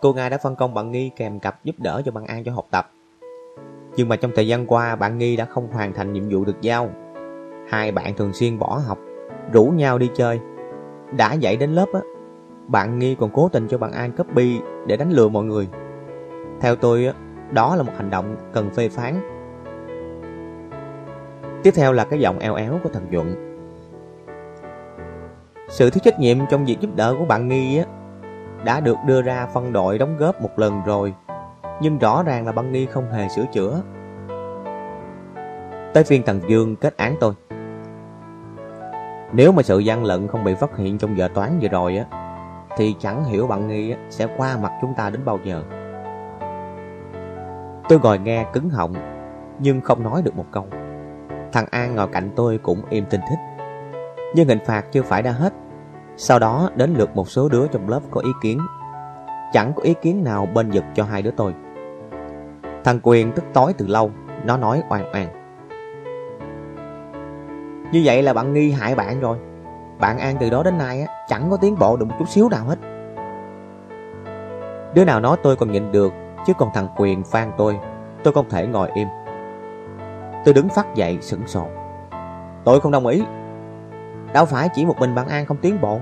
cô 0.00 0.12
Nga 0.12 0.28
đã 0.28 0.38
phân 0.38 0.56
công 0.56 0.74
bạn 0.74 0.92
Nghi 0.92 1.10
kèm 1.16 1.40
cặp 1.40 1.64
giúp 1.64 1.74
đỡ 1.78 2.02
cho 2.04 2.12
bạn 2.12 2.26
An 2.26 2.44
cho 2.44 2.52
học 2.52 2.66
tập. 2.70 2.90
Nhưng 3.96 4.08
mà 4.08 4.16
trong 4.16 4.30
thời 4.34 4.48
gian 4.48 4.66
qua 4.66 4.96
bạn 4.96 5.18
Nghi 5.18 5.36
đã 5.36 5.44
không 5.44 5.68
hoàn 5.72 5.92
thành 5.92 6.12
nhiệm 6.12 6.28
vụ 6.28 6.44
được 6.44 6.60
giao. 6.60 6.90
Hai 7.68 7.92
bạn 7.92 8.14
thường 8.14 8.32
xuyên 8.32 8.58
bỏ 8.58 8.80
học, 8.86 8.98
rủ 9.52 9.64
nhau 9.64 9.98
đi 9.98 10.10
chơi. 10.14 10.40
Đã 11.16 11.32
dạy 11.32 11.56
đến 11.56 11.70
lớp 11.70 11.86
á, 11.92 12.00
bạn 12.66 12.98
Nghi 12.98 13.14
còn 13.14 13.30
cố 13.30 13.48
tình 13.48 13.68
cho 13.68 13.78
bạn 13.78 13.92
An 13.92 14.12
copy 14.12 14.60
để 14.86 14.96
đánh 14.96 15.10
lừa 15.10 15.28
mọi 15.28 15.44
người. 15.44 15.68
Theo 16.60 16.76
tôi 16.76 17.06
á, 17.06 17.12
đó 17.50 17.76
là 17.76 17.82
một 17.82 17.92
hành 17.96 18.10
động 18.10 18.36
cần 18.52 18.70
phê 18.70 18.88
phán. 18.88 19.14
Tiếp 21.62 21.70
theo 21.74 21.92
là 21.92 22.04
cái 22.04 22.20
giọng 22.20 22.38
eo 22.38 22.54
éo 22.54 22.78
của 22.82 22.90
thằng 22.92 23.10
Nhuận 23.10 23.52
sự 25.72 25.90
thiếu 25.90 26.00
trách 26.04 26.20
nhiệm 26.20 26.38
trong 26.50 26.64
việc 26.64 26.80
giúp 26.80 26.90
đỡ 26.96 27.14
của 27.18 27.24
bạn 27.24 27.48
Nghi 27.48 27.78
á, 27.78 27.84
đã 28.64 28.80
được 28.80 28.96
đưa 29.06 29.22
ra 29.22 29.46
phân 29.46 29.72
đội 29.72 29.98
đóng 29.98 30.16
góp 30.16 30.42
một 30.42 30.58
lần 30.58 30.82
rồi, 30.86 31.14
nhưng 31.82 31.98
rõ 31.98 32.22
ràng 32.22 32.46
là 32.46 32.52
băng 32.52 32.72
Nghi 32.72 32.86
không 32.86 33.12
hề 33.12 33.28
sửa 33.28 33.44
chữa. 33.52 33.82
Tới 35.94 36.04
phiên 36.04 36.22
thằng 36.26 36.40
Dương 36.48 36.76
kết 36.76 36.96
án 36.96 37.16
tôi. 37.20 37.34
Nếu 39.32 39.52
mà 39.52 39.62
sự 39.62 39.78
gian 39.78 40.04
lận 40.04 40.28
không 40.28 40.44
bị 40.44 40.54
phát 40.54 40.76
hiện 40.76 40.98
trong 40.98 41.18
giờ 41.18 41.28
toán 41.34 41.58
vừa 41.62 41.68
rồi 41.68 41.96
á, 41.96 42.04
thì 42.76 42.94
chẳng 42.98 43.24
hiểu 43.24 43.46
bạn 43.46 43.68
Nghi 43.68 43.94
sẽ 44.10 44.26
qua 44.36 44.56
mặt 44.62 44.72
chúng 44.80 44.94
ta 44.94 45.10
đến 45.10 45.20
bao 45.24 45.38
giờ. 45.44 45.62
Tôi 47.88 47.98
ngồi 48.02 48.18
nghe 48.18 48.46
cứng 48.52 48.70
họng, 48.70 48.94
nhưng 49.58 49.80
không 49.80 50.02
nói 50.02 50.22
được 50.22 50.36
một 50.36 50.46
câu. 50.52 50.66
Thằng 51.52 51.66
An 51.70 51.94
ngồi 51.94 52.08
cạnh 52.08 52.30
tôi 52.36 52.58
cũng 52.58 52.82
im 52.90 53.04
tinh 53.10 53.20
thích. 53.30 53.38
Nhưng 54.34 54.48
hình 54.48 54.64
phạt 54.66 54.92
chưa 54.92 55.02
phải 55.02 55.22
đã 55.22 55.30
hết 55.30 55.52
sau 56.16 56.38
đó 56.38 56.70
đến 56.74 56.94
lượt 56.94 57.16
một 57.16 57.28
số 57.28 57.48
đứa 57.48 57.66
trong 57.66 57.88
lớp 57.88 58.00
có 58.10 58.20
ý 58.20 58.30
kiến 58.42 58.58
chẳng 59.52 59.72
có 59.76 59.82
ý 59.82 59.94
kiến 60.02 60.24
nào 60.24 60.46
bên 60.54 60.70
vực 60.70 60.84
cho 60.94 61.04
hai 61.04 61.22
đứa 61.22 61.30
tôi. 61.30 61.54
Thằng 62.84 63.00
Quyền 63.02 63.32
tức 63.32 63.44
tối 63.52 63.74
từ 63.78 63.86
lâu, 63.86 64.10
nó 64.44 64.56
nói 64.56 64.82
oan 64.90 65.12
oan. 65.12 65.28
Như 67.92 68.02
vậy 68.04 68.22
là 68.22 68.32
bạn 68.32 68.52
nghi 68.52 68.70
hại 68.70 68.94
bạn 68.94 69.20
rồi. 69.20 69.38
Bạn 70.00 70.18
An 70.18 70.36
từ 70.40 70.50
đó 70.50 70.62
đến 70.62 70.78
nay 70.78 71.00
á, 71.00 71.14
chẳng 71.28 71.50
có 71.50 71.56
tiến 71.56 71.78
bộ 71.78 71.96
được 71.96 72.06
một 72.06 72.14
chút 72.18 72.28
xíu 72.28 72.48
nào 72.48 72.64
hết. 72.64 72.78
Đứa 74.94 75.04
nào 75.04 75.20
nói 75.20 75.36
tôi 75.42 75.56
còn 75.56 75.72
nhịn 75.72 75.92
được, 75.92 76.12
chứ 76.46 76.52
còn 76.58 76.70
thằng 76.74 76.88
Quyền 76.96 77.22
phan 77.24 77.50
tôi, 77.56 77.78
tôi 78.24 78.32
không 78.32 78.48
thể 78.50 78.66
ngồi 78.66 78.90
im. 78.94 79.08
Tôi 80.44 80.54
đứng 80.54 80.68
phát 80.68 80.94
dậy 80.94 81.18
sững 81.20 81.46
sồn. 81.46 81.66
Tôi 82.64 82.80
không 82.80 82.92
đồng 82.92 83.06
ý. 83.06 83.24
Đâu 84.34 84.44
phải 84.44 84.68
chỉ 84.74 84.86
một 84.86 84.98
mình 84.98 85.14
bạn 85.14 85.28
An 85.28 85.46
không 85.46 85.56
tiến 85.56 85.80
bộ. 85.80 86.00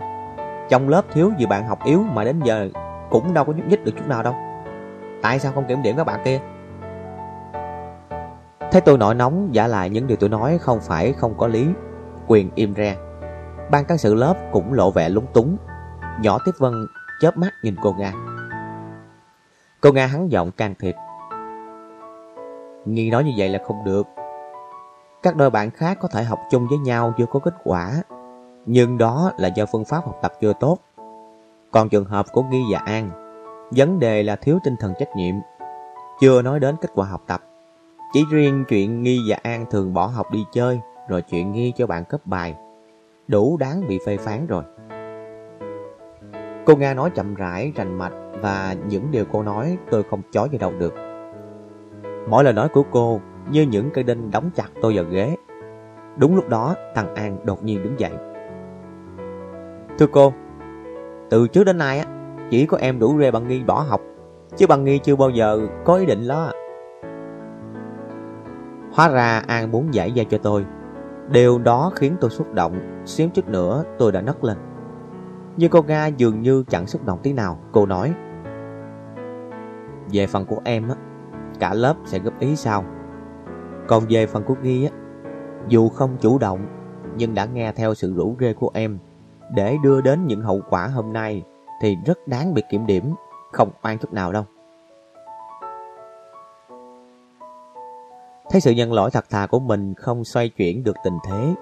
Trong 0.69 0.89
lớp 0.89 1.03
thiếu 1.13 1.33
gì 1.39 1.47
bạn 1.47 1.67
học 1.67 1.79
yếu 1.85 2.03
mà 2.13 2.25
đến 2.25 2.41
giờ 2.45 2.69
cũng 3.11 3.35
đâu 3.35 3.45
có 3.45 3.53
nhúc 3.53 3.67
nhích 3.67 3.85
được 3.85 3.93
chút 3.97 4.09
nào 4.09 4.23
đâu. 4.23 4.35
Tại 5.23 5.39
sao 5.39 5.53
không 5.53 5.65
kiểm 5.69 5.83
điểm 5.83 5.97
các 5.97 6.05
bạn 6.05 6.21
kia? 6.25 6.41
Thấy 8.73 8.81
tôi 8.81 8.99
nổi 8.99 9.15
nóng 9.15 9.55
giả 9.55 9.67
lại 9.67 9.91
những 9.91 10.07
điều 10.07 10.17
tôi 10.17 10.29
nói 10.29 10.59
không 10.59 10.81
phải 10.81 11.13
không 11.13 11.35
có 11.39 11.47
lý. 11.47 11.67
Quyền 12.27 12.51
im 12.55 12.75
re. 12.75 12.97
Ban 13.71 13.85
cán 13.85 13.99
sự 13.99 14.15
lớp 14.15 14.35
cũng 14.53 14.73
lộ 14.73 14.91
vẻ 14.91 15.09
lúng 15.09 15.27
túng. 15.33 15.57
Nhỏ 16.23 16.39
Tiếp 16.45 16.53
Vân 16.59 16.73
chớp 17.21 17.37
mắt 17.37 17.51
nhìn 17.63 17.77
cô 17.83 17.93
Nga. 17.99 18.13
Cô 19.81 19.93
Nga 19.93 20.07
hắn 20.07 20.31
giọng 20.31 20.51
can 20.51 20.75
thiệp. 20.79 20.95
Nghi 22.85 23.11
nói 23.11 23.25
như 23.25 23.31
vậy 23.37 23.49
là 23.49 23.59
không 23.65 23.85
được. 23.85 24.07
Các 25.23 25.37
đôi 25.37 25.51
bạn 25.51 25.71
khác 25.71 25.99
có 26.01 26.09
thể 26.09 26.23
học 26.25 26.39
chung 26.51 26.67
với 26.69 26.79
nhau 26.79 27.15
chưa 27.19 27.27
có 27.27 27.41
kết 27.41 27.55
quả, 27.65 28.03
nhưng 28.67 28.99
đó 28.99 29.33
là 29.39 29.49
do 29.49 29.67
phương 29.73 29.85
pháp 29.85 30.05
học 30.05 30.19
tập 30.23 30.33
chưa 30.41 30.53
tốt. 30.61 30.79
Còn 31.71 31.89
trường 31.89 32.05
hợp 32.05 32.27
của 32.33 32.43
Nghi 32.43 32.63
và 32.73 32.79
An, 32.79 33.11
vấn 33.71 33.99
đề 33.99 34.23
là 34.23 34.37
thiếu 34.37 34.59
tinh 34.65 34.77
thần 34.81 34.95
trách 34.99 35.17
nhiệm, 35.17 35.35
chưa 36.21 36.43
nói 36.43 36.61
đến 36.61 36.77
kết 36.81 36.89
quả 36.95 37.07
học 37.07 37.23
tập. 37.27 37.50
Chỉ 38.13 38.25
riêng 38.31 38.65
chuyện 38.69 39.03
Nghi 39.03 39.21
và 39.27 39.37
An 39.43 39.65
thường 39.71 39.95
bỏ 39.95 40.07
học 40.07 40.27
đi 40.33 40.45
chơi, 40.53 40.81
rồi 41.09 41.23
chuyện 41.23 41.53
Nghi 41.53 41.73
cho 41.77 41.87
bạn 41.87 42.05
cấp 42.05 42.21
bài, 42.25 42.55
đủ 43.29 43.57
đáng 43.57 43.89
bị 43.89 43.99
phê 44.07 44.17
phán 44.17 44.47
rồi. 44.47 44.65
Cô 46.67 46.77
Nga 46.77 46.95
nói 46.95 47.11
chậm 47.11 47.35
rãi, 47.35 47.73
rành 47.77 47.99
mạch 47.99 48.13
và 48.41 48.75
những 48.89 49.11
điều 49.11 49.25
cô 49.33 49.43
nói 49.43 49.79
tôi 49.91 50.03
không 50.03 50.23
chói 50.31 50.49
vào 50.49 50.59
đâu 50.59 50.73
được. 50.79 50.95
Mỗi 52.29 52.45
lời 52.45 52.53
nói 52.53 52.69
của 52.69 52.83
cô 52.91 53.21
như 53.51 53.63
những 53.63 53.91
cây 53.95 54.05
đinh 54.05 54.31
đóng 54.31 54.51
chặt 54.55 54.69
tôi 54.83 54.97
vào 54.97 55.05
ghế. 55.05 55.37
Đúng 56.17 56.37
lúc 56.37 56.49
đó, 56.49 56.75
thằng 56.95 57.15
An 57.15 57.37
đột 57.45 57.65
nhiên 57.65 57.83
đứng 57.83 58.01
dậy. 58.01 58.13
Thưa 59.99 60.07
cô, 60.13 60.33
từ 61.31 61.49
trước 61.49 61.65
đến 61.65 61.79
nay 61.79 61.99
á, 61.99 62.07
chỉ 62.51 62.67
có 62.67 62.79
em 62.81 62.99
đủ 62.99 63.19
rê 63.19 63.31
bằng 63.31 63.49
nghi 63.49 63.65
bỏ 63.65 63.81
học, 63.81 64.01
chứ 64.57 64.67
bằng 64.67 64.85
nghi 64.85 64.99
chưa 64.99 65.17
bao 65.17 65.31
giờ 65.31 65.61
có 65.85 65.97
ý 65.97 66.07
định 66.07 66.29
đó. 66.29 66.53
Hóa 69.01 69.09
ra 69.09 69.43
An 69.47 69.71
muốn 69.71 69.95
giải 69.95 70.13
dây 70.13 70.25
cho 70.25 70.39
tôi. 70.39 70.67
Điều 71.29 71.59
đó 71.59 71.93
khiến 71.95 72.17
tôi 72.21 72.31
xúc 72.31 72.55
động, 72.55 73.03
xíu 73.07 73.29
chút 73.29 73.49
nữa 73.49 73.85
tôi 73.99 74.13
đã 74.13 74.21
nấc 74.21 74.45
lên. 74.45 74.57
Nhưng 75.57 75.71
cô 75.71 75.83
Nga 75.83 76.07
dường 76.07 76.41
như 76.43 76.65
chẳng 76.69 76.87
xúc 76.87 77.05
động 77.05 77.19
tí 77.23 77.33
nào, 77.33 77.59
cô 77.73 77.87
nói. 77.87 78.13
Về 80.13 80.27
phần 80.27 80.47
của 80.47 80.61
em 80.65 80.89
á, 80.89 80.95
cả 81.61 81.75
lớp 81.75 81.95
sẽ 82.05 82.19
góp 82.19 82.39
ý 82.41 82.57
sau. 82.57 82.85
Còn 83.89 84.05
về 84.09 84.27
phần 84.27 84.43
của 84.45 84.55
nghi, 84.63 84.85
á, 84.85 84.91
dù 85.69 85.89
không 85.89 86.17
chủ 86.21 86.39
động, 86.39 86.67
nhưng 87.17 87.35
đã 87.35 87.45
nghe 87.45 87.73
theo 87.73 87.95
sự 87.95 88.15
rủ 88.15 88.37
rê 88.41 88.53
của 88.53 88.71
em 88.75 88.99
để 89.55 89.77
đưa 89.83 90.01
đến 90.01 90.27
những 90.27 90.43
hậu 90.43 90.61
quả 90.71 90.87
hôm 90.87 91.13
nay 91.13 91.43
thì 91.83 91.97
rất 92.07 92.29
đáng 92.29 92.55
bị 92.55 92.63
kiểm 92.71 92.87
điểm, 92.87 93.15
không 93.53 93.71
oan 93.83 93.99
chút 93.99 94.13
nào 94.13 94.33
đâu. 94.33 94.45
Thấy 98.51 98.61
sự 98.61 98.71
nhân 98.71 98.93
lỗi 98.93 99.11
thật 99.11 99.25
thà 99.31 99.47
của 99.47 99.61
mình 99.61 99.95
không 99.95 100.25
xoay 100.25 100.49
chuyển 100.49 100.85
được 100.85 100.97
tình 101.05 101.19
thế, 101.29 101.55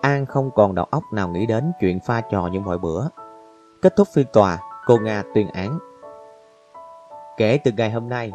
An 0.00 0.26
không 0.26 0.50
còn 0.54 0.74
đầu 0.74 0.84
óc 0.90 1.02
nào 1.12 1.28
nghĩ 1.28 1.46
đến 1.46 1.72
chuyện 1.80 2.00
pha 2.00 2.20
trò 2.20 2.48
như 2.52 2.60
mọi 2.60 2.78
bữa. 2.78 3.08
Kết 3.82 3.96
thúc 3.96 4.08
phiên 4.14 4.26
tòa, 4.32 4.58
cô 4.86 4.98
Nga 4.98 5.22
tuyên 5.34 5.48
án. 5.48 5.78
Kể 7.36 7.58
từ 7.64 7.70
ngày 7.76 7.90
hôm 7.90 8.08
nay, 8.08 8.32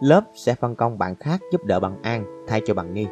lớp 0.00 0.22
sẽ 0.34 0.54
phân 0.54 0.74
công 0.74 0.98
bạn 0.98 1.14
khác 1.14 1.40
giúp 1.52 1.64
đỡ 1.64 1.80
bằng 1.80 2.02
An 2.02 2.44
thay 2.48 2.62
cho 2.66 2.74
bằng 2.74 2.94
Nghi. 2.94 3.06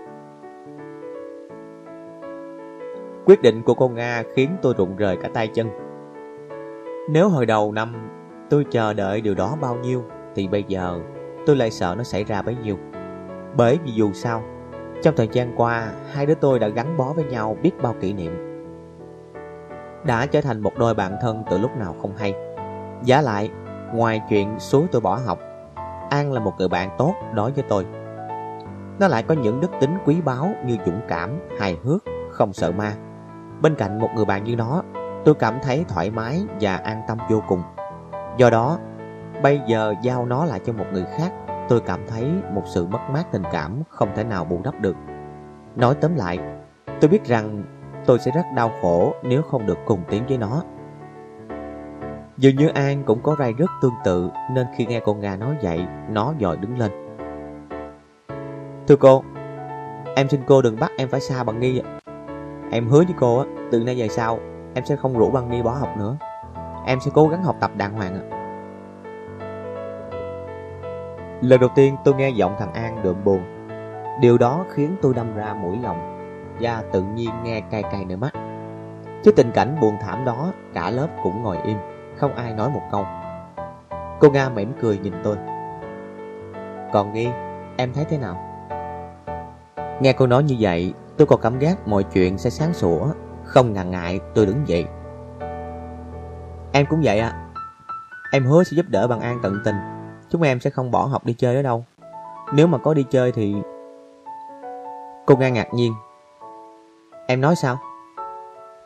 Quyết 3.27 3.43
định 3.43 3.63
của 3.63 3.75
cô 3.75 3.89
Nga 3.89 4.23
khiến 4.35 4.57
tôi 4.63 4.75
rụng 4.77 4.97
rời 4.97 5.17
cả 5.17 5.29
tay 5.35 5.49
chân. 5.49 5.69
Nếu 7.11 7.29
hồi 7.29 7.47
đầu 7.47 7.73
năm 7.73 8.11
tôi 8.51 8.65
chờ 8.71 8.93
đợi 8.93 9.21
điều 9.21 9.35
đó 9.35 9.57
bao 9.61 9.77
nhiêu, 9.77 10.05
thì 10.35 10.49
bây 10.49 10.65
giờ 10.69 11.01
tôi 11.47 11.57
lại 11.57 11.71
sợ 11.71 11.95
nó 11.99 12.03
xảy 12.03 12.25
ra 12.25 12.43
bấy 12.43 12.57
nhiêu. 12.63 12.77
Bởi 13.57 13.79
vì 13.85 13.93
dù 13.93 14.13
sao, 14.13 14.43
trong 15.03 15.17
thời 15.17 15.29
gian 15.33 15.57
qua, 15.57 15.89
hai 16.13 16.27
đứa 16.27 16.35
tôi 16.35 16.59
đã 16.59 16.69
gắn 16.69 16.97
bó 16.97 17.13
với 17.13 17.25
nhau 17.25 17.57
biết 17.63 17.73
bao 17.83 17.95
kỷ 18.01 18.13
niệm. 18.13 18.33
Đã 20.05 20.27
trở 20.27 20.41
thành 20.41 20.61
một 20.61 20.73
đôi 20.79 20.95
bạn 20.95 21.17
thân 21.21 21.43
từ 21.51 21.59
lúc 21.59 21.77
nào 21.77 21.95
không 22.03 22.17
hay. 22.17 22.35
Giá 23.03 23.21
lại, 23.21 23.51
ngoài 23.95 24.23
chuyện 24.29 24.59
suối 24.59 24.87
tôi 24.93 25.01
bỏ 25.01 25.21
học, 25.27 25.39
An 26.11 26.33
là 26.33 26.41
một 26.41 26.53
người 26.59 26.69
bạn 26.69 26.91
tốt 26.99 27.15
đối 27.35 27.53
với 27.53 27.65
tôi. 27.69 27.87
Nó 28.99 29.09
lại 29.09 29.23
có 29.23 29.35
những 29.35 29.61
đức 29.61 29.71
tính 29.81 29.99
quý 30.05 30.21
báu 30.21 30.49
như 30.65 30.77
dũng 30.87 31.01
cảm, 31.09 31.39
hài 31.59 31.79
hước, 31.85 32.05
không 32.31 32.53
sợ 32.53 32.73
ma. 32.73 32.93
Bên 33.63 33.75
cạnh 33.75 33.99
một 33.99 34.09
người 34.15 34.25
bạn 34.25 34.45
như 34.45 34.57
nó, 34.57 34.83
tôi 35.25 35.35
cảm 35.35 35.59
thấy 35.63 35.85
thoải 35.89 36.11
mái 36.11 36.43
và 36.61 36.77
an 36.77 37.03
tâm 37.09 37.19
vô 37.31 37.43
cùng. 37.49 37.63
Do 38.37 38.51
đó, 38.51 38.79
bây 39.43 39.61
giờ 39.67 39.95
giao 40.03 40.27
nó 40.27 40.45
lại 40.45 40.61
cho 40.67 40.73
một 40.73 40.85
người 40.93 41.05
khác, 41.19 41.33
tôi 41.71 41.81
cảm 41.81 42.01
thấy 42.09 42.25
một 42.55 42.63
sự 42.67 42.87
mất 42.87 42.99
mát 43.13 43.33
tình 43.33 43.43
cảm 43.53 43.83
không 43.89 44.09
thể 44.17 44.25
nào 44.25 44.45
bù 44.45 44.61
đắp 44.65 44.81
được. 44.81 44.97
Nói 45.77 45.95
tóm 46.01 46.15
lại, 46.17 46.39
tôi 47.01 47.09
biết 47.11 47.25
rằng 47.25 47.63
tôi 48.07 48.19
sẽ 48.19 48.31
rất 48.35 48.43
đau 48.57 48.71
khổ 48.83 49.15
nếu 49.23 49.43
không 49.43 49.67
được 49.67 49.79
cùng 49.87 50.03
tiến 50.09 50.23
với 50.29 50.39
nó. 50.39 50.63
Dường 52.37 52.57
như 52.57 52.69
An 52.69 53.03
cũng 53.07 53.23
có 53.23 53.37
rai 53.39 53.53
rất 53.53 53.71
tương 53.83 53.95
tự 54.05 54.31
nên 54.51 54.67
khi 54.77 54.87
nghe 54.87 55.01
con 55.01 55.21
Nga 55.21 55.37
nói 55.37 55.57
vậy, 55.63 55.87
nó 56.09 56.35
dòi 56.41 56.57
đứng 56.57 56.79
lên. 56.79 56.91
Thưa 58.89 58.97
cô, 58.97 59.25
em 60.17 60.29
xin 60.29 60.41
cô 60.47 60.63
đừng 60.63 60.77
bắt 60.81 60.91
em 60.99 61.09
phải 61.09 61.21
xa 61.21 61.45
bằng 61.45 61.61
nghi 61.61 61.83
Em 62.71 62.89
hứa 62.89 63.05
với 63.05 63.15
cô 63.19 63.39
á, 63.39 63.45
từ 63.73 63.85
nay 63.85 63.95
về 63.99 64.09
sau, 64.09 64.39
em 64.75 64.85
sẽ 64.85 64.97
không 64.97 65.19
rủ 65.19 65.31
bằng 65.31 65.51
nghi 65.51 65.63
bỏ 65.63 65.71
học 65.71 65.89
nữa. 65.99 66.17
Em 66.87 67.01
sẽ 67.01 67.11
cố 67.15 67.29
gắng 67.29 67.43
học 67.43 67.57
tập 67.61 67.71
đàng 67.77 67.93
hoàng 67.93 68.31
ạ. 68.31 68.40
Lần 71.41 71.61
đầu 71.61 71.71
tiên 71.75 71.97
tôi 72.05 72.15
nghe 72.15 72.31
giọng 72.31 72.57
thằng 72.59 72.73
An 72.73 73.03
đượm 73.03 73.25
buồn. 73.25 73.43
Điều 74.21 74.39
đó 74.39 74.65
khiến 74.71 74.97
tôi 75.03 75.15
đâm 75.15 75.37
ra 75.37 75.55
mũi 75.55 75.79
lòng 75.83 76.17
và 76.61 76.83
tự 76.93 77.03
nhiên 77.03 77.31
nghe 77.45 77.61
cay 77.61 77.83
cay 77.83 78.05
nơi 78.05 78.17
mắt. 78.17 78.31
Trước 79.25 79.37
tình 79.37 79.51
cảnh 79.53 79.77
buồn 79.81 79.97
thảm 80.01 80.25
đó, 80.25 80.53
cả 80.75 80.91
lớp 80.91 81.09
cũng 81.23 81.43
ngồi 81.43 81.57
im 81.65 81.77
không 82.17 82.35
ai 82.35 82.55
nói 82.55 82.71
một 82.71 82.83
câu. 82.93 83.07
Cô 84.21 84.31
Nga 84.31 84.49
mỉm 84.49 84.73
cười 84.81 84.99
nhìn 84.99 85.13
tôi. 85.25 85.37
Còn 86.93 87.13
Nghi, 87.13 87.29
em 87.77 87.93
thấy 87.93 88.05
thế 88.05 88.19
nào? 88.19 88.37
Nghe 90.01 90.13
cô 90.13 90.27
nói 90.27 90.43
như 90.43 90.57
vậy, 90.61 90.95
tôi 91.17 91.27
còn 91.27 91.41
cảm 91.41 91.59
giác 91.59 91.89
mọi 91.89 92.05
chuyện 92.05 92.39
sẽ 92.39 92.51
sáng 92.51 92.75
sủa, 92.75 93.07
không 93.45 93.73
ngần 93.73 93.91
ngại 93.91 94.21
tôi 94.35 94.47
đứng 94.47 94.69
dậy. 94.69 94.87
Em 96.73 96.87
cũng 96.87 97.01
vậy 97.05 97.19
ạ. 97.19 97.33
Em 98.33 98.45
hứa 98.45 98.65
sẽ 98.65 98.75
giúp 98.77 98.87
đỡ 98.89 99.07
bằng 99.09 99.21
an 99.21 99.39
tận 99.43 99.55
tình. 99.65 99.77
Chúng 100.31 100.43
em 100.43 100.61
sẽ 100.61 100.71
không 100.71 100.91
bỏ 100.91 101.05
học 101.05 101.27
đi 101.27 101.33
chơi 101.33 101.57
ở 101.57 101.63
đâu. 101.63 101.85
Nếu 102.53 102.67
mà 102.67 102.79
có 102.79 102.95
đi 102.95 103.05
chơi 103.11 103.33
thì... 103.33 103.55
Cô 105.27 105.37
Nga 105.37 105.49
ngạc 105.49 105.75
nhiên. 105.75 105.95
Em 107.27 107.41
nói 107.41 107.57
sao? 107.57 107.79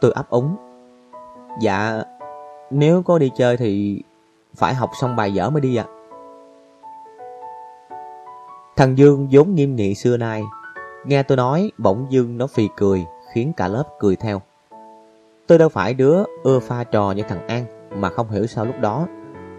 Tôi 0.00 0.12
ấp 0.12 0.30
úng. 0.30 0.56
Dạ, 1.60 2.02
nếu 2.70 3.02
có 3.02 3.18
đi 3.18 3.30
chơi 3.36 3.56
thì 3.56 4.02
phải 4.54 4.74
học 4.74 4.90
xong 5.00 5.16
bài 5.16 5.34
dở 5.34 5.50
mới 5.50 5.60
đi 5.60 5.76
ạ. 5.76 5.84
Thằng 8.76 8.98
Dương 8.98 9.28
vốn 9.30 9.54
nghiêm 9.54 9.76
nghị 9.76 9.94
xưa 9.94 10.16
nay, 10.16 10.42
nghe 11.04 11.22
tôi 11.22 11.36
nói 11.36 11.70
bỗng 11.78 12.06
dưng 12.10 12.38
nó 12.38 12.46
phì 12.46 12.68
cười, 12.76 13.06
khiến 13.32 13.52
cả 13.56 13.68
lớp 13.68 13.84
cười 13.98 14.16
theo. 14.16 14.42
Tôi 15.46 15.58
đâu 15.58 15.68
phải 15.68 15.94
đứa 15.94 16.24
ưa 16.42 16.58
pha 16.58 16.84
trò 16.84 17.12
như 17.12 17.22
thằng 17.22 17.46
An, 17.48 17.64
mà 17.96 18.08
không 18.08 18.30
hiểu 18.30 18.46
sao 18.46 18.64
lúc 18.64 18.74
đó 18.80 19.06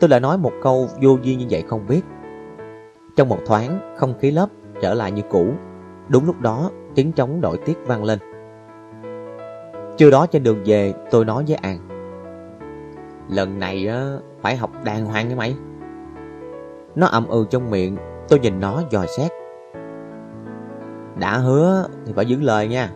tôi 0.05 0.09
lại 0.09 0.19
nói 0.19 0.37
một 0.37 0.51
câu 0.61 0.87
vô 1.01 1.17
duyên 1.21 1.39
như 1.39 1.45
vậy 1.49 1.63
không 1.67 1.87
biết. 1.87 2.01
Trong 3.15 3.29
một 3.29 3.39
thoáng, 3.45 3.95
không 3.97 4.13
khí 4.19 4.31
lớp 4.31 4.49
trở 4.81 4.93
lại 4.93 5.11
như 5.11 5.21
cũ. 5.29 5.47
Đúng 6.07 6.25
lúc 6.25 6.41
đó, 6.41 6.71
tiếng 6.95 7.11
trống 7.11 7.41
đội 7.41 7.57
tiết 7.57 7.77
vang 7.85 8.03
lên. 8.03 8.19
Trưa 9.97 10.11
đó 10.11 10.25
trên 10.25 10.43
đường 10.43 10.63
về, 10.65 10.93
tôi 11.11 11.25
nói 11.25 11.43
với 11.47 11.55
An. 11.55 11.77
Lần 13.29 13.59
này 13.59 13.87
á 13.87 14.17
phải 14.41 14.55
học 14.55 14.71
đàng 14.83 15.05
hoàng 15.05 15.29
nha 15.29 15.35
mày 15.35 15.55
Nó 16.95 17.07
ậm 17.07 17.27
ừ 17.27 17.45
trong 17.49 17.71
miệng 17.71 17.97
Tôi 18.29 18.39
nhìn 18.39 18.59
nó 18.59 18.81
dò 18.89 19.05
xét 19.17 19.31
Đã 21.19 21.37
hứa 21.37 21.87
thì 22.05 22.13
phải 22.13 22.25
giữ 22.25 22.37
lời 22.41 22.67
nha 22.67 22.89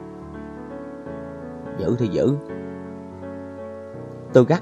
Giữ 1.78 1.96
thì 2.00 2.08
giữ 2.08 2.36
Tôi 4.34 4.46
gắt 4.46 4.62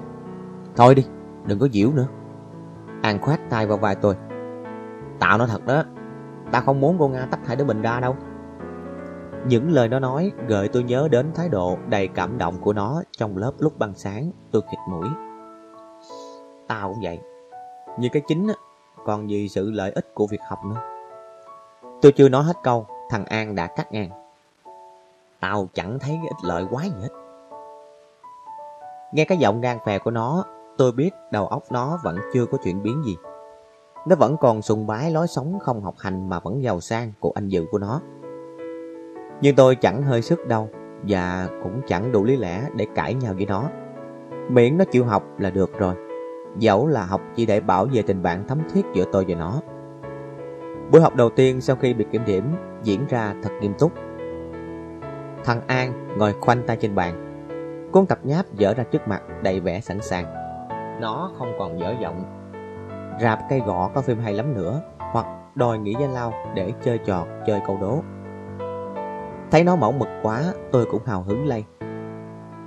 Thôi 0.75 0.95
đi 0.95 1.05
đừng 1.45 1.59
có 1.59 1.67
diễu 1.71 1.91
nữa 1.91 2.07
An 3.01 3.19
khoát 3.21 3.39
tay 3.49 3.65
vào 3.65 3.77
vai 3.77 3.95
tôi. 3.95 4.15
Tạo 5.19 5.37
nói 5.37 5.47
thật 5.47 5.65
đó, 5.65 5.83
Tao 6.51 6.61
không 6.61 6.81
muốn 6.81 6.95
cô 6.99 7.07
Nga 7.07 7.27
tách 7.31 7.39
hai 7.47 7.55
đứa 7.55 7.65
mình 7.65 7.81
ra 7.81 7.99
đâu. 7.99 8.15
Những 9.47 9.71
lời 9.71 9.89
nó 9.89 9.99
nói 9.99 10.31
gợi 10.47 10.67
tôi 10.67 10.83
nhớ 10.83 11.07
đến 11.11 11.31
thái 11.35 11.49
độ 11.49 11.77
đầy 11.89 12.07
cảm 12.07 12.37
động 12.37 12.57
của 12.61 12.73
nó 12.73 13.01
trong 13.11 13.37
lớp 13.37 13.51
lúc 13.59 13.79
băng 13.79 13.93
sáng, 13.93 14.31
tôi 14.51 14.61
khịt 14.61 14.79
mũi. 14.89 15.07
Tao 16.67 16.89
cũng 16.89 17.03
vậy. 17.03 17.19
Như 17.97 18.09
cái 18.11 18.21
chính 18.27 18.47
còn 19.05 19.29
gì 19.29 19.49
sự 19.49 19.71
lợi 19.71 19.91
ích 19.91 20.13
của 20.13 20.27
việc 20.27 20.41
học 20.49 20.59
nữa. 20.65 20.81
Tôi 22.01 22.11
chưa 22.11 22.29
nói 22.29 22.43
hết 22.43 22.57
câu, 22.63 22.87
Thằng 23.09 23.25
An 23.25 23.55
đã 23.55 23.67
cắt 23.67 23.91
ngang. 23.91 24.09
Tao 25.39 25.67
chẳng 25.73 25.99
thấy 25.99 26.19
cái 26.21 26.27
ích 26.27 26.49
lợi 26.49 26.65
quá 26.71 26.83
gì 26.83 27.01
hết. 27.01 27.09
Nghe 29.11 29.25
cái 29.25 29.37
giọng 29.37 29.61
ngang 29.61 29.79
phè 29.85 29.99
của 29.99 30.11
nó 30.11 30.43
Tôi 30.77 30.91
biết 30.91 31.09
đầu 31.31 31.47
óc 31.47 31.63
nó 31.71 31.99
vẫn 32.03 32.17
chưa 32.33 32.45
có 32.45 32.57
chuyển 32.63 32.83
biến 32.83 33.03
gì. 33.05 33.17
Nó 34.07 34.15
vẫn 34.15 34.37
còn 34.37 34.61
sùng 34.61 34.87
bái 34.87 35.11
lối 35.11 35.27
sống 35.27 35.59
không 35.59 35.81
học 35.81 35.95
hành 35.97 36.29
Mà 36.29 36.39
vẫn 36.39 36.63
giàu 36.63 36.79
sang 36.79 37.11
của 37.19 37.31
anh 37.35 37.47
dự 37.47 37.65
của 37.71 37.77
nó. 37.77 38.01
Nhưng 39.41 39.55
tôi 39.55 39.75
chẳng 39.75 40.03
hơi 40.03 40.21
sức 40.21 40.47
đâu 40.47 40.69
Và 41.07 41.49
cũng 41.63 41.81
chẳng 41.87 42.11
đủ 42.11 42.23
lý 42.23 42.37
lẽ 42.37 42.63
để 42.75 42.87
cãi 42.95 43.13
nhau 43.13 43.33
với 43.33 43.45
nó. 43.45 43.63
Miễn 44.49 44.77
nó 44.77 44.85
chịu 44.85 45.05
học 45.05 45.23
là 45.39 45.49
được 45.49 45.79
rồi. 45.79 45.95
Dẫu 46.57 46.87
là 46.87 47.05
học 47.05 47.21
chỉ 47.35 47.45
để 47.45 47.59
bảo 47.59 47.85
vệ 47.93 48.01
tình 48.01 48.23
bạn 48.23 48.47
thấm 48.47 48.61
thiết 48.73 48.85
giữa 48.93 49.05
tôi 49.11 49.25
và 49.27 49.35
nó. 49.35 49.61
Buổi 50.91 51.01
học 51.01 51.15
đầu 51.15 51.29
tiên 51.29 51.61
sau 51.61 51.75
khi 51.75 51.93
bị 51.93 52.05
kiểm 52.11 52.25
điểm 52.25 52.43
diễn 52.83 53.05
ra 53.09 53.35
thật 53.43 53.49
nghiêm 53.61 53.73
túc. 53.79 53.91
Thằng 55.43 55.61
An 55.67 56.17
ngồi 56.17 56.33
khoanh 56.41 56.61
tay 56.67 56.77
trên 56.77 56.95
bàn. 56.95 57.23
Cuốn 57.91 58.05
tập 58.05 58.19
nháp 58.23 58.53
dở 58.53 58.73
ra 58.73 58.83
trước 58.83 59.07
mặt 59.07 59.21
đầy 59.43 59.59
vẻ 59.59 59.79
sẵn 59.79 60.01
sàng. 60.01 60.36
Nó 60.99 61.31
không 61.37 61.53
còn 61.59 61.79
dở 61.79 61.95
giọng 62.01 62.23
Rạp 63.19 63.39
cây 63.49 63.59
gõ 63.59 63.89
có 63.93 64.01
phim 64.01 64.19
hay 64.19 64.33
lắm 64.33 64.53
nữa, 64.53 64.81
Hoặc 64.99 65.25
đòi 65.55 65.79
nghỉ 65.79 65.93
giải 65.99 66.09
lao 66.09 66.33
để 66.55 66.73
chơi 66.83 66.97
trò, 66.97 67.25
chơi 67.47 67.61
câu 67.67 67.77
đố. 67.81 67.99
Thấy 69.51 69.63
nó 69.63 69.75
mẫu 69.75 69.91
mực 69.91 70.07
quá, 70.23 70.43
tôi 70.71 70.85
cũng 70.91 71.05
hào 71.05 71.21
hứng 71.21 71.47
lây. 71.47 71.63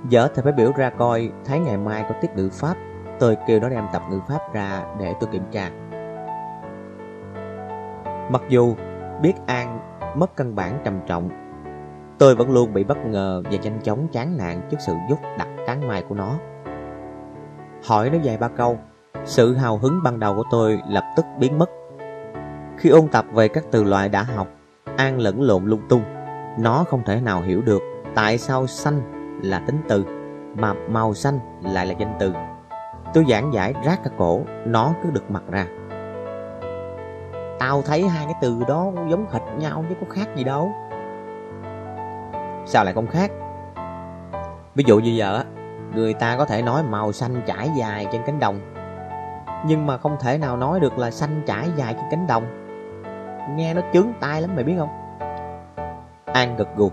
Dở 0.09 0.27
thì 0.35 0.41
phải 0.41 0.51
biểu 0.51 0.71
ra 0.75 0.89
coi 0.89 1.31
Thấy 1.45 1.59
ngày 1.59 1.77
mai 1.77 2.05
có 2.09 2.15
tiết 2.21 2.31
ngữ 2.35 2.49
pháp. 2.53 2.77
Tôi 3.19 3.37
kêu 3.47 3.59
nó 3.59 3.69
đem 3.69 3.87
tập 3.93 4.01
ngữ 4.09 4.19
pháp 4.27 4.53
ra 4.53 4.83
để 4.99 5.13
tôi 5.19 5.29
kiểm 5.31 5.43
tra. 5.51 5.69
Mặc 8.29 8.41
dù 8.49 8.75
biết 9.21 9.33
An 9.45 9.79
mất 10.15 10.35
cân 10.35 10.55
bản 10.55 10.79
trầm 10.83 10.99
trọng, 11.07 11.29
Tôi 12.19 12.35
vẫn 12.35 12.51
luôn 12.51 12.73
bị 12.73 12.83
bất 12.83 12.97
ngờ 13.05 13.43
và 13.45 13.57
nhanh 13.61 13.79
chóng 13.83 14.07
chán 14.11 14.37
nản 14.37 14.61
trước 14.69 14.77
sự 14.79 14.93
giúp 15.09 15.15
đặt 15.37 15.47
cán 15.67 15.87
mai 15.87 16.03
của 16.09 16.15
nó. 16.15 16.37
Hỏi 17.85 18.09
nó 18.09 18.17
vài 18.23 18.37
ba 18.37 18.47
câu. 18.47 18.79
Sự 19.25 19.55
hào 19.55 19.77
hứng 19.77 20.03
ban 20.03 20.19
đầu 20.19 20.35
của 20.35 20.43
tôi 20.51 20.81
lập 20.89 21.03
tức 21.15 21.25
biến 21.39 21.59
mất. 21.59 21.69
Khi 22.77 22.89
ôn 22.89 23.07
tập 23.07 23.25
về 23.33 23.47
các 23.47 23.63
từ 23.71 23.83
loại 23.83 24.09
đã 24.09 24.23
học, 24.23 24.47
An 24.97 25.19
lẫn 25.19 25.41
lộn 25.41 25.65
lung 25.65 25.81
tung. 25.89 26.03
Nó 26.59 26.83
không 26.89 27.03
thể 27.05 27.21
nào 27.21 27.41
hiểu 27.41 27.61
được 27.61 27.81
Tại 28.15 28.37
sao 28.37 28.67
xanh 28.67 29.01
là 29.43 29.59
tính 29.59 29.77
từ, 29.87 30.05
Mà 30.55 30.73
màu 30.89 31.13
xanh 31.13 31.39
lại 31.61 31.85
là 31.85 31.93
danh 31.93 32.15
từ. 32.19 32.33
Tôi 33.13 33.25
giảng 33.29 33.53
giải 33.53 33.73
rác 33.85 34.03
cả 34.03 34.09
cổ, 34.17 34.41
Nó 34.65 34.93
cứ 35.03 35.09
được 35.11 35.31
mặt 35.31 35.43
ra. 35.49 35.67
Tao 37.59 37.81
thấy 37.81 38.07
hai 38.07 38.25
cái 38.25 38.35
từ 38.41 38.55
đó 38.67 38.91
giống 39.09 39.25
hệt 39.31 39.41
nhau 39.57 39.85
chứ 39.89 39.95
có 40.01 40.07
khác 40.09 40.35
gì 40.35 40.43
đâu. 40.43 40.71
Sao 42.65 42.83
lại 42.83 42.93
không 42.93 43.07
khác? 43.07 43.31
Ví 44.75 44.83
dụ 44.87 44.99
như 44.99 45.09
giờ 45.09 45.43
Người 45.95 46.13
ta 46.13 46.37
có 46.37 46.45
thể 46.45 46.61
nói 46.61 46.83
màu 46.83 47.11
xanh 47.11 47.41
trải 47.47 47.69
dài 47.77 48.07
trên 48.11 48.21
cánh 48.25 48.39
đồng. 48.39 48.59
Nhưng 49.65 49.87
mà 49.87 49.97
không 49.97 50.17
thể 50.19 50.37
nào 50.37 50.57
nói 50.57 50.79
được 50.79 50.97
là 50.97 51.11
xanh 51.11 51.41
trải 51.45 51.69
dài 51.75 51.93
trên 51.93 52.05
cánh 52.11 52.27
đồng. 52.27 52.43
Nghe 53.55 53.73
nó 53.73 53.81
chướng 53.93 54.07
tai 54.19 54.41
lắm 54.41 54.55
mày 54.55 54.63
biết 54.63 54.75
không? 54.77 54.89
An 56.25 56.55
gật 56.57 56.67
gù. 56.75 56.91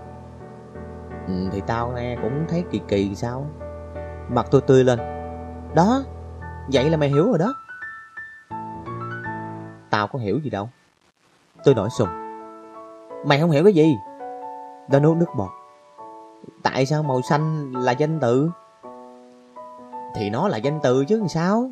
Ừ, 1.27 1.49
Thì 1.53 1.63
tao 1.67 1.93
nghe 1.97 2.17
cũng 2.23 2.45
thấy 2.49 2.65
kỳ 2.71 2.81
kỳ 2.89 3.15
sao? 3.15 3.47
Mặt 4.29 4.47
tôi 4.51 4.61
tươi 4.61 4.85
lên. 4.85 4.99
Đó 5.75 6.03
Vậy 6.73 6.91
là 6.91 6.97
mày 6.97 7.09
hiểu 7.09 7.25
rồi 7.29 7.39
đó. 7.39 7.55
Tao 9.91 10.07
có 10.07 10.19
hiểu 10.19 10.39
gì 10.39 10.51
đâu. 10.51 10.69
Tôi 11.65 11.75
nổi 11.75 11.89
sùng. 11.99 12.09
Mày 13.27 13.41
không 13.41 13.51
hiểu 13.51 13.65
cái 13.65 13.73
gì. 13.73 13.97
Đã 14.89 14.99
nuốt 14.99 15.17
nước 15.17 15.27
bọt. 15.37 15.51
Tại 16.63 16.87
sao 16.87 17.03
màu 17.03 17.23
xanh 17.23 17.73
là 17.73 17.93
danh 17.93 18.21
tự 18.21 18.51
thì 20.15 20.31
nó 20.31 20.49
là 20.49 20.57
danh 20.57 20.81
từ 20.83 21.05
chứ 21.05 21.23
sao? 21.29 21.71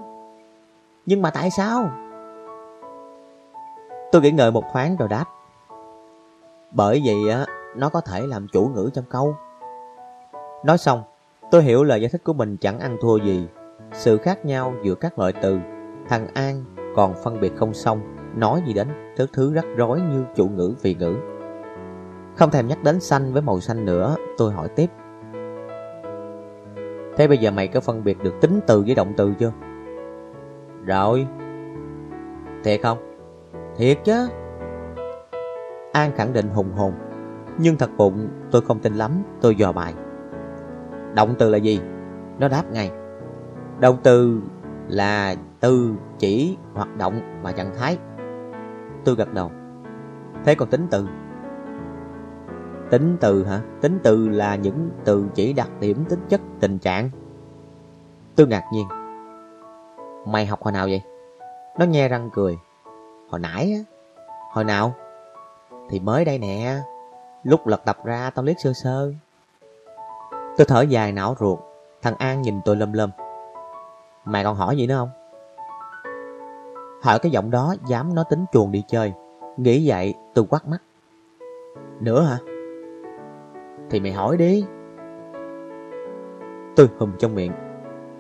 Nhưng 1.07 1.23
mà 1.23 1.31
tại 1.31 1.51
sao? 1.51 1.91
Tôi 4.13 4.23
nghĩ 4.23 4.31
ngợi 4.31 4.51
một 4.51 4.65
thoáng 4.73 4.97
rồi 4.97 5.09
đáp. 5.09 5.25
Bởi 6.71 7.03
vì 7.05 7.29
á, 7.29 7.47
Nó 7.77 7.89
có 7.89 8.01
thể 8.01 8.27
làm 8.27 8.47
chủ 8.53 8.71
ngữ 8.75 8.91
trong 8.95 9.05
câu. 9.11 9.35
Nói 10.65 10.79
xong, 10.79 11.03
Tôi 11.51 11.63
hiểu 11.63 11.85
lời 11.85 12.01
giải 12.01 12.11
thích 12.11 12.25
của 12.25 12.33
mình 12.33 12.57
chẳng 12.57 12.81
ăn 12.81 12.97
thua 13.01 13.17
gì. 13.17 13.49
Sự 13.93 14.19
khác 14.19 14.45
nhau 14.45 14.75
giữa 14.83 14.95
các 14.95 15.19
loại 15.19 15.33
từ, 15.43 15.59
Thằng 16.09 16.27
An 16.35 16.65
còn 16.97 17.15
phân 17.25 17.41
biệt 17.41 17.57
không 17.57 17.75
xong, 17.75 18.01
Nói 18.35 18.63
gì 18.67 18.73
đến 18.73 18.89
thứ 19.17 19.27
thứ 19.33 19.55
rắc 19.55 19.65
rối 19.77 20.01
như 20.01 20.25
chủ 20.37 20.49
ngữ, 20.49 20.75
vị 20.83 20.97
ngữ. 20.99 21.17
Không 22.37 22.51
thèm 22.51 22.69
nhắc 22.69 22.83
đến 22.83 23.01
xanh 23.01 23.33
với 23.33 23.43
màu 23.43 23.61
xanh 23.61 23.85
nữa, 23.85 24.17
Tôi 24.39 24.53
hỏi 24.53 24.69
tiếp. 24.69 24.91
Thế 27.17 27.29
bây 27.29 27.39
giờ 27.39 27.51
mày 27.51 27.69
có 27.69 27.81
phân 27.81 28.05
biệt 28.05 28.23
được 28.23 28.35
tính 28.41 28.61
từ 28.67 28.83
với 28.87 28.95
động 28.95 29.13
từ 29.17 29.35
chưa? 29.39 29.53
Rồi. 30.85 31.27
Thiệt 32.65 32.81
không? 32.83 32.99
Thiệt 33.77 33.99
chứ. 34.05 34.29
An 35.93 36.13
khẳng 36.17 36.33
định 36.33 36.49
hùng 36.49 36.73
hồn. 36.73 36.93
Nhưng 37.59 37.77
thật 37.77 37.91
bụng, 37.97 38.29
tôi 38.51 38.63
không 38.63 38.79
tin 38.79 38.95
lắm, 38.95 39.23
Tôi 39.41 39.55
dò 39.55 39.73
bài. 39.73 39.95
Động 41.15 41.35
từ 41.39 41.51
là 41.51 41.59
gì? 41.59 41.81
Nó 42.39 42.49
đáp 42.49 42.63
ngay. 42.73 42.91
Động 43.81 43.97
từ 44.03 44.41
là 44.89 45.35
từ 45.61 45.95
chỉ 46.19 46.57
hoạt 46.75 46.97
động 46.97 47.41
và 47.43 47.53
trạng 47.53 47.75
thái. 47.79 47.99
Tôi 49.05 49.15
gật 49.15 49.35
đầu. 49.35 49.51
Thế 50.45 50.55
còn 50.55 50.69
tính 50.69 50.87
từ? 50.91 51.07
Tính 52.91 53.17
từ 53.21 53.45
hả? 53.45 53.61
Tính 53.81 53.99
từ 54.03 54.29
là 54.29 54.57
những 54.57 54.91
từ 55.05 55.27
chỉ 55.35 55.53
đặc 55.53 55.71
điểm 55.81 56.05
tính 56.09 56.21
chất 56.29 56.41
tình 56.61 56.79
trạng 56.79 57.11
Tôi 58.37 58.47
ngạc 58.47 58.65
nhiên 58.73 58.89
Mày 60.27 60.47
học 60.47 60.63
hồi 60.63 60.73
nào 60.73 60.87
vậy? 60.87 61.03
Nó 61.79 61.85
nhe 61.85 62.09
răng 62.09 62.31
cười 62.33 62.59
Hồi 63.31 63.41
nãy 63.41 63.73
á 63.73 63.81
Hồi 64.53 64.65
nào? 64.65 64.95
Thì 65.91 66.01
mới 66.01 66.25
đây 66.25 66.39
nè 66.39 66.79
Lúc 67.45 67.67
lật 67.67 67.85
tập 67.85 67.99
ra 68.05 68.31
tao 68.31 68.45
liếc 68.45 68.61
sơ 68.61 68.73
sơ 68.73 69.13
Tôi 70.57 70.65
thở 70.69 70.81
dài 70.83 71.13
não 71.13 71.35
ruột 71.41 71.59
Thằng 72.03 72.15
An 72.19 72.43
nhìn 72.43 72.61
tôi 72.65 72.77
lâm 72.77 72.93
lâm 72.93 73.11
Mày 74.25 74.45
còn 74.45 74.57
hỏi 74.57 74.77
gì 74.77 74.87
nữa 74.87 74.97
không? 74.97 75.11
Hỏi 77.03 77.19
cái 77.19 77.33
giọng 77.33 77.51
đó 77.51 77.75
dám 77.89 78.15
nó 78.15 78.25
tính 78.25 78.45
chuồn 78.53 78.73
đi 78.73 78.85
chơi 78.89 79.13
Nghĩ 79.57 79.89
vậy 79.89 80.15
tôi 80.35 80.45
quắt 80.51 80.69
mắt 80.69 80.79
Nữa 82.01 82.23
hả? 82.23 82.39
Thì 83.91 84.01
mày 84.01 84.13
hỏi 84.13 84.37
đi. 84.37 84.65
Tôi 86.77 86.89
hùm 86.99 87.13
trong 87.19 87.35
miệng. 87.35 87.53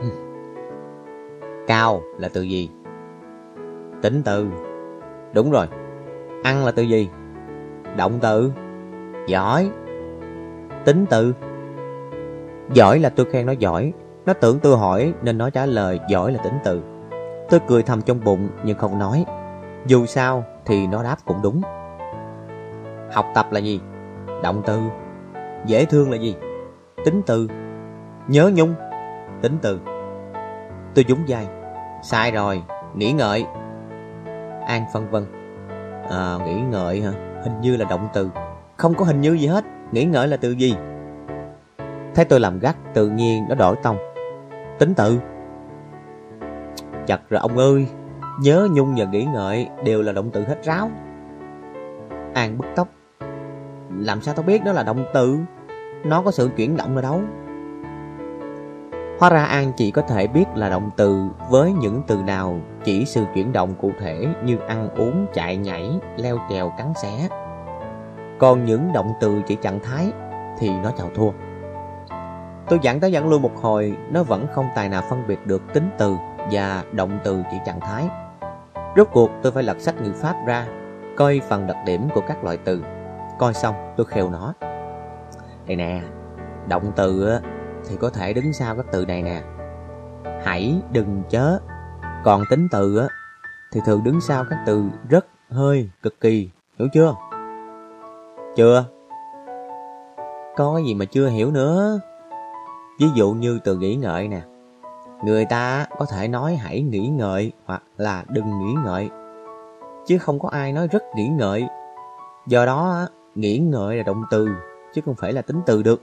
Ừ. 0.00 0.06
Cao 1.66 2.00
là 2.18 2.28
từ 2.32 2.42
gì? 2.42 2.70
Tính 4.02 4.22
từ. 4.24 4.46
Đúng 5.32 5.50
rồi. 5.50 5.66
Ăn 6.42 6.64
là 6.64 6.70
từ 6.70 6.82
gì? 6.82 7.10
Động 7.96 8.18
từ. 8.22 8.52
Giỏi. 9.26 9.70
Tính 10.84 11.06
từ. 11.10 11.34
Giỏi 12.72 12.98
là 12.98 13.08
tôi 13.08 13.26
khen 13.26 13.46
nó 13.46 13.52
giỏi. 13.52 13.92
Nó 14.26 14.32
tưởng 14.32 14.58
tôi 14.58 14.76
hỏi 14.76 15.14
nên 15.22 15.38
nó 15.38 15.50
trả 15.50 15.66
lời 15.66 16.00
giỏi 16.08 16.32
là 16.32 16.42
tính 16.42 16.58
từ. 16.64 16.82
Tôi 17.50 17.60
cười 17.66 17.82
thầm 17.82 18.02
trong 18.02 18.24
bụng 18.24 18.48
nhưng 18.64 18.78
không 18.78 18.98
nói. 18.98 19.24
Dù 19.86 20.06
sao 20.06 20.44
thì 20.64 20.86
nó 20.86 21.02
đáp 21.02 21.16
cũng 21.24 21.42
đúng. 21.42 21.62
Học 23.12 23.26
tập 23.34 23.46
là 23.50 23.60
gì? 23.60 23.80
Động 24.42 24.62
từ. 24.66 24.78
Dễ 25.66 25.84
thương 25.84 26.10
là 26.10 26.16
gì? 26.16 26.36
Tính 27.04 27.22
từ. 27.26 27.48
Nhớ 28.28 28.50
nhung. 28.54 28.74
Tính 29.42 29.58
từ. 29.62 29.80
Tôi 30.94 31.04
dúng 31.08 31.18
dài 31.26 31.46
Sai 32.02 32.30
rồi, 32.30 32.62
nghĩ 32.94 33.12
ngợi. 33.12 33.46
An 34.66 34.84
phân 34.92 35.10
vân. 35.10 35.26
À, 36.10 36.38
nghĩ 36.46 36.60
ngợi 36.70 37.00
hả? 37.00 37.10
Hình 37.42 37.60
như 37.60 37.76
là 37.76 37.84
động 37.90 38.08
từ. 38.12 38.30
Không 38.76 38.94
có 38.94 39.04
hình 39.04 39.20
như 39.20 39.32
gì 39.32 39.46
hết. 39.46 39.64
Nghĩ 39.92 40.04
ngợi 40.04 40.28
là 40.28 40.36
từ 40.36 40.50
gì? 40.50 40.76
Thấy 42.14 42.24
tôi 42.24 42.40
làm 42.40 42.58
gắt 42.58 42.76
tự 42.94 43.08
nhiên 43.08 43.44
nó 43.48 43.54
đổi 43.54 43.76
tông. 43.82 43.96
Tính 44.78 44.94
từ. 44.94 45.18
Chặt 47.06 47.20
rồi 47.28 47.40
ông 47.40 47.58
ơi. 47.58 47.86
Nhớ 48.40 48.68
nhung 48.72 48.94
và 48.96 49.04
nghĩ 49.04 49.24
ngợi 49.24 49.68
đều 49.84 50.02
là 50.02 50.12
động 50.12 50.30
từ 50.32 50.44
hết 50.44 50.64
ráo. 50.64 50.90
An 52.34 52.58
bức 52.58 52.66
tóc. 52.76 52.88
Làm 53.98 54.20
sao 54.20 54.34
tao 54.34 54.42
biết 54.42 54.64
đó 54.64 54.72
là 54.72 54.82
động 54.82 55.04
từ? 55.14 55.38
Nó 56.07 56.23
có 56.23 56.31
sự 56.31 56.51
chuyển 56.57 56.76
động 56.76 56.94
nào 56.94 57.02
đâu 57.02 57.20
Hóa 59.18 59.31
ra 59.31 59.44
An 59.44 59.73
chỉ 59.76 59.91
có 59.91 60.02
thể 60.02 60.26
biết 60.26 60.44
là 60.55 60.68
động 60.68 60.91
từ 60.97 61.28
với 61.51 61.73
những 61.73 62.02
từ 62.07 62.23
nào 62.23 62.60
chỉ 62.85 63.05
sự 63.05 63.25
chuyển 63.35 63.52
động 63.52 63.75
cụ 63.81 63.91
thể 64.01 64.26
như 64.44 64.59
ăn 64.59 64.89
uống, 64.97 65.26
chạy 65.35 65.57
nhảy, 65.57 65.91
leo 66.17 66.39
trèo, 66.51 66.73
cắn 66.78 66.93
xé. 67.02 67.28
Còn 68.39 68.65
những 68.65 68.93
động 68.93 69.12
từ 69.20 69.43
chỉ 69.47 69.55
trạng 69.55 69.81
thái 69.81 70.12
thì 70.59 70.70
nó 70.83 70.91
chào 70.99 71.10
thua. 71.15 71.31
Tôi 72.68 72.78
dặn 72.83 73.01
tới 73.01 73.12
dặn 73.12 73.28
lui 73.28 73.41
một 73.41 73.57
hồi, 73.57 73.97
nó 74.10 74.23
vẫn 74.23 74.47
không 74.55 74.68
tài 74.75 74.89
nào 74.89 75.02
phân 75.10 75.26
biệt 75.26 75.47
được 75.47 75.62
tính 75.73 75.91
từ 75.99 76.17
và 76.52 76.83
động 76.93 77.18
từ 77.25 77.43
chỉ 77.51 77.57
trạng 77.67 77.81
thái. 77.81 78.09
Rốt 78.97 79.09
cuộc 79.12 79.31
tôi 79.43 79.52
phải 79.52 79.62
lật 79.62 79.81
sách 79.81 80.02
ngữ 80.02 80.12
pháp 80.12 80.35
ra, 80.47 80.67
coi 81.17 81.41
phần 81.49 81.67
đặc 81.67 81.76
điểm 81.86 82.09
của 82.15 82.23
các 82.28 82.44
loại 82.44 82.59
từ. 82.65 82.85
Coi 83.39 83.55
xong 83.55 83.75
tôi 83.97 84.07
khều 84.07 84.31
nó. 84.31 84.55
Đây 85.66 85.76
nè, 85.76 86.02
động 86.68 86.92
từ 86.96 87.38
thì 87.88 87.96
có 87.96 88.10
thể 88.10 88.32
đứng 88.32 88.52
sau 88.52 88.76
các 88.76 88.86
từ 88.92 89.06
này 89.06 89.22
nè. 89.22 89.42
Hãy, 90.44 90.80
đừng, 90.92 91.22
chớ. 91.30 91.58
Còn 92.24 92.42
tính 92.50 92.68
từ 92.70 93.08
thì 93.72 93.80
thường 93.86 94.04
đứng 94.04 94.20
sau 94.20 94.44
các 94.50 94.58
từ 94.66 94.84
rất, 95.08 95.26
hơi, 95.50 95.90
cực 96.02 96.20
kỳ, 96.20 96.50
hiểu 96.78 96.88
chưa? 96.92 97.14
Chưa? 98.56 98.84
Có 100.56 100.80
gì 100.86 100.94
mà 100.94 101.04
chưa 101.04 101.28
hiểu 101.28 101.50
nữa? 101.50 102.00
Ví 103.00 103.06
dụ 103.14 103.32
như 103.32 103.58
từ 103.64 103.76
nghĩ 103.76 103.96
ngợi 103.96 104.28
nè. 104.28 104.40
Người 105.24 105.44
ta 105.44 105.86
có 105.98 106.06
thể 106.06 106.28
nói 106.28 106.56
hãy 106.56 106.82
nghĩ 106.82 107.08
ngợi 107.08 107.52
hoặc 107.66 107.82
là 107.96 108.24
đừng 108.28 108.58
nghĩ 108.58 108.74
ngợi. 108.84 109.10
Chứ 110.06 110.18
không 110.18 110.38
có 110.38 110.48
ai 110.48 110.72
nói 110.72 110.88
rất 110.88 111.02
nghĩ 111.16 111.28
ngợi. 111.28 111.66
Do 112.46 112.66
đó, 112.66 113.06
nghĩ 113.34 113.58
ngợi 113.58 113.96
là 113.96 114.02
động 114.02 114.22
từ, 114.30 114.48
chứ 114.97 115.02
không 115.05 115.15
phải 115.15 115.33
là 115.33 115.42
tính 115.42 115.60
từ 115.66 115.83
được. 115.83 116.02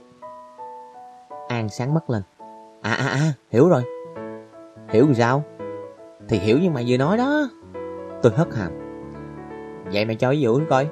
An 1.48 1.68
sáng 1.68 1.94
mắt 1.94 2.10
lên. 2.10 2.22
À 2.82 2.92
à 2.92 3.08
à, 3.08 3.32
hiểu 3.50 3.68
rồi. 3.68 3.82
Hiểu 4.88 5.04
làm 5.04 5.14
sao? 5.14 5.42
Thì 6.28 6.38
hiểu 6.38 6.58
như 6.58 6.70
mày 6.70 6.84
vừa 6.88 6.96
nói 6.96 7.16
đó. 7.16 7.48
Tôi 8.22 8.32
hất 8.36 8.54
hàm. 8.54 8.72
Vậy 9.92 10.04
mày 10.04 10.16
cho 10.16 10.30
ví 10.30 10.40
dụ 10.40 10.60
coi. 10.70 10.88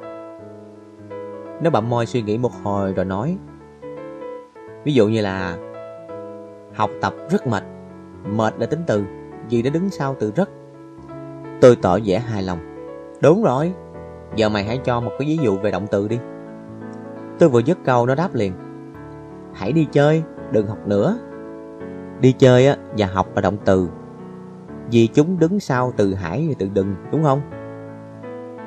Nó 1.62 1.70
bậm 1.70 1.90
môi 1.90 2.06
suy 2.06 2.22
nghĩ 2.22 2.38
một 2.38 2.52
hồi 2.62 2.92
rồi 2.92 3.04
nói. 3.04 3.36
Ví 4.84 4.92
dụ 4.94 5.08
như 5.08 5.20
là 5.20 5.56
học 6.74 6.90
tập 7.00 7.14
rất 7.30 7.46
mệt. 7.46 7.62
Mệt 8.24 8.54
là 8.58 8.66
tính 8.66 8.80
từ, 8.86 9.04
vì 9.50 9.62
nó 9.62 9.70
đứng 9.70 9.90
sau 9.90 10.16
từ 10.20 10.32
rất. 10.36 10.50
Tôi 11.60 11.76
tỏ 11.82 11.98
vẻ 12.04 12.18
hài 12.18 12.42
lòng. 12.42 12.58
Đúng 13.22 13.42
rồi, 13.44 13.72
giờ 14.36 14.48
mày 14.48 14.64
hãy 14.64 14.80
cho 14.84 15.00
một 15.00 15.10
cái 15.18 15.28
ví 15.28 15.36
dụ 15.36 15.58
về 15.58 15.70
động 15.70 15.86
từ 15.90 16.08
đi. 16.08 16.18
Tôi 17.38 17.48
vừa 17.48 17.60
dứt 17.60 17.78
câu 17.84 18.06
nó 18.06 18.14
đáp 18.14 18.34
liền. 18.34 18.52
Hãy 19.54 19.72
đi 19.72 19.86
chơi, 19.92 20.22
đừng 20.50 20.66
học 20.66 20.78
nữa. 20.86 21.18
Đi 22.20 22.32
chơi 22.32 22.66
á 22.66 22.76
và 22.98 23.06
học 23.06 23.26
là 23.34 23.40
động 23.40 23.56
từ. 23.64 23.88
Vì 24.90 25.06
chúng 25.06 25.38
đứng 25.38 25.60
sau 25.60 25.92
từ 25.96 26.14
hãy 26.14 26.46
và 26.48 26.54
từ 26.58 26.68
đừng, 26.74 26.94
đúng 27.12 27.22
không? 27.22 27.40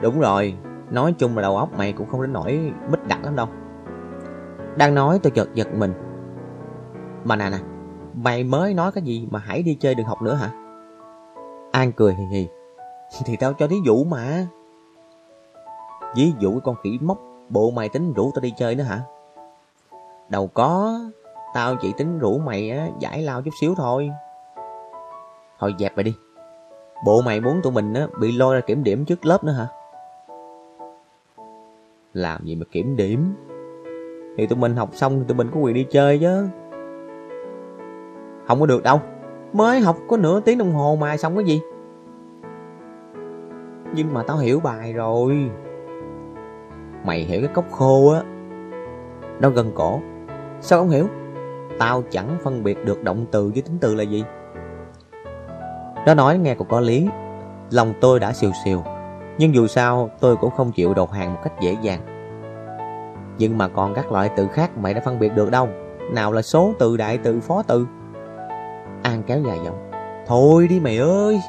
Đúng 0.02 0.20
rồi, 0.20 0.58
nói 0.92 1.14
chung 1.18 1.36
là 1.36 1.42
đầu 1.42 1.58
óc 1.58 1.78
mày 1.78 1.94
cũng 1.94 2.08
không 2.08 2.22
đến 2.22 2.34
nổi 2.34 2.74
mít 2.92 3.08
đặc 3.08 3.20
lắm 3.24 3.36
đâu. 3.36 3.48
Đang 4.78 4.96
nói 4.96 5.20
tôi 5.24 5.32
chợt 5.32 5.54
giật 5.54 5.68
mình. 5.74 5.94
Mà 7.24 7.36
nè 7.36 7.50
nè, 7.50 7.58
mày 8.14 8.44
mới 8.44 8.74
nói 8.74 8.92
cái 8.92 9.04
gì 9.04 9.28
mà 9.32 9.40
hãy 9.40 9.64
đi 9.64 9.76
chơi 9.76 9.96
đừng 9.96 10.06
học 10.06 10.22
nữa 10.22 10.34
hả? 10.34 10.50
An 11.72 11.92
cười 11.92 12.14
hì 12.14 12.24
hì. 12.32 12.48
Thì 13.26 13.36
tao 13.40 13.54
cho 13.54 13.68
thí 13.68 13.76
dụ 13.86 14.04
mà. 14.04 14.48
Ví 16.16 16.34
dụ 16.40 16.60
con 16.64 16.76
khỉ 16.84 17.00
mốc, 17.02 17.18
bộ 17.50 17.72
mày 17.72 17.90
tính 17.90 18.14
rủ 18.14 18.32
tao 18.36 18.42
đi 18.42 18.54
chơi 18.58 18.76
nữa 18.76 18.84
hả? 18.84 19.02
Đâu 20.30 20.50
có, 20.54 21.00
Tao 21.56 21.76
chỉ 21.76 21.94
tính 21.94 22.20
rủ 22.20 22.38
mày 22.38 22.70
á, 22.70 22.88
giải 23.00 23.22
lao 23.22 23.42
chút 23.42 23.52
xíu 23.62 23.76
thôi. 23.76 24.12
Thôi 25.60 25.76
dẹp 25.80 25.96
mày 25.96 26.04
đi. 26.04 26.16
Bộ 27.06 27.22
mày 27.22 27.42
muốn 27.42 27.62
tụi 27.64 27.74
mình 27.74 27.94
á, 27.94 28.08
bị 28.20 28.32
lôi 28.32 28.56
ra 28.56 28.62
kiểm 28.62 28.84
điểm 28.84 29.06
trước 29.06 29.26
lớp 29.26 29.44
nữa 29.44 29.52
hả? 29.52 29.68
Làm 32.14 32.46
gì 32.46 32.56
mà 32.56 32.66
kiểm 32.72 32.96
điểm? 32.96 33.36
Thì 34.38 34.48
tụi 34.48 34.60
mình 34.60 34.76
học 34.76 34.90
xong 34.94 35.20
thì 35.20 35.26
tụi 35.28 35.38
mình 35.38 35.52
có 35.54 35.60
quyền 35.60 35.74
đi 35.74 35.88
chơi 35.90 36.20
chứ. 36.20 36.48
Không 38.48 38.60
có 38.60 38.66
được 38.66 38.84
đâu. 38.84 39.02
Mới 39.54 39.80
học 39.80 39.98
có 40.08 40.18
nửa 40.18 40.40
tiếng 40.40 40.58
đồng 40.58 40.74
hồ 40.74 40.98
mà 41.02 41.18
xong 41.18 41.36
cái 41.36 41.46
gì? 41.46 41.62
Nhưng 43.94 44.14
mà 44.14 44.24
tao 44.24 44.38
hiểu 44.38 44.60
bài 44.60 44.94
rồi. 44.94 45.50
Mày 47.06 47.20
hiểu 47.20 47.42
cái 47.42 47.50
cốc 47.54 47.66
khô 47.72 48.14
á. 48.14 48.22
Nó 49.40 49.50
gần 49.50 49.72
cổ. 49.76 50.00
Sao 50.62 50.80
không 50.80 50.90
hiểu? 50.90 51.08
Tao 51.80 52.04
chẳng 52.12 52.38
phân 52.44 52.64
biệt 52.64 52.86
được 52.86 53.04
động 53.04 53.26
từ 53.32 53.52
với 53.54 53.62
tính 53.62 53.78
từ 53.82 53.96
là 53.96 54.04
gì 54.04 54.24
Nó 56.06 56.14
nói 56.14 56.38
nghe 56.38 56.56
cũng 56.56 56.68
có 56.68 56.80
lý 56.80 57.08
Lòng 57.72 57.94
tôi 58.02 58.20
đã 58.20 58.34
xìu 58.34 58.52
xìu. 58.66 58.84
Nhưng 59.38 59.56
dù 59.56 59.68
sao 59.68 60.10
tôi 60.20 60.36
cũng 60.36 60.52
không 60.52 60.72
chịu 60.72 60.94
đầu 60.94 61.06
hàng 61.06 61.34
một 61.34 61.40
cách 61.44 61.54
dễ 61.62 61.78
dàng 61.82 62.00
Nhưng 63.38 63.58
mà 63.58 63.68
còn 63.68 63.94
các 63.94 64.12
loại 64.12 64.30
từ 64.36 64.48
khác 64.48 64.78
mày 64.78 64.94
đã 64.94 65.02
phân 65.06 65.20
biệt 65.20 65.36
được 65.36 65.52
đâu 65.52 65.70
Nào 66.12 66.32
là 66.32 66.42
số 66.42 66.74
từ 66.80 66.98
đại 66.98 67.18
từ 67.18 67.40
phó 67.40 67.64
từ 67.68 67.88
An 69.04 69.24
kéo 69.28 69.40
dài 69.48 69.58
giọng 69.66 69.92
Thôi 70.28 70.68
đi 70.68 70.80
mày 70.80 70.98
ơi, 70.98 71.40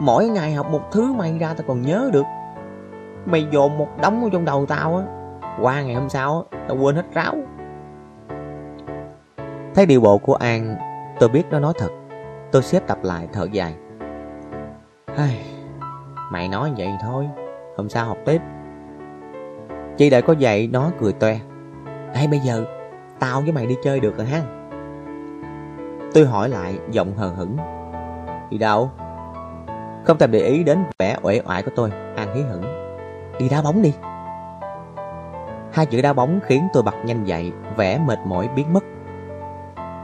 Mỗi 0.00 0.28
ngày 0.28 0.54
học 0.54 0.70
một 0.70 0.92
thứ 0.92 1.12
mày 1.12 1.38
ra 1.38 1.54
tao 1.54 1.64
còn 1.68 1.82
nhớ 1.82 2.10
được 2.12 2.24
Mày 3.26 3.46
dồn 3.50 3.78
một 3.78 3.88
đống 4.02 4.24
ở 4.24 4.30
trong 4.32 4.44
đầu 4.44 4.66
tao 4.66 4.96
á 4.96 5.04
Qua 5.62 5.82
ngày 5.82 5.94
hôm 5.94 6.08
sau 6.08 6.46
á 6.50 6.58
Tao 6.68 6.76
quên 6.76 6.96
hết 6.96 7.04
ráo 7.14 7.34
Thấy 9.76 9.86
điều 9.86 10.00
bộ 10.00 10.18
của 10.18 10.34
An, 10.34 10.76
tôi 11.20 11.28
biết 11.28 11.42
nó 11.50 11.58
nói 11.58 11.72
thật. 11.78 11.88
Tôi 12.52 12.62
xếp 12.62 12.82
tập 12.86 12.98
lại 13.02 13.28
thở 13.32 13.46
dài. 13.52 13.74
Ai, 15.16 15.46
mày 16.30 16.48
nói 16.48 16.72
vậy 16.76 16.88
thôi, 17.02 17.28
hôm 17.76 17.88
sau 17.88 18.06
học 18.06 18.18
tiếp. 18.24 18.40
Chị 19.96 20.10
đợi 20.10 20.22
có 20.22 20.32
dậy 20.32 20.68
nó 20.72 20.90
cười 21.00 21.12
toe. 21.12 21.38
Ê 22.14 22.26
bây 22.26 22.38
giờ, 22.38 22.64
tao 23.18 23.40
với 23.40 23.52
mày 23.52 23.66
đi 23.66 23.76
chơi 23.82 24.00
được 24.00 24.16
rồi 24.16 24.26
ha? 24.26 24.42
Tôi 26.14 26.26
hỏi 26.26 26.48
lại 26.48 26.78
giọng 26.90 27.16
hờ 27.16 27.28
hững. 27.28 27.56
Đi 28.50 28.58
đâu? 28.58 28.90
Không 30.04 30.18
thèm 30.18 30.30
để 30.30 30.40
ý 30.40 30.64
đến 30.64 30.84
vẻ 30.98 31.16
uể 31.22 31.40
oải 31.46 31.62
của 31.62 31.70
tôi, 31.76 31.90
An 32.16 32.34
hí 32.34 32.42
hửng. 32.42 32.75
Đi 33.38 33.48
đá 33.48 33.62
bóng 33.62 33.82
đi. 33.82 33.94
Hai 35.72 35.86
chữ 35.86 36.02
đá 36.02 36.12
bóng 36.12 36.40
khiến 36.42 36.68
tôi 36.72 36.82
bật 36.82 36.94
nhanh 37.04 37.24
dậy, 37.24 37.52
vẻ 37.76 37.98
mệt 37.98 38.18
mỏi 38.24 38.48
biến 38.48 38.72
mất 38.72 38.84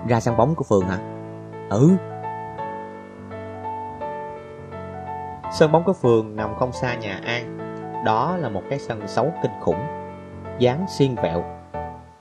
ra 0.09 0.21
sân 0.21 0.37
bóng 0.37 0.55
của 0.55 0.65
phường 0.65 0.87
hả? 0.89 0.99
Ừ. 1.71 1.91
Sân 5.53 5.73
bóng 5.73 5.85
của 5.85 5.93
phường 5.93 6.37
nằm 6.37 6.55
không 6.55 6.73
xa 6.73 6.95
nhà 6.95 7.21
An. 7.25 7.59
Đó 8.05 8.37
là 8.37 8.49
một 8.49 8.63
cái 8.71 8.79
sân 8.79 9.09
xấu 9.09 9.33
kinh 9.43 9.53
khủng, 9.61 9.81
dáng 10.59 10.87
xiên 10.89 11.15
vẹo, 11.15 11.45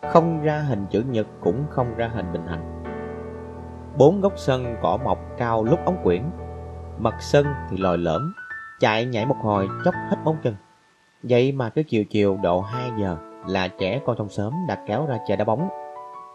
không 0.10 0.42
ra 0.44 0.60
hình 0.60 0.86
chữ 0.90 1.04
nhật 1.10 1.28
cũng 1.42 1.66
không 1.70 1.96
ra 1.96 2.08
hình 2.14 2.32
bình 2.34 2.48
hành. 2.48 2.84
Bốn 3.98 4.22
góc 4.22 4.34
sân 4.36 4.76
cỏ 4.82 4.98
mọc 5.04 5.20
cao 5.38 5.64
lúc 5.64 5.80
ống 5.86 5.98
quyển, 6.04 6.24
mặt 6.98 7.16
sân 7.20 7.46
thì 7.70 7.78
lòi 7.78 7.98
lõm, 7.98 8.34
chạy 8.80 9.06
nhảy 9.06 9.26
một 9.26 9.38
hồi 9.42 9.68
chốc 9.86 9.96
hết 10.10 10.18
bóng 10.26 10.38
chân. 10.44 10.56
Vậy 11.24 11.52
mà 11.52 11.70
cứ 11.70 11.84
chiều 11.84 12.04
chiều 12.06 12.38
độ 12.44 12.62
2 12.62 12.92
giờ 13.00 13.18
là 13.48 13.68
trẻ 13.68 14.02
con 14.06 14.16
trong 14.18 14.30
xóm 14.30 14.54
đã 14.68 14.84
kéo 14.88 15.06
ra 15.06 15.18
chơi 15.28 15.38
đá 15.38 15.46
bóng 15.46 15.70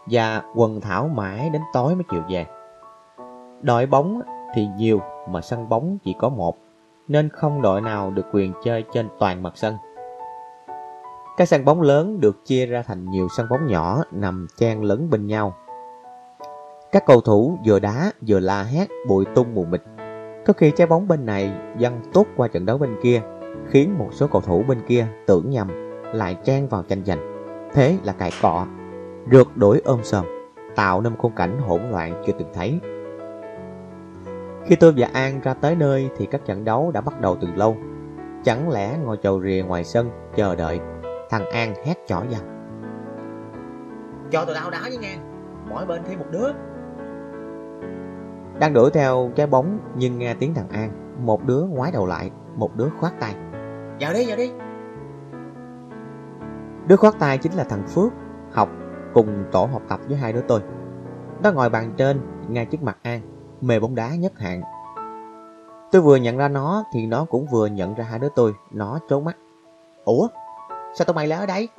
và 0.05 0.41
quần 0.55 0.81
thảo 0.81 1.07
mãi 1.07 1.49
đến 1.49 1.61
tối 1.73 1.95
mới 1.95 2.03
chịu 2.11 2.21
về. 2.29 2.45
Đội 3.61 3.85
bóng 3.85 4.21
thì 4.55 4.67
nhiều 4.77 5.01
mà 5.29 5.41
sân 5.41 5.69
bóng 5.69 5.97
chỉ 6.03 6.15
có 6.19 6.29
một, 6.29 6.57
nên 7.07 7.29
không 7.29 7.61
đội 7.61 7.81
nào 7.81 8.11
được 8.11 8.25
quyền 8.33 8.53
chơi 8.63 8.83
trên 8.93 9.09
toàn 9.19 9.43
mặt 9.43 9.53
sân. 9.55 9.75
Các 11.37 11.47
sân 11.47 11.65
bóng 11.65 11.81
lớn 11.81 12.19
được 12.19 12.45
chia 12.45 12.65
ra 12.65 12.81
thành 12.81 13.05
nhiều 13.11 13.27
sân 13.37 13.47
bóng 13.49 13.67
nhỏ 13.67 14.03
nằm 14.11 14.47
chen 14.57 14.81
lấn 14.81 15.09
bên 15.09 15.27
nhau. 15.27 15.55
Các 16.91 17.05
cầu 17.05 17.21
thủ 17.21 17.57
vừa 17.65 17.79
đá 17.79 18.11
vừa 18.27 18.39
la 18.39 18.63
hét 18.63 18.87
bụi 19.07 19.25
tung 19.35 19.55
mù 19.55 19.65
mịt. 19.65 19.81
Có 20.45 20.53
khi 20.53 20.71
trái 20.71 20.87
bóng 20.87 21.07
bên 21.07 21.25
này 21.25 21.51
văng 21.79 22.01
tốt 22.13 22.25
qua 22.37 22.47
trận 22.47 22.65
đấu 22.65 22.77
bên 22.77 22.95
kia, 23.03 23.21
khiến 23.69 23.97
một 23.97 24.09
số 24.11 24.27
cầu 24.27 24.41
thủ 24.41 24.63
bên 24.67 24.81
kia 24.87 25.07
tưởng 25.25 25.49
nhầm 25.49 25.67
lại 26.13 26.37
chen 26.43 26.67
vào 26.67 26.83
tranh 26.83 27.05
giành. 27.05 27.19
Thế 27.73 27.97
là 28.03 28.13
cãi 28.13 28.31
cọ 28.41 28.65
rượt 29.31 29.47
đuổi 29.55 29.81
ôm 29.85 29.99
sòm, 30.03 30.25
tạo 30.75 31.01
nên 31.01 31.13
một 31.13 31.19
khung 31.21 31.35
cảnh 31.35 31.59
hỗn 31.67 31.81
loạn 31.91 32.23
chưa 32.25 32.33
từng 32.39 32.49
thấy. 32.53 32.79
Khi 34.65 34.75
tôi 34.75 34.93
và 34.97 35.09
An 35.13 35.39
ra 35.43 35.53
tới 35.53 35.75
nơi 35.75 36.09
thì 36.17 36.25
các 36.25 36.45
trận 36.45 36.65
đấu 36.65 36.91
đã 36.91 37.01
bắt 37.01 37.21
đầu 37.21 37.37
từ 37.41 37.47
lâu. 37.55 37.77
Chẳng 38.43 38.69
lẽ 38.69 38.97
ngồi 39.03 39.17
chầu 39.23 39.41
rìa 39.41 39.63
ngoài 39.67 39.83
sân 39.83 40.09
chờ 40.35 40.55
đợi, 40.55 40.79
thằng 41.29 41.45
An 41.45 41.73
hét 41.85 41.95
chỏ 42.07 42.15
vào. 42.15 42.41
Cho 44.31 44.45
tụi 44.45 44.55
tao 44.55 44.69
đá 44.69 44.79
với 44.81 44.97
nghe, 44.97 45.15
mỗi 45.69 45.85
bên 45.85 46.01
thêm 46.07 46.19
một 46.19 46.25
đứa. 46.31 46.51
Đang 48.59 48.73
đuổi 48.73 48.91
theo 48.91 49.31
trái 49.35 49.47
bóng 49.47 49.79
nhưng 49.95 50.19
nghe 50.19 50.33
tiếng 50.33 50.53
thằng 50.53 50.69
An, 50.69 50.89
một 51.25 51.45
đứa 51.45 51.61
ngoái 51.61 51.91
đầu 51.91 52.05
lại, 52.05 52.31
một 52.55 52.75
đứa 52.75 52.87
khoát 52.99 53.19
tay. 53.19 53.35
Vào 53.99 54.13
đi, 54.13 54.27
vào 54.27 54.37
đi. 54.37 54.51
Đứa 56.87 56.95
khoát 56.95 57.13
tay 57.19 57.37
chính 57.37 57.53
là 57.53 57.63
thằng 57.63 57.87
Phước, 57.87 58.11
học 58.51 58.69
cùng 59.13 59.45
tổ 59.51 59.65
học 59.65 59.81
tập 59.89 59.99
với 60.07 60.17
hai 60.17 60.33
đứa 60.33 60.41
tôi. 60.41 60.61
Nó 61.43 61.51
ngồi 61.51 61.69
bàn 61.69 61.91
trên, 61.97 62.21
ngay 62.49 62.65
trước 62.65 62.83
mặt 62.83 62.97
An, 63.03 63.21
mề 63.61 63.79
bóng 63.79 63.95
đá 63.95 64.09
nhất 64.15 64.39
hạn. 64.39 64.61
Tôi 65.91 66.01
vừa 66.01 66.15
nhận 66.15 66.37
ra 66.37 66.47
nó 66.47 66.83
thì 66.93 67.05
nó 67.05 67.25
cũng 67.29 67.47
vừa 67.51 67.67
nhận 67.67 67.93
ra 67.93 68.03
hai 68.03 68.19
đứa 68.19 68.29
tôi, 68.35 68.53
nó 68.71 68.99
trốn 69.09 69.25
mắt. 69.25 69.37
Ủa, 70.05 70.27
sao 70.69 71.05
tụi 71.05 71.13
mày 71.13 71.27
lại 71.27 71.39
ở 71.39 71.45
đây? 71.45 71.69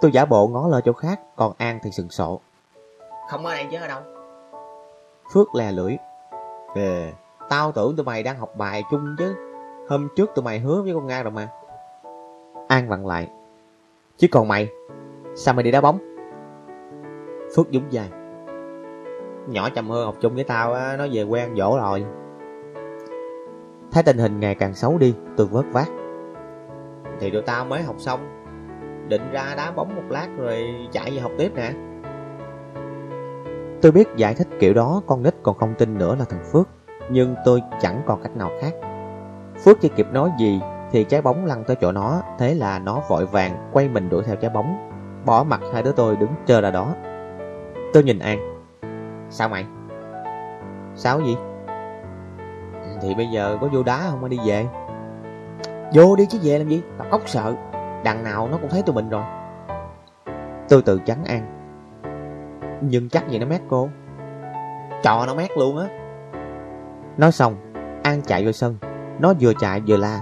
Tôi 0.00 0.12
giả 0.12 0.24
bộ 0.24 0.48
ngó 0.48 0.68
lơ 0.68 0.80
chỗ 0.80 0.92
khác, 0.92 1.20
còn 1.36 1.52
An 1.58 1.78
thì 1.82 1.90
sừng 1.90 2.10
sộ. 2.10 2.40
Không 3.30 3.46
ở 3.46 3.54
đây 3.54 3.66
chứ 3.70 3.78
ở 3.80 3.88
đâu? 3.88 4.00
Phước 5.32 5.54
lè 5.54 5.72
lưỡi. 5.72 5.96
Ờ, 6.74 7.10
tao 7.48 7.72
tưởng 7.72 7.96
tụi 7.96 8.04
mày 8.04 8.22
đang 8.22 8.38
học 8.38 8.50
bài 8.56 8.82
chung 8.90 9.16
chứ. 9.18 9.34
Hôm 9.88 10.08
trước 10.16 10.30
tụi 10.34 10.44
mày 10.44 10.58
hứa 10.58 10.82
với 10.82 10.94
con 10.94 11.06
Nga 11.06 11.22
rồi 11.22 11.32
mà. 11.32 11.48
An 12.68 12.88
vặn 12.88 13.06
lại. 13.06 13.28
Chứ 14.16 14.28
còn 14.32 14.48
mày, 14.48 14.68
sao 15.34 15.54
mày 15.54 15.62
đi 15.62 15.70
đá 15.70 15.80
bóng? 15.80 15.98
Phước 17.56 17.66
dũng 17.72 17.84
dài. 17.90 18.08
Nhỏ 19.46 19.68
chầm 19.74 19.90
hơn 19.90 20.04
học 20.04 20.14
chung 20.20 20.34
với 20.34 20.44
tao 20.44 20.72
á, 20.72 20.96
nó 20.98 21.06
về 21.12 21.22
quen 21.22 21.54
dỗ 21.56 21.78
rồi. 21.78 22.04
Thấy 23.92 24.02
tình 24.02 24.18
hình 24.18 24.40
ngày 24.40 24.54
càng 24.54 24.74
xấu 24.74 24.98
đi, 24.98 25.14
tôi 25.36 25.46
vớt 25.46 25.64
vát. 25.72 25.86
Thì 27.20 27.30
tụi 27.30 27.42
tao 27.42 27.64
mới 27.64 27.82
học 27.82 27.96
xong, 27.98 28.20
định 29.08 29.32
ra 29.32 29.54
đá 29.56 29.70
bóng 29.70 29.96
một 29.96 30.02
lát 30.08 30.28
rồi 30.38 30.64
chạy 30.92 31.10
về 31.10 31.18
học 31.18 31.32
tiếp 31.38 31.52
nè. 31.54 31.72
Tôi 33.82 33.92
biết 33.92 34.08
giải 34.16 34.34
thích 34.34 34.48
kiểu 34.60 34.74
đó 34.74 35.02
con 35.06 35.22
nít 35.22 35.34
còn 35.42 35.56
không 35.58 35.74
tin 35.78 35.98
nữa 35.98 36.16
là 36.18 36.24
thằng 36.24 36.44
Phước, 36.52 36.68
nhưng 37.10 37.34
tôi 37.44 37.62
chẳng 37.80 38.02
còn 38.06 38.22
cách 38.22 38.36
nào 38.36 38.50
khác. 38.60 38.72
Phước 39.64 39.80
chưa 39.80 39.88
kịp 39.88 40.06
nói 40.12 40.30
gì 40.38 40.60
thì 40.90 41.04
trái 41.04 41.22
bóng 41.22 41.44
lăn 41.44 41.64
tới 41.64 41.76
chỗ 41.80 41.92
nó, 41.92 42.22
thế 42.38 42.54
là 42.54 42.78
nó 42.78 43.00
vội 43.08 43.26
vàng 43.26 43.70
quay 43.72 43.88
mình 43.88 44.08
đuổi 44.08 44.22
theo 44.26 44.36
trái 44.36 44.50
bóng, 44.50 44.90
bỏ 45.24 45.44
mặt 45.44 45.60
hai 45.72 45.82
đứa 45.82 45.92
tôi 45.92 46.16
đứng 46.16 46.30
chờ 46.46 46.60
ra 46.60 46.70
đó. 46.70 46.94
Tôi 47.92 48.02
nhìn 48.02 48.18
An. 48.18 48.38
Sao 49.30 49.48
mày? 49.48 49.64
Sao 50.94 51.20
gì? 51.20 51.36
Thì 53.02 53.14
bây 53.14 53.26
giờ 53.26 53.58
có 53.60 53.68
vô 53.72 53.82
đá 53.82 54.00
không 54.10 54.20
mà 54.20 54.28
đi 54.28 54.38
về? 54.46 54.66
Vô 55.94 56.16
đi 56.16 56.26
chứ 56.26 56.38
về 56.42 56.58
làm 56.58 56.68
gì? 56.68 56.82
Tao 56.98 57.08
ốc 57.10 57.20
sợ. 57.26 57.54
Đằng 58.04 58.24
nào 58.24 58.48
nó 58.48 58.58
cũng 58.60 58.70
thấy 58.70 58.82
tụi 58.82 58.94
mình 58.94 59.08
rồi. 59.08 59.24
Tôi 60.68 60.82
tự 60.82 60.98
chắn 60.98 61.24
An. 61.24 61.46
Nhưng 62.80 63.08
chắc 63.08 63.28
gì 63.28 63.38
nó 63.38 63.46
mét 63.46 63.60
cô. 63.68 63.88
Trò 65.02 65.26
nó 65.26 65.34
mét 65.34 65.50
luôn 65.58 65.78
á. 65.78 65.86
Nói 67.16 67.32
xong, 67.32 67.56
An 68.02 68.22
chạy 68.22 68.44
vô 68.44 68.52
sân. 68.52 68.76
Nó 69.18 69.32
vừa 69.40 69.52
chạy 69.60 69.82
vừa 69.86 69.96
la. 69.96 70.20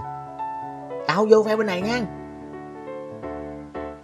Tao 1.07 1.25
vô 1.29 1.43
phe 1.43 1.55
bên 1.55 1.67
này 1.67 1.81
nha. 1.81 2.01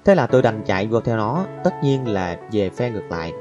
Thế 0.06 0.16
là 0.16 0.27
tôi 0.27 0.42
đành 0.42 0.61
chạy 0.66 0.88
vô 0.88 1.01
theo 1.01 1.18
nó, 1.18 1.45
tất 1.64 1.74
nhiên 1.84 2.08
là 2.08 2.38
về 2.51 2.69
phe 2.69 2.90
ngược 2.90 3.09
lại. 3.09 3.34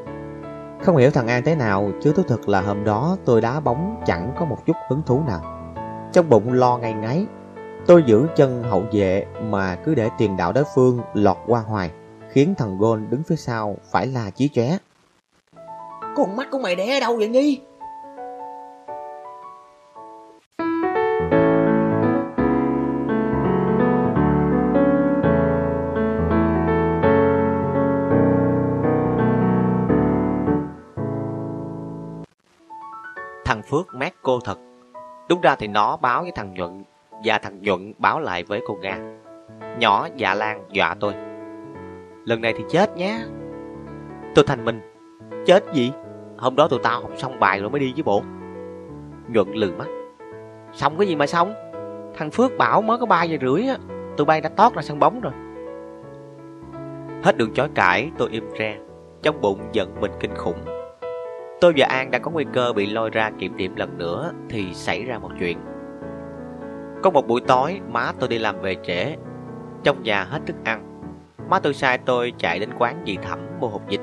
Không 0.83 0.97
hiểu 0.97 1.11
thằng 1.11 1.27
An 1.29 1.43
thế 1.45 1.55
nào, 1.55 1.91
chứ 2.03 2.13
thú 2.13 2.23
thực 2.23 2.49
là 2.49 2.61
hôm 2.61 2.85
đó 2.85 3.17
tôi 3.25 3.41
đá 3.41 3.61
bóng 3.61 4.03
chẳng 4.07 4.33
có 4.39 4.45
một 4.45 4.67
chút 4.67 4.77
hứng 4.89 5.03
thú 5.07 5.23
nào. 5.27 5.41
Trong 6.13 6.29
bụng 6.29 6.53
lo 6.53 6.79
ngay 6.79 6.93
ngáy, 6.93 7.27
tôi 7.87 8.03
giữ 8.07 8.27
chân 8.37 8.63
hậu 8.63 8.85
vệ 8.93 9.27
mà 9.43 9.75
cứ 9.85 9.95
để 9.95 10.09
tiền 10.19 10.37
đạo 10.37 10.53
đối 10.53 10.65
phương 10.75 11.01
lọt 11.15 11.37
qua 11.47 11.61
hoài, 11.61 11.91
khiến 12.31 12.55
thằng 12.59 12.79
Gôn 12.79 13.07
đứng 13.11 13.23
phía 13.23 13.37
sau 13.37 13.77
phải 13.91 14.07
là 14.07 14.31
chí 14.31 14.49
chóe. 14.49 14.79
Con 16.17 16.37
mắt 16.37 16.49
của 16.51 16.59
mày 16.59 16.77
đẻ 16.77 16.97
ở 16.97 17.01
đâu 17.01 17.17
vậy 17.17 17.29
Nghi? 17.29 17.61
Phước 33.71 33.95
mát 33.95 34.15
cô 34.23 34.41
thật. 34.45 34.59
Đúng 35.29 35.41
ra 35.41 35.57
thì 35.57 35.67
nó 35.67 35.97
báo 35.97 36.23
với 36.23 36.33
thằng 36.35 36.55
Nhuận 36.55 36.85
và 37.25 37.39
thằng 37.39 37.63
Nhuận 37.63 37.93
báo 37.99 38.21
lại 38.21 38.45
với 38.45 38.61
cô 38.67 38.79
Nga. 38.83 38.99
Nhỏ 39.79 40.09
dạ 40.17 40.35
lan 40.35 40.65
dọa 40.73 40.95
tôi. 41.01 41.13
Lần 42.25 42.41
này 42.41 42.55
thì 42.57 42.65
chết 42.69 42.97
nhé. 42.97 43.21
Tôi 44.35 44.45
thành 44.49 44.65
mình 44.65 44.81
Chết 45.47 45.65
gì? 45.73 45.93
Hôm 46.37 46.57
đó 46.57 46.69
tụi 46.69 46.81
tao 46.83 47.01
học 47.01 47.11
xong 47.17 47.41
bài 47.41 47.61
rồi 47.61 47.71
mới 47.71 47.81
đi 47.81 47.93
với 47.93 48.03
bộ. 48.03 48.23
Nhuận 49.29 49.53
lừ 49.53 49.73
mắt. 49.79 49.89
Xong 50.73 50.99
cái 50.99 51.09
gì 51.09 51.17
mà 51.17 51.27
xong? 51.27 51.55
Thằng 52.15 52.31
Phước 52.31 52.59
bảo 52.59 52.83
mới 52.83 52.99
có 52.99 53.07
3 53.07 53.23
giờ 53.23 53.39
rưỡi 53.41 53.67
á. 53.69 53.77
Tụi 54.17 54.25
bay 54.25 54.41
đã 54.41 54.49
tót 54.49 54.75
ra 54.75 54.83
sân 54.83 54.99
bóng 54.99 55.21
rồi. 55.21 55.33
Hết 57.23 57.37
đường 57.37 57.55
chói 57.55 57.69
cãi, 57.75 58.11
tôi 58.19 58.29
im 58.31 58.45
re. 58.59 58.77
Trong 59.23 59.41
bụng 59.41 59.61
giận 59.73 60.01
mình 60.01 60.13
kinh 60.21 60.35
khủng. 60.35 60.78
Tôi 61.61 61.73
và 61.77 61.87
An 61.87 62.11
đã 62.11 62.19
có 62.19 62.31
nguy 62.31 62.45
cơ 62.53 62.73
bị 62.73 62.87
lôi 62.87 63.11
ra 63.11 63.31
kiểm 63.39 63.57
điểm 63.57 63.77
lần 63.77 63.99
nữa 63.99 64.33
thì 64.49 64.75
xảy 64.75 65.05
ra 65.05 65.19
một 65.19 65.31
chuyện. 65.39 65.59
Có 67.03 67.11
một 67.11 67.27
buổi 67.27 67.41
tối, 67.41 67.81
má 67.89 68.13
tôi 68.21 68.29
đi 68.29 68.39
làm 68.39 68.61
về 68.61 68.77
trễ. 68.83 69.17
Trong 69.85 70.03
nhà 70.03 70.25
hết 70.25 70.41
thức 70.47 70.57
ăn. 70.65 71.01
Má 71.51 71.59
tôi 71.59 71.75
sai 71.75 71.99
tôi 71.99 72.33
chạy 72.39 72.59
đến 72.59 72.71
quán 72.79 73.03
dì 73.07 73.17
thẩm 73.17 73.39
mua 73.61 73.69
hộp 73.69 73.89
dịch. 73.89 74.01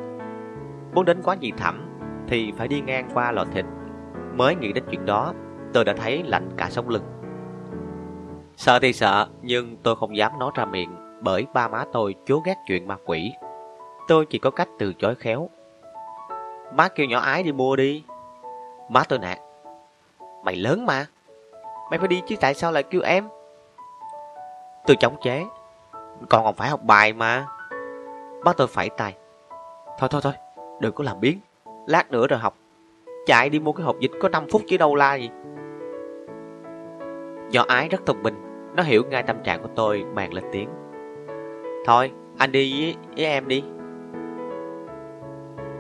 Muốn 0.94 1.06
đến 1.06 1.22
quán 1.24 1.38
dì 1.42 1.52
thẩm 1.52 1.90
thì 2.28 2.52
phải 2.58 2.68
đi 2.68 2.82
ngang 2.82 3.10
qua 3.14 3.32
lò 3.32 3.46
thịt. 3.54 3.66
Mới 4.34 4.56
nghĩ 4.56 4.74
đến 4.74 4.84
chuyện 4.92 5.06
đó, 5.06 5.34
tôi 5.74 5.86
đã 5.86 5.94
thấy 5.94 6.24
lạnh 6.24 6.50
cả 6.58 6.70
sống 6.70 6.90
lưng. 6.90 7.04
Sợ 8.56 8.80
thì 8.80 8.94
sợ, 8.94 9.28
nhưng 9.42 9.78
tôi 9.84 9.96
không 9.96 10.18
dám 10.18 10.32
nói 10.40 10.52
ra 10.56 10.66
miệng 10.66 10.96
bởi 11.22 11.46
ba 11.54 11.68
má 11.68 11.84
tôi 11.94 12.16
chúa 12.26 12.40
ghét 12.40 12.56
chuyện 12.68 12.88
ma 12.88 12.98
quỷ. 13.06 13.32
Tôi 14.08 14.26
chỉ 14.26 14.40
có 14.40 14.52
cách 14.52 14.70
từ 14.80 14.94
chối 14.94 15.16
khéo 15.16 15.50
Má 16.76 16.88
kêu 16.88 17.08
nhỏ 17.08 17.20
ái 17.20 17.44
đi 17.44 17.52
mua 17.52 17.76
đi. 17.76 18.04
Má 18.90 19.04
tôi 19.10 19.20
nạt. 19.20 19.40
Mày 20.44 20.56
lớn 20.56 20.86
mà. 20.86 21.06
Mày 21.90 22.00
phải 22.00 22.08
đi 22.08 22.22
chứ 22.28 22.36
tại 22.42 22.54
sao 22.54 22.72
lại 22.72 22.84
kêu 22.84 23.02
em? 23.02 23.28
Tôi 24.88 24.98
chống 25.00 25.16
chế. 25.22 25.46
Còn 26.30 26.44
còn 26.44 26.56
phải 26.56 26.70
học 26.70 26.80
bài 26.84 27.14
mà. 27.14 27.48
Má 28.46 28.54
tôi 28.54 28.68
phải 28.68 28.90
tay. 28.90 29.16
Thôi 30.00 30.10
thôi 30.12 30.22
thôi. 30.24 30.34
Đừng 30.80 30.94
có 30.94 31.04
làm 31.04 31.20
biến. 31.20 31.40
Lát 31.88 32.12
nữa 32.12 32.28
rồi 32.28 32.40
học. 32.40 32.56
Chạy 33.26 33.50
đi 33.50 33.60
mua 33.60 33.72
cái 33.72 33.86
hộp 33.86 34.00
dịch 34.00 34.12
có 34.22 34.30
5 34.30 34.46
phút 34.52 34.62
chứ 34.68 34.78
đâu 34.78 34.96
la 34.96 35.16
gì. 35.16 35.30
Nhỏ 37.52 37.66
ái 37.68 37.90
rất 37.90 38.06
thông 38.06 38.24
minh. 38.24 38.36
Nó 38.76 38.84
hiểu 38.84 39.04
ngay 39.10 39.24
tâm 39.24 39.44
trạng 39.44 39.62
của 39.62 39.70
tôi 39.76 40.06
bàn 40.14 40.34
lên 40.34 40.44
tiếng. 40.52 40.70
Thôi 41.86 42.12
anh 42.38 42.52
đi 42.52 42.82
với, 42.82 42.96
với 43.16 43.26
em 43.26 43.48
đi. 43.48 43.64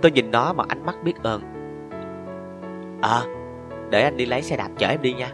Tôi 0.01 0.11
nhìn 0.11 0.31
nó 0.31 0.53
mà 0.53 0.63
ánh 0.67 0.85
mắt 0.85 0.95
biết 1.03 1.23
ơn. 1.23 1.41
Ờ 3.01 3.25
Để 3.89 4.03
anh 4.03 4.17
đi 4.17 4.25
lấy 4.25 4.41
xe 4.41 4.57
đạp 4.57 4.69
chở 4.77 4.87
em 4.87 5.01
đi 5.01 5.13
nha. 5.13 5.29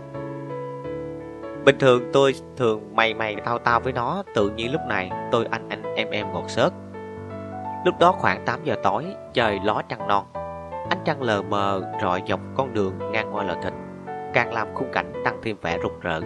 Bình 1.66 1.76
thường 1.80 2.10
tôi 2.14 2.34
thường 2.58 2.96
mày 2.96 3.14
mày 3.14 3.36
tao 3.46 3.60
tao 3.60 3.80
với 3.80 3.94
nó, 3.94 4.24
Tự 4.36 4.50
nhiên 4.50 4.72
lúc 4.72 4.82
này 4.88 5.12
tôi, 5.32 5.46
anh 5.52 5.70
anh, 5.70 5.96
em 5.96 6.10
em 6.10 6.34
ngọt 6.34 6.44
sớt 6.48 6.74
Lúc 7.86 7.96
đó 8.00 8.12
khoảng 8.12 8.46
8 8.46 8.60
giờ 8.64 8.76
tối, 8.84 9.06
Trời 9.34 9.60
ló 9.64 9.82
trăng 9.90 10.08
non. 10.08 10.26
Ánh 10.90 11.00
trăng 11.06 11.22
lờ 11.22 11.42
mờ 11.42 11.82
rọi 12.02 12.22
dọc 12.28 12.40
con 12.56 12.74
đường 12.74 13.12
ngang 13.12 13.36
qua 13.36 13.44
lò 13.44 13.54
thịt, 13.64 13.74
Càng 14.34 14.54
làm 14.54 14.68
khung 14.74 14.92
cảnh 14.92 15.14
tăng 15.26 15.40
thêm 15.44 15.58
vẻ 15.62 15.78
rực 15.84 16.02
rỡ 16.02 16.20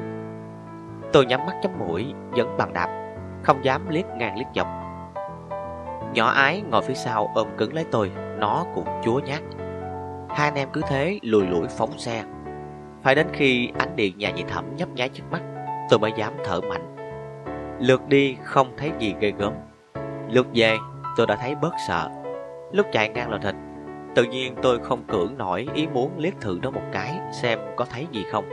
Tôi 1.14 1.26
nhắm 1.26 1.46
mắt 1.46 1.56
chấm 1.64 1.72
mũi, 1.80 2.14
Vẫn 2.32 2.58
bằng 2.58 2.74
đạp, 2.74 3.16
Không 3.44 3.66
dám 3.66 3.90
liếc 3.90 4.06
ngang 4.06 4.38
liếc 4.38 4.48
dọc. 4.56 4.68
Nhỏ 6.14 6.28
ái 6.28 6.64
ngồi 6.72 6.82
phía 6.82 6.94
sau 6.94 7.32
ôm 7.36 7.48
cứng 7.58 7.74
lấy 7.74 7.86
tôi. 7.92 8.12
Nó 8.40 8.66
cũng 8.76 8.88
chúa 9.04 9.20
nhát. 9.20 9.42
Hai 10.30 10.48
anh 10.48 10.56
em 10.56 10.70
cứ 10.74 10.82
thế 10.88 11.20
lùi 11.22 11.48
lủi 11.48 11.68
phóng 11.68 11.98
xe. 11.98 12.24
Phải 13.04 13.16
đến 13.16 13.28
khi 13.34 13.72
ánh 13.80 13.96
điện 13.96 14.18
nhà 14.18 14.32
nhị 14.32 14.44
thẩm 14.44 14.76
nhấp 14.76 14.90
nháy 14.90 15.10
trước 15.10 15.24
mắt, 15.32 15.42
Tôi 15.90 16.00
mới 16.00 16.12
dám 16.18 16.34
thở 16.46 16.62
mạnh. 16.62 16.96
Lượt 17.80 18.08
đi 18.08 18.38
không 18.44 18.74
thấy 18.78 18.92
gì 19.00 19.16
ghê 19.20 19.34
gớm. 19.38 19.54
Lượt 20.30 20.48
về, 20.54 20.78
tôi 21.18 21.28
đã 21.28 21.36
thấy 21.36 21.56
bớt 21.56 21.74
sợ. 21.88 22.10
Lúc 22.72 22.86
chạy 22.92 23.10
ngang 23.10 23.32
lò 23.32 23.38
thịt, 23.38 23.56
Tự 24.16 24.24
nhiên 24.24 24.56
tôi 24.62 24.80
không 24.80 25.04
cưỡng 25.08 25.38
nổi 25.38 25.68
ý 25.74 25.88
muốn 25.88 26.12
liếc 26.18 26.42
thử 26.42 26.60
nó 26.62 26.72
một 26.72 26.82
cái 26.92 27.20
Xem 27.32 27.60
có 27.76 27.86
thấy 27.86 28.08
gì 28.12 28.26
không. 28.32 28.46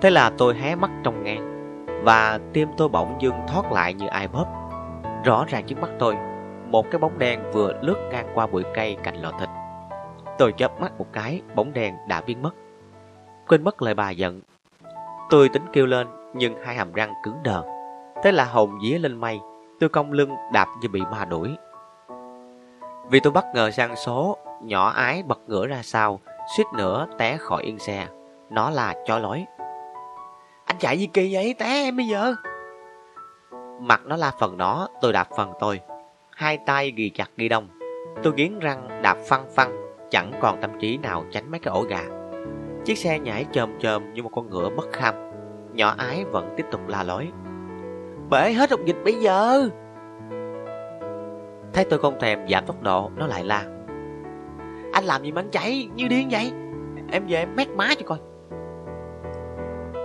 Thế 0.00 0.10
là 0.10 0.30
tôi 0.38 0.54
hé 0.54 0.74
mắt 0.74 0.90
trong 1.04 1.24
ngang, 1.24 1.50
Và 2.04 2.38
tim 2.52 2.68
tôi 2.76 2.88
bỗng 2.88 3.16
dưng 3.20 3.34
thoát 3.48 3.72
lại 3.72 3.94
như 3.94 4.06
ai 4.06 4.28
bóp. 4.28 4.46
Rõ 5.24 5.44
ràng 5.48 5.64
trước 5.66 5.78
mắt 5.80 5.90
tôi 5.98 6.16
một 6.70 6.90
cái 6.90 6.98
bóng 6.98 7.18
đen 7.18 7.40
vừa 7.52 7.72
lướt 7.82 8.08
ngang 8.10 8.26
qua 8.34 8.46
bụi 8.46 8.64
cây 8.74 8.96
cạnh 9.02 9.16
lò 9.16 9.32
thịt. 9.40 9.48
Tôi 10.38 10.52
chớp 10.52 10.80
mắt 10.80 10.92
một 10.98 11.06
cái, 11.12 11.42
bóng 11.54 11.72
đen 11.72 11.96
đã 12.08 12.20
biến 12.20 12.42
mất. 12.42 12.50
Quên 13.48 13.64
mất 13.64 13.82
lời 13.82 13.94
bà 13.94 14.10
giận. 14.10 14.40
Tôi 15.30 15.48
tính 15.48 15.62
kêu 15.72 15.86
lên, 15.86 16.06
nhưng 16.34 16.62
hai 16.62 16.74
hàm 16.74 16.92
răng 16.92 17.12
cứng 17.24 17.42
đờ. 17.42 17.62
Thế 18.22 18.32
là 18.32 18.44
hồn 18.44 18.78
día 18.82 18.98
lên 18.98 19.16
mây, 19.20 19.40
tôi 19.80 19.88
cong 19.88 20.12
lưng 20.12 20.30
đạp 20.52 20.68
như 20.80 20.88
bị 20.88 21.02
ma 21.12 21.24
đuổi. 21.24 21.56
Vì 23.10 23.20
tôi 23.20 23.32
bất 23.32 23.44
ngờ 23.54 23.70
sang 23.70 23.96
số, 23.96 24.36
nhỏ 24.62 24.88
ái 24.88 25.22
bật 25.22 25.40
ngửa 25.46 25.66
ra 25.66 25.80
sau, 25.82 26.20
suýt 26.56 26.64
nữa 26.74 27.06
té 27.18 27.36
khỏi 27.36 27.62
yên 27.62 27.78
xe. 27.78 28.06
Nó 28.50 28.70
là 28.70 28.94
chó 29.06 29.18
lối. 29.18 29.44
Anh 30.64 30.78
chạy 30.78 30.98
gì 30.98 31.06
kỳ 31.06 31.34
vậy, 31.34 31.54
té 31.58 31.66
em 31.66 31.96
bây 31.96 32.06
giờ. 32.06 32.34
Mặt 33.80 34.00
nó 34.04 34.16
la 34.16 34.32
phần 34.38 34.58
nó, 34.58 34.88
tôi 35.00 35.12
đạp 35.12 35.28
phần 35.36 35.52
tôi 35.60 35.80
hai 36.34 36.58
tay 36.66 36.92
ghi 36.96 37.08
chặt 37.08 37.30
ghi 37.36 37.48
đông. 37.48 37.68
Tôi 38.22 38.32
nghiến 38.32 38.58
răng 38.58 39.02
đạp 39.02 39.16
phăng 39.28 39.44
phăng, 39.54 39.76
chẳng 40.10 40.32
còn 40.40 40.60
tâm 40.60 40.70
trí 40.80 40.96
nào 40.96 41.24
tránh 41.30 41.50
mấy 41.50 41.60
cái 41.60 41.74
ổ 41.74 41.82
gà. 41.82 42.02
Chiếc 42.84 42.98
xe 42.98 43.18
nhảy 43.18 43.44
chồm 43.52 43.78
chồm 43.78 44.14
như 44.14 44.22
một 44.22 44.30
con 44.34 44.50
ngựa 44.50 44.68
bất 44.76 44.92
kham. 44.92 45.14
Nhỏ 45.72 45.94
ái 45.98 46.24
vẫn 46.24 46.54
tiếp 46.56 46.66
tục 46.70 46.80
la 46.88 47.02
lối. 47.02 47.28
Bể 48.30 48.52
hết 48.52 48.70
độc 48.70 48.80
dịch 48.84 48.96
bây 49.04 49.14
giờ! 49.14 49.68
Thấy 51.72 51.84
tôi 51.84 51.98
không 51.98 52.20
thèm 52.20 52.48
giảm 52.48 52.66
tốc 52.66 52.82
độ, 52.82 53.10
nó 53.16 53.26
lại 53.26 53.44
la. 53.44 53.64
Anh 54.92 55.04
làm 55.04 55.22
gì 55.22 55.32
mà 55.32 55.40
anh 55.40 55.50
chạy 55.50 55.88
như 55.94 56.08
điên 56.08 56.28
vậy? 56.30 56.52
Em 57.12 57.26
về 57.28 57.36
em 57.36 57.56
mét 57.56 57.68
má 57.68 57.88
cho 57.98 58.06
coi. 58.06 58.18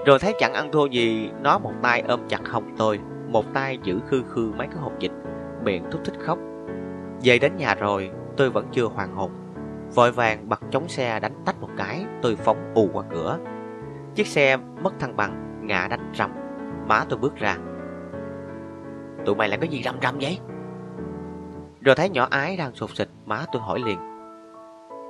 Rồi 0.05 0.19
thấy 0.19 0.33
chẳng 0.39 0.53
ăn 0.53 0.71
thua 0.71 0.85
gì, 0.85 1.29
nó 1.41 1.59
một 1.59 1.73
tay 1.81 2.03
ôm 2.07 2.19
chặt 2.27 2.47
hông 2.47 2.75
tôi, 2.77 2.99
một 3.27 3.53
tay 3.53 3.77
giữ 3.83 3.99
khư 4.07 4.23
khư 4.29 4.51
mấy 4.57 4.67
cái 4.67 4.77
hộp 4.77 4.99
dịch, 4.99 5.11
miệng 5.63 5.83
thúc 5.91 6.01
thích 6.05 6.15
khóc. 6.19 6.37
Về 7.23 7.39
đến 7.39 7.57
nhà 7.57 7.75
rồi, 7.75 8.11
tôi 8.37 8.49
vẫn 8.49 8.65
chưa 8.71 8.85
hoàn 8.85 9.15
hồn. 9.15 9.31
Vội 9.95 10.11
vàng 10.11 10.49
bật 10.49 10.61
chống 10.71 10.87
xe 10.87 11.19
đánh 11.19 11.33
tách 11.45 11.61
một 11.61 11.69
cái, 11.77 12.05
tôi 12.21 12.35
phóng 12.35 12.73
ù 12.75 12.89
qua 12.93 13.03
cửa. 13.11 13.37
Chiếc 14.15 14.27
xe 14.27 14.57
mất 14.57 14.99
thăng 14.99 15.15
bằng, 15.15 15.59
ngã 15.67 15.87
đánh 15.89 16.11
rầm. 16.15 16.31
Má 16.87 17.05
tôi 17.09 17.19
bước 17.19 17.35
ra. 17.35 17.57
Tụi 19.25 19.35
mày 19.35 19.49
làm 19.49 19.59
cái 19.59 19.69
gì 19.69 19.81
rầm 19.83 19.95
rầm 20.01 20.17
vậy? 20.21 20.39
Rồi 21.81 21.95
thấy 21.95 22.09
nhỏ 22.09 22.27
ái 22.29 22.57
đang 22.57 22.75
sụt 22.75 22.89
xịt, 22.89 23.07
má 23.25 23.45
tôi 23.51 23.61
hỏi 23.61 23.79
liền. 23.79 23.99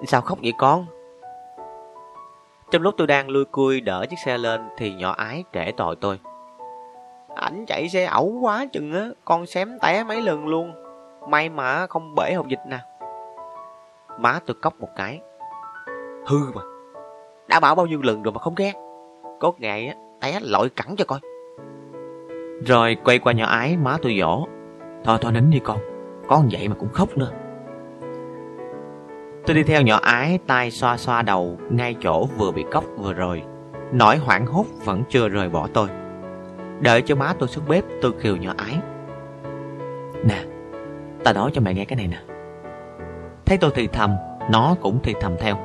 Sao 0.08 0.22
khóc 0.22 0.40
vậy 0.42 0.53
con? 0.58 0.86
Trong 2.72 2.82
lúc 2.82 2.95
tôi 2.98 3.08
đang 3.08 3.30
lui 3.30 3.45
cui 3.45 3.82
đỡ 3.82 4.06
chiếc 4.10 4.19
xe 4.26 4.38
lên 4.38 4.61
thì 4.78 4.94
nhỏ 4.94 5.11
ái 5.11 5.44
kể 5.52 5.72
tội 5.78 5.95
tôi. 5.95 6.19
Ảnh 7.40 7.66
chạy 7.66 7.90
xe 7.90 8.06
ẩu 8.06 8.40
quá 8.42 8.66
chừng 8.72 8.93
á, 8.93 9.09
con 9.26 9.45
xém 9.45 9.80
té 9.82 10.03
mấy 10.03 10.22
lần 10.22 10.48
luôn. 10.48 10.74
May 11.30 11.50
mà 11.50 11.88
không 11.88 12.16
bể 12.16 12.34
hộp 12.34 12.48
dịch 12.48 12.59
nè. 12.68 12.80
Má 14.19 14.40
tôi 14.45 14.56
cốc 14.61 14.74
một 14.80 14.90
cái. 14.95 15.22
Hư 16.27 16.38
mà. 16.56 16.61
Đã 17.48 17.59
bảo 17.59 17.76
bao 17.76 17.85
nhiêu 17.85 18.01
lần 18.01 18.24
rồi 18.24 18.32
mà 18.32 18.40
không 18.40 18.56
ghét, 18.56 18.74
Có 19.40 19.51
ngày 19.58 19.88
á, 19.88 19.95
té 20.22 20.40
lội 20.42 20.69
cẳng 20.69 20.95
cho 20.98 21.06
coi. 21.06 21.19
Rồi 22.66 22.98
quay 23.03 23.19
qua 23.19 23.34
nhỏ 23.34 23.45
ái, 23.45 23.77
má 23.77 23.98
tôi 24.01 24.18
dỗ. 24.19 24.48
Thôi 25.03 25.18
thôi 25.22 25.32
nín 25.32 25.50
đi 25.50 25.59
con, 25.59 25.77
con 26.27 26.50
vậy 26.51 26.68
mà 26.68 26.76
cũng 26.80 26.90
khóc 26.93 27.18
nữa. 27.18 27.32
Tôi 29.45 29.56
đi 29.56 29.64
theo 29.64 29.82
nhỏ 29.82 30.00
ái, 30.01 30.40
tay 30.48 30.72
xoa 30.72 30.98
xoa 30.98 31.22
đầu, 31.22 31.58
ngay 31.69 31.95
chỗ 32.01 32.26
vừa 32.38 32.51
bị 32.51 32.66
cốc 32.72 32.84
vừa 32.98 33.14
rồi. 33.14 33.43
Nỗi 33.92 34.18
hoảng 34.18 34.45
hốt 34.45 34.66
vẫn 34.85 35.03
chưa 35.09 35.30
rời 35.30 35.50
bỏ 35.50 35.68
tôi. 35.74 35.88
Đợi 36.80 37.01
cho 37.01 37.16
má 37.16 37.33
tôi 37.40 37.49
xuống 37.49 37.66
bếp, 37.67 37.83
tôi 38.01 38.11
kêu 38.22 38.35
nhỏ 38.35 38.53
ái. 38.58 38.80
Nè, 40.24 40.43
ta 41.24 41.33
nói 41.33 41.51
cho 41.53 41.61
mẹ 41.61 41.74
nghe 41.74 41.85
cái 41.85 41.98
này 41.98 42.08
nè. 42.08 42.17
Thấy 43.45 43.58
tôi 43.58 43.72
thì 43.75 43.88
thầm, 43.88 44.16
nó 44.49 44.75
cũng 44.82 44.99
thì 45.03 45.16
thầm 45.22 45.35
theo. 45.40 45.58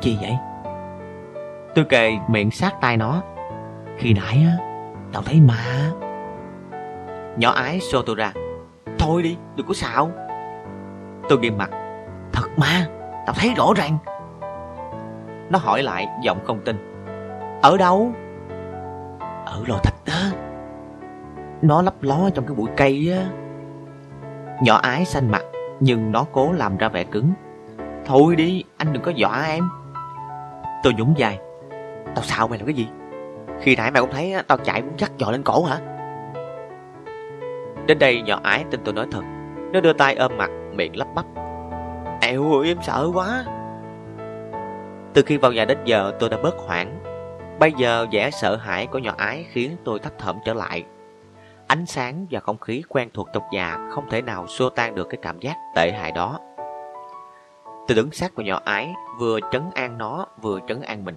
Gì 0.00 0.18
vậy? 0.20 0.36
Tôi 1.74 1.84
kề 1.84 2.12
miệng 2.28 2.50
sát 2.50 2.74
tay 2.80 2.96
nó. 2.96 3.22
Khi 3.96 4.14
nãy 4.14 4.46
á, 4.46 4.64
tao 5.12 5.22
thấy 5.22 5.40
ma. 5.40 5.90
Nhỏ 7.36 7.50
ái 7.50 7.80
xô 7.80 8.02
tôi 8.02 8.16
ra. 8.16 8.32
Thôi 8.98 9.22
đi, 9.22 9.36
đừng 9.56 9.66
có 9.66 9.74
xạo. 9.74 10.10
Tôi 11.28 11.38
nghiêm 11.38 11.58
mặt. 11.58 11.70
Thật 12.32 12.48
ma, 12.56 12.86
tao 13.26 13.34
thấy 13.38 13.54
rõ 13.56 13.72
ràng. 13.76 13.98
Nó 15.50 15.58
hỏi 15.58 15.82
lại, 15.82 16.08
giọng 16.22 16.38
không 16.44 16.60
tin. 16.64 16.76
Ở 17.62 17.76
đâu? 17.76 18.12
Ở 19.46 19.62
lò 19.66 19.78
thịt 19.84 19.94
đó. 20.14 20.36
Nó 21.62 21.82
lấp 21.82 21.94
ló 22.00 22.30
trong 22.34 22.46
cái 22.46 22.54
bụi 22.54 22.68
cây 22.76 23.12
á. 23.12 23.26
Nhỏ 24.62 24.76
ái 24.76 25.04
xanh 25.04 25.30
mặt, 25.30 25.42
nhưng 25.80 26.12
nó 26.12 26.24
cố 26.32 26.52
làm 26.52 26.76
ra 26.76 26.88
vẻ 26.88 27.04
cứng. 27.04 27.32
Thôi 28.06 28.36
đi, 28.36 28.64
anh 28.76 28.92
đừng 28.92 29.02
có 29.02 29.10
dọa 29.10 29.46
em. 29.46 29.68
Tôi 30.82 30.94
nhúng 30.98 31.14
dài. 31.16 31.38
Tao 32.14 32.24
sao 32.24 32.48
mày 32.48 32.58
làm 32.58 32.66
cái 32.66 32.74
gì? 32.74 32.88
Khi 33.60 33.76
nãy 33.76 33.90
mày 33.90 34.02
cũng 34.02 34.10
thấy 34.12 34.34
tao 34.48 34.58
chạy 34.58 34.82
muốn 34.82 34.92
chắc 34.96 35.18
dò 35.18 35.30
lên 35.30 35.42
cổ 35.42 35.64
hả? 35.64 35.78
Đến 37.86 37.98
đây 37.98 38.22
nhỏ 38.22 38.40
ái 38.42 38.64
tin 38.70 38.80
tôi 38.84 38.94
nói 38.94 39.06
thật. 39.12 39.22
Nó 39.72 39.80
đưa 39.80 39.92
tay 39.92 40.14
ôm 40.14 40.36
mặt, 40.36 40.50
miệng 40.74 40.96
lắp 40.96 41.08
bắp. 41.14 41.24
Eo 42.20 42.52
ơi 42.52 42.68
em 42.68 42.78
sợ 42.82 43.10
quá 43.14 43.44
Từ 45.14 45.22
khi 45.22 45.36
vào 45.36 45.52
nhà 45.52 45.64
đến 45.64 45.78
giờ 45.84 46.12
tôi 46.20 46.30
đã 46.30 46.36
bớt 46.42 46.54
hoảng 46.58 47.03
Bây 47.58 47.72
giờ 47.72 48.06
vẻ 48.12 48.30
sợ 48.30 48.56
hãi 48.56 48.86
của 48.86 48.98
nhỏ 48.98 49.14
ái 49.16 49.46
khiến 49.50 49.76
tôi 49.84 49.98
thấp 49.98 50.12
thởm 50.18 50.38
trở 50.44 50.54
lại. 50.54 50.84
Ánh 51.66 51.86
sáng 51.86 52.26
và 52.30 52.40
không 52.40 52.58
khí 52.58 52.82
quen 52.88 53.08
thuộc 53.14 53.28
trong 53.32 53.42
nhà 53.52 53.78
không 53.90 54.10
thể 54.10 54.22
nào 54.22 54.46
xua 54.46 54.70
tan 54.70 54.94
được 54.94 55.08
cái 55.10 55.18
cảm 55.22 55.40
giác 55.40 55.56
tệ 55.74 55.92
hại 55.92 56.12
đó. 56.12 56.38
Tôi 57.64 57.96
đứng 57.96 58.10
sát 58.12 58.34
vào 58.34 58.46
nhỏ 58.46 58.60
ái 58.64 58.94
Vừa 59.18 59.38
trấn 59.52 59.62
an 59.74 59.98
nó, 59.98 60.26
vừa 60.40 60.60
trấn 60.68 60.80
an 60.80 61.04
mình. 61.04 61.16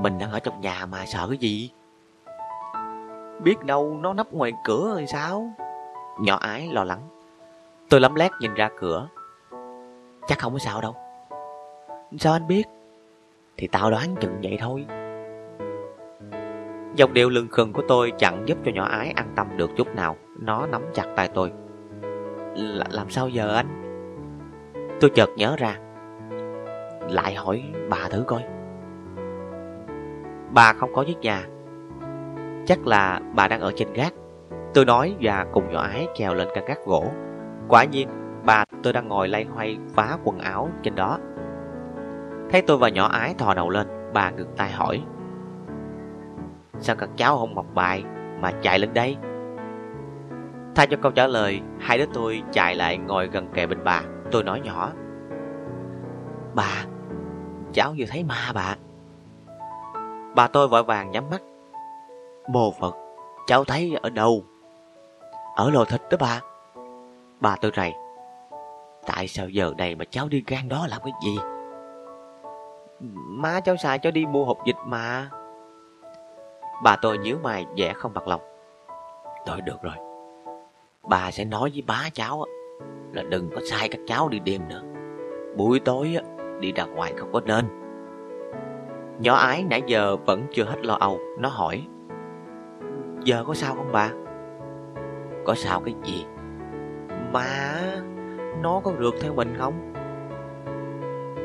Mình 0.00 0.18
đang 0.18 0.30
ở 0.30 0.40
trong 0.40 0.60
nhà 0.60 0.86
mà 0.86 1.06
sợ 1.06 1.26
cái 1.28 1.38
gì? 1.38 1.70
Biết 3.42 3.64
đâu 3.64 3.98
nó 4.00 4.12
nấp 4.12 4.32
ngoài 4.32 4.52
cửa 4.64 4.90
rồi 4.94 5.06
sao? 5.06 5.50
Nhỏ 6.20 6.36
ái 6.36 6.68
lo 6.72 6.84
lắng. 6.84 7.00
Tôi 7.90 8.00
lấm 8.00 8.14
lét 8.14 8.30
nhìn 8.40 8.54
ra 8.54 8.70
cửa. 8.78 9.08
Chắc 10.28 10.38
không 10.38 10.52
có 10.52 10.58
sao 10.58 10.80
đâu. 10.80 10.96
Sao 12.18 12.32
anh 12.32 12.46
biết? 12.46 12.64
Thì 13.56 13.68
tao 13.72 13.90
đoán 13.90 14.14
chừng 14.20 14.40
vậy 14.42 14.56
thôi. 14.60 14.86
Dòng 16.94 17.12
điệu 17.12 17.30
lưng 17.30 17.48
khừng 17.50 17.72
của 17.72 17.82
tôi 17.88 18.12
chẳng 18.18 18.42
giúp 18.46 18.58
cho 18.64 18.72
nhỏ 18.74 18.84
ái 18.84 19.12
an 19.16 19.26
tâm 19.36 19.46
được 19.56 19.70
chút 19.76 19.94
nào. 19.96 20.16
Nó 20.38 20.66
nắm 20.66 20.82
chặt 20.94 21.06
tay 21.16 21.28
tôi. 21.34 21.52
L, 22.56 22.80
Làm 22.90 23.10
sao 23.10 23.28
giờ 23.28 23.54
anh? 23.54 23.66
Tôi 25.00 25.10
chợt 25.10 25.30
nhớ 25.36 25.56
ra. 25.58 25.76
Lại 27.10 27.34
hỏi 27.34 27.62
bà 27.90 28.08
thử 28.10 28.24
coi. 28.26 28.42
Bà 30.50 30.72
không 30.72 30.94
có 30.94 31.02
giết 31.02 31.18
nhà. 31.18 31.46
Chắc 32.66 32.86
là 32.86 33.20
bà 33.34 33.48
đang 33.48 33.60
ở 33.60 33.72
trên 33.76 33.92
gác. 33.92 34.12
Tôi 34.74 34.84
nói 34.84 35.16
và 35.20 35.46
cùng 35.52 35.72
nhỏ 35.72 35.80
ái 35.80 36.06
trèo 36.14 36.34
lên 36.34 36.48
căn 36.54 36.64
gác 36.64 36.78
gỗ. 36.86 37.06
Quả 37.68 37.84
nhiên, 37.84 38.08
Bà, 38.44 38.64
tôi 38.82 38.92
đang 38.92 39.08
ngồi 39.08 39.28
lay 39.28 39.44
hoay 39.44 39.78
phá 39.94 40.18
quần 40.24 40.38
áo 40.38 40.68
trên 40.82 40.94
đó. 40.94 41.18
Thấy 42.50 42.62
tôi 42.62 42.76
và 42.78 42.88
nhỏ 42.88 43.08
ái 43.08 43.34
thò 43.38 43.54
đầu 43.54 43.70
lên, 43.70 43.86
Bà 44.14 44.30
ngừng 44.30 44.54
tay 44.56 44.70
hỏi. 44.70 45.02
Sao 46.82 46.96
các 46.96 47.08
cháu 47.16 47.38
không 47.38 47.54
học 47.54 47.66
bài 47.74 48.04
Mà 48.40 48.50
chạy 48.62 48.78
lên 48.78 48.94
đây? 48.94 49.16
Thay 50.74 50.86
cho 50.86 50.96
câu 51.02 51.12
trả 51.12 51.26
lời, 51.26 51.60
Hai 51.80 51.98
đứa 51.98 52.06
tôi 52.14 52.42
chạy 52.52 52.74
lại 52.74 52.98
ngồi 52.98 53.26
gần 53.26 53.48
kề 53.54 53.66
bên 53.66 53.84
bà. 53.84 54.02
Tôi 54.30 54.44
nói 54.44 54.60
nhỏ, 54.60 54.90
Bà, 56.54 56.84
Cháu 57.72 57.94
vừa 57.98 58.04
thấy 58.08 58.24
ma 58.24 58.52
bà. 58.54 58.76
Bà 60.34 60.46
tôi 60.46 60.68
vội 60.68 60.82
vàng 60.82 61.10
nhắm 61.10 61.30
mắt. 61.30 61.42
Bồ 62.52 62.74
Phật, 62.80 62.94
Cháu 63.46 63.64
thấy 63.64 63.96
ở 64.02 64.10
đâu? 64.10 64.44
Ở 65.56 65.70
lò 65.70 65.84
thịt 65.84 66.00
đó 66.10 66.16
bà. 66.20 66.40
Bà 67.40 67.56
tôi 67.60 67.70
rầy, 67.76 67.92
Tại 69.06 69.28
sao 69.28 69.48
giờ 69.48 69.72
này 69.78 69.94
mà 69.94 70.04
cháu 70.10 70.28
đi 70.28 70.44
gan 70.46 70.68
đó 70.68 70.86
làm 70.90 71.00
cái 71.04 71.12
gì? 71.24 71.38
Má 73.28 73.60
cháu 73.60 73.76
xài 73.76 73.98
cháu 73.98 74.12
đi 74.12 74.26
mua 74.26 74.44
hộp 74.44 74.58
dịch 74.66 74.76
mà. 74.86 75.30
Bà 76.82 76.96
tôi 76.96 77.18
nhíu 77.18 77.36
mày, 77.42 77.66
vẻ 77.76 77.92
không 77.92 78.14
bằng 78.14 78.28
lòng. 78.28 78.40
Thôi 79.46 79.60
được 79.64 79.82
rồi. 79.82 79.94
Bà 81.02 81.30
sẽ 81.30 81.44
nói 81.44 81.70
với 81.72 81.82
bá 81.86 82.08
cháu 82.12 82.44
Là 83.12 83.22
đừng 83.22 83.50
có 83.50 83.60
sai 83.70 83.88
các 83.88 84.00
cháu 84.06 84.28
đi 84.28 84.38
đêm 84.38 84.68
nữa. 84.68 84.82
Buổi 85.56 85.80
tối 85.80 86.16
đi 86.60 86.72
ra 86.72 86.84
ngoài 86.84 87.12
không 87.16 87.32
có 87.32 87.40
nên. 87.40 87.64
Nhỏ 89.18 89.34
ái 89.34 89.64
nãy 89.70 89.82
giờ 89.86 90.16
vẫn 90.16 90.46
chưa 90.52 90.64
hết 90.64 90.86
lo 90.86 90.94
âu, 90.94 91.18
Nó 91.38 91.48
hỏi. 91.48 91.86
Giờ 93.24 93.44
có 93.46 93.54
sao 93.54 93.74
không 93.74 93.92
bà? 93.92 94.10
Có 95.44 95.54
sao 95.54 95.80
cái 95.84 95.94
gì? 96.04 96.26
Mà, 97.32 97.80
nó 98.62 98.80
có 98.84 98.92
rượt 99.00 99.14
theo 99.20 99.34
mình 99.34 99.54
không? 99.58 99.92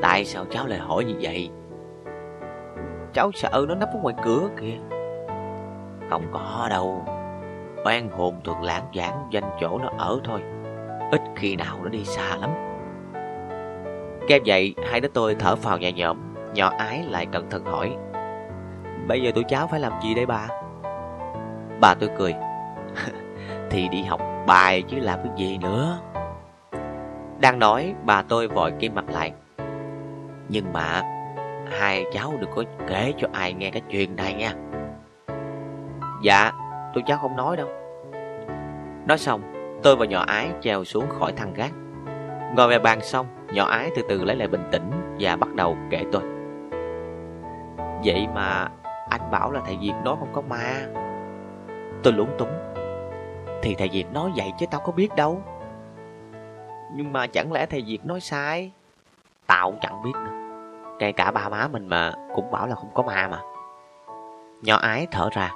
Tại 0.01 0.25
sao 0.25 0.45
cháu 0.49 0.67
lại 0.67 0.79
hỏi 0.79 1.05
như 1.05 1.15
vậy? 1.21 1.49
Cháu 3.13 3.31
sợ 3.31 3.65
nó 3.67 3.75
nấp 3.75 3.89
ở 3.93 3.99
ngoài 4.01 4.15
cửa 4.23 4.49
kìa. 4.61 4.96
Không 6.09 6.23
có 6.31 6.67
đâu. 6.69 7.05
Oan 7.85 8.09
hồn 8.09 8.41
thường 8.43 8.61
lãng 8.63 8.83
giảng 8.95 9.27
danh 9.31 9.43
chỗ 9.61 9.77
nó 9.77 9.89
ở 9.97 10.19
thôi. 10.23 10.41
Ít 11.11 11.21
khi 11.35 11.55
nào 11.55 11.77
nó 11.83 11.89
đi 11.89 12.05
xa 12.05 12.35
lắm. 12.35 12.49
Nghe 14.27 14.39
vậy, 14.45 14.75
hai 14.89 14.99
đứa 15.01 15.07
tôi 15.07 15.35
thở 15.35 15.55
phào 15.55 15.77
nhẹ 15.77 15.91
nhõm. 15.91 16.17
Nhỏ 16.53 16.71
ái 16.77 17.05
lại 17.09 17.25
cẩn 17.25 17.49
thận 17.49 17.65
hỏi, 17.65 17.97
Bây 19.07 19.21
giờ 19.21 19.31
tụi 19.35 19.43
cháu 19.43 19.67
phải 19.67 19.79
làm 19.79 19.93
gì 20.03 20.13
đây 20.13 20.25
bà? 20.25 20.47
Bà 21.79 21.93
tôi 21.93 22.09
cười. 22.17 22.33
cười 22.33 23.13
Thì 23.69 23.87
đi 23.87 24.03
học 24.03 24.21
bài 24.47 24.83
chứ 24.87 24.99
làm 24.99 25.19
cái 25.23 25.31
gì 25.37 25.57
nữa. 25.57 25.99
Đang 27.39 27.59
nói, 27.59 27.93
bà 28.03 28.21
tôi 28.21 28.47
vội 28.47 28.71
kim 28.79 28.95
mặt 28.95 29.05
lại. 29.09 29.31
Nhưng 30.49 30.73
mà 30.73 31.01
Hai 31.71 32.05
cháu 32.13 32.33
đừng 32.39 32.49
có 32.55 32.63
kể 32.87 33.13
cho 33.17 33.27
ai 33.33 33.53
nghe 33.53 33.69
cái 33.69 33.81
chuyện 33.89 34.15
này 34.15 34.33
nha. 34.33 34.53
Dạ 36.21 36.51
tôi 36.93 37.03
cháu 37.07 37.17
không 37.17 37.35
nói 37.35 37.57
đâu 37.57 37.67
Nói 39.07 39.17
xong 39.17 39.41
tôi 39.83 39.95
và 39.95 40.05
nhỏ 40.05 40.23
ái 40.27 40.51
trèo 40.61 40.83
xuống 40.83 41.05
khỏi 41.09 41.31
thang 41.31 41.53
gác 41.53 41.71
Ngồi 42.55 42.67
về 42.67 42.79
bàn 42.79 43.01
xong, 43.01 43.25
nhỏ 43.53 43.65
ái 43.65 43.91
từ 43.95 44.01
từ 44.09 44.23
lấy 44.23 44.35
lại 44.35 44.47
bình 44.47 44.63
tĩnh 44.71 44.91
và 45.19 45.35
bắt 45.35 45.55
đầu 45.55 45.77
kể 45.89 46.03
tôi. 46.11 46.21
Vậy 48.03 48.27
mà 48.35 48.67
anh 49.09 49.31
bảo 49.31 49.51
là 49.51 49.61
thầy 49.65 49.77
Việt 49.77 49.93
nói 50.03 50.15
không 50.19 50.33
có 50.33 50.41
ma. 50.41 50.87
Tôi 52.03 52.13
lúng 52.13 52.29
túng. 52.37 52.49
Thì 53.61 53.75
thầy 53.75 53.89
Việt 53.89 54.05
nói 54.13 54.31
vậy 54.35 54.51
chứ 54.59 54.65
tao 54.71 54.81
có 54.81 54.91
biết 54.91 55.15
đâu. 55.15 55.41
Nhưng 56.93 57.13
mà 57.13 57.27
chẳng 57.27 57.51
lẽ 57.51 57.65
thầy 57.65 57.83
Việt 57.87 58.05
nói 58.05 58.19
sai? 58.19 58.71
Tao 59.47 59.71
cũng 59.71 59.79
chẳng 59.81 60.03
biết 60.03 60.13
nữa. 60.13 60.31
Kể 60.99 61.11
cả 61.11 61.31
ba 61.31 61.49
má 61.49 61.67
mình 61.67 61.87
mà 61.87 62.11
cũng 62.35 62.51
bảo 62.51 62.67
là 62.67 62.75
không 62.75 62.89
có 62.93 63.03
ma 63.03 63.27
mà. 63.27 63.39
Nhỏ 64.61 64.77
ái 64.77 65.07
thở 65.11 65.29
ra. 65.31 65.51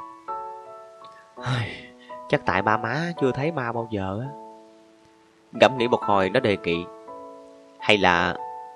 Chắc 2.29 2.45
tại 2.45 2.61
ba 2.61 2.77
má 2.77 3.11
chưa 3.21 3.31
thấy 3.31 3.51
ma 3.51 3.71
bao 3.71 3.87
giờ 3.91 4.19
á. 4.21 4.27
Ngẫm 5.51 5.77
nghĩ 5.77 5.87
một 5.87 6.01
hồi 6.01 6.29
nó 6.29 6.39
đề 6.39 6.57
nghị. 6.63 6.85
Hay 7.79 7.97
là 7.97 8.35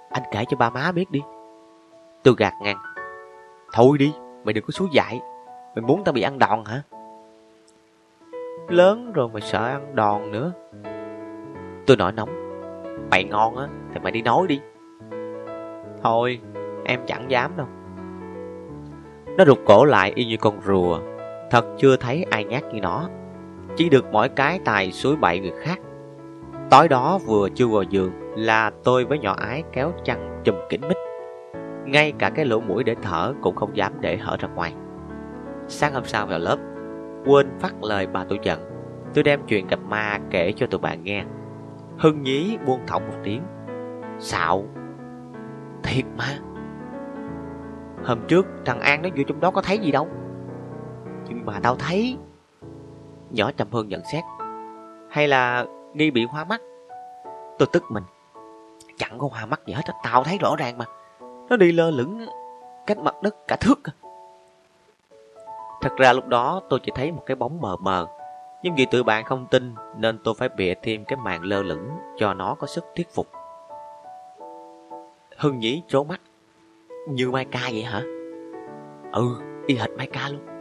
anh 0.09 0.23
kể 0.31 0.45
cho 0.49 0.57
ba 0.57 0.69
má 0.69 0.91
biết 0.91 1.11
đi. 1.11 1.21
Tôi 2.23 2.35
gạt 2.37 2.53
ngang. 2.61 2.77
Thôi 3.73 3.97
đi, 3.97 4.13
mày 4.43 4.53
đừng 4.53 4.63
có 4.63 4.71
xuống 4.71 4.89
dại. 4.93 5.21
Mày 5.75 5.81
muốn 5.81 6.03
tao 6.03 6.13
bị 6.13 6.21
ăn 6.21 6.39
đòn 6.39 6.65
hả? 6.65 6.81
Lớn 8.67 9.11
rồi 9.13 9.29
mà 9.33 9.39
sợ 9.39 9.65
ăn 9.65 9.95
đòn 9.95 10.31
nữa. 10.31 10.51
Tôi 11.85 11.97
nổi 11.97 12.11
nóng. 12.11 12.29
Mày 13.11 13.23
ngon 13.23 13.57
á, 13.57 13.67
thì 13.93 13.99
mày 13.99 14.11
đi 14.11 14.21
nói 14.21 14.47
đi. 14.47 14.59
Thôi, 16.03 16.39
em 16.85 16.99
chẳng 17.07 17.31
dám 17.31 17.57
đâu. 17.57 17.67
Nó 19.37 19.45
rụt 19.45 19.59
cổ 19.65 19.85
lại 19.85 20.11
y 20.15 20.25
như 20.25 20.37
con 20.37 20.61
rùa. 20.61 20.99
Thật 21.51 21.65
chưa 21.77 21.97
thấy 21.97 22.25
ai 22.29 22.43
nhát 22.43 22.63
như 22.73 22.81
nó. 22.81 23.09
Chỉ 23.77 23.89
được 23.89 24.05
mỗi 24.11 24.29
cái 24.29 24.59
tài 24.65 24.91
suối 24.91 25.15
bậy 25.15 25.39
người 25.39 25.53
khác. 25.61 25.79
Tối 26.69 26.87
đó 26.87 27.19
vừa 27.25 27.49
chưa 27.49 27.67
vào 27.67 27.83
giường 27.83 28.11
là 28.35 28.71
tôi 28.83 29.05
với 29.05 29.19
nhỏ 29.19 29.35
ái 29.39 29.63
kéo 29.73 29.91
chăn 30.03 30.41
chùm 30.43 30.55
kín 30.69 30.81
mít. 30.81 30.97
Ngay 31.85 32.13
cả 32.19 32.29
cái 32.29 32.45
lỗ 32.45 32.59
mũi 32.59 32.83
để 32.83 32.95
thở 33.01 33.33
cũng 33.41 33.55
không 33.55 33.77
dám 33.77 33.93
để 33.99 34.17
hở 34.17 34.37
ra 34.39 34.47
ngoài. 34.47 34.73
Sáng 35.67 35.93
hôm 35.93 36.05
sau 36.05 36.25
vào 36.25 36.39
lớp, 36.39 36.57
quên 37.25 37.47
phát 37.59 37.83
lời 37.83 38.07
bà 38.07 38.23
tôi 38.29 38.39
giận. 38.43 38.59
Tôi 39.13 39.23
đem 39.23 39.39
chuyện 39.47 39.67
gặp 39.67 39.79
ma 39.89 40.19
kể 40.29 40.53
cho 40.55 40.67
tụi 40.67 40.79
bạn 40.79 41.03
nghe. 41.03 41.23
Hưng 41.97 42.23
nhí 42.23 42.57
buông 42.65 42.79
thõng 42.87 43.07
một 43.07 43.15
tiếng. 43.23 43.41
Xạo. 44.19 44.65
Thiệt 45.83 46.05
mà. 46.17 46.39
Hôm 48.03 48.19
trước 48.27 48.47
thằng 48.65 48.79
An 48.79 49.01
nó 49.01 49.09
vô 49.15 49.23
trong 49.27 49.39
đó 49.39 49.51
có 49.51 49.61
thấy 49.61 49.77
gì 49.77 49.91
đâu. 49.91 50.07
Nhưng 51.27 51.45
mà 51.45 51.59
tao 51.63 51.75
thấy. 51.75 52.17
Nhỏ 53.29 53.51
Trầm 53.57 53.67
Hương 53.71 53.89
nhận 53.89 54.01
xét. 54.11 54.23
Hay 55.09 55.27
là 55.27 55.65
nghi 55.93 56.11
bị 56.11 56.25
hoa 56.25 56.45
mắt? 56.45 56.61
Tôi 57.59 57.67
tức 57.71 57.83
mình. 57.89 58.03
Chẳng 58.97 59.17
có 59.19 59.27
hoa 59.31 59.45
mắt 59.45 59.61
gì 59.65 59.73
hết, 59.73 59.81
tao 60.03 60.23
thấy 60.23 60.37
rõ 60.37 60.55
ràng 60.55 60.77
mà. 60.77 60.85
Nó 61.49 61.57
đi 61.57 61.71
lơ 61.71 61.91
lửng 61.91 62.25
cách 62.87 62.97
mặt 62.97 63.15
đất 63.23 63.47
cả 63.47 63.55
thước. 63.55 63.79
À. 63.83 63.93
Thật 65.81 65.91
ra 65.97 66.13
lúc 66.13 66.27
đó 66.27 66.61
tôi 66.69 66.79
chỉ 66.83 66.91
thấy 66.95 67.11
một 67.11 67.23
cái 67.25 67.35
bóng 67.35 67.61
mờ 67.61 67.75
mờ. 67.77 68.07
Nhưng 68.63 68.75
vì 68.75 68.85
tụi 68.85 69.03
bạn 69.03 69.25
không 69.25 69.45
tin 69.51 69.73
nên 69.97 70.17
tôi 70.23 70.33
phải 70.37 70.49
bịa 70.49 70.73
thêm 70.81 71.05
cái 71.05 71.17
màn 71.17 71.43
lơ 71.43 71.63
lửng 71.63 71.89
cho 72.17 72.33
nó 72.33 72.55
có 72.59 72.67
sức 72.67 72.85
thuyết 72.95 73.13
phục. 73.13 73.27
Hưng 75.37 75.59
Nhĩ 75.59 75.83
trố 75.87 76.03
mắt. 76.03 76.21
Như 77.09 77.31
Mai 77.31 77.45
Ca 77.45 77.59
vậy 77.71 77.83
hả? 77.83 78.01
Ừ, 79.11 79.25
y 79.67 79.75
hệt 79.75 79.89
Mai 79.97 80.07
Ca 80.07 80.29
luôn. 80.29 80.54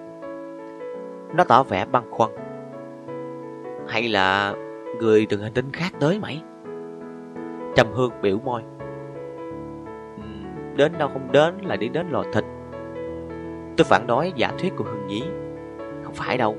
Nó 1.35 1.45
tỏ 1.45 1.63
vẻ 1.63 1.85
băn 1.93 2.03
khoăn. 2.11 2.31
Hay 3.89 4.09
là 4.09 4.55
người 5.01 5.27
từ 5.27 5.43
hành 5.43 5.53
tinh 5.53 5.73
khác 5.73 5.93
tới 6.01 6.19
mày? 6.19 6.43
Trầm 7.77 7.87
Hương 7.93 8.13
biểu 8.23 8.39
môi. 8.45 8.63
Ừ, 10.17 10.23
đến 10.77 10.93
đâu 10.99 11.09
không 11.13 11.33
đến 11.33 11.55
là 11.63 11.77
đi 11.77 11.89
đến 11.89 12.07
lò 12.11 12.23
thịt. 12.33 12.45
Tôi 13.77 13.85
phản 13.85 14.07
đối 14.07 14.33
giả 14.37 14.53
thuyết 14.59 14.73
của 14.77 14.85
Hưng 14.85 15.07
Nhĩ. 15.07 15.23
Không 16.05 16.15
phải 16.15 16.39
đâu. 16.39 16.57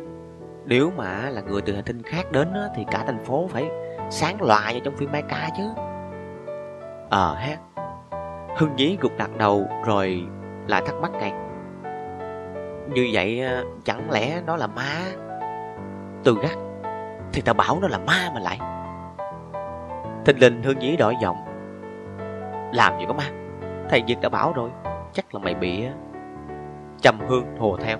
Nếu 0.65 0.91
mà 0.97 1.29
là 1.29 1.41
người 1.41 1.61
từ 1.61 1.73
hành 1.73 1.83
tinh 1.83 2.01
khác 2.03 2.31
đến 2.31 2.47
thì 2.75 2.85
cả 2.91 3.03
thành 3.07 3.23
phố 3.23 3.47
phải 3.47 3.69
sáng 4.09 4.41
loà 4.41 4.71
như 4.71 4.79
trong 4.79 4.95
phim 4.95 5.11
Mai 5.11 5.21
Ca 5.29 5.49
chứ. 5.57 5.63
Ờ 7.09 7.35
ha. 7.35 7.57
Hưng 8.57 8.75
Nhí 8.75 8.97
gục 9.01 9.11
đặt 9.17 9.29
đầu 9.37 9.67
rồi 9.85 10.23
lại 10.67 10.81
thắc 10.85 10.95
mắc 11.01 11.11
ngay. 11.11 11.44
Như 12.89 13.09
vậy 13.14 13.41
à, 13.41 13.64
chẳng 13.83 14.11
lẽ 14.11 14.41
nó 14.45 14.55
là 14.55 14.67
ma? 14.67 15.01
từ 16.23 16.38
gắt. 16.41 16.57
Thì 17.33 17.41
tao 17.41 17.53
bảo 17.53 17.80
nó 17.81 17.88
là 17.88 17.97
ma 17.97 18.31
mà 18.33 18.39
lại. 18.39 18.59
Thình 20.25 20.39
linh 20.39 20.64
Hương 20.64 20.80
Nhí 20.80 20.97
đổi 20.97 21.15
giọng. 21.22 21.38
Làm 22.73 22.99
gì 22.99 23.05
có 23.07 23.14
ma? 23.14 23.23
Thầy 23.89 24.03
Việt 24.07 24.15
đã 24.22 24.30
bảo 24.30 24.53
rồi, 24.53 24.69
chắc 25.14 25.35
là 25.35 25.39
mày 25.39 25.55
bị 25.55 25.85
à, 25.85 25.93
Trầm 27.01 27.19
Hương 27.27 27.57
hồ 27.59 27.77
theo. 27.77 27.97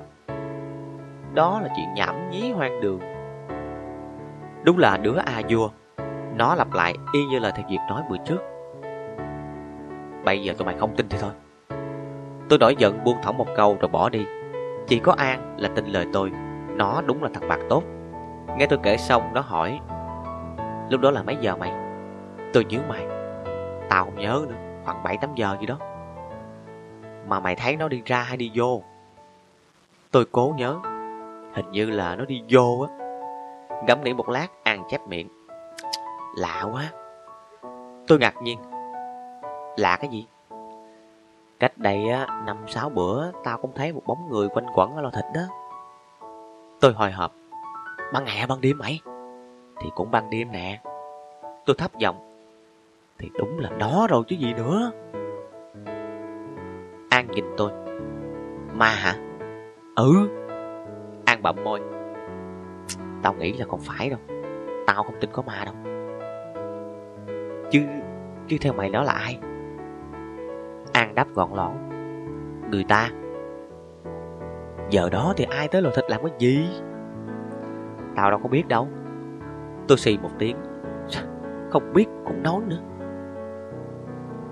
Đó 1.33 1.59
là 1.64 1.69
chuyện 1.75 1.93
nhảm 1.93 2.30
nhí 2.30 2.51
hoang 2.51 2.81
đường. 2.81 2.99
Đúng 4.64 4.77
là 4.77 4.97
đứa 4.97 5.17
A 5.17 5.41
vua. 5.49 5.69
Nó 6.35 6.55
lặp 6.55 6.73
lại 6.73 6.93
y 7.14 7.25
như 7.25 7.39
lời 7.39 7.51
thầy 7.55 7.64
Việt 7.69 7.80
nói 7.89 8.03
bữa 8.09 8.17
trước. 8.25 8.39
Bây 10.25 10.43
giờ 10.43 10.53
tụi 10.57 10.65
mày 10.65 10.75
không 10.80 10.95
tin 10.95 11.05
thì 11.09 11.17
thôi 11.22 11.31
Tôi 12.49 12.59
nổi 12.59 12.75
giận 12.77 13.03
buông 13.03 13.22
thõng 13.23 13.38
một 13.38 13.47
câu 13.55 13.77
rồi 13.80 13.89
bỏ 13.89 14.09
đi 14.09 14.25
chỉ 14.88 14.99
có 14.99 15.14
An 15.17 15.55
là 15.57 15.69
tin 15.75 15.85
lời 15.85 16.07
tôi. 16.14 16.31
Nó 16.75 17.01
đúng 17.05 17.23
là 17.23 17.30
thằng 17.33 17.47
bạc 17.49 17.59
tốt. 17.69 17.83
Nghe 18.57 18.65
tôi 18.65 18.80
kể 18.83 18.97
xong, 18.97 19.33
nó 19.33 19.41
hỏi, 19.41 19.80
Lúc 20.89 21.01
đó 21.01 21.11
là 21.11 21.23
mấy 21.23 21.38
giờ 21.41 21.55
mày? 21.55 21.72
Tôi 22.53 22.65
nhớ 22.65 22.80
mày. 22.89 23.05
Tao 23.89 24.05
không 24.05 24.15
nhớ 24.15 24.45
nữa, 24.49 24.55
Khoảng 24.85 25.03
7-8 25.03 25.35
giờ 25.35 25.57
gì 25.59 25.65
đó. 25.65 25.77
Mà 27.27 27.39
mày 27.39 27.55
thấy 27.55 27.75
nó 27.75 27.88
đi 27.88 28.01
ra 28.05 28.22
hay 28.22 28.38
đi 28.38 28.51
vô? 28.55 28.83
Tôi 30.11 30.25
cố 30.31 30.53
nhớ, 30.57 30.80
Hình 31.53 31.72
như 31.72 31.89
là 31.89 32.15
nó 32.15 32.25
đi 32.25 32.43
vô 32.49 32.88
á. 32.89 33.05
Ngẫm 33.88 34.03
nghĩ 34.03 34.14
một 34.14 34.30
lát, 34.30 34.47
An 34.64 34.83
chép 34.89 35.01
miệng, 35.07 35.27
Lạ 36.38 36.65
quá. 36.73 36.91
Tôi 38.07 38.19
ngạc 38.19 38.41
nhiên, 38.41 38.59
Lạ 39.77 39.97
cái 40.01 40.09
gì? 40.09 40.27
Cách 41.66 41.77
đây 41.77 42.10
á, 42.10 42.27
năm 42.45 42.58
sáu 42.68 42.90
bữa 42.90 43.32
tao 43.44 43.58
cũng 43.58 43.72
thấy 43.76 43.94
một 43.94 44.02
bóng 44.06 44.30
người 44.30 44.50
quanh 44.50 44.66
quẩn 44.76 44.95
ở 44.95 45.02
lò 45.02 45.10
thịt 45.10 45.26
đó. 45.34 45.42
Tôi 46.82 46.94
hồi 46.94 47.11
hộp. 47.11 47.32
Ban 48.14 48.24
ngày 48.26 48.38
hay 48.38 48.48
ban 48.48 48.61
đêm 48.61 48.77
mày? 48.77 49.00
Thì 49.82 49.90
cũng 49.95 50.11
ban 50.11 50.30
đêm 50.30 50.52
nè. 50.52 50.82
Tôi 51.66 51.76
thấp 51.80 51.98
giọng. 51.98 52.16
Thì 53.19 53.30
đúng 53.38 53.60
là 53.60 53.69
đó 53.69 54.08
rồi 54.10 54.24
chứ 54.27 54.35
gì 54.35 54.53
nữa. 54.53 54.92
An 57.10 57.27
nhìn 57.32 57.45
tôi. 57.58 57.72
Ma 58.74 58.90
hả? 58.90 59.16
Ừ. 59.95 60.30
An 61.26 61.42
bậm 61.42 61.56
môi. 61.64 61.82
Tao 63.24 63.34
nghĩ 63.34 63.53
là 63.53 63.66
không 63.69 63.82
phải 63.84 64.10
đâu. 64.10 64.19
Tao 64.88 65.03
không 65.03 65.16
tin 65.19 65.30
có 65.34 65.42
ma 65.42 65.66
đâu. 65.66 65.76
Chứ, 67.72 67.80
chứ 68.48 68.58
theo 68.61 68.74
mày 68.74 68.90
nó 68.90 69.03
là 69.03 69.14
ai? 69.14 69.40
An 70.95 71.15
đáp 71.15 71.27
gọn 71.33 71.49
lõn. 71.53 71.72
Người 72.72 72.83
ta, 72.83 73.09
Giờ 74.90 75.09
đó 75.09 75.33
thì 75.38 75.45
ai 75.49 75.67
tới 75.67 75.82
lò 75.82 75.90
thịt 75.95 76.06
làm 76.09 76.22
cái 76.24 76.32
gì? 76.40 76.69
Tao 78.15 78.32
đâu 78.32 78.40
có 78.43 78.49
biết 78.49 78.67
đâu. 78.67 78.88
Tôi 79.88 79.98
xì 79.98 80.17
một 80.17 80.30
tiếng 80.40 80.57
Không 81.69 81.93
biết 81.93 82.06
cũng 82.25 82.43
nói 82.43 82.61
nữa. 82.67 82.80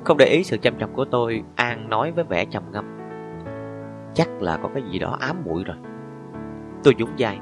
Không 0.04 0.18
để 0.18 0.26
ý 0.26 0.44
sự 0.44 0.58
chăm 0.58 0.80
chọc 0.80 0.90
của 0.94 1.06
tôi, 1.06 1.44
An 1.56 1.90
nói 1.90 2.12
với 2.12 2.24
vẻ 2.24 2.46
trầm 2.46 2.64
ngâm, 2.72 2.98
Chắc 4.14 4.30
là 4.42 4.58
có 4.58 4.70
cái 4.74 4.84
gì 4.92 5.00
đó 5.00 5.18
ám 5.20 5.44
muội 5.46 5.64
rồi. 5.64 5.78
Tôi 6.84 6.96
dũng 7.00 7.20
dài 7.20 7.40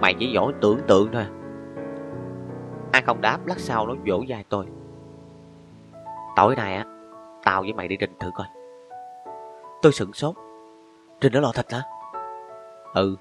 Mày 0.00 0.14
chỉ 0.14 0.32
giỏi 0.32 0.52
tưởng 0.60 0.78
tượng 0.86 1.08
thôi. 1.12 1.26
An 2.92 3.04
không 3.06 3.20
đáp, 3.20 3.46
lát 3.46 3.58
sau 3.58 3.86
nó 3.86 3.94
vỗ 4.06 4.22
dài 4.26 4.44
tôi, 4.48 4.66
Tối 6.36 6.56
nay 6.56 6.76
á 6.76 6.93
Tao 7.44 7.62
với 7.62 7.72
mày 7.72 7.88
đi 7.88 7.96
rình 8.00 8.18
thử 8.20 8.30
coi. 8.34 8.46
Tôi 9.82 9.92
sửng 9.92 10.12
sốt. 10.12 10.34
Rình 11.20 11.32
ở 11.32 11.40
lò 11.40 11.52
thịt 11.54 11.72
hả? 11.72 11.82
Ừ. 12.94 13.16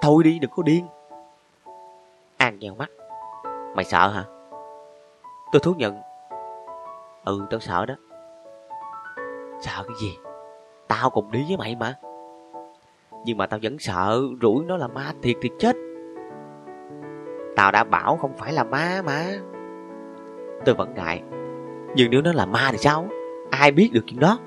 Thôi 0.00 0.24
đi, 0.24 0.38
đừng 0.38 0.50
có 0.50 0.62
điên. 0.62 0.86
An 2.36 2.58
nhèo 2.58 2.74
mắt. 2.74 2.90
Mày 3.74 3.84
sợ 3.84 4.08
hả? 4.08 4.24
Tôi 5.52 5.60
thú 5.60 5.74
nhận. 5.76 6.00
Ừ 7.24 7.46
tao 7.50 7.60
sợ 7.60 7.86
đó. 7.86 7.94
Sợ 9.60 9.84
cái 9.86 9.96
gì? 10.00 10.18
Tao 10.88 11.10
cùng 11.10 11.30
đi 11.30 11.44
với 11.48 11.56
mày 11.56 11.76
mà. 11.76 11.94
Nhưng 13.24 13.38
mà 13.38 13.46
tao 13.46 13.60
vẫn 13.62 13.78
sợ 13.78 14.20
Rủi 14.42 14.64
nó 14.64 14.76
là 14.76 14.86
ma 14.86 15.12
thiệt 15.22 15.36
thì 15.42 15.50
chết. 15.58 15.76
Tao 17.56 17.72
đã 17.72 17.84
bảo 17.84 18.16
không 18.16 18.36
phải 18.36 18.52
là 18.52 18.64
ma 18.64 19.02
mà. 19.04 19.24
Tôi 20.64 20.74
vẫn 20.74 20.94
ngại 20.94 21.22
nhưng 21.96 22.10
nếu 22.10 22.22
nó 22.22 22.32
là 22.32 22.46
ma 22.46 22.68
thì 22.72 22.78
sao? 22.78 23.08
Ai 23.50 23.72
biết 23.72 23.90
được 23.92 24.00
chuyện 24.06 24.20
đó? 24.20 24.38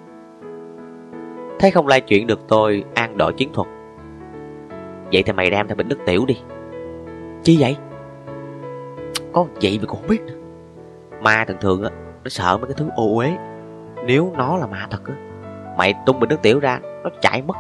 Thấy 1.60 1.72
không 1.72 1.88
lai 1.88 2.02
chuyện 2.02 2.28
được 2.28 2.40
tôi 2.48 2.84
An 2.96 3.18
đổi 3.18 3.34
chiến 3.34 3.50
thuật. 3.54 3.68
Vậy 5.12 5.24
thì 5.24 5.34
mày 5.34 5.50
đem 5.50 5.68
theo 5.68 5.76
bình 5.76 5.88
nước 5.88 6.00
tiểu 6.06 6.26
đi. 6.26 6.38
Chi 7.44 7.58
vậy? 7.60 7.78
Có 9.34 9.46
vậy 9.62 9.80
mà 9.82 9.88
cũng 9.88 10.00
không 10.00 10.10
biết 10.10 10.22
nữa. 10.28 10.34
Ma 11.22 11.46
thường 11.48 11.58
thường 11.62 11.84
á, 11.84 11.90
Nó 12.24 12.30
sợ 12.30 12.58
mấy 12.58 12.68
cái 12.68 12.76
thứ 12.78 12.90
ô 12.96 13.18
uế. 13.18 13.32
Nếu 14.06 14.34
nó 14.38 14.58
là 14.58 14.68
ma 14.68 14.88
thật 14.90 15.02
á, 15.08 15.14
Mày 15.78 15.94
tung 16.06 16.20
bình 16.20 16.30
nước 16.30 16.42
tiểu 16.42 16.60
ra, 16.60 16.80
Nó 17.04 17.10
chạy 17.22 17.42
mất. 17.42 17.58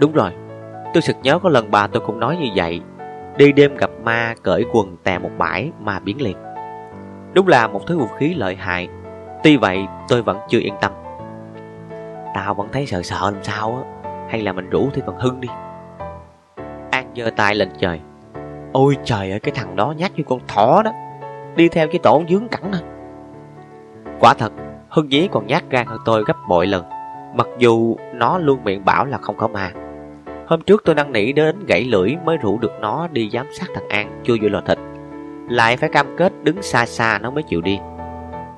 Đúng 0.00 0.12
rồi, 0.12 0.30
Tôi 0.94 1.02
sực 1.02 1.16
nhớ 1.22 1.38
có 1.38 1.48
lần 1.48 1.70
bà 1.70 1.86
tôi 1.86 2.02
cũng 2.06 2.20
nói 2.20 2.36
như 2.36 2.48
vậy. 2.54 2.80
Đi 3.36 3.52
đêm 3.52 3.76
gặp 3.76 3.90
ma 4.02 4.34
cởi 4.42 4.64
quần 4.72 4.96
tè 5.04 5.18
một 5.18 5.30
bãi 5.38 5.70
mà 5.80 5.98
biến 5.98 6.22
liền. 6.22 6.36
Đúng 7.38 7.48
là 7.48 7.66
một 7.66 7.86
thứ 7.86 7.98
vũ 7.98 8.06
khí 8.06 8.34
lợi 8.34 8.54
hại. 8.54 8.88
Tuy 9.42 9.56
vậy, 9.56 9.86
tôi 10.08 10.22
vẫn 10.22 10.38
chưa 10.48 10.58
yên 10.58 10.74
tâm. 10.80 10.92
Tao 12.34 12.54
vẫn 12.54 12.68
thấy 12.72 12.86
sợ 12.86 13.02
sợ 13.02 13.30
làm 13.30 13.44
sao 13.44 13.84
á. 13.84 14.10
Hay 14.30 14.42
là 14.42 14.52
mình 14.52 14.70
rủ 14.70 14.90
thêm 14.94 15.04
Phần 15.06 15.16
Hưng 15.18 15.40
đi. 15.40 15.48
An 16.90 17.12
giơ 17.16 17.30
tay 17.36 17.54
lên 17.54 17.68
trời. 17.78 18.00
Ôi 18.72 18.96
trời 19.04 19.30
ơi, 19.30 19.40
cái 19.40 19.54
thằng 19.54 19.76
đó 19.76 19.94
nhát 19.96 20.12
như 20.16 20.22
con 20.28 20.40
thỏ 20.48 20.82
đó. 20.82 20.92
Đi 21.56 21.68
theo 21.68 21.88
cái 21.88 21.98
tổ 22.02 22.22
dướng 22.28 22.48
cẳng 22.48 22.70
nè 22.70 22.78
Quả 24.20 24.34
thật, 24.34 24.52
Hưng 24.88 25.08
Dí 25.08 25.28
còn 25.32 25.46
nhát 25.46 25.62
gan 25.70 25.86
hơn 25.86 25.98
tôi 26.04 26.24
gấp 26.26 26.36
bội 26.48 26.66
lần. 26.66 26.84
Mặc 27.34 27.46
dù 27.58 27.96
nó 28.14 28.38
luôn 28.38 28.64
miệng 28.64 28.84
bảo 28.84 29.04
là 29.04 29.18
không 29.18 29.36
có 29.36 29.48
ma. 29.48 29.72
Hôm 30.46 30.60
trước 30.60 30.82
tôi 30.84 30.94
năn 30.94 31.12
nỉ 31.12 31.32
đến 31.32 31.56
gãy 31.66 31.84
lưỡi 31.84 32.16
mới 32.24 32.36
rủ 32.36 32.58
được 32.58 32.72
nó 32.80 33.08
đi 33.08 33.30
giám 33.32 33.46
sát 33.52 33.66
thằng 33.74 33.88
An 33.88 34.20
chưa 34.24 34.34
vô 34.42 34.48
lò 34.48 34.60
thịt. 34.66 34.78
Lại 35.48 35.76
phải 35.76 35.88
cam 35.88 36.16
kết 36.16 36.32
đứng 36.42 36.62
xa 36.62 36.86
xa 36.86 37.18
nó 37.22 37.30
mới 37.30 37.42
chịu 37.42 37.60
đi. 37.60 37.80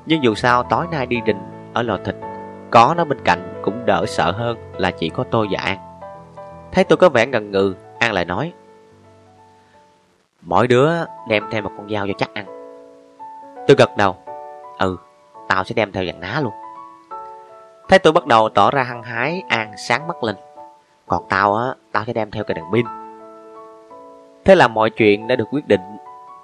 Nhưng 0.07 0.23
dù 0.23 0.35
sao 0.35 0.62
tối 0.62 0.86
nay 0.91 1.07
đi 1.07 1.20
đình 1.25 1.39
ở 1.75 1.83
lò 1.83 1.99
thịt 2.05 2.15
Có 2.70 2.94
nó 2.97 3.05
bên 3.05 3.19
cạnh 3.25 3.60
cũng 3.62 3.86
đỡ 3.86 4.05
sợ 4.09 4.31
hơn 4.31 4.59
là 4.73 4.91
chỉ 4.91 5.09
có 5.09 5.25
tôi 5.31 5.47
và 5.51 5.60
An. 5.60 5.78
Thấy 6.73 6.85
tôi 6.85 6.97
có 6.97 7.09
vẻ 7.09 7.27
ngần 7.27 7.51
ngừ 7.51 7.75
An 7.99 8.12
lại 8.12 8.25
nói 8.25 8.52
Mỗi 10.43 10.67
đứa 10.67 10.91
đem 11.28 11.44
theo 11.51 11.62
một 11.62 11.70
con 11.77 11.91
dao 11.91 12.07
cho 12.07 12.12
chắc 12.19 12.35
ăn. 12.35 12.47
Tôi 13.67 13.77
gật 13.77 13.97
đầu 13.97 14.17
Ừ, 14.78 14.97
tao 15.49 15.65
sẽ 15.65 15.75
đem 15.75 15.93
theo 15.93 16.05
dàn 16.07 16.20
ná 16.20 16.41
luôn. 16.43 16.52
Thấy 17.89 17.99
tôi 17.99 18.12
bắt 18.12 18.27
đầu 18.27 18.49
tỏ 18.49 18.70
ra 18.70 18.83
hăng 18.83 19.02
hái 19.02 19.43
An 19.49 19.73
sáng 19.77 20.09
mắt 20.09 20.25
lên 20.25 20.36
Còn 21.07 21.25
tao 21.28 21.55
á, 21.55 21.75
tao 21.93 22.05
sẽ 22.05 22.12
đem 22.12 22.31
theo 22.31 22.44
cái 22.44 22.55
đèn 22.55 22.65
pin. 22.73 22.86
Thế 24.44 24.55
là 24.55 24.69
mọi 24.69 24.91
chuyện 24.91 25.28
đã 25.28 25.36
được 25.36 25.47
quyết 25.51 25.69
định 25.69 25.81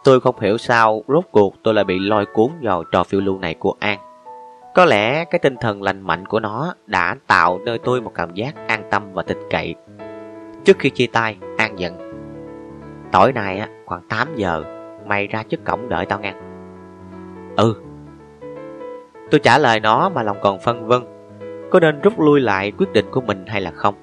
Tôi 0.06 0.20
không 0.20 0.40
hiểu 0.40 0.58
sao 0.58 1.02
Rốt 1.08 1.24
cuộc 1.30 1.54
tôi 1.62 1.74
lại 1.74 1.84
bị 1.84 1.98
lôi 1.98 2.26
cuốn 2.26 2.50
vào 2.62 2.84
trò 2.84 3.04
phiêu 3.04 3.20
lưu 3.20 3.38
này 3.38 3.54
của 3.54 3.74
An. 3.80 3.98
Có 4.74 4.84
lẽ 4.84 5.24
cái 5.24 5.38
tinh 5.38 5.56
thần 5.60 5.82
lành 5.82 6.00
mạnh 6.00 6.26
của 6.26 6.40
nó 6.40 6.74
Đã 6.86 7.16
tạo 7.26 7.58
nơi 7.64 7.78
tôi 7.78 8.00
một 8.00 8.12
cảm 8.14 8.34
giác 8.34 8.54
an 8.68 8.82
tâm 8.90 9.12
và 9.12 9.22
tin 9.22 9.38
cậy. 9.50 9.74
Trước 10.64 10.78
khi 10.78 10.90
chia 10.90 11.06
tay 11.06 11.36
An 11.58 11.78
giận. 11.78 12.12
Tối 13.12 13.32
nay 13.32 13.58
á, 13.58 13.68
khoảng 13.86 14.08
8 14.08 14.28
giờ 14.36 14.64
Mày 15.06 15.26
ra 15.26 15.42
trước 15.42 15.64
cổng 15.64 15.88
đợi 15.88 16.06
tao 16.06 16.20
nghe. 16.20 16.34
Ừ. 17.56 17.74
Tôi 19.30 19.40
trả 19.40 19.58
lời 19.58 19.80
nó 19.80 20.08
mà 20.08 20.22
lòng 20.22 20.36
còn 20.42 20.60
phân 20.60 20.86
vân. 20.86 21.02
Có 21.70 21.80
nên 21.80 22.00
rút 22.00 22.20
lui 22.20 22.40
lại 22.40 22.72
quyết 22.78 22.92
định 22.92 23.06
của 23.10 23.20
mình 23.20 23.46
hay 23.46 23.60
là 23.60 23.70
không? 23.70 23.94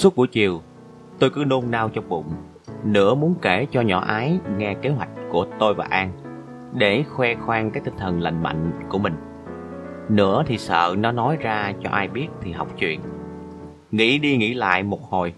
Suốt 0.00 0.16
buổi 0.16 0.26
chiều, 0.26 0.60
Tôi 1.18 1.30
cứ 1.30 1.44
nôn 1.46 1.70
nao 1.70 1.88
trong 1.88 2.08
bụng, 2.08 2.24
Nửa 2.84 3.14
muốn 3.14 3.34
kể 3.42 3.66
cho 3.70 3.80
nhỏ 3.80 4.00
ái 4.00 4.38
nghe 4.56 4.74
kế 4.74 4.90
hoạch 4.90 5.08
của 5.30 5.46
tôi 5.58 5.74
và 5.74 5.86
An 5.90 6.12
Để 6.72 7.04
khoe 7.08 7.34
khoang 7.34 7.70
cái 7.70 7.82
tinh 7.84 7.94
thần 7.98 8.20
lành 8.20 8.42
mạnh 8.42 8.72
của 8.88 8.98
mình. 8.98 9.14
Nửa 10.08 10.42
thì 10.46 10.58
sợ 10.58 10.94
nó 10.98 11.12
nói 11.12 11.36
ra 11.40 11.72
cho 11.82 11.90
ai 11.90 12.08
biết 12.08 12.26
thì 12.42 12.52
học 12.52 12.68
chuyện. 12.78 13.00
Nghĩ 13.90 14.18
đi 14.18 14.36
nghĩ 14.36 14.54
lại 14.54 14.82
một 14.82 15.10
hồi, 15.10 15.34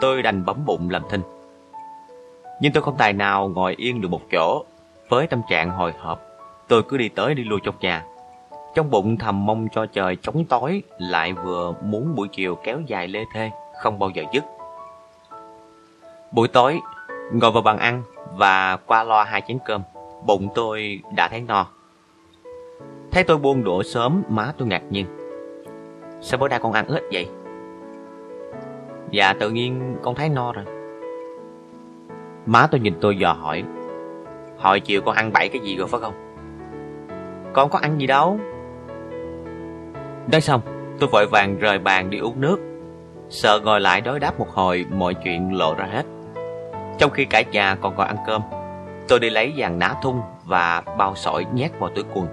Tôi 0.00 0.22
đành 0.22 0.44
bấm 0.44 0.64
bụng 0.66 0.90
làm 0.90 1.02
thinh. 1.10 1.22
Nhưng 2.60 2.72
tôi 2.72 2.82
không 2.82 2.96
tài 2.98 3.12
nào 3.12 3.48
ngồi 3.48 3.74
yên 3.78 4.00
được 4.00 4.08
một 4.08 4.22
chỗ. 4.32 4.64
Với 5.08 5.26
tâm 5.26 5.42
trạng 5.50 5.70
hồi 5.70 5.92
hộp, 5.98 6.20
Tôi 6.68 6.82
cứ 6.82 6.96
đi 6.96 7.08
tới 7.08 7.34
đi 7.34 7.44
lui 7.44 7.60
trong 7.64 7.74
nhà. 7.80 8.04
Trong 8.74 8.90
bụng 8.90 9.16
thầm 9.16 9.46
mong 9.46 9.68
cho 9.72 9.86
trời 9.86 10.16
chống 10.22 10.44
tối, 10.44 10.82
Lại 10.98 11.32
vừa 11.32 11.74
muốn 11.84 12.14
buổi 12.14 12.28
chiều 12.28 12.54
kéo 12.64 12.80
dài 12.86 13.08
lê 13.08 13.24
thê. 13.34 13.50
Không 13.80 13.98
bao 13.98 14.10
giờ 14.10 14.22
dứt. 14.32 14.44
Buổi 16.32 16.48
tối, 16.48 16.80
Ngồi 17.32 17.50
vào 17.50 17.62
bàn 17.62 17.78
ăn 17.78 18.02
Và 18.32 18.76
qua 18.86 19.04
loa 19.04 19.24
hai 19.24 19.42
chén 19.48 19.58
cơm, 19.64 19.82
Bụng 20.26 20.48
tôi 20.54 21.00
đã 21.16 21.28
thấy 21.28 21.40
no. 21.40 21.66
Thấy 23.10 23.24
tôi 23.24 23.36
buông 23.36 23.64
đũa 23.64 23.82
sớm, 23.82 24.22
Má 24.28 24.52
tôi 24.58 24.68
ngạc 24.68 24.82
nhiên. 24.90 25.06
Sao 26.20 26.38
bữa 26.38 26.48
nay 26.48 26.58
con 26.62 26.72
ăn 26.72 26.86
ít 26.86 27.02
vậy? 27.12 27.28
Dạ 29.10 29.32
tự 29.32 29.50
nhiên 29.50 29.96
con 30.02 30.14
thấy 30.14 30.28
no 30.28 30.52
rồi. 30.52 30.64
Má 32.46 32.66
tôi 32.70 32.80
nhìn 32.80 32.94
tôi 33.00 33.16
dò 33.16 33.32
hỏi. 33.32 33.64
Hồi 34.58 34.80
chiều 34.80 35.00
con 35.02 35.14
ăn 35.14 35.32
bậy 35.32 35.48
cái 35.48 35.60
gì 35.62 35.76
rồi 35.76 35.88
phải 35.88 36.00
không? 36.00 36.14
Con 37.52 37.70
có 37.70 37.78
ăn 37.78 38.00
gì 38.00 38.06
đâu. 38.06 38.38
Nói 40.32 40.40
xong, 40.40 40.60
Tôi 40.98 41.08
vội 41.12 41.26
vàng 41.26 41.58
rời 41.58 41.78
bàn 41.78 42.10
đi 42.10 42.18
uống 42.18 42.40
nước. 42.40 42.58
Sợ 43.30 43.60
ngồi 43.64 43.80
lại 43.80 44.00
đối 44.00 44.20
đáp 44.20 44.38
một 44.38 44.48
hồi, 44.50 44.86
Mọi 44.90 45.14
chuyện 45.14 45.56
lộ 45.56 45.74
ra 45.74 45.84
hết. 45.84 46.06
Trong 46.98 47.10
khi 47.10 47.24
cả 47.24 47.42
nhà 47.52 47.76
còn 47.80 47.94
ngồi 47.94 48.06
ăn 48.06 48.16
cơm, 48.26 48.42
Tôi 49.08 49.20
đi 49.20 49.30
lấy 49.30 49.54
dàn 49.60 49.78
ná 49.78 49.94
thun 50.02 50.16
Và 50.44 50.82
bao 50.98 51.14
sỏi 51.14 51.44
nhét 51.54 51.78
vào 51.78 51.90
túi 51.94 52.04
quần. 52.14 52.26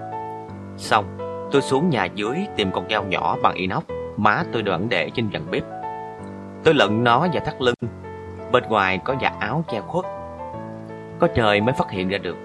Xong, 0.77 1.05
tôi 1.51 1.61
xuống 1.61 1.89
nhà 1.89 2.05
dưới 2.05 2.37
Tìm 2.55 2.71
con 2.71 2.89
dao 2.89 3.03
nhỏ 3.03 3.37
bằng 3.43 3.53
inox, 3.53 3.83
Má 4.17 4.43
tôi 4.51 4.61
đoạn 4.61 4.89
để 4.89 5.09
trên 5.13 5.29
gần 5.29 5.51
bếp. 5.51 5.63
Tôi 6.63 6.73
lận 6.73 7.03
nó 7.03 7.27
và 7.33 7.39
thắt 7.39 7.61
lưng, 7.61 7.75
Bên 8.51 8.63
ngoài 8.69 8.99
có 9.03 9.15
giặt 9.21 9.33
áo 9.39 9.63
che 9.71 9.81
khuất. 9.81 10.05
Có 11.19 11.27
trời 11.35 11.61
mới 11.61 11.73
phát 11.73 11.91
hiện 11.91 12.09
ra 12.09 12.17
được. 12.17 12.37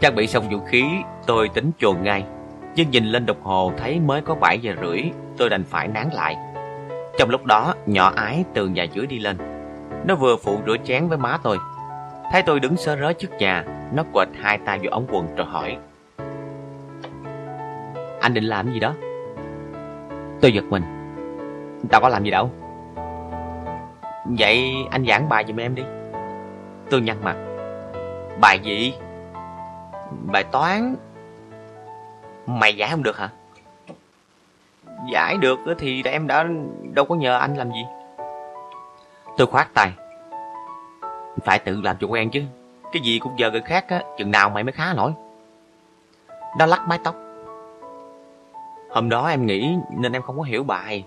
Trang 0.00 0.14
bị 0.14 0.26
xong 0.26 0.48
vũ 0.50 0.58
khí, 0.66 0.84
Tôi 1.26 1.48
tính 1.48 1.70
chuồn 1.78 2.02
ngay. 2.02 2.24
Nhưng 2.74 2.90
nhìn 2.90 3.04
lên 3.04 3.26
đồng 3.26 3.42
hồ 3.42 3.72
thấy 3.78 4.00
mới 4.00 4.20
có 4.20 4.34
7 4.34 4.58
giờ 4.58 4.74
rưỡi, 4.82 5.02
Tôi 5.36 5.50
đành 5.50 5.64
phải 5.64 5.88
nán 5.88 6.08
lại. 6.12 6.36
Trong 7.18 7.30
lúc 7.30 7.44
đó, 7.44 7.74
nhỏ 7.86 8.12
ái 8.16 8.44
từ 8.54 8.68
nhà 8.68 8.82
dưới 8.82 9.06
đi 9.06 9.18
lên. 9.18 9.36
Nó 10.06 10.14
vừa 10.14 10.36
phụ 10.36 10.60
rửa 10.66 10.76
chén 10.84 11.08
với 11.08 11.18
má 11.18 11.38
tôi. 11.42 11.58
Thấy 12.32 12.42
tôi 12.42 12.60
đứng 12.60 12.76
sơ 12.76 12.96
rớ 12.96 13.12
trước 13.12 13.30
nhà, 13.38 13.64
Nó 13.94 14.04
quệt 14.12 14.28
hai 14.40 14.58
tay 14.58 14.78
vô 14.82 14.88
ống 14.90 15.06
quần 15.10 15.36
rồi 15.36 15.46
hỏi. 15.46 15.76
Anh 18.20 18.34
định 18.34 18.44
làm 18.44 18.72
gì 18.72 18.80
đó? 18.80 18.94
Tôi 20.40 20.52
giật 20.52 20.64
mình. 20.64 20.82
Tao 21.90 22.00
có 22.00 22.08
làm 22.08 22.24
gì 22.24 22.30
đâu. 22.30 22.50
Vậy 24.38 24.72
anh 24.90 25.06
giảng 25.06 25.28
bài 25.28 25.44
giùm 25.48 25.56
em 25.56 25.74
đi. 25.74 25.82
Tôi 26.90 27.00
nhăn 27.00 27.16
mặt. 27.22 27.36
Bài 28.40 28.58
gì? 28.58 28.94
Bài 30.32 30.44
toán. 30.44 30.96
Mày 32.46 32.76
giải 32.76 32.90
không 32.90 33.02
được 33.02 33.18
hả? 33.18 33.28
Giải 35.06 35.36
được 35.36 35.58
thì 35.78 36.02
em 36.02 36.26
đã 36.26 36.46
đâu 36.94 37.04
có 37.04 37.14
nhờ 37.14 37.38
anh 37.38 37.56
làm 37.56 37.70
gì. 37.72 37.84
Tôi 39.36 39.46
khoát 39.46 39.74
tay. 39.74 39.92
Phải 41.44 41.58
tự 41.58 41.80
làm 41.80 41.96
cho 42.00 42.06
quen 42.06 42.30
chứ. 42.30 42.42
Cái 42.92 43.02
gì 43.02 43.18
cũng 43.18 43.38
giờ 43.38 43.50
người 43.50 43.60
khác 43.60 43.88
á, 43.88 44.02
Chừng 44.18 44.30
nào 44.30 44.50
mày 44.50 44.64
mới 44.64 44.72
khá 44.72 44.94
nổi. 44.96 45.12
Nó 46.58 46.66
lắc 46.66 46.88
mái 46.88 46.98
tóc. 47.04 47.14
Hôm 48.90 49.08
đó 49.08 49.28
em 49.28 49.46
nghĩ 49.46 49.74
nên 49.90 50.12
em 50.12 50.22
không 50.22 50.38
có 50.38 50.42
hiểu 50.42 50.64
bài. 50.64 51.04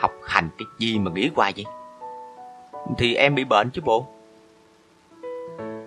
Học 0.00 0.12
hành 0.24 0.48
cái 0.58 0.66
gì 0.78 0.98
mà 0.98 1.10
nghĩ 1.10 1.30
qua 1.34 1.50
vậy? 1.56 1.64
Thì 2.98 3.14
em 3.14 3.34
bị 3.34 3.44
bệnh 3.44 3.70
chứ 3.70 3.82
bộ. 3.84 4.06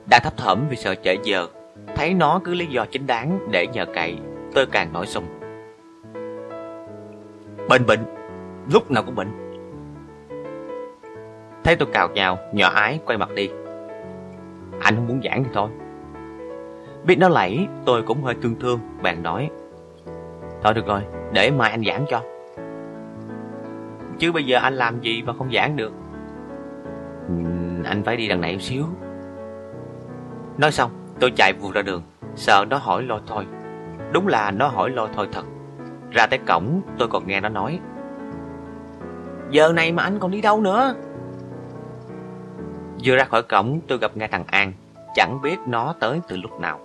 Đang 0.10 0.22
thấp 0.24 0.38
thỏm 0.38 0.68
vì 0.70 0.76
sợ 0.76 0.96
trễ 0.96 1.18
giờ. 1.24 1.48
Thấy 1.96 2.14
nó 2.14 2.40
cứ 2.44 2.54
lý 2.54 2.66
do 2.66 2.86
chính 2.92 3.08
đáng 3.08 3.40
để 3.52 3.68
nhờ 3.68 3.86
cậy, 3.94 4.18
Tôi 4.54 4.66
càng 4.66 4.94
nổi 4.94 5.08
sung 5.08 5.26
Bệnh 7.70 7.86
bệnh, 7.86 8.00
Lúc 8.72 8.92
nào 8.92 9.04
cũng 9.04 9.16
bệnh. 9.16 9.28
Thấy 11.64 11.76
tôi 11.76 11.88
cào 11.94 12.10
nhào, 12.10 12.38
Nhỏ 12.54 12.70
ái, 12.70 13.00
quay 13.06 13.18
mặt 13.18 13.30
đi. 13.36 13.50
Anh 14.80 14.96
không 14.96 15.08
muốn 15.08 15.22
giảng 15.24 15.44
thì 15.44 15.50
thôi. 15.54 15.70
Biết 17.06 17.16
nó 17.20 17.30
lẫy, 17.30 17.68
tôi 17.86 18.02
cũng 18.02 18.24
hơi 18.24 18.36
thương 18.42 18.56
thương 18.60 18.80
Bạn 19.02 19.24
nói. 19.24 19.50
Thôi 20.64 20.74
được 20.74 20.86
rồi, 20.88 21.02
để 21.34 21.52
mai 21.52 21.72
anh 21.72 21.84
giảng 21.86 22.06
cho. 22.10 22.22
Chứ 24.20 24.32
bây 24.32 24.44
giờ 24.44 24.60
anh 24.60 24.74
làm 24.74 25.02
gì 25.02 25.24
mà 25.24 25.34
không 25.38 25.52
giảng 25.54 25.76
được? 25.76 25.94
Anh 27.86 28.04
phải 28.06 28.18
đi 28.18 28.28
đằng 28.28 28.42
này 28.42 28.54
một 28.54 28.62
xíu. 28.62 28.84
Nói 30.58 30.72
xong, 30.72 30.92
tôi 31.20 31.32
chạy 31.36 31.54
vụt 31.54 31.74
ra 31.74 31.82
đường. 31.82 32.02
Sợ 32.36 32.66
nó 32.70 32.78
hỏi 32.78 33.04
lôi 33.04 33.20
thôi. 33.28 33.46
Đúng 34.12 34.28
là 34.28 34.52
nó 34.52 34.68
hỏi 34.68 34.90
lôi 34.90 35.10
thôi 35.16 35.28
thật. 35.32 35.44
Ra 36.16 36.28
tới 36.28 36.40
cổng, 36.48 36.82
tôi 36.98 37.08
còn 37.08 37.28
nghe 37.28 37.42
nó 37.42 37.50
nói 37.50 37.80
Giờ 39.50 39.72
này 39.74 39.92
mà 39.92 40.04
anh 40.04 40.20
còn 40.20 40.32
đi 40.32 40.42
đâu 40.42 40.62
nữa 40.62 40.96
Vừa 43.04 43.16
ra 43.16 43.24
khỏi 43.24 43.44
cổng, 43.44 43.80
tôi 43.88 43.98
gặp 43.98 44.18
ngay 44.18 44.28
thằng 44.28 44.44
An 44.48 44.74
Chẳng 45.16 45.42
biết 45.42 45.58
nó 45.68 45.94
tới 46.00 46.20
từ 46.28 46.38
lúc 46.38 46.60
nào 46.60 46.80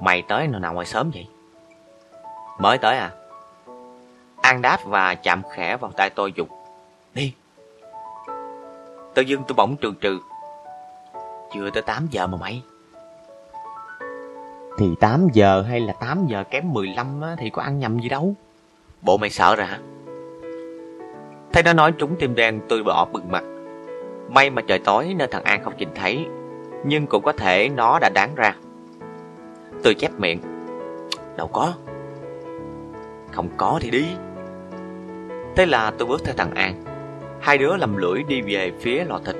Mày 0.00 0.22
tới 0.28 0.46
nào 0.46 0.60
nào 0.60 0.74
ngoài 0.74 0.86
sớm 0.86 1.10
vậy? 1.14 1.28
Mới 2.58 2.78
tới 2.78 2.96
à? 2.96 3.10
An 4.42 4.62
đáp 4.62 4.78
và 4.84 5.14
chạm 5.14 5.42
khẽ 5.54 5.76
vào 5.76 5.90
tay 5.90 6.10
tôi 6.10 6.32
dục. 6.36 6.48
Đi. 7.14 7.34
Tự 9.14 9.22
dưng 9.22 9.42
tôi 9.48 9.54
bỗng 9.56 9.76
trừ 9.76 9.92
trừ. 10.00 10.18
Chưa 11.54 11.70
tới 11.70 11.82
8 11.82 12.06
giờ 12.10 12.26
mà 12.26 12.38
mày. 12.38 12.62
Thì 14.78 14.94
8 15.00 15.28
giờ 15.32 15.62
hay 15.62 15.80
là 15.80 15.92
8 15.92 16.26
giờ 16.26 16.44
kém 16.50 16.72
15 16.72 17.20
á, 17.20 17.36
thì 17.38 17.50
có 17.50 17.62
ăn 17.62 17.78
nhầm 17.78 17.98
gì 17.98 18.08
đâu. 18.08 18.34
Bộ 19.02 19.16
mày 19.16 19.30
sợ 19.30 19.56
rồi 19.56 19.66
hả? 19.66 19.78
Thấy 21.52 21.62
nó 21.62 21.72
nói 21.72 21.92
trúng 21.92 22.16
tim 22.18 22.34
đen 22.34 22.60
tôi 22.68 22.82
bỏ 22.82 23.04
bừng 23.12 23.30
mặt. 23.30 23.44
May 24.28 24.50
mà 24.50 24.62
trời 24.62 24.78
tối 24.78 25.14
nên 25.16 25.30
thằng 25.30 25.44
An 25.44 25.64
không 25.64 25.76
nhìn 25.76 25.88
thấy. 25.94 26.26
Nhưng 26.84 27.06
cũng 27.06 27.22
có 27.22 27.32
thể 27.32 27.68
nó 27.68 27.98
đã 27.98 28.08
đáng 28.14 28.34
ra. 28.34 28.54
Tôi 29.84 29.94
chép 29.94 30.10
miệng. 30.18 30.40
Đâu 31.36 31.46
có. 31.52 31.74
Không 33.32 33.48
có 33.56 33.78
thì 33.82 33.90
đi. 33.90 34.06
Thế 35.56 35.66
là 35.66 35.92
tôi 35.98 36.08
bước 36.08 36.24
theo 36.24 36.34
thằng 36.36 36.54
An. 36.54 36.84
Hai 37.40 37.58
đứa 37.58 37.76
lầm 37.76 37.96
lưỡi 37.96 38.22
đi 38.28 38.40
về 38.40 38.72
phía 38.80 39.04
lò 39.04 39.20
thịt. 39.24 39.36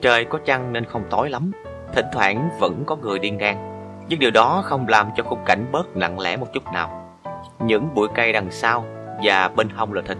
Trời 0.00 0.24
có 0.24 0.38
trăng 0.44 0.72
nên 0.72 0.84
không 0.84 1.04
tối 1.10 1.30
lắm. 1.30 1.52
Thỉnh 1.94 2.06
thoảng 2.12 2.50
vẫn 2.58 2.84
có 2.86 2.96
người 2.96 3.18
đi 3.18 3.30
ngang. 3.30 3.69
Nhưng 4.10 4.20
điều 4.20 4.30
đó 4.30 4.62
không 4.64 4.88
làm 4.88 5.10
cho 5.16 5.22
khung 5.22 5.44
cảnh 5.46 5.66
bớt 5.72 5.96
nặng 5.96 6.18
lẽ 6.18 6.36
một 6.36 6.46
chút 6.52 6.64
nào. 6.72 7.18
Những 7.58 7.94
bụi 7.94 8.08
cây 8.14 8.32
đằng 8.32 8.50
sau 8.50 8.84
và 9.22 9.50
bên 9.56 9.68
hông 9.68 9.92
là 9.92 10.02
thịt 10.06 10.18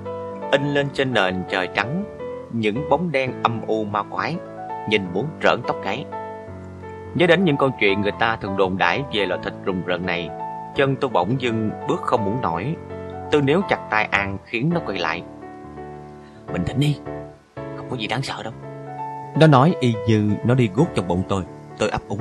in 0.52 0.74
lên 0.74 0.88
trên 0.92 1.12
nền 1.12 1.42
trời 1.48 1.68
trắng 1.74 2.04
những 2.52 2.88
bóng 2.90 3.12
đen 3.12 3.32
âm 3.42 3.60
u 3.66 3.84
ma 3.84 4.02
quái, 4.02 4.36
nhìn 4.88 5.02
muốn 5.12 5.26
trởn 5.42 5.60
tóc 5.66 5.76
gáy. 5.84 6.04
Nhớ 7.14 7.26
đến 7.26 7.44
những 7.44 7.56
câu 7.56 7.70
chuyện 7.80 8.00
người 8.00 8.12
ta 8.18 8.36
thường 8.36 8.56
đồn 8.56 8.78
đãi 8.78 9.02
về 9.12 9.26
loại 9.26 9.40
thịt 9.44 9.52
rùng 9.64 9.82
rợn 9.86 10.06
này, 10.06 10.30
chân 10.74 10.96
tôi 10.96 11.10
bỗng 11.10 11.40
dưng 11.40 11.70
bước 11.88 12.00
không 12.00 12.24
muốn 12.24 12.40
nổi. 12.40 12.76
Tôi 13.30 13.42
nếu 13.42 13.60
chặt 13.68 13.78
tay 13.90 14.04
An 14.04 14.38
khiến 14.44 14.70
nó 14.74 14.80
quay 14.86 14.98
lại. 14.98 15.22
Bình 16.52 16.64
tĩnh 16.66 16.80
đi, 16.80 16.98
không 17.76 17.86
có 17.90 17.96
gì 17.96 18.06
đáng 18.06 18.22
sợ 18.22 18.42
đâu. 18.42 18.52
Nó 19.40 19.46
nói 19.46 19.74
y 19.80 19.94
như 20.08 20.30
nó 20.44 20.54
đi 20.54 20.70
guốc 20.74 20.88
trong 20.94 21.08
bụng 21.08 21.22
tôi, 21.28 21.42
tôi 21.78 21.88
ấp 21.88 22.00
úng. 22.08 22.20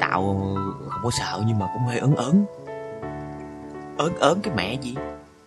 Tạo 0.00 0.22
không 0.88 1.00
có 1.02 1.10
sợ 1.10 1.42
nhưng 1.46 1.58
mà 1.58 1.68
cũng 1.72 1.82
hơi 1.82 1.98
ớn 1.98 2.16
ớn. 2.16 2.44
Ớn 3.98 4.16
ớn 4.18 4.40
cái 4.42 4.54
mẹ 4.56 4.74
gì? 4.74 4.96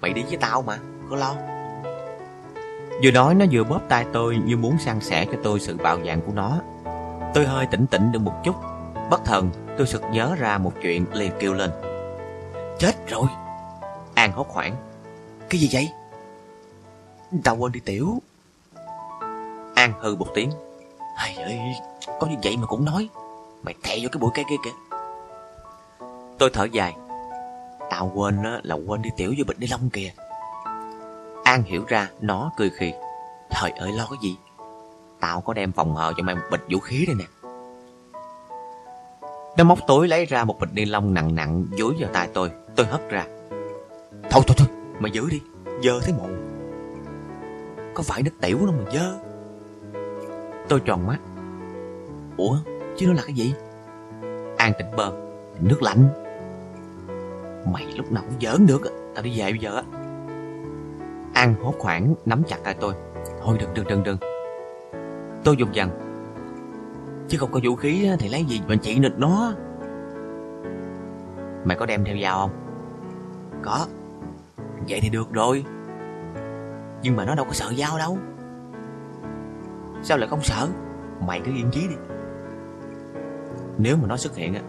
Mày 0.01 0.13
đi 0.13 0.23
với 0.23 0.37
tao 0.37 0.61
mà, 0.61 0.77
có 1.09 1.15
lo. 1.15 1.35
Vừa 3.03 3.11
nói 3.11 3.35
nó 3.35 3.45
vừa 3.51 3.63
bóp 3.63 3.81
tay 3.89 4.05
tôi 4.13 4.37
như 4.45 4.57
muốn 4.57 4.77
san 4.79 4.99
sẻ 4.99 5.25
cho 5.25 5.37
tôi 5.43 5.59
sự 5.59 5.77
bạo 5.77 5.97
dạn 6.05 6.21
của 6.21 6.33
nó. 6.33 6.57
Tôi 7.33 7.45
hơi 7.45 7.65
tỉnh 7.65 7.87
tỉnh 7.87 8.11
được 8.11 8.19
một 8.19 8.35
chút. 8.43 8.55
Bất 9.09 9.25
thần, 9.25 9.49
tôi 9.77 9.87
sực 9.87 10.01
nhớ 10.11 10.35
ra 10.39 10.57
một 10.57 10.73
chuyện 10.81 11.05
liền 11.13 11.31
kêu 11.39 11.53
lên. 11.53 11.71
Chết 12.79 13.07
rồi! 13.07 13.27
An 14.13 14.31
hốt 14.31 14.47
hoảng. 14.49 14.75
Cái 15.49 15.61
gì 15.61 15.69
vậy? 15.71 15.91
Tao 17.43 17.55
quên 17.55 17.71
đi 17.71 17.79
tiểu. 17.79 18.21
An 19.75 19.93
hư 19.99 20.15
một 20.15 20.27
tiếng. 20.35 20.51
Hay 21.15 21.35
ơi, 21.35 21.59
có 22.19 22.27
như 22.27 22.35
vậy 22.43 22.57
mà 22.57 22.67
cũng 22.67 22.85
nói. 22.85 23.09
Mày 23.63 23.75
thè 23.83 23.97
vô 24.01 24.09
cái 24.11 24.19
bụi 24.19 24.31
cây 24.33 24.45
kia 24.49 24.55
kìa. 24.63 24.95
Tôi 26.37 26.49
thở 26.53 26.67
dài. 26.71 26.95
Tao 27.89 28.11
quên 28.15 28.43
là 28.63 28.75
quên 28.75 29.01
đi 29.01 29.09
tiểu 29.17 29.33
vô 29.37 29.43
bịch 29.47 29.59
ni 29.59 29.67
lông 29.67 29.89
kìa. 29.89 30.11
An 31.43 31.63
hiểu 31.63 31.83
ra, 31.87 32.09
nó 32.21 32.51
cười 32.57 32.69
khì. 32.69 32.93
Trời 33.49 33.71
ơi, 33.71 33.91
lo 33.91 34.07
cái 34.09 34.17
gì? 34.21 34.37
Tao 35.19 35.41
có 35.41 35.53
đem 35.53 35.71
phòng 35.71 35.95
hờ 35.95 36.13
cho 36.17 36.23
mày 36.23 36.35
một 36.35 36.41
bịch 36.51 36.61
vũ 36.69 36.79
khí 36.79 37.05
đây 37.05 37.15
nè. 37.15 37.25
Nó 39.57 39.63
móc 39.63 39.79
túi 39.87 40.07
lấy 40.07 40.25
ra 40.25 40.43
một 40.43 40.59
bịch 40.59 40.73
ni 40.73 40.85
lông 40.85 41.13
nặng 41.13 41.35
nặng 41.35 41.65
Dối 41.77 41.93
vào 41.99 42.09
tay 42.13 42.29
tôi. 42.33 42.51
Tôi 42.75 42.85
hất 42.85 43.09
ra. 43.09 43.25
Thôi 44.29 44.43
thôi 44.47 44.55
thôi, 44.57 44.67
mày 44.99 45.11
giữ 45.11 45.29
đi. 45.29 45.41
Dơ 45.83 45.99
thấy 45.99 46.13
mồ 46.13 46.27
Có 47.93 48.03
phải 48.03 48.23
nước 48.23 48.31
tiểu 48.41 48.57
đâu 48.65 48.75
mà 48.77 48.91
dơ? 48.93 49.13
Tôi 50.69 50.79
tròn 50.85 51.07
mắt. 51.07 51.17
Ủa? 52.37 52.57
Chứ 52.99 53.07
nó 53.07 53.13
là 53.13 53.21
cái 53.25 53.33
gì? 53.33 53.53
An 54.57 54.73
tỉnh 54.77 54.87
bơ 54.97 55.11
Nước 55.59 55.81
lạnh. 55.81 56.09
Mày 57.73 57.85
lúc 57.95 58.11
nào 58.11 58.23
cũng 58.29 58.39
giỡn 58.41 58.67
được 58.67 58.81
Tao 59.15 59.23
đi 59.23 59.39
về 59.39 59.51
bây 59.51 59.59
giờ 59.59 59.75
á. 59.75 59.83
An 61.33 61.55
hốt 61.63 61.73
khoảng 61.79 62.15
nắm 62.25 62.43
chặt 62.47 62.57
tay 62.63 62.75
tôi. 62.79 62.93
Thôi 63.43 63.57
đừng 63.59 63.69
đừng 63.73 63.87
đừng 63.87 64.03
đừng. 64.03 64.17
Tôi 65.43 65.55
dùng 65.57 65.75
dằn. 65.75 65.89
Chứ 67.27 67.37
không 67.37 67.51
có 67.51 67.59
vũ 67.63 67.75
khí 67.75 68.09
thì 68.19 68.29
lấy 68.29 68.45
gì 68.45 68.61
mà 68.67 68.75
chị 68.75 68.99
nịch 68.99 69.17
nó? 69.17 69.53
Mày 71.65 71.77
có 71.77 71.85
đem 71.85 72.05
theo 72.05 72.15
dao 72.23 72.37
không? 72.37 72.51
Có. 73.63 73.85
Vậy 74.89 74.99
thì 75.01 75.09
được 75.09 75.31
rồi. 75.31 75.65
Nhưng 77.01 77.15
mà 77.15 77.25
nó 77.25 77.35
đâu 77.35 77.45
có 77.45 77.53
sợ 77.53 77.73
dao 77.77 77.97
đâu. 77.97 78.17
Sao 80.03 80.17
lại 80.17 80.29
không 80.29 80.41
sợ? 80.43 80.67
Mày 81.27 81.41
cứ 81.45 81.51
yên 81.51 81.69
chí 81.71 81.87
đi. 81.87 81.95
Nếu 83.79 83.97
mà 83.97 84.07
nó 84.07 84.17
xuất 84.17 84.35
hiện 84.35 84.53
á 84.53 84.61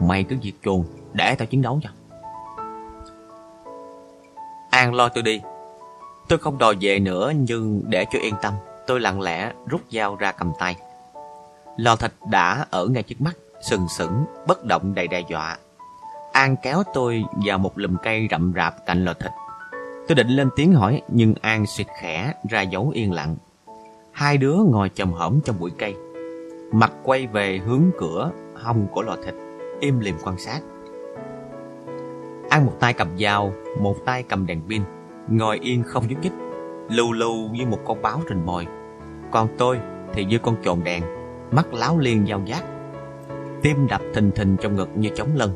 Mày 0.00 0.24
cứ 0.24 0.36
diệt 0.42 0.54
chuồng 0.64 0.84
Để 1.12 1.34
tao 1.34 1.46
chiến 1.46 1.62
đấu 1.62 1.80
cho 1.82 1.90
An 4.70 4.94
lo 4.94 5.08
tôi 5.08 5.22
đi 5.22 5.40
Tôi 6.28 6.38
không 6.38 6.58
đòi 6.58 6.76
về 6.80 6.98
nữa 6.98 7.32
nhưng 7.36 7.82
để 7.86 8.04
cho 8.10 8.18
yên 8.18 8.34
tâm, 8.42 8.54
tôi 8.86 9.00
lặng 9.00 9.20
lẽ 9.20 9.52
rút 9.66 9.80
dao 9.92 10.16
ra 10.16 10.32
cầm 10.32 10.52
tay. 10.58 10.76
Lò 11.76 11.96
thịt 11.96 12.12
đã 12.30 12.66
ở 12.70 12.86
ngay 12.86 13.02
trước 13.02 13.20
mắt, 13.20 13.36
sừng 13.70 13.86
sững, 13.98 14.24
bất 14.46 14.64
động 14.64 14.94
đầy 14.94 15.08
đe 15.08 15.20
dọa. 15.28 15.58
An 16.32 16.56
kéo 16.62 16.82
tôi 16.94 17.24
vào 17.46 17.58
một 17.58 17.78
lùm 17.78 17.96
cây 18.02 18.28
rậm 18.30 18.52
rạp 18.56 18.86
cạnh 18.86 19.04
lò 19.04 19.12
thịt. 19.12 19.30
Tôi 20.08 20.14
định 20.14 20.28
lên 20.28 20.48
tiếng 20.56 20.72
hỏi 20.72 21.02
nhưng 21.08 21.34
An 21.40 21.66
xịt 21.66 21.86
khẽ 22.00 22.32
ra 22.48 22.62
dấu 22.62 22.90
yên 22.94 23.12
lặng. 23.12 23.36
Hai 24.12 24.36
đứa 24.36 24.56
ngồi 24.70 24.90
chầm 24.94 25.12
hổm 25.12 25.40
trong 25.44 25.58
bụi 25.60 25.70
cây. 25.78 25.94
Mặt 26.72 26.92
quay 27.02 27.26
về 27.26 27.60
hướng 27.66 27.90
cửa 27.98 28.30
hông 28.62 28.86
của 28.92 29.02
lò 29.02 29.16
thịt, 29.24 29.34
im 29.80 30.00
lìm 30.00 30.14
quan 30.24 30.38
sát. 30.38 30.60
An 32.50 32.66
một 32.66 32.72
tay 32.80 32.92
cầm 32.92 33.08
dao, 33.18 33.52
một 33.80 33.96
tay 34.04 34.22
cầm 34.22 34.46
đèn 34.46 34.60
pin 34.68 34.82
ngồi 35.28 35.58
yên 35.62 35.82
không 35.82 36.04
nhúc 36.08 36.22
nhích, 36.22 36.32
lù 36.90 37.12
lù 37.12 37.48
như 37.52 37.66
một 37.66 37.78
con 37.86 38.02
báo 38.02 38.20
rình 38.28 38.46
mồi. 38.46 38.66
Còn 39.30 39.48
tôi 39.58 39.78
thì 40.12 40.24
như 40.24 40.38
con 40.38 40.56
trồn 40.64 40.84
đèn, 40.84 41.02
mắt 41.50 41.74
láo 41.74 41.98
liên 41.98 42.26
dao 42.26 42.40
giác. 42.44 42.64
Tim 43.62 43.86
đập 43.88 44.00
thình 44.14 44.30
thình 44.30 44.56
trong 44.60 44.76
ngực 44.76 44.88
như 44.94 45.08
chống 45.14 45.28
lân. 45.34 45.50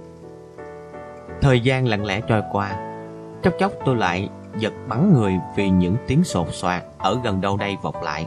Thời 1.40 1.60
gian 1.60 1.88
lặng 1.88 2.04
lẽ 2.04 2.20
trôi 2.20 2.42
qua, 2.52 2.98
chốc 3.42 3.54
chốc 3.58 3.72
tôi 3.84 3.96
lại 3.96 4.28
giật 4.58 4.72
bắn 4.88 5.12
người 5.14 5.34
vì 5.56 5.70
những 5.70 5.96
tiếng 6.06 6.24
sột 6.24 6.48
soạt 6.50 6.82
ở 6.98 7.20
gần 7.24 7.40
đâu 7.40 7.56
đây 7.56 7.76
vọng 7.82 8.02
lại. 8.02 8.26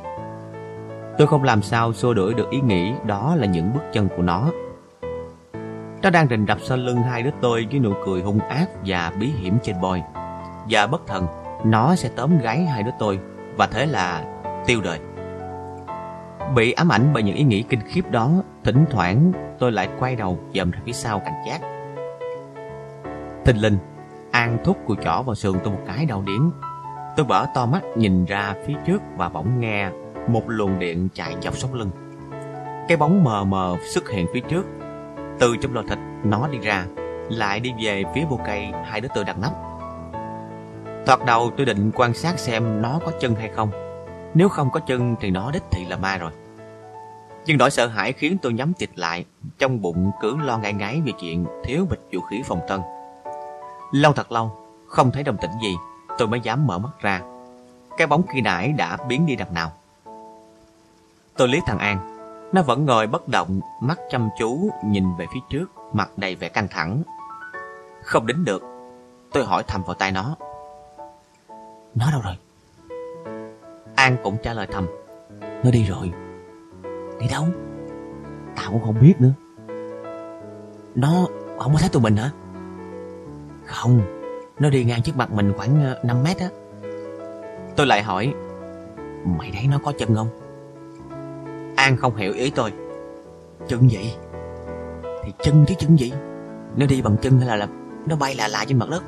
Tôi 1.18 1.28
không 1.28 1.44
làm 1.44 1.62
sao 1.62 1.94
xua 1.94 2.14
đuổi 2.14 2.34
được 2.34 2.50
ý 2.50 2.62
nghĩ 2.62 2.94
đó 3.06 3.36
là 3.36 3.46
những 3.46 3.74
bước 3.74 3.84
chân 3.94 4.08
của 4.18 4.24
nó. 4.24 4.50
Nó 6.02 6.10
đang 6.10 6.28
rình 6.28 6.46
rập 6.48 6.58
sau 6.62 6.78
lưng 6.78 7.02
hai 7.02 7.24
đứa 7.24 7.30
tôi 7.42 7.68
với 7.72 7.80
nụ 7.80 7.94
cười 8.06 8.22
hung 8.22 8.40
ác 8.40 8.66
và 8.86 9.12
bí 9.20 9.28
hiểm 9.28 9.58
trên 9.64 9.76
bôi 9.82 10.02
và 10.70 10.88
bất 10.88 11.08
thần 11.08 11.28
nó 11.66 11.96
sẽ 11.96 12.10
tóm 12.16 12.40
gái 12.40 12.66
hai 12.66 12.84
đứa 12.84 12.92
tôi 13.00 13.20
và 13.58 13.68
thế 13.68 13.86
là 13.86 14.24
tiêu 14.66 14.82
đời. 14.82 15.00
Bị 16.56 16.72
ám 16.72 16.92
ảnh 16.92 17.10
bởi 17.14 17.24
những 17.24 17.36
ý 17.36 17.44
nghĩ 17.44 17.62
kinh 17.62 17.82
khiếp 17.88 18.12
đó, 18.12 18.32
thỉnh 18.64 18.86
thoảng 18.90 19.32
tôi 19.60 19.72
lại 19.72 19.90
quay 20.00 20.16
đầu 20.16 20.40
dòm 20.54 20.72
ra 20.72 20.80
phía 20.86 20.92
sau 20.92 21.20
cảnh 21.20 21.44
giác. 21.48 21.62
Thình 23.46 23.62
linh, 23.62 23.78
An 24.36 24.58
thúc 24.64 24.78
cùi 24.88 24.98
chỏ 25.04 25.22
vào 25.22 25.36
sườn 25.36 25.56
tôi 25.64 25.74
một 25.74 25.80
cái 25.88 26.06
đau 26.06 26.24
điển. 26.28 26.52
Tôi 27.18 27.26
bở 27.26 27.46
to 27.56 27.66
mắt 27.66 27.82
nhìn 27.96 28.26
ra 28.26 28.56
phía 28.66 28.74
trước 28.86 29.02
và 29.18 29.30
bỗng 29.30 29.60
nghe 29.60 29.90
một 30.28 30.44
luồng 30.48 30.80
điện 30.80 31.08
chạy 31.14 31.36
dọc 31.42 31.58
sống 31.58 31.74
lưng. 31.74 31.90
Cái 32.88 32.98
bóng 32.98 33.24
mờ 33.24 33.44
mờ 33.44 33.78
xuất 33.94 34.10
hiện 34.10 34.26
phía 34.34 34.40
trước. 34.40 34.66
Từ 35.40 35.58
trong 35.58 35.74
lò 35.74 35.82
thịt 35.90 35.98
nó 36.24 36.48
đi 36.48 36.58
ra, 36.58 36.86
lại 37.30 37.60
đi 37.60 37.74
về 37.82 38.04
phía 38.16 38.26
bô 38.30 38.40
cây 38.46 38.68
hai 38.86 39.02
đứa 39.02 39.10
tôi 39.16 39.24
đặt 39.24 39.38
nắp. 39.40 39.52
Thoạt 41.06 41.26
đầu 41.26 41.52
tôi 41.58 41.66
định 41.66 41.92
quan 41.96 42.14
sát 42.14 42.40
xem 42.40 42.82
nó 42.82 43.00
có 43.06 43.12
chân 43.20 43.36
hay 43.36 43.50
không. 43.56 43.72
Nếu 44.34 44.50
không 44.50 44.70
có 44.72 44.80
chân 44.80 45.16
thì 45.20 45.32
nó 45.32 45.52
đích 45.52 45.64
thị 45.72 45.86
là 45.86 45.98
ma 45.98 46.18
rồi. 46.18 46.32
Nhưng 47.46 47.58
nỗi 47.58 47.72
sợ 47.72 47.88
hãi 47.88 48.14
khiến 48.14 48.38
tôi 48.42 48.54
nhắm 48.54 48.74
tịt 48.74 48.90
lại, 48.96 49.26
trong 49.58 49.82
bụng 49.82 50.12
cứ 50.22 50.38
lo 50.38 50.58
ngai 50.58 50.74
ngáy 50.74 51.02
về 51.06 51.12
chuyện 51.22 51.46
thiếu 51.64 51.86
bịch 51.90 52.02
vũ 52.12 52.22
khí 52.22 52.42
phòng 52.46 52.62
thân. 52.68 52.82
Lâu 53.92 54.14
thật 54.14 54.32
lâu, 54.32 54.52
không 54.88 55.12
thấy 55.12 55.24
đồng 55.24 55.38
tĩnh 55.38 55.52
gì, 55.62 55.76
tôi 56.18 56.28
mới 56.28 56.40
dám 56.40 56.68
mở 56.68 56.78
mắt 56.78 56.92
ra. 57.02 57.22
Cái 57.98 58.08
bóng 58.08 58.22
khi 58.34 58.42
nãy 58.42 58.74
đã 58.78 58.98
biến 59.08 59.26
đi 59.26 59.36
đằng 59.36 59.54
nào. 59.54 59.72
Tôi 61.38 61.48
liếc 61.48 61.64
thằng 61.66 61.80
An, 61.80 62.15
nó 62.56 62.62
vẫn 62.62 62.86
ngồi 62.86 63.08
bất 63.08 63.28
động, 63.28 63.60
mắt 63.82 64.00
chăm 64.10 64.30
chú 64.40 64.70
nhìn 64.86 65.16
về 65.18 65.26
phía 65.34 65.40
trước, 65.50 65.66
mặt 65.94 66.10
đầy 66.18 66.36
vẻ 66.36 66.50
căng 66.50 66.68
thẳng. 66.68 67.04
Không 68.04 68.28
đính 68.28 68.46
được, 68.46 68.64
tôi 69.32 69.46
hỏi 69.46 69.64
thầm 69.68 69.84
vào 69.84 69.94
tay 69.94 70.12
nó. 70.12 70.36
Nó 71.96 72.12
đâu 72.12 72.22
rồi? 72.24 72.38
An 73.96 74.18
cũng 74.24 74.38
trả 74.44 74.54
lời 74.54 74.68
thầm. 74.72 74.88
Nó 75.40 75.72
đi 75.72 75.84
rồi. 75.84 76.12
Đi 77.20 77.28
đâu? 77.32 77.46
Tao 78.56 78.72
cũng 78.72 78.84
không 78.84 79.02
biết 79.02 79.14
nữa. 79.20 79.34
Nó 80.96 81.28
Không 81.60 81.74
có 81.74 81.80
thấy 81.80 81.90
tụi 81.90 82.02
mình 82.02 82.16
hả 82.16 82.32
Không 83.66 84.02
Nó 84.60 84.70
đi 84.70 84.84
ngang 84.84 85.02
trước 85.02 85.18
mặt 85.18 85.32
mình 85.32 85.54
khoảng 85.58 85.84
5 85.84 85.98
ờ, 86.04 86.24
mét 86.24 86.38
á 86.38 86.50
Tôi 87.76 87.88
lại 87.88 88.04
hỏi 88.04 88.34
Mày 89.26 89.52
thấy 89.54 89.68
nó 89.68 89.80
có 89.84 89.94
chân 89.98 90.16
không 90.16 90.45
An 91.76 91.98
không 91.98 92.16
hiểu 92.16 92.34
ý 92.34 92.50
tôi. 92.50 92.74
Chân 93.68 93.92
gì 93.92 94.14
Thì 95.24 95.34
chân 95.44 95.66
chứ 95.68 95.76
chân 95.80 96.00
gì 96.00 96.14
Nó 96.76 96.86
đi 96.86 97.02
bằng 97.02 97.18
chân 97.22 97.40
hay 97.40 97.48
là, 97.48 97.56
là 97.56 97.68
Nó 98.06 98.16
bay 98.16 98.36
là 98.36 98.48
là 98.48 98.66
trên 98.68 98.80
mặt 98.80 98.90
đất. 98.90 99.04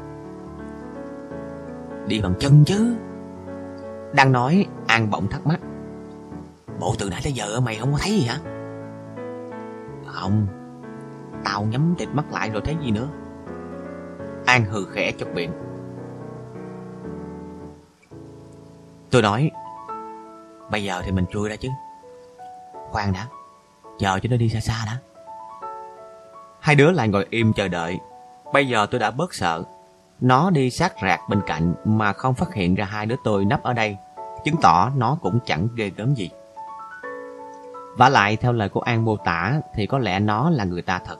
Đi 2.08 2.22
bằng 2.22 2.34
chân 2.40 2.64
chứ. 2.66 2.96
Đang 4.14 4.32
nói 4.32 4.66
An 4.88 5.12
bỗng 5.12 5.28
thắc 5.28 5.48
mắc. 5.48 5.60
Bộ 6.80 6.96
từ 7.00 7.10
nãy 7.10 7.22
tới 7.24 7.34
giờ 7.34 7.60
mày 7.60 7.76
không 7.76 7.92
có 7.92 7.98
thấy 8.02 8.12
gì 8.12 8.26
hả? 8.26 8.38
Không. 10.06 10.48
Tao 11.44 11.64
nhắm 11.64 11.96
tịt 11.98 12.10
mắt 12.14 12.26
lại 12.32 12.50
rồi 12.50 12.62
thấy 12.66 12.76
gì 12.84 12.92
nữa? 12.92 13.08
An 14.46 14.66
hừ 14.66 14.86
khẽ 14.86 15.12
chọc 15.18 15.30
miệng. 15.34 15.52
Tôi 19.12 19.22
nói 19.22 19.52
Bây 20.72 20.84
giờ 20.84 21.02
thì 21.06 21.12
mình 21.12 21.26
chui 21.32 21.50
ra 21.50 21.56
chứ. 21.56 21.70
Khoan 22.92 23.14
đã. 23.14 23.28
Chờ 24.00 24.20
cho 24.20 24.30
nó 24.30 24.38
đi 24.38 24.50
xa 24.50 24.60
xa 24.60 24.84
đã. 24.86 24.98
Hai 26.60 26.76
đứa 26.76 26.92
lại 26.92 27.08
ngồi 27.08 27.28
im 27.30 27.54
chờ 27.54 27.68
đợi. 27.68 28.00
Bây 28.54 28.68
giờ 28.68 28.88
tôi 28.92 29.00
đã 29.00 29.12
bớt 29.12 29.34
sợ. 29.34 29.64
Nó 30.22 30.50
đi 30.50 30.70
sát 30.70 30.94
rạc 31.02 31.20
bên 31.30 31.42
cạnh 31.48 31.74
Mà 31.86 32.14
không 32.14 32.34
phát 32.34 32.54
hiện 32.54 32.76
ra 32.76 32.86
hai 32.86 33.06
đứa 33.06 33.16
tôi 33.24 33.46
nấp 33.46 33.64
ở 33.64 33.74
đây. 33.74 33.98
Chứng 34.46 34.56
tỏ 34.62 34.92
nó 34.96 35.18
cũng 35.22 35.40
chẳng 35.46 35.68
ghê 35.76 35.92
gớm 35.98 36.14
gì. 36.14 36.30
Và 37.98 38.10
lại, 38.10 38.38
theo 38.38 38.54
lời 38.54 38.70
của 38.70 38.82
An 38.82 39.06
mô 39.06 39.18
tả, 39.18 39.54
Thì 39.76 39.86
có 39.86 40.00
lẽ 40.00 40.20
nó 40.20 40.50
là 40.50 40.64
người 40.64 40.82
ta 40.82 41.00
thật. 41.06 41.18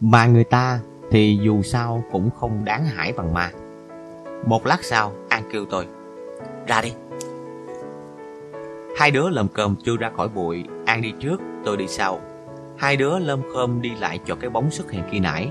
Mà 0.00 0.26
người 0.26 0.44
ta 0.44 0.80
Thì 1.10 1.38
dù 1.42 1.62
sao 1.62 2.04
cũng 2.12 2.30
không 2.30 2.64
đáng 2.64 2.84
hại 2.84 3.12
bằng 3.12 3.34
ma. 3.34 3.50
Một 4.46 4.66
lát 4.66 4.84
sau, 4.84 5.12
An 5.28 5.42
kêu 5.52 5.64
tôi, 5.70 5.86
Ra 6.66 6.80
đi. 6.82 6.92
Hai 8.96 9.10
đứa 9.10 9.28
lầm 9.28 9.48
cơm 9.48 9.76
chưa 9.84 9.96
ra 9.96 10.10
khỏi 10.16 10.28
bụi, 10.28 10.64
An 10.86 11.02
đi 11.02 11.12
trước, 11.20 11.40
tôi 11.64 11.76
đi 11.76 11.88
sau. 11.88 12.20
Hai 12.78 12.96
đứa 12.96 13.18
lơm 13.18 13.42
khơm 13.54 13.82
đi 13.82 13.90
lại 14.00 14.18
cho 14.26 14.34
cái 14.34 14.50
bóng 14.50 14.70
xuất 14.70 14.90
hiện 14.90 15.02
khi 15.10 15.20
nãy. 15.20 15.48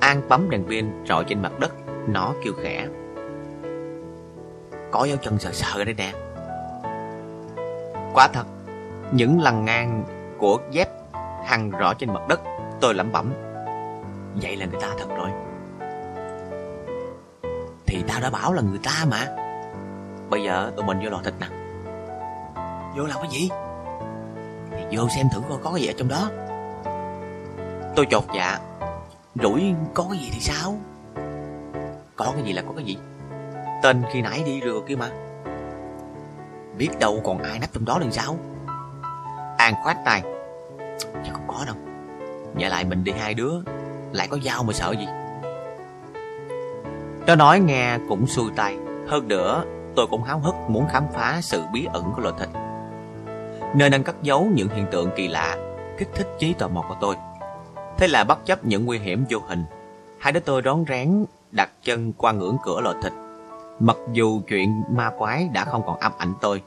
An 0.00 0.22
bấm 0.28 0.50
đèn 0.50 0.64
pin 0.64 0.86
trọi 1.04 1.24
trên 1.24 1.42
mặt 1.42 1.52
đất, 1.60 1.72
Nó 2.08 2.34
kêu 2.44 2.52
khẽ. 2.62 2.86
Có 4.90 5.04
dấu 5.04 5.16
chân 5.22 5.38
sờ 5.38 5.52
sờ 5.52 5.84
đấy 5.84 5.84
đây 5.84 5.94
nè. 5.94 6.12
Quá 8.14 8.28
thật, 8.32 8.46
Những 9.12 9.40
lằn 9.40 9.64
ngang 9.64 10.04
của 10.38 10.58
dép 10.70 10.88
hằn 11.46 11.70
rõ 11.70 11.94
trên 11.94 12.12
mặt 12.12 12.22
đất, 12.28 12.40
Tôi 12.80 12.94
lẩm 12.94 13.12
bẩm. 13.12 13.32
Vậy 14.42 14.56
là 14.56 14.66
người 14.66 14.80
ta 14.80 14.88
thật 14.98 15.08
rồi. 15.16 15.30
Thì 17.86 18.02
tao 18.08 18.20
đã 18.20 18.30
bảo 18.30 18.52
là 18.52 18.62
người 18.62 18.80
ta 18.82 19.04
mà. 19.10 19.26
Bây 20.30 20.42
giờ 20.42 20.72
tụi 20.76 20.86
mình 20.86 21.00
vô 21.04 21.10
lò 21.10 21.20
thịt 21.24 21.34
nè. 21.40 21.63
Vô 22.96 23.04
làm 23.04 23.18
cái 23.22 23.30
gì? 23.30 23.48
Thì 24.70 24.96
vô 24.96 25.08
xem 25.16 25.26
thử 25.32 25.40
coi 25.48 25.58
có 25.62 25.72
cái 25.72 25.82
gì 25.82 25.86
ở 25.88 25.92
trong 25.96 26.08
đó. 26.08 26.30
Tôi 27.96 28.06
chột 28.10 28.24
dạ. 28.34 28.58
Rủi 29.42 29.74
có 29.94 30.04
cái 30.10 30.18
gì 30.18 30.30
thì 30.32 30.40
sao? 30.40 30.74
Có 32.16 32.32
cái 32.34 32.42
gì 32.44 32.52
là 32.52 32.62
có 32.62 32.72
cái 32.76 32.84
gì? 32.84 32.98
Tên 33.82 34.02
khi 34.12 34.22
nãy 34.22 34.42
đi 34.46 34.60
rừa 34.64 34.80
kia 34.86 34.96
mà. 34.96 35.10
Biết 36.78 36.90
đâu 37.00 37.20
còn 37.24 37.38
ai 37.38 37.58
nắp 37.58 37.72
trong 37.72 37.84
đó 37.84 37.98
làm 37.98 38.12
sao? 38.12 38.36
An 39.58 39.74
khoát 39.82 39.96
tay. 40.04 40.22
Chắc 40.98 41.32
không 41.32 41.48
có 41.48 41.64
đâu. 41.66 41.76
Nhà 42.54 42.68
lại 42.68 42.84
mình 42.84 43.04
đi 43.04 43.12
hai 43.12 43.34
đứa. 43.34 43.52
Lại 44.12 44.28
có 44.28 44.38
dao 44.44 44.62
mà 44.62 44.72
sợ 44.72 44.92
gì? 44.92 45.06
Nó 47.26 47.34
nói 47.34 47.60
nghe 47.60 47.98
cũng 48.08 48.26
xuôi 48.26 48.50
tay. 48.56 48.76
Hơn 49.08 49.28
nữa, 49.28 49.64
tôi 49.96 50.06
cũng 50.10 50.22
háo 50.22 50.38
hức 50.38 50.54
muốn 50.68 50.86
khám 50.92 51.04
phá 51.12 51.38
sự 51.42 51.62
bí 51.72 51.88
ẩn 51.92 52.12
của 52.16 52.22
loài 52.22 52.34
thịt. 52.38 52.48
Nơi 53.74 53.90
đang 53.90 54.02
cất 54.04 54.22
giấu 54.22 54.48
những 54.54 54.68
hiện 54.68 54.86
tượng 54.90 55.10
kỳ 55.16 55.28
lạ 55.28 55.56
Kích 55.98 56.08
thích 56.14 56.28
trí 56.38 56.52
tò 56.52 56.68
mò 56.68 56.84
của 56.88 56.96
tôi. 57.00 57.16
Thế 57.98 58.08
là 58.08 58.24
bất 58.24 58.46
chấp 58.46 58.64
những 58.64 58.84
nguy 58.84 58.98
hiểm 58.98 59.24
vô 59.30 59.38
hình 59.46 59.64
Hai 60.18 60.32
đứa 60.32 60.40
tôi 60.40 60.62
rón 60.64 60.84
rén 60.88 61.24
đặt 61.52 61.70
chân 61.82 62.12
qua 62.12 62.32
ngưỡng 62.32 62.56
cửa 62.64 62.80
lò 62.80 62.94
thịt. 63.02 63.12
Mặc 63.80 63.96
dù 64.12 64.40
chuyện 64.48 64.82
ma 64.90 65.10
quái 65.18 65.48
đã 65.52 65.64
không 65.64 65.82
còn 65.86 65.98
ám 65.98 66.12
ảnh 66.18 66.32
tôi 66.40 66.62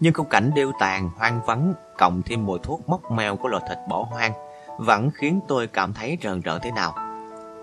Nhưng 0.00 0.14
khung 0.14 0.28
cảnh 0.28 0.50
đeo 0.54 0.72
tàn, 0.80 1.10
hoang 1.16 1.40
vắng 1.46 1.74
Cộng 1.98 2.22
thêm 2.22 2.46
mùi 2.46 2.58
thuốc 2.62 2.88
móc 2.88 3.10
mèo 3.10 3.36
của 3.36 3.48
lò 3.48 3.58
thịt 3.68 3.78
bỏ 3.88 4.06
hoang 4.10 4.32
Vẫn 4.78 5.10
khiến 5.14 5.40
tôi 5.48 5.66
cảm 5.66 5.94
thấy 5.94 6.18
rờn 6.22 6.40
rợn 6.40 6.60
thế 6.62 6.70
nào. 6.70 6.94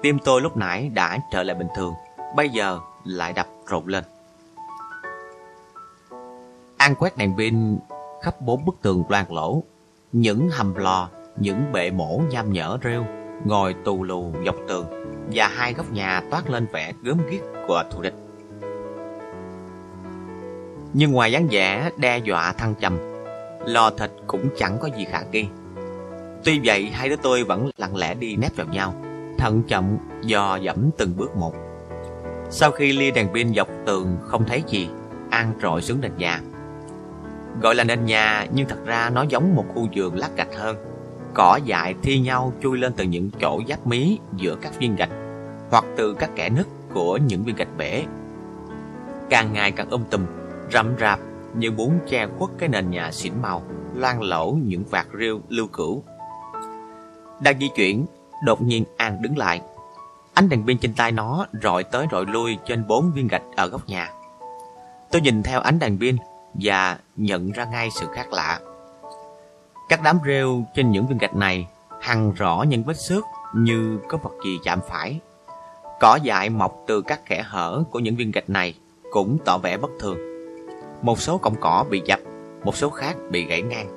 Tim 0.01 0.19
tôi 0.19 0.41
lúc 0.41 0.57
nãy 0.57 0.89
đã 0.93 1.17
trở 1.31 1.43
lại 1.43 1.55
bình 1.55 1.69
thường 1.75 1.93
Bây 2.35 2.49
giờ 2.49 2.79
lại 3.03 3.33
đập 3.33 3.47
rộn 3.67 3.87
lên. 3.87 4.03
An 6.77 6.95
quét 6.95 7.17
đèn 7.17 7.37
pin 7.37 7.77
khắp 8.23 8.41
bốn 8.41 8.65
bức 8.65 8.75
tường 8.81 9.03
loang 9.09 9.33
lỗ. 9.33 9.63
Những 10.11 10.49
hầm 10.49 10.75
lò, 10.75 11.09
những 11.37 11.71
bệ 11.71 11.91
mổ 11.91 12.21
nham 12.29 12.53
nhở 12.53 12.77
rêu 12.83 13.05
Ngồi 13.45 13.75
tù 13.85 14.03
lù 14.03 14.33
dọc 14.45 14.55
tường 14.67 14.85
Và 15.33 15.47
hai 15.47 15.73
góc 15.73 15.91
nhà 15.91 16.21
toát 16.31 16.49
lên 16.49 16.67
vẻ 16.73 16.93
gớm 17.03 17.17
ghiếc 17.29 17.41
của 17.67 17.83
thù 17.91 18.01
địch. 18.01 18.13
Nhưng 20.93 21.11
ngoài 21.11 21.31
dáng 21.31 21.47
vẻ 21.51 21.89
đe 21.97 22.17
dọa 22.17 22.53
thăng 22.53 22.73
trầm 22.79 22.97
Lò 23.65 23.89
thịt 23.89 24.11
cũng 24.27 24.49
chẳng 24.57 24.77
có 24.81 24.89
gì 24.97 25.05
khả 25.05 25.21
nghi. 25.31 25.45
Tuy 26.43 26.59
vậy 26.63 26.89
hai 26.93 27.09
đứa 27.09 27.15
tôi 27.23 27.43
vẫn 27.43 27.69
lặng 27.77 27.95
lẽ 27.95 28.13
đi 28.13 28.35
nép 28.35 28.55
vào 28.55 28.67
nhau 28.67 28.93
Thận 29.37 29.63
trọng 29.67 29.97
dò 30.21 30.55
dẫm 30.55 30.89
từng 30.97 31.17
bước 31.17 31.35
một. 31.35 31.53
Sau 32.49 32.71
khi 32.71 32.93
lia 32.93 33.11
đèn 33.11 33.27
pin 33.33 33.53
dọc 33.53 33.67
tường 33.85 34.17
không 34.21 34.45
thấy 34.45 34.63
gì 34.67 34.89
An 35.29 35.53
trội 35.61 35.81
xuống 35.81 36.01
nền 36.01 36.17
nhà. 36.17 36.41
Gọi 37.61 37.75
là 37.75 37.83
nền 37.83 38.05
nhà 38.05 38.47
nhưng 38.53 38.67
thật 38.69 38.85
ra 38.85 39.09
nó 39.09 39.25
giống 39.29 39.55
một 39.55 39.65
khu 39.73 39.87
vườn 39.95 40.17
lát 40.17 40.29
gạch 40.35 40.55
hơn. 40.55 40.77
Cỏ 41.33 41.59
dại 41.65 41.95
thi 42.03 42.19
nhau 42.19 42.53
chui 42.63 42.77
lên 42.77 42.93
từ 42.97 43.03
những 43.03 43.29
chỗ 43.41 43.61
giáp 43.67 43.87
mí 43.87 44.19
giữa 44.35 44.55
các 44.61 44.79
viên 44.79 44.95
gạch 44.95 45.09
Hoặc 45.71 45.85
từ 45.97 46.13
các 46.13 46.35
kẽ 46.35 46.49
nứt 46.49 46.67
của 46.93 47.17
những 47.17 47.43
viên 47.43 47.55
gạch 47.55 47.77
bể. 47.77 48.05
Càng 49.29 49.53
ngày 49.53 49.71
càng 49.71 49.89
um 49.89 50.03
tùm, 50.09 50.25
rậm 50.71 50.95
rạp 50.99 51.19
như 51.57 51.71
muốn 51.71 51.99
che 52.09 52.27
khuất 52.37 52.49
cái 52.57 52.69
nền 52.69 52.91
nhà 52.91 53.11
xỉn 53.11 53.33
màu 53.41 53.63
Loan 53.95 54.19
lỗ 54.19 54.57
những 54.65 54.83
vạt 54.83 55.05
rêu 55.19 55.41
lưu 55.49 55.67
cửu. 55.67 56.03
Đang 57.41 57.59
di 57.59 57.69
chuyển, 57.75 58.05
đột 58.45 58.61
nhiên 58.61 58.85
An 58.97 59.21
đứng 59.21 59.37
lại. 59.37 59.61
Ánh 60.33 60.49
đèn 60.49 60.67
pin 60.67 60.77
trên 60.77 60.93
tay 60.93 61.11
nó 61.11 61.45
rọi 61.63 61.83
tới 61.83 62.07
rọi 62.11 62.25
lui 62.25 62.57
trên 62.65 62.87
bốn 62.87 63.11
viên 63.11 63.27
gạch 63.27 63.43
ở 63.55 63.67
góc 63.67 63.87
nhà. 63.87 64.11
Tôi 65.11 65.21
nhìn 65.21 65.43
theo 65.43 65.59
ánh 65.59 65.79
đèn 65.79 65.99
pin 65.99 66.17
và 66.53 66.97
nhận 67.15 67.51
ra 67.51 67.65
ngay 67.65 67.89
sự 67.91 68.07
khác 68.13 68.33
lạ. 68.33 68.59
Các 69.89 69.99
đám 70.03 70.19
rêu 70.25 70.63
trên 70.75 70.91
những 70.91 71.07
viên 71.07 71.17
gạch 71.17 71.35
này 71.35 71.67
hằn 72.01 72.33
rõ 72.33 72.63
những 72.67 72.83
vết 72.83 72.97
xước 72.97 73.23
như 73.55 73.99
có 74.09 74.17
vật 74.17 74.33
gì 74.45 74.59
chạm 74.63 74.79
phải. 74.89 75.19
Cỏ 75.99 76.19
dại 76.23 76.49
mọc 76.49 76.83
từ 76.87 77.01
các 77.01 77.25
kẽ 77.25 77.43
hở 77.45 77.83
của 77.91 77.99
những 77.99 78.15
viên 78.15 78.31
gạch 78.31 78.49
này 78.49 78.75
cũng 79.11 79.37
tỏ 79.45 79.57
vẻ 79.57 79.77
bất 79.77 79.91
thường. 79.99 80.17
Một 81.01 81.19
số 81.19 81.37
cọng 81.37 81.55
cỏ 81.61 81.85
bị 81.89 82.01
dập, 82.05 82.19
một 82.63 82.75
số 82.75 82.89
khác 82.89 83.15
bị 83.29 83.45
gãy 83.45 83.61
ngang. 83.61 83.87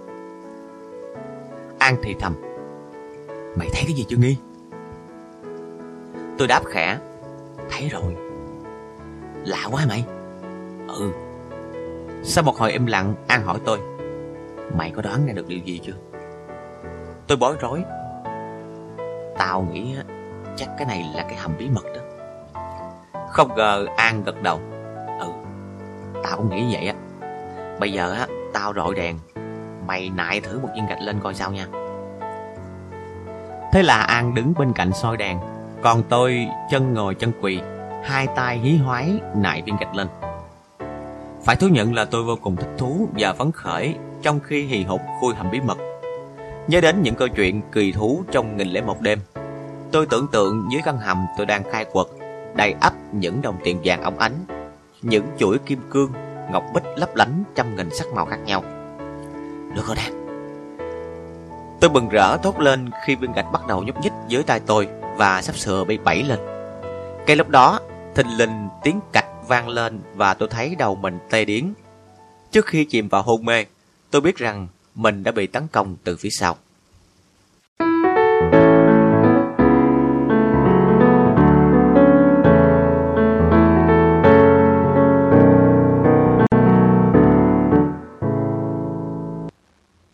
An 1.78 1.96
thì 2.02 2.14
thầm. 2.20 2.34
Mày 3.56 3.68
thấy 3.72 3.82
cái 3.86 3.92
gì 3.92 4.04
chưa 4.08 4.16
nghi? 4.16 4.36
Tôi 6.38 6.48
đáp 6.48 6.62
khẽ. 6.64 6.98
Thấy 7.70 7.88
rồi. 7.88 8.16
Lạ 9.44 9.68
quá 9.70 9.84
mày. 9.88 10.04
Ừ, 10.88 11.10
sau 12.28 12.44
một 12.44 12.56
hồi 12.56 12.72
im 12.72 12.86
lặng, 12.86 13.14
An 13.28 13.42
hỏi 13.42 13.58
tôi 13.64 13.78
Mày 14.76 14.90
có 14.90 15.02
đoán 15.02 15.26
ra 15.26 15.32
được 15.32 15.48
điều 15.48 15.58
gì 15.58 15.80
chưa? 15.84 15.92
Tôi 17.26 17.38
bối 17.38 17.56
rối. 17.60 17.82
Tao 19.38 19.62
nghĩ 19.72 19.96
chắc 20.56 20.68
cái 20.78 20.86
này 20.86 21.10
là 21.14 21.22
cái 21.22 21.36
hầm 21.36 21.52
bí 21.58 21.68
mật 21.68 21.84
đó. 21.94 22.00
Không 23.28 23.54
ngờ 23.56 23.86
An 23.96 24.24
gật 24.24 24.42
đầu. 24.42 24.60
Ừ, 25.20 25.28
tao 26.24 26.36
cũng 26.36 26.50
nghĩ 26.50 26.74
vậy 26.74 26.86
á. 26.86 26.94
Bây 27.80 27.92
giờ 27.92 28.12
á, 28.12 28.26
tao 28.52 28.72
rọi 28.74 28.94
đèn. 28.94 29.18
Mày 29.86 30.10
nại 30.16 30.40
thử 30.40 30.58
một 30.58 30.68
viên 30.74 30.86
gạch 30.86 31.00
lên 31.00 31.20
coi 31.22 31.34
sao 31.34 31.50
nha. 31.50 31.66
Thế 33.72 33.82
là 33.82 33.98
An 34.02 34.34
đứng 34.34 34.52
bên 34.58 34.72
cạnh 34.72 34.92
soi 34.92 35.16
đèn. 35.16 35.38
Còn 35.82 36.02
tôi 36.08 36.48
chân 36.70 36.94
ngồi 36.94 37.14
chân 37.14 37.32
quỳ 37.40 37.60
Hai 38.04 38.26
tay 38.26 38.58
hí 38.58 38.76
hoái 38.76 39.20
nại 39.34 39.62
viên 39.62 39.76
gạch 39.76 39.94
lên 39.94 40.06
phải 41.46 41.56
thú 41.56 41.68
nhận 41.68 41.94
là 41.94 42.04
tôi 42.04 42.22
vô 42.22 42.36
cùng 42.42 42.56
thích 42.56 42.70
thú 42.78 43.08
và 43.18 43.32
phấn 43.32 43.52
khởi 43.52 43.94
trong 44.22 44.40
khi 44.40 44.62
hì 44.62 44.82
hục 44.82 45.00
khui 45.20 45.34
hầm 45.34 45.50
bí 45.50 45.60
mật. 45.60 45.78
Nhớ 46.68 46.80
đến 46.80 47.02
những 47.02 47.14
câu 47.14 47.28
chuyện 47.28 47.62
kỳ 47.72 47.92
thú 47.92 48.22
trong 48.30 48.56
nghìn 48.56 48.68
lẻ 48.68 48.80
một 48.80 49.00
đêm. 49.00 49.18
Tôi 49.92 50.06
tưởng 50.06 50.26
tượng 50.32 50.68
dưới 50.72 50.82
căn 50.84 50.98
hầm 50.98 51.26
tôi 51.36 51.46
đang 51.46 51.62
khai 51.70 51.84
quật, 51.84 52.06
đầy 52.54 52.74
ắp 52.80 52.92
những 53.12 53.42
đồng 53.42 53.56
tiền 53.64 53.80
vàng 53.84 54.02
óng 54.02 54.18
ánh, 54.18 54.32
những 55.02 55.24
chuỗi 55.38 55.58
kim 55.58 55.80
cương, 55.90 56.12
ngọc 56.52 56.64
bích 56.74 56.84
lấp 56.96 57.16
lánh 57.16 57.44
trăm 57.54 57.76
nghìn 57.76 57.90
sắc 57.90 58.06
màu 58.14 58.26
khác 58.26 58.38
nhau. 58.44 58.62
Được 59.74 59.86
rồi 59.86 59.96
nè. 59.96 60.10
Tôi 61.80 61.90
bừng 61.90 62.08
rỡ 62.08 62.36
thốt 62.36 62.60
lên 62.60 62.90
khi 63.06 63.14
viên 63.14 63.32
gạch 63.32 63.52
bắt 63.52 63.66
đầu 63.68 63.82
nhúc 63.82 64.00
nhích 64.00 64.12
dưới 64.28 64.42
tay 64.42 64.60
tôi 64.66 64.88
và 65.16 65.42
sắp 65.42 65.56
sửa 65.56 65.84
bị 65.84 65.98
bẫy 65.98 66.22
lên. 66.22 66.38
Cái 67.26 67.36
lúc 67.36 67.48
đó, 67.48 67.80
thình 68.14 68.36
lình 68.36 68.68
tiếng 68.82 69.00
cạch 69.12 69.26
vang 69.48 69.68
lên 69.68 70.00
và 70.14 70.34
tôi 70.34 70.48
thấy 70.48 70.74
đầu 70.78 70.94
mình 70.94 71.18
tê 71.30 71.44
điếng. 71.44 71.72
Trước 72.50 72.66
khi 72.66 72.84
chìm 72.84 73.08
vào 73.08 73.22
hôn 73.22 73.44
mê, 73.44 73.64
tôi 74.10 74.20
biết 74.20 74.36
rằng 74.36 74.68
mình 74.94 75.22
đã 75.22 75.32
bị 75.32 75.46
tấn 75.46 75.66
công 75.72 75.96
từ 76.04 76.16
phía 76.16 76.30
sau. 76.30 76.56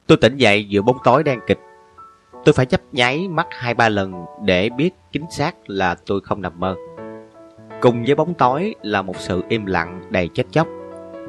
Tôi 0.07 0.19
tỉnh 0.21 0.37
dậy 0.37 0.65
giữa 0.69 0.83
bóng 0.83 0.99
tối 1.05 1.23
đen 1.23 1.41
kịch. 1.47 1.59
Tôi 2.45 2.53
phải 2.53 2.67
chấp 2.67 2.81
nháy 2.93 3.29
mắt 3.29 3.47
hai 3.51 3.75
ba 3.75 3.89
lần 3.89 4.25
để 4.45 4.69
biết 4.77 4.91
chính 5.13 5.25
xác 5.31 5.55
là 5.67 5.95
tôi 6.07 6.21
không 6.21 6.43
nằm 6.43 6.61
mơ. 6.61 6.77
Cùng 7.83 8.05
với 8.07 8.15
bóng 8.15 8.35
tối 8.35 8.75
là 8.83 9.03
một 9.03 9.17
sự 9.17 9.43
im 9.49 9.67
lặng 9.67 10.03
đầy 10.11 10.29
chết 10.29 10.47
chóc. 10.51 10.67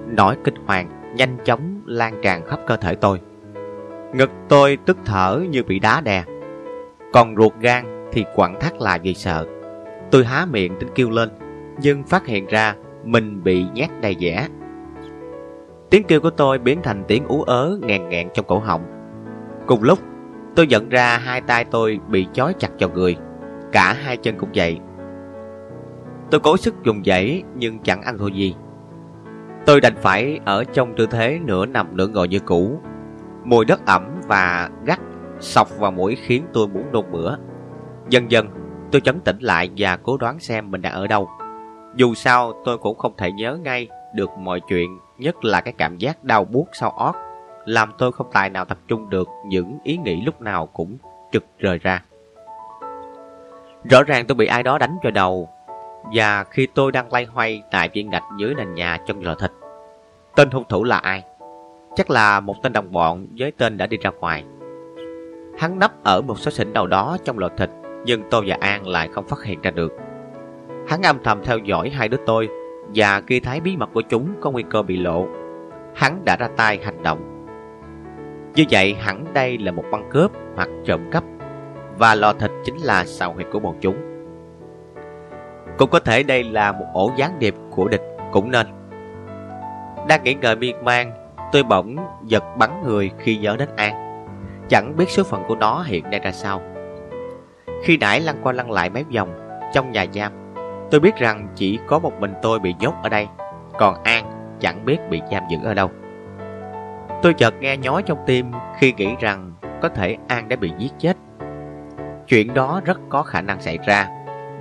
Nỗi 0.08 0.36
kinh 0.44 0.56
hoàng 0.66 0.90
nhanh 1.16 1.38
chóng 1.46 1.82
lan 1.86 2.14
tràn 2.24 2.46
khắp 2.46 2.60
cơ 2.68 2.78
thể 2.78 2.96
tôi. 2.96 3.20
Ngực 4.14 4.30
tôi 4.50 4.78
tức 4.86 4.98
thở 5.06 5.42
như 5.50 5.64
bị 5.64 5.80
đá 5.80 6.02
đè. 6.02 6.24
Còn 7.14 7.36
ruột 7.36 7.54
gan 7.60 8.10
thì 8.12 8.26
quặn 8.36 8.60
thắt 8.60 8.82
là 8.82 8.98
vì 9.04 9.14
sợ. 9.14 9.46
Tôi 10.12 10.26
há 10.26 10.46
miệng 10.46 10.80
tính 10.80 10.90
kêu 10.96 11.10
lên, 11.10 11.30
nhưng 11.82 12.04
phát 12.04 12.28
hiện 12.28 12.48
ra 12.48 12.76
mình 13.04 13.44
bị 13.44 13.66
nhét 13.74 13.90
đầy 14.02 14.16
dẻ 14.20 14.48
Tiếng 15.90 16.04
kêu 16.04 16.20
của 16.20 16.30
tôi 16.30 16.60
biến 16.60 16.80
thành 16.84 17.04
tiếng 17.08 17.24
ú 17.28 17.44
ớ 17.44 17.80
ngàn 17.82 18.10
ngẹn 18.10 18.28
trong 18.34 18.46
cổ 18.46 18.60
họng. 18.60 18.84
Cùng 19.68 19.84
lúc, 19.84 20.00
tôi 20.56 20.68
nhận 20.68 20.90
ra 20.90 21.18
hai 21.18 21.42
tay 21.42 21.66
tôi 21.66 22.00
bị 22.08 22.28
chói 22.34 22.54
chặt 22.60 22.70
vào 22.80 22.90
người, 22.90 23.16
cả 23.72 23.94
hai 23.94 24.18
chân 24.18 24.36
cũng 24.38 24.50
vậy. 24.56 24.80
Tôi 26.32 26.40
cố 26.40 26.58
sức 26.58 26.76
dùng 26.84 27.04
dãy 27.06 27.44
nhưng 27.56 27.80
chẳng 27.80 28.02
ăn 28.02 28.18
thua 28.18 28.28
gì. 28.28 28.56
Tôi 29.66 29.82
đành 29.82 29.96
phải 29.96 30.40
ở 30.46 30.64
trong 30.64 30.94
tư 30.98 31.06
thế 31.06 31.40
nửa 31.44 31.66
nằm 31.66 31.98
nửa 31.98 32.08
ngồi 32.08 32.28
như 32.28 32.40
cũ. 32.40 32.80
Mùi 33.44 33.66
đất 33.66 33.86
ẩm 33.86 34.22
và 34.28 34.70
gắt 34.86 35.00
sọc 35.40 35.80
vào 35.80 35.92
mũi 35.92 36.18
khiến 36.22 36.44
tôi 36.54 36.68
muốn 36.68 36.84
nôn 36.92 37.06
mửa. 37.12 37.38
Dần 38.10 38.32
dần, 38.32 38.48
tôi 38.92 39.02
chấn 39.02 39.20
tĩnh 39.20 39.38
lại 39.40 39.70
và 39.78 39.98
cố 39.98 40.18
đoán 40.18 40.40
xem 40.40 40.72
mình 40.72 40.82
đang 40.82 40.94
ở 40.94 41.08
đâu. 41.08 41.30
Dù 41.96 42.14
sao, 42.14 42.54
tôi 42.66 42.78
cũng 42.78 42.98
không 42.98 43.14
thể 43.18 43.32
nhớ 43.32 43.58
ngay 43.64 43.88
được 44.14 44.30
mọi 44.38 44.60
chuyện 44.68 45.00
Nhất 45.18 45.46
là 45.46 45.62
cái 45.62 45.74
cảm 45.78 45.98
giác 45.98 46.24
đau 46.24 46.46
buốt 46.46 46.68
sau 46.74 46.90
ót 46.90 47.16
Làm 47.66 47.94
tôi 47.98 48.12
không 48.12 48.28
tài 48.34 48.50
nào 48.50 48.66
tập 48.66 48.78
trung 48.88 49.10
được 49.10 49.30
Những 49.46 49.80
ý 49.84 49.98
nghĩ 49.98 50.22
lúc 50.26 50.42
nào 50.42 50.66
cũng 50.66 50.98
trực 51.32 51.46
rời 51.58 51.78
ra 51.78 52.04
Rõ 53.90 54.04
ràng 54.04 54.26
tôi 54.28 54.36
bị 54.36 54.46
ai 54.46 54.64
đó 54.64 54.78
đánh 54.78 54.98
vào 55.04 55.12
đầu 55.12 55.50
và 56.14 56.44
khi 56.44 56.68
tôi 56.74 56.92
đang 56.92 57.14
lay 57.14 57.26
hoay 57.26 57.64
Tại 57.72 57.90
viên 57.94 58.10
gạch 58.10 58.24
dưới 58.38 58.56
nền 58.56 58.74
nhà 58.74 58.98
trong 59.06 59.22
lò 59.22 59.36
thịt 59.36 59.52
Tên 60.36 60.52
hung 60.52 60.64
thủ 60.70 60.84
là 60.84 60.98
ai? 60.98 61.24
Chắc 61.96 62.10
là 62.10 62.40
một 62.40 62.56
tên 62.64 62.74
đồng 62.74 62.92
bọn 62.92 63.28
với 63.38 63.52
tên 63.52 63.78
đã 63.78 63.88
đi 63.88 63.98
ra 63.98 64.12
ngoài 64.20 64.44
Hắn 65.60 65.80
nấp 65.80 66.04
ở 66.04 66.22
một 66.22 66.40
số 66.40 66.52
xỉnh 66.52 66.74
đầu 66.74 66.88
đó 66.88 67.18
trong 67.24 67.40
lò 67.40 67.50
thịt 67.58 67.70
Nhưng 68.06 68.22
tôi 68.30 68.44
và 68.48 68.58
An 68.60 68.88
lại 68.88 69.10
không 69.14 69.28
phát 69.28 69.44
hiện 69.44 69.62
ra 69.62 69.72
được 69.72 69.94
Hắn 70.88 71.02
âm 71.02 71.24
thầm 71.24 71.44
theo 71.44 71.58
dõi 71.58 71.90
hai 71.90 72.08
đứa 72.08 72.18
tôi 72.26 72.50
và 72.96 73.22
khi 73.28 73.40
thấy 73.40 73.60
bí 73.60 73.78
mật 73.78 73.90
của 73.94 74.02
chúng 74.02 74.34
có 74.42 74.52
nguy 74.52 74.64
cơ 74.70 74.82
bị 74.82 74.98
lộ, 74.98 75.28
hắn 75.96 76.26
đã 76.26 76.36
ra 76.36 76.48
tay 76.58 76.80
hành 76.84 77.04
động. 77.04 77.46
Như 78.56 78.64
vậy 78.70 78.96
hẳn 79.00 79.26
đây 79.34 79.58
là 79.58 79.72
một 79.72 79.84
băng 79.92 80.10
cướp 80.10 80.32
hoặc 80.56 80.70
trộm 80.86 81.02
cắp 81.12 81.24
và 81.98 82.16
lò 82.16 82.34
thịt 82.34 82.52
chính 82.66 82.78
là 82.78 83.06
sào 83.06 83.34
huyệt 83.34 83.48
của 83.52 83.60
bọn 83.60 83.76
chúng. 83.82 84.13
Cũng 85.78 85.90
có 85.90 86.00
thể 86.00 86.24
đây 86.24 86.44
là 86.44 86.72
một 86.72 86.86
ổ 86.94 87.12
gián 87.16 87.40
điệp 87.40 87.56
của 87.72 87.88
địch 87.88 88.04
cũng 88.32 88.52
nên. 88.52 88.68
Đang 90.08 90.24
nghĩ 90.24 90.34
ngợi 90.34 90.56
miên 90.56 90.84
man, 90.84 91.12
tôi 91.52 91.64
bỗng 91.64 91.96
giật 92.26 92.44
bắn 92.58 92.84
người 92.84 93.12
khi 93.20 93.38
nhớ 93.38 93.56
đến 93.60 93.70
An. 93.76 94.26
Chẳng 94.70 94.98
biết 94.98 95.10
số 95.10 95.24
phận 95.24 95.44
của 95.48 95.56
nó 95.56 95.84
hiện 95.86 96.10
đang 96.10 96.22
ra 96.22 96.32
sao. 96.32 96.62
Khi 97.84 97.98
nãy 97.98 98.22
lăn 98.22 98.36
qua 98.44 98.54
lăn 98.54 98.72
lại 98.72 98.90
mấy 98.90 99.04
vòng 99.14 99.30
trong 99.74 99.92
nhà 99.92 100.06
giam, 100.14 100.44
Tôi 100.94 101.00
biết 101.00 101.16
rằng 101.16 101.48
chỉ 101.56 101.80
có 101.88 102.00
một 102.00 102.20
mình 102.20 102.34
tôi 102.42 102.60
bị 102.60 102.76
nhốt 102.80 102.94
ở 103.04 103.10
đây 103.10 103.28
Còn 103.80 104.04
An 104.04 104.56
chẳng 104.60 104.86
biết 104.86 104.98
bị 105.10 105.22
giam 105.32 105.44
giữ 105.50 105.58
ở 105.64 105.74
đâu 105.74 105.92
Tôi 107.22 107.34
chợt 107.34 107.54
nghe 107.60 107.78
nhói 107.78 108.04
trong 108.04 108.18
tim 108.26 108.52
khi 108.80 108.94
nghĩ 108.98 109.16
rằng 109.20 109.54
có 109.82 109.90
thể 109.90 110.18
An 110.28 110.50
đã 110.50 110.56
bị 110.56 110.72
giết 110.78 110.92
chết 110.98 111.18
Chuyện 112.28 112.54
đó 112.54 112.82
rất 112.86 113.00
có 113.10 113.24
khả 113.24 113.42
năng 113.42 113.62
xảy 113.62 113.78
ra 113.86 114.08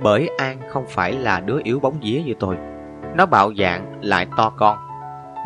bởi 0.03 0.29
An 0.37 0.57
không 0.69 0.85
phải 0.87 1.13
là 1.13 1.39
đứa 1.39 1.59
yếu 1.63 1.79
bóng 1.79 1.95
vía 2.01 2.21
như 2.25 2.33
tôi 2.39 2.57
Nó 3.15 3.25
bạo 3.25 3.51
dạng, 3.57 3.99
lại 4.01 4.27
to 4.37 4.49
con 4.49 4.77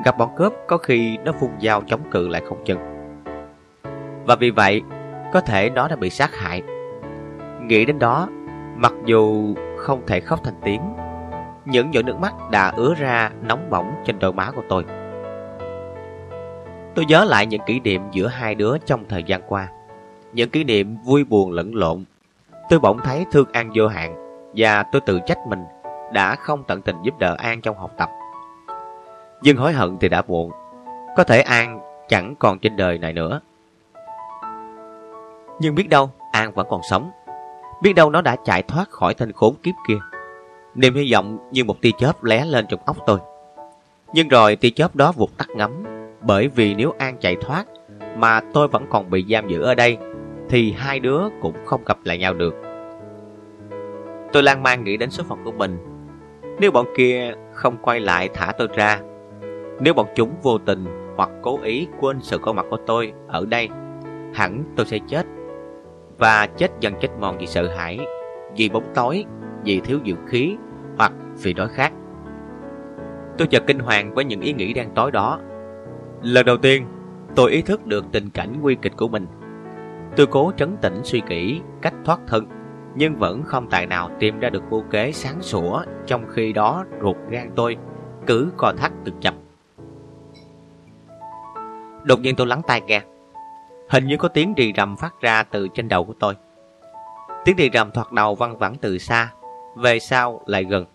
Gặp 0.05 0.17
bọn 0.17 0.29
cướp, 0.37 0.53
có 0.67 0.77
khi 0.77 1.17
nó 1.17 1.31
phun 1.39 1.49
dao 1.61 1.81
chống 1.87 2.01
cự 2.11 2.27
lại 2.27 2.41
không 2.49 2.63
chừng 2.65 2.79
Và 4.25 4.35
vì 4.35 4.51
vậy, 4.51 4.81
Có 5.33 5.41
thể 5.41 5.69
nó 5.69 5.87
đã 5.87 5.95
bị 5.95 6.09
sát 6.09 6.35
hại 6.35 6.61
Nghĩ 7.61 7.85
đến 7.85 7.99
đó, 7.99 8.27
Mặc 8.75 8.93
dù 9.05 9.53
không 9.77 10.01
thể 10.07 10.19
khóc 10.19 10.39
thành 10.43 10.59
tiếng. 10.63 10.81
Những 11.65 11.93
giọt 11.93 12.05
nước 12.05 12.19
mắt 12.19 12.33
đã 12.51 12.69
ứa 12.69 12.93
ra 12.97 13.31
nóng 13.41 13.69
bỏng 13.69 13.91
trên 14.05 14.19
đôi 14.19 14.33
má 14.33 14.51
của 14.55 14.61
tôi. 14.69 14.85
Tôi 16.95 17.05
nhớ 17.05 17.25
lại 17.25 17.45
những 17.45 17.61
kỷ 17.65 17.79
niệm 17.79 18.01
giữa 18.11 18.27
hai 18.27 18.55
đứa 18.55 18.77
trong 18.85 19.05
thời 19.09 19.23
gian 19.23 19.41
qua. 19.47 19.67
Những 20.33 20.49
kỷ 20.49 20.63
niệm 20.63 20.97
vui 21.03 21.23
buồn 21.23 21.51
lẫn 21.51 21.75
lộn. 21.75 22.03
Tôi 22.69 22.79
bỗng 22.79 22.99
thấy 23.03 23.25
thương 23.31 23.47
An 23.51 23.71
vô 23.75 23.87
hạn 23.87 24.26
và 24.55 24.83
tôi 24.83 25.01
tự 25.01 25.19
trách 25.25 25.47
mình 25.47 25.63
đã 26.13 26.35
không 26.35 26.63
tận 26.63 26.81
tình 26.81 26.95
giúp 27.03 27.19
đỡ 27.19 27.35
An 27.39 27.61
trong 27.61 27.77
học 27.77 27.91
tập. 27.97 28.09
Nhưng 29.41 29.57
hối 29.57 29.73
hận 29.73 29.97
thì 29.97 30.09
đã 30.09 30.21
muộn. 30.27 30.51
Có 31.17 31.23
thể 31.23 31.41
An 31.41 31.79
chẳng 32.09 32.35
còn 32.39 32.59
trên 32.59 32.75
đời 32.75 32.97
này 32.97 33.13
nữa. 33.13 33.39
Nhưng 35.59 35.75
biết 35.75 35.89
đâu 35.89 36.11
An 36.31 36.53
vẫn 36.53 36.67
còn 36.69 36.81
sống 36.89 37.11
Biết 37.81 37.93
đâu 37.93 38.09
nó 38.09 38.21
đã 38.21 38.35
chạy 38.45 38.63
thoát 38.63 38.89
khỏi 38.89 39.13
thân 39.13 39.33
khốn 39.33 39.55
kiếp 39.63 39.75
kia 39.87 39.97
Niềm 40.75 40.95
hy 40.95 41.13
vọng 41.13 41.37
như 41.51 41.63
một 41.63 41.81
tia 41.81 41.91
chớp 41.97 42.23
lé 42.23 42.45
lên 42.45 42.65
trong 42.69 42.79
óc 42.85 42.97
tôi 43.05 43.19
Nhưng 44.13 44.27
rồi 44.27 44.55
tia 44.55 44.69
chớp 44.69 44.95
đó 44.95 45.11
vụt 45.11 45.29
tắt 45.37 45.47
ngấm, 45.55 45.83
Bởi 46.21 46.47
vì 46.47 46.75
nếu 46.75 46.93
An 46.97 47.17
chạy 47.21 47.35
thoát 47.41 47.65
Mà 48.17 48.41
tôi 48.53 48.67
vẫn 48.67 48.85
còn 48.89 49.09
bị 49.09 49.25
giam 49.29 49.47
giữ 49.47 49.61
ở 49.61 49.75
đây, 49.75 49.97
Thì 50.49 50.71
hai 50.71 50.99
đứa 50.99 51.21
cũng 51.41 51.53
không 51.65 51.81
gặp 51.85 51.97
lại 52.03 52.17
nhau 52.17 52.33
được 52.33 52.66
Tôi 54.33 54.43
lan 54.43 54.63
man 54.63 54.83
nghĩ 54.83 54.97
đến 54.97 55.09
số 55.09 55.23
phận 55.23 55.43
của 55.43 55.51
mình 55.51 55.77
Nếu 56.59 56.71
bọn 56.71 56.85
kia 56.95 57.33
không 57.53 57.77
quay 57.81 57.99
lại 57.99 58.29
thả 58.33 58.51
tôi 58.57 58.67
ra 58.75 58.99
Nếu 59.79 59.93
bọn 59.93 60.07
chúng 60.15 60.31
vô 60.43 60.57
tình 60.57 60.85
hoặc 61.15 61.29
cố 61.41 61.59
ý 61.63 61.87
quên 61.99 62.21
sự 62.21 62.37
có 62.37 62.53
mặt 62.53 62.65
của 62.69 62.77
tôi 62.85 63.13
ở 63.27 63.45
đây 63.45 63.69
Hẳn 64.33 64.63
tôi 64.75 64.85
sẽ 64.85 64.99
chết 65.07 65.25
và 66.17 66.47
chết 66.47 66.71
dần 66.79 66.93
chết 67.01 67.09
mòn 67.19 67.37
vì 67.37 67.47
sợ 67.47 67.67
hãi, 67.77 67.99
vì 68.57 68.69
bóng 68.69 68.83
tối, 68.95 69.25
vì 69.63 69.79
thiếu 69.79 69.99
dưỡng 70.05 70.27
khí 70.27 70.55
hoặc 70.97 71.13
vì 71.43 71.53
đói 71.53 71.67
khát. 71.67 71.93
Tôi 73.37 73.47
chợt 73.47 73.63
kinh 73.67 73.79
hoàng 73.79 74.13
với 74.13 74.25
những 74.25 74.41
ý 74.41 74.53
nghĩ 74.53 74.73
đen 74.73 74.89
tối 74.95 75.11
đó. 75.11 75.39
Lần 76.21 76.45
đầu 76.45 76.57
tiên, 76.57 76.85
tôi 77.35 77.51
ý 77.51 77.61
thức 77.61 77.85
được 77.85 78.05
tình 78.11 78.29
cảnh 78.29 78.61
nguy 78.61 78.75
kịch 78.81 78.93
của 78.97 79.07
mình. 79.07 79.27
Tôi 80.15 80.27
cố 80.27 80.51
trấn 80.57 80.77
tĩnh 80.77 80.99
suy 81.03 81.21
nghĩ 81.29 81.61
cách 81.81 81.93
thoát 82.05 82.19
thân, 82.27 82.45
nhưng 82.97 83.15
vẫn 83.15 83.43
không 83.43 83.69
tài 83.69 83.85
nào 83.85 84.09
tìm 84.19 84.39
ra 84.39 84.49
được 84.49 84.63
vô 84.69 84.83
kế 84.91 85.11
sáng 85.11 85.41
sủa 85.41 85.81
trong 86.05 86.25
khi 86.29 86.53
đó 86.53 86.85
ruột 87.01 87.15
gan 87.29 87.51
tôi 87.55 87.77
cứ 88.27 88.51
co 88.57 88.73
thắt 88.77 88.91
từng 89.05 89.19
chập. 89.21 89.33
Đột 92.03 92.19
nhiên 92.19 92.35
tôi 92.35 92.47
lắng 92.47 92.61
tai 92.67 92.81
nghe. 92.81 93.01
Hình 93.89 94.07
như 94.07 94.17
có 94.17 94.27
tiếng 94.27 94.53
rì 94.53 94.73
rầm 94.77 94.95
phát 94.97 95.13
ra 95.21 95.43
từ 95.43 95.67
trên 95.73 95.89
đầu 95.89 96.03
của 96.03 96.13
tôi. 96.19 96.33
Tiếng 97.45 97.55
rì 97.55 97.69
rầm 97.73 97.91
thoạt 97.91 98.11
đầu 98.11 98.35
văng 98.35 98.57
vẳng 98.57 98.75
từ 98.81 98.97
xa, 98.97 99.31
về 99.75 99.99
sau 99.99 100.41
lại 100.45 100.63
gần. 100.63 100.85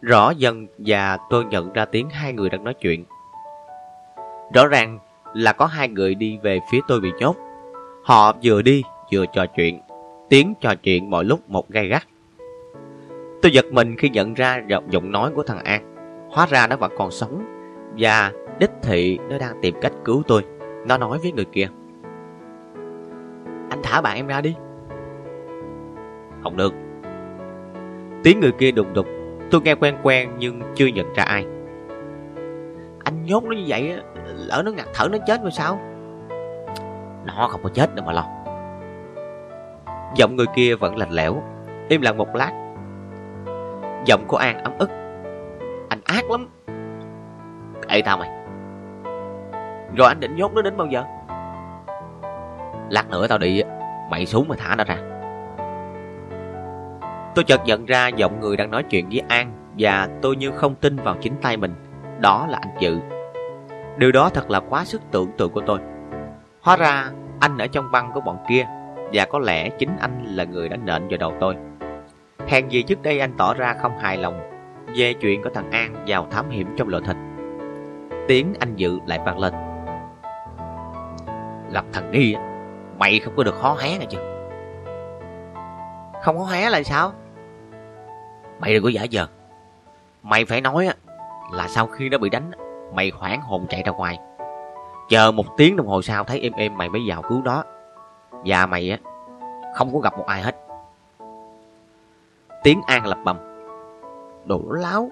Rõ 0.00 0.30
dần 0.30 0.66
và 0.78 1.18
tôi 1.30 1.44
nhận 1.44 1.72
ra 1.72 1.84
tiếng 1.84 2.10
hai 2.10 2.32
người 2.32 2.50
đang 2.50 2.64
nói 2.64 2.74
chuyện. 2.74 3.04
Rõ 4.54 4.66
ràng 4.66 4.98
là 5.34 5.52
có 5.52 5.66
hai 5.66 5.88
người 5.88 6.14
đi 6.14 6.38
về 6.42 6.60
phía 6.72 6.80
tôi 6.88 7.00
bị 7.00 7.12
nhốt. 7.18 7.36
Họ 8.04 8.32
vừa 8.42 8.62
đi 8.62 8.82
vừa 9.12 9.26
trò 9.26 9.46
chuyện, 9.46 9.80
tiếng 10.30 10.54
trò 10.60 10.74
chuyện 10.74 11.10
mọi 11.10 11.24
lúc 11.24 11.50
một 11.50 11.70
gai 11.70 11.86
gắt. 11.88 12.02
Tôi 13.42 13.52
giật 13.52 13.66
mình 13.72 13.96
khi 13.96 14.08
nhận 14.08 14.34
ra 14.34 14.62
giọng 14.90 15.12
nói 15.12 15.30
của 15.34 15.42
thằng 15.42 15.64
An. 15.64 15.94
Hóa 16.30 16.46
ra 16.46 16.66
nó 16.66 16.76
vẫn 16.76 16.92
còn 16.98 17.10
sống, 17.10 17.44
và 17.98 18.32
đích 18.58 18.70
thị 18.82 19.18
nó 19.28 19.38
đang 19.38 19.58
tìm 19.62 19.74
cách 19.80 19.92
cứu 20.04 20.22
tôi. 20.26 20.44
Nó 20.86 20.98
nói 20.98 21.18
với 21.22 21.32
người 21.32 21.44
kia. 21.44 21.68
Anh 23.70 23.80
thả 23.82 24.00
bạn 24.00 24.16
em 24.16 24.26
ra 24.26 24.40
đi 24.40 24.54
Không 26.42 26.56
được 26.56 26.74
Tiếng 28.22 28.40
người 28.40 28.52
kia 28.52 28.70
đùng 28.70 28.92
đục 28.92 29.06
Tôi 29.50 29.60
nghe 29.64 29.74
quen 29.74 29.96
quen 30.02 30.30
nhưng 30.38 30.60
chưa 30.74 30.86
nhận 30.86 31.12
ra 31.14 31.22
ai 31.22 31.44
Anh 33.04 33.24
nhốt 33.24 33.44
nó 33.44 33.50
như 33.50 33.64
vậy 33.66 33.92
Lỡ 34.26 34.62
nó 34.64 34.70
ngặt 34.70 34.86
thở 34.94 35.08
nó 35.08 35.18
chết 35.26 35.42
rồi 35.42 35.50
sao 35.50 35.80
Nó 37.24 37.48
không 37.50 37.60
có 37.62 37.68
chết 37.68 37.94
đâu 37.94 38.06
mà 38.06 38.12
lòng 38.12 38.39
Giọng 40.14 40.36
người 40.36 40.46
kia 40.54 40.74
vẫn 40.74 40.96
lạnh 40.96 41.10
lẽo. 41.10 41.42
Im 41.88 42.00
lặng 42.00 42.16
một 42.16 42.34
lát. 42.34 42.52
Giọng 44.06 44.24
của 44.26 44.36
An 44.36 44.64
ấm 44.64 44.72
ức. 44.78 44.90
Anh 45.88 46.00
ác 46.04 46.30
lắm. 46.30 46.48
Ê, 47.88 48.02
tao 48.02 48.18
mày. 48.18 48.30
Rồi 49.96 50.08
anh 50.08 50.20
định 50.20 50.36
nhốt 50.36 50.52
nó 50.54 50.62
đến 50.62 50.76
bao 50.76 50.86
giờ? 50.86 51.04
Lát 52.90 53.10
nữa 53.10 53.26
tao 53.26 53.38
đi, 53.38 53.62
Mày 54.10 54.26
xuống 54.26 54.48
mà 54.48 54.56
thả 54.58 54.76
nó 54.76 54.84
ra. 54.84 54.96
Tôi 57.34 57.44
chợt 57.44 57.60
nhận 57.64 57.86
ra 57.86 58.08
giọng 58.08 58.40
người 58.40 58.56
đang 58.56 58.70
nói 58.70 58.82
chuyện 58.82 59.08
với 59.08 59.22
An 59.28 59.52
Và 59.78 60.08
tôi 60.22 60.36
như 60.36 60.50
không 60.50 60.74
tin 60.74 60.96
vào 60.96 61.16
chính 61.20 61.34
tay 61.42 61.56
mình. 61.56 61.74
Đó 62.20 62.46
là 62.48 62.58
anh 62.62 62.74
Dự. 62.78 62.98
Điều 63.96 64.12
đó 64.12 64.30
thật 64.34 64.50
là 64.50 64.60
quá 64.60 64.84
sức 64.84 65.02
tưởng 65.10 65.32
tượng 65.38 65.50
của 65.50 65.62
tôi. 65.66 65.78
Hóa 66.60 66.76
ra 66.76 67.10
anh 67.40 67.58
ở 67.58 67.66
trong 67.66 67.90
băng 67.92 68.10
của 68.14 68.20
bọn 68.20 68.36
kia. 68.48 68.66
Và 69.12 69.24
có 69.24 69.38
lẽ 69.38 69.68
chính 69.68 69.96
anh 70.00 70.24
là 70.24 70.44
người 70.44 70.68
đã 70.68 70.76
nện 70.76 71.08
vào 71.08 71.18
đầu 71.18 71.34
tôi. 71.40 71.56
Hèn 72.48 72.68
gì 72.68 72.82
trước 72.82 73.02
đây 73.02 73.20
anh 73.20 73.32
tỏ 73.38 73.54
ra 73.54 73.74
không 73.80 73.98
hài 73.98 74.16
lòng 74.16 74.40
Về 74.96 75.14
chuyện 75.14 75.42
của 75.42 75.50
thằng 75.54 75.70
An 75.70 76.04
vào 76.06 76.26
thám 76.30 76.50
hiểm 76.50 76.74
trong 76.76 76.88
lộ 76.88 77.00
thịt 77.00 77.16
Tiếng 78.28 78.54
anh 78.60 78.76
Dự 78.76 78.98
lại 79.06 79.20
vang 79.24 79.38
lên. 79.38 79.54
Gặp 81.72 81.84
thằng 81.92 82.10
đi, 82.10 82.34
Mày 82.98 83.18
không 83.18 83.34
có 83.36 83.44
được 83.44 83.54
khó 83.54 83.76
hé 83.80 83.98
này 83.98 84.06
chứ. 84.10 84.18
Không 86.22 86.38
có 86.38 86.44
hé 86.44 86.70
là 86.70 86.82
sao? 86.82 87.12
Mày 88.60 88.74
đừng 88.74 88.82
có 88.82 88.88
giả 88.88 89.06
vờ. 89.12 89.26
Mày 90.22 90.44
phải 90.44 90.60
nói 90.60 90.88
là 91.52 91.68
sau 91.68 91.86
khi 91.86 92.08
nó 92.08 92.18
bị 92.18 92.30
đánh 92.30 92.50
Mày 92.94 93.12
hoảng 93.14 93.40
hồn 93.40 93.66
chạy 93.68 93.82
ra 93.86 93.92
ngoài. 93.92 94.18
Chờ 95.08 95.32
một 95.32 95.46
tiếng 95.56 95.76
đồng 95.76 95.86
hồ 95.86 96.02
sau 96.02 96.24
thấy 96.24 96.40
êm 96.40 96.52
êm 96.52 96.78
mày 96.78 96.88
mới 96.88 97.00
vào 97.06 97.22
cứu 97.22 97.42
nó. 97.44 97.64
Và 98.44 98.66
mày 98.66 98.90
á, 98.90 98.98
Không 99.74 99.92
có 99.92 99.98
gặp 99.98 100.18
một 100.18 100.26
ai 100.26 100.42
hết. 100.42 100.56
Tiếng 102.62 102.80
An 102.86 103.06
lập 103.06 103.18
bầm. 103.24 103.36
Đồ 104.46 104.60
láo. 104.70 105.10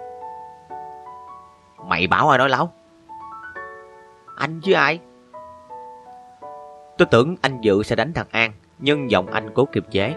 Mày 1.86 2.06
bảo 2.06 2.28
ai 2.28 2.38
nói 2.38 2.48
láo? 2.48 2.72
Anh 4.36 4.60
chứ 4.60 4.72
ai? 4.72 5.00
Tôi 6.98 7.06
tưởng 7.10 7.36
anh 7.42 7.60
Dự 7.60 7.82
sẽ 7.82 7.96
đánh 7.96 8.12
thằng 8.12 8.26
An, 8.30 8.52
Nhưng 8.78 9.10
giọng 9.10 9.26
anh 9.26 9.50
cố 9.54 9.64
kiềm 9.64 9.84
chế. 9.90 10.14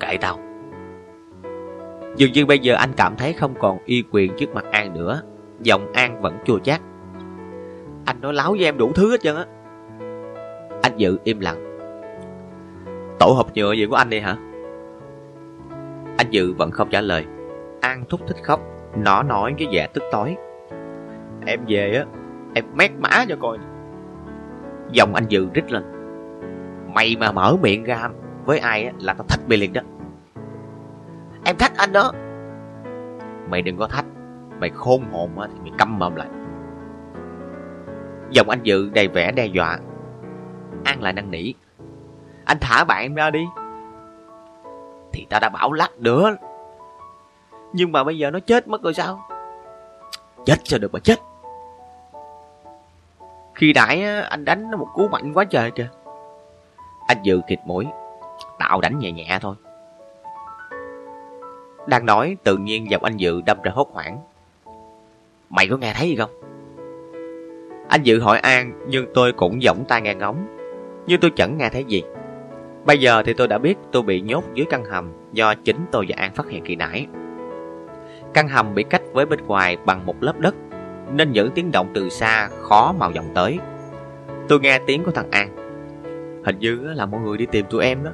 Kệ 0.00 0.16
tao. 0.20 0.38
Dường 2.16 2.32
như 2.32 2.46
bây 2.46 2.58
giờ 2.58 2.74
anh 2.74 2.92
cảm 2.96 3.16
thấy 3.16 3.32
không 3.32 3.54
còn 3.60 3.78
y 3.84 4.04
quyền 4.12 4.36
trước 4.36 4.54
mặt 4.54 4.64
An 4.72 4.94
nữa. 4.94 5.22
Giọng 5.60 5.92
An 5.92 6.20
vẫn 6.20 6.38
chua 6.44 6.58
chát. 6.58 6.80
Anh 8.04 8.20
nói 8.20 8.34
láo 8.34 8.50
với 8.50 8.64
em 8.64 8.78
đủ 8.78 8.92
thứ 8.94 9.10
hết 9.10 9.20
trơn 9.20 9.36
á. 9.36 9.44
Anh 10.82 10.96
Dự 10.96 11.18
im 11.24 11.40
lặng. 11.40 11.65
Tổ 13.18 13.26
hộp 13.26 13.46
nhựa 13.54 13.72
gì 13.72 13.86
của 13.86 13.96
anh 13.96 14.10
đi 14.10 14.20
hả? 14.20 14.36
Anh 16.18 16.30
Dự 16.30 16.52
vẫn 16.52 16.70
không 16.70 16.88
trả 16.90 17.00
lời. 17.00 17.26
An 17.80 18.04
thúc 18.08 18.20
thích 18.26 18.36
khóc 18.42 18.60
Nó 18.96 19.22
nói 19.22 19.54
với 19.58 19.68
vẻ 19.72 19.88
tức 19.94 20.02
tối. 20.12 20.36
Em 21.46 21.60
về 21.68 21.94
á 21.94 22.04
Em 22.54 22.64
mét 22.74 22.90
má 22.98 23.24
cho 23.28 23.36
coi. 23.40 23.58
Giọng 24.90 25.14
anh 25.14 25.24
Dự 25.28 25.48
rít 25.54 25.72
lên. 25.72 25.84
Mày 26.94 27.16
mà 27.20 27.32
mở 27.32 27.56
miệng 27.62 27.84
ra 27.84 28.08
với 28.44 28.58
ai 28.58 28.84
á, 28.84 28.92
là 29.00 29.14
tao 29.14 29.26
thách 29.28 29.48
mày 29.48 29.58
liền 29.58 29.72
đó. 29.72 29.80
Em 31.44 31.56
thách 31.56 31.76
anh 31.76 31.92
đó. 31.92 32.12
Mày 33.50 33.62
đừng 33.62 33.76
có 33.76 33.86
thách 33.86 34.04
Mày 34.60 34.70
khôn 34.70 35.02
hồn 35.12 35.38
á, 35.38 35.48
thì 35.52 35.60
mày 35.60 35.72
câm 35.78 35.98
mồm 35.98 36.14
lại. 36.14 36.28
Giọng 38.30 38.50
anh 38.50 38.62
Dự 38.62 38.90
đầy 38.94 39.08
vẻ 39.08 39.32
đe 39.32 39.46
dọa. 39.46 39.78
An 40.84 41.02
lại 41.02 41.12
năn 41.12 41.30
nỉ. 41.30 41.52
Anh 42.46 42.58
thả 42.60 42.84
bạn 42.84 43.02
em 43.02 43.14
ra 43.14 43.30
đi. 43.30 43.46
Thì 45.12 45.26
ta 45.30 45.38
đã 45.38 45.48
bảo 45.48 45.72
lắc 45.72 45.98
nữa. 45.98 46.36
Nhưng 47.72 47.92
mà 47.92 48.04
bây 48.04 48.18
giờ 48.18 48.30
nó 48.30 48.38
chết 48.40 48.68
mất 48.68 48.82
rồi 48.82 48.94
sao? 48.94 49.20
Chết 50.44 50.56
sao 50.64 50.78
được 50.78 50.92
mà 50.92 50.98
chết. 51.04 51.20
Khi 53.54 53.72
nãy 53.72 54.02
anh 54.22 54.44
đánh 54.44 54.70
nó 54.70 54.76
một 54.76 54.88
cú 54.94 55.08
mạnh 55.08 55.32
quá 55.34 55.44
trời 55.44 55.70
kìa. 55.70 55.88
Anh 57.06 57.22
Dự 57.22 57.40
kịt 57.46 57.58
mũi 57.64 57.86
Tạo 58.58 58.80
đánh 58.80 58.98
nhẹ 58.98 59.12
nhẹ 59.12 59.38
thôi. 59.40 59.54
Đang 61.86 62.06
nói, 62.06 62.36
tự 62.44 62.56
nhiên 62.56 62.90
giọng 62.90 63.04
anh 63.04 63.16
Dự 63.16 63.40
đâm 63.46 63.62
ra 63.62 63.72
hốt 63.74 63.88
hoảng. 63.92 64.18
Mày 65.50 65.68
có 65.68 65.76
nghe 65.76 65.94
thấy 65.96 66.08
gì 66.08 66.16
không? 66.16 66.30
Anh 67.88 68.02
Dự 68.02 68.20
hỏi 68.20 68.38
An, 68.38 68.72
nhưng 68.88 69.06
tôi 69.14 69.32
cũng 69.32 69.62
giọng 69.62 69.84
tai 69.88 70.00
nghe 70.00 70.14
ngóng. 70.14 70.46
Nhưng 71.06 71.20
tôi 71.20 71.30
chẳng 71.36 71.58
nghe 71.58 71.68
thấy 71.68 71.84
gì. 71.84 72.02
Bây 72.86 72.98
giờ 73.00 73.22
thì 73.22 73.32
tôi 73.32 73.48
đã 73.48 73.58
biết 73.58 73.78
tôi 73.92 74.02
bị 74.02 74.20
nhốt 74.20 74.44
dưới 74.54 74.66
căn 74.70 74.84
hầm 74.84 75.12
Do 75.32 75.54
chính 75.54 75.86
tôi 75.90 76.06
và 76.08 76.16
An 76.18 76.34
phát 76.34 76.48
hiện 76.48 76.64
kỳ 76.64 76.76
nãy. 76.76 77.06
Căn 78.34 78.48
hầm 78.48 78.74
bị 78.74 78.82
cách 78.82 79.02
với 79.12 79.26
bên 79.26 79.46
ngoài 79.46 79.76
bằng 79.84 80.06
một 80.06 80.14
lớp 80.20 80.38
đất, 80.38 80.54
Nên 81.12 81.32
những 81.32 81.50
tiếng 81.54 81.72
động 81.72 81.90
từ 81.94 82.08
xa 82.08 82.48
khó 82.62 82.94
màu 82.98 83.10
vọng 83.10 83.30
tới. 83.34 83.58
Tôi 84.48 84.60
nghe 84.60 84.78
tiếng 84.86 85.04
của 85.04 85.10
thằng 85.10 85.30
An. 85.30 85.56
Hình 86.44 86.58
như 86.58 86.74
là 86.74 87.06
mọi 87.06 87.20
người 87.20 87.38
đi 87.38 87.46
tìm 87.46 87.66
tụi 87.70 87.84
em 87.84 88.04
đó. 88.04 88.10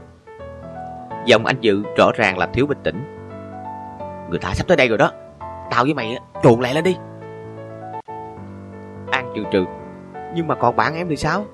Giọng 1.26 1.46
anh 1.46 1.56
Dự 1.60 1.82
rõ 1.96 2.10
ràng 2.14 2.38
là 2.38 2.46
thiếu 2.46 2.66
bình 2.66 2.78
tĩnh. 2.82 3.02
Người 4.30 4.38
ta 4.38 4.54
sắp 4.54 4.66
tới 4.68 4.76
đây 4.76 4.88
rồi 4.88 4.98
đó. 4.98 5.12
Tao 5.70 5.84
với 5.84 5.94
mày 5.94 6.18
trộn 6.42 6.60
lại 6.60 6.74
lên 6.74 6.84
đi. 6.84 6.96
An 9.10 9.32
trừ 9.36 9.42
trừ. 9.52 9.64
Nhưng 10.34 10.46
mà 10.46 10.54
còn 10.54 10.76
bạn 10.76 10.94
em 10.94 11.08
thì 11.08 11.16
sao? 11.16 11.44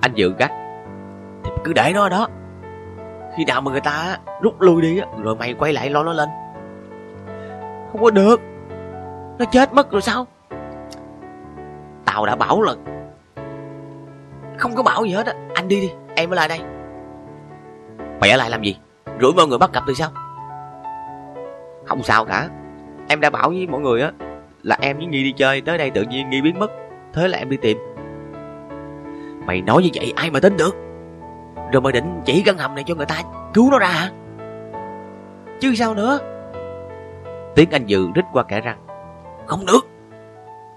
Anh 0.00 0.14
Dự 0.14 0.34
gắt 0.38 0.50
cứ 1.64 1.72
để 1.72 1.92
nó 1.94 2.08
đó. 2.08 2.28
Khi 3.36 3.44
nào 3.44 3.60
mà 3.60 3.70
người 3.70 3.80
ta 3.80 4.18
rút 4.42 4.60
lui 4.60 4.82
đi 4.82 5.00
Rồi 5.22 5.36
mày 5.36 5.54
quay 5.54 5.72
lại 5.72 5.90
lo 5.90 6.02
nó 6.02 6.12
lên. 6.12 6.28
Không 7.92 8.02
có 8.02 8.10
được. 8.10 8.40
Nó 9.38 9.44
chết 9.44 9.74
mất 9.74 9.90
rồi 9.90 10.02
sao? 10.02 10.26
Tao 12.04 12.26
đã 12.26 12.36
bảo 12.36 12.62
là 12.62 12.74
Không 14.56 14.74
có 14.74 14.82
bảo 14.82 15.04
gì 15.04 15.12
hết 15.12 15.26
á. 15.26 15.32
Anh 15.54 15.68
đi 15.68 15.80
đi, 15.80 15.90
em 16.14 16.30
ở 16.30 16.34
lại 16.34 16.48
đây. 16.48 16.60
Mày 18.20 18.30
ở 18.30 18.36
lại 18.36 18.50
làm 18.50 18.62
gì? 18.62 18.76
Rủi 19.20 19.32
mọi 19.32 19.46
người 19.46 19.58
bắt 19.58 19.72
gặp 19.72 19.82
thì 19.86 19.94
sao? 19.94 20.10
Không 21.86 22.02
sao 22.02 22.24
cả. 22.24 22.48
Em 23.08 23.20
đã 23.20 23.30
bảo 23.30 23.48
với 23.48 23.66
mọi 23.66 23.80
người 23.80 24.02
á, 24.02 24.12
Là 24.62 24.76
em 24.80 24.96
với 24.96 25.06
Nghi 25.06 25.24
đi 25.24 25.32
chơi. 25.32 25.60
Tới 25.60 25.78
đây 25.78 25.90
tự 25.90 26.02
nhiên 26.02 26.30
Nghi 26.30 26.40
biến 26.40 26.58
mất. 26.58 26.70
Thế 27.12 27.28
là 27.28 27.38
em 27.38 27.50
đi 27.50 27.56
tìm. 27.56 27.78
Mày 29.46 29.62
nói 29.62 29.82
như 29.82 29.88
vậy, 29.94 30.12
ai 30.16 30.30
mà 30.30 30.40
tin 30.40 30.56
được? 30.56 30.89
Rồi 31.72 31.80
mày 31.80 31.92
định 31.92 32.22
chỉ 32.24 32.42
căn 32.42 32.58
hầm 32.58 32.74
này 32.74 32.84
cho 32.84 32.94
người 32.94 33.06
ta 33.06 33.22
Cứu 33.54 33.70
nó 33.70 33.78
ra 33.78 33.88
hả? 33.88 34.10
Chứ 35.60 35.74
sao 35.74 35.94
nữa? 35.94 36.18
Tiếng 37.54 37.70
anh 37.70 37.86
Dự 37.86 38.08
rít 38.14 38.24
qua 38.32 38.42
kẻ 38.42 38.60
răng. 38.60 38.78
Không 39.46 39.66
được. 39.66 39.80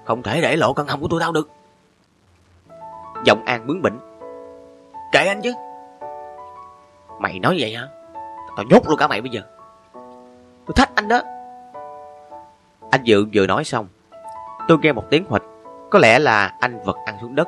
Không 0.05 0.23
thể 0.23 0.41
để 0.41 0.55
lộ 0.55 0.73
căn 0.73 0.87
hầm 0.87 1.01
của 1.01 1.07
tôi 1.07 1.19
tao 1.21 1.31
được. 1.31 1.49
Giọng 3.25 3.45
An 3.45 3.67
bướng 3.67 3.81
bỉnh. 3.81 3.99
Kệ 5.11 5.27
anh 5.27 5.41
chứ. 5.41 5.53
Mày 7.19 7.39
nói 7.39 7.57
vậy 7.59 7.75
hả? 7.75 7.87
Tao 8.57 8.65
nhốt 8.69 8.87
luôn 8.87 8.97
cả 8.97 9.07
mày 9.07 9.21
bây 9.21 9.31
giờ. 9.31 9.41
Tôi 10.65 10.73
thách 10.75 10.95
anh 10.95 11.07
đó. 11.07 11.21
Anh 12.91 13.03
Dự 13.03 13.25
vừa 13.33 13.47
nói 13.47 13.63
xong, 13.63 13.87
Tôi 14.67 14.77
nghe 14.81 14.91
một 14.91 15.03
tiếng 15.09 15.25
huỵch 15.29 15.43
Có 15.91 15.99
lẽ 15.99 16.19
là 16.19 16.55
anh 16.59 16.79
vật 16.85 16.97
ăn 17.05 17.17
xuống 17.21 17.35
đất. 17.35 17.47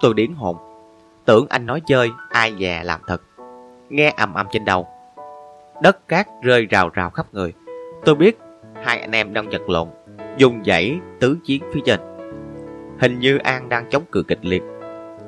Tôi 0.00 0.14
điến 0.14 0.34
hồn. 0.34 0.56
Tưởng 1.24 1.46
anh 1.48 1.66
nói 1.66 1.82
chơi, 1.86 2.10
Ai 2.30 2.54
già 2.54 2.82
làm 2.84 3.00
thật. 3.06 3.22
Nghe 3.88 4.14
ầm 4.16 4.34
ầm 4.34 4.46
trên 4.50 4.64
đầu, 4.64 4.88
Đất 5.82 6.08
cát 6.08 6.26
rơi 6.42 6.66
rào 6.66 6.88
rào 6.88 7.10
khắp 7.10 7.26
người. 7.32 7.52
Tôi 8.04 8.14
biết 8.14 8.38
hai 8.82 9.00
anh 9.00 9.12
em 9.12 9.32
đang 9.32 9.52
giật 9.52 9.68
lộn, 9.68 9.88
Dùng 10.36 10.64
dãy 10.64 10.98
tứ 11.20 11.38
chiến 11.44 11.62
phía 11.72 11.80
trên. 11.84 12.00
Hình 13.00 13.18
như 13.18 13.38
An 13.38 13.68
đang 13.68 13.86
chống 13.90 14.02
cự 14.12 14.22
kịch 14.22 14.44
liệt. 14.44 14.62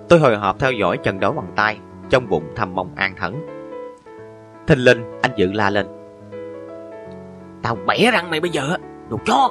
Tôi 0.08 0.18
hồi 0.18 0.36
hộp 0.36 0.58
theo 0.58 0.72
dõi 0.72 0.96
trận 0.96 1.20
đấu 1.20 1.32
bằng 1.32 1.52
tay, 1.56 1.78
Trong 2.10 2.28
bụng 2.28 2.44
thầm 2.56 2.74
mong 2.74 2.94
An 2.96 3.14
thẫn 3.16 3.46
Thình 4.66 4.78
linh 4.78 5.20
anh 5.22 5.32
Dự 5.36 5.52
la 5.52 5.70
lên. 5.70 5.86
Tao 7.62 7.76
bẻ 7.86 8.10
răng 8.12 8.30
mày 8.30 8.40
bây 8.40 8.50
giờ, 8.50 8.76
Đồ 9.08 9.18
chó. 9.24 9.50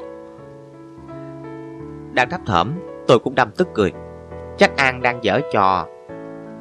Đang 2.13 2.29
thấp 2.29 2.41
thỏm, 2.45 2.71
Tôi 3.07 3.19
cũng 3.19 3.35
đâm 3.35 3.51
tức 3.57 3.67
cười. 3.73 3.93
Chắc 4.57 4.77
An 4.77 5.01
đang 5.01 5.23
dở 5.23 5.39
trò 5.53 5.87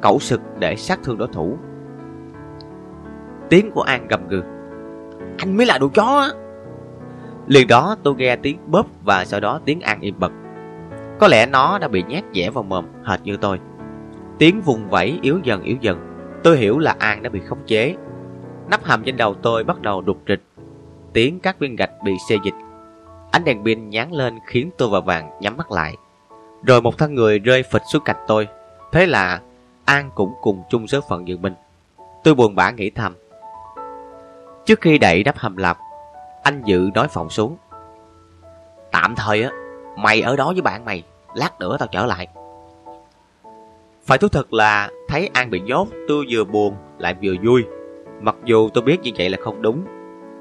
Cẩu 0.05 0.19
sực 0.19 0.41
để 0.59 0.75
sát 0.75 0.99
thương 1.03 1.17
đối 1.17 1.27
thủ. 1.27 1.57
Tiếng 3.49 3.71
của 3.71 3.81
An 3.81 4.07
gầm 4.07 4.27
gừ. 4.27 4.41
Anh 5.37 5.57
mới 5.57 5.65
là 5.65 5.77
đồ 5.77 5.87
chó 5.87 6.19
á. 6.19 6.27
Liền 7.47 7.67
đó 7.67 7.95
tôi 8.03 8.15
nghe 8.15 8.35
tiếng 8.35 8.57
bóp 8.67 8.85
Và 9.03 9.25
sau 9.25 9.39
đó 9.39 9.59
tiếng 9.65 9.81
An 9.81 10.01
im 10.01 10.19
bật. 10.19 10.31
Có 11.19 11.27
lẽ 11.27 11.45
nó 11.45 11.79
đã 11.79 11.87
bị 11.87 12.03
nhét 12.07 12.23
dẻ 12.33 12.49
vào 12.49 12.63
mồm, 12.63 12.85
Hệt 13.03 13.19
như 13.23 13.37
tôi. 13.37 13.59
Tiếng 14.37 14.61
vùng 14.61 14.89
vẫy 14.89 15.19
yếu 15.21 15.39
dần 15.43 15.63
yếu 15.63 15.77
dần. 15.81 15.99
Tôi 16.43 16.57
hiểu 16.57 16.79
là 16.79 16.95
An 16.99 17.23
đã 17.23 17.29
bị 17.29 17.39
khống 17.39 17.65
chế. 17.65 17.95
Nắp 18.69 18.83
hầm 18.83 19.03
trên 19.03 19.17
đầu 19.17 19.33
tôi 19.33 19.63
bắt 19.63 19.81
đầu 19.81 20.01
đục 20.01 20.17
rịch. 20.27 20.43
Tiếng 21.13 21.39
các 21.39 21.59
viên 21.59 21.75
gạch 21.75 21.91
bị 22.03 22.11
xê 22.29 22.35
dịch. 22.43 22.55
Ánh 23.31 23.43
đèn 23.43 23.63
pin 23.65 23.89
nhán 23.89 24.11
lên 24.11 24.39
khiến 24.47 24.69
tôi 24.77 24.89
và 24.89 24.99
vàng 24.99 25.29
nhắm 25.41 25.57
mắt 25.57 25.71
lại. 25.71 25.95
Rồi 26.63 26.81
một 26.81 26.97
thân 26.97 27.13
người 27.13 27.39
rơi 27.39 27.63
phịch 27.63 27.83
xuống 27.91 28.03
cạnh 28.05 28.23
tôi. 28.27 28.47
Thế 28.91 29.05
là 29.05 29.41
An 29.85 30.11
cũng 30.15 30.33
cùng 30.41 30.63
chung 30.69 30.87
số 30.87 30.99
phận 31.09 31.25
như 31.25 31.37
mình. 31.37 31.53
Tôi 32.23 32.35
buồn 32.35 32.55
bã 32.55 32.71
nghĩ 32.71 32.89
thầm. 32.89 33.13
Trước 34.65 34.81
khi 34.81 34.97
đẩy 34.97 35.23
đắp 35.23 35.37
hầm 35.37 35.57
lập, 35.57 35.77
anh 36.43 36.61
Dự 36.65 36.89
nói 36.93 37.07
phòng 37.07 37.29
xuống. 37.29 37.57
Tạm 38.91 39.15
thời 39.15 39.43
á, 39.43 39.49
mày 39.97 40.21
ở 40.21 40.35
đó 40.35 40.51
với 40.53 40.61
bạn 40.61 40.85
mày, 40.85 41.03
lát 41.35 41.59
nữa 41.59 41.77
tao 41.79 41.87
trở 41.91 42.05
lại. 42.05 42.27
Phải 44.03 44.17
thú 44.17 44.27
thật 44.27 44.53
là 44.53 44.89
thấy 45.07 45.29
An 45.33 45.49
bị 45.49 45.59
nhốt, 45.59 45.87
tôi 46.07 46.25
vừa 46.29 46.43
buồn 46.43 46.75
lại 46.97 47.15
vừa 47.23 47.33
vui. 47.43 47.65
Mặc 48.21 48.35
dù 48.45 48.69
tôi 48.69 48.83
biết 48.83 48.97
như 49.01 49.11
vậy 49.17 49.29
là 49.29 49.37
không 49.41 49.61
đúng, 49.61 49.83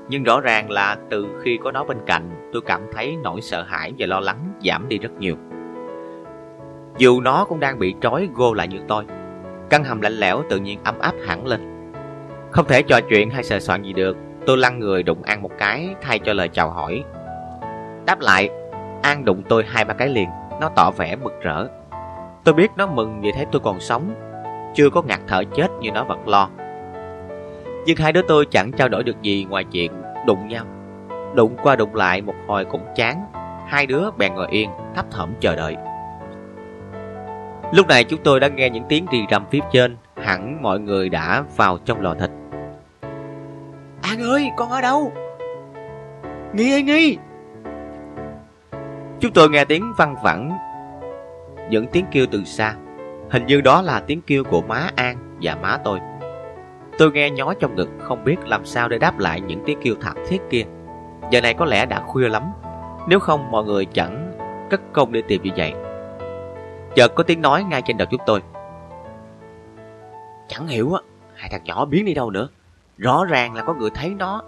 nhưng 0.08 0.24
rõ 0.24 0.40
ràng 0.40 0.70
là 0.70 0.96
từ 1.10 1.26
khi 1.42 1.58
có 1.64 1.72
nó 1.72 1.84
bên 1.84 1.98
cạnh, 2.06 2.50
tôi 2.52 2.62
cảm 2.66 2.82
thấy 2.92 3.16
nỗi 3.22 3.40
sợ 3.40 3.62
hãi 3.62 3.92
và 3.98 4.06
lo 4.06 4.20
lắng 4.20 4.38
giảm 4.64 4.88
đi 4.88 4.98
rất 4.98 5.12
nhiều. 5.18 5.36
Dù 6.98 7.20
nó 7.20 7.44
cũng 7.44 7.60
đang 7.60 7.78
bị 7.78 7.94
trói 8.00 8.28
gô 8.34 8.54
lại 8.54 8.68
như 8.68 8.78
tôi, 8.88 9.04
căn 9.74 9.84
hầm 9.84 10.00
lạnh 10.00 10.12
lẽo 10.12 10.42
tự 10.48 10.58
nhiên 10.58 10.78
ấm 10.84 10.98
áp 10.98 11.14
hẳn 11.26 11.46
lên. 11.46 11.90
Không 12.50 12.64
thể 12.64 12.82
trò 12.82 13.00
chuyện 13.00 13.30
hay 13.30 13.42
sờ 13.42 13.60
soạn 13.60 13.82
gì 13.82 13.92
được, 13.92 14.16
tôi 14.46 14.58
lăn 14.58 14.78
người 14.78 15.02
đụng 15.02 15.22
An 15.22 15.42
một 15.42 15.50
cái 15.58 15.94
thay 16.02 16.18
cho 16.18 16.32
lời 16.32 16.48
chào 16.48 16.70
hỏi. 16.70 17.04
Đáp 18.06 18.20
lại, 18.20 18.48
An 19.02 19.24
đụng 19.24 19.42
tôi 19.48 19.64
hai 19.68 19.84
ba 19.84 19.94
cái 19.94 20.08
liền, 20.08 20.28
nó 20.60 20.70
tỏ 20.76 20.90
vẻ 20.90 21.16
mực 21.16 21.32
rỡ. 21.42 21.66
Tôi 22.44 22.54
biết 22.54 22.70
nó 22.76 22.86
mừng 22.86 23.20
vì 23.20 23.32
thấy 23.32 23.46
tôi 23.52 23.60
còn 23.64 23.80
sống, 23.80 24.14
chưa 24.74 24.90
có 24.90 25.02
ngạt 25.02 25.20
thở 25.28 25.44
chết 25.56 25.68
như 25.80 25.90
nó 25.90 26.04
vật 26.04 26.28
lo. 26.28 26.48
Nhưng 27.86 27.96
hai 27.96 28.12
đứa 28.12 28.22
tôi 28.28 28.46
chẳng 28.50 28.72
trao 28.72 28.88
đổi 28.88 29.02
được 29.02 29.22
gì 29.22 29.46
ngoài 29.50 29.64
chuyện 29.64 29.92
đụng 30.26 30.48
nhau. 30.48 30.64
Đụng 31.34 31.56
qua 31.62 31.76
đụng 31.76 31.94
lại 31.94 32.20
một 32.20 32.34
hồi 32.46 32.64
cũng 32.64 32.86
chán, 32.94 33.26
hai 33.68 33.86
đứa 33.86 34.10
bèn 34.16 34.34
ngồi 34.34 34.46
yên, 34.50 34.70
thấp 34.94 35.06
thỏm 35.10 35.30
chờ 35.40 35.56
đợi. 35.56 35.76
Lúc 37.74 37.88
này 37.88 38.04
chúng 38.04 38.20
tôi 38.24 38.40
đã 38.40 38.48
nghe 38.48 38.70
những 38.70 38.84
tiếng 38.88 39.06
rì 39.10 39.24
rầm 39.30 39.44
phía 39.50 39.60
trên, 39.72 39.96
hẳn 40.16 40.62
mọi 40.62 40.80
người 40.80 41.08
đã 41.08 41.44
vào 41.56 41.78
trong 41.84 42.00
lò 42.00 42.14
thịt. 42.14 42.30
An 44.02 44.22
ơi, 44.22 44.50
con 44.56 44.70
ở 44.70 44.80
đâu? 44.80 45.12
Nghi 46.52 46.72
ơi 46.72 46.82
Nghi! 46.82 47.18
Chúng 49.20 49.32
tôi 49.32 49.50
nghe 49.50 49.64
tiếng 49.64 49.92
văng 49.96 50.16
vẳng, 50.22 50.58
những 51.70 51.86
tiếng 51.86 52.04
kêu 52.10 52.26
từ 52.30 52.44
xa. 52.44 52.74
Hình 53.30 53.46
như 53.46 53.60
đó 53.60 53.82
là 53.82 54.00
tiếng 54.00 54.20
kêu 54.26 54.44
của 54.44 54.62
má 54.62 54.90
An 54.96 55.16
và 55.42 55.56
má 55.62 55.78
tôi. 55.84 55.98
Tôi 56.98 57.12
nghe 57.12 57.30
nhói 57.30 57.54
trong 57.60 57.76
ngực 57.76 57.88
không 58.00 58.24
biết 58.24 58.36
làm 58.46 58.64
sao 58.64 58.88
để 58.88 58.98
đáp 58.98 59.18
lại 59.18 59.40
những 59.40 59.62
tiếng 59.66 59.78
kêu 59.82 59.94
thảm 60.00 60.16
thiết 60.28 60.38
kia. 60.50 60.64
Giờ 61.30 61.40
này 61.40 61.54
có 61.54 61.64
lẽ 61.64 61.86
đã 61.86 62.00
khuya 62.00 62.28
lắm, 62.28 62.42
nếu 63.08 63.18
không 63.18 63.50
mọi 63.50 63.64
người 63.64 63.84
chẳng 63.84 64.38
cất 64.70 64.80
công 64.92 65.12
để 65.12 65.22
tìm 65.28 65.42
như 65.42 65.50
vậy. 65.56 65.74
Chợt 66.94 67.14
có 67.14 67.22
tiếng 67.22 67.42
nói 67.42 67.64
ngay 67.64 67.82
trên 67.82 67.96
đầu 67.96 68.08
chúng 68.10 68.20
tôi. 68.26 68.42
Chẳng 70.48 70.66
hiểu 70.66 70.94
á, 70.94 71.00
hai 71.34 71.50
thằng 71.50 71.64
nhỏ 71.64 71.84
biến 71.84 72.04
đi 72.04 72.14
đâu 72.14 72.30
nữa. 72.30 72.48
Rõ 72.98 73.24
ràng 73.24 73.54
là 73.54 73.62
có 73.62 73.74
người 73.74 73.90
thấy 73.94 74.08
nó 74.08 74.42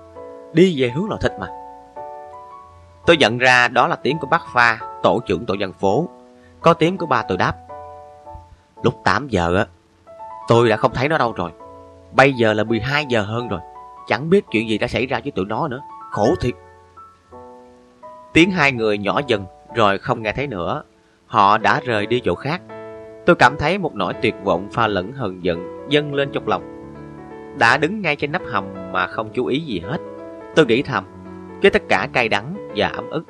đi 0.52 0.82
về 0.82 0.88
hướng 0.88 1.10
lò 1.10 1.16
thịt 1.16 1.32
mà. 1.40 1.48
Tôi 3.06 3.16
nhận 3.16 3.38
ra 3.38 3.68
đó 3.68 3.86
là 3.86 3.96
tiếng 3.96 4.18
của 4.18 4.26
bác 4.26 4.42
Pha, 4.52 4.78
tổ 5.02 5.20
trưởng 5.26 5.46
tổ 5.46 5.54
dân 5.54 5.72
phố. 5.72 6.08
Có 6.60 6.74
tiếng 6.74 6.98
của 6.98 7.06
ba 7.06 7.22
tôi 7.22 7.38
đáp. 7.38 7.56
Lúc 8.82 8.94
8 9.04 9.28
giờ 9.28 9.56
á, 9.56 9.66
tôi 10.48 10.68
đã 10.68 10.76
không 10.76 10.92
thấy 10.94 11.08
nó 11.08 11.18
đâu 11.18 11.32
rồi. 11.32 11.50
Bây 12.12 12.32
giờ 12.32 12.52
là 12.52 12.64
12 12.64 13.06
giờ 13.08 13.22
hơn 13.22 13.48
rồi. 13.48 13.60
Chẳng 14.06 14.30
biết 14.30 14.44
chuyện 14.50 14.68
gì 14.68 14.78
đã 14.78 14.88
xảy 14.88 15.06
ra 15.06 15.20
với 15.22 15.32
tụi 15.32 15.44
nó 15.44 15.68
nữa. 15.68 15.80
Khổ 16.10 16.34
thiệt. 16.40 16.54
Tiếng 18.32 18.50
hai 18.50 18.72
người 18.72 18.98
nhỏ 18.98 19.20
dần 19.26 19.44
rồi 19.74 19.98
không 19.98 20.22
nghe 20.22 20.32
thấy 20.32 20.46
nữa. 20.46 20.82
Họ 21.26 21.58
đã 21.58 21.80
rời 21.84 22.06
đi 22.06 22.20
chỗ 22.20 22.34
khác. 22.34 22.62
Tôi 23.26 23.36
cảm 23.36 23.56
thấy 23.56 23.78
một 23.78 23.94
nỗi 23.94 24.14
tuyệt 24.22 24.34
vọng 24.44 24.68
pha 24.72 24.86
lẫn 24.86 25.12
hờn 25.12 25.44
giận 25.44 25.86
dâng 25.88 26.14
lên 26.14 26.28
trong 26.32 26.48
lòng. 26.48 26.62
Đã 27.58 27.76
đứng 27.76 28.02
ngay 28.02 28.16
trên 28.16 28.32
nắp 28.32 28.42
hầm 28.46 28.64
mà 28.92 29.06
không 29.06 29.30
chú 29.32 29.46
ý 29.46 29.60
gì 29.60 29.80
hết. 29.80 29.98
Tôi 30.54 30.66
nghĩ 30.66 30.82
thầm, 30.82 31.04
với 31.62 31.70
tất 31.70 31.82
cả 31.88 32.08
cay 32.12 32.28
đắng 32.28 32.68
và 32.76 32.88
ấm 32.88 33.10
ức. 33.10 33.24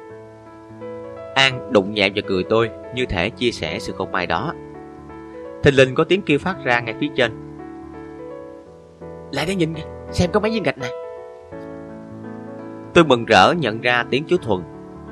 An 1.34 1.72
đụng 1.72 1.94
nhẹ 1.94 2.10
vào 2.10 2.22
cười 2.26 2.44
tôi 2.44 2.70
như 2.94 3.06
thể 3.06 3.30
chia 3.30 3.50
sẻ 3.50 3.78
sự 3.78 3.92
không 3.92 4.12
may 4.12 4.26
đó. 4.26 4.52
Thình 5.62 5.76
lình 5.76 5.94
có 5.94 6.04
tiếng 6.04 6.22
kêu 6.22 6.38
phát 6.38 6.56
ra 6.64 6.80
ngay 6.80 6.94
phía 7.00 7.08
trên. 7.16 7.32
Lại 9.32 9.44
để 9.48 9.54
nhìn 9.54 9.74
kìa, 9.74 9.82
xem 10.10 10.30
có 10.32 10.40
mấy 10.40 10.50
viên 10.50 10.62
gạch 10.62 10.78
nè. 10.78 10.88
Tôi 12.94 13.04
mừng 13.04 13.24
rỡ 13.24 13.52
nhận 13.52 13.80
ra 13.80 14.04
tiếng 14.10 14.24
chú 14.24 14.36
Thuần, 14.36 14.60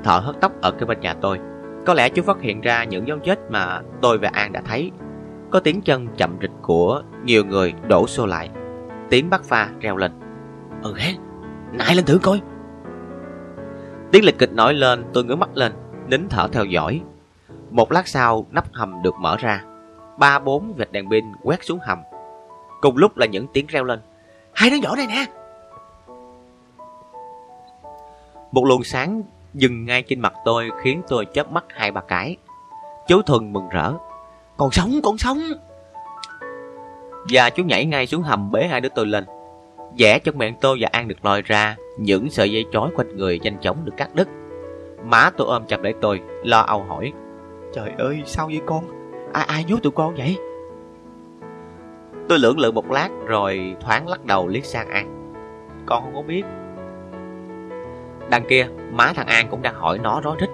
thợ 0.03 0.19
hớt 0.19 0.35
tóc 0.41 0.51
ở 0.61 0.71
cái 0.71 0.85
bên 0.85 0.99
nhà 0.99 1.13
tôi. 1.13 1.39
Có 1.85 1.93
lẽ 1.93 2.09
chú 2.09 2.21
phát 2.21 2.41
hiện 2.41 2.61
ra 2.61 2.83
những 2.83 3.07
dấu 3.07 3.17
vết 3.25 3.39
mà 3.49 3.81
tôi 4.01 4.17
và 4.17 4.29
An 4.33 4.51
đã 4.51 4.61
thấy. 4.65 4.91
Có 5.51 5.59
tiếng 5.59 5.81
chân 5.81 6.07
chậm 6.17 6.37
rịch 6.41 6.51
của 6.61 7.03
nhiều 7.23 7.45
người 7.45 7.73
đổ 7.87 8.07
xô 8.07 8.25
lại. 8.25 8.49
Tiếng 9.09 9.29
bắt 9.29 9.43
pha 9.43 9.69
reo 9.79 9.97
lên. 9.97 10.11
Ừ 10.83 10.93
hé, 10.97 11.13
nại 11.71 11.95
lên 11.95 12.05
thử 12.05 12.19
coi. 12.23 12.41
Tiếng 14.11 14.25
lịch 14.25 14.37
kịch 14.37 14.53
nổi 14.53 14.73
lên, 14.73 15.05
tôi 15.13 15.23
ngước 15.23 15.37
mắt 15.37 15.49
lên, 15.57 15.73
nín 16.07 16.29
thở 16.29 16.47
theo 16.51 16.65
dõi. 16.65 17.01
Một 17.69 17.91
lát 17.91 18.07
sau, 18.07 18.45
nắp 18.51 18.73
hầm 18.73 19.01
được 19.03 19.15
mở 19.19 19.37
ra. 19.37 19.63
Ba 20.17 20.39
bốn 20.39 20.73
vệt 20.73 20.91
đèn 20.91 21.09
pin 21.09 21.25
quét 21.43 21.63
xuống 21.63 21.79
hầm. 21.81 21.99
Cùng 22.81 22.97
lúc 22.97 23.17
là 23.17 23.25
những 23.25 23.47
tiếng 23.53 23.67
reo 23.67 23.83
lên. 23.83 23.99
Hai 24.53 24.69
đứa 24.69 24.77
nhỏ 24.77 24.95
đây 24.95 25.07
nè. 25.07 25.25
Một 28.51 28.65
luồng 28.65 28.83
sáng 28.83 29.23
dừng 29.55 29.85
ngay 29.85 30.01
trên 30.01 30.19
mặt 30.19 30.33
tôi 30.45 30.69
khiến 30.83 31.01
tôi 31.07 31.25
chớp 31.33 31.51
mắt 31.51 31.63
hai 31.69 31.91
ba 31.91 32.01
cái. 32.01 32.37
Chú 33.07 33.21
Thuần 33.21 33.53
mừng 33.53 33.69
rỡ. 33.69 33.93
Còn 34.57 34.71
sống, 34.71 34.99
còn 35.03 35.17
sống. 35.17 35.39
Và 37.29 37.49
chú 37.49 37.63
nhảy 37.63 37.85
ngay 37.85 38.07
xuống 38.07 38.21
hầm 38.21 38.51
bế 38.51 38.67
hai 38.67 38.81
đứa 38.81 38.89
tôi 38.95 39.05
lên. 39.05 39.25
Vẽ 39.97 40.19
trong 40.19 40.37
miệng 40.37 40.55
tôi 40.61 40.77
và 40.79 40.89
An 40.91 41.07
được 41.07 41.25
lòi 41.25 41.41
ra, 41.41 41.75
những 41.97 42.29
sợi 42.29 42.51
dây 42.51 42.65
trói 42.71 42.89
quanh 42.95 43.17
người 43.17 43.39
nhanh 43.39 43.57
chóng 43.61 43.85
được 43.85 43.93
cắt 43.97 44.15
đứt. 44.15 44.27
Má 45.05 45.29
tôi 45.37 45.47
ôm 45.47 45.63
chặt 45.67 45.81
lấy 45.81 45.93
tôi, 46.01 46.21
lo 46.43 46.59
âu 46.59 46.83
hỏi. 46.83 47.13
Trời 47.73 47.91
ơi, 47.97 48.21
sao 48.25 48.47
vậy 48.47 48.61
con? 48.65 48.83
Ai 49.33 49.45
ai 49.47 49.63
nhốt 49.63 49.83
tụi 49.83 49.91
con 49.91 50.15
vậy? 50.15 50.37
Tôi 52.29 52.39
lưỡng 52.39 52.59
lự 52.59 52.71
một 52.71 52.91
lát 52.91 53.09
rồi 53.25 53.75
thoáng 53.81 54.07
lắc 54.07 54.25
đầu 54.25 54.47
liếc 54.47 54.65
sang 54.65 54.89
An. 54.89 55.33
Con 55.85 56.03
không 56.03 56.15
có 56.15 56.21
biết. 56.21 56.43
Đằng 58.29 58.45
kia, 58.49 58.67
má 58.91 59.13
thằng 59.15 59.27
An 59.27 59.47
cũng 59.51 59.61
đang 59.61 59.75
hỏi 59.75 59.99
nó 59.99 60.21
rối 60.23 60.35
rít. 60.39 60.49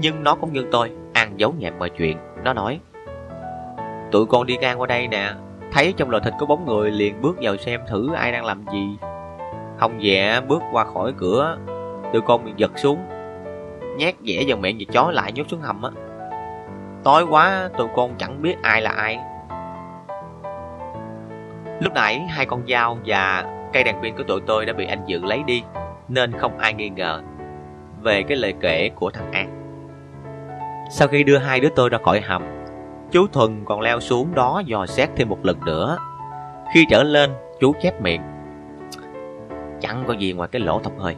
Nhưng 0.00 0.24
nó 0.24 0.34
cũng 0.34 0.52
như 0.52 0.66
tôi, 0.70 0.90
An 1.12 1.32
giấu 1.36 1.54
nhẹm 1.58 1.78
mọi 1.78 1.90
chuyện. 1.90 2.16
Nó 2.44 2.52
nói, 2.52 2.80
Tụi 4.10 4.26
con 4.26 4.46
đi 4.46 4.56
ngang 4.56 4.80
qua 4.80 4.86
đây 4.86 5.08
nè, 5.08 5.32
thấy 5.72 5.94
trong 5.96 6.10
lò 6.10 6.18
thịt 6.18 6.34
có 6.38 6.46
bóng 6.46 6.66
người 6.66 6.90
liền 6.90 7.22
bước 7.22 7.36
vào 7.40 7.56
xem 7.56 7.80
thử 7.88 8.14
ai 8.14 8.32
đang 8.32 8.44
làm 8.44 8.64
gì. 8.72 8.98
Không 9.78 10.00
dẹ 10.02 10.40
bước 10.40 10.62
qua 10.72 10.84
khỏi 10.84 11.12
cửa, 11.18 11.58
tụi 12.12 12.22
con 12.22 12.44
bị 12.44 12.52
giật 12.56 12.78
xuống. 12.78 12.98
Nhét 13.96 14.14
dẻ 14.26 14.44
vào 14.46 14.56
miệng 14.56 14.76
và 14.78 14.84
chó 14.92 15.10
lại 15.10 15.32
nhốt 15.32 15.44
xuống 15.48 15.60
hầm 15.60 15.82
á. 15.82 15.90
Tối 17.04 17.26
quá, 17.30 17.70
tụi 17.78 17.88
con 17.96 18.14
chẳng 18.18 18.42
biết 18.42 18.56
ai 18.62 18.82
là 18.82 18.90
ai. 18.90 19.18
Lúc 21.80 21.92
nãy, 21.94 22.18
hai 22.28 22.46
con 22.46 22.62
dao 22.68 22.98
và 23.06 23.44
cây 23.72 23.84
đèn 23.84 23.96
pin 24.02 24.16
của 24.16 24.22
tụi 24.22 24.40
tôi 24.40 24.66
đã 24.66 24.72
bị 24.72 24.86
anh 24.86 25.06
Dự 25.06 25.20
lấy 25.24 25.42
đi, 25.46 25.62
nên 26.08 26.32
không 26.32 26.58
ai 26.58 26.74
nghi 26.74 26.88
ngờ 26.88 27.22
về 28.02 28.22
cái 28.22 28.36
lời 28.36 28.54
kể 28.60 28.90
của 28.94 29.10
thằng 29.10 29.32
An. 29.32 29.54
Sau 30.90 31.08
khi 31.08 31.24
đưa 31.24 31.38
hai 31.38 31.60
đứa 31.60 31.68
tôi 31.76 31.88
ra 31.88 31.98
khỏi 32.04 32.20
hầm, 32.20 32.42
chú 33.10 33.26
Thuần 33.26 33.64
còn 33.64 33.80
leo 33.80 34.00
xuống 34.00 34.34
đó 34.34 34.62
dò 34.66 34.86
xét 34.86 35.08
thêm 35.16 35.28
một 35.28 35.38
lần 35.42 35.60
nữa. 35.64 35.98
Khi 36.74 36.86
trở 36.90 37.02
lên, 37.02 37.30
chú 37.60 37.72
chép 37.82 38.02
miệng. 38.02 38.22
Chẳng 39.80 40.04
có 40.06 40.14
gì 40.14 40.32
ngoài 40.32 40.48
cái 40.52 40.60
lỗ 40.60 40.80
thông 40.80 40.98
hơi. 40.98 41.16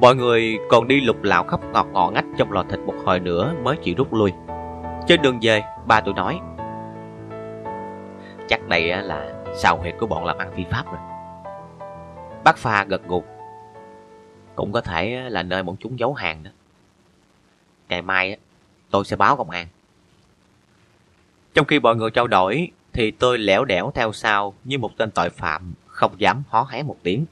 Mọi 0.00 0.14
người 0.14 0.58
còn 0.70 0.88
đi 0.88 1.00
lục 1.00 1.22
lạo 1.22 1.44
khắp 1.44 1.60
ngọt 1.72 1.86
ngọ 1.92 2.10
ngách 2.10 2.24
trong 2.36 2.52
lò 2.52 2.64
thịt 2.70 2.80
một 2.80 2.94
hồi 3.04 3.20
nữa 3.20 3.54
mới 3.62 3.76
chịu 3.76 3.94
rút 3.98 4.14
lui. 4.14 4.32
Trên 5.06 5.22
đường 5.22 5.38
về, 5.42 5.62
ba 5.86 6.00
tôi 6.00 6.14
nói. 6.14 6.40
Chắc 8.48 8.68
đây 8.68 9.02
là 9.02 9.26
sao 9.54 9.76
huyệt 9.76 9.94
của 10.00 10.06
bọn 10.06 10.24
làm 10.24 10.38
ăn 10.38 10.50
phi 10.56 10.64
pháp 10.70 10.84
rồi. 10.86 11.07
Bác 12.48 12.58
Pha 12.58 12.84
gật 12.84 13.08
gục. 13.08 13.26
Cũng 14.54 14.72
có 14.72 14.80
thể 14.80 15.30
là 15.30 15.42
nơi 15.42 15.62
bọn 15.62 15.76
chúng 15.80 15.98
giấu 15.98 16.14
hàng 16.14 16.42
đó. 16.42 16.50
Ngày 17.88 18.02
mai 18.02 18.36
tôi 18.90 19.04
sẽ 19.04 19.16
báo 19.16 19.36
công 19.36 19.50
an. 19.50 19.66
Trong 21.54 21.66
khi 21.66 21.80
mọi 21.80 21.96
người 21.96 22.10
trao 22.10 22.26
đổi 22.26 22.70
thì 22.92 23.10
tôi 23.10 23.38
lẻo 23.38 23.64
đẻo 23.64 23.92
theo 23.94 24.12
sau 24.12 24.54
như 24.64 24.78
một 24.78 24.90
tên 24.96 25.10
tội 25.10 25.30
phạm 25.30 25.72
không 25.86 26.14
dám 26.18 26.42
hó 26.48 26.66
hé 26.70 26.82
một 26.82 26.96
tiếng. 27.02 27.24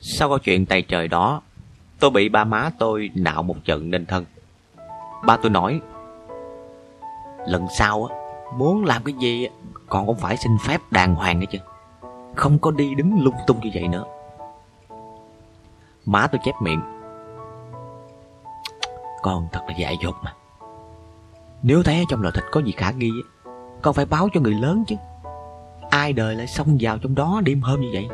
Sau 0.00 0.28
câu 0.28 0.38
chuyện 0.38 0.66
tay 0.66 0.82
trời 0.82 1.08
đó, 1.08 1.42
tôi 2.02 2.10
bị 2.10 2.28
ba 2.28 2.44
má 2.44 2.70
tôi 2.78 3.10
nạo 3.14 3.42
một 3.42 3.56
trận 3.64 3.90
nên 3.90 4.06
thân. 4.06 4.24
Ba 5.26 5.36
tôi 5.36 5.50
nói, 5.50 5.80
lần 7.46 7.66
sau 7.78 8.04
á, 8.04 8.16
muốn 8.56 8.84
làm 8.84 9.02
cái 9.04 9.14
gì 9.14 9.48
con 9.88 10.06
cũng 10.06 10.16
phải 10.16 10.36
xin 10.36 10.52
phép 10.58 10.80
đàng 10.90 11.14
hoàng 11.14 11.40
nghe 11.40 11.46
chứ. 11.46 11.58
Không 12.34 12.58
có 12.58 12.70
đi 12.70 12.94
đứng 12.94 13.24
lung 13.24 13.34
tung 13.46 13.60
như 13.60 13.70
vậy 13.74 13.88
nữa. 13.88 14.04
Má 16.04 16.26
tôi 16.26 16.40
chép 16.44 16.54
miệng 16.62 16.80
Con 19.22 19.48
thật 19.52 19.60
là 19.68 19.74
dại 19.78 19.96
dột 20.02 20.14
mà 20.22 20.34
Nếu 21.62 21.82
thấy 21.82 22.04
trong 22.08 22.22
lò 22.22 22.30
thịt 22.30 22.44
có 22.50 22.60
gì 22.60 22.72
khả 22.72 22.90
nghi 22.90 23.10
Con 23.82 23.94
phải 23.94 24.06
báo 24.06 24.28
cho 24.34 24.40
người 24.40 24.54
lớn 24.54 24.84
chứ 24.86 24.96
Ai 25.90 26.12
đời 26.12 26.34
lại 26.34 26.46
xông 26.46 26.78
vào 26.80 26.98
trong 26.98 27.14
đó 27.14 27.40
đêm 27.44 27.60
hôm 27.60 27.80
như 27.80 27.88
vậy 27.92 28.08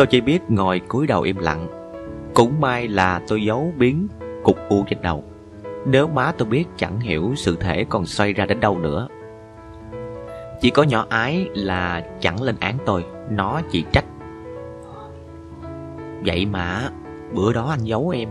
Tôi 0.00 0.06
chỉ 0.06 0.20
biết 0.20 0.38
ngồi 0.48 0.80
cúi 0.88 1.06
đầu 1.06 1.22
im 1.22 1.36
lặng. 1.36 1.66
Cũng 2.34 2.60
may 2.60 2.88
là 2.88 3.20
tôi 3.28 3.44
giấu 3.44 3.72
biến 3.76 4.08
cục 4.42 4.58
u 4.68 4.84
trên 4.88 5.02
đầu. 5.02 5.24
Nếu 5.86 6.08
má 6.08 6.32
tôi 6.38 6.48
biết 6.48 6.64
chẳng 6.76 7.00
hiểu 7.00 7.32
sự 7.36 7.56
thể 7.56 7.84
còn 7.88 8.06
xoay 8.06 8.32
ra 8.32 8.46
đến 8.46 8.60
đâu 8.60 8.78
nữa. 8.78 9.08
Chỉ 10.60 10.70
có 10.70 10.82
nhỏ 10.82 11.06
ái 11.08 11.48
là 11.54 12.02
chẳng 12.20 12.42
lên 12.42 12.56
án 12.60 12.78
tôi, 12.86 13.04
Nó 13.30 13.60
chỉ 13.70 13.84
trách. 13.92 14.04
Vậy 16.24 16.46
mà, 16.46 16.90
bữa 17.32 17.52
đó 17.52 17.66
anh 17.70 17.84
giấu 17.84 18.08
em. 18.08 18.28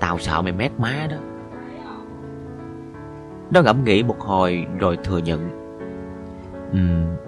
Tao 0.00 0.18
sợ 0.18 0.42
mày 0.42 0.52
mét 0.52 0.72
má 0.78 1.06
đó. 1.10 1.16
Nó 3.50 3.62
ngẫm 3.62 3.84
nghĩ 3.84 4.02
một 4.02 4.20
hồi 4.20 4.66
rồi 4.78 4.98
thừa 5.04 5.18
nhận 5.18 5.65
ừ, 6.72 6.78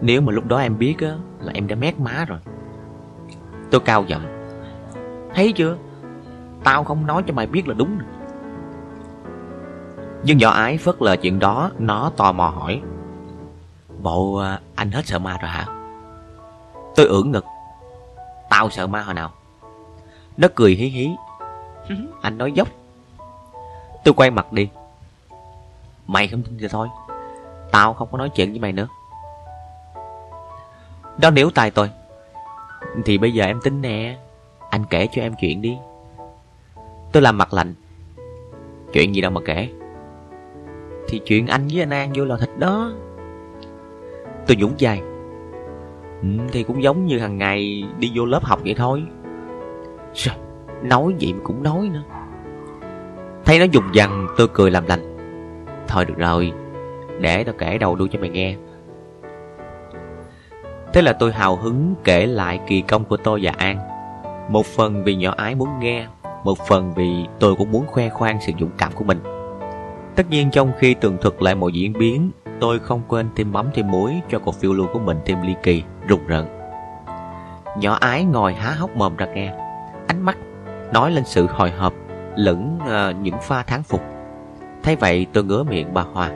Nếu 0.01 0.21
mà 0.21 0.33
lúc 0.33 0.47
đó 0.47 0.59
em 0.59 0.79
biết 0.79 0.95
á 1.01 1.15
Là 1.41 1.53
em 1.55 1.67
đã 1.67 1.77
mét 1.77 2.01
má 2.01 2.25
rồi. 2.29 2.39
Tôi 3.71 3.81
cao 3.81 4.05
giọng. 4.07 4.23
Thấy 5.35 5.53
chưa? 5.53 5.77
Tao 6.65 6.85
không 6.85 7.07
nói 7.07 7.23
cho 7.27 7.35
mày 7.35 7.47
biết 7.47 7.69
là 7.69 7.75
đúng. 7.75 7.99
Nhưng 10.23 10.39
nhỏ 10.39 10.51
ái 10.51 10.79
phớt 10.79 11.03
lờ 11.03 11.17
chuyện 11.17 11.39
đó 11.39 11.71
Nó 11.79 12.11
tò 12.17 12.33
mò 12.33 12.49
hỏi. 12.49 12.81
Bộ 14.03 14.37
à, 14.37 14.61
anh 14.75 14.91
hết 14.91 15.07
sợ 15.07 15.19
ma 15.19 15.39
rồi 15.41 15.51
hả? 15.51 15.67
Tôi 16.97 17.07
ưỡn 17.07 17.31
ngực. 17.31 17.45
Tao 18.51 18.71
sợ 18.71 18.87
ma 18.87 19.03
hồi 19.03 19.15
nào? 19.15 19.31
Nó 20.37 20.49
cười 20.55 20.75
hí 20.75 20.87
hí. 20.87 21.11
Anh 22.23 22.39
nói 22.39 22.53
dốc. 22.53 22.69
Tôi 24.05 24.15
quay 24.15 24.31
mặt 24.31 24.53
đi. 24.53 24.69
Mày 26.07 26.29
không 26.29 26.43
tin 26.43 26.59
thì 26.61 26.69
thôi. 26.69 26.89
Tao 27.71 27.95
không 27.95 28.09
có 28.13 28.19
nói 28.19 28.29
chuyện 28.29 28.51
với 28.51 28.61
mày 28.61 28.73
nữa. 28.73 28.89
Đó 31.21 31.31
nếu 31.31 31.51
tay 31.51 31.71
tôi. 31.71 31.91
Thì 33.05 33.19
bây 33.19 33.33
giờ 33.33 33.45
em 33.45 33.61
tính 33.61 33.81
nè. 33.81 34.17
Anh 34.71 34.85
kể 34.91 35.09
cho 35.13 35.23
em 35.23 35.35
chuyện 35.41 35.63
đi. 35.63 35.77
Tôi 37.13 37.23
làm 37.23 37.39
mặt 37.39 37.55
lạnh. 37.55 37.75
Chuyện 38.93 39.15
gì 39.15 39.21
đâu 39.21 39.31
mà 39.31 39.41
kể. 39.45 39.69
Thì 41.09 41.21
chuyện 41.25 41.47
anh 41.47 41.69
với 41.73 41.83
anh 41.83 41.91
An 41.91 42.11
vô 42.15 42.25
lò 42.25 42.37
thịt 42.37 42.51
đó. 42.59 42.93
Tôi 44.47 44.57
dũng 44.61 44.73
dài 44.79 45.03
ừ, 46.23 46.29
Thì 46.53 46.63
cũng 46.63 46.83
giống 46.83 47.07
như 47.07 47.19
hàng 47.19 47.39
ngày 47.39 47.85
đi 47.99 48.13
vô 48.15 48.25
lớp 48.25 48.45
học 48.45 48.61
vậy 48.65 48.75
thôi. 48.75 49.03
Sao, 50.15 50.37
Nói 50.83 51.15
vậy 51.21 51.33
mà 51.33 51.41
cũng 51.45 51.63
nói 51.63 51.91
nữa. 51.93 52.03
Thấy 53.45 53.59
nó 53.59 53.65
dùng 53.65 53.85
dằn 53.93 54.27
tôi 54.37 54.49
cười 54.49 54.71
làm 54.71 54.87
lành. 54.87 55.17
Thôi 55.89 56.05
được 56.05 56.19
rồi 56.19 56.53
Để 57.21 57.45
tao 57.45 57.55
kể 57.59 57.79
đầu 57.79 57.95
đuôi 57.97 58.09
cho 58.13 58.19
mày 58.21 58.31
nghe. 58.31 58.57
Thế 60.93 61.03
là 61.03 61.13
tôi 61.13 61.33
hào 61.33 61.57
hứng 61.57 61.95
kể 62.05 62.27
lại 62.27 62.61
kỳ 62.67 62.81
công 62.81 63.05
của 63.05 63.17
tôi 63.17 63.41
và 63.43 63.53
An. 63.57 63.79
Một 64.49 64.67
phần 64.67 65.05
vì 65.05 65.15
nhỏ 65.15 65.35
ái 65.37 65.55
muốn 65.55 65.69
nghe 65.81 66.07
Một 66.45 66.59
phần 66.69 66.93
vì 66.95 67.27
tôi 67.41 67.55
cũng 67.55 67.73
muốn 67.73 67.87
khoe 67.87 68.09
khoang 68.09 68.39
sự 68.41 68.53
dũng 68.61 68.71
cảm 68.79 68.93
của 68.93 69.05
mình. 69.05 69.19
Tất 70.17 70.31
nhiên 70.31 70.51
trong 70.51 70.73
khi 70.79 70.95
tường 70.95 71.17
thuật 71.21 71.35
lại 71.43 71.55
mọi 71.55 71.73
diễn 71.73 71.93
biến 71.93 72.31
Tôi 72.61 72.79
không 72.79 73.03
quên 73.09 73.29
thêm 73.37 73.53
mắm 73.53 73.67
thêm 73.75 73.91
muối 73.91 74.21
cho 74.31 74.39
cuộc 74.39 74.55
phiêu 74.55 74.73
lưu 74.73 74.87
của 74.93 74.99
mình 74.99 75.19
thêm 75.25 75.43
ly 75.43 75.55
kỳ, 75.63 75.83
rùng 76.09 76.27
rợn. 76.27 76.47
Nhỏ 77.79 77.99
ái 78.01 78.25
ngồi 78.25 78.55
há 78.55 78.71
hốc 78.71 78.97
mồm 78.97 79.17
ra 79.17 79.27
nghe 79.27 79.53
Ánh 80.07 80.23
mắt 80.23 80.37
nói 80.93 81.11
lên 81.11 81.25
sự 81.25 81.47
hồi 81.47 81.71
hộp 81.71 81.93
Lẫn 82.37 82.79
uh, 82.83 83.17
những 83.23 83.37
pha 83.43 83.63
tháng 83.63 83.83
phục. 83.83 84.03
Thấy 84.83 84.97
vậy 84.97 85.27
tôi 85.33 85.45
ngứa 85.45 85.63
miệng 85.63 85.95
bà 85.95 86.03
Hoa 86.03 86.31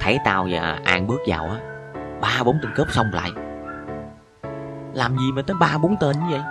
Thấy 0.00 0.18
tao 0.24 0.46
và 0.50 0.80
An 0.84 1.06
bước 1.06 1.20
vào 1.26 1.44
á 1.44 1.75
Ba 2.20 2.42
bốn 2.44 2.58
tên 2.62 2.72
cướp 2.74 2.90
xong 2.90 3.06
lại. 3.12 3.30
Làm 4.94 5.18
gì 5.18 5.32
mà 5.32 5.42
tới 5.42 5.56
ba 5.60 5.78
bốn 5.78 5.96
tên 6.00 6.16
như 6.18 6.26
vậy? 6.30 6.42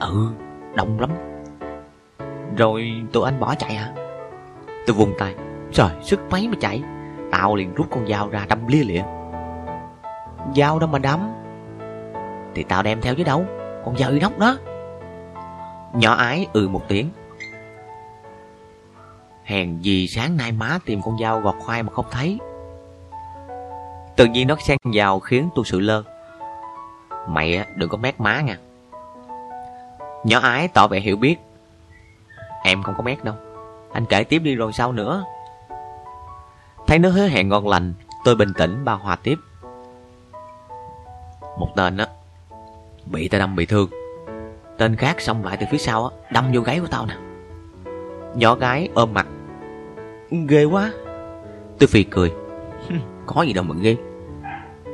Ừ 0.00 0.30
Đông 0.74 1.00
lắm. 1.00 1.10
Rồi 2.56 2.92
tụi 3.12 3.24
anh 3.24 3.40
bỏ 3.40 3.54
chạy 3.54 3.74
hả? 3.74 3.92
Tôi 4.86 4.96
vùng 4.96 5.12
tay. 5.18 5.34
Trời, 5.72 5.90
sức 6.02 6.20
mấy 6.30 6.48
mà 6.48 6.54
chạy. 6.60 6.82
Tao 7.30 7.56
liền 7.56 7.74
rút 7.74 7.86
con 7.90 8.06
dao 8.06 8.28
ra 8.28 8.46
đâm 8.48 8.66
lia 8.66 8.84
lịa. 8.84 9.02
Dao 10.56 10.78
đâu 10.78 10.88
mà 10.88 10.98
đâm? 10.98 11.32
Thì 12.54 12.62
tao 12.62 12.82
đem 12.82 13.00
theo 13.00 13.14
chứ 13.14 13.24
đâu. 13.24 13.44
Con 13.84 13.96
dao 13.96 14.10
inox 14.10 14.32
đó. 14.38 14.56
Nhỏ 15.94 16.14
ái 16.14 16.46
ừ 16.52 16.68
một 16.68 16.88
tiếng. 16.88 17.10
Hèn 19.44 19.78
gì 19.78 20.08
sáng 20.08 20.36
nay 20.36 20.52
má 20.52 20.78
tìm 20.84 21.02
con 21.02 21.18
dao 21.18 21.40
gọt 21.40 21.54
khoai 21.58 21.82
mà 21.82 21.92
không 21.92 22.06
thấy. 22.10 22.38
Tự 24.20 24.26
nhiên 24.26 24.48
nó 24.48 24.56
xen 24.56 24.78
vào 24.92 25.20
khiến 25.20 25.48
tôi 25.54 25.64
sự 25.64 25.80
lơ. 25.80 26.02
Mày 27.28 27.66
đừng 27.76 27.88
có 27.88 27.98
mét 27.98 28.20
má 28.20 28.40
nha. 28.40 28.58
Nhỏ 30.24 30.38
ái 30.38 30.68
tỏ 30.68 30.86
vẻ 30.88 31.00
hiểu 31.00 31.16
biết. 31.16 31.36
Em 32.64 32.82
không 32.82 32.94
có 32.96 33.02
mét 33.02 33.24
đâu. 33.24 33.34
Anh 33.92 34.06
kể 34.06 34.24
tiếp 34.24 34.38
đi 34.38 34.54
rồi 34.54 34.72
sao 34.72 34.92
nữa? 34.92 35.24
Thấy 36.86 36.98
nó 36.98 37.08
hứa 37.08 37.26
hẹn 37.26 37.48
ngon 37.48 37.68
lành, 37.68 37.94
Tôi 38.24 38.36
bình 38.36 38.52
tĩnh 38.58 38.84
bao 38.84 38.98
hòa 38.98 39.16
tiếp. 39.16 39.36
Một 41.58 41.68
tên 41.76 41.96
á, 41.96 42.06
Bị 43.06 43.28
tao 43.28 43.38
đâm 43.38 43.56
bị 43.56 43.66
thương. 43.66 43.90
Tên 44.78 44.96
khác 44.96 45.20
xong 45.20 45.44
lại 45.44 45.56
từ 45.60 45.66
phía 45.70 45.78
sau 45.78 46.06
á, 46.06 46.16
Đâm 46.30 46.50
vô 46.54 46.60
gáy 46.60 46.80
của 46.80 46.88
tao 46.90 47.06
nè. 47.06 47.14
Nhỏ 48.34 48.54
gái 48.54 48.88
ôm 48.94 49.14
mặt. 49.14 49.26
Ghê 50.48 50.64
quá. 50.64 50.92
Tôi 51.78 51.86
phì 51.86 52.04
cười. 52.04 52.32
Có 53.26 53.42
gì 53.42 53.52
đâu 53.52 53.64
mà 53.64 53.74
ghê. 53.80 53.96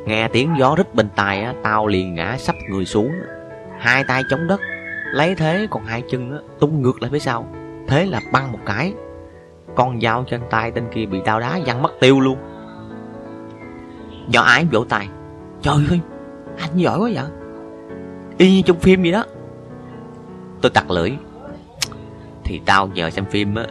Nghe 0.06 0.28
tiếng 0.28 0.54
gió 0.58 0.74
rít 0.76 0.94
bên 0.94 1.08
tai 1.16 1.42
á, 1.42 1.54
Tao 1.62 1.86
liền 1.86 2.14
ngã 2.14 2.36
sắp 2.38 2.56
người 2.70 2.84
xuống. 2.84 3.12
Hai 3.78 4.04
tay 4.04 4.22
chống 4.30 4.46
đất, 4.46 4.60
Lấy 5.12 5.34
thế 5.34 5.66
còn 5.70 5.84
hai 5.84 6.02
chân 6.10 6.32
á, 6.32 6.38
tung 6.58 6.82
ngược 6.82 7.02
lại 7.02 7.10
phía 7.10 7.18
sau. 7.18 7.46
Thế 7.88 8.06
là 8.06 8.20
băng 8.32 8.52
một 8.52 8.58
cái, 8.66 8.94
con 9.74 10.00
dao 10.00 10.24
trên 10.24 10.40
tay 10.50 10.70
tên 10.70 10.84
kia 10.92 11.06
bị 11.06 11.20
đau 11.24 11.40
đá 11.40 11.58
văng 11.66 11.82
mất 11.82 11.92
tiêu 12.00 12.20
luôn. 12.20 12.38
Nhỏ 14.28 14.42
ái 14.42 14.64
vỗ 14.72 14.84
tay, 14.84 15.08
Trời 15.62 15.74
ơi, 15.90 16.00
Anh 16.58 16.76
giỏi 16.76 16.98
quá 16.98 17.10
vậy. 17.14 17.24
Y 18.38 18.56
như 18.56 18.62
trong 18.62 18.78
phim 18.78 19.02
vậy 19.02 19.12
đó. 19.12 19.24
Tôi 20.60 20.70
tặc 20.70 20.90
lưỡi, 20.90 21.12
Thì 22.44 22.60
tao 22.66 22.86
nhờ 22.86 23.10
xem 23.10 23.24
phim 23.24 23.54
á, 23.54 23.64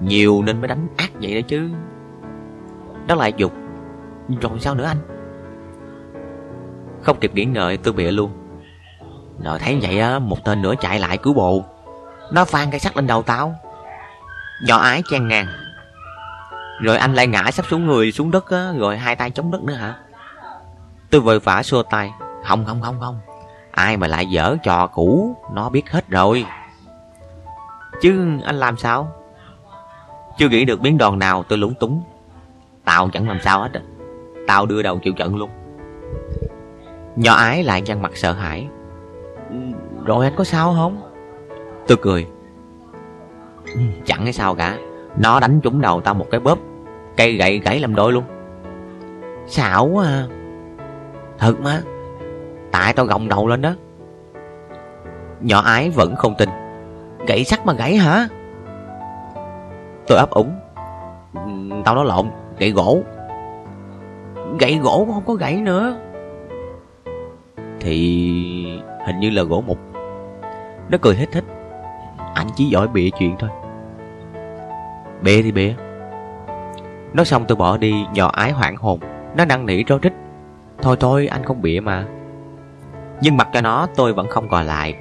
Nhiều 0.00 0.42
nên 0.42 0.60
mới 0.60 0.68
đánh 0.68 0.86
ác 0.96 1.10
vậy 1.20 1.34
đó 1.34 1.40
chứ. 1.48 1.68
Đó 3.06 3.14
là 3.14 3.26
dục. 3.26 3.52
Rồi 4.40 4.60
sao 4.60 4.74
nữa 4.74 4.84
anh? 4.84 5.09
Không 7.02 7.20
kịp 7.20 7.34
nghĩ 7.34 7.44
ngợi, 7.44 7.76
tôi 7.76 7.94
bịa 7.94 8.10
luôn. 8.10 8.30
Rồi 9.44 9.58
thấy 9.58 9.78
vậy 9.82 10.00
á, 10.00 10.18
Một 10.18 10.44
tên 10.44 10.62
nữa 10.62 10.74
chạy 10.80 10.98
lại 10.98 11.18
cứu 11.18 11.34
bộ 11.34 11.64
Nó 12.32 12.44
phan 12.44 12.70
cây 12.70 12.80
sắt 12.80 12.96
lên 12.96 13.06
đầu 13.06 13.22
tao. 13.22 13.54
Nhỏ 14.66 14.76
ái 14.76 15.02
chen 15.10 15.28
ngang. 15.28 15.46
Rồi 16.80 16.96
anh 16.96 17.14
lại 17.14 17.26
ngã 17.26 17.50
sắp 17.50 17.66
xuống 17.66 17.86
người 17.86 18.12
xuống 18.12 18.30
đất 18.30 18.50
á, 18.50 18.72
Rồi 18.78 18.98
hai 18.98 19.16
tay 19.16 19.30
chống 19.30 19.50
đất 19.50 19.62
nữa 19.62 19.74
hả? 19.74 19.94
Tôi 21.10 21.20
vội 21.20 21.40
vã 21.40 21.62
xua 21.62 21.82
tay. 21.82 22.12
Không 22.46 22.64
không 22.64 22.80
không 22.82 23.00
không. 23.00 23.20
Ai 23.70 23.96
mà 23.96 24.06
lại 24.06 24.26
dở 24.26 24.56
trò 24.62 24.86
cũ, 24.86 25.36
Nó 25.52 25.68
biết 25.68 25.90
hết 25.90 26.08
rồi. 26.08 26.46
Chứ 28.02 28.38
anh 28.44 28.56
làm 28.56 28.76
sao? 28.76 29.12
Chưa 30.38 30.48
nghĩ 30.48 30.64
được 30.64 30.80
biến 30.80 30.98
đòn 30.98 31.18
nào, 31.18 31.42
tôi 31.42 31.58
lúng 31.58 31.74
túng. 31.74 32.02
Tao 32.84 33.08
chẳng 33.12 33.28
làm 33.28 33.40
sao 33.40 33.62
hết 33.62 33.72
á. 33.72 33.80
Tao 34.46 34.66
đưa 34.66 34.82
đầu 34.82 34.98
chịu 34.98 35.12
trận 35.12 35.36
luôn. 35.36 35.50
Nhỏ 37.20 37.34
ái 37.34 37.64
lại 37.64 37.82
nhăn 37.82 38.02
mặt 38.02 38.16
sợ 38.16 38.32
hãi. 38.32 38.68
Rồi 40.04 40.24
anh 40.24 40.34
có 40.36 40.44
sao 40.44 40.74
không? 40.76 41.00
Tôi 41.86 41.98
cười. 42.02 42.26
Ừ, 43.74 43.80
chẳng 44.04 44.22
hay 44.22 44.32
sao 44.32 44.54
cả. 44.54 44.78
Nó 45.16 45.40
đánh 45.40 45.60
trúng 45.60 45.80
đầu 45.80 46.00
tao 46.00 46.14
một 46.14 46.26
cái 46.30 46.40
bóp, 46.40 46.58
Cây 47.16 47.32
gậy 47.32 47.58
gãy 47.58 47.78
làm 47.78 47.94
đôi 47.94 48.12
luôn. 48.12 48.24
Xảo 49.46 49.86
quá 49.86 50.04
à. 50.04 50.26
Thật 51.38 51.60
mà. 51.60 51.82
Tại 52.70 52.92
tao 52.92 53.06
gồng 53.06 53.28
đầu 53.28 53.48
lên 53.48 53.62
đó. 53.62 53.74
Nhỏ 55.40 55.60
ái 55.60 55.90
vẫn 55.90 56.16
không 56.16 56.34
tin. 56.38 56.48
Gãy 57.26 57.44
sắt 57.44 57.66
mà 57.66 57.72
gãy 57.72 57.96
hả? 57.96 58.28
Tôi 60.06 60.18
ấp 60.18 60.30
úng. 60.30 60.60
Ừ, 61.34 61.80
tao 61.84 61.94
nói 61.94 62.04
lộn, 62.04 62.26
Gãy 62.58 62.70
gỗ. 62.70 63.02
Gãy 64.58 64.78
gỗ 64.82 65.08
không 65.14 65.24
có 65.26 65.34
gãy 65.34 65.56
nữa. 65.56 65.96
Thì 67.80 68.80
Hình 69.06 69.20
như 69.20 69.30
là 69.30 69.42
gỗ 69.42 69.64
mục. 69.66 69.78
Nó 70.88 70.98
cười 71.02 71.16
hết 71.16 71.26
thích, 71.32 71.44
Anh 72.34 72.46
chỉ 72.56 72.64
giỏi 72.64 72.88
bịa 72.88 73.10
chuyện 73.18 73.36
thôi. 73.38 73.50
Bịa 75.22 75.42
thì 75.42 75.52
bịa. 75.52 75.74
Nói 77.12 77.26
xong 77.26 77.44
tôi 77.48 77.56
bỏ 77.56 77.76
đi 77.76 78.04
Nhỏ 78.14 78.30
ái 78.32 78.50
hoảng 78.50 78.76
hồn. 78.76 79.00
Nó 79.36 79.44
năn 79.44 79.66
nỉ 79.66 79.84
rối 79.84 79.98
rít. 80.02 80.12
Thôi 80.82 80.96
thôi 81.00 81.26
anh 81.26 81.44
không 81.44 81.62
bịa 81.62 81.80
mà. 81.80 82.04
Nhưng 83.20 83.36
mặc 83.36 83.48
cho 83.52 83.60
nó 83.60 83.86
tôi 83.96 84.12
vẫn 84.12 84.28
không 84.28 84.48
ngồi 84.48 84.64
lại. 84.64 84.94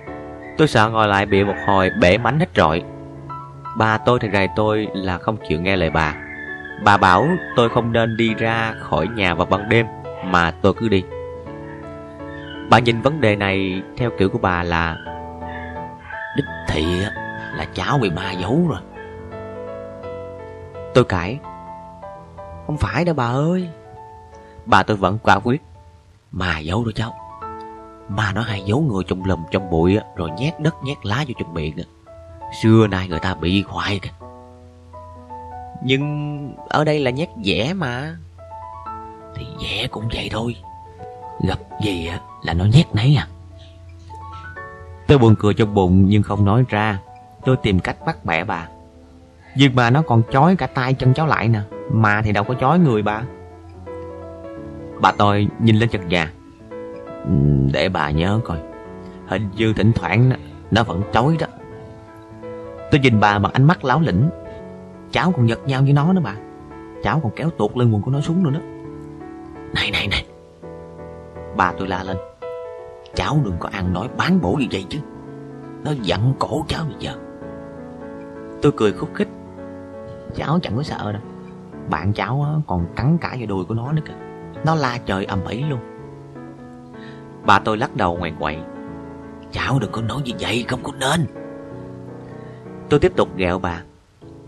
Tôi 0.58 0.68
sợ 0.68 0.90
ngồi 0.90 1.08
lại 1.08 1.26
bịa 1.26 1.44
một 1.44 1.56
hồi 1.68 1.90
bể 2.02 2.18
mánh 2.18 2.40
hết 2.40 2.56
rồi, 2.56 2.84
Bà 3.78 3.98
tôi 3.98 4.20
thì 4.20 4.30
rầy 4.34 4.48
tôi 4.56 4.88
là 4.94 5.18
không 5.18 5.38
chịu 5.50 5.62
nghe 5.62 5.76
lời 5.76 5.90
bà. 5.90 6.16
Bà 6.84 6.98
bảo 6.98 7.28
tôi 7.56 7.70
không 7.70 7.92
nên 7.92 8.18
đi 8.18 8.34
ra 8.34 8.74
khỏi 8.80 9.08
nhà 9.08 9.34
vào 9.34 9.46
ban 9.46 9.70
đêm 9.70 9.86
Mà 10.26 10.52
tôi 10.62 10.74
cứ 10.74 10.90
đi. 10.90 11.04
Bà 12.70 12.80
nhìn 12.80 13.02
vấn 13.02 13.22
đề 13.22 13.36
này 13.36 13.82
theo 13.98 14.12
kiểu 14.18 14.30
của 14.30 14.38
bà 14.38 14.64
là 14.64 14.98
Đích 16.38 16.46
thị 16.68 16.86
là 17.56 17.66
cháu 17.74 17.98
bị 17.98 18.10
ma 18.10 18.32
giấu 18.32 18.68
rồi. 18.70 18.80
Tôi 20.94 21.04
cãi. 21.04 21.40
Không 22.68 22.78
phải 22.78 23.06
đâu 23.06 23.16
bà 23.16 23.26
ơi. 23.26 23.70
Bà 24.66 24.84
tôi 24.84 24.98
vẫn 24.98 25.18
quả 25.24 25.40
quyết. 25.40 25.62
Ma 26.32 26.60
giấu 26.60 26.86
đó 26.86 26.92
cháu. 26.96 27.14
Ma 28.10 28.32
nó 28.36 28.42
hay 28.42 28.64
giấu 28.66 28.80
người 28.80 29.04
trong 29.08 29.26
lùm 29.26 29.44
trong 29.52 29.70
bụi 29.70 30.00
Rồi 30.16 30.30
nhét 30.38 30.60
đất 30.60 30.76
nhét 30.84 31.06
lá 31.06 31.24
vô 31.28 31.34
trong 31.40 31.54
miệng 31.54 31.76
Xưa 32.62 32.88
nay 32.88 33.08
người 33.08 33.20
ta 33.20 33.34
bị 33.34 33.64
khoai 33.64 34.00
kìa. 34.00 34.10
Nhưng 35.84 36.54
ở 36.70 36.84
đây 36.84 37.00
là 37.00 37.12
nhét 37.12 37.30
dẻ 37.44 37.74
mà. 37.74 38.16
Thì 39.36 39.46
dẻ 39.60 39.88
cũng 39.88 40.10
vậy 40.14 40.30
thôi 40.32 40.56
Gặp 41.48 41.60
gì 41.84 42.08
á, 42.08 42.20
là 42.44 42.54
nó 42.54 42.66
nhét 42.66 42.86
nấy 42.96 43.16
à. 43.16 43.28
Tôi 45.08 45.18
buồn 45.18 45.36
cười 45.40 45.54
trong 45.54 45.74
bụng 45.74 46.06
nhưng 46.06 46.24
không 46.24 46.46
nói 46.46 46.64
ra. 46.70 47.00
Tôi 47.46 47.58
tìm 47.58 47.80
cách 47.80 47.98
bắt 48.06 48.26
bẻ 48.26 48.44
bà. 48.44 48.68
Nhưng 49.56 49.76
mà 49.76 49.90
nó 49.90 50.02
còn 50.02 50.22
chói 50.32 50.56
cả 50.56 50.68
tay 50.68 50.94
chân 50.94 51.14
cháu 51.14 51.28
lại 51.28 51.48
nè. 51.48 51.62
Mà 51.92 52.22
thì 52.22 52.32
đâu 52.32 52.44
có 52.44 52.54
chói 52.54 52.80
người 52.80 53.02
bà. 53.02 53.24
Bà 55.02 55.12
tôi 55.12 55.48
nhìn 55.60 55.76
lên 55.76 55.90
trần 55.90 56.08
nhà. 56.08 56.34
Ừ, 57.26 57.34
để 57.74 57.90
bà 57.90 58.12
nhớ 58.12 58.40
coi. 58.46 58.58
Hình 59.28 59.50
như 59.56 59.74
thỉnh 59.74 59.92
thoảng 59.96 60.32
nó 60.72 60.84
vẫn 60.84 61.02
chói 61.14 61.38
đó. 61.40 61.48
Tôi 62.92 63.00
nhìn 63.00 63.20
bà 63.20 63.40
bằng 63.40 63.54
ánh 63.54 63.64
mắt 63.64 63.86
láo 63.86 64.02
lĩnh. 64.02 64.30
Cháu 65.12 65.32
còn 65.32 65.50
giật 65.50 65.60
nhau 65.66 65.82
với 65.82 65.94
nó 65.94 66.14
nữa 66.14 66.22
bà. 66.24 66.34
Cháu 67.04 67.20
còn 67.24 67.32
kéo 67.36 67.50
tuột 67.50 67.78
lưng 67.78 67.94
quần 67.94 68.02
của 68.02 68.12
nó 68.12 68.22
xuống 68.22 68.44
nữa 68.44 68.52
đó. 68.54 68.60
Này 69.74 69.92
này 69.92 70.08
này. 70.08 70.26
Bà 71.58 71.74
tôi 71.78 71.88
la 71.88 72.04
lên. 72.04 72.18
Cháu 73.16 73.38
đừng 73.44 73.56
có 73.60 73.70
ăn 73.72 73.94
nói 73.94 74.08
bán 74.18 74.42
bổ 74.42 74.54
như 74.60 74.66
vậy 74.72 74.86
chứ. 74.90 75.00
Nó 75.84 75.92
giận 76.02 76.34
cổ 76.40 76.66
cháu 76.68 76.84
bây 76.86 76.96
giờ. 77.00 77.14
Tôi 78.62 78.72
cười 78.78 78.94
khúc 78.94 79.10
khích. 79.14 79.28
Cháu 80.36 80.60
chẳng 80.62 80.76
có 80.76 80.84
sợ 80.84 81.12
đâu. 81.12 81.22
Bạn 81.90 82.14
cháu 82.14 82.64
còn 82.68 82.86
cắn 82.96 83.18
cả 83.22 83.36
vào 83.38 83.48
đùi 83.48 83.66
của 83.66 83.74
nó 83.74 83.92
nữa 83.92 84.02
kìa. 84.06 84.14
Nó 84.66 84.76
la 84.76 84.98
trời 85.06 85.26
ầm 85.26 85.46
ĩ 85.46 85.64
luôn. 85.64 85.80
Bà 87.46 87.60
tôi 87.60 87.78
lắc 87.78 87.96
đầu 87.96 88.18
ngoài 88.18 88.34
quậy 88.40 88.58
Cháu 89.52 89.80
đừng 89.80 89.92
có 89.92 90.02
nói 90.02 90.22
như 90.26 90.32
vậy, 90.40 90.66
không 90.68 90.84
có 90.84 90.92
nên. 91.00 91.26
Tôi 92.90 93.00
tiếp 93.00 93.12
tục 93.16 93.30
ghẹo 93.36 93.60
bà. 93.60 93.82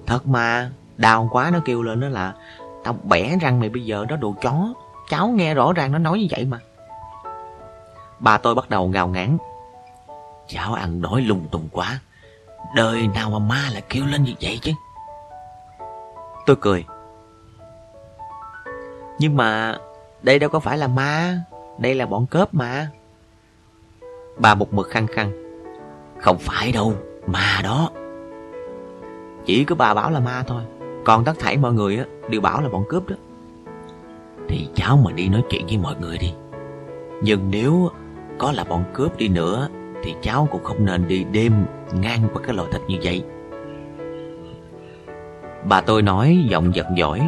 Thật 0.05 0.27
mà, 0.27 0.71
Đau 0.97 1.29
quá 1.31 1.49
nó 1.53 1.59
kêu 1.65 1.83
lên 1.83 1.99
đó 1.99 2.07
là, 2.07 2.33
Tao 2.83 2.95
bẻ 3.03 3.37
răng 3.41 3.59
mày 3.59 3.69
bây 3.69 3.85
giờ, 3.85 4.05
đó 4.09 4.15
đồ 4.15 4.35
chó. 4.41 4.73
Cháu 5.09 5.27
nghe 5.27 5.53
rõ 5.53 5.73
ràng 5.73 5.91
nó 5.91 5.97
nói 5.97 6.19
như 6.19 6.27
vậy 6.31 6.45
mà. 6.45 6.59
Bà 8.21 8.37
tôi 8.37 8.55
bắt 8.55 8.69
đầu 8.69 8.87
ngào 8.87 9.07
ngán. 9.07 9.37
Cháu 10.47 10.73
ăn 10.73 11.01
đói 11.01 11.21
lung 11.21 11.47
tung 11.51 11.67
quá. 11.71 11.99
Đời 12.75 13.07
nào 13.07 13.29
mà 13.29 13.39
ma 13.39 13.69
lại 13.71 13.81
kêu 13.89 14.05
lên 14.05 14.23
như 14.23 14.33
vậy 14.41 14.59
chứ? 14.61 14.71
Tôi 16.45 16.55
cười. 16.55 16.85
Nhưng 19.19 19.37
mà 19.37 19.77
Đây 20.23 20.39
đâu 20.39 20.49
có 20.49 20.59
phải 20.59 20.77
là 20.77 20.87
ma. 20.87 21.41
Đây 21.77 21.95
là 21.95 22.05
bọn 22.05 22.25
cướp 22.25 22.53
mà. 22.53 22.89
Bà 24.37 24.55
một 24.55 24.73
mực 24.73 24.89
khăng 24.89 25.07
khăng. 25.07 25.31
Không 26.19 26.37
phải 26.39 26.71
đâu, 26.71 26.93
Ma 27.27 27.61
đó. 27.63 27.89
Chỉ 29.45 29.63
có 29.63 29.75
bà 29.75 29.93
bảo 29.93 30.11
là 30.11 30.19
ma 30.19 30.43
thôi. 30.47 30.63
Còn 31.05 31.25
tất 31.25 31.33
thảy 31.39 31.57
mọi 31.57 31.73
người 31.73 31.99
đều 32.29 32.41
bảo 32.41 32.61
là 32.61 32.69
bọn 32.69 32.83
cướp 32.89 33.09
đó. 33.09 33.15
Thì 34.47 34.67
cháu 34.75 34.97
mà 34.97 35.11
đi 35.11 35.29
nói 35.29 35.43
chuyện 35.49 35.65
với 35.65 35.77
mọi 35.77 35.95
người 36.01 36.17
đi. 36.17 36.33
Nhưng 37.21 37.51
nếu 37.51 37.89
có 38.41 38.51
là 38.51 38.63
bọn 38.63 38.83
cướp 38.93 39.17
đi 39.17 39.27
nữa, 39.27 39.67
Thì 40.03 40.15
cháu 40.21 40.47
cũng 40.51 40.63
không 40.63 40.85
nên 40.85 41.07
đi 41.07 41.25
đêm 41.31 41.53
ngang 41.93 42.27
qua 42.33 42.41
cái 42.45 42.55
lò 42.55 42.63
thịt 42.71 42.81
như 42.87 42.97
vậy. 43.03 43.23
Bà 45.65 45.81
tôi 45.81 46.01
nói 46.01 46.45
giọng 46.49 46.75
giận 46.75 46.87
dỗi 46.97 47.21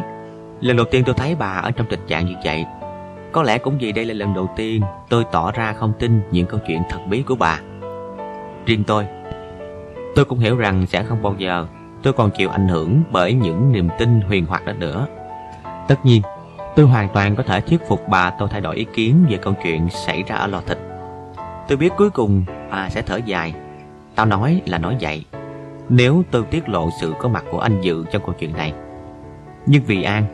Lần 0.60 0.76
đầu 0.76 0.86
tiên 0.90 1.02
tôi 1.06 1.14
thấy 1.14 1.34
bà 1.34 1.60
ở 1.62 1.70
trong 1.70 1.86
tình 1.90 2.00
trạng 2.06 2.26
như 2.26 2.34
vậy, 2.44 2.64
Có 3.32 3.42
lẽ 3.42 3.58
cũng 3.58 3.78
vì 3.78 3.92
đây 3.92 4.04
là 4.04 4.14
lần 4.14 4.34
đầu 4.34 4.50
tiên 4.56 4.82
tôi 5.08 5.24
tỏ 5.32 5.52
ra 5.52 5.72
không 5.72 5.92
tin 5.98 6.20
những 6.30 6.46
câu 6.46 6.60
chuyện 6.66 6.82
thật 6.88 6.98
bí 7.10 7.22
của 7.22 7.36
bà. 7.36 7.60
Riêng 8.66 8.84
tôi 8.84 9.06
Tôi 10.14 10.24
cũng 10.24 10.38
hiểu 10.38 10.56
rằng 10.56 10.86
sẽ 10.86 11.02
không 11.02 11.22
bao 11.22 11.34
giờ 11.38 11.66
tôi 12.02 12.12
còn 12.12 12.30
chịu 12.30 12.48
ảnh 12.48 12.68
hưởng 12.68 13.02
bởi 13.10 13.34
những 13.34 13.72
niềm 13.72 13.88
tin 13.98 14.20
huyền 14.20 14.46
hoặc 14.48 14.66
đó 14.66 14.72
nữa. 14.72 15.06
Tất 15.88 16.04
nhiên, 16.04 16.22
Tôi 16.76 16.86
hoàn 16.86 17.08
toàn 17.08 17.36
có 17.36 17.42
thể 17.42 17.60
thuyết 17.60 17.80
phục 17.88 18.08
bà 18.08 18.30
tôi 18.30 18.48
thay 18.52 18.60
đổi 18.60 18.76
ý 18.76 18.86
kiến 18.94 19.26
về 19.30 19.36
câu 19.36 19.54
chuyện 19.64 19.88
xảy 19.90 20.22
ra 20.22 20.36
ở 20.36 20.46
lò 20.46 20.60
thịt. 20.66 20.78
Tôi 21.68 21.76
biết 21.76 21.92
cuối 21.96 22.10
cùng 22.10 22.44
bà 22.70 22.88
sẽ 22.90 23.02
thở 23.02 23.20
dài. 23.26 23.54
Tao 24.14 24.26
nói 24.26 24.62
là 24.66 24.78
nói 24.78 24.96
vậy. 25.00 25.24
Nếu 25.88 26.22
tôi 26.30 26.42
tiết 26.50 26.68
lộ 26.68 26.90
sự 27.00 27.14
có 27.20 27.28
mặt 27.28 27.44
của 27.50 27.58
anh 27.58 27.80
Dự 27.80 28.04
trong 28.12 28.22
câu 28.26 28.34
chuyện 28.38 28.52
này. 28.52 28.72
Nhưng 29.66 29.82
vì 29.86 30.02
An, 30.02 30.24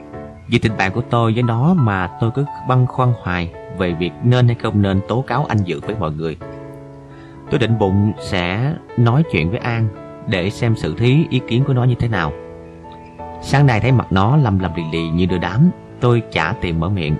Vì 0.48 0.58
tình 0.58 0.76
bạn 0.76 0.92
của 0.92 1.02
tôi 1.10 1.32
với 1.32 1.42
nó 1.42 1.74
mà 1.74 2.10
tôi 2.20 2.30
cứ 2.34 2.44
băn 2.68 2.86
khoăn 2.86 3.12
hoài 3.22 3.52
Về 3.78 3.92
việc 3.92 4.12
nên 4.22 4.46
hay 4.46 4.54
không 4.54 4.82
nên 4.82 5.00
tố 5.08 5.24
cáo 5.26 5.44
anh 5.48 5.58
Dự 5.64 5.80
với 5.80 5.96
mọi 6.00 6.12
người. 6.12 6.36
Tôi 7.50 7.58
định 7.58 7.78
bụng 7.78 8.12
sẽ 8.20 8.74
nói 8.96 9.22
chuyện 9.32 9.50
với 9.50 9.58
An 9.58 9.88
Để 10.26 10.50
xem 10.50 10.76
sự 10.76 10.94
thí 10.98 11.26
ý 11.30 11.40
kiến 11.48 11.64
của 11.66 11.72
nó 11.72 11.84
như 11.84 11.94
thế 11.94 12.08
nào. 12.08 12.32
Sáng 13.42 13.66
nay 13.66 13.80
thấy 13.80 13.92
mặt 13.92 14.06
nó 14.12 14.36
lầm 14.36 14.58
lầm 14.58 14.74
lì 14.76 14.82
lì 14.92 15.08
như 15.08 15.26
đưa 15.26 15.38
đám, 15.38 15.70
Tôi 16.00 16.22
chả 16.32 16.54
tìm 16.60 16.80
mở 16.80 16.88
miệng. 16.88 17.16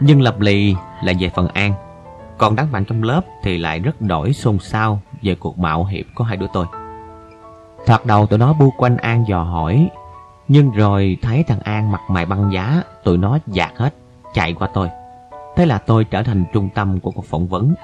Nhưng 0.00 0.22
lập 0.22 0.40
lì 0.40 0.74
là 1.04 1.12
về 1.20 1.30
phần 1.34 1.48
An 1.48 1.72
còn 2.38 2.56
đám 2.56 2.72
bạn 2.72 2.84
trong 2.84 3.02
lớp 3.02 3.20
thì 3.42 3.58
lại 3.58 3.78
rất 3.78 4.00
đổi 4.00 4.32
xôn 4.32 4.58
xao 4.58 5.00
về 5.22 5.34
cuộc 5.34 5.58
mạo 5.58 5.84
hiểm 5.84 6.06
của 6.14 6.24
hai 6.24 6.36
đứa 6.36 6.46
tôi. 6.52 6.66
Thoạt 7.86 8.06
đầu 8.06 8.26
tụi 8.26 8.38
nó 8.38 8.52
bu 8.52 8.70
quanh 8.78 8.96
An 8.96 9.24
dò 9.28 9.42
hỏi, 9.42 9.90
nhưng 10.48 10.70
rồi 10.70 11.16
thấy 11.22 11.42
thằng 11.42 11.60
An 11.60 11.92
mặt 11.92 12.00
mày 12.08 12.26
băng 12.26 12.52
giá, 12.52 12.82
tụi 13.04 13.18
nó 13.18 13.38
dạt 13.46 13.72
hết, 13.76 13.94
chạy 14.34 14.52
qua 14.52 14.68
tôi. 14.74 14.88
Thế 15.56 15.66
là 15.66 15.78
tôi 15.78 16.04
trở 16.04 16.22
thành 16.22 16.44
trung 16.52 16.68
tâm 16.74 17.00
của 17.00 17.10
cuộc 17.10 17.24
phỏng 17.24 17.48
vấn. 17.48 17.74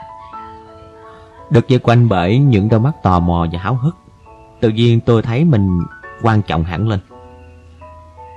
Được 1.50 1.68
dây 1.68 1.78
quanh 1.78 2.08
bởi 2.08 2.39
những 2.39 2.68
đôi 2.68 2.81
mắt 2.81 3.02
tò 3.02 3.20
mò 3.20 3.47
và 3.52 3.58
háo 3.58 3.74
hức, 3.74 3.97
tự 4.60 4.68
nhiên 4.68 5.00
tôi 5.00 5.23
thấy 5.23 5.44
mình 5.44 5.81
quan 6.23 6.42
trọng 6.42 6.65
hẳn 6.65 6.89
lên. 6.89 7.00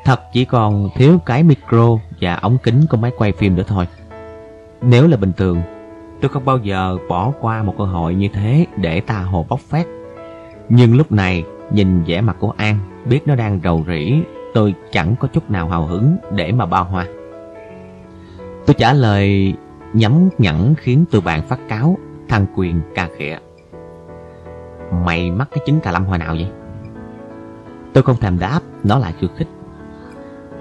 Thật 0.06 0.22
chỉ 0.34 0.46
còn 0.46 0.90
thiếu 0.96 1.18
cái 1.26 1.44
micro 1.44 1.98
và 2.22 2.36
ống 2.36 2.58
kính 2.64 2.86
của 2.90 2.98
máy 2.98 3.12
quay 3.18 3.32
phim 3.32 3.56
nữa 3.56 3.64
thôi. 3.68 3.88
Nếu 4.82 5.08
là 5.08 5.18
bình 5.18 5.32
thường 5.38 5.62
Tôi 6.22 6.30
không 6.30 6.46
bao 6.46 6.58
giờ 6.58 6.98
bỏ 7.10 7.32
qua 7.42 7.64
một 7.64 7.76
cơ 7.78 7.84
hội 7.84 8.16
như 8.16 8.28
thế 8.34 8.66
để 8.78 9.02
ta 9.02 9.22
hồ 9.22 9.46
bóc 9.50 9.60
phét. 9.60 9.88
Nhưng 10.70 10.96
lúc 10.96 11.12
này, 11.12 11.44
nhìn 11.72 12.04
vẻ 12.04 12.22
mặt 12.22 12.36
của 12.40 12.54
An, 12.58 12.78
biết 13.06 13.20
nó 13.26 13.36
đang 13.36 13.60
rầu 13.64 13.84
rĩ, 13.88 14.22
tôi 14.54 14.76
chẳng 14.92 15.16
có 15.20 15.28
chút 15.28 15.52
nào 15.52 15.68
hào 15.68 15.86
hứng 15.86 16.18
để 16.32 16.52
mà 16.52 16.66
bao 16.66 16.84
hoa. 16.84 17.08
Tôi 18.66 18.74
trả 18.74 18.94
lời 18.94 19.54
nhắm 19.94 20.30
nhẫn 20.38 20.76
khiến 20.76 21.06
tụi 21.12 21.22
bạn 21.22 21.48
phát 21.48 21.60
cáo, 21.68 21.98
thằng 22.28 22.46
Quyền 22.56 22.82
ca 22.96 23.10
khịa. 23.18 23.38
Mày 25.06 25.32
mắc 25.32 25.48
cái 25.52 25.64
trứng 25.66 25.80
cà 25.80 25.92
lâm 25.92 26.06
hồi 26.06 26.18
nào 26.18 26.36
vậy? 26.36 26.50
Tôi 27.94 28.04
không 28.04 28.18
thèm 28.18 28.40
đáp, 28.40 28.60
nó 28.84 29.00
lại 29.00 29.14
khiêu 29.20 29.30
khích. 29.38 29.48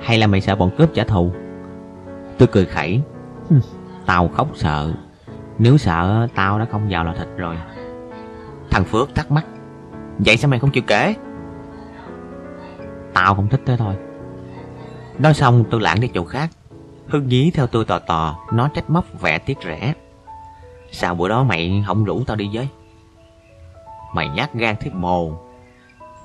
Hay 0.01 0.19
là 0.19 0.27
mày 0.27 0.41
sợ 0.41 0.57
bọn 0.57 0.71
cướp 0.79 0.95
trả 0.95 1.05
thù? 1.05 1.31
Tôi 2.39 2.49
cười 2.53 2.67
khẩy. 2.67 3.01
Tao 4.07 4.29
khóc 4.29 4.49
sợ, 4.55 4.93
nếu 5.59 5.79
sợ 5.79 6.29
tao 6.35 6.59
đã 6.59 6.65
không 6.65 6.87
vào 6.91 7.05
là 7.05 7.15
thịt 7.15 7.29
rồi. 7.37 7.57
Thằng 8.71 8.85
Phước 8.85 9.15
thắc 9.15 9.31
mắc, 9.31 9.45
Vậy 10.19 10.37
sao 10.37 10.51
mày 10.51 10.59
không 10.59 10.71
chịu 10.71 10.83
kể? 10.87 11.15
Tao 13.15 13.35
không 13.35 13.49
thích 13.49 13.61
thế 13.67 13.77
thôi. 13.77 13.95
Nói 15.19 15.35
xong, 15.35 15.65
tôi 15.71 15.81
lãng 15.81 16.01
đi 16.01 16.09
chỗ 16.15 16.25
khác. 16.25 16.51
Hưng 17.09 17.29
nhí 17.29 17.51
theo 17.55 17.67
tôi 17.67 17.85
tò 17.85 17.99
tò, 17.99 18.37
Nó 18.53 18.69
trách 18.69 18.91
móc 18.91 19.21
vẻ 19.21 19.39
tiếc 19.39 19.59
rẻ. 19.65 19.95
Sao 20.91 21.15
bữa 21.15 21.29
đó 21.29 21.43
mày 21.43 21.85
không 21.87 22.05
rủ 22.05 22.25
tao 22.27 22.37
đi 22.37 22.51
với? 22.53 22.69
Mày 24.15 24.29
nhát 24.29 24.55
gan 24.55 24.77
thiết 24.77 24.95
mồ. 24.95 25.33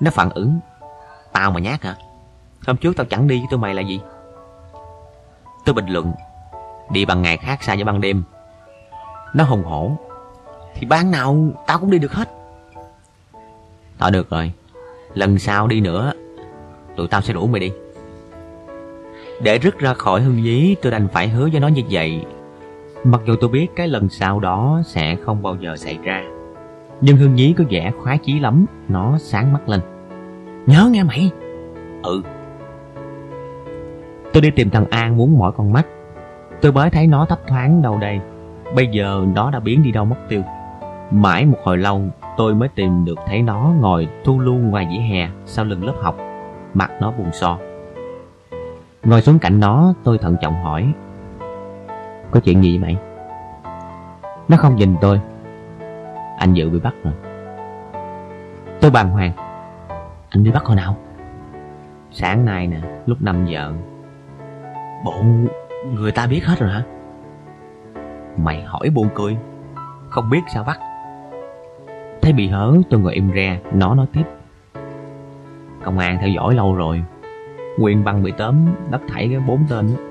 Nó 0.00 0.10
phản 0.10 0.30
ứng, 0.30 0.60
Tao 1.32 1.50
mà 1.50 1.60
nhát 1.60 1.82
hả? 1.82 1.94
Hôm 2.66 2.76
trước 2.76 2.96
tao 2.96 3.06
chẳng 3.06 3.28
đi 3.28 3.38
với 3.38 3.46
tụi 3.50 3.60
mày 3.60 3.74
là 3.74 3.82
gì? 3.82 4.00
Tôi 5.64 5.74
bình 5.74 5.86
luận, 5.86 6.12
Đi 6.90 7.04
bằng 7.04 7.22
ngày 7.22 7.36
khác 7.36 7.62
xa 7.62 7.74
với 7.74 7.84
ban 7.84 8.00
đêm 8.00 8.22
nó 9.34 9.44
hùng 9.44 9.64
hổ. 9.64 9.96
Thì 10.74 10.86
ban 10.86 11.10
nào, 11.10 11.36
tao 11.66 11.78
cũng 11.78 11.90
đi 11.90 11.98
được 11.98 12.12
hết. 12.12 12.28
Thôi 13.98 14.10
được 14.10 14.30
rồi. 14.30 14.52
Lần 15.14 15.38
sau 15.38 15.66
đi 15.66 15.80
nữa, 15.80 16.12
Tụi 16.96 17.08
tao 17.08 17.20
sẽ 17.20 17.34
rủ 17.34 17.46
mày 17.46 17.60
đi. 17.60 17.72
Để 19.42 19.58
rứt 19.58 19.78
ra 19.78 19.94
khỏi 19.94 20.20
hương 20.20 20.42
dí 20.42 20.74
Tôi 20.82 20.92
đành 20.92 21.08
phải 21.08 21.28
hứa 21.28 21.48
với 21.52 21.60
nó 21.60 21.68
như 21.68 21.82
vậy. 21.90 22.24
Mặc 23.04 23.20
dù 23.26 23.34
tôi 23.40 23.50
biết 23.50 23.66
cái 23.76 23.88
lần 23.88 24.08
sau 24.08 24.40
đó 24.40 24.82
sẽ 24.86 25.16
không 25.24 25.42
bao 25.42 25.56
giờ 25.60 25.76
xảy 25.76 25.98
ra, 26.02 26.22
Nhưng 27.00 27.16
Hương 27.16 27.34
Nhí 27.34 27.54
có 27.58 27.64
vẻ 27.70 27.92
khoái 28.02 28.18
chí 28.18 28.40
lắm, 28.40 28.66
Nó 28.88 29.18
sáng 29.18 29.52
mắt 29.52 29.68
lên. 29.68 29.80
Nhớ 30.66 30.88
nghe 30.90 31.02
mày. 31.02 31.30
Ừ. 32.02 32.22
Tôi 34.32 34.42
đi 34.42 34.50
tìm 34.50 34.70
thằng 34.70 34.86
An 34.90 35.16
muốn 35.16 35.38
mỏi 35.38 35.52
con 35.56 35.72
mắt. 35.72 35.86
Tôi 36.60 36.72
mới 36.72 36.90
thấy 36.90 37.06
nó 37.06 37.26
thấp 37.26 37.38
thoáng 37.46 37.82
đâu 37.82 37.98
đây. 37.98 38.20
Bây 38.74 38.86
giờ 38.86 39.24
nó 39.34 39.50
đã 39.50 39.60
biến 39.60 39.82
đi 39.82 39.92
đâu 39.92 40.04
mất 40.04 40.16
tiêu. 40.28 40.42
Mãi 41.10 41.46
một 41.46 41.58
hồi 41.64 41.78
lâu 41.78 42.02
tôi 42.36 42.54
mới 42.54 42.68
tìm 42.68 43.04
được 43.04 43.18
thấy 43.26 43.42
nó 43.42 43.72
ngồi 43.80 44.08
thu 44.24 44.40
lưu 44.40 44.54
ngoài 44.54 44.88
dĩa 44.90 44.98
hè 44.98 45.28
sau 45.46 45.64
lưng 45.64 45.84
lớp 45.84 45.94
học. 46.00 46.16
Mặt 46.74 46.90
nó 47.00 47.10
buồn 47.10 47.30
so. 47.32 47.58
Ngồi 49.04 49.22
xuống 49.22 49.38
cạnh 49.38 49.60
nó 49.60 49.94
tôi 50.04 50.18
thận 50.18 50.36
trọng 50.42 50.62
hỏi 50.62 50.92
Có 52.30 52.40
chuyện 52.40 52.62
gì 52.62 52.78
vậy 52.78 52.94
mày? 52.94 53.02
Nó 54.48 54.56
không 54.56 54.76
nhìn 54.76 54.96
tôi. 55.00 55.20
Anh 56.38 56.54
Dự 56.54 56.70
bị 56.70 56.80
bắt 56.80 56.94
rồi. 57.04 57.14
Tôi 58.80 58.90
bàng 58.90 59.10
hoàng. 59.10 59.32
Anh 60.28 60.44
bị 60.44 60.50
bắt 60.50 60.64
hồi 60.64 60.76
nào? 60.76 60.96
Sáng 62.10 62.44
nay 62.44 62.66
nè, 62.66 62.80
lúc 63.06 63.22
5 63.22 63.46
giờ. 63.46 63.72
Bộ 65.04 65.14
người 65.94 66.12
ta 66.12 66.26
biết 66.26 66.44
hết 66.44 66.58
rồi 66.58 66.70
hả? 66.70 66.82
Mày 68.36 68.62
hỏi 68.62 68.90
buồn 68.90 69.08
cười. 69.14 69.36
Không 70.10 70.30
biết 70.30 70.40
sao 70.54 70.64
bắt. 70.64 70.80
Thấy 72.22 72.32
bị 72.32 72.48
hớ 72.48 72.72
tôi 72.90 73.00
ngồi 73.00 73.14
im 73.14 73.30
ra 73.30 73.58
Nó 73.72 73.94
nói 73.94 74.06
tiếp. 74.12 74.24
Công 75.84 75.98
an 75.98 76.18
theo 76.20 76.28
dõi 76.28 76.54
lâu 76.54 76.74
rồi. 76.74 77.02
Quyền 77.78 78.04
băng 78.04 78.22
bị 78.22 78.32
tóm, 78.38 78.56
đắp 78.90 79.00
thảy 79.08 79.28
cái 79.32 79.40
bốn 79.46 79.64
tên. 79.68 79.86
Đó. 79.96 80.02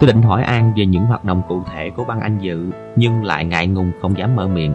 Tôi 0.00 0.06
định 0.06 0.22
hỏi 0.22 0.42
An 0.42 0.72
về 0.76 0.86
những 0.86 1.04
hoạt 1.04 1.24
động 1.24 1.42
cụ 1.48 1.62
thể 1.72 1.90
của 1.90 2.04
băng 2.04 2.20
anh 2.20 2.38
Dự, 2.38 2.70
Nhưng 2.96 3.24
lại 3.24 3.44
ngại 3.44 3.66
ngùng, 3.66 3.92
không 4.00 4.18
dám 4.18 4.36
mở 4.36 4.48
miệng. 4.48 4.72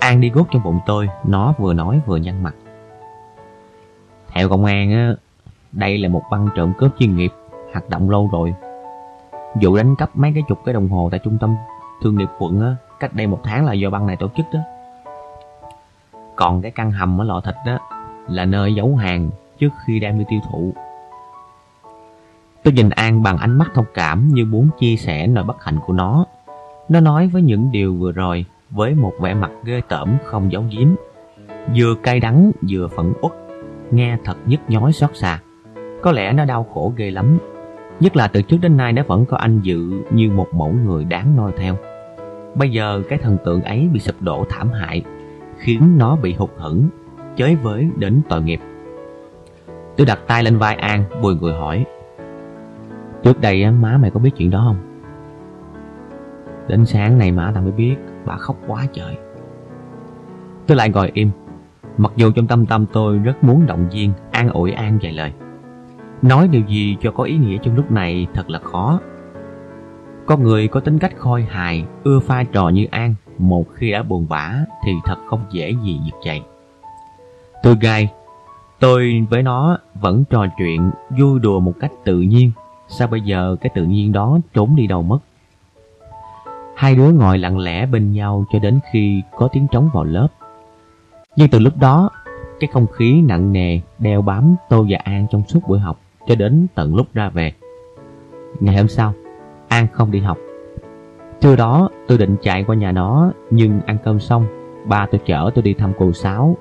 An 0.00 0.20
đi 0.20 0.30
gót 0.30 0.44
trong 0.50 0.62
bụng 0.62 0.80
tôi, 0.86 1.08
Nó 1.26 1.54
vừa 1.58 1.74
nói 1.74 2.00
vừa 2.06 2.16
nhăn 2.16 2.42
mặt. 2.42 2.54
Theo 4.28 4.48
công 4.48 4.64
an 4.64 4.92
á, 4.92 5.14
Đây 5.72 5.98
là 5.98 6.08
một 6.08 6.22
băng 6.30 6.48
trộm 6.54 6.72
cướp 6.78 6.90
chuyên 6.98 7.16
nghiệp, 7.16 7.32
Hoạt 7.72 7.88
động 7.88 8.10
lâu 8.10 8.30
rồi. 8.32 8.54
Vụ 9.54 9.76
đánh 9.76 9.96
cắp 9.96 10.16
mấy 10.16 10.32
cái 10.34 10.42
chục 10.48 10.58
cái 10.64 10.74
đồng 10.74 10.88
hồ 10.88 11.08
Tại 11.10 11.20
trung 11.24 11.38
tâm 11.40 11.54
thương 12.02 12.16
nghiệp 12.16 12.28
quận 12.38 12.60
á 12.60 12.76
Cách 13.00 13.14
đây 13.14 13.26
một 13.26 13.40
tháng 13.44 13.66
là 13.66 13.72
do 13.72 13.90
băng 13.90 14.06
này 14.06 14.16
tổ 14.16 14.28
chức 14.36 14.46
đó 14.52 14.60
Còn 16.36 16.62
cái 16.62 16.70
căn 16.70 16.90
hầm 16.92 17.20
ở 17.20 17.24
lò 17.24 17.40
thịt 17.40 17.54
đó 17.66 17.78
Là 18.28 18.44
nơi 18.44 18.74
giấu 18.74 18.96
hàng 18.96 19.30
trước 19.58 19.70
khi 19.86 20.00
đem 20.00 20.18
đi 20.18 20.24
tiêu 20.28 20.40
thụ 20.50 20.72
Tôi 22.62 22.74
nhìn 22.74 22.90
An 22.90 23.22
bằng 23.22 23.38
ánh 23.38 23.58
mắt 23.58 23.70
thông 23.74 23.84
cảm 23.94 24.28
như 24.28 24.44
muốn 24.44 24.68
chia 24.78 24.96
sẻ 24.96 25.26
nỗi 25.26 25.44
bất 25.44 25.64
hạnh 25.64 25.78
của 25.86 25.92
nó. 25.92 26.24
Nó 26.88 27.00
nói 27.00 27.26
với 27.26 27.42
những 27.42 27.72
điều 27.72 27.94
vừa 27.94 28.12
rồi 28.12 28.44
với 28.70 28.94
một 28.94 29.12
vẻ 29.20 29.34
mặt 29.34 29.50
ghê 29.64 29.80
tởm 29.88 30.16
không 30.24 30.52
giấu 30.52 30.64
giếm. 30.70 30.88
Vừa 31.76 31.94
cay 32.02 32.20
đắng 32.20 32.52
vừa 32.70 32.88
phẫn 32.88 33.12
uất, 33.20 33.32
nghe 33.90 34.18
thật 34.24 34.36
nhức 34.46 34.60
nhói 34.68 34.92
xót 34.92 35.10
xa. 35.16 35.40
Có 36.02 36.12
lẽ 36.12 36.32
nó 36.32 36.44
đau 36.44 36.66
khổ 36.74 36.92
ghê 36.96 37.10
lắm. 37.10 37.38
Nhất 38.00 38.16
là 38.16 38.28
từ 38.28 38.42
trước 38.42 38.56
đến 38.60 38.76
nay 38.76 38.92
nó 38.92 39.02
vẫn 39.06 39.26
có 39.26 39.36
anh 39.36 39.60
Dự 39.60 39.90
như 40.10 40.30
một 40.30 40.54
mẫu 40.54 40.72
người 40.84 41.04
đáng 41.04 41.36
noi 41.36 41.52
theo. 41.56 41.76
Bây 42.54 42.70
giờ 42.70 43.02
cái 43.08 43.18
thần 43.18 43.36
tượng 43.44 43.62
ấy 43.62 43.88
bị 43.92 44.00
sụp 44.00 44.22
đổ 44.22 44.44
thảm 44.48 44.70
hại, 44.70 45.02
khiến 45.58 45.98
nó 45.98 46.16
bị 46.16 46.34
hụt 46.34 46.50
hẫng, 46.56 46.88
chới 47.36 47.56
với 47.56 47.88
đến 47.96 48.20
tội 48.28 48.42
nghiệp. 48.42 48.60
Tôi 49.96 50.06
đặt 50.06 50.18
tay 50.26 50.42
lên 50.42 50.58
vai 50.58 50.74
An, 50.74 51.04
bùi 51.22 51.34
người 51.34 51.52
hỏi. 51.52 51.84
Trước 53.22 53.40
đây 53.40 53.70
má 53.70 53.98
mày 54.02 54.10
có 54.10 54.20
biết 54.20 54.30
chuyện 54.36 54.50
đó 54.50 54.64
không? 54.66 54.90
Đến 56.70 56.86
sáng 56.86 57.18
này 57.18 57.32
má 57.32 57.50
tao 57.54 57.62
mới 57.62 57.72
biết 57.72 57.96
Bà 58.26 58.36
khóc 58.36 58.56
quá 58.66 58.86
trời 58.92 59.16
Tôi 60.66 60.76
lại 60.76 60.90
ngồi 60.90 61.10
im 61.14 61.30
Mặc 61.98 62.12
dù 62.16 62.32
trong 62.32 62.46
tâm 62.46 62.66
tâm 62.66 62.86
tôi 62.92 63.18
rất 63.18 63.44
muốn 63.44 63.66
động 63.66 63.88
viên 63.92 64.12
An 64.30 64.48
ủi 64.48 64.72
An 64.72 64.98
vài 65.02 65.12
lời 65.12 65.32
Nói 66.22 66.48
điều 66.48 66.62
gì 66.68 66.96
cho 67.00 67.10
có 67.10 67.24
ý 67.24 67.36
nghĩa 67.36 67.58
trong 67.58 67.76
lúc 67.76 67.90
này 67.90 68.26
thật 68.34 68.50
là 68.50 68.58
khó. 68.58 69.00
Con 70.26 70.42
người 70.42 70.68
có 70.68 70.80
tính 70.80 70.98
cách 70.98 71.12
khôi 71.16 71.42
hài, 71.42 71.84
Ưa 72.04 72.20
pha 72.20 72.44
trò 72.44 72.68
như 72.68 72.86
An, 72.90 73.14
Một 73.38 73.64
khi 73.74 73.92
đã 73.92 74.02
buồn 74.02 74.26
bã 74.28 74.54
Thì 74.84 74.92
thật 75.04 75.16
không 75.26 75.44
dễ 75.50 75.74
gì 75.84 76.00
giật 76.04 76.16
chạy. 76.24 76.42
Tôi 77.62 77.76
gai, 77.80 78.08
Tôi 78.78 79.26
với 79.30 79.42
nó 79.42 79.78
vẫn 79.94 80.24
trò 80.30 80.46
chuyện, 80.58 80.90
Vui 81.18 81.40
đùa 81.40 81.60
một 81.60 81.72
cách 81.80 81.92
tự 82.04 82.20
nhiên. 82.20 82.52
Sao 82.88 83.08
bây 83.08 83.20
giờ 83.20 83.56
cái 83.60 83.70
tự 83.74 83.84
nhiên 83.84 84.12
đó 84.12 84.38
trốn 84.54 84.76
đi 84.76 84.86
đâu 84.86 85.02
mất? 85.02 85.18
Hai 86.76 86.94
đứa 86.94 87.12
ngồi 87.12 87.38
lặng 87.38 87.58
lẽ 87.58 87.86
bên 87.86 88.12
nhau 88.12 88.44
cho 88.52 88.58
đến 88.58 88.78
khi 88.92 89.22
có 89.36 89.48
tiếng 89.52 89.66
trống 89.72 89.90
vào 89.94 90.04
lớp. 90.04 90.28
Nhưng 91.36 91.48
từ 91.48 91.58
lúc 91.58 91.78
đó, 91.78 92.10
Cái 92.60 92.70
không 92.72 92.86
khí 92.86 93.20
nặng 93.20 93.52
nề, 93.52 93.80
đeo 93.98 94.22
bám 94.22 94.56
tôi 94.68 94.86
và 94.88 94.98
An 95.04 95.26
trong 95.30 95.42
suốt 95.48 95.60
buổi 95.68 95.78
học 95.78 96.00
cho 96.30 96.36
đến 96.36 96.66
tận 96.74 96.94
lúc 96.94 97.06
ra 97.14 97.28
về. 97.30 97.52
Ngày 98.60 98.76
hôm 98.76 98.88
sau, 98.88 99.12
An 99.68 99.86
không 99.92 100.10
đi 100.10 100.20
học. 100.20 100.38
Trưa 101.40 101.56
đó, 101.56 101.88
tôi 102.08 102.18
định 102.18 102.36
chạy 102.42 102.64
qua 102.64 102.76
nhà 102.76 102.92
nó, 102.92 103.32
Nhưng 103.50 103.80
ăn 103.86 103.96
cơm 104.04 104.20
xong, 104.20 104.46
Ba 104.84 105.06
tôi 105.10 105.20
chở 105.26 105.50
tôi 105.54 105.62
đi 105.62 105.74
thăm 105.74 105.92
cô 105.98 106.12
Sáu. 106.12 106.56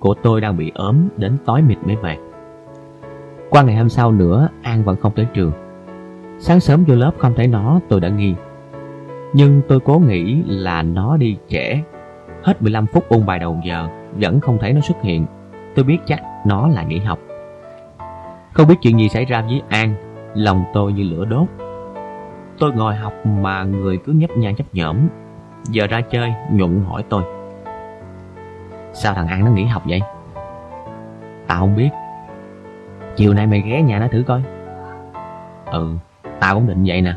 Cô 0.00 0.14
tôi 0.14 0.40
đang 0.40 0.56
bị 0.56 0.72
ốm, 0.74 1.08
đến 1.16 1.36
tối 1.44 1.62
mịt 1.62 1.78
mới 1.84 1.96
về. 1.96 2.16
Qua 3.50 3.62
ngày 3.62 3.76
hôm 3.76 3.88
sau 3.88 4.12
nữa, 4.12 4.48
An 4.62 4.84
vẫn 4.84 4.96
không 4.96 5.12
tới 5.16 5.26
trường. 5.34 5.52
Sáng 6.38 6.60
sớm 6.60 6.84
vô 6.84 6.94
lớp 6.94 7.12
không 7.18 7.34
thấy 7.36 7.46
nó, 7.46 7.80
tôi 7.88 8.00
đã 8.00 8.08
nghi. 8.08 8.34
Nhưng 9.32 9.60
tôi 9.68 9.80
cố 9.80 9.98
nghĩ 9.98 10.42
là 10.46 10.82
nó 10.82 11.16
đi 11.16 11.36
trễ. 11.48 11.78
Hết 12.42 12.62
15 12.62 12.86
phút 12.86 13.08
ôn 13.08 13.26
bài 13.26 13.38
đầu 13.38 13.60
giờ, 13.64 13.88
Vẫn 14.16 14.40
không 14.40 14.58
thấy 14.60 14.72
nó 14.72 14.80
xuất 14.80 15.02
hiện. 15.02 15.26
Tôi 15.74 15.84
biết 15.84 15.98
chắc 16.06 16.20
nó 16.46 16.68
là 16.68 16.82
nghỉ 16.82 16.98
học. 16.98 17.18
Không 18.52 18.68
biết 18.68 18.74
chuyện 18.82 18.98
gì 18.98 19.08
xảy 19.08 19.24
ra 19.24 19.42
với 19.42 19.62
An, 19.68 19.94
Lòng 20.34 20.64
tôi 20.72 20.92
như 20.92 21.02
lửa 21.02 21.24
đốt. 21.24 21.48
Tôi 22.58 22.72
ngồi 22.72 22.94
học 22.94 23.12
mà 23.26 23.64
người 23.64 23.98
cứ 23.98 24.12
nhấp 24.12 24.30
nha 24.30 24.50
nhấp 24.50 24.66
nhởm 24.74 25.08
Giờ 25.64 25.86
ra 25.86 26.00
chơi, 26.00 26.32
nhuận 26.52 26.84
hỏi 26.84 27.04
tôi. 27.08 27.22
Sao 28.92 29.14
thằng 29.14 29.28
An 29.28 29.44
nó 29.44 29.50
nghỉ 29.50 29.64
học 29.64 29.82
vậy? 29.86 30.00
Tao 31.46 31.60
không 31.60 31.76
biết. 31.76 31.90
Chiều 33.16 33.34
nay 33.34 33.46
mày 33.46 33.60
ghé 33.60 33.82
nhà 33.82 33.98
nó 33.98 34.06
thử 34.08 34.22
coi. 34.26 34.42
Ừ 35.66 35.94
Tao 36.40 36.54
cũng 36.54 36.66
định 36.66 36.84
vậy 36.86 37.02
nè. 37.02 37.14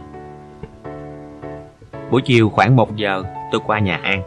Buổi 2.11 2.21
chiều 2.21 2.49
khoảng 2.49 2.75
1 2.75 2.95
giờ, 2.95 3.23
Tôi 3.51 3.61
qua 3.65 3.79
nhà 3.79 3.99
An. 4.03 4.21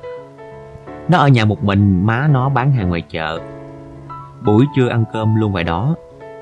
Nó 1.08 1.18
ở 1.18 1.28
nhà 1.28 1.44
một 1.44 1.64
mình, 1.64 2.06
Má 2.06 2.28
nó 2.30 2.48
bán 2.48 2.72
hàng 2.72 2.88
ngoài 2.88 3.02
chợ. 3.08 3.40
Buổi 4.44 4.64
trưa 4.76 4.88
ăn 4.88 5.04
cơm 5.12 5.36
luôn 5.40 5.52
ngoài 5.52 5.64
đó. 5.64 5.94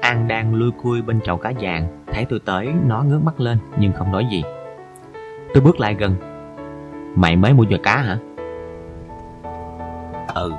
An 0.04 0.28
đang 0.28 0.54
lui 0.54 0.70
cui 0.82 1.02
bên 1.02 1.20
chậu 1.20 1.36
cá 1.36 1.52
vàng. 1.60 2.04
Thấy 2.12 2.26
tôi 2.30 2.40
tới, 2.44 2.68
Nó 2.86 3.02
ngước 3.02 3.22
mắt 3.22 3.40
lên, 3.40 3.58
Nhưng 3.78 3.92
không 3.92 4.12
nói 4.12 4.26
gì. 4.30 4.42
Tôi 5.54 5.62
bước 5.62 5.80
lại 5.80 5.94
gần. 5.94 6.14
Mày 7.14 7.36
mới 7.36 7.52
mua 7.52 7.64
giò 7.70 7.76
cá 7.82 7.96
hả? 7.96 8.18
Ừ. 10.34 10.52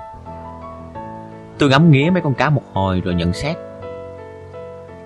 Tôi 1.57 1.69
ngắm 1.69 1.91
nghía 1.91 2.09
mấy 2.13 2.21
con 2.21 2.33
cá 2.33 2.49
một 2.49 2.61
hồi 2.73 3.01
rồi 3.05 3.15
nhận 3.15 3.33
xét. 3.33 3.57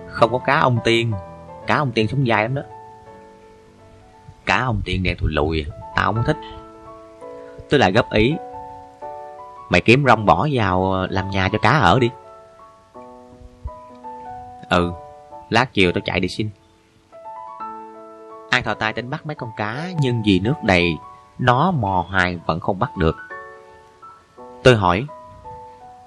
Không 0.06 0.32
có 0.32 0.38
cá 0.38 0.58
ông 0.60 0.78
tiên. 0.84 1.12
Cá 1.66 1.76
ông 1.76 1.92
tiên 1.92 2.08
sống 2.08 2.26
dài 2.26 2.42
lắm 2.42 2.54
đó. 2.54 2.62
Cá 4.46 4.64
ông 4.64 4.80
tiên 4.84 5.02
đen 5.02 5.16
thùi 5.18 5.32
lùi, 5.32 5.66
Tao 5.96 6.12
không 6.12 6.24
thích. 6.26 6.36
Tôi 7.70 7.80
lại 7.80 7.92
góp 7.92 8.12
ý. 8.12 8.34
Mày 9.70 9.80
kiếm 9.80 10.04
rong 10.06 10.26
bỏ 10.26 10.48
vào 10.52 10.92
ờ, 10.92 11.06
làm 11.10 11.30
nhà 11.30 11.48
cho 11.52 11.58
cá 11.58 11.70
ở 11.70 11.98
đi. 11.98 12.10
Ừ 14.70 14.92
Lát 15.50 15.72
chiều 15.72 15.92
tao 15.92 16.00
chạy 16.04 16.20
đi 16.20 16.28
xin. 16.28 16.50
An 18.50 18.62
thò 18.62 18.74
tay 18.74 18.92
tính 18.92 19.10
bắt 19.10 19.26
mấy 19.26 19.34
con 19.34 19.50
cá, 19.56 19.88
Nhưng 20.00 20.22
vì 20.26 20.40
nước 20.40 20.54
đầy, 20.64 20.96
Nó 21.38 21.70
mò 21.70 22.06
hoài 22.08 22.38
vẫn 22.46 22.60
không 22.60 22.78
bắt 22.78 22.96
được. 22.96 23.16
Tôi 24.62 24.76
hỏi, 24.76 25.06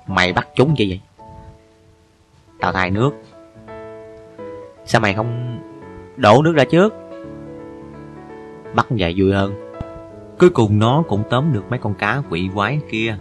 Mày 0.07 0.33
bắt 0.33 0.47
chúng 0.55 0.77
gì 0.77 0.89
vậy? 0.89 1.01
Tao 2.59 2.71
thay 2.71 2.91
nước. 2.91 3.11
Sao 4.85 5.01
mày 5.01 5.13
không 5.13 5.59
đổ 6.17 6.41
nước 6.41 6.53
ra 6.55 6.63
trước? 6.63 6.93
Bắt 8.75 8.85
vậy 8.89 9.13
vui 9.17 9.33
hơn. 9.33 9.53
Cuối 10.39 10.49
cùng 10.49 10.79
nó 10.79 11.03
cũng 11.07 11.23
tóm 11.29 11.53
được 11.53 11.63
mấy 11.69 11.79
con 11.79 11.93
cá 11.93 12.21
quỷ 12.29 12.49
quái 12.55 12.79
kia. 12.91 13.17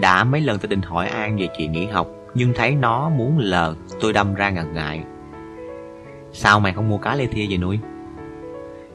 Đã 0.00 0.24
mấy 0.24 0.40
lần 0.40 0.58
tôi 0.58 0.68
định 0.68 0.82
hỏi 0.82 1.08
An 1.08 1.36
về 1.36 1.48
chuyện 1.58 1.72
nghỉ 1.72 1.86
học, 1.86 2.08
Nhưng 2.34 2.52
thấy 2.54 2.74
nó 2.74 3.08
muốn 3.08 3.38
lờ 3.38 3.74
Tôi 4.00 4.12
đâm 4.12 4.34
ra 4.34 4.50
ngần 4.50 4.72
ngại. 4.72 5.04
Sao 6.32 6.60
mày 6.60 6.72
không 6.72 6.88
mua 6.88 6.98
cá 6.98 7.14
lê 7.14 7.26
thia 7.26 7.46
về 7.50 7.56
nuôi? 7.56 7.78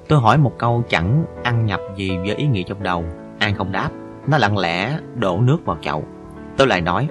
Tôi 0.08 0.20
hỏi 0.20 0.38
một 0.38 0.54
câu 0.58 0.84
chẳng 0.90 1.26
ăn 1.44 1.66
nhập 1.66 1.80
gì 1.96 2.18
với 2.18 2.36
ý 2.36 2.48
nghĩa 2.48 2.64
trong 2.64 2.84
đầu. 2.84 3.06
An 3.40 3.56
không 3.56 3.72
đáp. 3.72 3.90
Nó 4.28 4.38
lặng 4.38 4.58
lẽ 4.58 5.00
đổ 5.16 5.40
nước 5.42 5.66
vào 5.66 5.78
chậu. 5.82 6.04
Tôi 6.58 6.68
lại 6.68 6.82
nói 6.82 7.08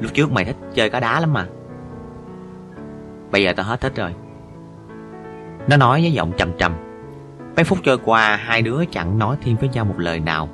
Lúc 0.00 0.14
trước 0.14 0.32
mày 0.32 0.44
thích 0.44 0.56
chơi 0.74 0.90
cá 0.90 1.00
đá 1.00 1.20
lắm 1.20 1.32
mà. 1.32 1.46
Bây 3.30 3.42
giờ 3.42 3.52
tao 3.56 3.66
hết 3.66 3.80
thích 3.80 3.92
rồi. 3.96 4.14
Nó 5.68 5.76
nói 5.76 6.00
với 6.00 6.12
giọng 6.12 6.32
trầm 6.36 6.50
trầm. 6.58 6.74
Mấy 7.56 7.64
phút 7.64 7.78
trôi 7.82 7.98
qua, 7.98 8.36
hai 8.36 8.62
đứa 8.62 8.84
chẳng 8.90 9.18
nói 9.18 9.36
thêm 9.42 9.56
với 9.56 9.68
nhau 9.68 9.84
một 9.84 9.94
lời 9.98 10.20
nào. 10.20 10.48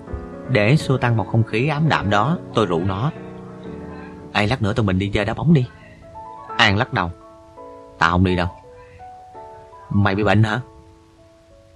Để 0.49 0.77
xua 0.77 0.97
tan 0.97 1.17
một 1.17 1.29
không 1.29 1.43
khí 1.43 1.69
ám 1.69 1.89
đạm 1.89 2.11
đó, 2.11 2.39
tôi 2.55 2.67
rủ 2.67 2.79
nó. 2.79 3.11
Ai 4.37 4.47
lát 4.47 4.63
nữa 4.63 4.73
tụi 4.73 4.87
mình 4.87 4.99
đi 4.99 5.09
chơi 5.09 5.25
đá 5.25 5.35
bóng 5.35 5.55
đi. 5.55 5.67
An 6.57 6.77
lắc 6.77 6.93
đầu. 6.93 7.11
Tao 7.99 8.11
không 8.11 8.25
đi 8.25 8.37
đâu. 8.37 8.49
Mày 9.91 10.15
bị 10.15 10.25
bệnh 10.25 10.43
hả? 10.43 10.61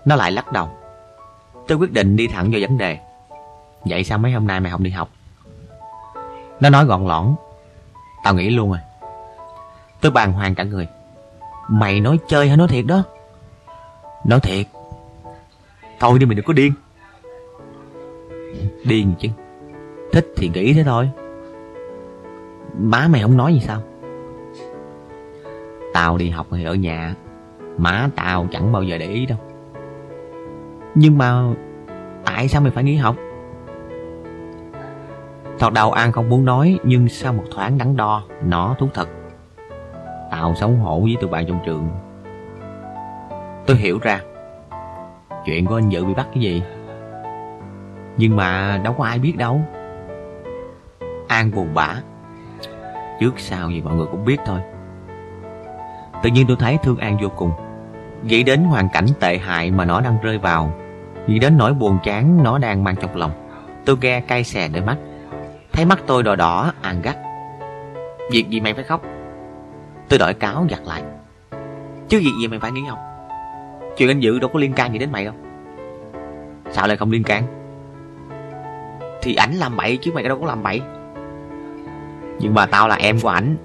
Nó 0.04 0.16
lại 0.16 0.32
lắc 0.32 0.52
đầu. 0.52 0.68
Tôi 1.68 1.78
quyết 1.78 1.92
định 1.92 2.16
đi 2.16 2.26
thẳng 2.26 2.50
vào 2.50 2.60
vấn 2.60 2.78
đề. 2.78 2.98
Vậy 3.84 4.04
sao 4.04 4.18
mấy 4.18 4.32
hôm 4.32 4.46
nay 4.46 4.60
mày 4.60 4.72
không 4.72 4.82
đi 4.82 4.90
học? 4.90 5.08
Nó 6.60 6.70
nói 6.70 6.84
gọn 6.84 7.06
lõn. 7.06 7.34
Tao 8.24 8.34
nghĩ 8.34 8.50
luôn 8.50 8.70
rồi. 8.70 8.80
Tôi 10.00 10.12
bàng 10.12 10.32
hoàng 10.32 10.54
cả 10.54 10.64
người. 10.64 10.88
Mày 11.68 12.00
nói 12.00 12.18
chơi 12.28 12.48
hay 12.48 12.56
nói 12.56 12.68
thiệt 12.68 12.84
đó? 12.86 13.02
Nói 14.24 14.40
thiệt. 14.40 14.66
Thôi 16.00 16.18
đi 16.18 16.26
mày 16.26 16.34
đừng 16.34 16.46
có 16.46 16.52
điên. 16.52 16.72
Điên 18.84 19.14
chứ. 19.18 19.28
Thích 20.12 20.32
thì 20.36 20.48
nghĩ 20.48 20.74
thế 20.74 20.84
thôi. 20.84 21.10
Má 22.78 23.08
mày 23.08 23.22
không 23.22 23.36
nói 23.36 23.54
gì 23.54 23.60
sao? 23.60 23.80
Tao 25.92 26.18
đi 26.18 26.30
học 26.30 26.46
thì 26.50 26.64
ở 26.64 26.74
nhà, 26.74 27.14
Má 27.78 28.08
tao 28.16 28.46
chẳng 28.50 28.72
bao 28.72 28.82
giờ 28.82 28.98
để 28.98 29.06
ý 29.06 29.26
đâu. 29.26 29.38
Nhưng 30.94 31.18
mà 31.18 31.42
Tại 32.24 32.48
sao 32.48 32.62
mày 32.62 32.70
phải 32.70 32.84
nghỉ 32.84 32.96
học? 32.96 33.16
Thoạt 35.58 35.72
đầu 35.72 35.92
An 35.92 36.12
không 36.12 36.28
muốn 36.28 36.44
nói, 36.44 36.78
Nhưng 36.84 37.08
sau 37.08 37.32
một 37.32 37.44
thoáng 37.50 37.78
đắn 37.78 37.96
đo, 37.96 38.22
Nó 38.44 38.74
thú 38.78 38.88
thật. 38.94 39.08
Tao 40.30 40.54
xấu 40.54 40.70
hổ 40.70 41.00
với 41.00 41.16
tụi 41.20 41.30
bạn 41.30 41.46
trong 41.46 41.60
trường. 41.66 41.88
Tôi 43.66 43.76
hiểu 43.76 43.98
ra, 44.02 44.20
Chuyện 45.44 45.66
của 45.66 45.78
anh 45.78 45.88
Dự 45.88 46.04
bị 46.04 46.14
bắt 46.14 46.26
cái 46.34 46.42
gì. 46.42 46.62
Nhưng 48.16 48.36
mà 48.36 48.80
đâu 48.84 48.94
có 48.98 49.04
ai 49.04 49.18
biết 49.18 49.36
đâu. 49.36 49.60
An 51.28 51.50
buồn 51.54 51.68
bã. 51.74 51.94
Trước 53.20 53.40
sau 53.40 53.70
gì 53.70 53.80
mọi 53.80 53.94
người 53.94 54.06
cũng 54.10 54.24
biết 54.24 54.36
thôi. 54.46 54.60
Tự 56.22 56.30
nhiên 56.30 56.46
tôi 56.46 56.56
thấy 56.60 56.78
thương 56.82 56.98
An 56.98 57.18
vô 57.22 57.28
cùng. 57.36 57.50
Nghĩ 58.22 58.42
đến 58.42 58.64
hoàn 58.64 58.88
cảnh 58.92 59.06
tệ 59.20 59.38
hại 59.38 59.70
mà 59.70 59.84
nó 59.84 60.00
đang 60.00 60.18
rơi 60.22 60.38
vào 60.38 60.72
Nghĩ 61.26 61.38
đến 61.38 61.58
nỗi 61.58 61.74
buồn 61.74 61.98
chán 62.04 62.42
nó 62.42 62.58
đang 62.58 62.84
mang 62.84 62.96
trong 62.96 63.16
lòng 63.16 63.30
Tôi 63.84 63.96
ghe 64.00 64.20
cay 64.20 64.44
xè 64.44 64.68
đôi 64.68 64.82
mắt. 64.82 64.96
Thấy 65.72 65.84
mắt 65.84 65.98
tôi 66.06 66.22
đỏ 66.22 66.36
đỏ, 66.36 66.72
An 66.82 67.02
gắt. 67.02 67.16
Việc 68.30 68.48
gì 68.48 68.60
mày 68.60 68.74
phải 68.74 68.84
khóc? 68.84 69.02
Tôi 70.08 70.18
đổi 70.18 70.34
cáo 70.34 70.66
giặt 70.70 70.80
lại. 70.86 71.02
Chứ 72.08 72.18
việc 72.18 72.32
gì 72.40 72.48
mày 72.48 72.58
phải 72.58 72.72
nghĩ 72.72 72.80
không? 72.88 72.98
Chuyện 73.96 74.10
anh 74.10 74.20
Dự 74.20 74.38
đâu 74.38 74.50
có 74.52 74.58
liên 74.58 74.72
can 74.72 74.92
gì 74.92 74.98
đến 74.98 75.12
mày 75.12 75.24
đâu. 75.24 75.34
Sao 76.70 76.88
lại 76.88 76.96
không 76.96 77.10
liên 77.10 77.22
can? 77.22 77.42
Thì 79.22 79.34
ảnh 79.34 79.52
làm 79.52 79.76
bậy 79.76 79.96
chứ 79.96 80.12
mày 80.14 80.24
đâu 80.24 80.38
có 80.40 80.46
làm 80.46 80.62
bậy. 80.62 80.82
Nhưng 82.40 82.54
mà 82.54 82.66
tao 82.66 82.88
là 82.88 82.94
em 82.94 83.20
của 83.20 83.28
ảnh. 83.28 83.56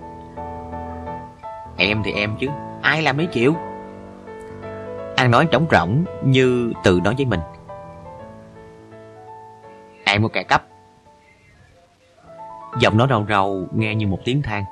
Em 1.77 2.01
thì 2.03 2.11
em 2.11 2.35
chứ, 2.39 2.47
Ai 2.81 3.01
làm 3.01 3.17
mấy 3.17 3.25
chịu 3.25 3.55
An 5.15 5.31
nói 5.31 5.47
trống 5.51 5.65
rỗng 5.71 6.05
như 6.23 6.73
tự 6.83 6.99
nói 7.03 7.13
với 7.17 7.25
mình. 7.25 7.39
Em 10.05 10.21
một 10.21 10.29
kẻ 10.33 10.43
cấp 10.43 10.63
Giọng 12.79 12.97
nói 12.97 13.07
rầu 13.09 13.25
rầu, 13.29 13.67
nghe 13.75 13.95
như 13.95 14.07
một 14.07 14.19
tiếng 14.25 14.41
than. 14.41 14.63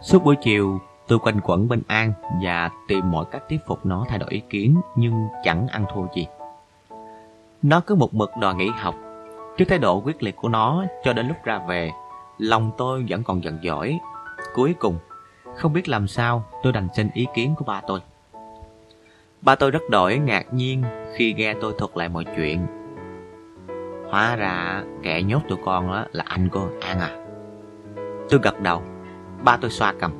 Suốt 0.00 0.24
buổi 0.24 0.36
chiều, 0.36 0.80
tôi 1.08 1.18
quanh 1.18 1.40
quẩn 1.40 1.68
bên 1.68 1.82
An 1.88 2.12
Và 2.42 2.70
tìm 2.88 3.10
mọi 3.10 3.24
cách 3.30 3.42
thuyết 3.48 3.60
phục 3.66 3.86
nó 3.86 4.06
thay 4.08 4.18
đổi 4.18 4.30
ý 4.30 4.42
kiến, 4.50 4.80
Nhưng 4.96 5.28
chẳng 5.44 5.68
ăn 5.68 5.84
thua 5.94 6.06
gì. 6.14 6.26
Nó 7.62 7.80
cứ 7.80 7.94
một 7.94 8.14
mực 8.14 8.30
đòi 8.40 8.54
nghỉ 8.54 8.68
học, 8.76 8.94
Trước 9.56 9.64
thái 9.68 9.78
độ 9.78 10.00
quyết 10.00 10.22
liệt 10.22 10.36
của 10.36 10.48
nó 10.48 10.84
Cho 11.04 11.12
đến 11.12 11.28
lúc 11.28 11.36
ra 11.44 11.58
về. 11.58 11.92
Lòng 12.38 12.70
tôi 12.78 13.04
vẫn 13.08 13.22
còn 13.22 13.44
giận 13.44 13.58
dỗi. 13.62 13.98
Cuối 14.54 14.74
cùng, 14.78 14.98
không 15.56 15.72
biết 15.72 15.88
làm 15.88 16.08
sao 16.08 16.44
tôi 16.62 16.72
đành 16.72 16.88
xin 16.96 17.08
ý 17.14 17.26
kiến 17.34 17.54
của 17.58 17.64
ba 17.64 17.80
tôi. 17.86 18.00
Ba 19.42 19.54
tôi 19.54 19.70
rất 19.70 19.82
đổi 19.90 20.18
ngạc 20.18 20.54
nhiên 20.54 20.82
khi 21.14 21.34
nghe 21.34 21.54
tôi 21.60 21.74
thuật 21.78 21.90
lại 21.94 22.08
mọi 22.08 22.24
chuyện. 22.36 22.66
Hóa 24.10 24.36
ra 24.36 24.84
kẻ 25.02 25.22
nhốt 25.22 25.42
tụi 25.48 25.58
con 25.64 25.86
đó 25.86 26.04
là 26.12 26.24
anh 26.28 26.48
cô 26.52 26.68
An 26.80 27.00
à. 27.00 27.10
Tôi 28.28 28.40
gật 28.42 28.60
đầu, 28.60 28.82
Ba 29.44 29.56
tôi 29.56 29.70
xoa 29.70 29.94
cầm. 30.00 30.12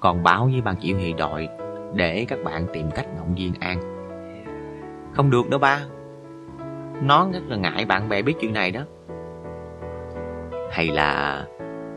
Còn 0.00 0.22
báo 0.22 0.44
với 0.52 0.60
ban 0.60 0.76
chỉ 0.80 0.92
huy 0.92 1.12
đội 1.12 1.48
Để 1.94 2.26
các 2.28 2.38
bạn 2.44 2.66
tìm 2.72 2.90
cách 2.90 3.06
động 3.16 3.34
viên 3.34 3.54
An. 3.60 3.80
Không 5.12 5.30
được 5.30 5.50
đâu 5.50 5.60
ba. 5.60 5.80
Nó 7.02 7.28
rất 7.32 7.42
là 7.48 7.56
ngại 7.56 7.84
bạn 7.84 8.08
bè 8.08 8.22
biết 8.22 8.34
chuyện 8.40 8.52
này 8.52 8.70
đó. 8.70 8.80
Hay 10.70 10.86
là 10.86 11.44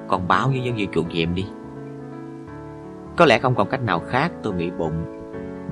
Con 0.07 0.27
báo 0.27 0.47
với 0.47 0.63
dân 0.63 0.75
viên 0.75 0.91
chủ 0.91 1.03
nhiệm 1.03 1.35
đi. 1.35 1.45
Có 3.17 3.25
lẽ 3.25 3.39
không 3.39 3.55
còn 3.55 3.69
cách 3.69 3.81
nào 3.81 3.99
khác, 3.99 4.31
tôi 4.43 4.53
nghĩ 4.53 4.71
bụng. 4.71 5.05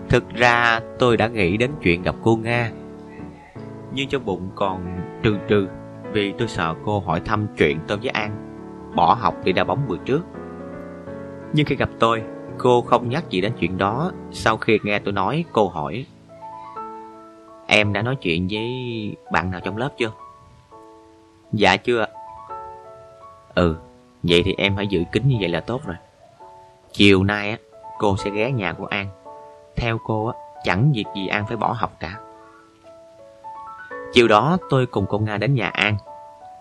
Thực 0.09 0.29
ra 0.29 0.79
tôi 0.99 1.17
đã 1.17 1.27
nghĩ 1.27 1.57
đến 1.57 1.71
chuyện 1.81 2.01
gặp 2.01 2.15
cô 2.23 2.35
Nga. 2.35 2.71
Nhưng 3.93 4.09
trong 4.09 4.25
bụng 4.25 4.49
còn 4.55 5.01
trừ 5.23 5.37
trừ, 5.47 5.67
Vì 6.13 6.33
tôi 6.37 6.47
sợ 6.47 6.75
cô 6.85 6.99
hỏi 6.99 7.21
thăm 7.25 7.47
chuyện 7.57 7.79
tôi 7.87 7.97
với 7.97 8.09
An 8.09 8.31
Bỏ 8.95 9.13
học 9.13 9.35
để 9.43 9.51
đá 9.51 9.63
bóng 9.63 9.87
buổi 9.87 9.97
trước. 10.05 10.21
Nhưng 11.53 11.65
khi 11.65 11.75
gặp 11.75 11.89
tôi, 11.99 12.23
Cô 12.57 12.81
không 12.81 13.09
nhắc 13.09 13.29
gì 13.29 13.41
đến 13.41 13.51
chuyện 13.59 13.77
đó. 13.77 14.11
Sau 14.31 14.57
khi 14.57 14.79
nghe 14.83 14.99
tôi 14.99 15.13
nói, 15.13 15.45
cô 15.51 15.67
hỏi, 15.67 16.05
Em 17.67 17.93
đã 17.93 18.01
nói 18.01 18.15
chuyện 18.15 18.47
với 18.51 18.65
bạn 19.31 19.51
nào 19.51 19.61
trong 19.63 19.77
lớp 19.77 19.89
chưa? 19.97 20.11
Dạ 21.53 21.77
chưa 21.77 22.05
Ừ 23.55 23.75
Vậy 24.23 24.41
thì 24.45 24.55
em 24.57 24.75
phải 24.75 24.87
giữ 24.87 25.03
kín 25.11 25.23
như 25.27 25.35
vậy 25.39 25.49
là 25.49 25.59
tốt 25.59 25.81
rồi 25.85 25.95
Chiều 26.93 27.23
nay 27.23 27.49
á, 27.49 27.57
cô 27.97 28.17
sẽ 28.17 28.29
ghé 28.29 28.51
nhà 28.51 28.73
của 28.73 28.85
An. 28.85 29.07
Theo 29.75 29.97
cô 30.03 30.27
á, 30.27 30.33
chẳng 30.63 30.91
việc 30.95 31.05
gì 31.15 31.27
An 31.27 31.45
phải 31.47 31.57
bỏ 31.57 31.75
học 31.77 31.91
cả. 31.99 32.19
Chiều 34.13 34.27
đó 34.27 34.57
tôi 34.69 34.85
cùng 34.85 35.05
cô 35.09 35.19
Nga 35.19 35.37
đến 35.37 35.55
nhà 35.55 35.67
An. 35.67 35.97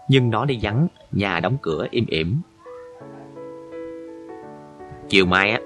Nhưng 0.08 0.30
nó 0.30 0.44
đi 0.44 0.58
vắng, 0.62 0.88
nhà 1.12 1.40
đóng 1.40 1.56
cửa 1.62 1.86
im 1.90 2.06
ỉm. 2.06 2.40
Chiều 5.08 5.26
mai 5.26 5.50
á, 5.50 5.60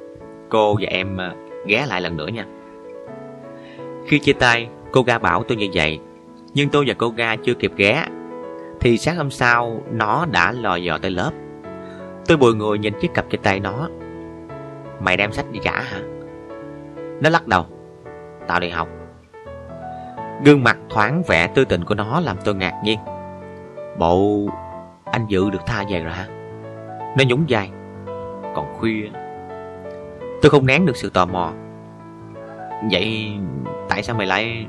cô 0.49 0.75
và 0.75 0.87
em 0.89 1.17
ờ, 1.17 1.35
ghé 1.67 1.87
lại 1.87 2.01
lần 2.01 2.17
nữa 2.17 2.27
nha. 2.27 2.47
Khi 4.07 4.19
chia 4.19 4.33
tay, 4.33 4.69
cô 4.93 5.03
Ga 5.03 5.19
bảo 5.19 5.43
tôi 5.43 5.57
như 5.57 5.69
vậy. 5.75 5.99
Nhưng 6.55 6.69
tôi 6.69 6.85
và 6.89 6.95
cô 6.99 7.09
Ga 7.09 7.37
chưa 7.37 7.55
kịp 7.55 7.73
ghé. 7.77 8.07
Thì 8.85 8.99
sáng 8.99 9.17
hôm 9.17 9.31
sau, 9.31 9.81
nó 9.91 10.27
đã 10.31 10.53
lò 10.53 10.77
dò 10.77 10.99
tới 10.99 11.11
lớp. 11.11 11.31
Tôi 12.27 12.37
bồi 12.37 12.55
ngồi 12.55 12.79
nhìn 12.79 12.95
chiếc 13.01 13.15
cặp 13.15 13.25
trên 13.31 13.41
tay 13.43 13.61
nó. 13.61 13.89
Mày 15.01 15.17
đem 15.17 15.33
sách 15.33 15.47
đi 15.53 15.61
trả 15.63 15.81
hả? 15.81 15.99
Nó 17.21 17.31
lắc 17.31 17.47
đầu. 17.47 17.67
Tao 18.47 18.61
đi 18.61 18.69
học. 18.69 18.89
Gương 20.45 20.65
mặt 20.65 20.79
thoáng 20.91 21.23
vẻ 21.29 21.47
tư 21.47 21.65
tình 21.65 21.85
của 21.85 21.95
nó 21.95 22.21
làm 22.21 22.37
tôi 22.45 22.55
ngạc 22.55 22.81
nhiên. 22.85 22.99
Bộ 23.99 24.49
Anh 25.05 25.27
Dự 25.29 25.51
được 25.51 25.67
tha 25.67 25.85
về 25.91 26.01
rồi 26.01 26.13
hả? 26.13 26.27
Nó 27.17 27.25
nhún 27.29 27.45
vai. 27.49 27.71
Còn 28.55 28.75
khuya. 28.75 29.09
Tôi 30.43 30.51
không 30.51 30.67
nén 30.67 30.87
được 30.87 30.97
sự 30.97 31.11
tò 31.11 31.27
mò. 31.27 31.53
Vậy 32.91 33.33
tại 33.89 34.03
sao 34.03 34.17
mày 34.17 34.27
lại 34.27 34.67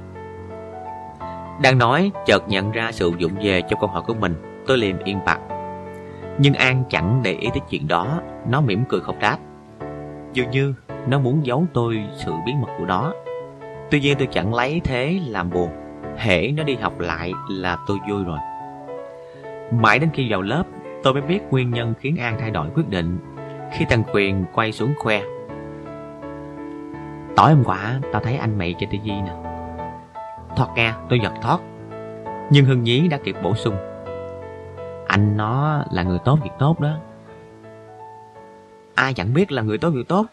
đang 1.62 1.78
nói, 1.78 2.12
chợt 2.26 2.50
nhận 2.50 2.72
ra 2.72 2.92
sự 2.92 3.12
dụng 3.18 3.32
về 3.42 3.62
cho 3.70 3.78
câu 3.82 3.90
hỏi 3.90 4.02
của 4.08 4.14
mình. 4.14 4.64
Tôi 4.68 4.78
liền 4.78 4.98
yên 5.00 5.20
bặt. 5.26 5.40
Nhưng 6.38 6.54
An 6.54 6.84
chẳng 6.90 7.22
để 7.24 7.32
ý 7.32 7.50
tới 7.50 7.62
chuyện 7.70 7.88
đó. 7.88 8.22
Nó 8.50 8.62
mỉm 8.62 8.84
cười 8.90 9.02
không 9.02 9.20
đáp. 9.20 9.38
Dường 10.34 10.52
như 10.52 10.74
nó 11.08 11.20
muốn 11.20 11.46
giấu 11.46 11.66
tôi 11.74 12.04
sự 12.26 12.32
bí 12.46 12.54
mật 12.62 12.70
của 12.78 12.86
nó. 12.86 13.14
Tuy 13.92 14.00
nhiên 14.00 14.18
tôi 14.20 14.28
chẳng 14.32 14.54
lấy 14.54 14.82
thế 14.84 15.20
làm 15.28 15.50
buồn. 15.50 15.70
Hễ 16.18 16.52
nó 16.58 16.64
đi 16.64 16.76
học 16.76 17.00
lại 17.00 17.32
là 17.50 17.78
tôi 17.88 17.98
vui 18.10 18.24
rồi. 18.24 18.40
Mãi 19.72 20.00
đến 20.00 20.10
khi 20.14 20.32
vào 20.32 20.42
lớp, 20.42 20.64
Tôi 21.06 21.14
mới 21.14 21.22
biết 21.22 21.40
nguyên 21.52 21.72
nhân 21.72 21.94
khiến 22.00 22.18
An 22.18 22.38
thay 22.40 22.52
đổi 22.52 22.68
quyết 22.76 22.90
định 22.90 23.18
Khi 23.72 23.86
thằng 23.90 24.04
Quyền 24.14 24.46
quay 24.54 24.72
xuống 24.72 24.94
khoe. 24.98 25.22
Tối 27.36 27.54
hôm 27.54 27.64
qua, 27.64 28.00
tao 28.12 28.22
thấy 28.22 28.38
anh 28.38 28.58
mày 28.58 28.76
trên 28.80 28.90
TV 28.90 29.08
nè. 29.08 29.45
Thoát 30.56 30.70
nghe 30.76 30.94
tôi 31.10 31.20
giật 31.20 31.34
thoát. 31.42 31.60
Nhưng 32.50 32.66
Hưng 32.66 32.84
Nhí 32.84 33.08
đã 33.08 33.18
kịp 33.18 33.36
bổ 33.44 33.56
sung. 33.56 33.76
Anh 35.08 35.38
nó 35.38 35.84
là 35.92 36.04
người 36.04 36.20
tốt 36.26 36.40
việc 36.44 36.52
tốt 36.60 36.80
đó. 36.80 36.98
Ai 38.96 39.14
chẳng 39.14 39.34
biết 39.34 39.52
là 39.52 39.62
người 39.62 39.78
tốt 39.78 39.90
việc 39.90 40.08
tốt. 40.08 40.26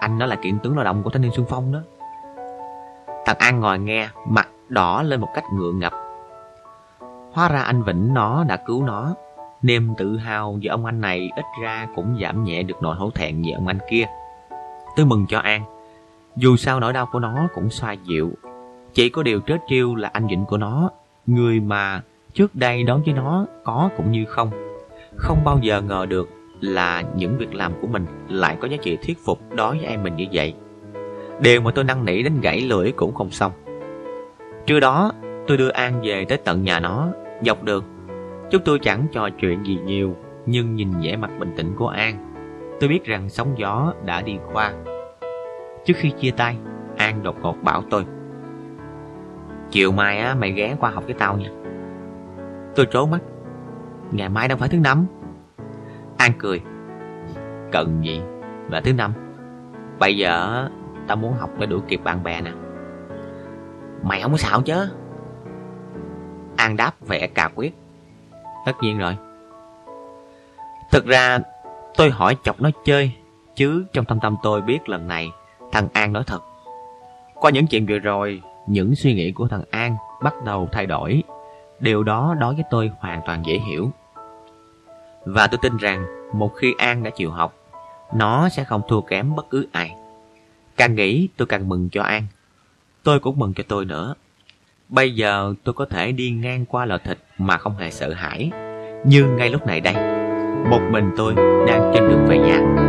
Anh 0.00 0.18
nó 0.18 0.26
là 0.26 0.36
kiện 0.36 0.58
tướng 0.58 0.76
lao 0.76 0.84
động 0.84 1.02
của 1.02 1.10
thanh 1.10 1.22
niên 1.22 1.32
xuân 1.34 1.46
phong 1.48 1.72
đó. 1.72 1.78
Thằng 3.26 3.38
An 3.38 3.60
ngồi 3.60 3.78
nghe 3.78 4.08
Mặt 4.28 4.48
đỏ 4.68 5.02
lên 5.02 5.20
một 5.20 5.28
cách 5.34 5.44
ngượng 5.54 5.78
ngập. 5.78 5.92
Hóa 7.32 7.48
ra 7.48 7.62
anh 7.62 7.82
Vĩnh 7.82 8.14
nó 8.14 8.44
đã 8.44 8.56
cứu 8.56 8.84
nó. 8.84 9.14
Niềm 9.62 9.94
tự 9.98 10.16
hào 10.16 10.58
về 10.62 10.68
ông 10.68 10.84
anh 10.84 11.00
này 11.00 11.30
Ít 11.36 11.44
ra 11.62 11.88
cũng 11.94 12.18
giảm 12.22 12.44
nhẹ 12.44 12.62
được 12.62 12.82
nỗi 12.82 12.96
hổ 12.96 13.10
thẹn 13.10 13.42
về 13.42 13.52
ông 13.52 13.66
anh 13.66 13.78
kia. 13.90 14.04
Tôi 14.96 15.06
mừng 15.06 15.26
cho 15.28 15.38
An. 15.38 15.62
Dù 16.36 16.56
sao 16.56 16.80
nỗi 16.80 16.92
đau 16.92 17.06
của 17.12 17.18
nó 17.18 17.48
cũng 17.54 17.70
xoa 17.70 17.92
dịu 17.92 18.32
chỉ 18.94 19.08
có 19.08 19.22
điều 19.22 19.40
trớ 19.40 19.56
trêu 19.68 19.94
là 19.94 20.10
anh 20.12 20.26
Vịnh 20.26 20.44
của 20.44 20.56
nó, 20.56 20.90
người 21.26 21.60
mà 21.60 22.02
trước 22.32 22.54
đây 22.54 22.82
đón 22.82 23.02
với 23.02 23.14
nó 23.14 23.46
có 23.64 23.90
cũng 23.96 24.10
như 24.10 24.24
không. 24.24 24.50
Không 25.16 25.44
bao 25.44 25.58
giờ 25.62 25.80
ngờ 25.80 26.06
được 26.08 26.28
là 26.60 27.02
những 27.16 27.38
việc 27.38 27.54
làm 27.54 27.72
của 27.80 27.86
mình 27.86 28.06
lại 28.28 28.56
có 28.60 28.68
giá 28.68 28.76
trị 28.82 28.98
thuyết 29.06 29.18
phục 29.24 29.40
đối 29.56 29.76
với 29.76 29.86
em 29.86 30.02
mình 30.02 30.16
như 30.16 30.26
vậy. 30.32 30.54
Điều 31.40 31.60
mà 31.60 31.70
tôi 31.70 31.84
năn 31.84 32.04
nỉ 32.04 32.22
đến 32.22 32.40
gãy 32.40 32.60
lưỡi 32.60 32.92
cũng 32.92 33.14
không 33.14 33.30
xong. 33.30 33.52
Trưa 34.66 34.80
đó, 34.80 35.12
tôi 35.46 35.56
đưa 35.56 35.68
An 35.68 36.00
về 36.02 36.24
tới 36.24 36.38
tận 36.38 36.62
nhà 36.62 36.80
nó, 36.80 37.08
dọc 37.42 37.62
đường. 37.62 37.84
Chúng 38.50 38.62
tôi 38.64 38.78
chẳng 38.78 39.06
trò 39.12 39.28
chuyện 39.40 39.66
gì 39.66 39.78
nhiều, 39.84 40.16
nhưng 40.46 40.74
nhìn 40.74 40.92
vẻ 41.02 41.16
mặt 41.16 41.30
bình 41.38 41.52
tĩnh 41.56 41.72
của 41.76 41.88
An, 41.88 42.32
tôi 42.80 42.88
biết 42.88 43.04
rằng 43.04 43.28
sóng 43.28 43.54
gió 43.56 43.92
đã 44.04 44.22
đi 44.22 44.36
qua. 44.52 44.72
Trước 45.84 45.94
khi 45.96 46.10
chia 46.10 46.30
tay, 46.30 46.56
An 46.96 47.22
đột 47.22 47.36
ngột 47.42 47.56
bảo 47.62 47.82
tôi. 47.90 48.04
Chiều 49.72 49.92
mai 49.92 50.18
á, 50.18 50.34
mày 50.34 50.52
ghé 50.52 50.76
qua 50.80 50.90
học 50.90 51.04
với 51.04 51.14
tao 51.14 51.36
nha. 51.36 51.48
Tôi 52.76 52.86
trố 52.90 53.06
mắt. 53.06 53.18
Ngày 54.10 54.28
mai 54.28 54.48
đâu 54.48 54.58
phải 54.58 54.68
thứ 54.68 54.78
năm. 54.78 55.06
An 56.18 56.32
cười. 56.38 56.60
Cần 57.72 58.00
gì? 58.04 58.22
Là 58.70 58.80
thứ 58.80 58.92
năm. 58.92 59.12
Bây 59.98 60.16
giờ 60.16 60.68
tao 61.06 61.16
muốn 61.16 61.32
học 61.32 61.50
để 61.58 61.66
đuổi 61.66 61.80
kịp 61.88 62.00
bạn 62.04 62.22
bè 62.22 62.40
nè. 62.40 62.52
Mày 64.02 64.22
không 64.22 64.32
có 64.32 64.38
xạo 64.38 64.62
chứ? 64.62 64.88
An 66.56 66.76
đáp 66.76 66.92
vẻ 67.00 67.26
cà 67.26 67.50
quyết. 67.54 67.74
Tất 68.66 68.72
nhiên 68.80 68.98
rồi. 68.98 69.16
Thực 70.90 71.06
ra 71.06 71.38
tôi 71.96 72.10
hỏi 72.10 72.36
chọc 72.42 72.60
nó 72.60 72.70
chơi, 72.84 73.12
chứ 73.54 73.84
trong 73.92 74.04
tâm 74.04 74.20
tâm 74.20 74.36
tôi 74.42 74.60
biết 74.60 74.88
lần 74.88 75.08
này 75.08 75.30
thằng 75.72 75.88
An 75.92 76.12
nói 76.12 76.22
thật. 76.26 76.40
Qua 77.34 77.50
những 77.50 77.66
chuyện 77.66 77.86
vừa 77.86 77.98
rồi, 77.98 78.42
những 78.66 78.94
suy 78.94 79.14
nghĩ 79.14 79.32
của 79.32 79.48
thằng 79.48 79.64
An 79.70 79.96
bắt 80.22 80.34
đầu 80.44 80.68
thay 80.72 80.86
đổi. 80.86 81.22
Điều 81.80 82.02
đó 82.02 82.34
đối 82.40 82.54
với 82.54 82.64
tôi 82.70 82.90
hoàn 82.98 83.20
toàn 83.26 83.42
dễ 83.46 83.58
hiểu. 83.58 83.90
Và 85.24 85.46
tôi 85.46 85.58
tin 85.62 85.76
rằng 85.76 86.04
một 86.32 86.54
khi 86.56 86.74
An 86.78 87.02
đã 87.02 87.10
chịu 87.10 87.30
học, 87.30 87.54
nó 88.14 88.48
sẽ 88.48 88.64
không 88.64 88.82
thua 88.88 89.00
kém 89.00 89.34
bất 89.34 89.50
cứ 89.50 89.66
ai. 89.72 89.94
Càng 90.76 90.94
nghĩ 90.94 91.28
tôi 91.36 91.46
càng 91.46 91.68
mừng 91.68 91.88
cho 91.92 92.02
An. 92.02 92.26
Tôi 93.02 93.20
cũng 93.20 93.38
mừng 93.38 93.54
cho 93.54 93.64
tôi 93.68 93.84
nữa. 93.84 94.14
Bây 94.88 95.14
giờ 95.14 95.54
tôi 95.64 95.72
có 95.72 95.84
thể 95.84 96.12
đi 96.12 96.30
ngang 96.30 96.64
qua 96.66 96.84
lò 96.84 96.98
thịt 97.04 97.18
mà 97.38 97.56
không 97.56 97.76
hề 97.76 97.90
sợ 97.90 98.12
hãi. 98.12 98.50
Như 99.04 99.24
ngay 99.24 99.50
lúc 99.50 99.66
này 99.66 99.80
đây, 99.80 99.94
một 100.70 100.80
mình 100.90 101.10
tôi 101.16 101.34
đang 101.66 101.90
trên 101.94 102.08
đường 102.08 102.26
về 102.28 102.38
nhà. 102.38 102.81